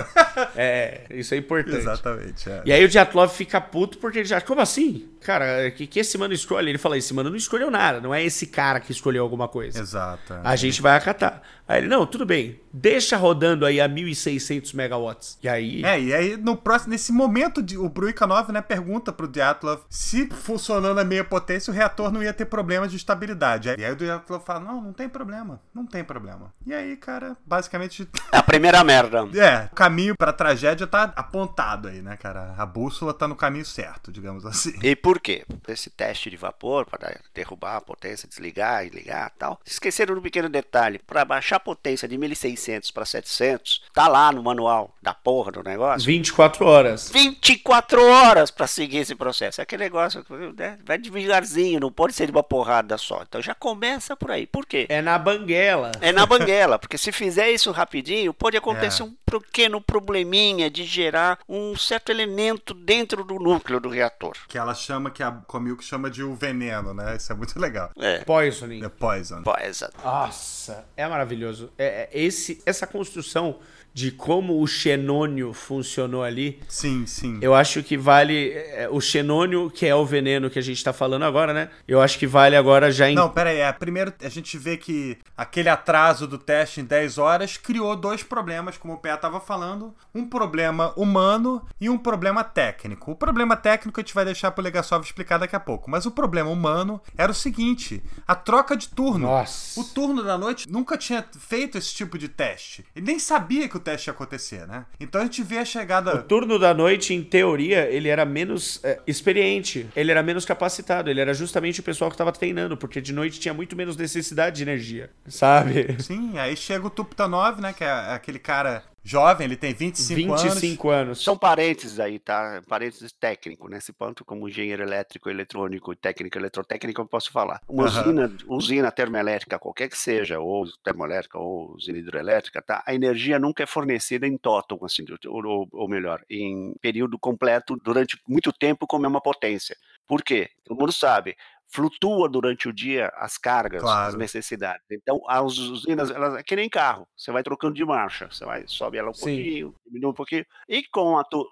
é, 0.56 1.02
isso 1.10 1.34
é 1.34 1.36
importante. 1.36 1.76
Exatamente, 1.76 2.50
é. 2.50 2.62
E 2.64 2.72
aí 2.72 2.84
o 2.84 2.88
Diatlov 2.88 3.32
fica 3.32 3.60
puto 3.60 3.98
porque 3.98 4.18
ele 4.18 4.24
já... 4.24 4.40
Como 4.40 4.60
assim? 4.60 5.08
Cara, 5.20 5.70
que, 5.70 5.86
que 5.86 6.00
esse 6.00 6.18
mano 6.18 6.34
escolhe? 6.34 6.68
Ele 6.68 6.78
fala, 6.78 6.98
esse 6.98 7.14
mano 7.14 7.30
não 7.30 7.36
escolheu 7.36 7.70
nada, 7.70 8.00
não 8.00 8.12
é 8.12 8.24
esse 8.24 8.46
cara 8.46 8.80
que 8.80 8.90
escolheu 8.90 9.22
alguma 9.22 9.46
coisa. 9.46 9.78
Exato. 9.80 10.34
A 10.42 10.56
gente 10.56 10.82
vai 10.82 10.96
acatar. 10.96 11.27
that. 11.30 11.42
Aí 11.68 11.82
ele, 11.82 11.88
não, 11.88 12.06
tudo 12.06 12.24
bem, 12.24 12.58
deixa 12.72 13.14
rodando 13.14 13.66
aí 13.66 13.78
a 13.78 13.86
1.600 13.86 14.74
megawatts. 14.74 15.38
E 15.42 15.48
aí... 15.48 15.84
É, 15.84 16.00
e 16.00 16.14
aí 16.14 16.36
no 16.36 16.56
próximo, 16.56 16.92
nesse 16.92 17.12
momento, 17.12 17.62
o 17.76 17.88
Bruikanov, 17.90 18.50
né, 18.50 18.62
pergunta 18.62 19.12
pro 19.12 19.28
Dyatlov 19.28 19.82
se 19.90 20.26
funcionando 20.30 20.98
a 20.98 21.04
meia 21.04 21.22
potência 21.22 21.70
o 21.70 21.74
reator 21.74 22.10
não 22.10 22.22
ia 22.22 22.32
ter 22.32 22.46
problema 22.46 22.88
de 22.88 22.96
estabilidade. 22.96 23.68
E 23.78 23.84
aí 23.84 23.92
o 23.92 23.96
Dyatlov 23.96 24.42
fala, 24.42 24.60
não, 24.60 24.80
não 24.80 24.92
tem 24.94 25.10
problema, 25.10 25.60
não 25.74 25.84
tem 25.84 26.02
problema. 26.02 26.54
E 26.66 26.72
aí, 26.72 26.96
cara, 26.96 27.36
basicamente... 27.44 28.08
É 28.32 28.38
a 28.38 28.42
primeira 28.42 28.82
merda. 28.82 29.28
É, 29.38 29.68
o 29.70 29.74
caminho 29.74 30.16
pra 30.16 30.32
tragédia 30.32 30.86
tá 30.86 31.12
apontado 31.14 31.88
aí, 31.88 32.02
né, 32.02 32.16
cara? 32.16 32.54
A 32.58 32.66
bússola 32.66 33.14
tá 33.14 33.28
no 33.28 33.36
caminho 33.36 33.64
certo, 33.64 34.10
digamos 34.10 34.44
assim. 34.44 34.74
E 34.82 34.96
por 34.96 35.20
quê? 35.20 35.44
Esse 35.68 35.90
teste 35.90 36.28
de 36.28 36.36
vapor 36.36 36.86
para 36.86 37.20
derrubar 37.34 37.76
a 37.76 37.80
potência, 37.80 38.28
desligar 38.28 38.84
e 38.84 38.90
ligar 38.90 39.30
e 39.34 39.38
tal. 39.38 39.60
Esqueceram 39.64 40.16
um 40.16 40.20
pequeno 40.20 40.48
detalhe. 40.48 40.98
Para 41.06 41.24
baixar 41.24 41.57
a 41.58 41.60
potência 41.60 42.08
de 42.08 42.16
1600 42.16 42.48
600 42.78 42.90
para 42.90 43.04
700, 43.04 43.82
tá 43.92 44.08
lá 44.08 44.32
no 44.32 44.42
manual 44.42 44.94
da 45.02 45.12
porra 45.12 45.52
do 45.52 45.62
negócio. 45.62 46.06
24 46.06 46.66
horas. 46.66 47.10
24 47.10 48.04
horas 48.04 48.50
para 48.50 48.66
seguir 48.66 48.98
esse 48.98 49.14
processo. 49.14 49.60
É 49.60 49.62
aquele 49.62 49.84
negócio 49.84 50.24
né? 50.56 50.78
vai 50.84 50.98
devagarzinho, 50.98 51.80
não 51.80 51.90
pode 51.90 52.12
ser 52.12 52.26
de 52.26 52.32
uma 52.32 52.42
porrada 52.42 52.96
só. 52.98 53.22
Então 53.26 53.40
já 53.40 53.54
começa 53.54 54.16
por 54.16 54.30
aí. 54.30 54.46
Por 54.46 54.66
quê? 54.66 54.86
É 54.88 55.00
na 55.02 55.18
banguela. 55.18 55.92
É 56.00 56.12
na 56.12 56.26
banguela, 56.26 56.78
porque 56.78 56.98
se 56.98 57.12
fizer 57.12 57.50
isso 57.50 57.70
rapidinho, 57.70 58.32
pode 58.32 58.56
acontecer 58.56 59.02
é. 59.02 59.04
um 59.04 59.14
pequeno 59.26 59.80
probleminha 59.80 60.70
de 60.70 60.84
gerar 60.84 61.38
um 61.48 61.76
certo 61.76 62.10
elemento 62.10 62.72
dentro 62.74 63.24
do 63.24 63.34
núcleo 63.34 63.80
do 63.80 63.88
reator. 63.88 64.36
Que 64.48 64.58
ela 64.58 64.74
chama, 64.74 65.10
que 65.10 65.22
a 65.22 65.30
Comilk 65.30 65.84
chama 65.84 66.10
de 66.10 66.22
o 66.22 66.34
veneno, 66.34 66.94
né? 66.94 67.16
Isso 67.16 67.32
é 67.32 67.34
muito 67.34 67.58
legal. 67.58 67.90
É. 67.98 68.18
Poisoning. 68.18 68.84
É 68.84 68.88
poison. 68.88 69.42
Poison. 69.42 69.88
Nossa, 70.02 70.84
é 70.96 71.06
maravilhoso. 71.06 71.47
É, 71.76 71.86
é, 71.86 72.08
esse, 72.12 72.60
essa 72.66 72.86
construção 72.86 73.58
de 73.92 74.10
como 74.10 74.62
o 74.62 74.66
xenônio 74.66 75.52
funcionou 75.52 76.22
ali. 76.22 76.60
Sim, 76.68 77.06
sim. 77.06 77.38
Eu 77.40 77.54
acho 77.54 77.82
que 77.82 77.96
vale. 77.96 78.52
É, 78.52 78.88
o 78.90 79.00
xenônio, 79.00 79.70
que 79.70 79.86
é 79.86 79.94
o 79.94 80.04
veneno 80.04 80.50
que 80.50 80.58
a 80.58 80.62
gente 80.62 80.82
tá 80.82 80.92
falando 80.92 81.24
agora, 81.24 81.52
né? 81.52 81.70
Eu 81.86 82.00
acho 82.00 82.18
que 82.18 82.26
vale 82.26 82.56
agora 82.56 82.92
já 82.92 83.08
em. 83.10 83.14
Não, 83.14 83.28
pera 83.28 83.50
aí. 83.50 83.58
É, 83.58 83.72
primeiro 83.72 84.12
a 84.22 84.28
gente 84.28 84.56
vê 84.56 84.76
que 84.76 85.18
aquele 85.36 85.68
atraso 85.68 86.26
do 86.26 86.38
teste 86.38 86.80
em 86.80 86.84
10 86.84 87.18
horas 87.18 87.56
criou 87.56 87.96
dois 87.96 88.22
problemas, 88.22 88.76
como 88.76 88.94
o 88.94 88.98
Pé 88.98 89.16
tava 89.16 89.40
falando: 89.40 89.94
um 90.14 90.28
problema 90.28 90.92
humano 90.96 91.64
e 91.80 91.90
um 91.90 91.98
problema 91.98 92.44
técnico. 92.44 93.10
O 93.10 93.16
problema 93.16 93.56
técnico 93.56 94.00
a 94.00 94.02
gente 94.02 94.14
vai 94.14 94.24
deixar 94.24 94.50
pro 94.50 94.62
Legasov 94.62 95.02
explicar 95.02 95.38
daqui 95.38 95.56
a 95.56 95.60
pouco. 95.60 95.90
Mas 95.90 96.06
o 96.06 96.10
problema 96.10 96.50
humano 96.50 97.00
era 97.16 97.32
o 97.32 97.34
seguinte: 97.34 98.02
a 98.26 98.34
troca 98.34 98.76
de 98.76 98.88
turno. 98.88 99.26
Nossa. 99.26 99.80
O 99.80 99.84
turno 99.84 100.22
da 100.22 100.38
noite 100.38 100.70
nunca 100.70 100.96
tinha 100.96 101.24
feito 101.38 101.76
esse 101.78 101.94
tipo 101.94 102.18
de 102.18 102.28
teste. 102.28 102.84
Ele 102.94 103.06
nem 103.06 103.18
sabia 103.18 103.68
que 103.68 103.76
o 103.78 103.80
teste 103.80 104.08
ia 104.08 104.12
acontecer, 104.12 104.66
né? 104.66 104.84
Então 105.00 105.20
a 105.20 105.24
gente 105.24 105.42
vê 105.42 105.58
a 105.58 105.64
chegada. 105.64 106.14
O 106.16 106.22
turno 106.22 106.58
da 106.58 106.74
noite, 106.74 107.14
em 107.14 107.22
teoria, 107.22 107.88
ele 107.90 108.08
era 108.08 108.24
menos 108.24 108.80
é, 108.84 109.00
experiente, 109.06 109.88
ele 109.96 110.10
era 110.10 110.22
menos 110.22 110.44
capacitado, 110.44 111.10
ele 111.10 111.20
era 111.20 111.32
justamente 111.32 111.80
o 111.80 111.82
pessoal 111.82 112.10
que 112.10 112.14
estava 112.14 112.32
treinando, 112.32 112.76
porque 112.76 113.00
de 113.00 113.12
noite 113.12 113.40
tinha 113.40 113.54
muito 113.54 113.74
menos 113.74 113.96
necessidade 113.96 114.56
de 114.56 114.62
energia, 114.62 115.10
sabe? 115.26 115.96
Sim, 116.00 116.38
aí 116.38 116.56
chega 116.56 116.86
o 116.86 116.90
Tuptanov, 116.90 117.60
né? 117.60 117.72
Que 117.72 117.84
é 117.84 117.90
aquele 117.90 118.38
cara 118.38 118.84
jovem, 119.08 119.46
ele 119.46 119.56
tem 119.56 119.72
25, 119.72 120.36
25 120.36 120.90
anos. 120.90 121.02
anos. 121.02 121.24
São 121.24 121.36
parênteses 121.36 121.98
aí, 121.98 122.18
tá? 122.18 122.62
Parênteses 122.68 123.10
técnico, 123.12 123.68
nesse 123.68 123.92
ponto, 123.92 124.24
como 124.24 124.48
engenheiro 124.48 124.82
elétrico, 124.82 125.30
eletrônico 125.30 125.92
e 125.92 125.96
técnico 125.96 126.36
eletrotécnico, 126.36 127.00
eu 127.00 127.06
posso 127.06 127.32
falar. 127.32 127.60
Uma 127.68 127.84
uhum. 127.84 127.88
usina, 127.88 128.36
usina 128.46 128.92
termoelétrica, 128.92 129.58
qualquer 129.58 129.88
que 129.88 129.96
seja, 129.96 130.38
ou 130.38 130.66
termoelétrica 130.84 131.38
ou 131.38 131.74
usina 131.74 131.98
hidrelétrica, 131.98 132.60
tá? 132.60 132.82
A 132.86 132.94
energia 132.94 133.38
nunca 133.38 133.62
é 133.62 133.66
fornecida 133.66 134.26
em 134.26 134.36
total, 134.36 134.78
assim, 134.84 135.04
ou, 135.26 135.66
ou 135.72 135.88
melhor, 135.88 136.22
em 136.28 136.74
período 136.80 137.18
completo, 137.18 137.80
durante 137.82 138.20
muito 138.28 138.52
tempo, 138.52 138.86
como 138.86 139.06
é 139.06 139.08
uma 139.08 139.22
potência. 139.22 139.76
Por 140.06 140.22
quê? 140.22 140.50
Todo 140.64 140.78
mundo 140.78 140.92
sabe 140.92 141.36
flutua 141.70 142.28
durante 142.28 142.68
o 142.68 142.72
dia 142.72 143.12
as 143.16 143.36
cargas, 143.36 143.82
claro. 143.82 144.08
as 144.08 144.14
necessidades. 144.14 144.84
Então, 144.90 145.20
as 145.28 145.58
usinas, 145.58 146.10
elas 146.10 146.36
é 146.36 146.42
que 146.42 146.56
nem 146.56 146.68
carro, 146.68 147.06
você 147.16 147.30
vai 147.30 147.42
trocando 147.42 147.74
de 147.74 147.84
marcha, 147.84 148.28
você 148.30 148.44
vai, 148.44 148.64
sobe 148.66 148.98
ela 148.98 149.10
um 149.10 149.14
Sim. 149.14 149.20
pouquinho, 149.20 149.74
diminui 149.86 150.10
um 150.10 150.14
pouquinho, 150.14 150.46
e 150.68 150.82
com 150.88 151.18
a 151.18 151.24
tu, 151.24 151.46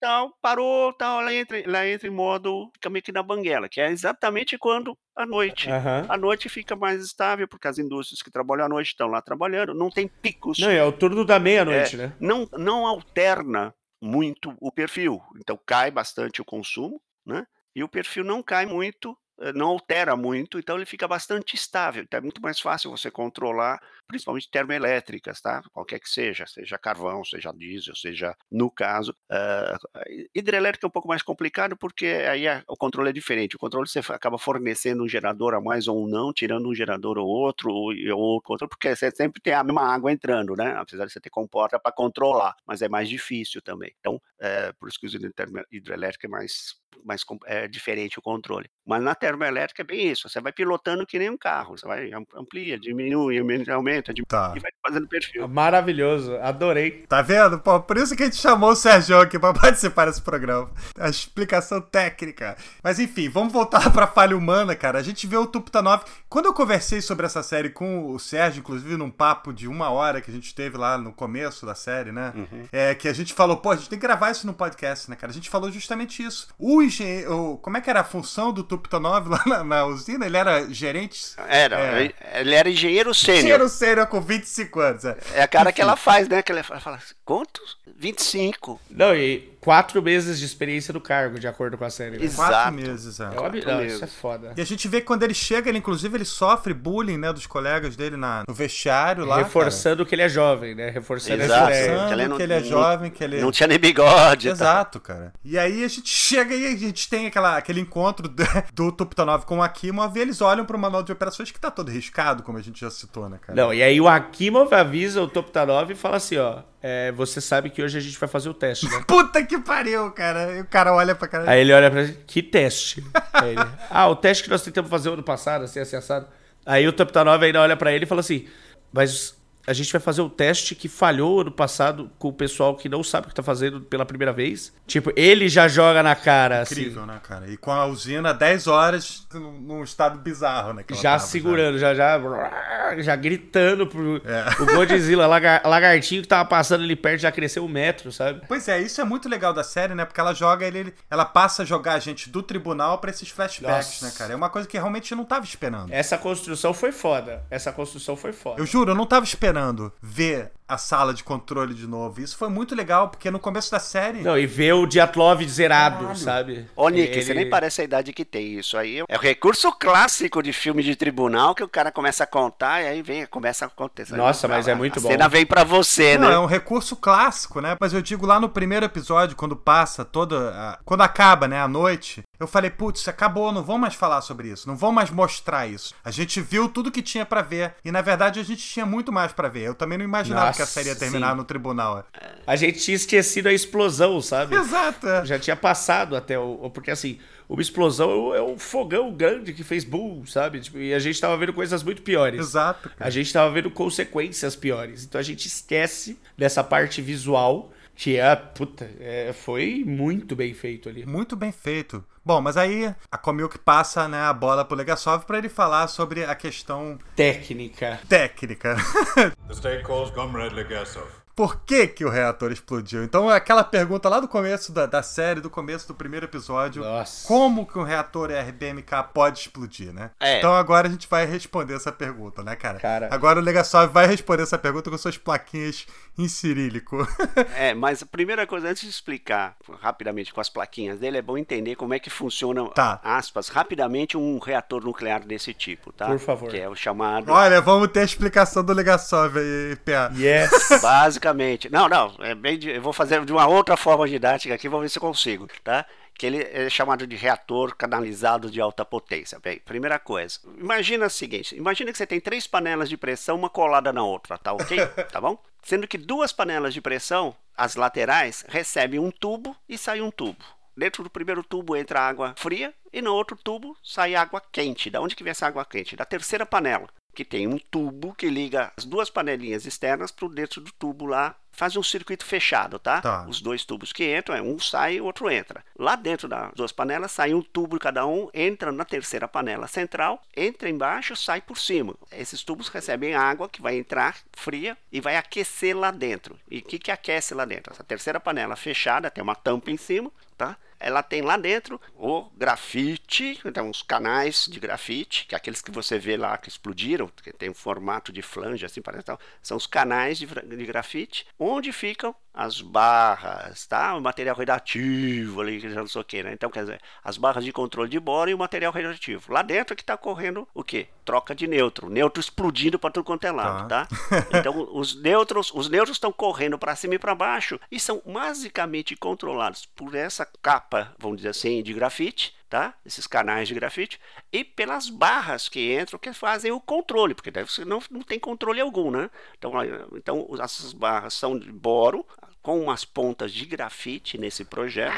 tal, 0.00 0.34
parou, 0.42 0.92
tal, 0.94 1.20
ela 1.20 1.32
entra, 1.32 1.60
ela 1.60 1.88
entra 1.88 2.08
em 2.08 2.10
modo, 2.10 2.70
fica 2.74 2.90
meio 2.90 3.02
que 3.02 3.12
na 3.12 3.22
banguela, 3.22 3.68
que 3.68 3.80
é 3.80 3.90
exatamente 3.90 4.58
quando 4.58 4.96
à 5.16 5.24
noite. 5.24 5.68
Uhum. 5.68 6.06
A 6.08 6.16
noite 6.16 6.48
fica 6.48 6.74
mais 6.74 7.02
estável, 7.02 7.46
porque 7.46 7.68
as 7.68 7.78
indústrias 7.78 8.20
que 8.20 8.30
trabalham 8.30 8.66
à 8.66 8.68
noite 8.68 8.88
estão 8.88 9.06
lá 9.06 9.22
trabalhando, 9.22 9.72
não 9.72 9.90
tem 9.90 10.08
picos. 10.08 10.58
Não, 10.58 10.70
é 10.70 10.84
o 10.84 10.92
turno 10.92 11.24
da 11.24 11.38
meia-noite, 11.38 11.94
é, 11.94 11.98
né? 11.98 12.16
Não, 12.18 12.48
não 12.52 12.84
alterna 12.84 13.72
muito 14.02 14.54
o 14.60 14.72
perfil, 14.72 15.22
então 15.38 15.58
cai 15.64 15.90
bastante 15.90 16.42
o 16.42 16.44
consumo, 16.44 17.00
né? 17.24 17.46
E 17.74 17.82
o 17.82 17.88
perfil 17.88 18.24
não 18.24 18.42
cai 18.42 18.66
muito, 18.66 19.16
eh, 19.40 19.52
não 19.52 19.66
altera 19.68 20.14
muito, 20.16 20.58
então 20.58 20.76
ele 20.76 20.86
fica 20.86 21.08
bastante 21.08 21.54
estável. 21.56 22.02
Então 22.04 22.18
é 22.18 22.20
muito 22.20 22.40
mais 22.40 22.60
fácil 22.60 22.90
você 22.90 23.10
controlar, 23.10 23.80
principalmente 24.06 24.48
termoelétricas, 24.50 25.40
tá? 25.40 25.62
Qualquer 25.72 25.98
que 25.98 26.08
seja, 26.08 26.46
seja 26.46 26.78
carvão, 26.78 27.24
seja 27.24 27.52
diesel, 27.52 27.96
seja, 27.96 28.36
no 28.50 28.70
caso, 28.70 29.10
uh, 29.32 30.04
hidrelétrica 30.34 30.86
é 30.86 30.88
um 30.88 30.90
pouco 30.90 31.08
mais 31.08 31.22
complicado 31.22 31.76
porque 31.76 32.06
aí 32.06 32.46
a, 32.46 32.62
o 32.68 32.76
controle 32.76 33.10
é 33.10 33.12
diferente. 33.12 33.56
O 33.56 33.58
controle 33.58 33.88
você 33.88 33.98
acaba 34.12 34.38
fornecendo 34.38 35.02
um 35.02 35.08
gerador 35.08 35.54
a 35.54 35.60
mais 35.60 35.88
ou 35.88 36.06
não, 36.08 36.32
tirando 36.32 36.68
um 36.68 36.74
gerador 36.74 37.18
ou 37.18 37.26
outro, 37.26 37.70
ou, 37.70 37.92
ou 38.14 38.42
outro, 38.46 38.68
porque 38.68 38.94
você 38.94 39.10
sempre 39.10 39.40
tem 39.42 39.52
a 39.54 39.64
mesma 39.64 39.82
água 39.82 40.12
entrando, 40.12 40.54
né? 40.54 40.74
Apesar 40.76 41.06
de 41.06 41.12
você 41.12 41.20
ter 41.20 41.30
comporta 41.30 41.78
para 41.78 41.92
controlar, 41.92 42.54
mas 42.66 42.82
é 42.82 42.88
mais 42.88 43.08
difícil 43.08 43.60
também. 43.62 43.92
Então, 43.98 44.20
é, 44.40 44.72
por 44.72 44.88
isso 44.88 44.98
que 45.00 45.06
a 45.06 45.64
hidrelétrica 45.72 46.26
é 46.26 46.30
mais 46.30 46.76
mais 47.04 47.22
é 47.46 47.66
diferente 47.66 48.18
o 48.18 48.22
controle. 48.22 48.68
Mas 48.86 49.02
na 49.02 49.14
termoelétrica 49.14 49.82
é 49.82 49.84
bem 49.84 50.10
isso, 50.10 50.28
você 50.28 50.40
vai 50.40 50.52
pilotando 50.52 51.06
que 51.06 51.18
nem 51.18 51.30
um 51.30 51.38
carro, 51.38 51.76
você 51.76 51.86
vai 51.86 52.10
amplia, 52.36 52.78
diminui, 52.78 53.38
aumenta, 53.38 54.12
diminui, 54.12 54.26
tá. 54.28 54.52
e 54.56 54.60
vai 54.60 54.70
fazendo 54.86 55.08
perfil. 55.08 55.48
Maravilhoso, 55.48 56.36
adorei. 56.36 57.04
Tá 57.08 57.22
vendo? 57.22 57.58
Pô, 57.58 57.80
por 57.80 57.96
isso 57.96 58.14
que 58.14 58.22
a 58.22 58.26
gente 58.26 58.36
chamou 58.36 58.70
o 58.70 58.76
Sérgio 58.76 59.18
aqui 59.18 59.38
para 59.38 59.54
participar 59.58 60.06
desse 60.06 60.22
programa. 60.22 60.70
A 60.98 61.08
explicação 61.08 61.80
técnica. 61.80 62.56
Mas 62.82 62.98
enfim, 62.98 63.28
vamos 63.28 63.52
voltar 63.52 63.90
pra 63.92 64.06
falha 64.06 64.36
humana, 64.36 64.74
cara. 64.74 64.98
A 64.98 65.02
gente 65.02 65.26
vê 65.26 65.36
o 65.36 65.46
Tuptanov. 65.46 66.04
Quando 66.28 66.46
eu 66.46 66.54
conversei 66.54 67.00
sobre 67.00 67.26
essa 67.26 67.42
série 67.42 67.70
com 67.70 68.10
o 68.10 68.18
Sérgio, 68.18 68.60
inclusive 68.60 68.96
num 68.96 69.10
papo 69.10 69.52
de 69.52 69.68
uma 69.68 69.90
hora 69.90 70.20
que 70.20 70.30
a 70.30 70.34
gente 70.34 70.54
teve 70.54 70.76
lá 70.76 70.98
no 70.98 71.12
começo 71.12 71.64
da 71.64 71.74
série, 71.74 72.12
né? 72.12 72.32
Uhum. 72.34 72.68
É 72.72 72.94
que 72.94 73.08
a 73.08 73.12
gente 73.12 73.32
falou, 73.32 73.56
pô, 73.56 73.70
a 73.70 73.76
gente 73.76 73.88
tem 73.88 73.98
que 73.98 74.06
gravar 74.06 74.30
isso 74.30 74.46
no 74.46 74.54
podcast, 74.54 75.08
né, 75.08 75.16
cara? 75.16 75.30
A 75.30 75.34
gente 75.34 75.50
falou 75.50 75.70
justamente 75.70 76.22
isso. 76.22 76.48
O 76.58 76.82
engenheiro. 76.84 77.58
Como 77.62 77.76
é 77.76 77.80
que 77.80 77.90
era 77.90 78.00
a 78.00 78.04
função 78.04 78.52
do 78.52 78.62
Tuptanov 78.62 79.28
lá 79.28 79.42
na, 79.46 79.64
na 79.64 79.86
usina? 79.86 80.26
Ele 80.26 80.36
era 80.36 80.72
gerente? 80.72 81.34
Era, 81.48 81.78
é. 81.80 82.14
ele 82.40 82.54
era 82.54 82.70
engenheiro 82.70 83.14
sênior. 83.14 83.38
Engenheiro 83.38 83.68
sênior 83.68 84.06
com 84.06 84.20
25 84.20 84.80
anos. 84.80 85.04
É, 85.04 85.16
é 85.34 85.42
a 85.42 85.48
cara 85.48 85.70
Enfim. 85.70 85.76
que 85.76 85.82
ela 85.82 85.96
faz, 85.96 86.28
né? 86.28 86.42
Que 86.42 86.52
ela 86.52 86.62
fala, 86.62 86.98
quantos? 87.24 87.78
25. 87.96 88.80
Não, 88.90 89.14
e 89.14 89.53
quatro 89.64 90.02
meses 90.02 90.38
de 90.38 90.44
experiência 90.44 90.92
do 90.92 91.00
cargo, 91.00 91.40
de 91.40 91.48
acordo 91.48 91.78
com 91.78 91.84
a 91.84 91.90
série. 91.90 92.18
Né? 92.18 92.24
Exato. 92.24 92.50
Quatro 92.50 92.74
meses, 92.74 93.18
é. 93.18 93.24
é 93.24 93.40
óbvio, 93.40 93.64
não, 93.66 93.84
isso 93.84 94.04
é 94.04 94.06
foda. 94.06 94.52
E 94.56 94.60
a 94.60 94.64
gente 94.64 94.86
vê 94.86 95.00
que 95.00 95.06
quando 95.06 95.22
ele 95.22 95.32
chega, 95.32 95.70
ele 95.70 95.78
inclusive 95.78 96.16
ele 96.16 96.24
sofre 96.24 96.74
bullying, 96.74 97.16
né, 97.16 97.32
dos 97.32 97.46
colegas 97.46 97.96
dele 97.96 98.16
na, 98.16 98.44
no 98.46 98.52
vestiário 98.52 99.24
lá. 99.24 99.38
Reforçando 99.38 99.98
cara. 99.98 100.08
que 100.08 100.14
ele 100.14 100.22
é 100.22 100.28
jovem, 100.28 100.74
né? 100.74 100.90
Reforçando 100.90 101.42
Exato. 101.42 101.70
essa 101.70 101.82
ideia. 101.82 102.06
Que 102.06 102.12
ele, 102.12 102.28
não, 102.28 102.36
que 102.36 102.42
ele 102.42 102.52
é 102.52 102.62
jovem, 102.62 103.10
que 103.10 103.24
ele... 103.24 103.40
Não 103.40 103.50
tinha 103.50 103.66
nem 103.66 103.78
bigode. 103.78 104.48
Exato, 104.48 105.00
tá. 105.00 105.14
cara. 105.14 105.32
E 105.42 105.58
aí 105.58 105.82
a 105.82 105.88
gente 105.88 106.08
chega 106.08 106.54
e 106.54 106.66
a 106.66 106.76
gente 106.76 107.08
tem 107.08 107.26
aquela, 107.26 107.56
aquele 107.56 107.80
encontro 107.80 108.28
do, 108.28 108.44
do 108.74 108.92
Tuptanov 108.92 109.44
com 109.46 109.58
o 109.58 109.62
Akimov 109.62 110.14
e 110.16 110.20
eles 110.20 110.42
olham 110.42 110.66
pro 110.66 110.78
manual 110.78 111.02
de 111.02 111.12
operações 111.12 111.50
que 111.50 111.58
tá 111.58 111.70
todo 111.70 111.90
riscado, 111.90 112.42
como 112.42 112.58
a 112.58 112.62
gente 112.62 112.80
já 112.80 112.90
citou, 112.90 113.28
né, 113.28 113.38
cara? 113.40 113.56
Não, 113.56 113.72
e 113.72 113.82
aí 113.82 114.00
o 114.00 114.08
Akimov 114.08 114.72
avisa 114.74 115.22
o 115.22 115.28
Tuptanov 115.28 115.90
e 115.90 115.94
fala 115.94 116.16
assim, 116.16 116.36
ó, 116.36 116.62
é, 116.86 117.10
você 117.12 117.40
sabe 117.40 117.70
que 117.70 117.82
hoje 117.82 117.96
a 117.96 118.00
gente 118.00 118.18
vai 118.18 118.28
fazer 118.28 118.50
o 118.50 118.52
teste, 118.52 118.86
né? 118.90 119.02
Puta 119.08 119.42
que 119.42 119.53
pariu, 119.60 120.10
cara. 120.12 120.56
E 120.56 120.60
o 120.60 120.64
cara 120.66 120.92
olha 120.92 121.14
pra 121.14 121.28
cara. 121.28 121.50
Aí 121.50 121.60
ele 121.60 121.72
olha 121.72 121.90
pra 121.90 122.04
gente, 122.04 122.18
que 122.26 122.42
teste? 122.42 123.04
ele, 123.44 123.60
ah, 123.90 124.08
o 124.08 124.16
teste 124.16 124.44
que 124.44 124.50
nós 124.50 124.62
tentamos 124.62 124.90
fazer 124.90 125.10
ano 125.10 125.22
passado, 125.22 125.64
assim, 125.64 125.80
assim, 125.80 125.96
assado. 125.96 126.26
Aí 126.64 126.86
o 126.86 126.92
Tuptanov 126.92 127.42
ainda 127.42 127.60
olha 127.60 127.76
pra 127.76 127.92
ele 127.92 128.04
e 128.04 128.08
fala 128.08 128.20
assim, 128.20 128.46
mas 128.92 129.36
a 129.66 129.72
gente 129.72 129.90
vai 129.90 130.00
fazer 130.00 130.22
o 130.22 130.28
teste 130.28 130.74
que 130.74 130.88
falhou 130.88 131.40
ano 131.40 131.50
passado 131.50 132.10
com 132.18 132.28
o 132.28 132.32
pessoal 132.32 132.76
que 132.76 132.88
não 132.88 133.02
sabe 133.02 133.26
o 133.26 133.28
que 133.30 133.34
tá 133.34 133.42
fazendo 133.42 133.80
pela 133.80 134.04
primeira 134.04 134.32
vez. 134.32 134.72
Tipo, 134.86 135.12
ele 135.16 135.48
já 135.48 135.66
joga 135.68 136.02
na 136.02 136.14
cara, 136.14 136.60
assim. 136.60 136.74
Incrível, 136.74 137.02
assim. 137.02 137.12
né, 137.12 137.20
cara? 137.22 137.48
E 137.48 137.56
com 137.56 137.70
a 137.70 137.86
usina 137.86 138.34
10 138.34 138.66
horas 138.66 139.26
num 139.32 139.82
estado 139.82 140.18
bizarro, 140.18 140.74
né? 140.74 140.84
Já 140.90 141.12
tava, 141.12 141.24
segurando, 141.24 141.78
já. 141.78 141.94
já, 141.94 142.20
já, 142.20 143.02
já 143.02 143.16
gritando 143.16 143.86
pro 143.86 144.16
é. 144.24 144.62
o 144.62 144.66
Godzilla, 144.66 145.26
lagar, 145.26 145.62
lagartinho 145.64 146.22
que 146.22 146.28
tava 146.28 146.46
passando 146.48 146.84
ali 146.84 146.94
perto 146.94 147.22
já 147.22 147.32
cresceu 147.32 147.64
um 147.64 147.68
metro, 147.68 148.12
sabe? 148.12 148.42
Pois 148.46 148.68
é, 148.68 148.80
isso 148.80 149.00
é 149.00 149.04
muito 149.04 149.28
legal 149.28 149.54
da 149.54 149.64
série, 149.64 149.94
né? 149.94 150.04
Porque 150.04 150.20
ela 150.20 150.34
joga 150.34 150.66
ele, 150.66 150.92
ela 151.10 151.24
passa 151.24 151.62
a 151.62 151.64
jogar 151.64 151.94
a 151.94 151.98
gente 151.98 152.28
do 152.28 152.42
tribunal 152.42 152.98
para 152.98 153.10
esses 153.10 153.30
flashbacks, 153.30 154.02
Nossa. 154.02 154.06
né, 154.06 154.12
cara? 154.16 154.32
É 154.34 154.36
uma 154.36 154.50
coisa 154.50 154.68
que 154.68 154.76
realmente 154.76 155.10
eu 155.10 155.16
não 155.16 155.24
tava 155.24 155.44
esperando. 155.44 155.90
Essa 155.90 156.18
construção 156.18 156.74
foi 156.74 156.92
foda. 156.92 157.42
Essa 157.50 157.72
construção 157.72 158.16
foi 158.16 158.32
foda. 158.32 158.60
Eu 158.60 158.66
juro, 158.66 158.90
eu 158.90 158.94
não 158.94 159.06
tava 159.06 159.24
esperando 159.24 159.53
ver 160.02 160.52
a 160.66 160.78
sala 160.78 161.12
de 161.12 161.22
controle 161.22 161.74
de 161.74 161.86
novo. 161.86 162.20
Isso 162.20 162.36
foi 162.36 162.48
muito 162.48 162.74
legal, 162.74 163.08
porque 163.08 163.30
no 163.30 163.38
começo 163.38 163.70
da 163.70 163.78
série. 163.78 164.22
Não, 164.22 164.38
e 164.38 164.46
ver 164.46 164.72
o 164.72 164.86
Diatlov 164.86 165.42
zerado, 165.46 165.98
Caralho. 165.98 166.16
sabe? 166.18 166.66
Ô, 166.74 166.88
Nick, 166.88 167.12
Ele... 167.12 167.22
você 167.22 167.34
nem 167.34 167.50
parece 167.50 167.82
a 167.82 167.84
idade 167.84 168.12
que 168.12 168.24
tem. 168.24 168.58
Isso 168.58 168.76
aí 168.76 169.04
é 169.06 169.16
o 169.16 169.20
recurso 169.20 169.70
clássico 169.72 170.42
de 170.42 170.52
filme 170.52 170.82
de 170.82 170.96
tribunal 170.96 171.54
que 171.54 171.62
o 171.62 171.68
cara 171.68 171.92
começa 171.92 172.24
a 172.24 172.26
contar 172.26 172.82
e 172.82 172.88
aí 172.88 173.02
vem, 173.02 173.26
começa 173.26 173.64
a 173.64 173.68
acontecer. 173.68 174.16
Nossa, 174.16 174.48
mas 174.48 174.66
é 174.66 174.74
muito 174.74 174.98
a 174.98 175.02
bom. 175.02 175.08
A 175.08 175.12
cena 175.12 175.28
vem 175.28 175.44
para 175.44 175.64
você, 175.64 176.16
Não, 176.16 176.28
né? 176.28 176.34
É 176.34 176.38
um 176.38 176.46
recurso 176.46 176.96
clássico, 176.96 177.60
né? 177.60 177.76
Mas 177.78 177.92
eu 177.92 178.00
digo 178.00 178.26
lá 178.26 178.40
no 178.40 178.48
primeiro 178.48 178.86
episódio, 178.86 179.36
quando 179.36 179.56
passa 179.56 180.04
toda. 180.04 180.50
A... 180.50 180.78
Quando 180.84 181.02
acaba, 181.02 181.46
né, 181.46 181.60
a 181.60 181.68
noite, 181.68 182.22
eu 182.38 182.46
falei, 182.46 182.70
putz, 182.70 183.06
acabou, 183.06 183.52
não 183.52 183.62
vão 183.62 183.78
mais 183.78 183.94
falar 183.94 184.20
sobre 184.20 184.48
isso, 184.48 184.66
não 184.66 184.76
vão 184.76 184.90
mais 184.90 185.10
mostrar 185.10 185.66
isso. 185.66 185.94
A 186.04 186.10
gente 186.10 186.40
viu 186.40 186.68
tudo 186.68 186.90
que 186.90 187.02
tinha 187.02 187.24
para 187.24 187.42
ver 187.42 187.74
e 187.84 187.92
na 187.92 188.02
verdade 188.02 188.40
a 188.40 188.42
gente 188.42 188.66
tinha 188.66 188.84
muito 188.84 189.12
mais 189.12 189.32
para 189.32 189.48
ver. 189.48 189.62
Eu 189.62 189.74
também 189.74 189.98
não 189.98 190.04
imaginava 190.04 190.46
Nossa, 190.46 190.53
que 190.54 190.62
a 190.62 190.66
série 190.66 190.88
ia 190.88 190.96
terminar 190.96 191.32
sim. 191.32 191.36
no 191.36 191.44
tribunal. 191.44 192.06
A 192.46 192.56
gente 192.56 192.78
tinha 192.78 192.94
esquecido 192.94 193.48
a 193.48 193.52
explosão, 193.52 194.20
sabe? 194.20 194.54
Exato. 194.56 195.08
É. 195.08 195.24
Já 195.26 195.38
tinha 195.38 195.56
passado 195.56 196.16
até 196.16 196.38
o. 196.38 196.70
Porque 196.70 196.90
assim, 196.90 197.18
uma 197.48 197.60
explosão 197.60 198.34
é 198.34 198.42
um 198.42 198.58
fogão 198.58 199.12
grande 199.12 199.52
que 199.52 199.62
fez 199.62 199.84
boom, 199.84 200.24
sabe? 200.26 200.60
Tipo, 200.60 200.78
e 200.78 200.94
a 200.94 200.98
gente 200.98 201.20
tava 201.20 201.36
vendo 201.36 201.52
coisas 201.52 201.82
muito 201.82 202.02
piores. 202.02 202.40
Exato. 202.40 202.88
Cara. 202.90 203.06
A 203.06 203.10
gente 203.10 203.32
tava 203.32 203.52
vendo 203.52 203.70
consequências 203.70 204.56
piores. 204.56 205.04
Então 205.04 205.18
a 205.18 205.24
gente 205.24 205.46
esquece 205.46 206.18
dessa 206.36 206.64
parte 206.64 207.02
visual 207.02 207.70
que 207.94 208.16
é, 208.16 208.34
puta, 208.34 208.90
é, 208.98 209.32
foi 209.32 209.84
muito 209.86 210.34
bem 210.34 210.52
feito 210.54 210.88
ali. 210.88 211.06
Muito 211.06 211.36
bem 211.36 211.52
feito. 211.52 212.04
Bom, 212.24 212.40
mas 212.40 212.56
aí 212.56 212.94
a 213.10 213.18
Komilk 213.18 213.58
passa 213.58 214.08
né, 214.08 214.20
a 214.22 214.32
bola 214.32 214.64
pro 214.64 214.76
Legasov 214.76 215.24
para 215.24 215.38
ele 215.38 215.48
falar 215.48 215.88
sobre 215.88 216.24
a 216.24 216.34
questão 216.34 216.98
técnica. 217.14 218.00
Técnica. 218.08 218.76
The 219.46 219.54
state 219.54 219.84
calls 219.84 220.10
Comrade 220.10 220.54
Legasov 220.54 221.23
por 221.34 221.60
que, 221.64 221.86
que 221.88 222.04
o 222.04 222.08
reator 222.08 222.52
explodiu. 222.52 223.02
Então, 223.02 223.30
é 223.30 223.36
aquela 223.36 223.64
pergunta 223.64 224.08
lá 224.08 224.20
do 224.20 224.28
começo 224.28 224.72
da, 224.72 224.86
da 224.86 225.02
série, 225.02 225.40
do 225.40 225.50
começo 225.50 225.88
do 225.88 225.94
primeiro 225.94 226.26
episódio: 226.26 226.82
Nossa. 226.82 227.26
como 227.26 227.66
que 227.66 227.78
um 227.78 227.82
reator 227.82 228.30
RBMK 228.30 229.10
pode 229.12 229.40
explodir, 229.40 229.92
né? 229.92 230.10
É. 230.20 230.38
Então, 230.38 230.54
agora 230.54 230.86
a 230.86 230.90
gente 230.90 231.08
vai 231.08 231.26
responder 231.26 231.74
essa 231.74 231.90
pergunta, 231.90 232.42
né, 232.42 232.54
cara? 232.54 232.78
cara. 232.78 233.08
Agora 233.10 233.40
o 233.40 233.42
Legasov 233.42 233.92
vai 233.92 234.06
responder 234.06 234.44
essa 234.44 234.58
pergunta 234.58 234.90
com 234.90 234.96
suas 234.96 235.18
plaquinhas 235.18 235.86
em 236.16 236.28
cirílico. 236.28 236.96
é, 237.56 237.74
mas 237.74 238.02
a 238.02 238.06
primeira 238.06 238.46
coisa, 238.46 238.68
antes 238.68 238.82
de 238.82 238.88
explicar 238.88 239.56
rapidamente 239.80 240.32
com 240.32 240.40
as 240.40 240.48
plaquinhas 240.48 241.00
dele, 241.00 241.18
é 241.18 241.22
bom 241.22 241.36
entender 241.36 241.74
como 241.74 241.94
é 241.94 241.98
que 241.98 242.10
funciona, 242.10 242.68
tá. 242.70 243.00
aspas, 243.02 243.48
rapidamente 243.48 244.16
um 244.16 244.38
reator 244.38 244.84
nuclear 244.84 245.26
desse 245.26 245.52
tipo, 245.52 245.92
tá? 245.92 246.06
Por 246.06 246.18
favor. 246.20 246.48
Que 246.48 246.58
é 246.58 246.68
o 246.68 246.76
chamado. 246.76 247.32
Olha, 247.32 247.60
vamos 247.60 247.88
ter 247.88 248.00
a 248.00 248.04
explicação 248.04 248.62
do 248.62 248.72
Legasov 248.72 249.36
aí, 249.36 249.76
PA. 249.76 250.12
Yes. 250.14 250.50
Básico 250.80 251.23
basicamente. 251.24 251.70
Não, 251.70 251.88
não, 251.88 252.14
é 252.20 252.34
bem 252.34 252.58
eu 252.64 252.82
vou 252.82 252.92
fazer 252.92 253.24
de 253.24 253.32
uma 253.32 253.46
outra 253.46 253.76
forma 253.76 254.06
didática 254.06 254.54
aqui, 254.54 254.68
vou 254.68 254.80
ver 254.80 254.88
se 254.90 254.98
eu 254.98 255.02
consigo, 255.02 255.48
tá? 255.62 255.86
Que 256.16 256.26
ele 256.26 256.42
é 256.42 256.68
chamado 256.68 257.06
de 257.06 257.16
reator 257.16 257.74
canalizado 257.74 258.50
de 258.50 258.60
alta 258.60 258.84
potência. 258.84 259.38
Bem, 259.40 259.58
primeira 259.58 259.98
coisa, 259.98 260.38
imagina 260.58 261.06
o 261.06 261.10
seguinte: 261.10 261.56
imagina 261.56 261.90
que 261.90 261.98
você 261.98 262.06
tem 262.06 262.20
três 262.20 262.46
panelas 262.46 262.88
de 262.88 262.96
pressão, 262.96 263.36
uma 263.36 263.50
colada 263.50 263.92
na 263.92 264.04
outra, 264.04 264.36
tá 264.36 264.52
ok? 264.52 264.78
tá 265.10 265.20
bom? 265.20 265.42
Sendo 265.62 265.88
que 265.88 265.96
duas 265.96 266.32
panelas 266.32 266.74
de 266.74 266.80
pressão, 266.80 267.34
as 267.56 267.74
laterais, 267.74 268.44
recebem 268.48 269.00
um 269.00 269.10
tubo 269.10 269.56
e 269.68 269.78
sai 269.78 270.00
um 270.00 270.10
tubo. 270.10 270.44
Dentro 270.76 271.04
do 271.04 271.10
primeiro 271.10 271.42
tubo 271.42 271.76
entra 271.76 272.00
água 272.00 272.34
fria 272.36 272.74
e 272.92 273.00
no 273.00 273.14
outro 273.14 273.36
tubo 273.36 273.76
sai 273.82 274.14
água 274.14 274.42
quente. 274.52 274.90
Da 274.90 275.00
onde 275.00 275.14
que 275.14 275.22
vem 275.22 275.30
essa 275.30 275.46
água 275.46 275.64
quente? 275.64 275.96
Da 275.96 276.04
terceira 276.04 276.44
panela 276.44 276.88
que 277.14 277.24
tem 277.24 277.46
um 277.46 277.58
tubo 277.58 278.14
que 278.14 278.28
liga 278.28 278.72
as 278.76 278.84
duas 278.84 279.08
panelinhas 279.08 279.64
externas 279.64 280.10
para 280.10 280.28
dentro 280.28 280.60
do 280.60 280.72
tubo 280.72 281.06
lá, 281.06 281.36
faz 281.54 281.76
um 281.76 281.82
circuito 281.82 282.24
fechado, 282.24 282.78
tá? 282.78 283.00
tá? 283.00 283.26
Os 283.28 283.40
dois 283.40 283.64
tubos 283.64 283.92
que 283.92 284.16
entram, 284.16 284.36
é 284.36 284.42
um 284.42 284.58
sai 284.58 284.96
e 284.96 285.00
o 285.00 285.04
outro 285.04 285.30
entra. 285.30 285.64
Lá 285.78 285.96
dentro 285.96 286.28
das 286.28 286.52
duas 286.54 286.72
panelas 286.72 287.12
sai 287.12 287.32
um 287.32 287.40
tubo 287.40 287.78
cada 287.78 288.06
um, 288.06 288.28
entra 288.34 288.72
na 288.72 288.84
terceira 288.84 289.28
panela 289.28 289.66
central, 289.66 290.20
entra 290.36 290.68
embaixo, 290.68 291.16
sai 291.16 291.40
por 291.40 291.56
cima. 291.56 291.94
Esses 292.10 292.42
tubos 292.42 292.68
recebem 292.68 293.14
água 293.14 293.48
que 293.48 293.62
vai 293.62 293.76
entrar 293.76 294.16
fria 294.32 294.76
e 294.90 295.00
vai 295.00 295.16
aquecer 295.16 295.76
lá 295.76 295.90
dentro. 295.90 296.38
E 296.50 296.58
o 296.58 296.62
que, 296.62 296.78
que 296.78 296.90
aquece 296.90 297.34
lá 297.34 297.44
dentro? 297.44 297.72
Essa 297.72 297.84
terceira 297.84 298.18
panela 298.18 298.56
fechada 298.56 299.10
tem 299.10 299.22
uma 299.22 299.36
tampa 299.36 299.70
em 299.70 299.76
cima, 299.76 300.10
tá? 300.36 300.56
Ela 300.84 301.02
tem 301.02 301.22
lá 301.22 301.38
dentro 301.38 301.80
o 301.94 302.28
grafite, 302.36 303.40
então 303.42 303.70
os 303.70 303.82
canais 303.82 304.46
de 304.50 304.60
grafite, 304.60 305.26
que 305.26 305.34
é 305.34 305.38
aqueles 305.38 305.62
que 305.62 305.70
você 305.70 305.98
vê 305.98 306.14
lá 306.14 306.36
que 306.36 306.50
explodiram, 306.50 307.08
que 307.08 307.32
tem 307.32 307.48
um 307.48 307.54
formato 307.54 308.12
de 308.12 308.20
flange 308.20 308.66
assim, 308.66 308.82
parece 308.82 309.04
tal, 309.04 309.18
são 309.40 309.56
os 309.56 309.66
canais 309.66 310.18
de, 310.18 310.26
de 310.26 310.66
grafite, 310.66 311.26
onde 311.38 311.72
ficam 311.72 312.14
as 312.34 312.60
barras, 312.60 313.64
tá? 313.66 313.94
O 313.94 314.00
material 314.00 314.34
radioativo 314.34 315.40
ali, 315.40 315.60
já 315.60 315.80
não 315.80 315.86
sei 315.86 316.00
o 316.00 316.04
que, 316.04 316.20
né? 316.20 316.32
Então, 316.32 316.50
quer 316.50 316.60
dizer, 316.62 316.80
as 317.02 317.16
barras 317.16 317.44
de 317.44 317.52
controle 317.52 317.88
de 317.88 318.00
boro 318.00 318.28
e 318.28 318.34
o 318.34 318.38
material 318.38 318.72
radioativo. 318.72 319.32
Lá 319.32 319.40
dentro 319.40 319.72
é 319.72 319.76
que 319.76 319.82
está 319.82 319.96
correndo 319.96 320.48
o 320.52 320.64
quê? 320.64 320.88
Troca 321.04 321.32
de 321.32 321.46
neutro. 321.46 321.88
Neutro 321.88 322.20
explodindo 322.20 322.76
para 322.76 322.90
tudo 322.90 323.04
quanto 323.04 323.24
é 323.24 323.30
lado, 323.30 323.68
tá? 323.68 323.86
tá? 323.86 323.96
Então, 324.34 324.68
os 324.72 325.00
nêutrons, 325.00 325.52
os 325.54 325.68
nêutrons 325.68 325.96
estão 325.96 326.12
correndo 326.12 326.58
para 326.58 326.74
cima 326.74 326.96
e 326.96 326.98
para 326.98 327.14
baixo 327.14 327.60
e 327.70 327.78
são 327.78 328.02
basicamente 328.04 328.96
controlados 328.96 329.64
por 329.66 329.94
essa 329.94 330.26
capa, 330.42 330.92
vamos 330.98 331.18
dizer 331.18 331.28
assim, 331.28 331.62
de 331.62 331.72
grafite, 331.72 332.34
tá? 332.48 332.74
Esses 332.84 333.06
canais 333.06 333.48
de 333.48 333.54
grafite, 333.54 334.00
e 334.32 334.44
pelas 334.44 334.88
barras 334.88 335.48
que 335.48 335.74
entram 335.78 335.98
que 335.98 336.12
fazem 336.12 336.52
o 336.52 336.60
controle, 336.60 337.14
porque 337.14 337.30
você 337.30 337.64
não, 337.64 337.80
não 337.90 338.02
tem 338.02 338.18
controle 338.18 338.60
algum, 338.60 338.90
né? 338.90 339.10
Então, 339.36 339.52
então 339.96 340.28
essas 340.40 340.72
barras 340.72 341.14
são 341.14 341.38
de 341.38 341.50
boro, 341.50 342.06
com 342.44 342.60
umas 342.60 342.84
pontas 342.84 343.32
de 343.32 343.46
grafite 343.46 344.18
nesse 344.18 344.44
projeto. 344.44 344.94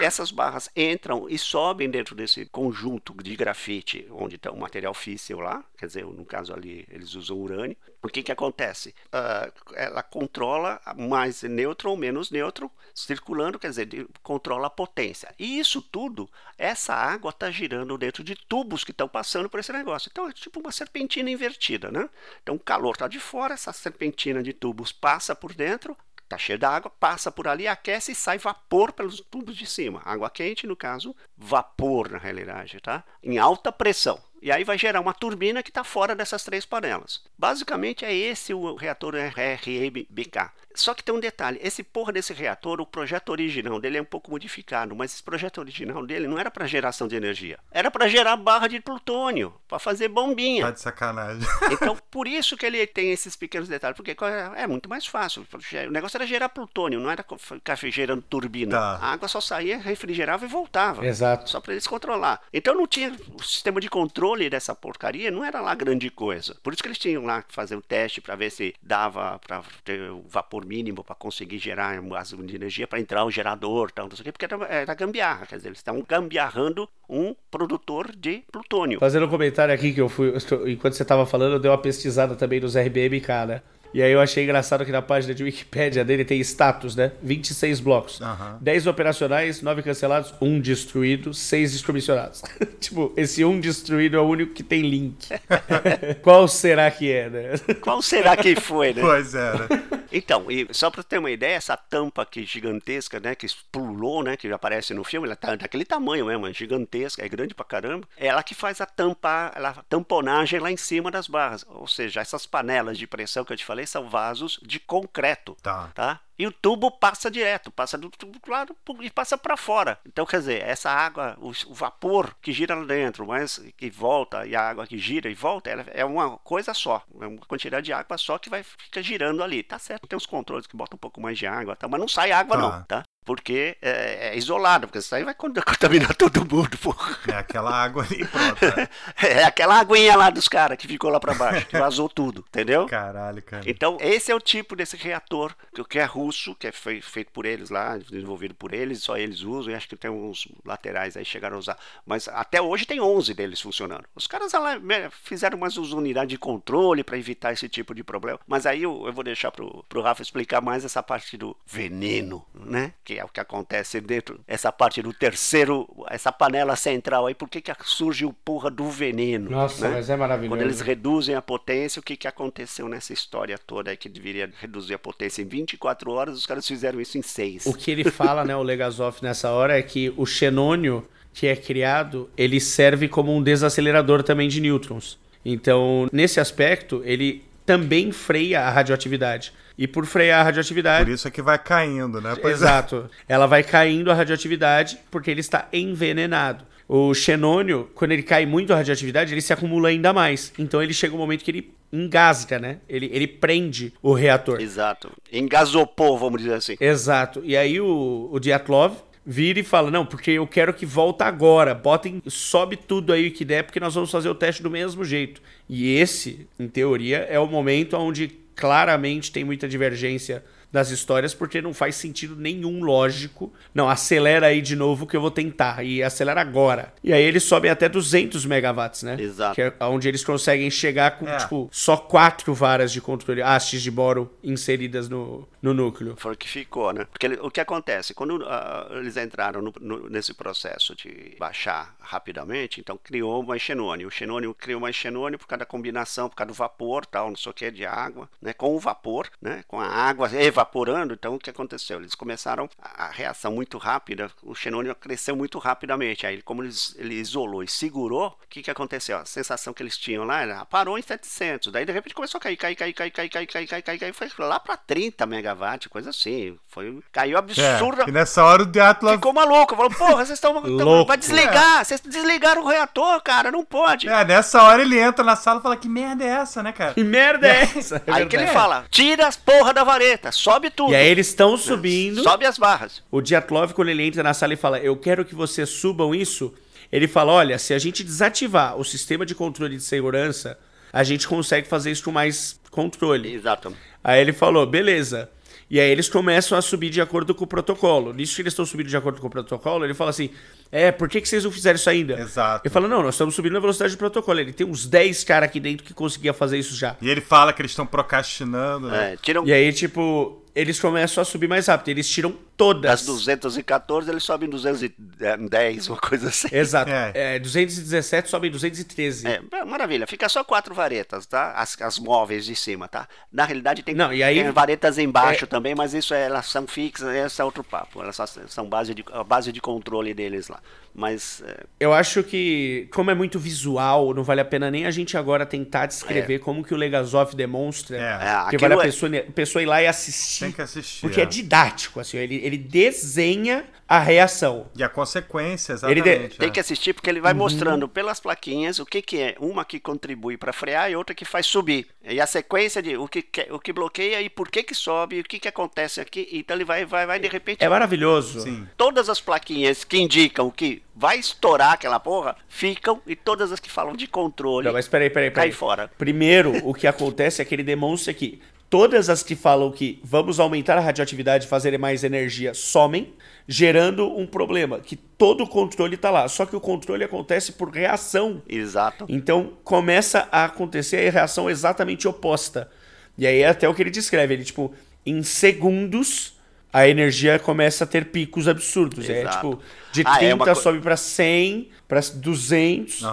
Essas 0.00 0.30
barras 0.30 0.70
entram 0.74 1.28
e 1.28 1.38
sobem 1.38 1.90
dentro 1.90 2.14
desse 2.14 2.46
conjunto 2.46 3.12
de 3.22 3.36
grafite, 3.36 4.08
onde 4.10 4.36
está 4.36 4.50
o 4.50 4.58
material 4.58 4.94
físsil 4.94 5.38
lá, 5.38 5.62
quer 5.76 5.86
dizer, 5.86 6.06
no 6.06 6.24
caso 6.24 6.54
ali 6.54 6.86
eles 6.88 7.14
usam 7.14 7.36
urânio. 7.36 7.76
O 8.02 8.08
que, 8.08 8.22
que 8.22 8.32
acontece? 8.32 8.94
Uh, 9.08 9.74
ela 9.74 10.02
controla 10.02 10.80
mais 10.96 11.42
nêutron 11.42 11.90
ou 11.90 11.96
menos 11.96 12.30
nêutron 12.30 12.70
circulando, 12.94 13.58
quer 13.58 13.68
dizer, 13.68 14.08
controla 14.22 14.68
a 14.68 14.70
potência. 14.70 15.34
E 15.38 15.58
isso 15.58 15.82
tudo, 15.82 16.30
essa 16.56 16.94
água 16.94 17.30
está 17.30 17.50
girando 17.50 17.98
dentro 17.98 18.24
de 18.24 18.34
tubos 18.34 18.82
que 18.82 18.92
estão 18.92 19.08
passando 19.08 19.50
por 19.50 19.60
esse 19.60 19.72
negócio. 19.72 20.08
Então 20.10 20.26
é 20.26 20.32
tipo 20.32 20.58
uma 20.60 20.72
serpentina 20.72 21.28
invertida, 21.28 21.90
né? 21.90 22.08
Então 22.42 22.54
o 22.54 22.60
calor 22.60 22.94
está 22.94 23.08
de 23.08 23.20
fora, 23.20 23.52
essa 23.52 23.74
serpentina 23.74 24.42
de 24.42 24.54
tubos 24.54 24.90
passa 24.90 25.34
por 25.34 25.52
dentro, 25.52 25.94
Está 26.28 26.36
cheio 26.36 26.58
d'água, 26.58 26.90
passa 27.00 27.32
por 27.32 27.48
ali, 27.48 27.66
aquece 27.66 28.12
e 28.12 28.14
sai 28.14 28.36
vapor 28.36 28.92
pelos 28.92 29.18
tubos 29.18 29.56
de 29.56 29.64
cima. 29.64 30.02
Água 30.04 30.28
quente, 30.28 30.66
no 30.66 30.76
caso, 30.76 31.16
vapor 31.34 32.10
na 32.10 32.18
realidade, 32.18 32.78
tá? 32.80 33.02
Em 33.22 33.38
alta 33.38 33.72
pressão. 33.72 34.20
E 34.42 34.52
aí 34.52 34.62
vai 34.62 34.76
gerar 34.76 35.00
uma 35.00 35.14
turbina 35.14 35.62
que 35.62 35.70
está 35.70 35.82
fora 35.82 36.14
dessas 36.14 36.44
três 36.44 36.66
panelas. 36.66 37.24
Basicamente 37.38 38.04
é 38.04 38.14
esse 38.14 38.52
o 38.52 38.74
reator 38.74 39.14
RRBK. 39.14 40.50
Só 40.80 40.94
que 40.94 41.02
tem 41.02 41.14
um 41.14 41.20
detalhe: 41.20 41.58
esse 41.62 41.82
porra 41.82 42.12
desse 42.12 42.32
reator, 42.32 42.80
o 42.80 42.86
projeto 42.86 43.30
original 43.30 43.80
dele 43.80 43.98
é 43.98 44.02
um 44.02 44.04
pouco 44.04 44.30
modificado, 44.30 44.94
mas 44.94 45.12
esse 45.12 45.22
projeto 45.22 45.58
original 45.58 46.04
dele 46.06 46.26
não 46.26 46.38
era 46.38 46.50
para 46.50 46.66
geração 46.66 47.08
de 47.08 47.16
energia, 47.16 47.58
era 47.70 47.90
para 47.90 48.08
gerar 48.08 48.36
barra 48.36 48.68
de 48.68 48.80
plutônio, 48.80 49.54
para 49.66 49.78
fazer 49.78 50.08
bombinha. 50.08 50.66
Tá 50.66 50.70
de 50.72 50.80
sacanagem. 50.80 51.46
Então, 51.70 51.96
por 52.10 52.26
isso 52.26 52.56
que 52.56 52.64
ele 52.64 52.86
tem 52.86 53.12
esses 53.12 53.36
pequenos 53.36 53.68
detalhes, 53.68 53.96
porque 53.96 54.16
é 54.56 54.66
muito 54.66 54.88
mais 54.88 55.06
fácil. 55.06 55.46
O 55.86 55.90
negócio 55.90 56.16
era 56.16 56.26
gerar 56.26 56.48
plutônio, 56.48 56.98
não 56.98 57.10
era 57.10 57.24
ficar 57.38 57.76
gerando 57.76 58.22
turbina. 58.22 58.72
Tá. 58.72 58.98
A 59.00 59.12
água 59.12 59.28
só 59.28 59.40
saía, 59.40 59.78
refrigerava 59.78 60.44
e 60.44 60.48
voltava. 60.48 61.06
Exato. 61.06 61.48
Só 61.50 61.60
para 61.60 61.72
eles 61.72 61.86
controlar. 61.86 62.40
Então 62.52 62.74
não 62.74 62.86
tinha 62.86 63.14
o 63.34 63.42
sistema 63.42 63.80
de 63.80 63.88
controle 63.88 64.48
dessa 64.50 64.74
porcaria, 64.74 65.30
não 65.30 65.44
era 65.44 65.60
lá 65.60 65.74
grande 65.74 66.10
coisa. 66.10 66.56
Por 66.62 66.72
isso 66.72 66.82
que 66.82 66.88
eles 66.88 66.98
tinham 66.98 67.24
lá 67.24 67.42
que 67.42 67.54
fazer 67.54 67.76
o 67.76 67.82
teste 67.82 68.20
para 68.20 68.36
ver 68.36 68.50
se 68.50 68.74
dava 68.82 69.38
para 69.38 69.62
ter 69.84 70.10
o 70.10 70.24
vapor 70.28 70.64
mínimo 70.68 71.02
para 71.02 71.14
conseguir 71.14 71.58
gerar 71.58 71.98
um 71.98 72.08
máximo 72.08 72.44
de 72.44 72.54
energia 72.54 72.86
para 72.86 73.00
entrar 73.00 73.24
o 73.24 73.30
gerador, 73.30 73.90
tal, 73.90 74.08
não 74.08 74.14
sei 74.16 74.22
o 74.22 74.24
quê, 74.24 74.32
porque 74.32 74.44
era, 74.44 74.64
era 74.66 74.94
gambiarra, 74.94 75.46
quer 75.46 75.56
dizer, 75.56 75.68
eles 75.68 75.78
estavam 75.78 76.04
gambiarrando 76.06 76.88
um 77.08 77.34
produtor 77.50 78.14
de 78.14 78.44
plutônio. 78.52 79.00
Fazendo 79.00 79.26
um 79.26 79.30
comentário 79.30 79.72
aqui 79.72 79.92
que 79.92 80.00
eu 80.00 80.08
fui, 80.08 80.34
enquanto 80.66 80.92
você 80.92 81.02
estava 81.02 81.24
falando, 81.24 81.54
eu 81.54 81.58
dei 81.58 81.70
uma 81.70 81.78
pesquisada 81.78 82.36
também 82.36 82.60
nos 82.60 82.76
RBMK, 82.76 83.46
né? 83.46 83.62
E 83.92 84.02
aí 84.02 84.12
eu 84.12 84.20
achei 84.20 84.44
engraçado 84.44 84.84
que 84.84 84.92
na 84.92 85.00
página 85.00 85.34
de 85.34 85.42
Wikipedia 85.42 86.04
dele 86.04 86.24
tem 86.24 86.40
status, 86.40 86.94
né? 86.94 87.12
26 87.22 87.80
blocos. 87.80 88.20
Uhum. 88.20 88.58
10 88.60 88.86
operacionais, 88.86 89.62
9 89.62 89.82
cancelados, 89.82 90.34
1 90.40 90.60
destruído, 90.60 91.32
6 91.32 91.72
descomissionados. 91.72 92.42
tipo, 92.78 93.12
esse 93.16 93.44
1 93.44 93.60
destruído 93.60 94.16
é 94.16 94.20
o 94.20 94.24
único 94.24 94.52
que 94.52 94.62
tem 94.62 94.82
link. 94.82 95.28
Qual 96.22 96.46
será 96.46 96.90
que 96.90 97.10
é, 97.10 97.30
né? 97.30 97.52
Qual 97.80 98.02
será 98.02 98.36
que 98.36 98.56
foi, 98.56 98.92
né? 98.92 99.00
Pois 99.00 99.34
é, 99.34 99.52
né? 99.54 99.68
Então, 100.10 100.50
e 100.50 100.66
só 100.72 100.90
pra 100.90 101.02
ter 101.02 101.18
uma 101.18 101.30
ideia, 101.30 101.56
essa 101.56 101.76
tampa 101.76 102.22
aqui 102.22 102.44
gigantesca, 102.44 103.20
né, 103.20 103.34
que 103.34 103.46
pulou, 103.70 104.22
né, 104.22 104.36
que 104.36 104.50
aparece 104.50 104.94
no 104.94 105.04
filme, 105.04 105.26
ela 105.26 105.36
tá 105.36 105.54
daquele 105.54 105.84
tamanho 105.84 106.26
mesmo, 106.26 106.46
é 106.46 106.52
gigantesca, 106.52 107.24
é 107.24 107.28
grande 107.28 107.54
pra 107.54 107.64
caramba. 107.64 108.08
É 108.16 108.28
ela 108.28 108.42
que 108.42 108.54
faz 108.54 108.80
a 108.80 108.86
tampa, 108.86 109.52
a 109.54 109.82
tamponagem 109.84 110.60
lá 110.60 110.70
em 110.70 110.76
cima 110.76 111.10
das 111.10 111.28
barras. 111.28 111.64
Ou 111.68 111.86
seja, 111.86 112.20
essas 112.20 112.46
panelas 112.46 112.96
de 112.96 113.06
pressão 113.06 113.44
que 113.44 113.52
eu 113.52 113.56
te 113.56 113.64
falei 113.64 113.86
são 113.86 114.08
vasos 114.08 114.58
de 114.62 114.80
concreto, 114.80 115.56
tá? 115.62 115.90
tá? 115.94 116.20
E 116.38 116.46
o 116.46 116.52
tubo 116.52 116.90
passa 116.90 117.30
direto, 117.30 117.70
passa 117.70 117.98
do 117.98 118.08
tubo 118.10 118.38
lado 118.46 118.76
e 119.00 119.10
passa 119.10 119.36
para 119.36 119.56
fora. 119.56 119.98
Então, 120.06 120.24
quer 120.24 120.38
dizer, 120.38 120.62
essa 120.62 120.90
água, 120.90 121.36
o, 121.40 121.48
o, 121.48 121.74
vapor 121.74 122.34
que 122.40 122.52
gira 122.52 122.74
lá 122.74 122.84
dentro, 122.84 123.26
mas 123.26 123.58
que 123.76 123.90
volta, 123.90 124.46
e 124.46 124.54
a 124.54 124.68
água 124.68 124.86
que 124.86 124.96
gira 124.98 125.28
e 125.28 125.34
volta, 125.34 125.68
ela 125.68 125.84
é 125.88 126.04
uma 126.04 126.38
coisa 126.38 126.72
só, 126.72 127.02
é 127.20 127.26
uma 127.26 127.38
quantidade 127.38 127.86
de 127.86 127.92
água 127.92 128.16
só 128.16 128.38
que 128.38 128.48
vai 128.48 128.62
ficar 128.62 129.02
girando 129.02 129.42
ali. 129.42 129.62
Tá 129.62 129.78
certo, 129.78 130.06
tem 130.06 130.16
os 130.16 130.26
controles 130.26 130.66
que 130.66 130.76
botam 130.76 130.96
um 130.96 131.00
pouco 131.00 131.20
mais 131.20 131.36
de 131.36 131.46
água, 131.46 131.74
tá, 131.74 131.88
mas 131.88 132.00
não 132.00 132.08
sai 132.08 132.30
água 132.30 132.56
tá. 132.56 132.62
não, 132.62 132.84
tá? 132.84 133.02
Porque 133.28 133.76
é, 133.82 134.30
é, 134.30 134.38
isolado, 134.38 134.86
porque 134.86 135.00
isso 135.00 135.14
aí 135.14 135.22
vai 135.22 135.34
contaminar 135.34 136.14
todo 136.16 136.40
mundo, 136.50 136.78
porra. 136.78 137.14
É 137.28 137.34
aquela 137.34 137.70
água 137.70 138.02
ali, 138.02 138.26
pronto. 138.26 138.88
é 139.22 139.44
aquela 139.44 139.78
aguinha 139.78 140.16
lá 140.16 140.30
dos 140.30 140.48
caras 140.48 140.78
que 140.78 140.88
ficou 140.88 141.10
lá 141.10 141.20
para 141.20 141.34
baixo, 141.34 141.66
que 141.66 141.78
vazou 141.78 142.08
tudo, 142.08 142.42
entendeu? 142.48 142.86
Caralho, 142.86 143.42
cara. 143.42 143.62
Então, 143.66 143.98
esse 144.00 144.32
é 144.32 144.34
o 144.34 144.40
tipo 144.40 144.74
desse 144.74 144.96
reator, 144.96 145.54
que 145.90 145.98
é 145.98 146.06
russo, 146.06 146.54
que 146.54 146.68
é 146.68 146.72
feito 146.72 147.30
por 147.30 147.44
eles 147.44 147.68
lá, 147.68 147.98
desenvolvido 147.98 148.54
por 148.54 148.72
eles, 148.72 149.02
só 149.02 149.18
eles 149.18 149.42
usam, 149.42 149.74
e 149.74 149.76
acho 149.76 149.86
que 149.86 149.94
tem 149.94 150.10
uns 150.10 150.48
laterais 150.64 151.14
aí 151.14 151.24
chegaram 151.24 151.56
a 151.56 151.58
usar. 151.58 151.78
Mas 152.06 152.28
até 152.28 152.62
hoje 152.62 152.86
tem 152.86 152.98
11 152.98 153.34
deles 153.34 153.60
funcionando. 153.60 154.06
Os 154.16 154.26
caras 154.26 154.54
lá 154.54 154.80
fizeram 155.22 155.58
mais 155.58 155.76
umas 155.76 155.92
unidades 155.92 156.30
de 156.30 156.38
controle 156.38 157.04
para 157.04 157.18
evitar 157.18 157.52
esse 157.52 157.68
tipo 157.68 157.94
de 157.94 158.02
problema. 158.02 158.40
Mas 158.46 158.64
aí 158.64 158.84
eu, 158.84 159.04
eu 159.06 159.12
vou 159.12 159.22
deixar 159.22 159.50
pro, 159.50 159.84
pro 159.86 160.00
Rafa 160.00 160.22
explicar 160.22 160.62
mais 160.62 160.82
essa 160.82 161.02
parte 161.02 161.36
do 161.36 161.54
veneno, 161.66 162.42
né? 162.54 162.94
Que 163.04 163.17
é 163.18 163.24
o 163.24 163.28
que 163.28 163.40
acontece 163.40 164.00
dentro, 164.00 164.40
essa 164.46 164.70
parte 164.70 165.02
do 165.02 165.12
terceiro, 165.12 165.88
essa 166.08 166.30
panela 166.30 166.76
central 166.76 167.26
aí, 167.26 167.34
por 167.34 167.48
que, 167.48 167.60
que 167.60 167.72
surge 167.84 168.24
o 168.24 168.32
porra 168.32 168.70
do 168.70 168.88
veneno? 168.88 169.50
Nossa, 169.50 169.88
né? 169.88 169.96
mas 169.96 170.10
é 170.10 170.16
maravilhoso. 170.16 170.56
Quando 170.56 170.62
eles 170.62 170.80
reduzem 170.80 171.34
a 171.34 171.42
potência, 171.42 172.00
o 172.00 172.02
que, 172.02 172.16
que 172.16 172.28
aconteceu 172.28 172.88
nessa 172.88 173.12
história 173.12 173.58
toda 173.58 173.90
aí 173.90 173.96
que 173.96 174.08
deveria 174.08 174.50
reduzir 174.60 174.94
a 174.94 174.98
potência 174.98 175.42
em 175.42 175.46
24 175.46 176.10
horas, 176.10 176.38
os 176.38 176.46
caras 176.46 176.66
fizeram 176.66 177.00
isso 177.00 177.18
em 177.18 177.22
6. 177.22 177.66
O 177.66 177.74
que 177.74 177.90
ele 177.90 178.10
fala, 178.10 178.44
né, 178.44 178.56
o 178.56 178.62
Legasov 178.62 179.18
nessa 179.22 179.50
hora 179.50 179.78
é 179.78 179.82
que 179.82 180.12
o 180.16 180.24
xenônio 180.24 181.06
que 181.32 181.46
é 181.46 181.54
criado, 181.54 182.28
ele 182.36 182.58
serve 182.58 183.08
como 183.08 183.32
um 183.32 183.42
desacelerador 183.42 184.22
também 184.24 184.48
de 184.48 184.60
nêutrons. 184.60 185.18
Então, 185.44 186.08
nesse 186.12 186.40
aspecto, 186.40 187.00
ele 187.04 187.44
também 187.64 188.10
freia 188.10 188.62
a 188.62 188.70
radioatividade. 188.70 189.52
E 189.78 189.86
por 189.86 190.04
frear 190.04 190.40
a 190.40 190.42
radioatividade. 190.42 191.04
Por 191.04 191.12
isso 191.12 191.28
é 191.28 191.30
que 191.30 191.40
vai 191.40 191.56
caindo, 191.56 192.20
né? 192.20 192.34
Pois 192.34 192.60
é. 192.60 192.64
Exato. 192.64 193.08
É. 193.28 193.34
Ela 193.34 193.46
vai 193.46 193.62
caindo 193.62 194.10
a 194.10 194.14
radioatividade 194.14 194.98
porque 195.10 195.30
ele 195.30 195.40
está 195.40 195.68
envenenado. 195.72 196.64
O 196.88 197.14
xenônio, 197.14 197.88
quando 197.94 198.12
ele 198.12 198.22
cai 198.22 198.44
muito 198.44 198.72
a 198.72 198.76
radioatividade, 198.76 199.32
ele 199.32 199.42
se 199.42 199.52
acumula 199.52 199.88
ainda 199.88 200.12
mais. 200.12 200.52
Então 200.58 200.82
ele 200.82 200.92
chega 200.92 201.14
um 201.14 201.18
momento 201.18 201.44
que 201.44 201.50
ele 201.50 201.72
engasga, 201.92 202.58
né? 202.58 202.78
Ele, 202.88 203.08
ele 203.12 203.26
prende 203.26 203.92
o 204.02 204.12
reator. 204.12 204.60
Exato. 204.60 205.10
Engasopou, 205.32 206.18
vamos 206.18 206.42
dizer 206.42 206.54
assim. 206.54 206.76
Exato. 206.80 207.40
E 207.44 207.56
aí 207.56 207.80
o, 207.80 208.30
o 208.32 208.40
Diatlov 208.40 208.96
vira 209.24 209.60
e 209.60 209.62
fala: 209.62 209.90
Não, 209.90 210.06
porque 210.06 210.32
eu 210.32 210.46
quero 210.46 210.72
que 210.72 210.86
volta 210.86 211.26
agora. 211.26 211.74
Botem, 211.74 212.22
sobe 212.26 212.76
tudo 212.76 213.12
aí 213.12 213.30
que 213.30 213.44
der, 213.44 213.64
porque 213.64 213.78
nós 213.78 213.94
vamos 213.94 214.10
fazer 214.10 214.28
o 214.28 214.34
teste 214.34 214.62
do 214.62 214.70
mesmo 214.70 215.04
jeito. 215.04 215.42
E 215.68 215.94
esse, 215.94 216.48
em 216.58 216.66
teoria, 216.66 217.18
é 217.30 217.38
o 217.38 217.46
momento 217.46 217.96
onde 217.96 218.28
claramente 218.58 219.30
tem 219.30 219.44
muita 219.44 219.68
divergência 219.68 220.44
das 220.70 220.90
histórias 220.90 221.32
porque 221.32 221.62
não 221.62 221.72
faz 221.72 221.94
sentido 221.94 222.36
nenhum 222.36 222.82
lógico. 222.82 223.52
Não, 223.74 223.88
acelera 223.88 224.48
aí 224.48 224.60
de 224.60 224.76
novo 224.76 225.06
que 225.06 225.16
eu 225.16 225.20
vou 225.20 225.30
tentar. 225.30 225.82
E 225.82 226.02
acelera 226.02 226.40
agora. 226.40 226.92
E 227.02 227.12
aí 227.12 227.22
eles 227.22 227.44
sobem 227.44 227.70
até 227.70 227.88
200 227.88 228.44
megawatts, 228.44 229.02
né? 229.02 229.16
Exato. 229.18 229.54
Que 229.54 229.62
é 229.62 229.72
onde 229.80 230.08
eles 230.08 230.24
conseguem 230.24 230.70
chegar 230.70 231.12
com, 231.18 231.26
é. 231.26 231.38
tipo, 231.38 231.68
só 231.72 231.96
quatro 231.96 232.52
varas 232.52 232.92
de 232.92 233.00
controle, 233.00 233.40
hastes 233.40 233.80
de 233.80 233.90
boro 233.90 234.30
inseridas 234.42 235.08
no, 235.08 235.48
no 235.60 235.74
núcleo. 235.74 236.14
Foi 236.16 236.34
o 236.34 236.36
que 236.36 236.48
ficou, 236.48 236.92
né? 236.92 237.04
Porque 237.04 237.26
o 237.26 237.50
que 237.50 237.60
acontece? 237.60 238.14
Quando 238.14 238.36
uh, 238.36 238.98
eles 238.98 239.16
entraram 239.16 239.60
no, 239.60 239.72
no, 239.80 240.08
nesse 240.08 240.32
processo 240.34 240.94
de 240.94 241.36
baixar 241.38 241.96
rapidamente, 242.00 242.80
então 242.80 242.96
criou 242.96 243.42
mais 243.42 243.60
xenônio. 243.60 244.08
O 244.08 244.10
xenônio 244.10 244.54
criou 244.54 244.80
mais 244.80 244.94
xenônio 244.94 245.38
por 245.38 245.46
causa 245.46 245.60
da 245.60 245.66
combinação, 245.66 246.28
por 246.28 246.36
causa 246.36 246.48
do 246.48 246.54
vapor, 246.54 247.04
tal, 247.06 247.28
não 247.28 247.36
sei 247.36 247.50
o 247.50 247.54
que, 247.54 247.70
de 247.70 247.84
água, 247.84 248.28
né? 248.40 248.52
Com 248.52 248.74
o 248.74 248.78
vapor, 248.78 249.28
né? 249.40 249.64
Com 249.66 249.80
a 249.80 249.86
água 249.86 250.30
evaporando, 250.34 251.14
então 251.14 251.34
o 251.34 251.38
que 251.38 251.50
aconteceu? 251.50 251.98
Eles 251.98 252.14
começaram 252.14 252.68
a 252.80 253.08
reação 253.08 253.52
muito 253.52 253.78
rápida, 253.78 254.30
o 254.42 254.54
xenônio 254.54 254.94
cresceu 254.94 255.36
muito 255.36 255.58
rapidamente. 255.58 256.26
Aí, 256.26 256.40
como 256.42 256.62
ele, 256.62 256.72
ele 256.96 257.14
isolou 257.14 257.62
e 257.62 257.68
segurou, 257.68 258.28
o 258.28 258.48
que, 258.48 258.62
que 258.62 258.70
aconteceu? 258.70 259.18
A 259.18 259.24
sensação 259.24 259.74
que 259.74 259.82
eles 259.82 259.98
tinham 259.98 260.24
lá 260.24 260.42
era, 260.42 260.64
parou 260.64 260.98
em 260.98 261.02
700, 261.02 261.72
daí 261.72 261.84
de 261.84 261.92
repente 261.92 262.14
começou 262.14 262.38
a 262.38 262.40
cair, 262.40 262.56
cair, 262.56 262.76
cair, 262.76 262.92
cair, 262.92 263.10
cair, 263.10 263.28
cair, 263.28 263.46
cair, 263.46 263.66
cair, 263.66 263.82
cair, 263.82 263.98
cair 263.98 264.12
foi 264.12 264.28
lá 264.38 264.60
para 264.60 264.76
30 264.76 265.26
megawatts, 265.48 265.88
coisa 265.88 266.10
assim. 266.10 266.56
Foi, 266.68 266.98
caiu 267.10 267.38
absurda. 267.38 268.04
É, 268.04 268.08
e 268.08 268.12
nessa 268.12 268.44
hora 268.44 268.62
o 268.62 268.66
Diatlo 268.66 269.10
ficou 269.12 269.32
maluco, 269.32 269.74
falou, 269.74 269.90
porra, 269.90 270.16
vocês 270.16 270.30
estão, 270.30 270.60
vai 271.06 271.16
desligar, 271.16 271.80
é. 271.80 271.84
vocês 271.84 272.00
desligaram 272.00 272.62
o 272.62 272.68
reator, 272.68 273.20
cara, 273.22 273.50
não 273.50 273.64
pode. 273.64 274.08
É, 274.08 274.24
nessa 274.24 274.62
hora 274.62 274.82
ele 274.82 274.98
entra 274.98 275.24
na 275.24 275.36
sala 275.36 275.60
e 275.60 275.62
fala, 275.62 275.76
que 275.76 275.88
merda 275.88 276.24
é 276.24 276.28
essa, 276.28 276.62
né, 276.62 276.72
cara? 276.72 276.94
Que 276.94 277.04
merda 277.04 277.46
é, 277.46 277.50
é 277.50 277.62
essa? 277.62 278.02
Aí 278.06 278.26
que 278.26 278.36
ele 278.36 278.46
fala, 278.48 278.84
tira 278.90 279.26
as 279.26 279.36
porra 279.36 279.72
da 279.72 279.84
vareta, 279.84 280.30
sobe 280.30 280.70
tudo. 280.70 280.92
E 280.92 280.96
aí 280.96 281.06
eles 281.06 281.28
estão 281.28 281.56
subindo. 281.56 282.22
Sobe 282.22 282.44
as 282.44 282.58
barras. 282.58 283.02
O 283.10 283.20
Diatlov, 283.20 283.72
quando 283.72 283.88
ele 283.88 284.02
entra 284.02 284.22
na 284.22 284.34
sala 284.34 284.52
e 284.52 284.56
fala, 284.56 284.78
eu 284.78 284.96
quero 284.96 285.24
que 285.24 285.34
vocês 285.34 285.68
subam 285.68 286.14
isso, 286.14 286.54
ele 286.92 287.08
fala, 287.08 287.32
olha, 287.32 287.58
se 287.58 287.74
a 287.74 287.78
gente 287.78 288.04
desativar 288.04 288.76
o 288.76 288.84
sistema 288.84 289.24
de 289.24 289.34
controle 289.34 289.76
de 289.76 289.82
segurança, 289.82 290.58
a 290.92 291.04
gente 291.04 291.28
consegue 291.28 291.68
fazer 291.68 291.90
isso 291.90 292.04
com 292.04 292.10
mais 292.10 292.58
controle. 292.70 293.32
Exato. 293.34 293.74
Aí 294.02 294.20
ele 294.20 294.32
falou, 294.32 294.64
beleza. 294.66 295.28
E 295.70 295.78
aí 295.78 295.90
eles 295.90 296.08
começam 296.08 296.56
a 296.56 296.62
subir 296.62 296.88
de 296.88 297.00
acordo 297.00 297.34
com 297.34 297.44
o 297.44 297.46
protocolo. 297.46 298.12
Nisso 298.12 298.34
que 298.34 298.42
eles 298.42 298.52
estão 298.52 298.64
subindo 298.64 298.88
de 298.88 298.96
acordo 298.96 299.20
com 299.20 299.26
o 299.26 299.30
protocolo, 299.30 299.84
ele 299.84 299.94
fala 299.94 300.10
assim: 300.10 300.30
É, 300.72 300.90
por 300.90 301.08
que, 301.08 301.20
que 301.20 301.28
vocês 301.28 301.44
não 301.44 301.50
fizeram 301.50 301.76
isso 301.76 301.90
ainda? 301.90 302.18
Exato. 302.18 302.66
Ele 302.66 302.72
fala: 302.72 302.88
Não, 302.88 303.02
nós 303.02 303.14
estamos 303.14 303.34
subindo 303.34 303.52
na 303.52 303.60
velocidade 303.60 303.94
do 303.94 303.98
protocolo. 303.98 304.40
Ele 304.40 304.52
tem 304.52 304.66
uns 304.66 304.86
10 304.86 305.24
caras 305.24 305.48
aqui 305.48 305.60
dentro 305.60 305.84
que 305.84 305.92
conseguia 305.92 306.32
fazer 306.32 306.58
isso 306.58 306.74
já. 306.74 306.96
E 307.02 307.08
ele 307.08 307.20
fala 307.20 307.52
que 307.52 307.60
eles 307.60 307.72
estão 307.72 307.86
procrastinando, 307.86 308.88
né? 308.88 309.12
É, 309.12 309.16
tiram... 309.16 309.46
E 309.46 309.52
aí, 309.52 309.72
tipo, 309.72 310.42
eles 310.58 310.80
começam 310.80 311.22
a 311.22 311.24
subir 311.24 311.48
mais 311.48 311.68
rápido. 311.68 311.90
Eles 311.90 312.08
tiram 312.08 312.34
todas. 312.56 312.82
Das 312.82 313.06
214, 313.06 314.10
eles 314.10 314.24
sobem 314.24 314.50
210, 314.50 315.88
uma 315.88 315.98
coisa 315.98 316.28
assim. 316.28 316.48
Exato. 316.50 316.90
É. 316.90 317.36
É, 317.36 317.38
217 317.38 318.28
sobem 318.28 318.50
213. 318.50 319.28
É, 319.28 319.40
maravilha. 319.64 320.04
Fica 320.08 320.28
só 320.28 320.42
quatro 320.42 320.74
varetas, 320.74 321.26
tá? 321.26 321.52
As, 321.52 321.80
as 321.80 322.00
móveis 322.00 322.44
de 322.44 322.56
cima, 322.56 322.88
tá? 322.88 323.06
Na 323.32 323.44
realidade, 323.44 323.84
tem, 323.84 323.94
Não, 323.94 324.12
e 324.12 324.20
aí, 324.20 324.42
tem 324.42 324.50
varetas 324.50 324.98
embaixo 324.98 325.44
é... 325.44 325.46
também, 325.46 325.76
mas 325.76 325.94
isso 325.94 326.12
é, 326.12 326.24
elas 326.24 326.46
são 326.46 326.66
fixas, 326.66 327.14
esse 327.14 327.40
é 327.40 327.44
outro 327.44 327.62
papo. 327.62 328.02
Elas 328.02 328.16
só, 328.16 328.26
são 328.26 328.68
base 328.68 328.92
de, 328.94 329.04
a 329.12 329.22
base 329.22 329.52
de 329.52 329.60
controle 329.60 330.12
deles 330.12 330.48
lá. 330.48 330.58
Mas. 330.92 331.40
É... 331.46 331.64
Eu 331.78 331.92
acho 331.92 332.24
que, 332.24 332.88
como 332.92 333.12
é 333.12 333.14
muito 333.14 333.38
visual, 333.38 334.12
não 334.12 334.24
vale 334.24 334.40
a 334.40 334.44
pena 334.44 334.68
nem 334.68 334.86
a 334.86 334.90
gente 334.90 335.16
agora 335.16 335.46
tentar 335.46 335.86
descrever 335.86 336.34
é. 336.34 336.38
como 336.40 336.64
que 336.64 336.74
o 336.74 336.76
Legasov 336.76 337.36
demonstra. 337.36 337.96
É. 337.96 338.50
Que 338.50 338.58
vale 338.58 338.74
a 338.74 338.78
pessoa, 338.78 339.10
pessoa 339.32 339.62
ir 339.62 339.66
lá 339.66 339.80
e 339.80 339.86
assistir. 339.86 340.47
Tem 340.48 340.56
que 340.56 340.62
assistir. 340.62 341.00
Porque 341.00 341.20
é, 341.20 341.26
didático, 341.26 342.00
assim. 342.00 342.16
Ele, 342.16 342.36
ele 342.36 342.58
desenha 342.58 343.64
a 343.88 343.98
reação. 343.98 344.66
E 344.76 344.82
a 344.82 344.88
consequência, 344.88 345.72
exatamente. 345.72 346.08
Ele 346.08 346.28
de... 346.28 346.36
Tem 346.36 346.52
que 346.52 346.60
assistir 346.60 346.92
porque 346.92 347.08
ele 347.08 347.20
vai 347.20 347.32
uhum. 347.32 347.38
mostrando 347.38 347.88
pelas 347.88 348.20
plaquinhas 348.20 348.78
o 348.78 348.84
que, 348.84 349.00
que 349.00 349.18
é. 349.18 349.34
Uma 349.40 349.64
que 349.64 349.80
contribui 349.80 350.36
para 350.36 350.52
frear 350.52 350.90
e 350.90 350.96
outra 350.96 351.14
que 351.14 351.24
faz 351.24 351.46
subir. 351.46 351.86
E 352.04 352.20
a 352.20 352.26
sequência 352.26 352.82
de 352.82 352.96
o 352.96 353.08
que, 353.08 353.24
o 353.50 353.58
que 353.58 353.72
bloqueia 353.72 354.20
e 354.20 354.28
por 354.28 354.50
que 354.50 354.62
que 354.62 354.74
sobe, 354.74 355.20
o 355.20 355.24
que 355.24 355.38
que 355.38 355.48
acontece 355.48 356.00
aqui. 356.00 356.28
Então 356.32 356.56
ele 356.56 356.64
vai, 356.64 356.84
vai, 356.84 357.06
vai 357.06 357.18
de 357.18 357.28
repente... 357.28 357.64
É 357.64 357.68
maravilhoso. 357.68 358.40
Sim. 358.40 358.66
Todas 358.76 359.08
as 359.08 359.20
plaquinhas 359.20 359.84
que 359.84 359.96
indicam 359.96 360.50
que 360.50 360.82
vai 360.94 361.18
estourar 361.18 361.72
aquela 361.72 362.00
porra, 362.00 362.36
ficam, 362.48 363.00
e 363.06 363.14
todas 363.14 363.52
as 363.52 363.60
que 363.60 363.70
falam 363.70 363.94
de 363.94 364.06
controle. 364.06 364.66
Não, 364.66 364.72
mas 364.72 364.88
peraí, 364.88 365.08
peraí, 365.08 365.30
peraí. 365.30 365.48
Cai 365.48 365.52
fora. 365.52 365.90
Primeiro, 365.96 366.52
o 366.68 366.74
que 366.74 366.86
acontece 366.86 367.40
é 367.40 367.44
que 367.44 367.54
ele 367.54 367.62
demonstra 367.62 368.12
que 368.12 368.42
todas 368.70 369.08
as 369.08 369.22
que 369.22 369.34
falam 369.34 369.70
que 369.70 370.00
vamos 370.04 370.38
aumentar 370.38 370.76
a 370.76 370.80
radioatividade 370.80 371.46
e 371.46 371.48
fazer 371.48 371.76
mais 371.78 372.04
energia 372.04 372.52
somem, 372.54 373.14
gerando 373.46 374.16
um 374.16 374.26
problema, 374.26 374.80
que 374.80 374.96
todo 374.96 375.44
o 375.44 375.48
controle 375.48 375.94
está 375.94 376.10
lá, 376.10 376.28
só 376.28 376.44
que 376.44 376.54
o 376.54 376.60
controle 376.60 377.02
acontece 377.02 377.52
por 377.52 377.70
reação. 377.70 378.42
Exato. 378.48 379.06
Então 379.08 379.54
começa 379.64 380.28
a 380.30 380.44
acontecer 380.44 381.08
a 381.08 381.10
reação 381.10 381.48
exatamente 381.48 382.06
oposta. 382.06 382.70
E 383.16 383.26
aí 383.26 383.42
é 383.42 383.48
até 383.48 383.68
o 383.68 383.74
que 383.74 383.82
ele 383.82 383.90
descreve, 383.90 384.34
ele 384.34 384.44
tipo, 384.44 384.72
em 385.04 385.22
segundos 385.22 386.37
a 386.78 386.88
energia 386.88 387.38
começa 387.38 387.84
a 387.84 387.86
ter 387.86 388.06
picos 388.06 388.46
absurdos. 388.46 389.08
É, 389.08 389.22
Exato. 389.22 389.36
É 389.36 389.40
tipo, 389.40 389.62
de 389.92 390.04
30 390.04 390.18
ah, 390.18 390.24
é 390.24 390.34
uma... 390.34 390.54
sobe 390.54 390.80
para 390.80 390.96
100, 390.96 391.70
para 391.88 392.00
200. 392.00 393.02
Uhum. 393.02 393.08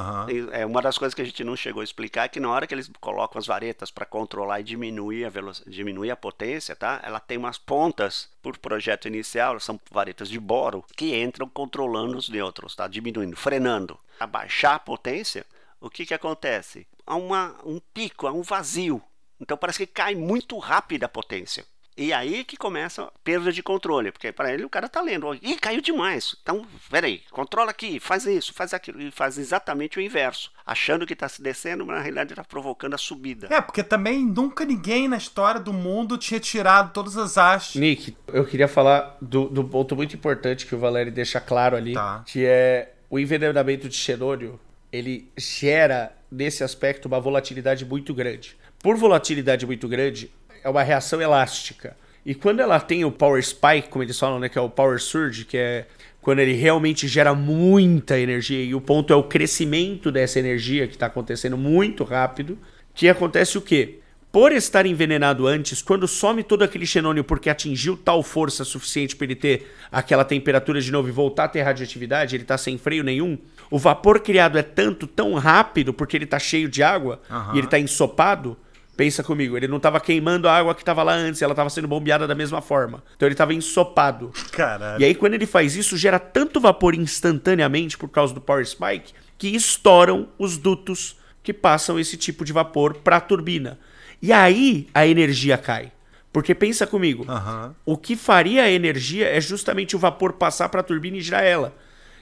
É 0.52 0.66
uma 0.66 0.82
das 0.82 0.98
coisas 0.98 1.14
que 1.14 1.22
a 1.22 1.26
gente 1.26 1.44
não 1.44 1.56
chegou 1.56 1.82
a 1.82 1.84
explicar 1.84 2.26
é 2.26 2.28
que 2.28 2.40
na 2.40 2.50
hora 2.50 2.68
que 2.68 2.74
eles 2.74 2.92
colocam 3.00 3.40
as 3.40 3.48
varetas 3.48 3.90
para 3.90 4.06
controlar 4.06 4.60
e 4.60 4.64
diminuir 4.64 5.26
a 5.26 5.30
velocidade, 5.30 5.76
diminuir 5.76 6.12
a 6.12 6.16
potência, 6.16 6.76
tá? 6.76 7.02
Ela 7.04 7.20
tem 7.20 7.38
umas 7.38 7.58
pontas 7.58 8.30
por 8.42 8.58
projeto 8.58 9.08
inicial, 9.08 9.60
são 9.60 9.80
varetas 9.92 10.30
de 10.30 10.40
boro 10.40 10.84
que 10.96 11.16
entram 11.16 11.50
controlando 11.50 12.18
os 12.18 12.30
nêutrons, 12.30 12.76
tá? 12.76 12.88
Diminuindo, 12.88 13.36
frenando. 13.36 13.98
A 14.20 14.28
baixar 14.28 14.76
a 14.76 14.80
potência, 14.80 15.46
o 15.82 15.90
que 15.90 16.06
que 16.06 16.14
acontece? 16.14 16.86
Há 17.06 17.16
uma, 17.16 17.56
um 17.66 17.80
pico, 17.94 18.28
há 18.28 18.32
um 18.32 18.42
vazio. 18.42 19.02
Então 19.40 19.58
parece 19.58 19.80
que 19.80 19.88
cai 19.88 20.16
muito 20.16 20.58
rápido 20.58 21.04
a 21.04 21.10
potência. 21.10 21.66
E 21.98 22.12
aí 22.12 22.44
que 22.44 22.58
começa 22.58 23.04
a 23.04 23.12
perda 23.24 23.52
de 23.52 23.64
controle, 23.64 24.12
porque 24.12 24.32
para 24.32 24.54
ele 24.54 24.66
o 24.66 24.70
cara 24.70 24.90
tá 24.90 25.02
lendo, 25.02 25.34
ih, 25.36 25.56
caiu 25.56 25.82
demais. 25.82 26.36
Então, 26.44 26.66
peraí, 26.90 27.22
controla 27.32 27.72
aqui, 27.72 28.00
faz 28.00 28.26
isso, 28.26 28.54
faz 28.54 28.74
aquilo, 28.74 29.02
e 29.02 29.12
faz 29.12 29.38
exatamente 29.38 29.98
o 29.98 30.02
inverso, 30.02 30.52
achando 30.66 31.06
que 31.06 31.14
está 31.14 31.30
se 31.30 31.42
descendo, 31.42 31.86
mas 31.86 31.96
na 31.96 32.02
realidade 32.02 32.34
está 32.34 32.44
provocando 32.44 32.96
a 32.96 32.98
subida. 32.98 33.48
É, 33.50 33.62
porque 33.62 33.82
também 33.82 34.26
nunca 34.26 34.66
ninguém 34.66 35.08
na 35.08 35.18
história 35.18 35.60
do 35.60 35.72
mundo 35.72 36.18
tinha 36.18 36.40
tirado 36.40 36.92
todas 36.92 37.16
as 37.16 37.38
hastes. 37.38 37.80
Nick, 37.80 38.16
eu 38.28 38.46
queria 38.46 38.68
falar 38.68 39.18
do, 39.22 39.48
do 39.48 39.64
ponto 39.64 39.96
muito 39.96 40.16
importante 40.16 40.66
que 40.66 40.76
o 40.76 40.80
Valério 40.80 41.12
deixa 41.12 41.40
claro 41.40 41.78
ali, 41.78 41.94
tá. 41.94 42.24
que 42.26 42.46
é 42.46 42.92
o 43.10 43.18
envenenamento 43.18 43.88
de 43.88 43.96
xenônio, 43.96 44.60
ele 44.92 45.30
gera, 45.38 46.12
nesse 46.30 46.64
aspecto, 46.64 47.08
uma 47.08 47.20
volatilidade 47.20 47.86
muito 47.86 48.14
grande. 48.14 48.58
Por 48.80 48.98
volatilidade 48.98 49.66
muito 49.66 49.88
grande, 49.88 50.32
é 50.66 50.70
uma 50.70 50.82
reação 50.82 51.22
elástica. 51.22 51.96
E 52.26 52.34
quando 52.34 52.60
ela 52.60 52.80
tem 52.80 53.06
o 53.06 53.12
power 53.12 53.42
spike, 53.42 53.88
como 53.88 54.04
eles 54.04 54.18
falam, 54.18 54.40
né, 54.40 54.50
que 54.50 54.58
é 54.58 54.62
o 54.62 54.68
power 54.68 55.00
surge, 55.00 55.46
que 55.46 55.56
é 55.56 55.86
quando 56.20 56.40
ele 56.40 56.54
realmente 56.54 57.08
gera 57.08 57.36
muita 57.36 58.20
energia 58.20 58.64
e 58.64 58.74
o 58.74 58.82
ponto 58.82 59.14
é 59.14 59.16
o 59.16 59.22
crescimento 59.22 60.12
dessa 60.12 60.40
energia 60.40 60.88
que 60.88 60.96
está 60.96 61.06
acontecendo 61.06 61.56
muito 61.56 62.04
rápido, 62.04 62.58
que 62.96 63.08
acontece 63.08 63.60
o 63.60 63.62
quê? 63.62 64.00
Por 64.32 64.52
estar 64.52 64.88
envenenado 64.88 65.46
antes, 65.46 65.84
quando 65.84 66.08
some 66.08 66.44
todo 66.44 66.64
aquele 66.64 66.88
xenônio 66.88 67.24
porque 67.24 67.48
atingiu 67.48 67.96
tal 67.96 68.24
força 68.24 68.66
suficiente 68.66 69.16
para 69.16 69.26
ele 69.26 69.36
ter 69.36 69.72
aquela 69.92 70.26
temperatura 70.26 70.82
de 70.82 70.92
novo 70.92 71.08
e 71.08 71.12
voltar 71.12 71.44
a 71.44 71.48
ter 71.48 71.62
radioatividade, 71.62 72.36
ele 72.36 72.44
está 72.44 72.58
sem 72.58 72.76
freio 72.76 73.04
nenhum, 73.04 73.38
o 73.70 73.78
vapor 73.78 74.20
criado 74.20 74.58
é 74.58 74.64
tanto, 74.64 75.06
tão 75.06 75.36
rápido, 75.36 75.94
porque 75.94 76.18
ele 76.18 76.26
está 76.26 76.40
cheio 76.40 76.68
de 76.68 76.82
água 76.82 77.22
uhum. 77.30 77.54
e 77.54 77.58
ele 77.60 77.68
está 77.68 77.78
ensopado, 77.78 78.58
Pensa 78.96 79.24
comigo, 79.24 79.58
ele 79.58 79.68
não 79.68 79.78
estava 79.78 80.00
queimando 80.00 80.48
a 80.48 80.58
água 80.58 80.74
que 80.74 80.82
estava 80.82 81.04
lá 81.04 81.14
antes, 81.14 81.42
ela 81.42 81.52
estava 81.52 81.70
sendo 81.70 81.88
bombeada 81.88 82.26
da 82.26 82.34
mesma 82.34 82.62
forma. 82.62 83.04
Então 83.16 83.28
ele 83.28 83.34
estava 83.34 83.54
ensopado. 83.54 84.32
Caralho. 84.52 85.02
E 85.02 85.06
aí 85.06 85.14
quando 85.14 85.34
ele 85.34 85.46
faz 85.46 85.76
isso, 85.76 85.98
gera 85.98 86.18
tanto 86.18 86.62
vapor 86.62 86.96
instantaneamente 86.96 87.98
por 87.98 88.10
causa 88.10 88.34
do 88.34 88.40
power 88.40 88.66
spike 88.66 89.14
que 89.38 89.50
estouram 89.50 90.30
os 90.40 90.58
dutos 90.58 91.18
que 91.44 91.54
passam 91.54 92.00
esse 92.00 92.18
tipo 92.18 92.46
de 92.46 92.54
vapor 92.54 92.96
para 92.96 93.18
a 93.18 93.22
turbina. 93.22 93.78
E 94.22 94.32
aí 94.32 94.88
a 94.94 95.06
energia 95.06 95.58
cai. 95.58 95.92
Porque 96.32 96.54
pensa 96.54 96.86
comigo, 96.86 97.26
uhum. 97.30 97.74
o 97.86 97.98
que 97.98 98.16
faria 98.16 98.64
a 98.64 98.70
energia 98.70 99.28
é 99.28 99.40
justamente 99.40 99.96
o 99.96 100.00
vapor 100.00 100.34
passar 100.34 100.68
para 100.68 100.82
a 100.82 100.84
turbina 100.84 101.18
e 101.18 101.22
girar 101.22 101.44
ela. 101.44 101.74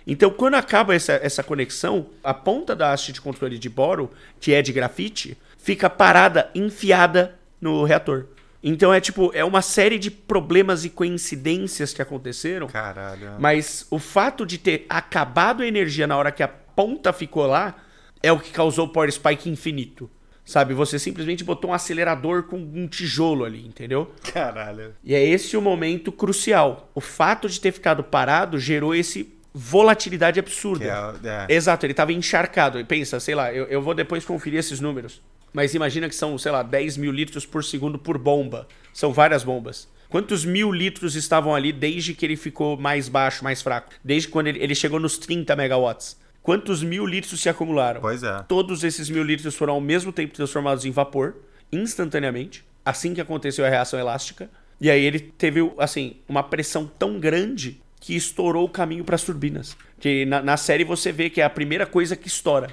Então, 0.05 0.29
quando 0.29 0.55
acaba 0.55 0.93
essa, 0.93 1.13
essa 1.13 1.41
conexão, 1.41 2.07
a 2.23 2.33
ponta 2.33 2.75
da 2.75 2.91
haste 2.91 3.11
de 3.13 3.21
controle 3.21 3.57
de 3.57 3.69
boro, 3.69 4.11
que 4.39 4.53
é 4.53 4.61
de 4.61 4.73
grafite, 4.73 5.37
fica 5.63 5.89
parada, 5.89 6.51
enfiada 6.53 7.39
no 7.59 7.85
reator. 7.85 8.25
Então 8.61 8.93
é 8.93 8.99
tipo, 8.99 9.31
é 9.33 9.43
uma 9.43 9.61
série 9.61 9.97
de 9.97 10.11
problemas 10.11 10.83
e 10.83 10.89
coincidências 10.89 11.93
que 11.93 12.01
aconteceram. 12.01 12.67
Caralho. 12.67 13.35
Mas 13.39 13.87
o 13.89 13.97
fato 13.97 14.45
de 14.45 14.57
ter 14.57 14.85
acabado 14.89 15.63
a 15.63 15.67
energia 15.67 16.05
na 16.05 16.17
hora 16.17 16.31
que 16.31 16.43
a 16.43 16.47
ponta 16.47 17.13
ficou 17.13 17.45
lá 17.45 17.77
é 18.21 18.31
o 18.31 18.39
que 18.39 18.51
causou 18.51 18.85
o 18.85 18.89
Power 18.89 19.11
Spike 19.11 19.49
infinito. 19.49 20.09
Sabe, 20.45 20.73
você 20.73 20.99
simplesmente 20.99 21.41
botou 21.41 21.71
um 21.71 21.73
acelerador 21.73 22.43
com 22.43 22.57
um 22.57 22.85
tijolo 22.85 23.45
ali, 23.45 23.65
entendeu? 23.65 24.13
Caralho. 24.33 24.93
E 25.01 25.15
é 25.15 25.25
esse 25.25 25.55
o 25.55 25.61
momento 25.61 26.11
crucial. 26.11 26.91
O 26.93 26.99
fato 26.99 27.47
de 27.47 27.61
ter 27.61 27.71
ficado 27.71 28.03
parado 28.03 28.59
gerou 28.59 28.93
esse 28.93 29.33
volatilidade 29.53 30.39
absurda. 30.39 31.15
É, 31.23 31.27
é. 31.51 31.55
Exato, 31.55 31.85
ele 31.85 31.93
estava 31.93 32.11
encharcado. 32.11 32.77
E 32.77 32.83
pensa, 32.83 33.21
sei 33.21 33.35
lá, 33.35 33.53
eu, 33.53 33.65
eu 33.65 33.81
vou 33.81 33.93
depois 33.93 34.25
conferir 34.25 34.59
esses 34.59 34.81
números. 34.81 35.21
Mas 35.53 35.75
imagina 35.75 36.09
que 36.09 36.15
são, 36.15 36.37
sei 36.37 36.51
lá, 36.51 36.63
10 36.63 36.97
mil 36.97 37.11
litros 37.11 37.45
por 37.45 37.63
segundo 37.63 37.99
por 37.99 38.17
bomba. 38.17 38.67
São 38.91 39.13
várias 39.13 39.43
bombas. 39.43 39.87
Quantos 40.09 40.43
mil 40.43 40.71
litros 40.71 41.15
estavam 41.15 41.55
ali 41.55 41.71
desde 41.71 42.13
que 42.13 42.25
ele 42.25 42.35
ficou 42.35 42.77
mais 42.77 43.07
baixo, 43.07 43.43
mais 43.43 43.61
fraco? 43.61 43.91
Desde 44.03 44.27
quando 44.27 44.47
ele, 44.47 44.61
ele 44.61 44.75
chegou 44.75 44.99
nos 44.99 45.17
30 45.17 45.55
megawatts? 45.55 46.17
Quantos 46.41 46.83
mil 46.83 47.05
litros 47.05 47.39
se 47.39 47.49
acumularam? 47.49 48.01
Pois 48.01 48.21
é. 48.21 48.43
Todos 48.47 48.83
esses 48.83 49.09
mil 49.09 49.23
litros 49.23 49.55
foram 49.55 49.75
ao 49.75 49.81
mesmo 49.81 50.11
tempo 50.11 50.33
transformados 50.33 50.85
em 50.85 50.91
vapor, 50.91 51.35
instantaneamente, 51.71 52.65
assim 52.85 53.13
que 53.13 53.21
aconteceu 53.21 53.65
a 53.65 53.69
reação 53.69 53.99
elástica. 53.99 54.49
E 54.79 54.91
aí 54.91 55.03
ele 55.03 55.19
teve, 55.19 55.59
assim, 55.77 56.17
uma 56.27 56.43
pressão 56.43 56.85
tão 56.85 57.19
grande 57.19 57.81
que 57.99 58.15
estourou 58.15 58.65
o 58.65 58.69
caminho 58.69 59.05
para 59.05 59.15
as 59.15 59.23
turbinas. 59.23 59.77
Que 59.99 60.25
na, 60.25 60.41
na 60.41 60.57
série 60.57 60.83
você 60.83 61.11
vê 61.11 61.29
que 61.29 61.39
é 61.39 61.45
a 61.45 61.49
primeira 61.49 61.85
coisa 61.85 62.15
que 62.15 62.27
estoura. 62.27 62.67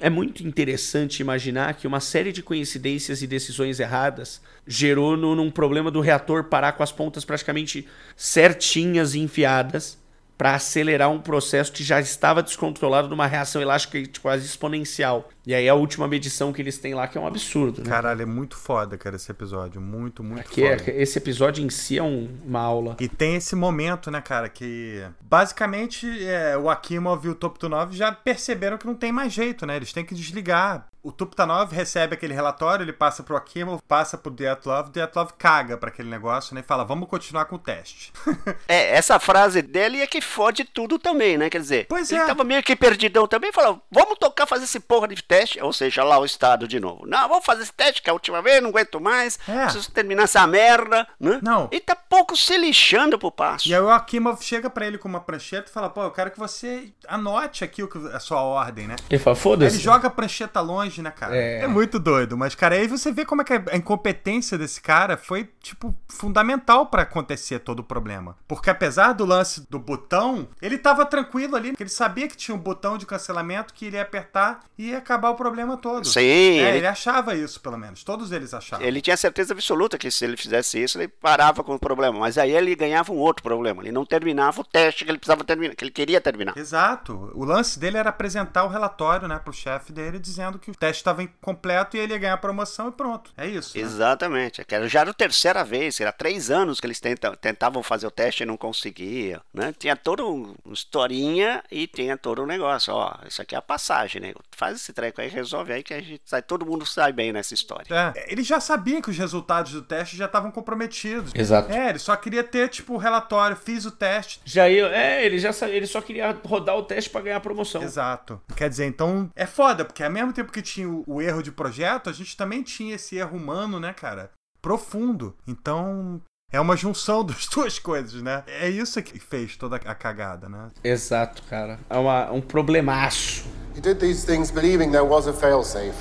É 0.00 0.10
muito 0.10 0.46
interessante 0.46 1.20
imaginar 1.20 1.74
que 1.74 1.86
uma 1.86 2.00
série 2.00 2.32
de 2.32 2.42
coincidências 2.42 3.22
e 3.22 3.26
decisões 3.26 3.78
erradas 3.78 4.40
gerou 4.66 5.16
no, 5.16 5.34
num 5.34 5.50
problema 5.50 5.90
do 5.90 6.00
reator 6.00 6.44
parar 6.44 6.72
com 6.72 6.82
as 6.82 6.90
pontas 6.90 7.24
praticamente 7.24 7.86
certinhas 8.16 9.14
e 9.14 9.20
enfiadas 9.20 9.98
para 10.36 10.54
acelerar 10.54 11.10
um 11.10 11.20
processo 11.20 11.72
que 11.72 11.82
já 11.82 12.00
estava 12.00 12.42
descontrolado 12.42 13.08
numa 13.08 13.26
reação 13.26 13.62
elástica 13.62 14.02
tipo, 14.02 14.20
quase 14.20 14.44
exponencial. 14.44 15.30
E 15.46 15.54
aí 15.54 15.68
a 15.68 15.74
última 15.74 16.08
medição 16.08 16.52
que 16.52 16.60
eles 16.60 16.76
têm 16.76 16.92
lá 16.92 17.06
que 17.06 17.16
é 17.16 17.20
um 17.20 17.26
absurdo. 17.26 17.80
Né? 17.80 17.88
Caralho, 17.88 18.22
é 18.22 18.26
muito 18.26 18.56
foda, 18.56 18.98
cara, 18.98 19.14
esse 19.14 19.30
episódio. 19.30 19.80
Muito, 19.80 20.24
muito 20.24 20.40
Aqui 20.40 20.64
é, 20.64 20.76
foda. 20.76 20.90
É, 20.90 21.02
esse 21.02 21.18
episódio 21.18 21.64
em 21.64 21.70
si 21.70 21.98
é 21.98 22.02
um, 22.02 22.28
uma 22.44 22.60
aula. 22.60 22.96
E 22.98 23.08
tem 23.08 23.36
esse 23.36 23.54
momento, 23.54 24.10
né, 24.10 24.20
cara, 24.20 24.48
que 24.48 25.04
basicamente 25.20 26.06
é, 26.26 26.58
o 26.58 26.68
Akimov 26.68 27.24
e 27.24 27.28
o 27.28 27.34
Top 27.34 27.56
9 27.64 27.96
já 27.96 28.10
perceberam 28.10 28.76
que 28.76 28.86
não 28.86 28.94
tem 28.96 29.12
mais 29.12 29.32
jeito, 29.32 29.64
né? 29.64 29.76
Eles 29.76 29.92
têm 29.92 30.04
que 30.04 30.16
desligar 30.16 30.88
o 31.06 31.12
Tuptanov 31.12 31.72
recebe 31.72 32.14
aquele 32.14 32.34
relatório, 32.34 32.82
ele 32.82 32.92
passa 32.92 33.22
pro 33.22 33.36
Akimov, 33.36 33.80
passa 33.86 34.18
pro 34.18 34.28
Dyatlov, 34.28 34.88
o 34.88 34.90
Dyatlov 34.90 35.30
caga 35.38 35.76
para 35.76 35.88
aquele 35.88 36.08
negócio, 36.08 36.52
né? 36.52 36.62
E 36.62 36.64
fala, 36.64 36.84
vamos 36.84 37.08
continuar 37.08 37.44
com 37.44 37.54
o 37.54 37.60
teste. 37.60 38.12
é, 38.66 38.96
essa 38.96 39.20
frase 39.20 39.62
dele 39.62 40.00
é 40.00 40.06
que 40.08 40.20
fode 40.20 40.64
tudo 40.64 40.98
também, 40.98 41.38
né? 41.38 41.48
Quer 41.48 41.60
dizer, 41.60 41.86
pois 41.88 42.10
ele 42.10 42.22
é. 42.22 42.26
tava 42.26 42.42
meio 42.42 42.60
que 42.60 42.74
perdidão 42.74 43.28
também, 43.28 43.52
falou, 43.52 43.80
vamos 43.88 44.18
tocar, 44.18 44.46
fazer 44.46 44.64
esse 44.64 44.80
porra 44.80 45.06
de 45.06 45.22
teste, 45.22 45.35
ou 45.60 45.72
seja, 45.72 46.02
lá 46.02 46.18
o 46.18 46.24
Estado 46.24 46.66
de 46.66 46.80
novo. 46.80 47.06
Não, 47.06 47.28
vamos 47.28 47.44
fazer 47.44 47.62
esse 47.62 47.72
teste, 47.72 48.02
que 48.02 48.08
é 48.08 48.12
a 48.12 48.14
última 48.14 48.42
vez, 48.42 48.62
não 48.62 48.70
aguento 48.70 49.00
mais, 49.00 49.38
é. 49.48 49.64
preciso 49.64 49.90
terminar 49.90 50.24
essa 50.24 50.46
merda, 50.46 51.06
né? 51.18 51.40
Não. 51.42 51.68
E 51.70 51.80
tá 51.80 51.94
pouco 51.94 52.36
se 52.36 52.56
lixando 52.56 53.18
pro 53.18 53.30
passo. 53.30 53.68
E 53.68 53.74
aí 53.74 53.80
o 53.80 53.90
Akimov 53.90 54.42
chega 54.42 54.68
para 54.68 54.86
ele 54.86 54.98
com 54.98 55.08
uma 55.08 55.20
prancheta 55.20 55.70
e 55.70 55.72
fala, 55.72 55.88
pô, 55.88 56.02
eu 56.02 56.10
quero 56.10 56.30
que 56.30 56.38
você 56.38 56.92
anote 57.06 57.64
aqui 57.64 57.82
o 57.82 57.88
que, 57.88 57.98
a 58.08 58.20
sua 58.20 58.42
ordem, 58.42 58.86
né? 58.86 58.96
Ele 59.10 59.18
fala, 59.18 59.36
foda-se. 59.36 59.76
Ele 59.76 59.82
joga 59.82 60.08
a 60.08 60.10
prancheta 60.10 60.60
longe 60.60 60.96
né, 61.02 61.10
cara? 61.10 61.36
É. 61.36 61.62
é. 61.62 61.66
muito 61.66 61.98
doido. 61.98 62.36
Mas, 62.36 62.54
cara, 62.54 62.74
aí 62.74 62.86
você 62.86 63.12
vê 63.12 63.24
como 63.24 63.42
é 63.42 63.44
que 63.44 63.52
a 63.52 63.76
incompetência 63.76 64.56
desse 64.58 64.80
cara 64.80 65.16
foi, 65.16 65.48
tipo, 65.60 65.94
fundamental 66.08 66.86
para 66.86 67.02
acontecer 67.02 67.60
todo 67.60 67.80
o 67.80 67.84
problema. 67.84 68.36
Porque 68.46 68.70
apesar 68.70 69.12
do 69.12 69.24
lance 69.24 69.66
do 69.68 69.78
botão, 69.78 70.48
ele 70.60 70.78
tava 70.78 71.04
tranquilo 71.04 71.56
ali, 71.56 71.70
porque 71.70 71.82
ele 71.82 71.90
sabia 71.90 72.28
que 72.28 72.36
tinha 72.36 72.54
um 72.54 72.60
botão 72.60 72.98
de 72.98 73.06
cancelamento 73.06 73.74
que 73.74 73.86
ele 73.86 73.96
ia 73.96 74.02
apertar 74.02 74.60
e 74.78 74.90
ia 74.90 74.98
acabar 74.98 75.25
o 75.30 75.34
problema 75.34 75.76
todo. 75.76 76.06
Sim. 76.06 76.20
É, 76.20 76.68
ele... 76.68 76.78
ele 76.78 76.86
achava 76.86 77.34
isso, 77.34 77.60
pelo 77.60 77.76
menos. 77.76 78.02
Todos 78.04 78.32
eles 78.32 78.52
achavam. 78.54 78.86
Ele 78.86 79.00
tinha 79.00 79.16
certeza 79.16 79.52
absoluta 79.52 79.98
que 79.98 80.10
se 80.10 80.24
ele 80.24 80.36
fizesse 80.36 80.82
isso, 80.82 80.98
ele 80.98 81.08
parava 81.08 81.62
com 81.62 81.74
o 81.74 81.78
problema. 81.78 82.18
Mas 82.18 82.38
aí 82.38 82.52
ele 82.52 82.74
ganhava 82.74 83.12
um 83.12 83.18
outro 83.18 83.42
problema. 83.42 83.82
Ele 83.82 83.92
não 83.92 84.04
terminava 84.04 84.60
o 84.60 84.64
teste 84.64 85.04
que 85.04 85.10
ele 85.10 85.18
precisava 85.18 85.44
terminar, 85.44 85.74
que 85.74 85.84
ele 85.84 85.90
queria 85.90 86.20
terminar. 86.20 86.56
Exato. 86.56 87.30
O 87.34 87.44
lance 87.44 87.78
dele 87.78 87.96
era 87.98 88.10
apresentar 88.10 88.64
o 88.64 88.68
relatório, 88.68 89.28
né, 89.28 89.38
pro 89.38 89.52
chefe 89.52 89.92
dele, 89.92 90.18
dizendo 90.18 90.58
que 90.58 90.70
o 90.70 90.74
teste 90.74 91.00
estava 91.00 91.22
incompleto 91.22 91.96
e 91.96 92.00
ele 92.00 92.12
ia 92.12 92.18
ganhar 92.18 92.34
a 92.34 92.38
promoção 92.38 92.88
e 92.88 92.92
pronto. 92.92 93.32
É 93.36 93.46
isso. 93.46 93.76
Né? 93.76 93.84
Exatamente. 93.84 94.64
Já 94.86 95.00
era 95.00 95.10
a 95.10 95.14
terceira 95.14 95.64
vez, 95.64 96.00
era 96.00 96.12
três 96.12 96.50
anos 96.50 96.80
que 96.80 96.86
eles 96.86 97.00
tentavam 97.40 97.82
fazer 97.82 98.06
o 98.06 98.10
teste 98.10 98.42
e 98.42 98.46
não 98.46 98.56
conseguiam. 98.56 99.40
Né? 99.52 99.74
Tinha 99.78 99.96
toda 99.96 100.24
uma 100.24 100.54
historinha 100.70 101.62
e 101.70 101.86
tinha 101.86 102.16
todo 102.16 102.42
um 102.42 102.46
negócio. 102.46 102.92
Ó, 102.94 103.14
isso 103.26 103.42
aqui 103.42 103.54
é 103.54 103.58
a 103.58 103.62
passagem, 103.62 104.20
né? 104.20 104.34
Faz 104.50 104.76
esse 104.76 104.92
treco 104.92 105.15
aí, 105.20 105.28
resolve 105.28 105.72
aí 105.72 105.82
que 105.82 105.94
a 105.94 106.00
gente 106.00 106.22
sai, 106.24 106.42
todo 106.42 106.66
mundo 106.66 106.84
sai 106.86 107.12
bem 107.12 107.32
nessa 107.32 107.54
história. 107.54 107.86
É, 108.14 108.32
ele 108.32 108.42
já 108.42 108.60
sabia 108.60 109.00
que 109.00 109.10
os 109.10 109.16
resultados 109.16 109.72
do 109.72 109.82
teste 109.82 110.16
já 110.16 110.26
estavam 110.26 110.50
comprometidos. 110.50 111.32
Exato. 111.34 111.72
É, 111.72 111.90
ele 111.90 111.98
só 111.98 112.14
queria 112.16 112.44
ter, 112.44 112.68
tipo, 112.68 112.94
o 112.94 112.98
relatório, 112.98 113.56
fiz 113.56 113.84
o 113.84 113.90
teste. 113.90 114.40
Já 114.44 114.68
ia, 114.68 114.86
é, 114.88 115.24
ele 115.24 115.38
já 115.38 115.50
ele 115.68 115.86
só 115.86 116.00
queria 116.00 116.38
rodar 116.44 116.76
o 116.76 116.82
teste 116.82 117.10
para 117.10 117.22
ganhar 117.22 117.36
a 117.36 117.40
promoção. 117.40 117.82
Exato. 117.82 118.40
Quer 118.56 118.68
dizer, 118.68 118.86
então 118.86 119.30
é 119.34 119.46
foda, 119.46 119.84
porque 119.84 120.02
ao 120.02 120.10
mesmo 120.10 120.32
tempo 120.32 120.52
que 120.52 120.62
tinha 120.62 120.88
o, 120.88 121.04
o 121.06 121.22
erro 121.22 121.42
de 121.42 121.52
projeto, 121.52 122.10
a 122.10 122.12
gente 122.12 122.36
também 122.36 122.62
tinha 122.62 122.94
esse 122.94 123.16
erro 123.16 123.36
humano, 123.36 123.80
né, 123.80 123.92
cara? 123.92 124.30
Profundo. 124.60 125.36
Então, 125.46 126.20
é 126.56 126.60
uma 126.60 126.76
junção 126.76 127.22
das 127.24 127.46
duas 127.46 127.78
coisas, 127.78 128.20
né? 128.22 128.42
É 128.46 128.68
isso 128.68 129.00
que 129.02 129.18
fez 129.18 129.56
toda 129.56 129.76
a 129.76 129.94
cagada, 129.94 130.48
né? 130.48 130.70
Exato, 130.82 131.42
cara. 131.48 131.78
É 131.88 131.96
uma, 131.96 132.32
um 132.32 132.40
problemaço. 132.40 133.44
He 133.76 133.80
did 133.80 133.98
these 133.98 134.24
things 134.24 134.50
believing 134.50 134.90
there 134.90 135.04
was 135.04 135.28
a 135.28 135.32
failsafe. 135.32 135.94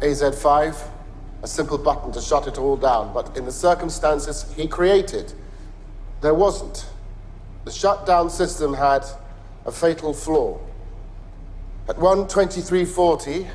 AZ5, 0.00 0.74
a 1.42 1.46
simple 1.46 1.76
button 1.76 2.10
to 2.12 2.20
shut 2.20 2.48
it 2.48 2.58
all 2.58 2.76
down, 2.76 3.12
but 3.12 3.36
in 3.36 3.44
the 3.44 3.52
circumstances 3.52 4.46
he 4.56 4.66
created, 4.66 5.32
there 6.22 6.34
wasn't. 6.34 6.86
The 7.64 7.70
shutdown 7.70 8.30
system 8.30 8.72
had 8.72 9.04
a 9.66 9.72
fatal 9.72 10.14
flaw. 10.14 10.58
At 11.86 11.96
123.40, 11.96 13.46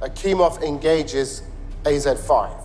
Akimov 0.00 0.62
engages 0.62 1.42
AZ5. 1.84 2.63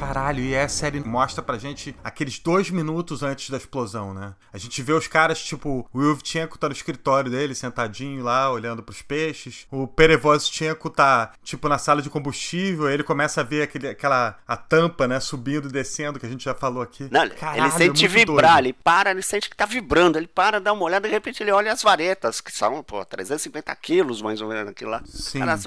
Caralho, 0.00 0.42
e 0.42 0.56
a 0.56 0.66
série 0.66 0.98
mostra 0.98 1.42
pra 1.42 1.58
gente 1.58 1.94
aqueles 2.02 2.38
dois 2.38 2.70
minutos 2.70 3.22
antes 3.22 3.50
da 3.50 3.58
explosão, 3.58 4.14
né? 4.14 4.34
A 4.50 4.56
gente 4.56 4.82
vê 4.82 4.94
os 4.94 5.06
caras, 5.06 5.42
tipo, 5.44 5.86
o 5.92 6.02
Yuvchenko 6.02 6.58
tá 6.58 6.68
no 6.68 6.74
escritório 6.74 7.30
dele, 7.30 7.54
sentadinho 7.54 8.24
lá, 8.24 8.50
olhando 8.50 8.82
pros 8.82 9.02
peixes. 9.02 9.66
O 9.70 9.86
Perevozchenko 9.86 10.88
tá, 10.88 11.32
tipo, 11.44 11.68
na 11.68 11.76
sala 11.76 12.00
de 12.00 12.08
combustível, 12.08 12.88
ele 12.88 13.02
começa 13.02 13.42
a 13.42 13.44
ver 13.44 13.62
aquele, 13.62 13.88
aquela 13.88 14.38
a 14.48 14.56
tampa, 14.56 15.06
né, 15.06 15.20
subindo 15.20 15.68
e 15.68 15.72
descendo, 15.72 16.18
que 16.18 16.24
a 16.24 16.28
gente 16.28 16.44
já 16.44 16.54
falou 16.54 16.82
aqui. 16.82 17.06
Não, 17.10 17.28
Caralho, 17.28 17.64
ele 17.64 17.70
sente 17.72 18.04
é 18.06 18.08
vibrar, 18.08 18.54
doido. 18.54 18.66
ele 18.66 18.72
para, 18.72 19.10
ele 19.10 19.22
sente 19.22 19.50
que 19.50 19.56
tá 19.56 19.66
vibrando, 19.66 20.18
ele 20.18 20.26
para, 20.26 20.58
dá 20.58 20.72
uma 20.72 20.82
olhada, 20.82 21.06
de 21.06 21.12
repente 21.12 21.42
ele 21.42 21.52
olha 21.52 21.70
as 21.70 21.82
varetas, 21.82 22.40
que 22.40 22.50
são, 22.50 22.82
pô, 22.82 23.04
350 23.04 23.76
quilos 23.76 24.22
mais 24.22 24.40
ou 24.40 24.48
menos 24.48 24.70
aquilo 24.70 24.92
lá. 24.92 25.02
Sim. 25.04 25.40
Cara, 25.40 25.58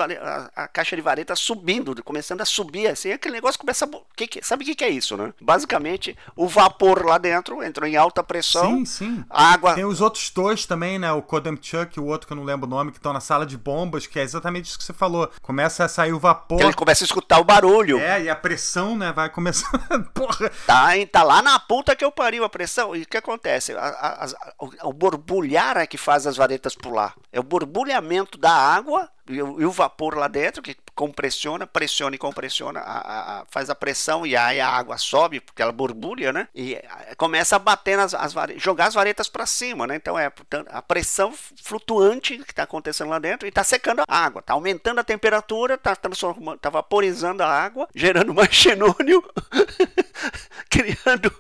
a, 0.56 0.64
a, 0.64 0.68
caixa 0.68 0.96
de 0.96 1.04
varetas 1.04 1.40
subindo, 1.40 2.04
começando 2.04 2.42
a 2.42 2.46
subir, 2.46 2.88
assim, 2.88 3.12
aquele 3.12 3.36
negócio 3.36 3.60
começa 3.60 3.86
a 3.86 3.90
que 4.28 4.34
que, 4.34 4.46
sabe 4.46 4.64
o 4.64 4.66
que, 4.66 4.76
que 4.76 4.84
é 4.84 4.90
isso, 4.90 5.16
né? 5.16 5.34
Basicamente, 5.40 6.18
o 6.36 6.48
vapor 6.48 7.06
lá 7.06 7.18
dentro 7.18 7.64
entrou 7.64 7.88
em 7.88 7.96
alta 7.96 8.24
pressão. 8.24 8.78
Sim, 8.78 8.86
sim. 8.86 9.26
água. 9.30 9.76
Tem 9.76 9.86
os 9.86 10.02
outros 10.02 10.30
dois 10.32 10.66
também, 10.66 10.98
né? 10.98 11.12
O 11.12 11.22
Kodemchuk 11.22 11.98
e 11.98 12.00
o 12.00 12.06
outro 12.06 12.28
que 12.28 12.34
eu 12.34 12.38
não 12.38 12.44
lembro 12.44 12.66
o 12.66 12.70
nome, 12.70 12.92
que 12.92 12.98
estão 12.98 13.14
na 13.14 13.20
sala 13.20 13.46
de 13.46 13.58
bombas, 13.58 14.08
que 14.08 14.20
é 14.20 14.24
exatamente 14.24 14.66
isso 14.66 14.78
que 14.78 14.84
você 14.84 14.94
falou. 14.94 15.30
Começa 15.42 15.86
a 15.86 15.88
sair 15.88 16.14
o 16.14 16.20
vapor. 16.20 16.58
Que 16.58 16.64
ele 16.64 16.74
começa 16.74 17.04
a 17.04 17.06
escutar 17.06 17.40
o 17.40 17.44
barulho. 17.44 18.00
É, 18.00 18.24
e 18.24 18.30
a 18.30 18.36
pressão, 18.36 18.98
né? 18.98 19.14
Vai 19.14 19.30
começando. 19.30 19.74
Porra. 20.14 20.52
Tá, 20.66 20.90
tá 21.12 21.24
lá 21.24 21.42
na 21.42 21.60
puta 21.60 21.96
que 21.96 22.04
eu 22.04 22.12
pariu 22.12 22.44
a 22.44 22.50
pressão. 22.50 22.96
E 22.96 23.04
o 23.04 23.08
que 23.08 23.18
acontece? 23.18 23.74
A, 23.74 23.86
a, 23.86 24.26
a, 24.26 24.54
o, 24.60 24.90
o 24.90 24.94
borbulhar 24.94 25.78
é 25.78 25.86
que 25.86 25.98
faz 25.98 26.26
as 26.26 26.36
varetas 26.36 26.76
pular. 26.76 27.14
É 27.32 27.40
o 27.40 27.44
borbulhamento 27.44 28.38
da 28.38 28.52
água 28.52 29.10
e 29.28 29.42
o, 29.42 29.62
e 29.62 29.66
o, 29.66 29.72
vapor 29.72 30.18
lá 30.18 30.28
dentro 30.28 30.62
que 30.62 30.76
compressiona, 30.96 31.66
pressiona 31.66 32.16
e 32.16 32.20
compressiona, 32.20 32.80
a, 32.80 33.42
a, 33.42 33.46
faz 33.50 33.70
a 33.70 33.76
pressão 33.76 34.26
e 34.26 34.36
aí 34.36 34.60
a 34.60 34.70
água 34.70 34.98
sobe 34.98 35.40
porque 35.40 35.62
ela 35.62 35.72
borbulha, 35.72 36.32
né? 36.32 36.48
E 36.54 36.78
começa 37.18 37.56
a 37.56 37.60
bater 37.60 37.98
nas 37.98 38.14
as 38.14 38.34
jogar 38.58 38.88
as 38.88 38.94
varetas 38.94 39.28
para 39.28 39.46
cima, 39.46 39.88
né? 39.88 39.96
Então 39.96 40.18
é 40.18 40.32
a 40.70 40.82
pressão 40.82 41.34
flutuante 41.62 42.38
que 42.40 42.52
está 42.52 42.64
acontecendo 42.64 43.10
lá 43.10 43.20
dentro 43.20 43.48
e 43.48 43.50
está 43.50 43.64
secando 43.64 44.04
a 44.08 44.18
água, 44.18 44.40
está 44.40 44.54
aumentando 44.54 45.00
a 45.00 45.04
temperatura, 45.04 45.76
está 45.76 45.96
transformando, 45.96 46.60
tá 46.60 46.70
vaporizando 46.70 47.44
a 47.44 47.48
água, 47.48 47.88
gerando 47.94 48.34
mais 48.36 48.54
xenônio, 48.54 49.24
criando 50.70 51.34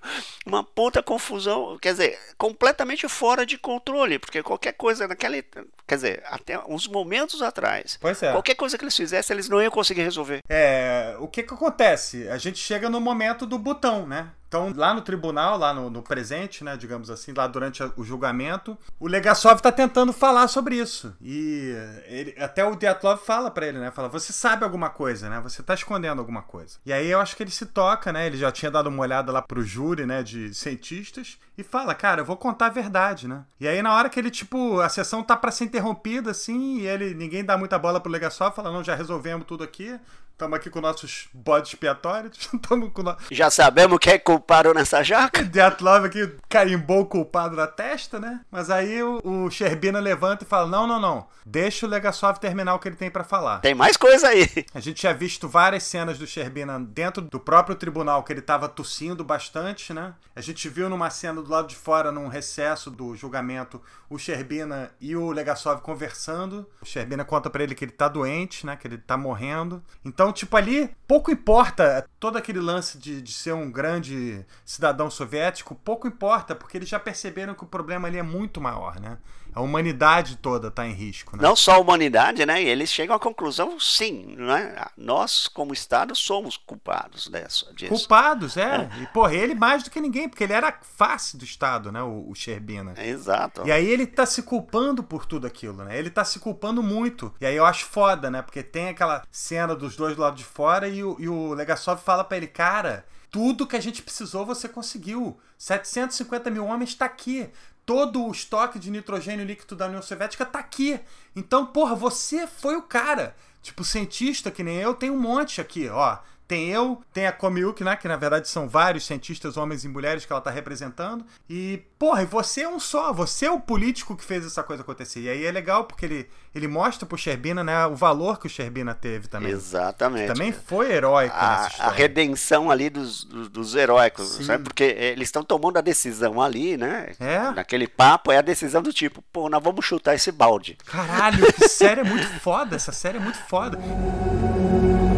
uma 0.46 0.64
puta 0.64 1.02
confusão, 1.02 1.78
quer 1.82 1.94
dizer, 1.94 2.20
completamente 2.38 3.08
fora 3.08 3.46
de 3.46 3.58
controle, 3.58 4.20
porque 4.20 4.44
qualquer 4.44 4.74
coisa 4.74 5.08
naquele, 5.08 5.44
quer 5.88 5.96
dizer, 5.96 6.24
até 6.28 6.60
uns 6.68 6.88
momentos 6.88 7.42
atrás 7.42 7.64
atrás. 7.64 7.98
Pois 8.02 8.22
é. 8.22 8.32
Qualquer 8.32 8.56
coisa 8.56 8.78
que 8.78 8.84
eles 8.84 8.96
fizessem, 8.96 9.34
eles 9.34 9.48
não 9.48 9.62
iam 9.62 9.72
conseguir 9.72 10.04
resolver. 10.04 10.42
É, 10.50 11.16
o 11.20 11.28
que 11.28 11.44
que 11.44 11.54
acontece? 11.54 12.28
A 12.28 12.38
gente 12.38 12.58
chega 12.58 12.90
no 12.90 13.00
momento 13.00 13.46
do 13.46 13.58
botão, 13.58 14.06
né? 14.06 14.30
Então, 14.54 14.72
lá 14.76 14.94
no 14.94 15.02
tribunal, 15.02 15.58
lá 15.58 15.74
no, 15.74 15.90
no, 15.90 16.04
presente, 16.04 16.64
né, 16.64 16.78
digamos 16.78 17.10
assim, 17.10 17.34
lá 17.36 17.48
durante 17.48 17.82
o 17.98 18.04
julgamento, 18.04 18.78
o 19.00 19.08
Legasov 19.08 19.56
está 19.56 19.72
tentando 19.72 20.14
falar 20.14 20.48
sobre 20.48 20.76
isso. 20.76 21.12
E 21.20 21.74
ele, 22.06 22.36
até 22.38 22.64
o 22.64 22.76
Diatlov 22.76 23.20
fala 23.26 23.50
para 23.50 23.66
ele, 23.66 23.80
né, 23.80 23.90
fala, 23.90 24.08
você 24.08 24.32
sabe 24.32 24.64
alguma 24.64 24.92
coisa, 24.92 25.28
né, 25.28 25.42
você 25.42 25.62
está 25.62 25.74
escondendo 25.74 26.20
alguma 26.20 26.44
coisa. 26.44 26.78
E 26.86 26.94
aí 26.94 27.10
eu 27.10 27.20
acho 27.20 27.36
que 27.36 27.42
ele 27.42 27.50
se 27.50 27.66
toca, 27.66 28.14
né, 28.14 28.28
ele 28.28 28.38
já 28.38 28.52
tinha 28.52 28.70
dado 28.70 28.90
uma 28.90 29.02
olhada 29.02 29.32
lá 29.32 29.42
pro 29.42 29.64
júri, 29.64 30.06
né, 30.06 30.22
de 30.22 30.54
cientistas, 30.54 31.40
e 31.58 31.64
fala, 31.64 31.96
cara, 31.96 32.22
eu 32.22 32.26
vou 32.26 32.38
contar 32.38 32.68
a 32.68 32.70
verdade, 32.70 33.28
né. 33.28 33.46
E 33.60 33.68
aí 33.68 33.82
na 33.82 33.96
hora 33.96 34.08
que 34.08 34.20
ele, 34.20 34.30
tipo, 34.30 34.80
a 34.82 34.90
sessão 34.90 35.24
tá 35.24 35.36
para 35.36 35.50
ser 35.50 35.64
interrompida, 35.64 36.30
assim, 36.30 36.78
e 36.78 36.86
ele, 36.86 37.16
ninguém 37.16 37.44
dá 37.44 37.58
muita 37.58 37.80
bola 37.80 38.00
pro 38.00 38.12
Legasov, 38.12 38.56
fala, 38.56 38.72
não, 38.72 38.84
já 38.84 38.94
resolvemos 38.94 39.48
tudo 39.48 39.64
aqui, 39.64 40.00
Estamos 40.34 40.58
aqui 40.58 40.68
com 40.68 40.82
nossos 40.82 41.30
bodes 41.32 41.70
expiatórios. 41.70 42.50
com 42.68 43.04
no... 43.04 43.18
Já 43.30 43.52
sabemos 43.52 44.00
quem 44.00 44.14
é 44.14 44.18
culpado 44.18 44.74
nessa 44.74 45.04
jaca. 45.04 45.44
Diatlov 45.46 46.06
aqui 46.06 46.36
carimbou 46.50 47.02
o 47.02 47.06
culpado 47.06 47.56
na 47.56 47.68
testa, 47.68 48.20
né? 48.20 48.42
Mas 48.50 48.72
aí 48.72 49.02
o, 49.04 49.22
o 49.24 49.52
Sherbina 49.52 50.00
levanta 50.00 50.44
e 50.44 50.48
fala: 50.48 50.68
Não, 50.68 50.88
não, 50.88 51.00
não. 51.00 51.28
Deixa 51.46 51.86
o 51.86 51.90
Legasov 51.90 52.40
terminar 52.40 52.74
o 52.74 52.80
que 52.80 52.88
ele 52.88 52.96
tem 52.96 53.12
para 53.12 53.24
falar. 53.24 53.60
Tem 53.60 53.76
mais 53.76 53.96
coisa 53.96 54.30
aí. 54.30 54.48
A 54.74 54.80
gente 54.80 54.98
tinha 54.98 55.14
visto 55.14 55.48
várias 55.48 55.84
cenas 55.84 56.18
do 56.18 56.26
Sherbina 56.26 56.80
dentro 56.80 57.22
do 57.22 57.40
próprio 57.40 57.76
tribunal 57.76 58.24
que 58.24 58.34
ele 58.34 58.42
tava 58.42 58.68
tossindo 58.68 59.24
bastante, 59.24 59.94
né? 59.94 60.14
A 60.36 60.42
gente 60.42 60.68
viu 60.68 60.90
numa 60.90 61.10
cena 61.10 61.42
do 61.42 61.50
lado 61.50 61.68
de 61.68 61.76
fora, 61.76 62.12
num 62.12 62.28
recesso 62.28 62.90
do 62.90 63.16
julgamento, 63.16 63.82
o 64.10 64.18
Sherbina 64.18 64.92
e 65.00 65.16
o 65.16 65.32
Legasov 65.32 65.82
conversando. 65.82 66.68
O 66.82 66.86
Sherbina 66.86 67.24
conta 67.26 67.50
para 67.50 67.64
ele 67.64 67.76
que 67.76 67.86
ele 67.86 67.92
tá 67.92 68.08
doente, 68.08 68.66
né? 68.66 68.76
Que 68.76 68.88
ele 68.88 68.98
tá 68.98 69.18
morrendo. 69.18 69.84
Então 70.04 70.23
então, 70.24 70.32
tipo, 70.32 70.56
ali 70.56 70.90
pouco 71.06 71.32
importa 71.32 72.08
todo 72.18 72.38
aquele 72.38 72.62
lance 72.62 72.98
de, 72.98 73.22
de 73.22 73.34
ser 73.34 73.52
um 73.52 73.70
grande 73.70 74.46
cidadão 74.64 75.12
soviético, 75.12 75.76
pouco 75.76 76.08
importa, 76.08 76.56
porque 76.56 76.78
eles 76.78 76.88
já 76.88 76.98
perceberam 76.98 77.54
que 77.54 77.66
o 77.66 77.68
problema 77.68 78.08
ali 78.08 78.18
é 78.18 78.24
muito 78.24 78.62
maior, 78.62 79.02
né? 79.02 79.18
A 79.54 79.62
humanidade 79.62 80.38
toda 80.38 80.68
está 80.70 80.88
em 80.88 80.94
risco. 80.94 81.36
Né? 81.36 81.44
Não 81.44 81.56
só 81.56 81.74
a 81.74 81.78
humanidade, 81.78 82.46
né? 82.46 82.62
E 82.62 82.68
eles 82.68 82.92
chegam 82.92 83.16
à 83.16 83.20
conclusão, 83.20 83.80
sim, 83.80 84.36
né? 84.38 84.76
Nós, 84.98 85.48
como 85.48 85.74
Estado, 85.74 86.16
somos 86.16 86.58
culpados 86.58 87.28
dessa, 87.28 87.72
disso. 87.74 87.94
Culpados, 87.94 88.58
é. 88.58 88.64
é. 88.64 89.04
E, 89.04 89.08
porra, 89.08 89.34
ele 89.34 89.56
mais 89.56 89.84
do 89.84 89.90
que 89.90 90.02
ninguém, 90.02 90.28
porque 90.28 90.44
ele 90.44 90.54
era 90.54 90.72
face 90.82 91.38
do 91.38 91.44
Estado, 91.44 91.92
né? 91.92 92.02
O, 92.02 92.30
o 92.30 92.36
Sherbina. 92.36 92.94
exato. 92.98 93.66
E 93.66 93.72
aí 93.72 93.86
ele 93.86 94.06
tá 94.06 94.26
se 94.26 94.44
culpando 94.44 95.04
por 95.04 95.26
tudo 95.26 95.46
aquilo, 95.46 95.84
né? 95.84 95.98
Ele 95.98 96.10
tá 96.10 96.26
se 96.26 96.40
culpando 96.40 96.82
muito. 96.82 97.34
E 97.40 97.46
aí 97.46 97.56
eu 97.56 97.66
acho 97.66 97.86
foda, 97.86 98.32
né? 98.32 98.42
Porque 98.42 98.64
tem 98.64 98.90
aquela 98.90 99.24
cena 99.32 99.76
dos 99.76 99.96
dois 99.96 100.16
do 100.16 100.22
lado 100.22 100.36
de 100.36 100.44
fora 100.44 100.88
e 100.88 101.04
o, 101.04 101.16
e 101.20 101.30
o 101.30 101.54
Legasov 101.54 102.02
fala 102.02 102.24
para 102.24 102.38
ele, 102.38 102.48
cara 102.48 103.06
tudo 103.34 103.66
que 103.66 103.76
a 103.76 103.82
gente 103.82 104.04
precisou 104.04 104.46
você 104.46 104.70
conseguiu. 104.70 105.40
750 105.58 106.52
mil 106.52 106.68
homens 106.68 106.92
está 106.92 107.06
aqui 107.06 107.50
todo 107.86 108.26
o 108.26 108.32
estoque 108.32 108.80
de 108.80 108.90
nitrogênio 108.90 109.46
líquido 109.46 109.76
da 109.76 109.88
União 109.88 110.02
Soviética 110.02 110.46
tá 110.46 110.60
aqui. 110.60 111.00
Então, 111.36 111.66
porra, 111.66 111.96
você 111.96 112.48
foi 112.48 112.76
o 112.76 112.82
cara. 112.82 113.36
Tipo, 113.62 113.84
cientista 113.84 114.52
que 114.52 114.64
nem 114.64 114.78
eu, 114.78 114.94
tem 114.94 115.10
um 115.10 115.20
monte 115.20 115.62
aqui, 115.62 115.88
ó. 115.88 116.18
Tem 116.54 116.70
eu, 116.70 117.02
tem 117.12 117.26
a 117.26 117.32
Komiuk, 117.32 117.84
né? 117.84 117.96
Que 117.96 118.08
na 118.08 118.16
verdade 118.16 118.48
são 118.48 118.70
vários 118.70 119.08
cientistas, 119.08 119.58
homens 119.58 119.84
e 119.84 119.88
mulheres, 119.88 120.24
que 120.24 120.32
ela 120.32 120.40
tá 120.40 120.52
representando. 120.52 121.26
E, 121.50 121.82
porra, 121.98 122.22
e 122.22 122.28
você 122.28 122.62
é 122.62 122.70
um 122.70 122.80
só. 122.80 123.12
Você 123.12 123.48
é 123.48 123.52
o 123.52 123.60
político 123.60 124.16
que 124.16 124.24
fez 124.24 124.46
essa 124.46 124.62
coisa 124.62 124.84
acontecer. 124.84 125.22
E 125.22 125.30
aí 125.30 125.46
é 125.48 125.52
legal 125.52 125.86
porque 125.86 126.06
ele, 126.06 126.30
ele 126.54 126.68
mostra 126.68 127.08
pro 127.08 127.18
Sherbina, 127.18 127.64
né? 127.64 127.88
O 127.88 127.96
valor 127.96 128.40
que 128.40 128.46
o 128.46 128.50
Sherbina 128.50 128.94
teve 128.94 129.28
também. 129.28 129.52
Exatamente. 129.52 130.28
Que 130.28 130.34
também 130.34 130.52
foi 130.52 130.92
heróico 130.92 131.36
a, 131.36 131.50
nessa 131.50 131.68
história. 131.70 131.92
A 131.92 131.96
redenção 131.96 132.70
ali 132.70 132.88
dos, 132.88 133.24
dos, 133.24 133.50
dos 133.50 133.74
heróicos, 133.74 134.34
Sim. 134.34 134.44
sabe? 134.44 134.64
Porque 134.66 134.84
eles 134.84 135.30
estão 135.30 135.42
tomando 135.42 135.78
a 135.78 135.82
decisão 135.82 136.40
ali, 136.40 136.78
né? 136.78 137.14
É. 137.20 137.50
Naquele 137.50 137.88
papo, 137.88 138.32
é 138.32 138.38
a 138.38 138.44
decisão 138.44 138.84
do 138.84 138.94
tipo, 138.94 139.24
pô, 139.34 139.50
nós 139.50 139.64
vamos 139.64 139.84
chutar 139.84 140.14
esse 140.14 140.32
balde. 140.32 140.78
Caralho, 140.86 141.52
que 141.52 141.68
série 141.68 142.02
é 142.02 142.04
muito 142.04 142.28
foda. 142.42 142.76
Essa 142.76 142.92
série 142.92 143.18
é 143.18 143.22
muito 143.22 143.40
foda. 143.40 143.80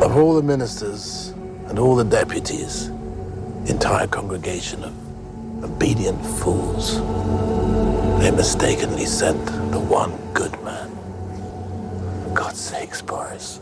Of 0.06 0.18
all 0.18 0.36
the 0.36 0.44
ministers 0.44 1.34
and 1.68 1.80
all 1.80 1.96
the 1.96 2.04
deputies, 2.04 2.92
entire 3.66 4.06
congregation 4.06 4.84
of 4.84 4.94
obedient 5.64 6.24
fools, 6.24 6.98
they 8.22 8.30
mistakenly 8.30 9.08
sent 9.08 9.44
the 9.72 9.80
one 9.80 10.14
good 10.36 10.54
man. 10.64 10.92
For 12.22 12.36
God's 12.36 12.60
sakes, 12.60 13.02
Boris. 13.02 13.60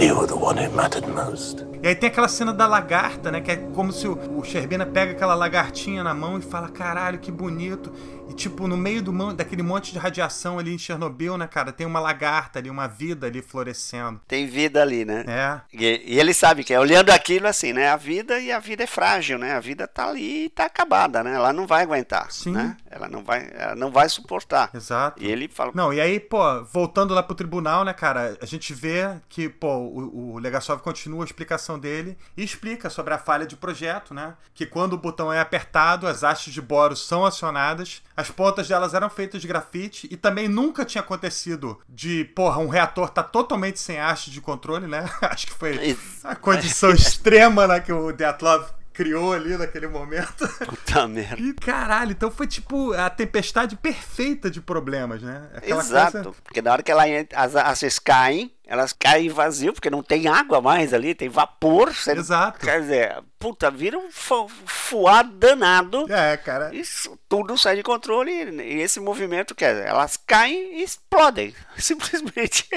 You 0.00 0.18
were 0.18 0.26
the 0.26 0.36
one 0.36 0.56
who 0.56 0.68
mattered 0.74 1.06
most. 1.14 1.64
E 1.80 1.86
aí 1.86 1.94
tem 1.94 2.08
aquela 2.08 2.26
cena 2.26 2.52
da 2.52 2.66
lagarta, 2.66 3.30
né? 3.30 3.40
Que 3.40 3.52
é 3.52 3.56
como 3.72 3.92
se 3.92 4.08
o, 4.08 4.18
o 4.36 4.42
Sherbina 4.42 4.84
pega 4.84 5.12
aquela 5.12 5.36
lagartinha 5.36 6.02
na 6.02 6.12
mão 6.12 6.38
e 6.38 6.42
fala: 6.42 6.68
caralho, 6.68 7.20
que 7.20 7.30
bonito. 7.30 7.92
E, 8.28 8.34
tipo, 8.34 8.66
no 8.66 8.76
meio 8.76 9.02
do, 9.02 9.32
daquele 9.32 9.62
monte 9.62 9.92
de 9.92 9.98
radiação 9.98 10.58
ali 10.58 10.74
em 10.74 10.78
Chernobyl, 10.78 11.38
né, 11.38 11.46
cara, 11.46 11.72
tem 11.72 11.86
uma 11.86 12.00
lagarta 12.00 12.58
ali, 12.58 12.68
uma 12.68 12.86
vida 12.86 13.26
ali 13.26 13.40
florescendo. 13.40 14.20
Tem 14.26 14.46
vida 14.46 14.82
ali, 14.82 15.04
né? 15.04 15.24
É. 15.26 15.60
E, 15.72 16.14
e 16.14 16.20
ele 16.20 16.34
sabe 16.34 16.64
que 16.64 16.74
é 16.74 16.80
olhando 16.80 17.10
aquilo 17.10 17.46
assim, 17.46 17.72
né? 17.72 17.88
A 17.88 17.96
vida 17.96 18.38
e 18.40 18.50
a 18.50 18.58
vida 18.58 18.84
é 18.84 18.86
frágil, 18.86 19.38
né? 19.38 19.54
A 19.54 19.60
vida 19.60 19.86
tá 19.86 20.08
ali 20.08 20.46
e 20.46 20.48
tá 20.48 20.64
acabada, 20.64 21.22
né? 21.22 21.34
Ela 21.34 21.52
não 21.52 21.66
vai 21.66 21.82
aguentar, 21.82 22.30
Sim. 22.30 22.52
né? 22.52 22.76
Ela 22.90 23.08
não 23.08 23.22
vai, 23.22 23.50
ela 23.54 23.74
não 23.74 23.90
vai 23.90 24.08
suportar. 24.08 24.70
Exato. 24.74 25.22
E 25.22 25.30
ele 25.30 25.48
fala... 25.48 25.72
Não, 25.74 25.92
e 25.92 26.00
aí, 26.00 26.18
pô, 26.18 26.64
voltando 26.64 27.14
lá 27.14 27.22
pro 27.22 27.34
tribunal, 27.34 27.84
né, 27.84 27.92
cara, 27.92 28.36
a 28.40 28.46
gente 28.46 28.74
vê 28.74 29.16
que, 29.28 29.48
pô, 29.48 29.76
o, 29.76 30.34
o 30.34 30.38
Legasov 30.38 30.80
continua 30.80 31.22
a 31.22 31.26
explicação 31.26 31.78
dele 31.78 32.16
e 32.36 32.42
explica 32.42 32.90
sobre 32.90 33.14
a 33.14 33.18
falha 33.18 33.46
de 33.46 33.56
projeto, 33.56 34.12
né? 34.12 34.34
Que 34.54 34.66
quando 34.66 34.94
o 34.94 34.98
botão 34.98 35.32
é 35.32 35.40
apertado, 35.40 36.06
as 36.06 36.24
hastes 36.24 36.52
de 36.52 36.60
boro 36.60 36.96
são 36.96 37.24
acionadas 37.24 38.02
as 38.16 38.30
pontas 38.30 38.66
delas 38.66 38.94
eram 38.94 39.10
feitas 39.10 39.42
de 39.42 39.48
grafite 39.48 40.08
e 40.10 40.16
também 40.16 40.48
nunca 40.48 40.84
tinha 40.84 41.02
acontecido 41.02 41.78
de, 41.88 42.24
porra, 42.24 42.58
um 42.58 42.68
reator 42.68 43.10
tá 43.10 43.22
totalmente 43.22 43.78
sem 43.78 44.00
haste 44.00 44.30
de 44.30 44.40
controle, 44.40 44.86
né? 44.86 45.04
Acho 45.22 45.46
que 45.46 45.52
foi 45.52 45.96
a 46.24 46.34
condição 46.34 46.90
extrema 46.90 47.66
né, 47.66 47.80
que 47.80 47.92
o 47.92 48.12
Deatlov 48.12 48.70
criou 48.96 49.34
ali 49.34 49.58
naquele 49.58 49.86
momento. 49.86 50.48
Puta 50.64 51.06
merda. 51.06 51.38
E 51.38 51.52
caralho, 51.52 52.12
então 52.12 52.30
foi 52.30 52.46
tipo 52.46 52.94
a 52.94 53.10
tempestade 53.10 53.76
perfeita 53.76 54.50
de 54.50 54.62
problemas, 54.62 55.20
né? 55.20 55.46
Aquela 55.54 55.82
Exato. 55.82 56.12
Coisa... 56.12 56.34
Porque 56.42 56.62
na 56.62 56.72
hora 56.72 56.82
que 56.82 56.90
ela, 56.90 57.02
as 57.34 57.54
hastes 57.54 57.98
caem, 57.98 58.50
elas 58.66 58.92
caem 58.92 59.28
vazio, 59.28 59.72
porque 59.72 59.88
não 59.88 60.02
tem 60.02 60.26
água 60.26 60.60
mais 60.60 60.92
ali, 60.92 61.14
tem 61.14 61.28
vapor. 61.28 61.94
Você... 61.94 62.12
Exato. 62.12 62.58
Quer 62.58 62.80
dizer, 62.80 63.22
puta, 63.38 63.70
vira 63.70 63.96
um 63.96 64.10
fuar 64.10 65.24
danado. 65.24 66.12
É, 66.12 66.36
cara. 66.36 66.74
Isso 66.74 67.16
tudo 67.28 67.56
sai 67.56 67.76
de 67.76 67.84
controle 67.84 68.32
e 68.32 68.80
esse 68.80 68.98
movimento, 68.98 69.54
quer 69.54 69.74
dizer, 69.74 69.86
elas 69.86 70.16
caem 70.16 70.80
e 70.80 70.82
explodem. 70.82 71.54
Simplesmente 71.78 72.68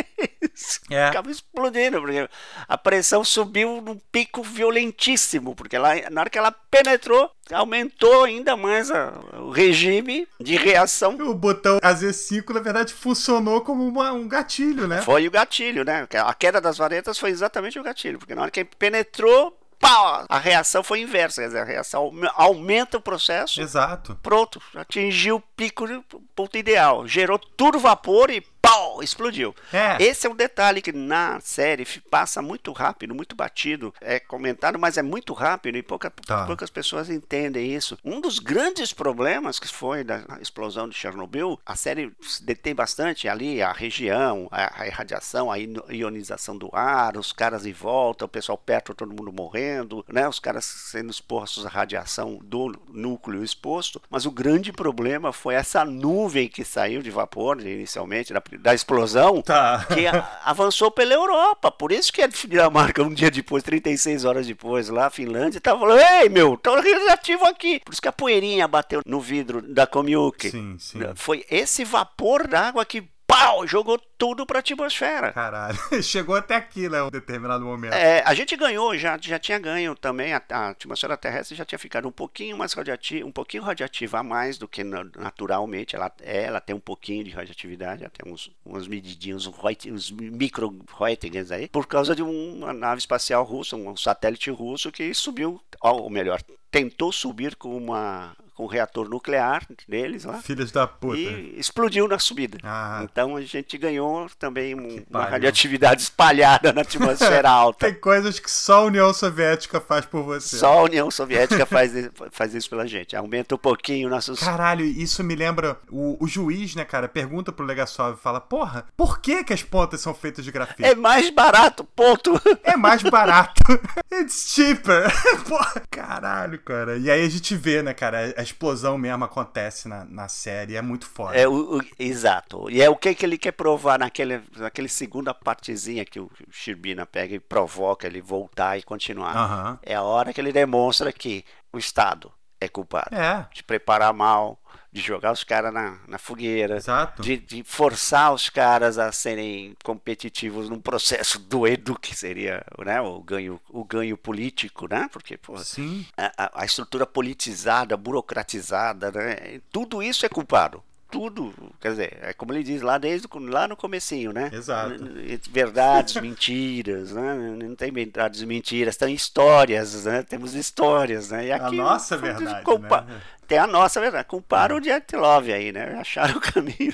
isso. 0.53 0.80
É. 0.91 1.07
Acaba 1.07 1.32
explodindo, 1.32 1.99
porque 1.99 2.30
a 2.68 2.78
pressão 2.78 3.24
subiu 3.24 3.82
num 3.82 3.99
pico 4.11 4.44
violentíssimo, 4.44 5.56
porque 5.56 5.76
ela, 5.76 5.95
na 6.11 6.22
hora 6.22 6.30
que 6.30 6.38
ela 6.38 6.52
penetrou, 6.52 7.32
aumentou 7.51 8.23
ainda 8.23 8.55
mais 8.55 8.91
a, 8.91 9.13
o 9.34 9.49
regime 9.49 10.27
de 10.39 10.55
reação. 10.55 11.15
O 11.15 11.34
botão 11.34 11.80
AZ5, 11.80 12.53
na 12.53 12.59
verdade, 12.59 12.93
funcionou 12.93 13.61
como 13.61 13.88
uma, 13.88 14.11
um 14.11 14.27
gatilho, 14.27 14.88
né? 14.88 15.01
Foi 15.01 15.27
o 15.27 15.31
gatilho, 15.31 15.84
né? 15.84 16.07
A 16.23 16.34
queda 16.34 16.61
das 16.61 16.77
varetas 16.77 17.17
foi 17.17 17.30
exatamente 17.30 17.80
o 17.80 17.84
gatilho, 17.84 18.19
porque 18.19 18.35
na 18.35 18.43
hora 18.43 18.51
que 18.51 18.63
penetrou, 18.63 19.57
a 19.81 20.38
reação 20.38 20.84
foi 20.84 21.01
inversa, 21.01 21.41
quer 21.41 21.47
dizer, 21.47 21.59
a 21.59 21.65
reação 21.65 22.11
aumenta 22.35 22.97
o 22.97 23.01
processo. 23.01 23.61
Exato. 23.61 24.17
Pronto, 24.21 24.61
atingiu 24.76 25.41
pico, 25.60 25.86
ponto 26.34 26.57
ideal, 26.57 27.06
gerou 27.06 27.38
tudo 27.38 27.80
vapor 27.80 28.30
e 28.30 28.40
pau, 28.61 29.02
explodiu. 29.03 29.56
É. 29.73 30.02
Esse 30.02 30.27
é 30.27 30.30
um 30.30 30.36
detalhe 30.36 30.81
que 30.81 30.91
na 30.91 31.40
série 31.41 31.86
passa 32.10 32.41
muito 32.41 32.72
rápido, 32.72 33.15
muito 33.15 33.36
batido, 33.36 33.94
é 33.99 34.19
comentado, 34.19 34.77
mas 34.77 34.98
é 34.98 35.02
muito 35.02 35.34
rápido 35.34 35.77
e 35.77 35.84
pouca, 35.84 36.10
tá. 36.10 36.45
poucas 36.45 36.69
pessoas 36.69 37.10
entendem 37.10 37.73
isso. 37.73 37.98
Um 38.06 38.22
dos 38.22 38.40
grandes 38.40 38.94
problemas 38.94 39.60
que 39.60 39.68
foi 39.68 40.03
da 40.03 40.23
explosão 40.40 40.88
de 40.88 40.95
Chernobyl, 40.95 41.60
a 41.65 41.76
série 41.76 42.11
se 42.22 42.44
detém 42.44 42.76
bastante 42.76 43.27
ali, 43.27 43.61
a 43.61 43.73
região, 43.73 44.48
a, 44.52 44.84
a 44.84 44.88
irradiação, 44.88 45.52
a 45.52 45.57
ionização 45.57 46.57
do 46.57 46.69
ar, 46.73 47.18
os 47.18 47.34
caras 47.34 47.65
em 47.65 47.73
volta, 47.73 48.26
o 48.26 48.30
pessoal 48.30 48.57
perto, 48.57 48.94
todo 48.94 49.10
mundo 49.10 49.34
morrendo, 49.34 50.06
né? 50.07 50.27
Os 50.27 50.40
caras 50.40 50.64
sendo 50.64 51.10
expostos 51.10 51.65
à 51.65 51.69
radiação 51.69 52.40
do 52.44 52.73
núcleo 52.90 53.44
exposto, 53.44 54.02
mas 54.10 54.26
o 54.26 54.31
grande 54.31 54.72
problema 54.72 55.34
foi 55.34 55.48
essa 55.51 55.84
nuvem 55.84 56.47
que 56.47 56.63
saiu 56.63 57.01
de 57.01 57.11
vapor 57.11 57.59
inicialmente, 57.61 58.34
da 58.34 58.41
da 58.69 58.73
explosão 58.73 59.41
tá. 59.41 59.85
que 59.88 60.05
avançou 60.43 60.91
pela 60.91 61.13
Europa. 61.13 61.71
Por 61.71 61.91
isso 61.91 62.13
que 62.13 62.21
a 62.21 62.27
Dinamarca, 62.27 63.01
um 63.01 63.13
dia 63.13 63.31
depois, 63.31 63.63
36 63.63 64.26
horas 64.26 64.45
depois, 64.45 64.89
lá, 64.89 65.07
a 65.07 65.09
Finlândia, 65.09 65.59
tava 65.59 65.80
falando: 65.80 65.99
Ei, 65.99 66.30
meu, 66.30 66.57
tô 66.57 66.76
radioativo 66.76 67.45
aqui. 67.45 67.81
Por 67.84 67.91
isso 67.91 68.01
que 68.01 68.07
a 68.07 68.13
poeirinha 68.13 68.67
bateu 68.67 69.01
no 69.05 69.19
vidro 69.19 69.61
da 69.61 69.88
Komiuk. 69.88 70.49
Sim, 70.49 70.77
sim. 70.77 70.99
Foi 71.15 71.45
esse 71.49 71.84
vapor 71.84 72.47
d'água 72.47 72.85
que 72.85 73.03
pau, 73.30 73.68
jogou 73.68 74.01
tudo 74.18 74.43
pra 74.43 74.57
atmosfera. 74.57 75.31
Caralho, 75.31 75.77
chegou 76.01 76.35
até 76.35 76.56
aqui, 76.56 76.89
né, 76.89 77.03
um 77.03 77.11
determinado 77.11 77.64
momento. 77.64 77.93
É, 77.93 78.23
a 78.26 78.34
gente 78.34 78.57
ganhou, 78.57 78.97
já, 78.97 79.19
já 79.22 79.38
tinha 79.38 79.60
ganho 79.60 79.95
também, 79.95 80.34
a, 80.34 80.41
a 80.49 80.69
atmosfera 80.69 81.15
terrestre 81.15 81.56
já 81.56 81.64
tinha 81.64 81.77
ficado 81.77 82.07
um 82.07 82.11
pouquinho 82.11 82.57
mais 82.57 82.73
radiativa, 82.73 83.27
um 83.27 83.31
pouquinho 83.31 83.61
radiativa 83.61 84.19
a 84.19 84.23
mais 84.23 84.57
do 84.57 84.68
que 84.68 84.84
naturalmente 84.84 85.95
ela 85.95 86.11
é, 86.22 86.45
ela 86.45 86.60
tem 86.60 86.76
um 86.76 86.80
pouquinho 86.80 87.23
de 87.23 87.30
radioatividade, 87.30 88.03
até 88.03 88.27
uns, 88.27 88.51
uns 88.65 88.88
medidinhos, 88.88 89.45
uns 89.45 90.11
micro 90.11 90.76
Reutings 90.97 91.51
aí, 91.51 91.68
por 91.68 91.85
causa 91.85 92.15
de 92.15 92.23
uma 92.23 92.73
nave 92.73 92.99
espacial 92.99 93.43
russa, 93.43 93.76
um 93.76 93.95
satélite 93.95 94.49
russo 94.49 94.91
que 94.91 95.14
subiu, 95.14 95.61
ou 95.80 96.10
melhor, 96.10 96.41
tentou 96.72 97.11
subir 97.11 97.56
com 97.56 97.77
uma 97.77 98.35
com 98.60 98.65
o 98.65 98.68
reator 98.68 99.07
nuclear 99.07 99.65
deles 99.88 100.26
lá. 100.26 100.41
Filhos 100.41 100.69
da 100.69 100.86
puta. 100.86 101.18
E 101.18 101.57
explodiu 101.57 102.10
na 102.10 102.19
subida. 102.19 102.57
Ah. 102.61 102.99
Então 103.06 103.38
a 103.38 103.41
gente 103.41 103.77
ganhou 103.77 104.30
também 104.38 104.76
um, 104.76 105.02
uma 105.10 105.23
radioatividade 105.23 106.02
espalhada 106.02 106.73
na 106.73 106.81
atmosfera 106.81 107.48
alta. 107.49 107.86
Tem 107.86 107.98
coisas 107.98 108.38
que 108.38 108.52
só 108.52 108.81
a 108.81 108.84
União 108.84 109.14
Soviética 109.14 109.80
faz 109.80 110.06
por 110.06 110.23
você. 110.23 110.57
Só 110.57 110.80
a 110.80 110.84
União 110.84 111.10
Soviética 111.10 111.65
faz, 111.65 111.94
faz 112.31 112.53
isso 112.53 112.69
pela 112.69 112.86
gente. 112.86 113.15
Aumenta 113.15 113.56
um 113.56 113.57
pouquinho 113.57 114.10
nossos. 114.10 114.41
Caralho, 114.41 114.84
isso 114.84 115.23
me 115.23 115.36
lembra. 115.36 115.77
O, 115.90 116.22
o 116.22 116.27
juiz, 116.27 116.76
né, 116.76 116.84
cara, 116.84 117.07
pergunta 117.07 117.53
pro 117.53 117.65
Legasov 117.65 118.18
e 118.18 118.22
fala: 118.22 118.41
Porra, 118.41 118.86
por 118.98 119.22
que, 119.22 119.41
que 119.45 119.53
as 119.53 119.64
pontas 119.64 120.02
são 120.02 120.14
feitas 120.14 120.44
de 120.44 120.52
grafite? 120.52 120.84
É 120.84 120.94
mais 120.94 121.30
barato, 121.30 121.86
ponto. 121.95 122.34
É 122.61 122.76
mais 122.76 123.02
barato. 123.03 123.61
It's 124.11 124.53
cheaper. 124.53 125.10
Porra, 125.48 125.81
caralho, 125.90 126.60
cara. 126.60 126.98
E 126.98 127.10
aí 127.10 127.26
a 127.26 127.30
gente 127.30 127.56
vê, 127.56 127.81
né, 127.81 127.94
cara, 127.94 128.34
as 128.36 128.48
explosão 128.51 128.97
mesmo 128.97 129.23
acontece 129.23 129.88
na, 129.88 130.05
na 130.05 130.27
série, 130.27 130.76
é 130.76 130.81
muito 130.81 131.05
foda. 131.05 131.35
É, 131.35 131.47
o, 131.47 131.77
o, 131.77 131.81
exato. 131.97 132.69
E 132.69 132.81
é 132.81 132.89
o 132.89 132.95
que, 132.95 133.15
que 133.15 133.26
ele 133.26 133.38
quer 133.38 133.51
provar 133.51 133.99
naquele, 133.99 134.41
naquele 134.57 134.89
segunda 134.89 135.34
partezinha 135.34 136.05
que 136.05 136.19
o 136.19 136.30
Shirbina 136.51 137.05
pega 137.05 137.35
e 137.35 137.39
provoca 137.39 138.07
ele 138.07 138.21
voltar 138.21 138.77
e 138.77 138.84
continuar. 138.84 139.35
Uhum. 139.35 139.77
É 139.84 139.95
a 139.95 140.03
hora 140.03 140.34
que 140.34 140.41
ele 140.41 140.51
demonstra 140.51 141.11
que 141.11 141.43
o 141.71 141.77
Estado 141.77 142.31
é 142.59 142.67
culpado. 142.67 143.15
É. 143.15 143.47
De 143.53 143.63
preparar 143.63 144.13
mal, 144.13 144.59
de 144.91 145.02
jogar 145.02 145.32
os 145.32 145.44
caras 145.44 145.74
na, 145.74 145.99
na 146.07 146.18
fogueira, 146.18 146.78
Exato. 146.78 147.22
De, 147.22 147.38
de 147.38 147.64
forçar 147.64 148.34
os 148.34 148.49
caras 148.49 148.98
a 148.98 149.11
serem 149.11 149.76
competitivos 149.84 150.70
num 150.70 150.80
processo 150.80 151.38
doido 151.48 151.98
que 151.99 152.16
seria 152.16 152.64
né, 152.84 152.99
o, 153.02 153.20
ganho, 153.22 153.60
o 153.70 153.84
ganho 153.84 154.18
político, 154.18 154.88
né? 154.90 155.07
Porque 155.11 155.38
pô, 155.38 155.57
Sim. 155.60 156.06
A, 156.18 156.61
a 156.61 156.66
estrutura 156.66 157.06
politizada, 157.06 157.95
burocratizada, 157.95 159.11
né? 159.11 159.61
tudo 159.72 160.02
isso 160.02 160.26
é 160.26 160.30
culpado 160.30 160.84
tudo, 161.11 161.53
quer 161.80 161.90
dizer, 161.90 162.18
é 162.22 162.34
como 162.34 162.53
ele 162.53 162.64
diz 162.64 162.82
lá 162.82 162.98
desde 162.98 163.28
lá 163.49 163.68
no 163.68 163.76
comecinho, 163.76 164.32
né? 164.32 164.49
Exato. 164.53 165.03
Verdades, 165.49 166.16
mentiras, 166.22 167.11
né? 167.11 167.57
Não 167.60 167.76
tem 167.76 167.91
verdades 167.91 168.41
e 168.41 168.45
mentiras, 168.45 168.95
tem 168.95 169.14
histórias, 169.14 170.06
né? 170.06 170.22
Temos 170.22 170.53
histórias, 170.53 171.32
né? 171.32 171.48
E 171.48 171.52
aqui, 171.52 171.80
a 171.80 171.84
nossa 171.84 172.16
verdade, 172.16 172.64
culpa, 172.64 173.02
né? 173.02 173.22
Tem 173.49 173.57
a 173.57 173.65
nossa 173.65 173.99
verdade. 173.99 174.27
Culparam 174.27 174.77
o 174.77 174.80
Dyatlov 174.80 175.51
aí, 175.51 175.71
né? 175.71 175.97
Acharam 175.99 176.38
o 176.38 176.39
caminho, 176.39 176.93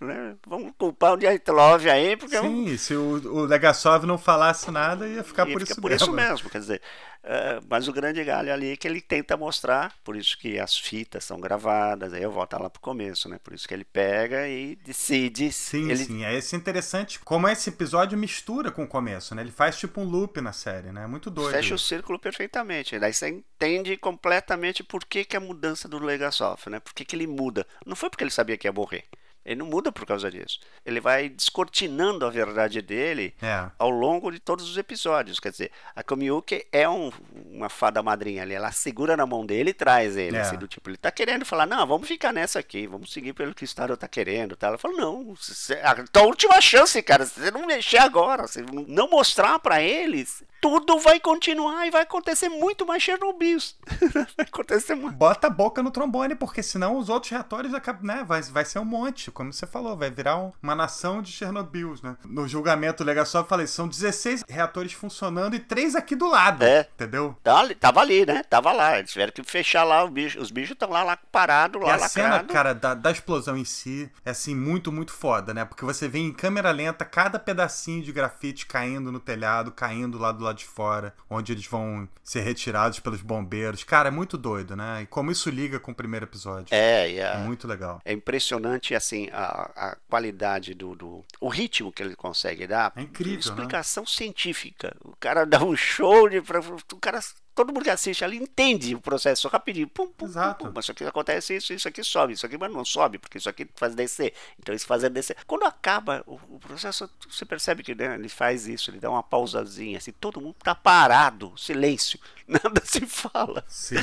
né? 0.00 0.34
Vamos 0.44 0.72
culpar 0.76 1.12
o 1.12 1.16
Dyatlov 1.16 1.88
aí, 1.88 2.16
porque... 2.16 2.36
Sim, 2.36 2.76
se 2.76 2.92
o, 2.94 3.12
o 3.32 3.44
Legasov 3.44 4.04
não 4.04 4.18
falasse 4.18 4.68
nada, 4.68 5.06
ia 5.06 5.22
ficar 5.22 5.46
ia 5.46 5.52
por 5.52 5.62
isso 5.62 5.80
por 5.80 5.90
mesmo. 5.90 6.06
isso 6.06 6.12
mesmo, 6.12 6.50
quer 6.50 6.58
dizer... 6.58 6.82
Uh, 7.22 7.60
mas 7.68 7.86
o 7.86 7.92
grande 7.92 8.24
galho 8.24 8.50
ali 8.50 8.72
é 8.72 8.76
que 8.76 8.88
ele 8.88 9.00
tenta 9.00 9.36
mostrar, 9.36 9.94
por 10.02 10.16
isso 10.16 10.38
que 10.38 10.58
as 10.58 10.78
fitas 10.78 11.22
são 11.22 11.38
gravadas, 11.38 12.14
aí 12.14 12.22
eu 12.22 12.30
volto 12.30 12.58
lá 12.58 12.70
pro 12.70 12.80
começo, 12.80 13.28
né? 13.28 13.38
Por 13.42 13.52
isso 13.52 13.68
que 13.68 13.74
ele 13.74 13.84
pega 13.84 14.48
e 14.48 14.76
decide. 14.76 15.52
Sim, 15.52 15.90
ele... 15.90 16.04
sim. 16.04 16.24
É 16.24 16.34
esse 16.34 16.56
interessante 16.56 17.20
como 17.20 17.46
esse 17.46 17.68
episódio 17.68 18.16
mistura 18.16 18.70
com 18.70 18.84
o 18.84 18.88
começo, 18.88 19.34
né? 19.34 19.42
Ele 19.42 19.52
faz 19.52 19.78
tipo 19.78 20.00
um 20.00 20.04
loop 20.04 20.40
na 20.40 20.52
série, 20.52 20.92
né? 20.92 21.04
É 21.04 21.06
muito 21.06 21.30
doido. 21.30 21.52
Fecha 21.52 21.74
o 21.74 21.78
círculo 21.78 22.18
perfeitamente. 22.18 22.98
Daí 22.98 23.12
você 23.12 23.28
entende 23.28 23.96
completamente 23.98 24.82
por 24.82 25.04
que, 25.04 25.24
que 25.24 25.36
a 25.36 25.40
mudança 25.40 25.86
do 25.86 25.98
Legasov, 25.98 26.68
né? 26.68 26.80
Por 26.80 26.94
que, 26.94 27.04
que 27.04 27.14
ele 27.14 27.26
muda. 27.26 27.66
Não 27.84 27.94
foi 27.94 28.08
porque 28.08 28.24
ele 28.24 28.30
sabia 28.30 28.56
que 28.56 28.66
ia 28.66 28.72
morrer. 28.72 29.04
Ele 29.44 29.56
não 29.56 29.66
muda 29.66 29.90
por 29.90 30.04
causa 30.04 30.30
disso. 30.30 30.60
Ele 30.84 31.00
vai 31.00 31.28
descortinando 31.28 32.26
a 32.26 32.30
verdade 32.30 32.82
dele 32.82 33.34
é. 33.40 33.70
ao 33.78 33.90
longo 33.90 34.30
de 34.30 34.38
todos 34.38 34.68
os 34.68 34.76
episódios. 34.76 35.40
Quer 35.40 35.50
dizer, 35.50 35.70
a 35.96 36.02
Komiyuki 36.02 36.66
é 36.70 36.88
um, 36.88 37.10
uma 37.50 37.68
fada 37.68 38.02
madrinha 38.02 38.42
ali. 38.42 38.54
Ela 38.54 38.70
segura 38.70 39.16
na 39.16 39.24
mão 39.24 39.46
dele 39.46 39.70
e 39.70 39.74
traz 39.74 40.16
ele. 40.16 40.36
É. 40.36 40.40
Assim, 40.40 40.56
do 40.56 40.68
tipo, 40.68 40.90
ele 40.90 40.98
tá 40.98 41.10
querendo 41.10 41.44
falar, 41.44 41.66
não, 41.66 41.86
vamos 41.86 42.06
ficar 42.06 42.32
nessa 42.32 42.58
aqui, 42.58 42.86
vamos 42.86 43.12
seguir 43.12 43.32
pelo 43.32 43.54
que 43.54 43.62
o 43.62 43.64
Estado 43.64 43.96
tá 43.96 44.06
querendo. 44.06 44.56
Tá? 44.56 44.68
Ela 44.68 44.78
fala, 44.78 44.94
não, 44.96 45.34
a 45.82 45.94
tua 46.06 46.22
última 46.24 46.60
chance, 46.60 47.02
cara. 47.02 47.24
Se 47.24 47.40
você 47.40 47.50
não 47.50 47.66
mexer 47.66 47.98
agora, 47.98 48.46
se 48.46 48.62
não 48.86 49.08
mostrar 49.08 49.58
para 49.58 49.82
eles, 49.82 50.44
tudo 50.60 50.98
vai 50.98 51.18
continuar 51.18 51.86
e 51.86 51.90
vai 51.90 52.02
acontecer 52.02 52.48
muito 52.48 52.86
mais 52.86 53.02
Chernobyl. 53.02 53.58
vai 54.36 54.46
acontecer 54.46 54.94
muito. 54.94 55.16
Bota 55.16 55.46
a 55.46 55.50
boca 55.50 55.82
no 55.82 55.90
trombone, 55.90 56.34
porque 56.34 56.62
senão 56.62 56.98
os 56.98 57.08
outros 57.08 57.30
reatores 57.30 57.72
né, 58.02 58.24
vai, 58.26 58.42
vai 58.42 58.64
ser 58.64 58.78
um 58.78 58.84
monte, 58.84 59.29
como 59.30 59.52
você 59.52 59.66
falou, 59.66 59.96
vai 59.96 60.10
virar 60.10 60.36
um, 60.36 60.52
uma 60.62 60.74
nação 60.74 61.22
de 61.22 61.32
Chernobyl, 61.32 61.94
né? 62.02 62.16
No 62.24 62.46
julgamento 62.46 63.04
legal 63.04 63.26
só 63.26 63.40
eu 63.40 63.44
falei, 63.44 63.66
são 63.66 63.88
16 63.88 64.44
reatores 64.48 64.92
funcionando 64.92 65.54
e 65.54 65.58
três 65.58 65.94
aqui 65.94 66.14
do 66.14 66.28
lado. 66.28 66.62
É. 66.62 66.88
Entendeu? 66.94 67.36
Tava, 67.42 67.74
tava 67.74 68.00
ali, 68.00 68.24
né? 68.26 68.42
Tava 68.42 68.72
lá. 68.72 68.98
Eles 68.98 69.12
tiveram 69.12 69.32
que 69.32 69.42
fechar 69.42 69.84
lá 69.84 70.04
os 70.04 70.10
bichos. 70.10 70.42
Os 70.42 70.50
bichos 70.50 70.72
estão 70.72 70.90
lá, 70.90 71.02
lá 71.02 71.18
parados, 71.30 71.80
lá 71.80 71.88
E 71.88 71.90
a 71.90 71.96
lacrado. 71.96 72.10
cena, 72.10 72.44
cara, 72.44 72.74
da, 72.74 72.94
da 72.94 73.10
explosão 73.10 73.56
em 73.56 73.64
si 73.64 74.10
é 74.24 74.30
assim, 74.30 74.54
muito, 74.54 74.92
muito 74.92 75.12
foda, 75.12 75.52
né? 75.54 75.64
Porque 75.64 75.84
você 75.84 76.08
vê 76.08 76.18
em 76.18 76.32
câmera 76.32 76.70
lenta 76.70 77.04
cada 77.04 77.38
pedacinho 77.38 78.02
de 78.02 78.12
grafite 78.12 78.66
caindo 78.66 79.10
no 79.10 79.20
telhado, 79.20 79.70
caindo 79.72 80.18
lá 80.18 80.32
do 80.32 80.44
lado 80.44 80.56
de 80.56 80.64
fora, 80.66 81.14
onde 81.28 81.52
eles 81.52 81.66
vão 81.66 82.08
ser 82.22 82.40
retirados 82.40 83.00
pelos 83.00 83.20
bombeiros. 83.20 83.84
Cara, 83.84 84.08
é 84.08 84.10
muito 84.10 84.36
doido, 84.38 84.76
né? 84.76 85.02
E 85.02 85.06
como 85.06 85.30
isso 85.30 85.50
liga 85.50 85.78
com 85.78 85.92
o 85.92 85.94
primeiro 85.94 86.26
episódio. 86.26 86.68
É, 86.70 87.06
yeah. 87.06 87.40
é 87.40 87.42
muito 87.44 87.66
legal. 87.66 88.00
É 88.04 88.12
impressionante, 88.12 88.94
assim, 88.94 89.19
a, 89.32 89.90
a 89.90 89.96
qualidade 90.08 90.74
do, 90.74 90.94
do, 90.94 91.24
O 91.40 91.48
ritmo 91.48 91.92
que 91.92 92.02
ele 92.02 92.16
consegue 92.16 92.66
dar. 92.66 92.92
É 92.96 93.02
incrível. 93.02 93.34
Né? 93.34 93.40
Explicação 93.40 94.04
né? 94.04 94.08
científica. 94.08 94.96
O 95.04 95.14
cara 95.16 95.44
dá 95.44 95.62
um 95.62 95.76
show 95.76 96.28
de. 96.28 96.38
O 96.38 96.96
cara 97.00 97.20
todo 97.54 97.74
mundo 97.74 97.84
que 97.84 97.90
assiste 97.90 98.24
ali 98.24 98.38
entende 98.38 98.94
o 98.94 99.00
processo 99.00 99.48
rapidinho. 99.48 99.88
Pum, 99.88 100.08
pum, 100.08 100.26
Exato. 100.26 100.64
Pum, 100.64 100.72
pum. 100.72 100.80
Isso 100.80 100.92
aqui 100.92 101.04
acontece, 101.04 101.56
isso, 101.56 101.72
isso 101.72 101.88
aqui 101.88 102.02
sobe, 102.02 102.32
isso 102.32 102.46
aqui 102.46 102.56
mas 102.56 102.72
não 102.72 102.84
sobe, 102.84 103.18
porque 103.18 103.38
isso 103.38 103.48
aqui 103.48 103.68
faz 103.74 103.94
descer. 103.94 104.32
Então 104.58 104.74
isso 104.74 104.86
faz 104.86 105.02
descer. 105.10 105.36
Quando 105.46 105.64
acaba 105.64 106.22
o, 106.26 106.34
o 106.48 106.58
processo, 106.58 107.08
você 107.28 107.44
percebe 107.44 107.82
que 107.82 107.94
né, 107.94 108.14
ele 108.14 108.28
faz 108.28 108.66
isso, 108.66 108.90
ele 108.90 109.00
dá 109.00 109.10
uma 109.10 109.22
pausazinha, 109.22 109.98
assim, 109.98 110.12
todo 110.12 110.40
mundo 110.40 110.56
tá 110.62 110.74
parado, 110.74 111.52
silêncio, 111.56 112.18
nada 112.48 112.82
se 112.84 113.06
fala. 113.06 113.64
Sim. 113.68 113.96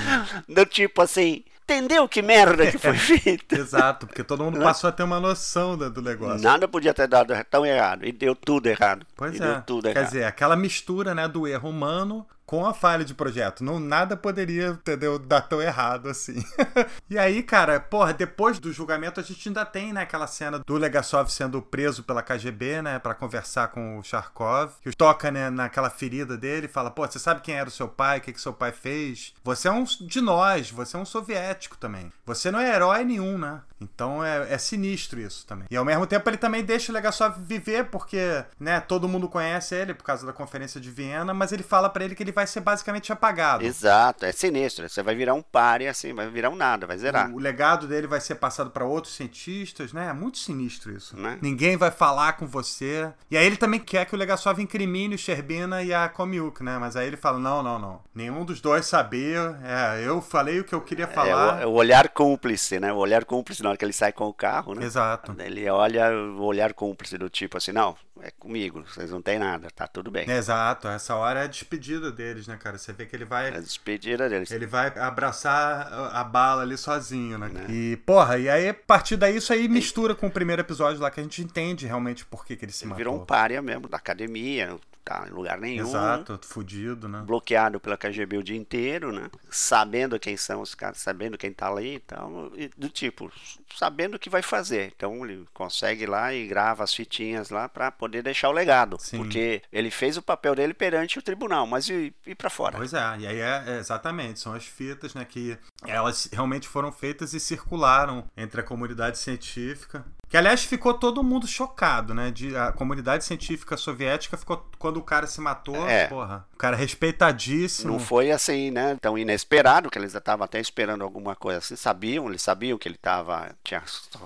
Do 0.47 0.65
tipo 0.65 1.01
assim, 1.01 1.43
entendeu 1.67 2.07
que 2.07 2.21
merda 2.21 2.71
que 2.71 2.77
foi 2.77 2.95
feita. 2.97 3.57
Exato, 3.57 4.07
porque 4.07 4.23
todo 4.23 4.43
mundo 4.43 4.59
passou 4.59 4.87
a 4.87 4.93
ter 4.93 5.03
uma 5.03 5.19
noção 5.19 5.77
do, 5.77 5.89
do 5.89 6.01
negócio. 6.01 6.41
Nada 6.41 6.67
podia 6.67 6.93
ter 6.93 7.07
dado 7.07 7.33
tão 7.49 7.65
errado, 7.65 8.05
e 8.05 8.11
deu 8.13 8.33
tudo 8.33 8.67
errado. 8.67 9.05
Pois 9.15 9.33
e 9.33 9.43
é. 9.43 9.63
Quer 9.81 9.89
errado. 9.89 10.05
dizer, 10.05 10.23
aquela 10.23 10.55
mistura 10.55 11.13
né, 11.13 11.27
do 11.27 11.45
erro 11.45 11.69
humano 11.69 12.25
com 12.47 12.65
a 12.65 12.73
falha 12.73 13.03
de 13.03 13.13
projeto. 13.13 13.61
Não, 13.63 13.77
nada 13.77 14.15
poderia, 14.15 14.69
entendeu, 14.69 15.19
dar 15.19 15.41
tão 15.41 15.61
errado 15.61 16.07
assim. 16.07 16.41
e 17.09 17.19
aí, 17.19 17.43
cara, 17.43 17.77
porra, 17.77 18.13
depois 18.13 18.57
do 18.57 18.71
julgamento 18.71 19.19
a 19.19 19.23
gente 19.23 19.49
ainda 19.49 19.65
tem, 19.65 19.91
né, 19.91 20.01
aquela 20.03 20.25
cena 20.25 20.59
do 20.59 20.77
Legasov 20.77 21.29
sendo 21.29 21.61
preso 21.61 22.03
pela 22.03 22.23
KGB, 22.23 22.81
né, 22.81 22.99
para 22.99 23.13
conversar 23.13 23.67
com 23.67 23.99
o 23.99 24.03
Charkov, 24.03 24.71
que 24.81 24.95
toca, 24.95 25.29
né, 25.29 25.49
naquela 25.49 25.89
ferida 25.89 26.37
dele, 26.37 26.69
fala, 26.69 26.89
pô, 26.89 27.05
você 27.05 27.19
sabe 27.19 27.41
quem 27.41 27.55
era 27.55 27.67
o 27.67 27.71
seu 27.71 27.89
pai, 27.89 28.19
o 28.19 28.21
que, 28.21 28.31
que 28.31 28.39
seu 28.41 28.53
pai 28.53 28.71
fez? 28.71 29.33
Você 29.43 29.67
é 29.67 29.71
um 29.71 29.83
de 29.83 30.21
nós, 30.21 30.71
você 30.71 30.95
é 30.95 30.99
um 30.99 31.05
soviético 31.05 31.77
também. 31.77 32.11
Você 32.25 32.49
não 32.49 32.59
é 32.59 32.73
herói 32.73 33.03
nenhum, 33.03 33.37
né? 33.37 33.61
Então 33.79 34.23
é, 34.23 34.53
é, 34.53 34.57
sinistro 34.57 35.19
isso 35.19 35.45
também. 35.45 35.67
E 35.69 35.77
ao 35.77 35.85
mesmo 35.85 36.07
tempo 36.07 36.27
ele 36.29 36.37
também 36.37 36.63
deixa 36.63 36.91
o 36.91 36.95
Legasov 36.95 37.39
viver, 37.39 37.85
porque 37.85 38.43
né, 38.59 38.79
todo 38.79 39.07
mundo 39.07 39.29
conhece 39.29 39.75
ele 39.75 39.93
por 39.93 40.03
causa 40.03 40.25
da 40.25 40.33
conferência 40.33 40.81
de 40.81 40.89
Viena, 40.89 41.33
mas 41.33 41.51
ele 41.51 41.63
fala 41.63 41.89
para 41.89 42.03
ele 42.03 42.15
que 42.15 42.23
ele 42.23 42.31
vai 42.37 42.45
ser 42.45 42.59
basicamente 42.59 43.11
apagado. 43.11 43.65
Exato, 43.65 44.23
é 44.23 44.31
sinistro. 44.31 44.87
Você 44.87 45.01
vai 45.01 45.15
virar 45.15 45.33
um 45.33 45.41
pare 45.41 45.87
assim, 45.87 46.13
vai 46.13 46.29
virar 46.29 46.51
um 46.51 46.55
nada, 46.55 46.85
vai 46.85 46.95
zerar. 46.95 47.33
O, 47.33 47.39
legado 47.39 47.87
dele 47.87 48.05
vai 48.05 48.21
ser 48.21 48.35
passado 48.35 48.69
para 48.69 48.85
outros 48.85 49.15
cientistas, 49.15 49.91
né? 49.91 50.09
É 50.09 50.13
muito 50.13 50.37
sinistro 50.37 50.95
isso. 50.95 51.17
Né? 51.17 51.39
Ninguém 51.41 51.75
vai 51.77 51.89
falar 51.89 52.33
com 52.33 52.45
você. 52.45 53.11
E 53.31 53.35
aí 53.35 53.43
ele 53.43 53.57
também 53.57 53.79
quer 53.79 54.05
que 54.05 54.13
o 54.13 54.17
Legasov 54.17 54.61
incrimine 54.61 55.15
o 55.15 55.17
Sherbina 55.17 55.81
e 55.81 55.91
a 55.91 56.07
Komiuk, 56.07 56.63
né? 56.63 56.77
Mas 56.77 56.95
aí 56.95 57.07
ele 57.07 57.17
fala: 57.17 57.39
não, 57.39 57.63
não, 57.63 57.79
não. 57.79 58.01
Nenhum 58.13 58.45
dos 58.45 58.61
dois 58.61 58.85
sabia. 58.85 59.57
É, 59.63 60.07
eu 60.07 60.21
falei 60.21 60.59
o 60.59 60.63
que 60.63 60.75
eu 60.75 60.81
queria 60.81 61.07
falar. 61.07 61.63
É, 61.63 61.65
o, 61.65 61.69
o 61.69 61.73
olhar 61.73 62.07
cúmplice, 62.09 62.79
né? 62.79 62.93
O 62.93 62.97
olhar 62.97 63.25
cúmplice 63.25 63.63
na 63.63 63.69
hora 63.69 63.77
que 63.79 63.85
ele 63.85 63.93
sai 63.93 64.11
com 64.11 64.25
o 64.25 64.33
carro, 64.33 64.75
né? 64.75 64.85
Exato. 64.85 65.35
Ele 65.39 65.67
olha 65.67 66.11
o 66.11 66.43
olhar 66.43 66.71
cúmplice 66.75 67.17
do 67.17 67.31
tipo 67.31 67.57
assim, 67.57 67.71
não, 67.71 67.95
é 68.21 68.31
comigo, 68.31 68.83
vocês 68.87 69.11
não 69.11 69.21
têm 69.21 69.39
nada, 69.39 69.69
tá 69.69 69.87
tudo 69.87 70.11
bem. 70.11 70.29
Exato, 70.29 70.87
essa 70.87 71.15
hora 71.15 71.41
é 71.41 71.43
a 71.43 71.47
despedida 71.47 72.11
deles, 72.11 72.47
né, 72.47 72.57
cara? 72.57 72.77
Você 72.77 72.93
vê 72.93 73.05
que 73.05 73.15
ele 73.15 73.25
vai. 73.25 73.49
É 73.49 73.57
a 73.57 73.61
despedida 73.61 74.29
deles. 74.29 74.51
Ele 74.51 74.65
vai 74.65 74.87
abraçar 74.99 75.91
a 76.13 76.23
bala 76.23 76.61
ali 76.61 76.77
sozinho, 76.77 77.37
né? 77.37 77.51
É. 77.67 77.71
E, 77.71 77.97
porra, 77.97 78.37
e 78.37 78.49
aí, 78.49 78.69
a 78.69 78.73
partir 78.73 79.17
daí, 79.17 79.37
isso 79.37 79.53
aí 79.53 79.67
mistura 79.67 80.15
com 80.15 80.27
o 80.27 80.31
primeiro 80.31 80.61
episódio 80.61 81.01
lá, 81.01 81.09
que 81.11 81.19
a 81.19 81.23
gente 81.23 81.41
entende 81.41 81.85
realmente 81.85 82.25
por 82.25 82.45
que, 82.45 82.55
que 82.55 82.65
ele 82.65 82.71
se 82.71 82.83
ele 82.83 82.89
matou. 82.89 82.97
Virou 82.97 83.21
um 83.21 83.25
párea 83.25 83.61
mesmo 83.61 83.87
da 83.87 83.97
academia, 83.97 84.77
tá 85.07 85.25
em 85.27 85.31
lugar 85.31 85.57
nenhum. 85.57 85.87
Exato, 85.87 86.39
fudido, 86.43 87.07
né? 87.07 87.21
Bloqueado 87.25 87.79
pela 87.79 87.97
KGB 87.97 88.37
o 88.37 88.43
dia 88.43 88.57
inteiro, 88.57 89.11
né? 89.11 89.29
Sabendo 89.49 90.19
quem 90.19 90.35
são 90.35 90.61
os 90.61 90.75
caras, 90.75 90.97
sabendo 90.97 91.37
quem 91.37 91.51
tá 91.51 91.69
ali 91.69 91.95
e 91.95 91.99
tal. 91.99 92.51
E 92.55 92.69
do 92.77 92.89
tipo, 92.89 93.31
sabendo 93.75 94.15
o 94.15 94.19
que 94.19 94.29
vai 94.29 94.41
fazer. 94.41 94.93
Então 94.95 95.23
ele 95.25 95.45
consegue 95.53 96.05
lá 96.05 96.33
e 96.33 96.47
grava 96.47 96.83
as 96.83 96.93
fitinhas 96.93 97.49
lá 97.49 97.69
para 97.69 97.91
poder 97.91 98.21
deixar 98.21 98.49
o 98.49 98.53
legado. 98.53 98.97
Sim. 98.99 99.17
Porque 99.17 99.61
ele 99.71 99.89
fez 99.89 100.17
o 100.17 100.21
papel 100.21 100.55
dele 100.55 100.73
perante 100.73 101.19
o 101.19 101.21
tribunal, 101.21 101.65
mas 101.65 101.87
e, 101.89 102.13
e 102.25 102.35
para 102.35 102.49
fora? 102.49 102.77
Pois 102.77 102.93
é, 102.93 103.17
e 103.19 103.27
aí 103.27 103.39
é, 103.39 103.63
é, 103.67 103.77
exatamente, 103.79 104.39
são 104.39 104.53
as 104.53 104.65
fitas, 104.65 105.13
né? 105.13 105.25
Que 105.25 105.57
elas 105.85 106.27
realmente 106.31 106.67
foram 106.67 106.91
feitas 106.91 107.33
e 107.33 107.39
circularam 107.39 108.25
entre 108.35 108.61
a 108.61 108.63
comunidade 108.63 109.19
científica. 109.19 110.05
Que 110.29 110.35
aliás 110.35 110.65
ficou 110.65 110.93
todo 110.93 111.23
mundo 111.23 111.47
chocado, 111.47 112.13
né? 112.13 112.31
De, 112.31 112.55
a 112.55 112.71
comunidade 112.73 113.23
científica 113.23 113.77
soviética 113.77 114.35
ficou 114.35 114.69
quando 114.77 114.97
o 114.97 115.03
cara 115.03 115.25
se 115.25 115.39
matou, 115.39 115.87
é. 115.87 116.07
porra. 116.07 116.45
O 116.53 116.57
cara 116.57 116.75
respeitadíssimo. 116.75 117.93
Não 117.93 117.99
foi 117.99 118.31
assim, 118.31 118.69
né? 118.69 118.97
Tão 118.99 119.17
inesperado 119.17 119.89
que 119.89 119.97
eles 119.97 120.13
estavam 120.13 120.43
até 120.43 120.59
esperando 120.59 121.03
alguma 121.03 121.33
coisa 121.33 121.59
assim. 121.59 121.77
Sabiam, 121.77 122.27
eles 122.27 122.41
sabiam 122.41 122.77
que 122.77 122.89
ele 122.89 122.97
tava 122.97 123.55
tinha 123.63 123.81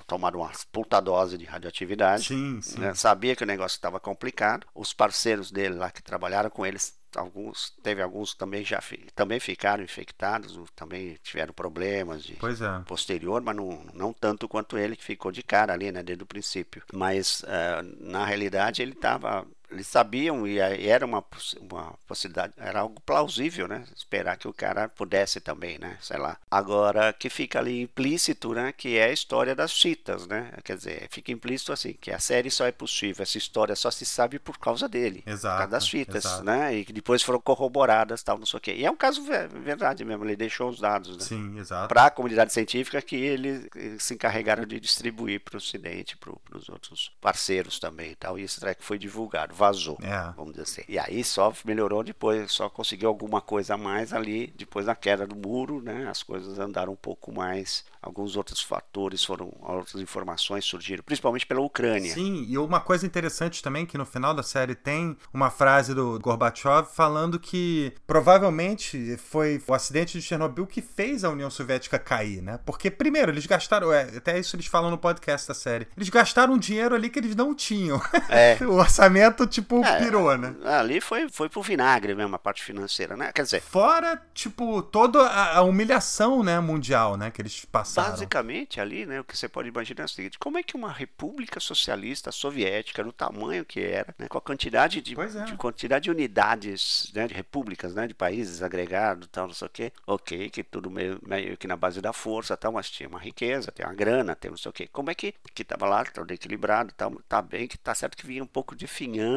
tomado 0.08 0.40
uma 0.40 0.50
puta 0.72 1.00
dose 1.00 1.38
de 1.38 1.46
radioatividade. 1.46 2.30
Sim, 2.30 2.60
sim. 2.62 2.80
Né? 2.80 2.96
Sabia 2.96 3.36
que 3.36 3.44
o 3.44 3.48
negócio 3.48 3.76
estava 3.76 4.00
complicado. 4.00 4.66
Os 4.74 4.94
parceiros 4.94 5.52
dele 5.52 5.76
lá 5.76 5.92
que 5.92 6.02
trabalharam 6.02 6.50
com 6.50 6.66
eles 6.66 7.00
alguns 7.16 7.72
teve 7.84 8.02
alguns 8.02 8.34
também 8.34 8.64
já 8.64 8.82
também 9.16 9.40
ficaram 9.40 9.84
infectados 9.84 10.58
também 10.76 11.18
tiveram 11.24 11.54
problemas 11.54 12.24
de 12.24 12.34
é. 12.62 12.84
posterior 12.86 13.42
mas 13.42 13.56
não, 13.56 13.86
não 13.94 14.14
tanto 14.14 14.48
quanto 14.48 14.78
ele 14.78 14.96
que 14.96 15.04
ficou 15.04 15.32
de 15.32 15.44
cara 15.44 15.74
ali 15.74 15.92
né 15.92 16.04
desde 16.04 16.24
o 16.24 16.28
princípio 16.28 16.84
mas 16.94 17.42
uh, 17.42 17.84
na 18.00 18.26
realidade 18.26 18.82
ele 18.82 18.94
estava 18.94 19.46
eles 19.72 19.88
sabiam 19.88 20.46
e 20.46 20.60
era 20.60 21.06
uma, 21.06 21.24
uma 21.60 21.94
possibilidade, 22.06 22.54
era 22.58 22.82
algo 22.82 23.02
plausível, 23.02 23.68
né? 23.68 23.84
Esperar 23.96 24.38
que 24.38 24.48
o 24.48 24.54
cara 24.54 24.90
pudesse 24.90 25.40
também, 25.40 25.78
né? 25.80 25.98
Sei 26.02 26.18
lá. 26.18 26.38
Agora, 26.50 27.14
que 27.14 27.30
fica 27.30 27.60
ali 27.60 27.82
implícito, 27.82 28.54
né? 28.54 28.74
Que 28.74 28.98
é 28.98 29.06
a 29.06 29.12
história 29.12 29.56
das 29.56 29.80
fitas, 29.80 30.28
né? 30.28 30.52
Quer 30.64 30.76
dizer, 30.76 31.08
fica 31.10 31.32
implícito 31.32 31.72
assim, 31.72 31.94
que 31.94 32.12
a 32.12 32.20
série 32.20 32.52
só 32.52 32.66
é 32.66 32.72
possível, 32.72 33.24
essa 33.24 33.38
história 33.38 33.76
só 33.76 33.90
se 33.90 34.06
sabe 34.06 34.40
por 34.40 34.58
causa 34.58 34.90
dele. 34.90 35.24
Exato. 35.26 35.56
Por 35.56 35.60
causa 35.60 35.72
das 35.72 35.88
fitas, 35.88 36.26
exato. 36.26 36.44
né? 36.44 36.76
E 36.76 36.86
que 36.86 36.94
depois 36.94 37.24
foram 37.24 37.40
corroboradas, 37.40 38.22
tal, 38.24 38.38
não 38.38 38.46
sei 38.46 38.58
o 38.58 38.62
quê. 38.62 38.76
E 38.76 38.86
é 38.86 38.92
um 38.92 38.98
caso 38.98 39.24
verdade 39.24 40.04
mesmo, 40.04 40.26
ele 40.26 40.36
deixou 40.36 40.70
os 40.70 40.80
dados, 40.80 41.18
né? 41.18 41.24
Sim, 41.24 41.58
exato. 41.58 41.88
Para 41.88 42.08
a 42.08 42.12
comunidade 42.12 42.52
científica 42.52 43.02
que 43.02 43.16
eles, 43.16 43.68
eles 43.76 44.04
se 44.04 44.14
encarregaram 44.14 44.66
de 44.66 44.80
distribuir 44.80 45.40
para 45.40 45.56
o 45.56 45.58
Ocidente, 45.58 46.18
para 46.18 46.34
os 46.58 46.68
outros 46.68 47.12
parceiros 47.22 47.80
também 47.80 48.12
e 48.12 48.16
tal. 48.16 48.38
E 48.38 48.44
esse 48.44 48.60
track 48.60 48.84
foi 48.84 48.98
divulgado 48.98 49.54
vazou, 49.62 50.00
é. 50.02 50.34
vamos 50.36 50.54
dizer 50.54 50.64
assim. 50.64 50.82
E 50.90 50.98
aí 50.98 51.24
só 51.24 51.54
melhorou 51.64 52.04
depois, 52.04 52.52
só 52.52 52.68
conseguiu 52.68 53.10
alguma 53.10 53.40
coisa 53.40 53.76
a 53.76 53.78
mais 53.78 54.12
ali, 54.12 54.52
depois 54.58 54.88
da 54.88 54.96
queda 54.96 55.28
do 55.28 55.36
muro, 55.36 55.80
né? 55.80 56.08
As 56.10 56.24
coisas 56.24 56.58
andaram 56.58 56.94
um 56.94 56.96
pouco 56.96 57.32
mais, 57.32 57.86
alguns 58.02 58.36
outros 58.36 58.60
fatores 58.62 59.24
foram, 59.24 59.54
outras 59.62 60.02
informações 60.02 60.66
surgiram, 60.66 61.04
principalmente 61.04 61.46
pela 61.46 61.62
Ucrânia. 61.62 62.12
Sim, 62.12 62.44
e 62.50 62.58
uma 62.58 62.80
coisa 62.80 63.06
interessante 63.06 63.62
também 63.62 63.86
que 63.86 64.00
no 64.00 64.06
final 64.06 64.34
da 64.34 64.42
série 64.42 64.74
tem 64.74 65.16
uma 65.32 65.52
frase 65.52 65.94
do 65.94 66.20
Gorbachev 66.20 66.88
falando 66.92 67.40
que 67.40 67.94
provavelmente 68.08 69.16
foi 69.18 69.62
o 69.68 69.74
acidente 69.76 70.18
de 70.18 70.24
Chernobyl 70.24 70.66
que 70.66 70.82
fez 70.82 71.24
a 71.24 71.30
União 71.30 71.52
Soviética 71.52 72.00
cair, 72.00 72.42
né? 72.42 72.60
Porque 72.66 72.90
primeiro 72.90 73.32
eles 73.32 73.46
gastaram, 73.46 73.94
é, 73.94 74.18
até 74.18 74.40
isso 74.40 74.56
eles 74.56 74.66
falam 74.66 74.90
no 74.90 74.98
podcast 74.98 75.48
da 75.48 75.54
série, 75.54 75.88
eles 75.96 76.10
gastaram 76.10 76.56
um 76.56 76.58
dinheiro 76.58 76.96
ali 76.96 77.12
que 77.12 77.20
eles 77.20 77.36
não 77.36 77.54
tinham. 77.54 78.02
É. 78.28 78.58
o 78.66 78.74
orçamento 78.74 79.46
tipo, 79.52 79.84
é, 79.84 80.00
pirou, 80.00 80.38
né? 80.38 80.56
Ali 80.66 81.02
foi, 81.02 81.30
foi 81.30 81.50
pro 81.50 81.62
vinagre 81.62 82.16
mesmo, 82.16 82.36
a 82.36 82.40
parte 82.40 82.64
financeira, 82.64 83.16
né? 83.16 83.32
Quer 83.32 83.44
dizer. 83.44 83.62
Fora, 83.62 84.22
tipo, 84.34 84.82
toda 84.82 85.22
a, 85.28 85.62
humilhação, 85.62 86.42
né, 86.44 86.60
mundial, 86.60 87.18
né, 87.18 87.30
que 87.30 87.42
eles 87.42 87.66
passaram. 87.66 88.12
Basicamente, 88.12 88.80
ali, 88.80 89.06
né, 89.06 89.20
o 89.20 89.24
que 89.24 89.38
você 89.38 89.48
pode 89.48 89.70
imaginar 89.70 90.04
é 90.04 90.06
o 90.06 90.10
seguinte: 90.10 90.40
como 90.40 90.58
é 90.58 90.64
que 90.64 90.76
uma 90.76 90.92
república 90.92 91.60
socialista 91.60 92.32
soviética, 92.32 93.04
no 93.04 93.12
tamanho 93.12 93.66
que 93.66 93.80
era, 93.80 94.16
né, 94.18 94.28
com 94.28 94.38
a 94.38 94.42
quantidade 94.42 95.02
de, 95.02 95.16
é. 95.20 95.44
de 95.44 95.56
quantidade 95.56 96.06
de 96.06 96.12
unidades, 96.12 97.12
né, 97.14 97.28
de 97.28 97.34
repúblicas, 97.34 97.94
né, 97.94 98.08
de 98.08 98.14
países 98.14 98.64
agregados, 98.64 99.28
tal, 99.32 99.48
não 99.48 99.54
sei 99.54 99.68
o 99.68 99.70
quê, 99.70 99.94
ok, 100.08 100.50
que 100.50 100.64
tudo 100.64 100.90
meio, 100.90 101.20
meio 101.26 101.58
que 101.58 101.68
na 101.68 101.76
base 101.76 102.02
da 102.02 102.14
força, 102.14 102.56
tal, 102.56 102.72
mas 102.72 102.90
tinha 102.90 103.10
uma 103.10 103.20
riqueza, 103.20 103.72
tem 103.72 103.86
uma 103.86 103.94
grana, 103.94 104.36
tem 104.36 104.50
não 104.50 104.58
sei 104.58 104.70
o 104.70 104.74
quê. 104.74 104.88
Como 104.92 105.10
é 105.10 105.16
que, 105.16 105.34
que 105.54 105.64
tava 105.64 105.86
lá, 105.86 106.04
tudo 106.06 106.32
equilibrado, 106.32 106.94
tal, 106.96 107.12
tá 107.28 107.42
bem, 107.42 107.68
que 107.68 107.78
tá 107.78 107.94
certo 107.94 108.18
que 108.18 108.26
vinha 108.26 108.44
um 108.44 108.48
pouco 108.48 108.76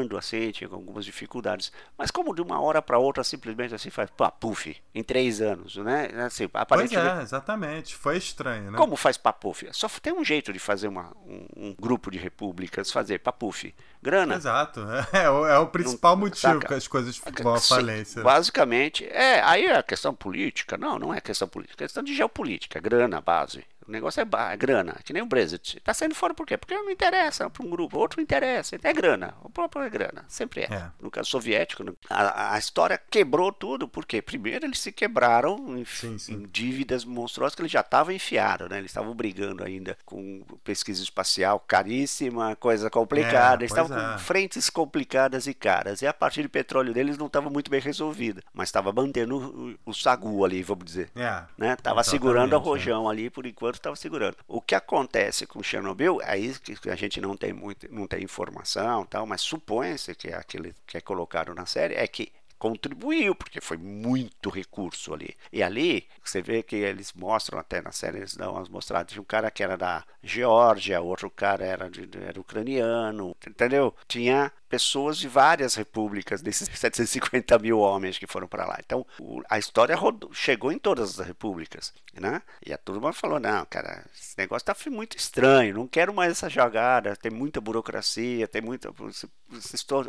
definhando, 0.05 0.17
assim, 0.17 0.51
tinha 0.51 0.69
algumas 0.71 1.05
dificuldades. 1.05 1.73
Mas 1.97 2.11
como 2.11 2.35
de 2.35 2.43
uma 2.43 2.61
hora 2.61 2.81
para 2.81 2.99
outra, 2.99 3.25
simplesmente 3.25 3.75
assim, 3.75 3.91
faz 3.91 4.11
papuf, 4.11 4.77
em 4.95 5.03
três 5.03 5.41
anos, 5.41 5.77
né? 5.77 6.09
Assim, 6.25 6.49
aparentemente... 6.53 7.07
Pois 7.07 7.19
é, 7.19 7.23
exatamente. 7.23 7.95
Foi 7.97 8.17
estranho, 8.17 8.71
né? 8.71 8.79
Como 8.79 8.97
faz 8.97 9.17
papuf? 9.17 9.67
Só 9.73 9.89
tem 10.01 10.13
um 10.13 10.25
jeito 10.25 10.53
de 10.53 10.59
fazer 10.59 10.89
uma, 10.89 11.13
um, 11.27 11.47
um 11.57 11.75
grupo 11.79 12.11
de 12.11 12.19
repúblicas 12.19 12.91
fazer 12.91 13.19
papuf. 13.19 13.75
Grana. 14.03 14.35
Exato. 14.35 14.85
É, 15.15 15.31
o, 15.31 15.47
é 15.47 15.59
o 15.59 15.67
principal 15.69 16.17
não, 16.17 16.23
motivo 16.23 16.41
saca? 16.41 16.67
que 16.67 16.75
as 16.75 16.89
coisas 16.89 17.21
vão 17.41 17.55
à 17.55 17.61
falência. 17.61 18.23
Basicamente, 18.23 19.05
é, 19.07 19.41
aí 19.43 19.65
é 19.67 19.77
a 19.77 19.83
questão 19.83 20.13
política. 20.13 20.77
Não, 20.77 20.99
não 20.99 21.15
é 21.15 21.21
questão 21.21 21.47
política, 21.47 21.85
é 21.85 21.87
questão 21.87 22.03
de 22.03 22.15
geopolítica, 22.15 22.81
grana, 22.81 23.21
base. 23.21 23.65
O 23.87 23.91
negócio 23.91 24.21
é, 24.21 24.27
é 24.53 24.57
grana, 24.57 24.97
que 25.05 25.13
nem 25.13 25.23
o 25.23 25.27
Brexit. 25.27 25.81
Tá 25.81 25.93
saindo 25.93 26.15
fora 26.15 26.35
por 26.35 26.47
quê? 26.47 26.57
Porque 26.57 26.75
não 26.75 26.91
interessa 26.91 27.49
para 27.51 27.65
um 27.65 27.71
grupo, 27.71 27.99
outro 27.99 28.21
interessa. 28.21 28.77
É 28.83 28.93
grana, 28.93 29.35
o 29.43 29.51
próprio 29.51 29.83
é 29.83 29.91
grana, 29.91 30.25
sempre 30.29 30.63
é. 30.63 30.65
é. 30.65 30.91
No 31.01 31.11
caso 31.11 31.31
soviético, 31.31 31.85
a, 32.09 32.55
a, 32.55 32.59
história 32.59 33.01
quebrou 33.11 33.53
tudo, 33.53 33.87
porque 33.89 34.23
primeiro 34.23 34.65
eles 34.67 34.79
se 34.79 34.93
quebraram 34.93 35.79
em, 35.79 35.85
sim, 35.85 36.19
sim. 36.19 36.35
em 36.35 36.49
dívidas 36.49 37.05
monstruosas 37.05 37.55
que 37.55 37.63
eles 37.63 37.73
já 37.73 37.81
estavam 37.81 38.15
enfiados, 38.15 38.69
né? 38.69 38.79
Eles 38.79 38.91
estavam 38.91 39.15
brigando 39.15 39.65
ainda 39.65 39.97
com 40.05 40.43
pesquisa 40.63 41.03
espacial 41.03 41.61
caríssima, 41.61 42.57
coisa 42.57 42.89
complicada. 42.91 43.63
É, 43.63 43.67
eles 43.67 43.71
estavam 43.71 43.97
com 43.97 44.15
é. 44.15 44.19
frentes 44.19 44.71
complicadas 44.71 45.47
e 45.47 45.55
caras. 45.55 46.03
E 46.03 46.07
a 46.07 46.13
partir 46.13 46.43
de 46.43 46.49
petróleo 46.49 46.93
deles 46.93 47.19
não 47.19 47.27
estava 47.27 47.51
muito 47.51 47.71
bem 47.71 47.81
resolvida, 47.81 48.43
mas 48.53 48.69
estava 48.69 48.93
mantendo 48.93 49.79
o, 49.85 49.91
o, 49.91 49.95
sagu 49.95 50.45
ali, 50.45 50.63
vamos 50.63 50.85
dizer. 50.85 51.11
É, 51.15 51.43
né? 51.57 51.77
Tava 51.77 52.03
segurando 52.03 52.55
o 52.55 52.59
rojão 52.59 53.09
ali 53.09 53.31
por 53.31 53.47
enquanto 53.47 53.74
estava 53.79 53.97
segurando. 53.97 54.37
O 54.47 54.61
que 54.61 54.75
acontece 54.75 55.47
com 55.47 55.63
Chernobyl, 55.63 56.21
aí 56.25 56.55
que 56.59 56.91
a 56.91 56.97
gente 56.97 57.21
não 57.21 57.37
tem 57.37 57.53
muito, 57.53 57.93
não 57.93 58.07
tem 58.07 58.23
informação, 58.23 59.05
tal, 59.07 59.27
mas 59.27 59.41
supõe-se 59.41 60.15
que 60.15 60.29
é 60.29 60.35
aquele 60.35 60.75
que 60.87 60.97
é 60.97 61.01
colocado 61.01 61.55
na 61.55 61.67
série 61.67 61.95
é 61.95 62.07
que 62.07 62.33
contribuiu, 62.65 63.35
porque 63.35 63.61
foi 63.61 63.77
muito 63.77 64.49
recurso 64.49 65.13
ali. 65.13 65.37
E 65.53 65.63
ali, 65.63 66.09
você 66.25 66.41
vê 66.41 66.63
que 66.63 66.77
eles 66.77 67.13
mostram 67.13 67.59
até 67.59 67.83
na 67.83 67.93
série, 67.93 68.19
eles 68.19 68.35
dão 68.35 68.55
umas 68.55 68.71
mostradas 68.71 69.13
de 69.13 69.21
um 69.21 69.25
cara 69.25 69.51
que 69.51 69.63
era 69.63 69.77
da 69.77 70.03
Geórgia, 70.23 71.01
outro 71.01 71.31
cara 71.31 71.63
era, 71.63 71.91
de, 71.91 72.09
era 72.27 72.41
ucraniano, 72.41 73.37
entendeu? 73.47 73.95
Tinha 74.09 74.51
pessoas 74.75 75.19
de 75.19 75.29
várias 75.29 75.77
repúblicas, 75.77 76.43
desses 76.43 76.67
750 76.77 77.57
mil 77.61 77.79
homens 77.79 78.19
que 78.19 78.27
foram 78.27 78.49
para 78.49 78.67
lá. 78.67 78.77
Então, 78.85 79.07
o, 79.21 79.41
a 79.49 79.57
história 79.57 79.95
rodou, 79.95 80.33
chegou 80.33 80.73
em 80.73 80.79
todas 80.79 81.21
as 81.21 81.27
repúblicas, 81.27 81.93
né? 82.13 82.43
E 82.67 82.73
a 82.73 82.79
turma 82.79 83.13
falou, 83.13 83.39
não, 83.39 83.65
cara, 83.67 84.05
esse 84.13 84.37
negócio 84.37 84.67
tá 84.67 84.75
muito 84.91 85.17
estranho, 85.17 85.77
não 85.77 85.87
quero 85.87 86.13
mais 86.13 86.33
essa 86.33 86.51
jogada, 86.51 87.15
tem 87.15 87.31
muita 87.31 87.61
burocracia, 87.61 88.49
tem 88.49 88.61
muita... 88.61 88.93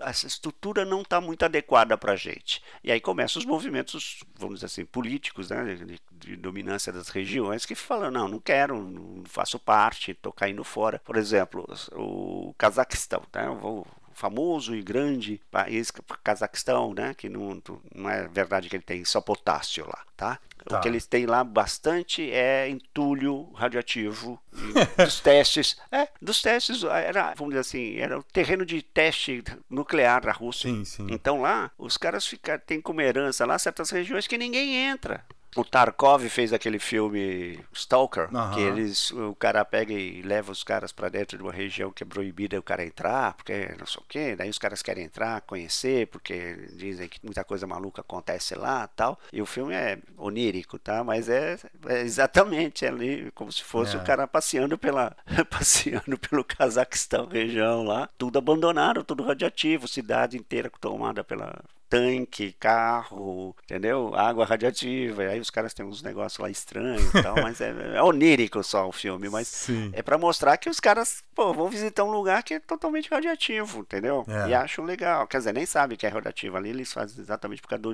Essa 0.02 0.26
estrutura 0.26 0.84
não 0.84 1.02
está 1.02 1.22
muito 1.22 1.46
adequada 1.46 1.96
para 1.96 2.14
a 2.14 2.16
gente. 2.16 2.64
E 2.84 2.92
aí 2.92 3.00
começam 3.00 3.40
os 3.40 3.46
movimentos, 3.46 4.24
vamos 4.36 4.56
dizer 4.56 4.66
assim, 4.66 4.86
políticos, 4.86 5.52
né? 5.52 5.76
De, 5.76 6.00
de 6.12 6.36
dominância 6.36 6.92
das 6.92 7.10
regiões, 7.10 7.68
que 7.68 7.76
falam, 7.76 8.10
não, 8.10 8.28
não 8.28 8.40
quero, 8.40 8.82
não 8.82 9.24
faço 9.26 9.60
parte, 9.60 10.12
estou 10.12 10.34
caindo 10.34 10.64
fora. 10.64 11.00
Por 11.06 11.18
exemplo, 11.18 11.68
o 11.94 12.56
Cazaquistão, 12.58 13.22
né? 13.32 13.46
Eu 13.46 13.60
vou 13.60 13.88
famoso 14.16 14.74
e 14.74 14.82
grande 14.82 15.42
país, 15.52 15.92
Cazaquistão, 16.24 16.94
né? 16.94 17.14
Que 17.14 17.30
não, 17.30 17.62
não 17.94 18.10
é 18.10 18.28
verdade 18.28 18.70
que 18.70 18.76
ele 18.76 18.84
tem 18.84 19.04
só 19.06 19.22
potássio 19.22 19.86
lá, 19.86 20.04
tá? 20.16 20.40
tá. 20.66 20.78
O 20.78 20.82
que 20.82 20.88
eles 20.88 21.06
têm 21.06 21.26
lá 21.26 21.44
bastante 21.44 22.32
é 22.32 22.68
entulho 22.70 23.52
radioativo 23.54 24.40
dos 24.98 25.20
testes. 25.20 25.78
É, 25.92 26.08
dos 26.22 26.42
testes, 26.42 26.84
era, 26.84 27.34
vamos 27.36 27.54
dizer 27.54 27.62
assim, 27.62 27.98
era 27.98 28.18
o 28.18 28.24
terreno 28.24 28.66
de 28.66 28.82
teste 28.82 29.44
nuclear 29.70 30.22
da 30.22 30.32
Rússia. 30.32 30.70
Sim, 30.70 30.86
sim. 30.86 31.08
Então 31.10 31.42
lá, 31.42 31.70
os 31.78 31.98
caras 31.98 32.26
ficam, 32.26 32.58
têm 32.58 32.82
como 32.82 33.02
herança 33.02 33.46
lá 33.46 33.60
certas 33.60 33.90
regiões 33.90 34.28
que 34.28 34.38
ninguém 34.38 34.76
entra 34.76 35.26
o 35.56 35.64
Tarkov 35.64 36.28
fez 36.30 36.52
aquele 36.52 36.80
filme 36.80 37.60
Stalker, 37.74 38.30
uhum. 38.34 38.52
que 38.52 38.60
eles, 38.60 39.12
o 39.12 39.34
cara 39.36 39.64
pega 39.64 39.94
e 39.94 40.22
leva 40.22 40.52
os 40.52 40.64
caras 40.64 40.92
para 40.92 41.08
dentro 41.10 41.38
de 41.38 41.44
uma 41.44 41.52
região 41.52 41.92
que 41.92 42.04
é 42.04 42.06
proibida 42.06 42.60
o 42.60 42.64
cara 42.64 42.86
entrar, 42.86 43.34
porque 43.34 43.74
não 43.80 43.86
sei 43.86 44.02
o 44.02 44.06
quê, 44.08 44.36
daí 44.36 44.50
os 44.50 44.58
caras 44.58 44.82
querem 44.82 45.06
entrar, 45.06 45.42
conhecer, 45.42 46.08
porque 46.08 46.68
dizem 46.74 47.08
que 47.08 47.20
muita 47.24 47.44
coisa 47.44 47.66
maluca 47.66 48.02
acontece 48.02 48.56
lá 48.56 48.88
tal. 48.88 49.18
E 49.32 49.42
o 49.42 49.46
filme 49.46 49.74
é 49.74 49.98
onírico, 50.18 50.78
tá? 50.78 51.04
Mas 51.04 51.30
é, 51.30 51.58
é 51.88 52.02
exatamente 52.02 52.86
ali, 52.86 53.32
como 53.34 53.52
se 53.52 53.64
fosse 53.64 53.96
é. 53.96 54.00
o 54.00 54.04
cara 54.04 54.28
passeando 54.28 54.78
pela 54.78 55.16
passeando 55.50 56.18
pelo 56.18 56.44
Cazaquistão, 56.44 57.28
região 57.28 57.84
lá, 57.84 58.10
tudo 58.18 58.38
abandonado, 58.38 59.04
tudo 59.04 59.24
radioativo, 59.24 59.88
cidade 59.88 60.38
inteira 60.38 60.70
tomada 60.82 61.24
pela 61.24 61.64
tanque, 61.90 62.54
carro, 62.60 63.56
entendeu? 63.64 64.14
Água 64.16 64.46
radiativa. 64.46 65.24
Aí 65.24 65.40
os 65.40 65.50
caras 65.50 65.74
têm 65.74 65.86
uns 65.86 66.02
negócios 66.02 66.40
lá 66.40 66.50
estranhos 66.50 67.14
e 67.14 67.22
tal, 67.22 67.36
mas 67.36 67.62
é, 67.62 67.74
é, 67.96 68.02
onírico 68.02 68.64
só 68.64 68.88
o 68.88 68.92
filme. 68.92 69.30
Mas 69.30 69.48
Sim. 69.48 69.92
é 69.94 70.02
para 70.02 70.18
mostrar 70.18 70.58
que 70.58 70.70
os 70.70 70.80
caras 70.80 71.24
pô, 71.34 71.54
vão 71.54 71.70
visitar 71.70 72.04
um 72.04 72.12
lugar 72.12 72.44
que 72.44 72.56
é 72.56 72.60
totalmente 72.60 73.10
radiativo, 73.10 73.80
entendeu? 73.82 74.26
É. 74.28 74.50
E 74.50 74.54
acham 74.54 74.84
legal. 74.86 75.28
Quer 75.28 75.40
dizer, 75.40 75.54
nem 75.54 75.66
sabem 75.66 75.98
que 75.98 76.06
é 76.06 76.10
radioativo 76.10 76.58
ali, 76.58 76.70
eles 76.70 76.92
fazem 76.92 77.22
exatamente 77.22 77.62
por 77.62 77.70
causa 77.70 77.82
do 77.82 77.94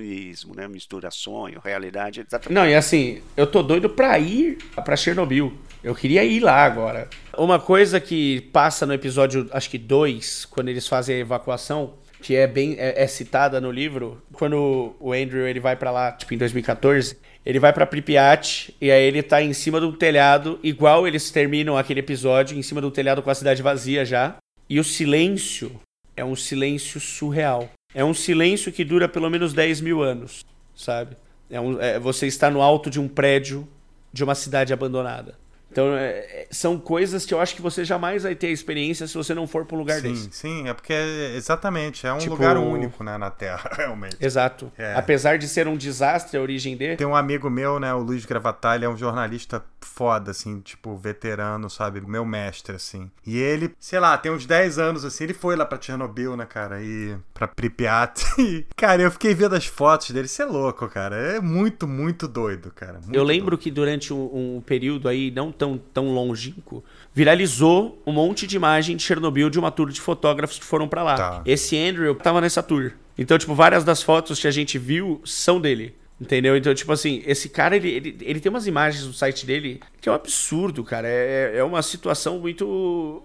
né? 0.55 0.67
Mistura 0.67 1.11
sonho, 1.11 1.59
realidade. 1.63 2.21
Exatamente. 2.21 2.53
Não, 2.53 2.67
e 2.67 2.75
assim, 2.75 3.21
eu 3.35 3.47
tô 3.47 3.61
doido 3.61 3.89
pra 3.89 4.17
ir 4.19 4.57
pra 4.83 4.95
Chernobyl. 4.95 5.53
Eu 5.83 5.95
queria 5.95 6.23
ir 6.23 6.39
lá 6.39 6.63
agora. 6.63 7.09
Uma 7.37 7.59
coisa 7.59 7.99
que 7.99 8.41
passa 8.53 8.85
no 8.85 8.93
episódio, 8.93 9.49
acho 9.51 9.69
que 9.69 9.77
2, 9.77 10.45
quando 10.45 10.69
eles 10.69 10.87
fazem 10.87 11.15
a 11.15 11.19
evacuação, 11.19 11.95
que 12.21 12.35
é 12.35 12.45
bem 12.45 12.75
é, 12.77 13.03
é 13.03 13.07
citada 13.07 13.59
no 13.59 13.71
livro, 13.71 14.21
quando 14.33 14.95
o 14.99 15.11
Andrew 15.11 15.47
ele 15.47 15.59
vai 15.59 15.75
para 15.75 15.91
lá, 15.91 16.11
tipo 16.11 16.33
em 16.33 16.37
2014, 16.37 17.17
ele 17.45 17.59
vai 17.59 17.73
para 17.73 17.85
Pripyat 17.85 18.73
e 18.79 18.91
aí 18.91 19.03
ele 19.03 19.23
tá 19.23 19.41
em 19.41 19.53
cima 19.53 19.79
de 19.79 19.87
um 19.87 19.91
telhado, 19.91 20.59
igual 20.61 21.07
eles 21.07 21.31
terminam 21.31 21.77
aquele 21.77 21.99
episódio, 21.99 22.57
em 22.57 22.61
cima 22.61 22.79
do 22.79 22.91
telhado 22.91 23.21
com 23.21 23.29
a 23.29 23.35
cidade 23.35 23.61
vazia 23.61 24.05
já. 24.05 24.37
E 24.69 24.79
o 24.79 24.83
silêncio 24.83 25.81
é 26.15 26.23
um 26.23 26.35
silêncio 26.35 26.99
surreal. 26.99 27.69
É 27.93 28.05
um 28.05 28.13
silêncio 28.13 28.71
que 28.71 28.85
dura 28.85 29.09
pelo 29.09 29.29
menos 29.29 29.53
10 29.53 29.81
mil 29.81 30.01
anos, 30.01 30.45
sabe? 30.75 31.17
É 31.49 31.59
um, 31.59 31.81
é, 31.81 31.99
você 31.99 32.27
está 32.27 32.49
no 32.49 32.61
alto 32.61 32.89
de 32.89 32.99
um 32.99 33.07
prédio 33.07 33.67
de 34.13 34.23
uma 34.23 34.35
cidade 34.35 34.71
abandonada. 34.71 35.35
Então, 35.71 35.95
é, 35.95 36.09
é, 36.09 36.47
são 36.51 36.77
coisas 36.77 37.25
que 37.25 37.33
eu 37.33 37.39
acho 37.39 37.55
que 37.55 37.61
você 37.61 37.85
jamais 37.85 38.23
vai 38.23 38.35
ter 38.35 38.49
experiência 38.49 39.07
se 39.07 39.15
você 39.15 39.33
não 39.33 39.47
for 39.47 39.65
para 39.65 39.75
um 39.75 39.79
lugar 39.79 40.01
sim, 40.01 40.09
desse. 40.09 40.29
Sim, 40.31 40.67
é 40.67 40.73
porque, 40.73 40.93
exatamente, 41.35 42.05
é 42.05 42.13
um 42.13 42.17
tipo, 42.17 42.31
lugar 42.31 42.57
único, 42.57 43.03
né, 43.03 43.17
na 43.17 43.31
Terra, 43.31 43.71
realmente. 43.77 44.17
Exato. 44.19 44.71
É. 44.77 44.93
Apesar 44.95 45.37
de 45.37 45.47
ser 45.47 45.67
um 45.67 45.77
desastre 45.77 46.37
a 46.37 46.41
origem 46.41 46.75
dele. 46.75 46.97
Tem 46.97 47.07
um 47.07 47.15
amigo 47.15 47.49
meu, 47.49 47.79
né, 47.79 47.93
o 47.93 47.99
Luiz 47.99 48.25
Gravatar, 48.25 48.75
ele 48.75 48.85
é 48.85 48.89
um 48.89 48.97
jornalista 48.97 49.63
foda, 49.79 50.31
assim, 50.31 50.59
tipo, 50.59 50.95
veterano, 50.95 51.69
sabe? 51.69 52.01
Meu 52.01 52.25
mestre, 52.25 52.75
assim. 52.75 53.09
E 53.25 53.37
ele, 53.37 53.73
sei 53.79 53.99
lá, 53.99 54.17
tem 54.17 54.31
uns 54.31 54.45
10 54.45 54.77
anos, 54.77 55.05
assim, 55.05 55.23
ele 55.23 55.33
foi 55.33 55.55
lá 55.55 55.65
pra 55.65 55.81
Chernobyl, 55.81 56.35
né, 56.35 56.45
cara? 56.45 56.81
E 56.81 57.15
pra 57.33 57.47
Pripyat. 57.47 58.21
E, 58.41 58.65
cara, 58.75 59.01
eu 59.01 59.11
fiquei 59.11 59.35
vendo 59.35 59.55
as 59.55 59.67
fotos 59.67 60.09
dele, 60.11 60.27
você 60.27 60.41
é 60.41 60.45
louco, 60.45 60.87
cara. 60.87 61.15
É 61.15 61.39
muito, 61.39 61.87
muito 61.87 62.27
doido, 62.27 62.71
cara. 62.71 62.93
Muito 62.93 63.13
eu 63.13 63.23
lembro 63.23 63.51
doido. 63.51 63.61
que 63.61 63.69
durante 63.69 64.11
um, 64.13 64.57
um 64.57 64.61
período 64.61 65.07
aí, 65.07 65.29
não 65.29 65.51
tão, 65.61 65.77
tão 65.77 66.11
longínquo, 66.11 66.83
viralizou 67.13 68.01
um 68.03 68.11
monte 68.11 68.47
de 68.47 68.55
imagem 68.55 68.95
de 68.95 69.03
Chernobyl 69.03 69.47
de 69.47 69.59
uma 69.59 69.69
tour 69.69 69.91
de 69.91 70.01
fotógrafos 70.01 70.57
que 70.57 70.65
foram 70.65 70.87
para 70.87 71.03
lá. 71.03 71.15
Tá. 71.15 71.41
Esse 71.45 71.77
Andrew 71.77 72.15
tava 72.15 72.41
nessa 72.41 72.63
tour. 72.63 72.93
Então, 73.15 73.37
tipo, 73.37 73.53
várias 73.53 73.83
das 73.83 74.01
fotos 74.01 74.39
que 74.39 74.47
a 74.47 74.51
gente 74.51 74.79
viu 74.79 75.21
são 75.23 75.61
dele. 75.61 75.93
Entendeu? 76.19 76.57
Então, 76.57 76.73
tipo 76.73 76.91
assim, 76.91 77.21
esse 77.27 77.49
cara, 77.49 77.75
ele, 77.75 77.89
ele, 77.89 78.17
ele 78.21 78.39
tem 78.39 78.49
umas 78.49 78.65
imagens 78.65 79.05
no 79.05 79.13
site 79.13 79.45
dele 79.45 79.79
que 79.99 80.09
é 80.09 80.11
um 80.11 80.15
absurdo, 80.15 80.83
cara. 80.83 81.07
É, 81.07 81.57
é 81.57 81.63
uma 81.63 81.81
situação 81.83 82.39
muito. 82.39 83.23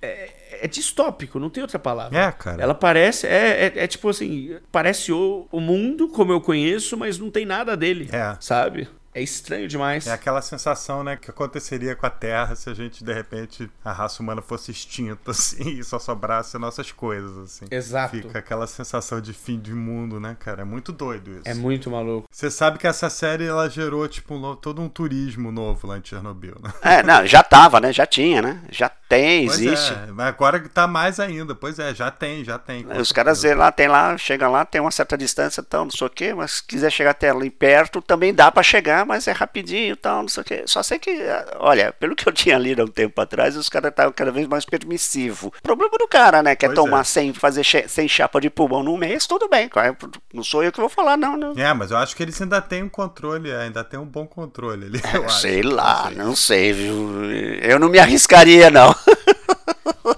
É, 0.00 0.30
é 0.62 0.68
distópico, 0.68 1.38
não 1.38 1.50
tem 1.50 1.62
outra 1.62 1.78
palavra. 1.78 2.18
É, 2.18 2.32
cara. 2.32 2.62
Ela 2.62 2.74
parece. 2.74 3.26
É, 3.26 3.66
é, 3.66 3.84
é, 3.84 3.86
tipo 3.86 4.08
assim. 4.08 4.56
Parece 4.72 5.12
o, 5.12 5.46
o 5.52 5.60
mundo 5.60 6.08
como 6.08 6.32
eu 6.32 6.40
conheço, 6.40 6.96
mas 6.96 7.18
não 7.18 7.30
tem 7.30 7.44
nada 7.44 7.76
dele. 7.76 8.08
É. 8.12 8.36
Sabe? 8.40 8.88
É 9.18 9.22
estranho 9.22 9.66
demais. 9.66 10.06
É 10.06 10.12
aquela 10.12 10.40
sensação, 10.40 11.02
né, 11.02 11.16
que 11.16 11.28
aconteceria 11.28 11.96
com 11.96 12.06
a 12.06 12.10
Terra 12.10 12.54
se 12.54 12.70
a 12.70 12.74
gente, 12.74 13.02
de 13.02 13.12
repente, 13.12 13.68
a 13.84 13.90
raça 13.90 14.22
humana 14.22 14.40
fosse 14.40 14.70
extinta, 14.70 15.32
assim, 15.32 15.80
e 15.80 15.82
só 15.82 15.98
sobrasse 15.98 16.56
nossas 16.56 16.92
coisas, 16.92 17.36
assim. 17.38 17.66
Exato. 17.68 18.16
Fica 18.16 18.38
aquela 18.38 18.68
sensação 18.68 19.20
de 19.20 19.32
fim 19.32 19.58
de 19.58 19.74
mundo, 19.74 20.20
né, 20.20 20.36
cara? 20.38 20.62
É 20.62 20.64
muito 20.64 20.92
doido 20.92 21.32
isso. 21.32 21.42
É 21.44 21.52
muito 21.52 21.90
maluco. 21.90 22.28
Você 22.30 22.48
sabe 22.48 22.78
que 22.78 22.86
essa 22.86 23.10
série, 23.10 23.44
ela 23.44 23.68
gerou, 23.68 24.06
tipo, 24.06 24.34
um, 24.34 24.54
todo 24.54 24.80
um 24.80 24.88
turismo 24.88 25.50
novo 25.50 25.88
lá 25.88 25.98
em 25.98 26.04
Chernobyl, 26.04 26.54
né? 26.62 26.72
É, 26.80 27.02
não, 27.02 27.26
já 27.26 27.42
tava, 27.42 27.80
né? 27.80 27.92
Já 27.92 28.06
tinha, 28.06 28.40
né? 28.40 28.62
Já 28.70 28.88
tem, 29.08 29.46
pois 29.46 29.60
existe. 29.60 29.92
É, 29.94 30.12
mas 30.12 30.26
agora 30.26 30.60
tá 30.68 30.86
mais 30.86 31.18
ainda. 31.18 31.56
Pois 31.56 31.80
é, 31.80 31.92
já 31.92 32.10
tem, 32.10 32.44
já 32.44 32.58
tem. 32.58 32.86
Os 32.86 33.10
caras 33.10 33.42
lá, 33.42 33.72
tem 33.72 33.88
lá, 33.88 34.16
chega 34.16 34.48
lá, 34.48 34.64
tem 34.64 34.80
uma 34.80 34.90
certa 34.90 35.18
distância, 35.18 35.60
então, 35.60 35.86
não 35.86 35.90
sei 35.90 36.06
o 36.06 36.10
quê, 36.10 36.34
mas 36.34 36.52
se 36.52 36.62
quiser 36.64 36.92
chegar 36.92 37.10
até 37.10 37.30
ali 37.30 37.50
perto, 37.50 38.00
também 38.00 38.32
dá 38.32 38.52
para 38.52 38.62
chegar, 38.62 39.06
mas 39.08 39.26
é 39.26 39.32
rapidinho, 39.32 39.96
tal, 39.96 40.20
não 40.20 40.28
sei 40.28 40.42
o 40.42 40.44
quê. 40.44 40.62
Só 40.66 40.82
sei 40.82 40.98
que, 40.98 41.18
olha, 41.56 41.92
pelo 41.92 42.14
que 42.14 42.28
eu 42.28 42.32
tinha 42.32 42.58
lido 42.58 42.82
há 42.82 42.84
um 42.84 42.88
tempo 42.88 43.18
atrás, 43.20 43.56
os 43.56 43.68
caras 43.70 43.90
estavam 43.90 44.12
cada 44.12 44.30
vez 44.30 44.46
mais 44.46 44.66
permissivos. 44.66 45.50
Problema 45.62 45.96
do 45.98 46.06
cara, 46.06 46.42
né? 46.42 46.54
Quer 46.54 46.68
pois 46.68 46.78
tomar 46.78 47.00
é. 47.00 47.04
sem 47.04 47.32
fazer 47.32 47.64
sem 47.88 48.06
chapa 48.06 48.40
de 48.40 48.50
pulmão 48.50 48.82
num 48.82 48.98
mês, 48.98 49.26
tudo 49.26 49.48
bem. 49.48 49.70
Não 50.32 50.44
sou 50.44 50.62
eu 50.62 50.70
que 50.70 50.78
vou 50.78 50.90
falar, 50.90 51.16
não, 51.16 51.36
não. 51.36 51.54
É, 51.56 51.72
mas 51.72 51.90
eu 51.90 51.96
acho 51.96 52.14
que 52.14 52.22
eles 52.22 52.40
ainda 52.40 52.60
têm 52.60 52.82
um 52.82 52.88
controle, 52.88 53.50
ainda 53.50 53.82
tem 53.82 53.98
um 53.98 54.04
bom 54.04 54.26
controle 54.26 54.86
ali. 54.86 55.00
sei 55.40 55.60
acho, 55.60 55.68
lá, 55.68 56.10
não 56.10 56.10
sei. 56.10 56.24
não 56.24 56.36
sei, 56.36 56.72
viu? 56.72 57.24
Eu 57.62 57.78
não 57.78 57.88
me 57.88 57.98
arriscaria, 57.98 58.70
não. 58.70 58.94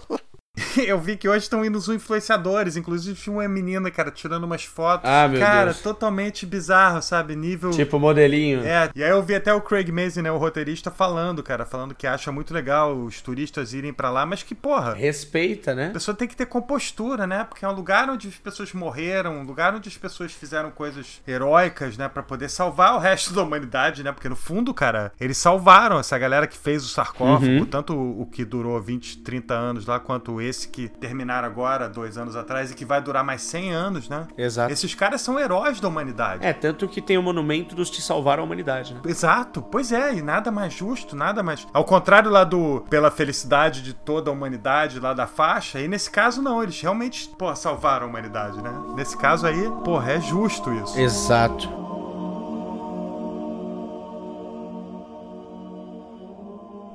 eu 0.86 0.98
vi 0.98 1.16
que 1.16 1.28
hoje 1.28 1.44
estão 1.44 1.64
indo 1.64 1.76
os 1.76 1.88
influenciadores, 1.88 2.76
inclusive 2.76 3.30
uma 3.30 3.46
menina, 3.48 3.90
cara, 3.90 4.10
tirando 4.10 4.44
umas 4.44 4.64
fotos. 4.64 5.08
Ah, 5.08 5.28
meu 5.28 5.40
cara, 5.40 5.66
Deus. 5.66 5.80
totalmente 5.80 6.46
bizarro, 6.46 7.02
sabe? 7.02 7.36
Nível. 7.36 7.70
Tipo 7.70 7.98
modelinho. 7.98 8.62
É, 8.64 8.90
e 8.94 9.02
aí 9.02 9.10
eu 9.10 9.22
vi 9.22 9.34
até 9.34 9.52
o 9.52 9.60
Craig 9.60 9.90
Mazin, 9.90 10.22
né, 10.22 10.30
o 10.30 10.38
roteirista, 10.38 10.90
falando, 10.90 11.42
cara, 11.42 11.64
falando 11.64 11.94
que 11.94 12.06
acha 12.06 12.30
muito 12.30 12.52
legal 12.52 12.96
os 12.96 13.20
turistas 13.20 13.72
irem 13.72 13.92
para 13.92 14.10
lá, 14.10 14.24
mas 14.26 14.42
que, 14.42 14.54
porra. 14.54 14.94
Respeita, 14.94 15.74
né? 15.74 15.88
A 15.88 15.92
pessoa 15.92 16.14
tem 16.14 16.28
que 16.28 16.36
ter 16.36 16.46
compostura, 16.46 17.26
né? 17.26 17.44
Porque 17.44 17.64
é 17.64 17.68
um 17.68 17.72
lugar 17.72 18.08
onde 18.08 18.28
as 18.28 18.34
pessoas 18.34 18.72
morreram, 18.72 19.38
um 19.38 19.44
lugar 19.44 19.74
onde 19.74 19.88
as 19.88 19.96
pessoas 19.96 20.32
fizeram 20.32 20.70
coisas 20.70 21.20
heróicas, 21.26 21.96
né, 21.96 22.08
para 22.08 22.22
poder 22.22 22.48
salvar 22.48 22.94
o 22.94 22.98
resto 22.98 23.32
da 23.34 23.42
humanidade, 23.42 24.02
né? 24.02 24.12
Porque 24.12 24.28
no 24.28 24.36
fundo, 24.36 24.72
cara, 24.74 25.12
eles 25.20 25.36
salvaram 25.36 25.98
essa 25.98 26.18
galera 26.18 26.46
que 26.46 26.56
fez 26.56 26.84
o 26.84 26.88
sarcófago, 26.88 27.52
uhum. 27.52 27.64
tanto 27.64 27.94
o 27.94 28.26
que 28.26 28.44
durou 28.44 28.80
20, 28.80 29.18
30 29.18 29.54
anos 29.54 29.86
lá, 29.86 29.98
quanto 29.98 30.40
esse 30.40 30.49
que 30.66 30.88
terminaram 30.88 31.46
agora, 31.46 31.88
dois 31.88 32.16
anos 32.18 32.36
atrás, 32.36 32.70
e 32.70 32.74
que 32.74 32.84
vai 32.84 33.00
durar 33.00 33.24
mais 33.24 33.42
100 33.42 33.72
anos, 33.72 34.08
né? 34.08 34.26
Exato. 34.36 34.72
Esses 34.72 34.94
caras 34.94 35.20
são 35.20 35.38
heróis 35.38 35.80
da 35.80 35.88
humanidade. 35.88 36.44
É, 36.44 36.52
tanto 36.52 36.88
que 36.88 37.00
tem 37.00 37.18
o 37.18 37.22
monumento 37.22 37.74
dos 37.74 37.90
que 37.90 38.02
salvaram 38.02 38.42
a 38.42 38.46
humanidade, 38.46 38.94
né? 38.94 39.00
Exato, 39.06 39.62
pois 39.62 39.92
é, 39.92 40.14
e 40.14 40.22
nada 40.22 40.50
mais 40.50 40.72
justo, 40.72 41.16
nada 41.16 41.42
mais. 41.42 41.66
Ao 41.72 41.84
contrário 41.84 42.30
lá 42.30 42.44
do 42.44 42.84
Pela 42.88 43.10
Felicidade 43.10 43.82
de 43.82 43.94
toda 43.94 44.30
a 44.30 44.32
humanidade, 44.32 45.00
lá 45.00 45.12
da 45.12 45.26
faixa, 45.26 45.80
e 45.80 45.88
nesse 45.88 46.10
caso 46.10 46.42
não, 46.42 46.62
eles 46.62 46.80
realmente, 46.80 47.28
pô, 47.38 47.54
salvaram 47.54 48.06
a 48.06 48.08
humanidade, 48.08 48.62
né? 48.62 48.72
Nesse 48.94 49.16
caso 49.16 49.46
aí, 49.46 49.70
porra, 49.84 50.12
é 50.12 50.20
justo 50.20 50.72
isso. 50.72 50.98
Exato. 50.98 51.89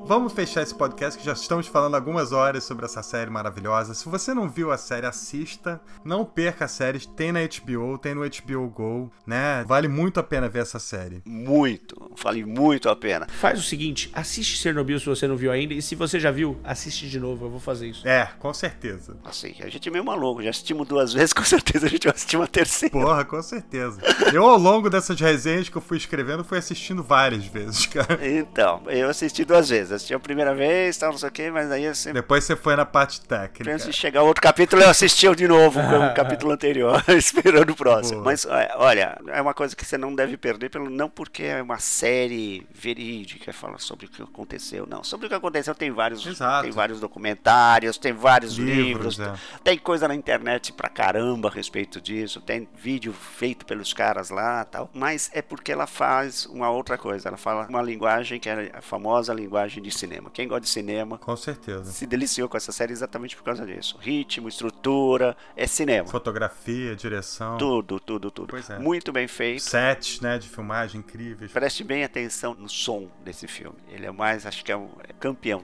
Vamos 0.07 0.33
fechar 0.33 0.61
esse 0.61 0.75
podcast 0.75 1.19
que 1.19 1.25
já 1.25 1.33
estamos 1.33 1.65
falando 1.65 1.95
algumas 1.95 2.31
horas 2.31 2.63
sobre 2.63 2.85
essa 2.85 3.01
série 3.01 3.31
maravilhosa. 3.31 3.95
Se 3.95 4.07
você 4.07 4.35
não 4.35 4.47
viu 4.47 4.71
a 4.71 4.77
série, 4.77 5.07
assista. 5.07 5.81
Não 6.03 6.23
perca 6.23 6.65
a 6.65 6.67
série. 6.67 6.99
Tem 6.99 7.31
na 7.31 7.39
HBO, 7.39 7.97
tem 7.97 8.13
no 8.13 8.21
HBO 8.21 8.69
Go, 8.69 9.11
né? 9.25 9.63
Vale 9.67 9.87
muito 9.87 10.19
a 10.19 10.23
pena 10.23 10.47
ver 10.47 10.59
essa 10.59 10.77
série. 10.77 11.23
Muito. 11.25 12.11
Vale 12.21 12.45
muito 12.45 12.87
a 12.87 12.95
pena. 12.95 13.25
Faz 13.27 13.57
o 13.57 13.63
seguinte, 13.63 14.11
assiste 14.13 14.57
Chernobyl 14.57 14.99
se 14.99 15.07
você 15.07 15.27
não 15.27 15.35
viu 15.35 15.51
ainda. 15.51 15.73
E 15.73 15.81
se 15.81 15.95
você 15.95 16.19
já 16.19 16.29
viu, 16.29 16.55
assiste 16.63 17.09
de 17.09 17.19
novo. 17.19 17.47
Eu 17.47 17.49
vou 17.49 17.59
fazer 17.59 17.87
isso. 17.87 18.07
É, 18.07 18.29
com 18.37 18.53
certeza. 18.53 19.17
Assim, 19.25 19.55
a 19.59 19.69
gente 19.69 19.89
é 19.89 19.91
meio 19.91 20.05
maluco. 20.05 20.43
Já 20.43 20.51
assistimos 20.51 20.87
duas 20.87 21.13
vezes, 21.17 21.33
com 21.33 21.43
certeza 21.43 21.87
a 21.87 21.89
gente 21.89 22.03
vai 22.03 22.13
assistir 22.13 22.37
uma 22.37 22.47
terceira. 22.47 22.91
Porra, 22.91 23.25
com 23.25 23.41
certeza. 23.41 23.99
Eu, 24.31 24.45
ao 24.45 24.59
longo 24.59 24.87
dessas 24.87 25.19
resenhas 25.19 25.67
que 25.67 25.75
eu 25.75 25.81
fui 25.81 25.97
escrevendo, 25.97 26.43
fui 26.43 26.59
assistindo 26.59 27.01
várias 27.01 27.47
vezes, 27.47 27.87
cara. 27.87 28.19
Então, 28.21 28.83
eu 28.85 29.09
assisti 29.09 29.43
duas 29.43 29.69
vezes 29.69 29.94
assisti 29.95 30.13
a 30.13 30.19
primeira 30.19 30.53
vez, 30.53 30.97
tal, 30.97 31.11
não 31.11 31.17
sei 31.17 31.29
o 31.29 31.31
que, 31.31 31.51
mas 31.51 31.71
aí 31.71 31.87
assim. 31.87 32.13
Depois 32.13 32.43
você 32.43 32.55
foi 32.55 32.75
na 32.75 32.85
parte 32.85 33.21
técnica. 33.21 33.71
Antes 33.71 33.85
de 33.85 33.93
chegar 33.93 34.23
outro 34.23 34.41
capítulo, 34.41 34.81
eu 34.81 34.89
assisti 34.89 35.33
de 35.35 35.47
novo 35.47 35.79
o 35.79 36.13
capítulo 36.13 36.51
anterior, 36.51 37.03
esperando 37.09 37.71
o 37.71 37.75
próximo. 37.75 38.19
Boa. 38.19 38.25
Mas 38.25 38.45
é, 38.45 38.71
olha, 38.75 39.17
é 39.27 39.41
uma 39.41 39.53
coisa 39.53 39.75
que 39.75 39.85
você 39.85 39.97
não 39.97 40.13
deve 40.13 40.37
perder, 40.37 40.69
pelo, 40.69 40.89
não 40.89 41.09
porque 41.09 41.43
é 41.43 41.61
uma 41.61 41.79
série 41.79 42.65
verídica, 42.73 43.51
fala 43.51 43.79
sobre 43.79 44.05
o 44.05 44.09
que 44.09 44.21
aconteceu, 44.21 44.85
não. 44.87 45.03
Sobre 45.03 45.25
o 45.25 45.29
que 45.29 45.35
aconteceu 45.35 45.73
tem 45.73 45.91
vários, 45.91 46.25
Exato. 46.25 46.63
tem 46.63 46.71
vários 46.71 46.99
documentários, 46.99 47.97
tem 47.97 48.13
vários 48.13 48.55
livros, 48.55 49.17
livros 49.17 49.19
é. 49.19 49.33
tem 49.63 49.77
coisa 49.77 50.07
na 50.07 50.15
internet 50.15 50.73
pra 50.73 50.89
caramba 50.89 51.49
a 51.49 51.51
respeito 51.51 52.01
disso, 52.01 52.41
tem 52.41 52.67
vídeo 52.75 53.13
feito 53.13 53.65
pelos 53.65 53.93
caras 53.93 54.29
lá 54.29 54.63
tal. 54.65 54.89
Mas 54.93 55.29
é 55.33 55.41
porque 55.41 55.71
ela 55.71 55.87
faz 55.87 56.45
uma 56.45 56.69
outra 56.69 56.97
coisa, 56.97 57.29
ela 57.29 57.37
fala 57.37 57.67
uma 57.67 57.81
linguagem 57.81 58.39
que 58.39 58.49
é 58.49 58.71
a 58.73 58.81
famosa 58.81 59.33
linguagem 59.33 59.81
de 59.89 59.97
cinema. 59.97 60.29
Quem 60.31 60.47
gosta 60.47 60.61
de 60.61 60.69
cinema. 60.69 61.17
Com 61.17 61.35
certeza. 61.35 61.91
Se 61.91 62.05
deliciou 62.05 62.49
com 62.49 62.57
essa 62.57 62.71
série 62.71 62.91
exatamente 62.91 63.35
por 63.35 63.43
causa 63.43 63.65
disso. 63.65 63.97
Ritmo, 63.99 64.47
estrutura, 64.47 65.35
é 65.55 65.67
cinema. 65.67 66.07
Fotografia, 66.07 66.95
direção. 66.95 67.57
Tudo, 67.57 67.99
tudo, 67.99 68.31
tudo. 68.31 68.47
Pois 68.49 68.69
é. 68.69 68.79
Muito 68.79 69.11
bem 69.11 69.27
feito. 69.27 69.63
Sets, 69.63 70.19
né, 70.21 70.37
de 70.37 70.49
filmagem 70.49 70.99
incríveis. 70.99 71.51
Preste 71.51 71.83
bem 71.83 72.03
atenção 72.03 72.55
no 72.55 72.69
som 72.69 73.07
desse 73.23 73.47
filme. 73.47 73.77
Ele 73.89 74.05
é 74.05 74.11
mais, 74.11 74.45
acho 74.45 74.63
que 74.63 74.71
é 74.71 74.77
um 74.77 74.89
é 75.07 75.13
campeão. 75.13 75.63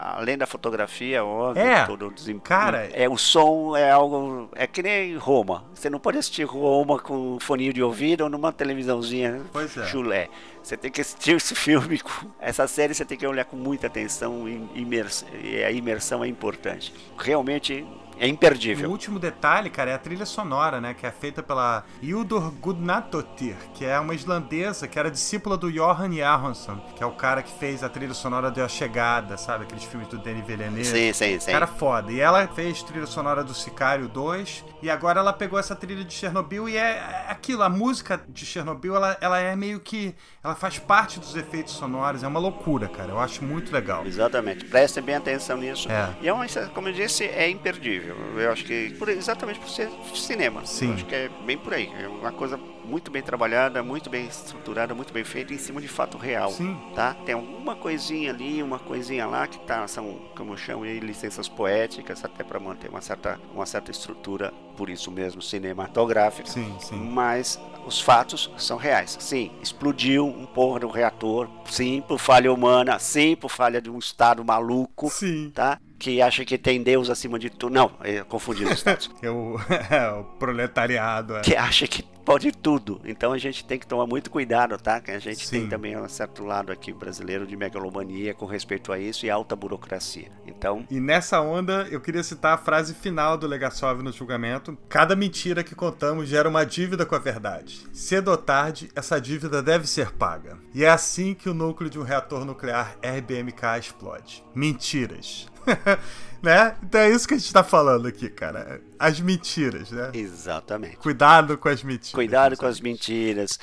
Além 0.00 0.38
da 0.38 0.46
fotografia, 0.46 1.24
óbvio, 1.24 1.62
é, 1.62 1.86
todo 1.86 2.08
o 2.08 2.12
desempenho. 2.12 2.40
Cara, 2.40 2.88
é 2.92 3.08
o 3.08 3.16
som 3.16 3.76
é 3.76 3.90
algo. 3.90 4.50
É 4.54 4.66
que 4.66 4.82
nem 4.82 5.16
Roma. 5.16 5.64
Você 5.74 5.90
não 5.90 5.98
pode 5.98 6.18
assistir 6.18 6.44
Roma 6.44 6.98
com 6.98 7.36
um 7.36 7.40
foninho 7.40 7.72
de 7.72 7.82
ouvido 7.82 8.24
ou 8.24 8.30
numa 8.30 8.52
televisãozinha 8.52 9.42
pois 9.52 9.76
é. 9.76 9.86
chulé. 9.86 10.28
Você 10.62 10.76
tem 10.76 10.90
que 10.90 11.00
assistir 11.00 11.36
esse 11.36 11.54
filme, 11.54 12.00
essa 12.38 12.66
série 12.66 12.94
você 12.94 13.04
tem 13.04 13.16
que 13.16 13.26
olhar 13.26 13.44
com 13.44 13.56
muita 13.56 13.86
atenção 13.86 14.46
e 14.48 15.64
a 15.64 15.70
imersão 15.70 16.24
é 16.24 16.28
importante. 16.28 16.92
Realmente 17.16 17.86
é 18.20 18.26
imperdível. 18.26 18.88
O 18.88 18.92
último 18.92 19.18
detalhe, 19.18 19.70
cara, 19.70 19.92
é 19.92 19.94
a 19.94 19.98
trilha 19.98 20.26
sonora, 20.26 20.80
né? 20.80 20.92
Que 20.92 21.06
é 21.06 21.10
feita 21.10 21.40
pela 21.40 21.84
Hildur 22.02 22.50
Gudnadottir, 22.50 23.54
que 23.74 23.84
é 23.84 23.98
uma 24.00 24.12
islandesa 24.12 24.88
que 24.88 24.98
era 24.98 25.08
discípula 25.08 25.56
do 25.56 25.70
Johan 25.70 26.12
Jaronsson, 26.12 26.80
que 26.96 27.02
é 27.02 27.06
o 27.06 27.12
cara 27.12 27.42
que 27.42 27.52
fez 27.52 27.84
a 27.84 27.88
trilha 27.88 28.14
sonora 28.14 28.50
de 28.50 28.60
A 28.60 28.66
Chegada, 28.66 29.36
sabe? 29.36 29.64
Aqueles 29.64 29.84
filmes 29.84 30.08
do 30.08 30.18
Denis 30.18 30.44
Villeneuve. 30.44 30.84
Sim, 30.84 31.12
sim, 31.12 31.38
sim. 31.38 31.52
Cara 31.52 31.68
foda. 31.68 32.10
E 32.10 32.18
ela 32.18 32.46
fez 32.48 32.82
trilha 32.82 33.06
sonora 33.06 33.44
do 33.44 33.54
Sicário 33.54 34.08
2, 34.08 34.64
e 34.82 34.90
agora 34.90 35.20
ela 35.20 35.32
pegou 35.32 35.58
essa 35.58 35.74
trilha 35.74 36.04
de 36.04 36.12
Chernobyl 36.12 36.68
e 36.68 36.76
é 36.76 37.26
aquilo, 37.28 37.62
a 37.62 37.68
música 37.68 38.20
de 38.28 38.46
Chernobyl, 38.46 38.96
ela, 38.96 39.16
ela 39.20 39.38
é 39.38 39.54
meio 39.56 39.80
que... 39.80 40.14
Ela 40.42 40.54
faz 40.54 40.78
parte 40.78 41.18
dos 41.18 41.34
efeitos 41.36 41.74
sonoros, 41.74 42.22
é 42.22 42.28
uma 42.28 42.40
loucura, 42.40 42.88
cara. 42.88 43.10
Eu 43.10 43.18
acho 43.18 43.44
muito 43.44 43.72
legal. 43.72 44.06
Exatamente. 44.06 44.64
Prestem 44.64 45.02
bem 45.02 45.16
atenção 45.16 45.56
nisso. 45.58 45.90
É. 45.90 46.14
E 46.22 46.28
é 46.28 46.32
uma, 46.32 46.46
como 46.74 46.88
eu 46.88 46.92
disse, 46.92 47.24
é 47.24 47.48
imperdível. 47.48 48.16
Eu 48.36 48.52
acho 48.52 48.64
que 48.64 48.90
por, 48.98 49.08
exatamente 49.08 49.58
por 49.58 49.68
ser 49.68 49.90
cinema. 50.14 50.64
Sim. 50.64 50.88
Eu 50.88 50.94
acho 50.94 51.06
que 51.06 51.14
é 51.14 51.30
bem 51.44 51.58
por 51.58 51.74
aí. 51.74 51.90
É 51.98 52.08
uma 52.08 52.32
coisa 52.32 52.58
muito 52.88 53.10
bem 53.10 53.22
trabalhada, 53.22 53.82
muito 53.82 54.08
bem 54.08 54.26
estruturada, 54.26 54.94
muito 54.94 55.12
bem 55.12 55.22
feita 55.22 55.52
em 55.52 55.58
cima 55.58 55.80
de 55.80 55.88
fato 55.88 56.16
real. 56.16 56.50
Sim. 56.50 56.76
Tá? 56.94 57.14
Tem 57.14 57.34
uma 57.34 57.76
coisinha 57.76 58.30
ali, 58.30 58.62
uma 58.62 58.78
coisinha 58.78 59.26
lá 59.26 59.46
que 59.46 59.58
tá, 59.60 59.86
são, 59.86 60.18
como 60.34 60.54
eu 60.54 60.56
chamo, 60.56 60.84
licenças 60.84 61.48
poéticas, 61.48 62.24
até 62.24 62.42
para 62.42 62.58
manter 62.58 62.88
uma 62.88 63.00
certa, 63.00 63.38
uma 63.54 63.66
certa 63.66 63.90
estrutura, 63.90 64.52
por 64.76 64.88
isso 64.88 65.10
mesmo, 65.10 65.42
cinematográfica. 65.42 66.48
Sim, 66.48 66.74
sim. 66.80 66.96
Mas 66.96 67.60
os 67.86 68.00
fatos 68.00 68.50
são 68.56 68.76
reais. 68.76 69.16
Sim, 69.20 69.50
explodiu 69.62 70.26
um 70.26 70.46
porra 70.46 70.80
do 70.80 70.88
reator. 70.88 71.48
Sim, 71.66 72.02
por 72.06 72.18
falha 72.18 72.52
humana. 72.52 72.98
Sim, 72.98 73.36
por 73.36 73.50
falha 73.50 73.80
de 73.80 73.90
um 73.90 73.98
Estado 73.98 74.44
maluco. 74.44 75.10
Sim. 75.10 75.50
Tá? 75.54 75.78
Que 75.98 76.22
acha 76.22 76.44
que 76.44 76.56
tem 76.56 76.82
Deus 76.82 77.10
acima 77.10 77.38
de 77.38 77.50
tudo. 77.50 77.74
Não, 77.74 77.90
é 78.00 78.22
confundindo 78.22 78.70
os 78.70 78.84
é, 78.86 79.30
o, 79.30 79.56
é 79.90 80.10
o 80.12 80.24
proletariado. 80.24 81.36
É. 81.36 81.40
Que 81.40 81.56
acha 81.56 81.86
que 81.86 82.02
pode 82.24 82.52
tudo. 82.52 83.00
Então 83.04 83.32
a 83.32 83.38
gente 83.38 83.64
tem 83.64 83.78
que 83.78 83.86
tomar 83.86 84.06
muito 84.06 84.30
cuidado, 84.30 84.76
tá? 84.76 85.00
Que 85.00 85.10
a 85.10 85.18
gente 85.18 85.46
Sim. 85.46 85.60
tem 85.60 85.68
também 85.68 85.96
um 85.96 86.08
certo 86.08 86.44
lado 86.44 86.70
aqui 86.70 86.92
brasileiro 86.92 87.46
de 87.46 87.56
megalomania 87.56 88.34
com 88.34 88.44
respeito 88.44 88.92
a 88.92 88.98
isso 88.98 89.24
e 89.24 89.30
alta 89.30 89.56
burocracia. 89.56 90.30
Então. 90.46 90.84
E 90.90 91.00
nessa 91.00 91.40
onda, 91.40 91.88
eu 91.90 92.00
queria 92.00 92.22
citar 92.22 92.54
a 92.54 92.58
frase 92.58 92.94
final 92.94 93.38
do 93.38 93.46
Legasov 93.46 94.02
no 94.02 94.12
julgamento: 94.12 94.76
Cada 94.88 95.16
mentira 95.16 95.64
que 95.64 95.74
contamos 95.74 96.28
gera 96.28 96.48
uma 96.48 96.64
dívida 96.64 97.06
com 97.06 97.14
a 97.14 97.18
verdade. 97.18 97.86
Cedo 97.92 98.30
ou 98.30 98.36
tarde, 98.36 98.90
essa 98.94 99.18
dívida 99.18 99.62
deve 99.62 99.86
ser 99.86 100.12
paga. 100.12 100.58
E 100.74 100.84
é 100.84 100.90
assim 100.90 101.34
que 101.34 101.48
o 101.48 101.54
núcleo 101.54 101.90
de 101.90 101.98
um 101.98 102.02
reator 102.02 102.44
nuclear 102.44 102.98
RBMK 103.02 103.78
explode. 103.78 104.44
Mentiras. 104.54 105.48
né? 106.42 106.76
Então 106.82 107.00
é 107.00 107.10
isso 107.10 107.26
que 107.26 107.34
a 107.34 107.38
gente 107.38 107.52
tá 107.52 107.64
falando 107.64 108.08
aqui, 108.08 108.28
cara. 108.28 108.80
As 108.98 109.20
mentiras, 109.20 109.90
né? 109.90 110.10
Exatamente. 110.14 110.96
Cuidado 110.96 111.56
com 111.58 111.68
as 111.68 111.82
mentiras. 111.82 112.14
Cuidado 112.14 112.56
com 112.56 112.66
as 112.66 112.80
mentiras. 112.80 113.58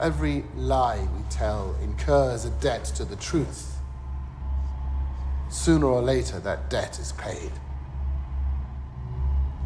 Every 0.00 0.44
lie 0.56 1.00
we 1.14 1.22
tell 1.28 1.76
incurs 1.82 2.46
a 2.46 2.50
debt 2.60 2.94
to 2.94 3.04
the 3.04 3.16
truth. 3.16 3.76
Sooner 5.50 5.86
or 5.86 6.00
later, 6.00 6.40
that 6.40 6.70
debt 6.70 6.98
is 6.98 7.12
paid. 7.12 7.52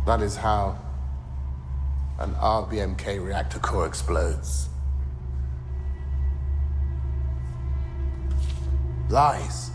That 0.06 0.22
is 0.22 0.36
how 0.36 0.76
an 2.18 2.34
RBMK 2.34 3.24
reactor 3.24 3.58
core 3.58 3.86
explodes. 3.86 4.68
Lies. 9.10 9.73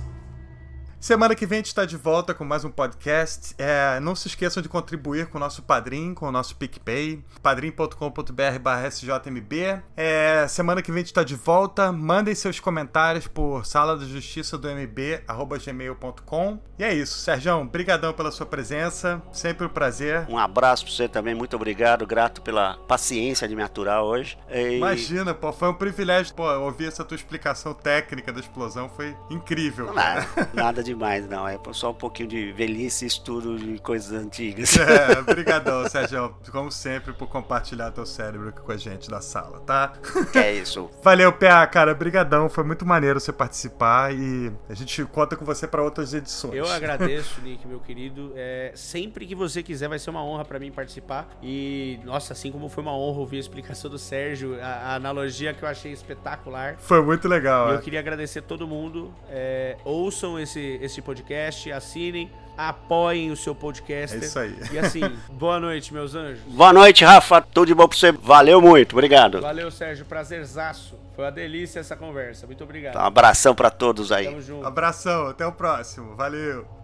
Semana 0.99 1.33
que 1.33 1.45
vem 1.45 1.55
a 1.55 1.59
gente 1.59 1.67
está 1.67 1.85
de 1.85 1.95
volta 1.95 2.33
com 2.33 2.43
mais 2.43 2.65
um 2.65 2.69
podcast. 2.69 3.55
É, 3.57 4.01
não 4.01 4.13
se 4.15 4.27
esqueçam 4.27 4.61
de 4.61 4.67
contribuir 4.67 5.27
com 5.27 5.37
o 5.37 5.39
nosso 5.39 5.61
Padrim, 5.63 6.13
com 6.13 6.27
o 6.27 6.31
nosso 6.31 6.57
PicPay, 6.57 7.23
padrim.com.br 7.41 7.93
sjmb. 8.91 9.81
É, 9.95 10.45
semana 10.49 10.81
que 10.81 10.91
vem 10.91 10.97
a 10.97 10.99
gente 10.99 11.07
está 11.07 11.23
de 11.23 11.35
volta. 11.35 11.89
Mandem 11.93 12.35
seus 12.35 12.59
comentários 12.59 13.27
por 13.27 13.65
sala 13.65 13.95
da 13.95 14.05
justiça 14.05 14.57
do 14.57 14.67
mb@gmail.com. 14.67 16.59
E 16.77 16.83
é 16.83 16.93
isso, 16.93 17.17
Sérgio, 17.17 17.63
brigadão 17.63 18.11
pela 18.11 18.29
sua 18.29 18.45
presença, 18.45 19.21
sempre 19.31 19.65
um 19.65 19.69
prazer. 19.69 20.25
Um 20.27 20.37
abraço 20.37 20.83
para 20.83 20.93
você 20.93 21.07
também, 21.07 21.33
muito 21.33 21.55
obrigado, 21.55 22.05
grato 22.05 22.41
pela 22.41 22.73
paciência 22.87 23.47
de 23.47 23.55
me 23.55 23.63
aturar 23.63 24.03
hoje. 24.03 24.37
E... 24.49 24.75
Imagina, 24.77 25.33
pô, 25.33 25.53
foi 25.53 25.69
um 25.69 25.73
privilégio 25.73 26.35
pô, 26.35 26.43
ouvir 26.59 26.87
essa 26.87 27.05
tua 27.05 27.15
explicação 27.15 27.73
técnica 27.73 28.33
da 28.33 28.41
explosão, 28.41 28.89
foi 28.89 29.15
incrível. 29.29 29.93
Nada, 29.93 30.27
nada 30.53 30.83
de 30.83 30.88
demais, 30.89 31.27
não. 31.27 31.47
É 31.47 31.59
só 31.71 31.91
um 31.91 31.93
pouquinho 31.93 32.29
de 32.29 32.51
velhice 32.51 33.05
e 33.05 33.07
estudo 33.07 33.57
de 33.57 33.79
coisas 33.79 34.11
antigas. 34.11 34.75
É, 34.77 35.21
brigadão, 35.21 35.87
Sérgio. 35.87 36.35
Como 36.51 36.71
sempre, 36.71 37.13
por 37.13 37.27
compartilhar 37.27 37.91
teu 37.91 38.05
cérebro 38.05 38.49
aqui 38.49 38.61
com 38.61 38.71
a 38.71 38.77
gente 38.77 39.09
da 39.09 39.21
sala, 39.21 39.59
tá? 39.59 39.93
Que 40.31 40.39
é 40.39 40.53
isso. 40.53 40.89
Valeu, 41.03 41.31
PA, 41.31 41.65
cara. 41.67 41.93
Brigadão. 41.93 42.49
Foi 42.49 42.63
muito 42.63 42.85
maneiro 42.85 43.19
você 43.19 43.31
participar 43.31 44.13
e 44.13 44.51
a 44.67 44.73
gente 44.73 45.03
conta 45.05 45.35
com 45.35 45.45
você 45.45 45.67
para 45.67 45.83
outras 45.83 46.13
edições. 46.13 46.55
Eu 46.55 46.67
agradeço, 46.67 47.39
Nick, 47.43 47.67
meu 47.67 47.79
querido. 47.79 48.33
É, 48.35 48.71
sempre 48.75 49.25
que 49.25 49.35
você 49.35 49.61
quiser, 49.61 49.87
vai 49.87 49.99
ser 49.99 50.09
uma 50.09 50.23
honra 50.23 50.43
para 50.43 50.59
mim 50.59 50.71
participar. 50.71 51.29
E, 51.41 51.99
nossa, 52.03 52.33
assim 52.33 52.51
como 52.51 52.67
foi 52.67 52.81
uma 52.83 52.95
honra 52.95 53.19
ouvir 53.19 53.37
a 53.37 53.41
explicação 53.41 53.89
do 53.91 53.99
Sérgio, 53.99 54.59
a, 54.61 54.65
a 54.65 54.95
analogia 54.95 55.53
que 55.53 55.63
eu 55.63 55.69
achei 55.69 55.91
espetacular. 55.91 56.77
Foi 56.79 57.01
muito 57.01 57.27
legal. 57.27 57.69
E 57.69 57.71
é. 57.71 57.75
eu 57.75 57.81
queria 57.81 57.99
agradecer 57.99 58.41
todo 58.41 58.67
mundo. 58.67 59.13
É, 59.29 59.77
ouçam 59.85 60.39
esse, 60.39 60.78
esse 60.79 61.01
podcast, 61.01 61.71
assinem, 61.71 62.31
apoiem 62.57 63.31
o 63.31 63.37
seu 63.37 63.55
podcast. 63.55 64.17
É 64.17 64.19
isso 64.19 64.39
aí. 64.39 64.55
E 64.71 64.79
assim, 64.79 65.01
boa 65.31 65.59
noite, 65.59 65.93
meus 65.93 66.15
anjos. 66.15 66.41
Boa 66.47 66.73
noite, 66.73 67.05
Rafa. 67.05 67.41
Tudo 67.41 67.67
de 67.67 67.73
bom 67.75 67.87
pra 67.87 67.97
você. 67.97 68.11
Valeu 68.11 68.61
muito. 68.61 68.93
Obrigado. 68.93 69.41
Valeu, 69.41 69.71
Sérgio. 69.71 70.05
Prazerzaço. 70.05 70.95
Foi 71.15 71.25
uma 71.25 71.31
delícia 71.31 71.79
essa 71.79 71.95
conversa. 71.95 72.45
Muito 72.45 72.63
obrigado. 72.63 72.95
Um 72.95 72.99
abração 72.99 73.53
para 73.53 73.69
todos 73.69 74.11
aí. 74.11 74.25
Tamo 74.25 74.41
junto. 74.41 74.65
Abração. 74.65 75.27
Até 75.27 75.45
o 75.45 75.51
próximo. 75.51 76.15
Valeu. 76.15 76.78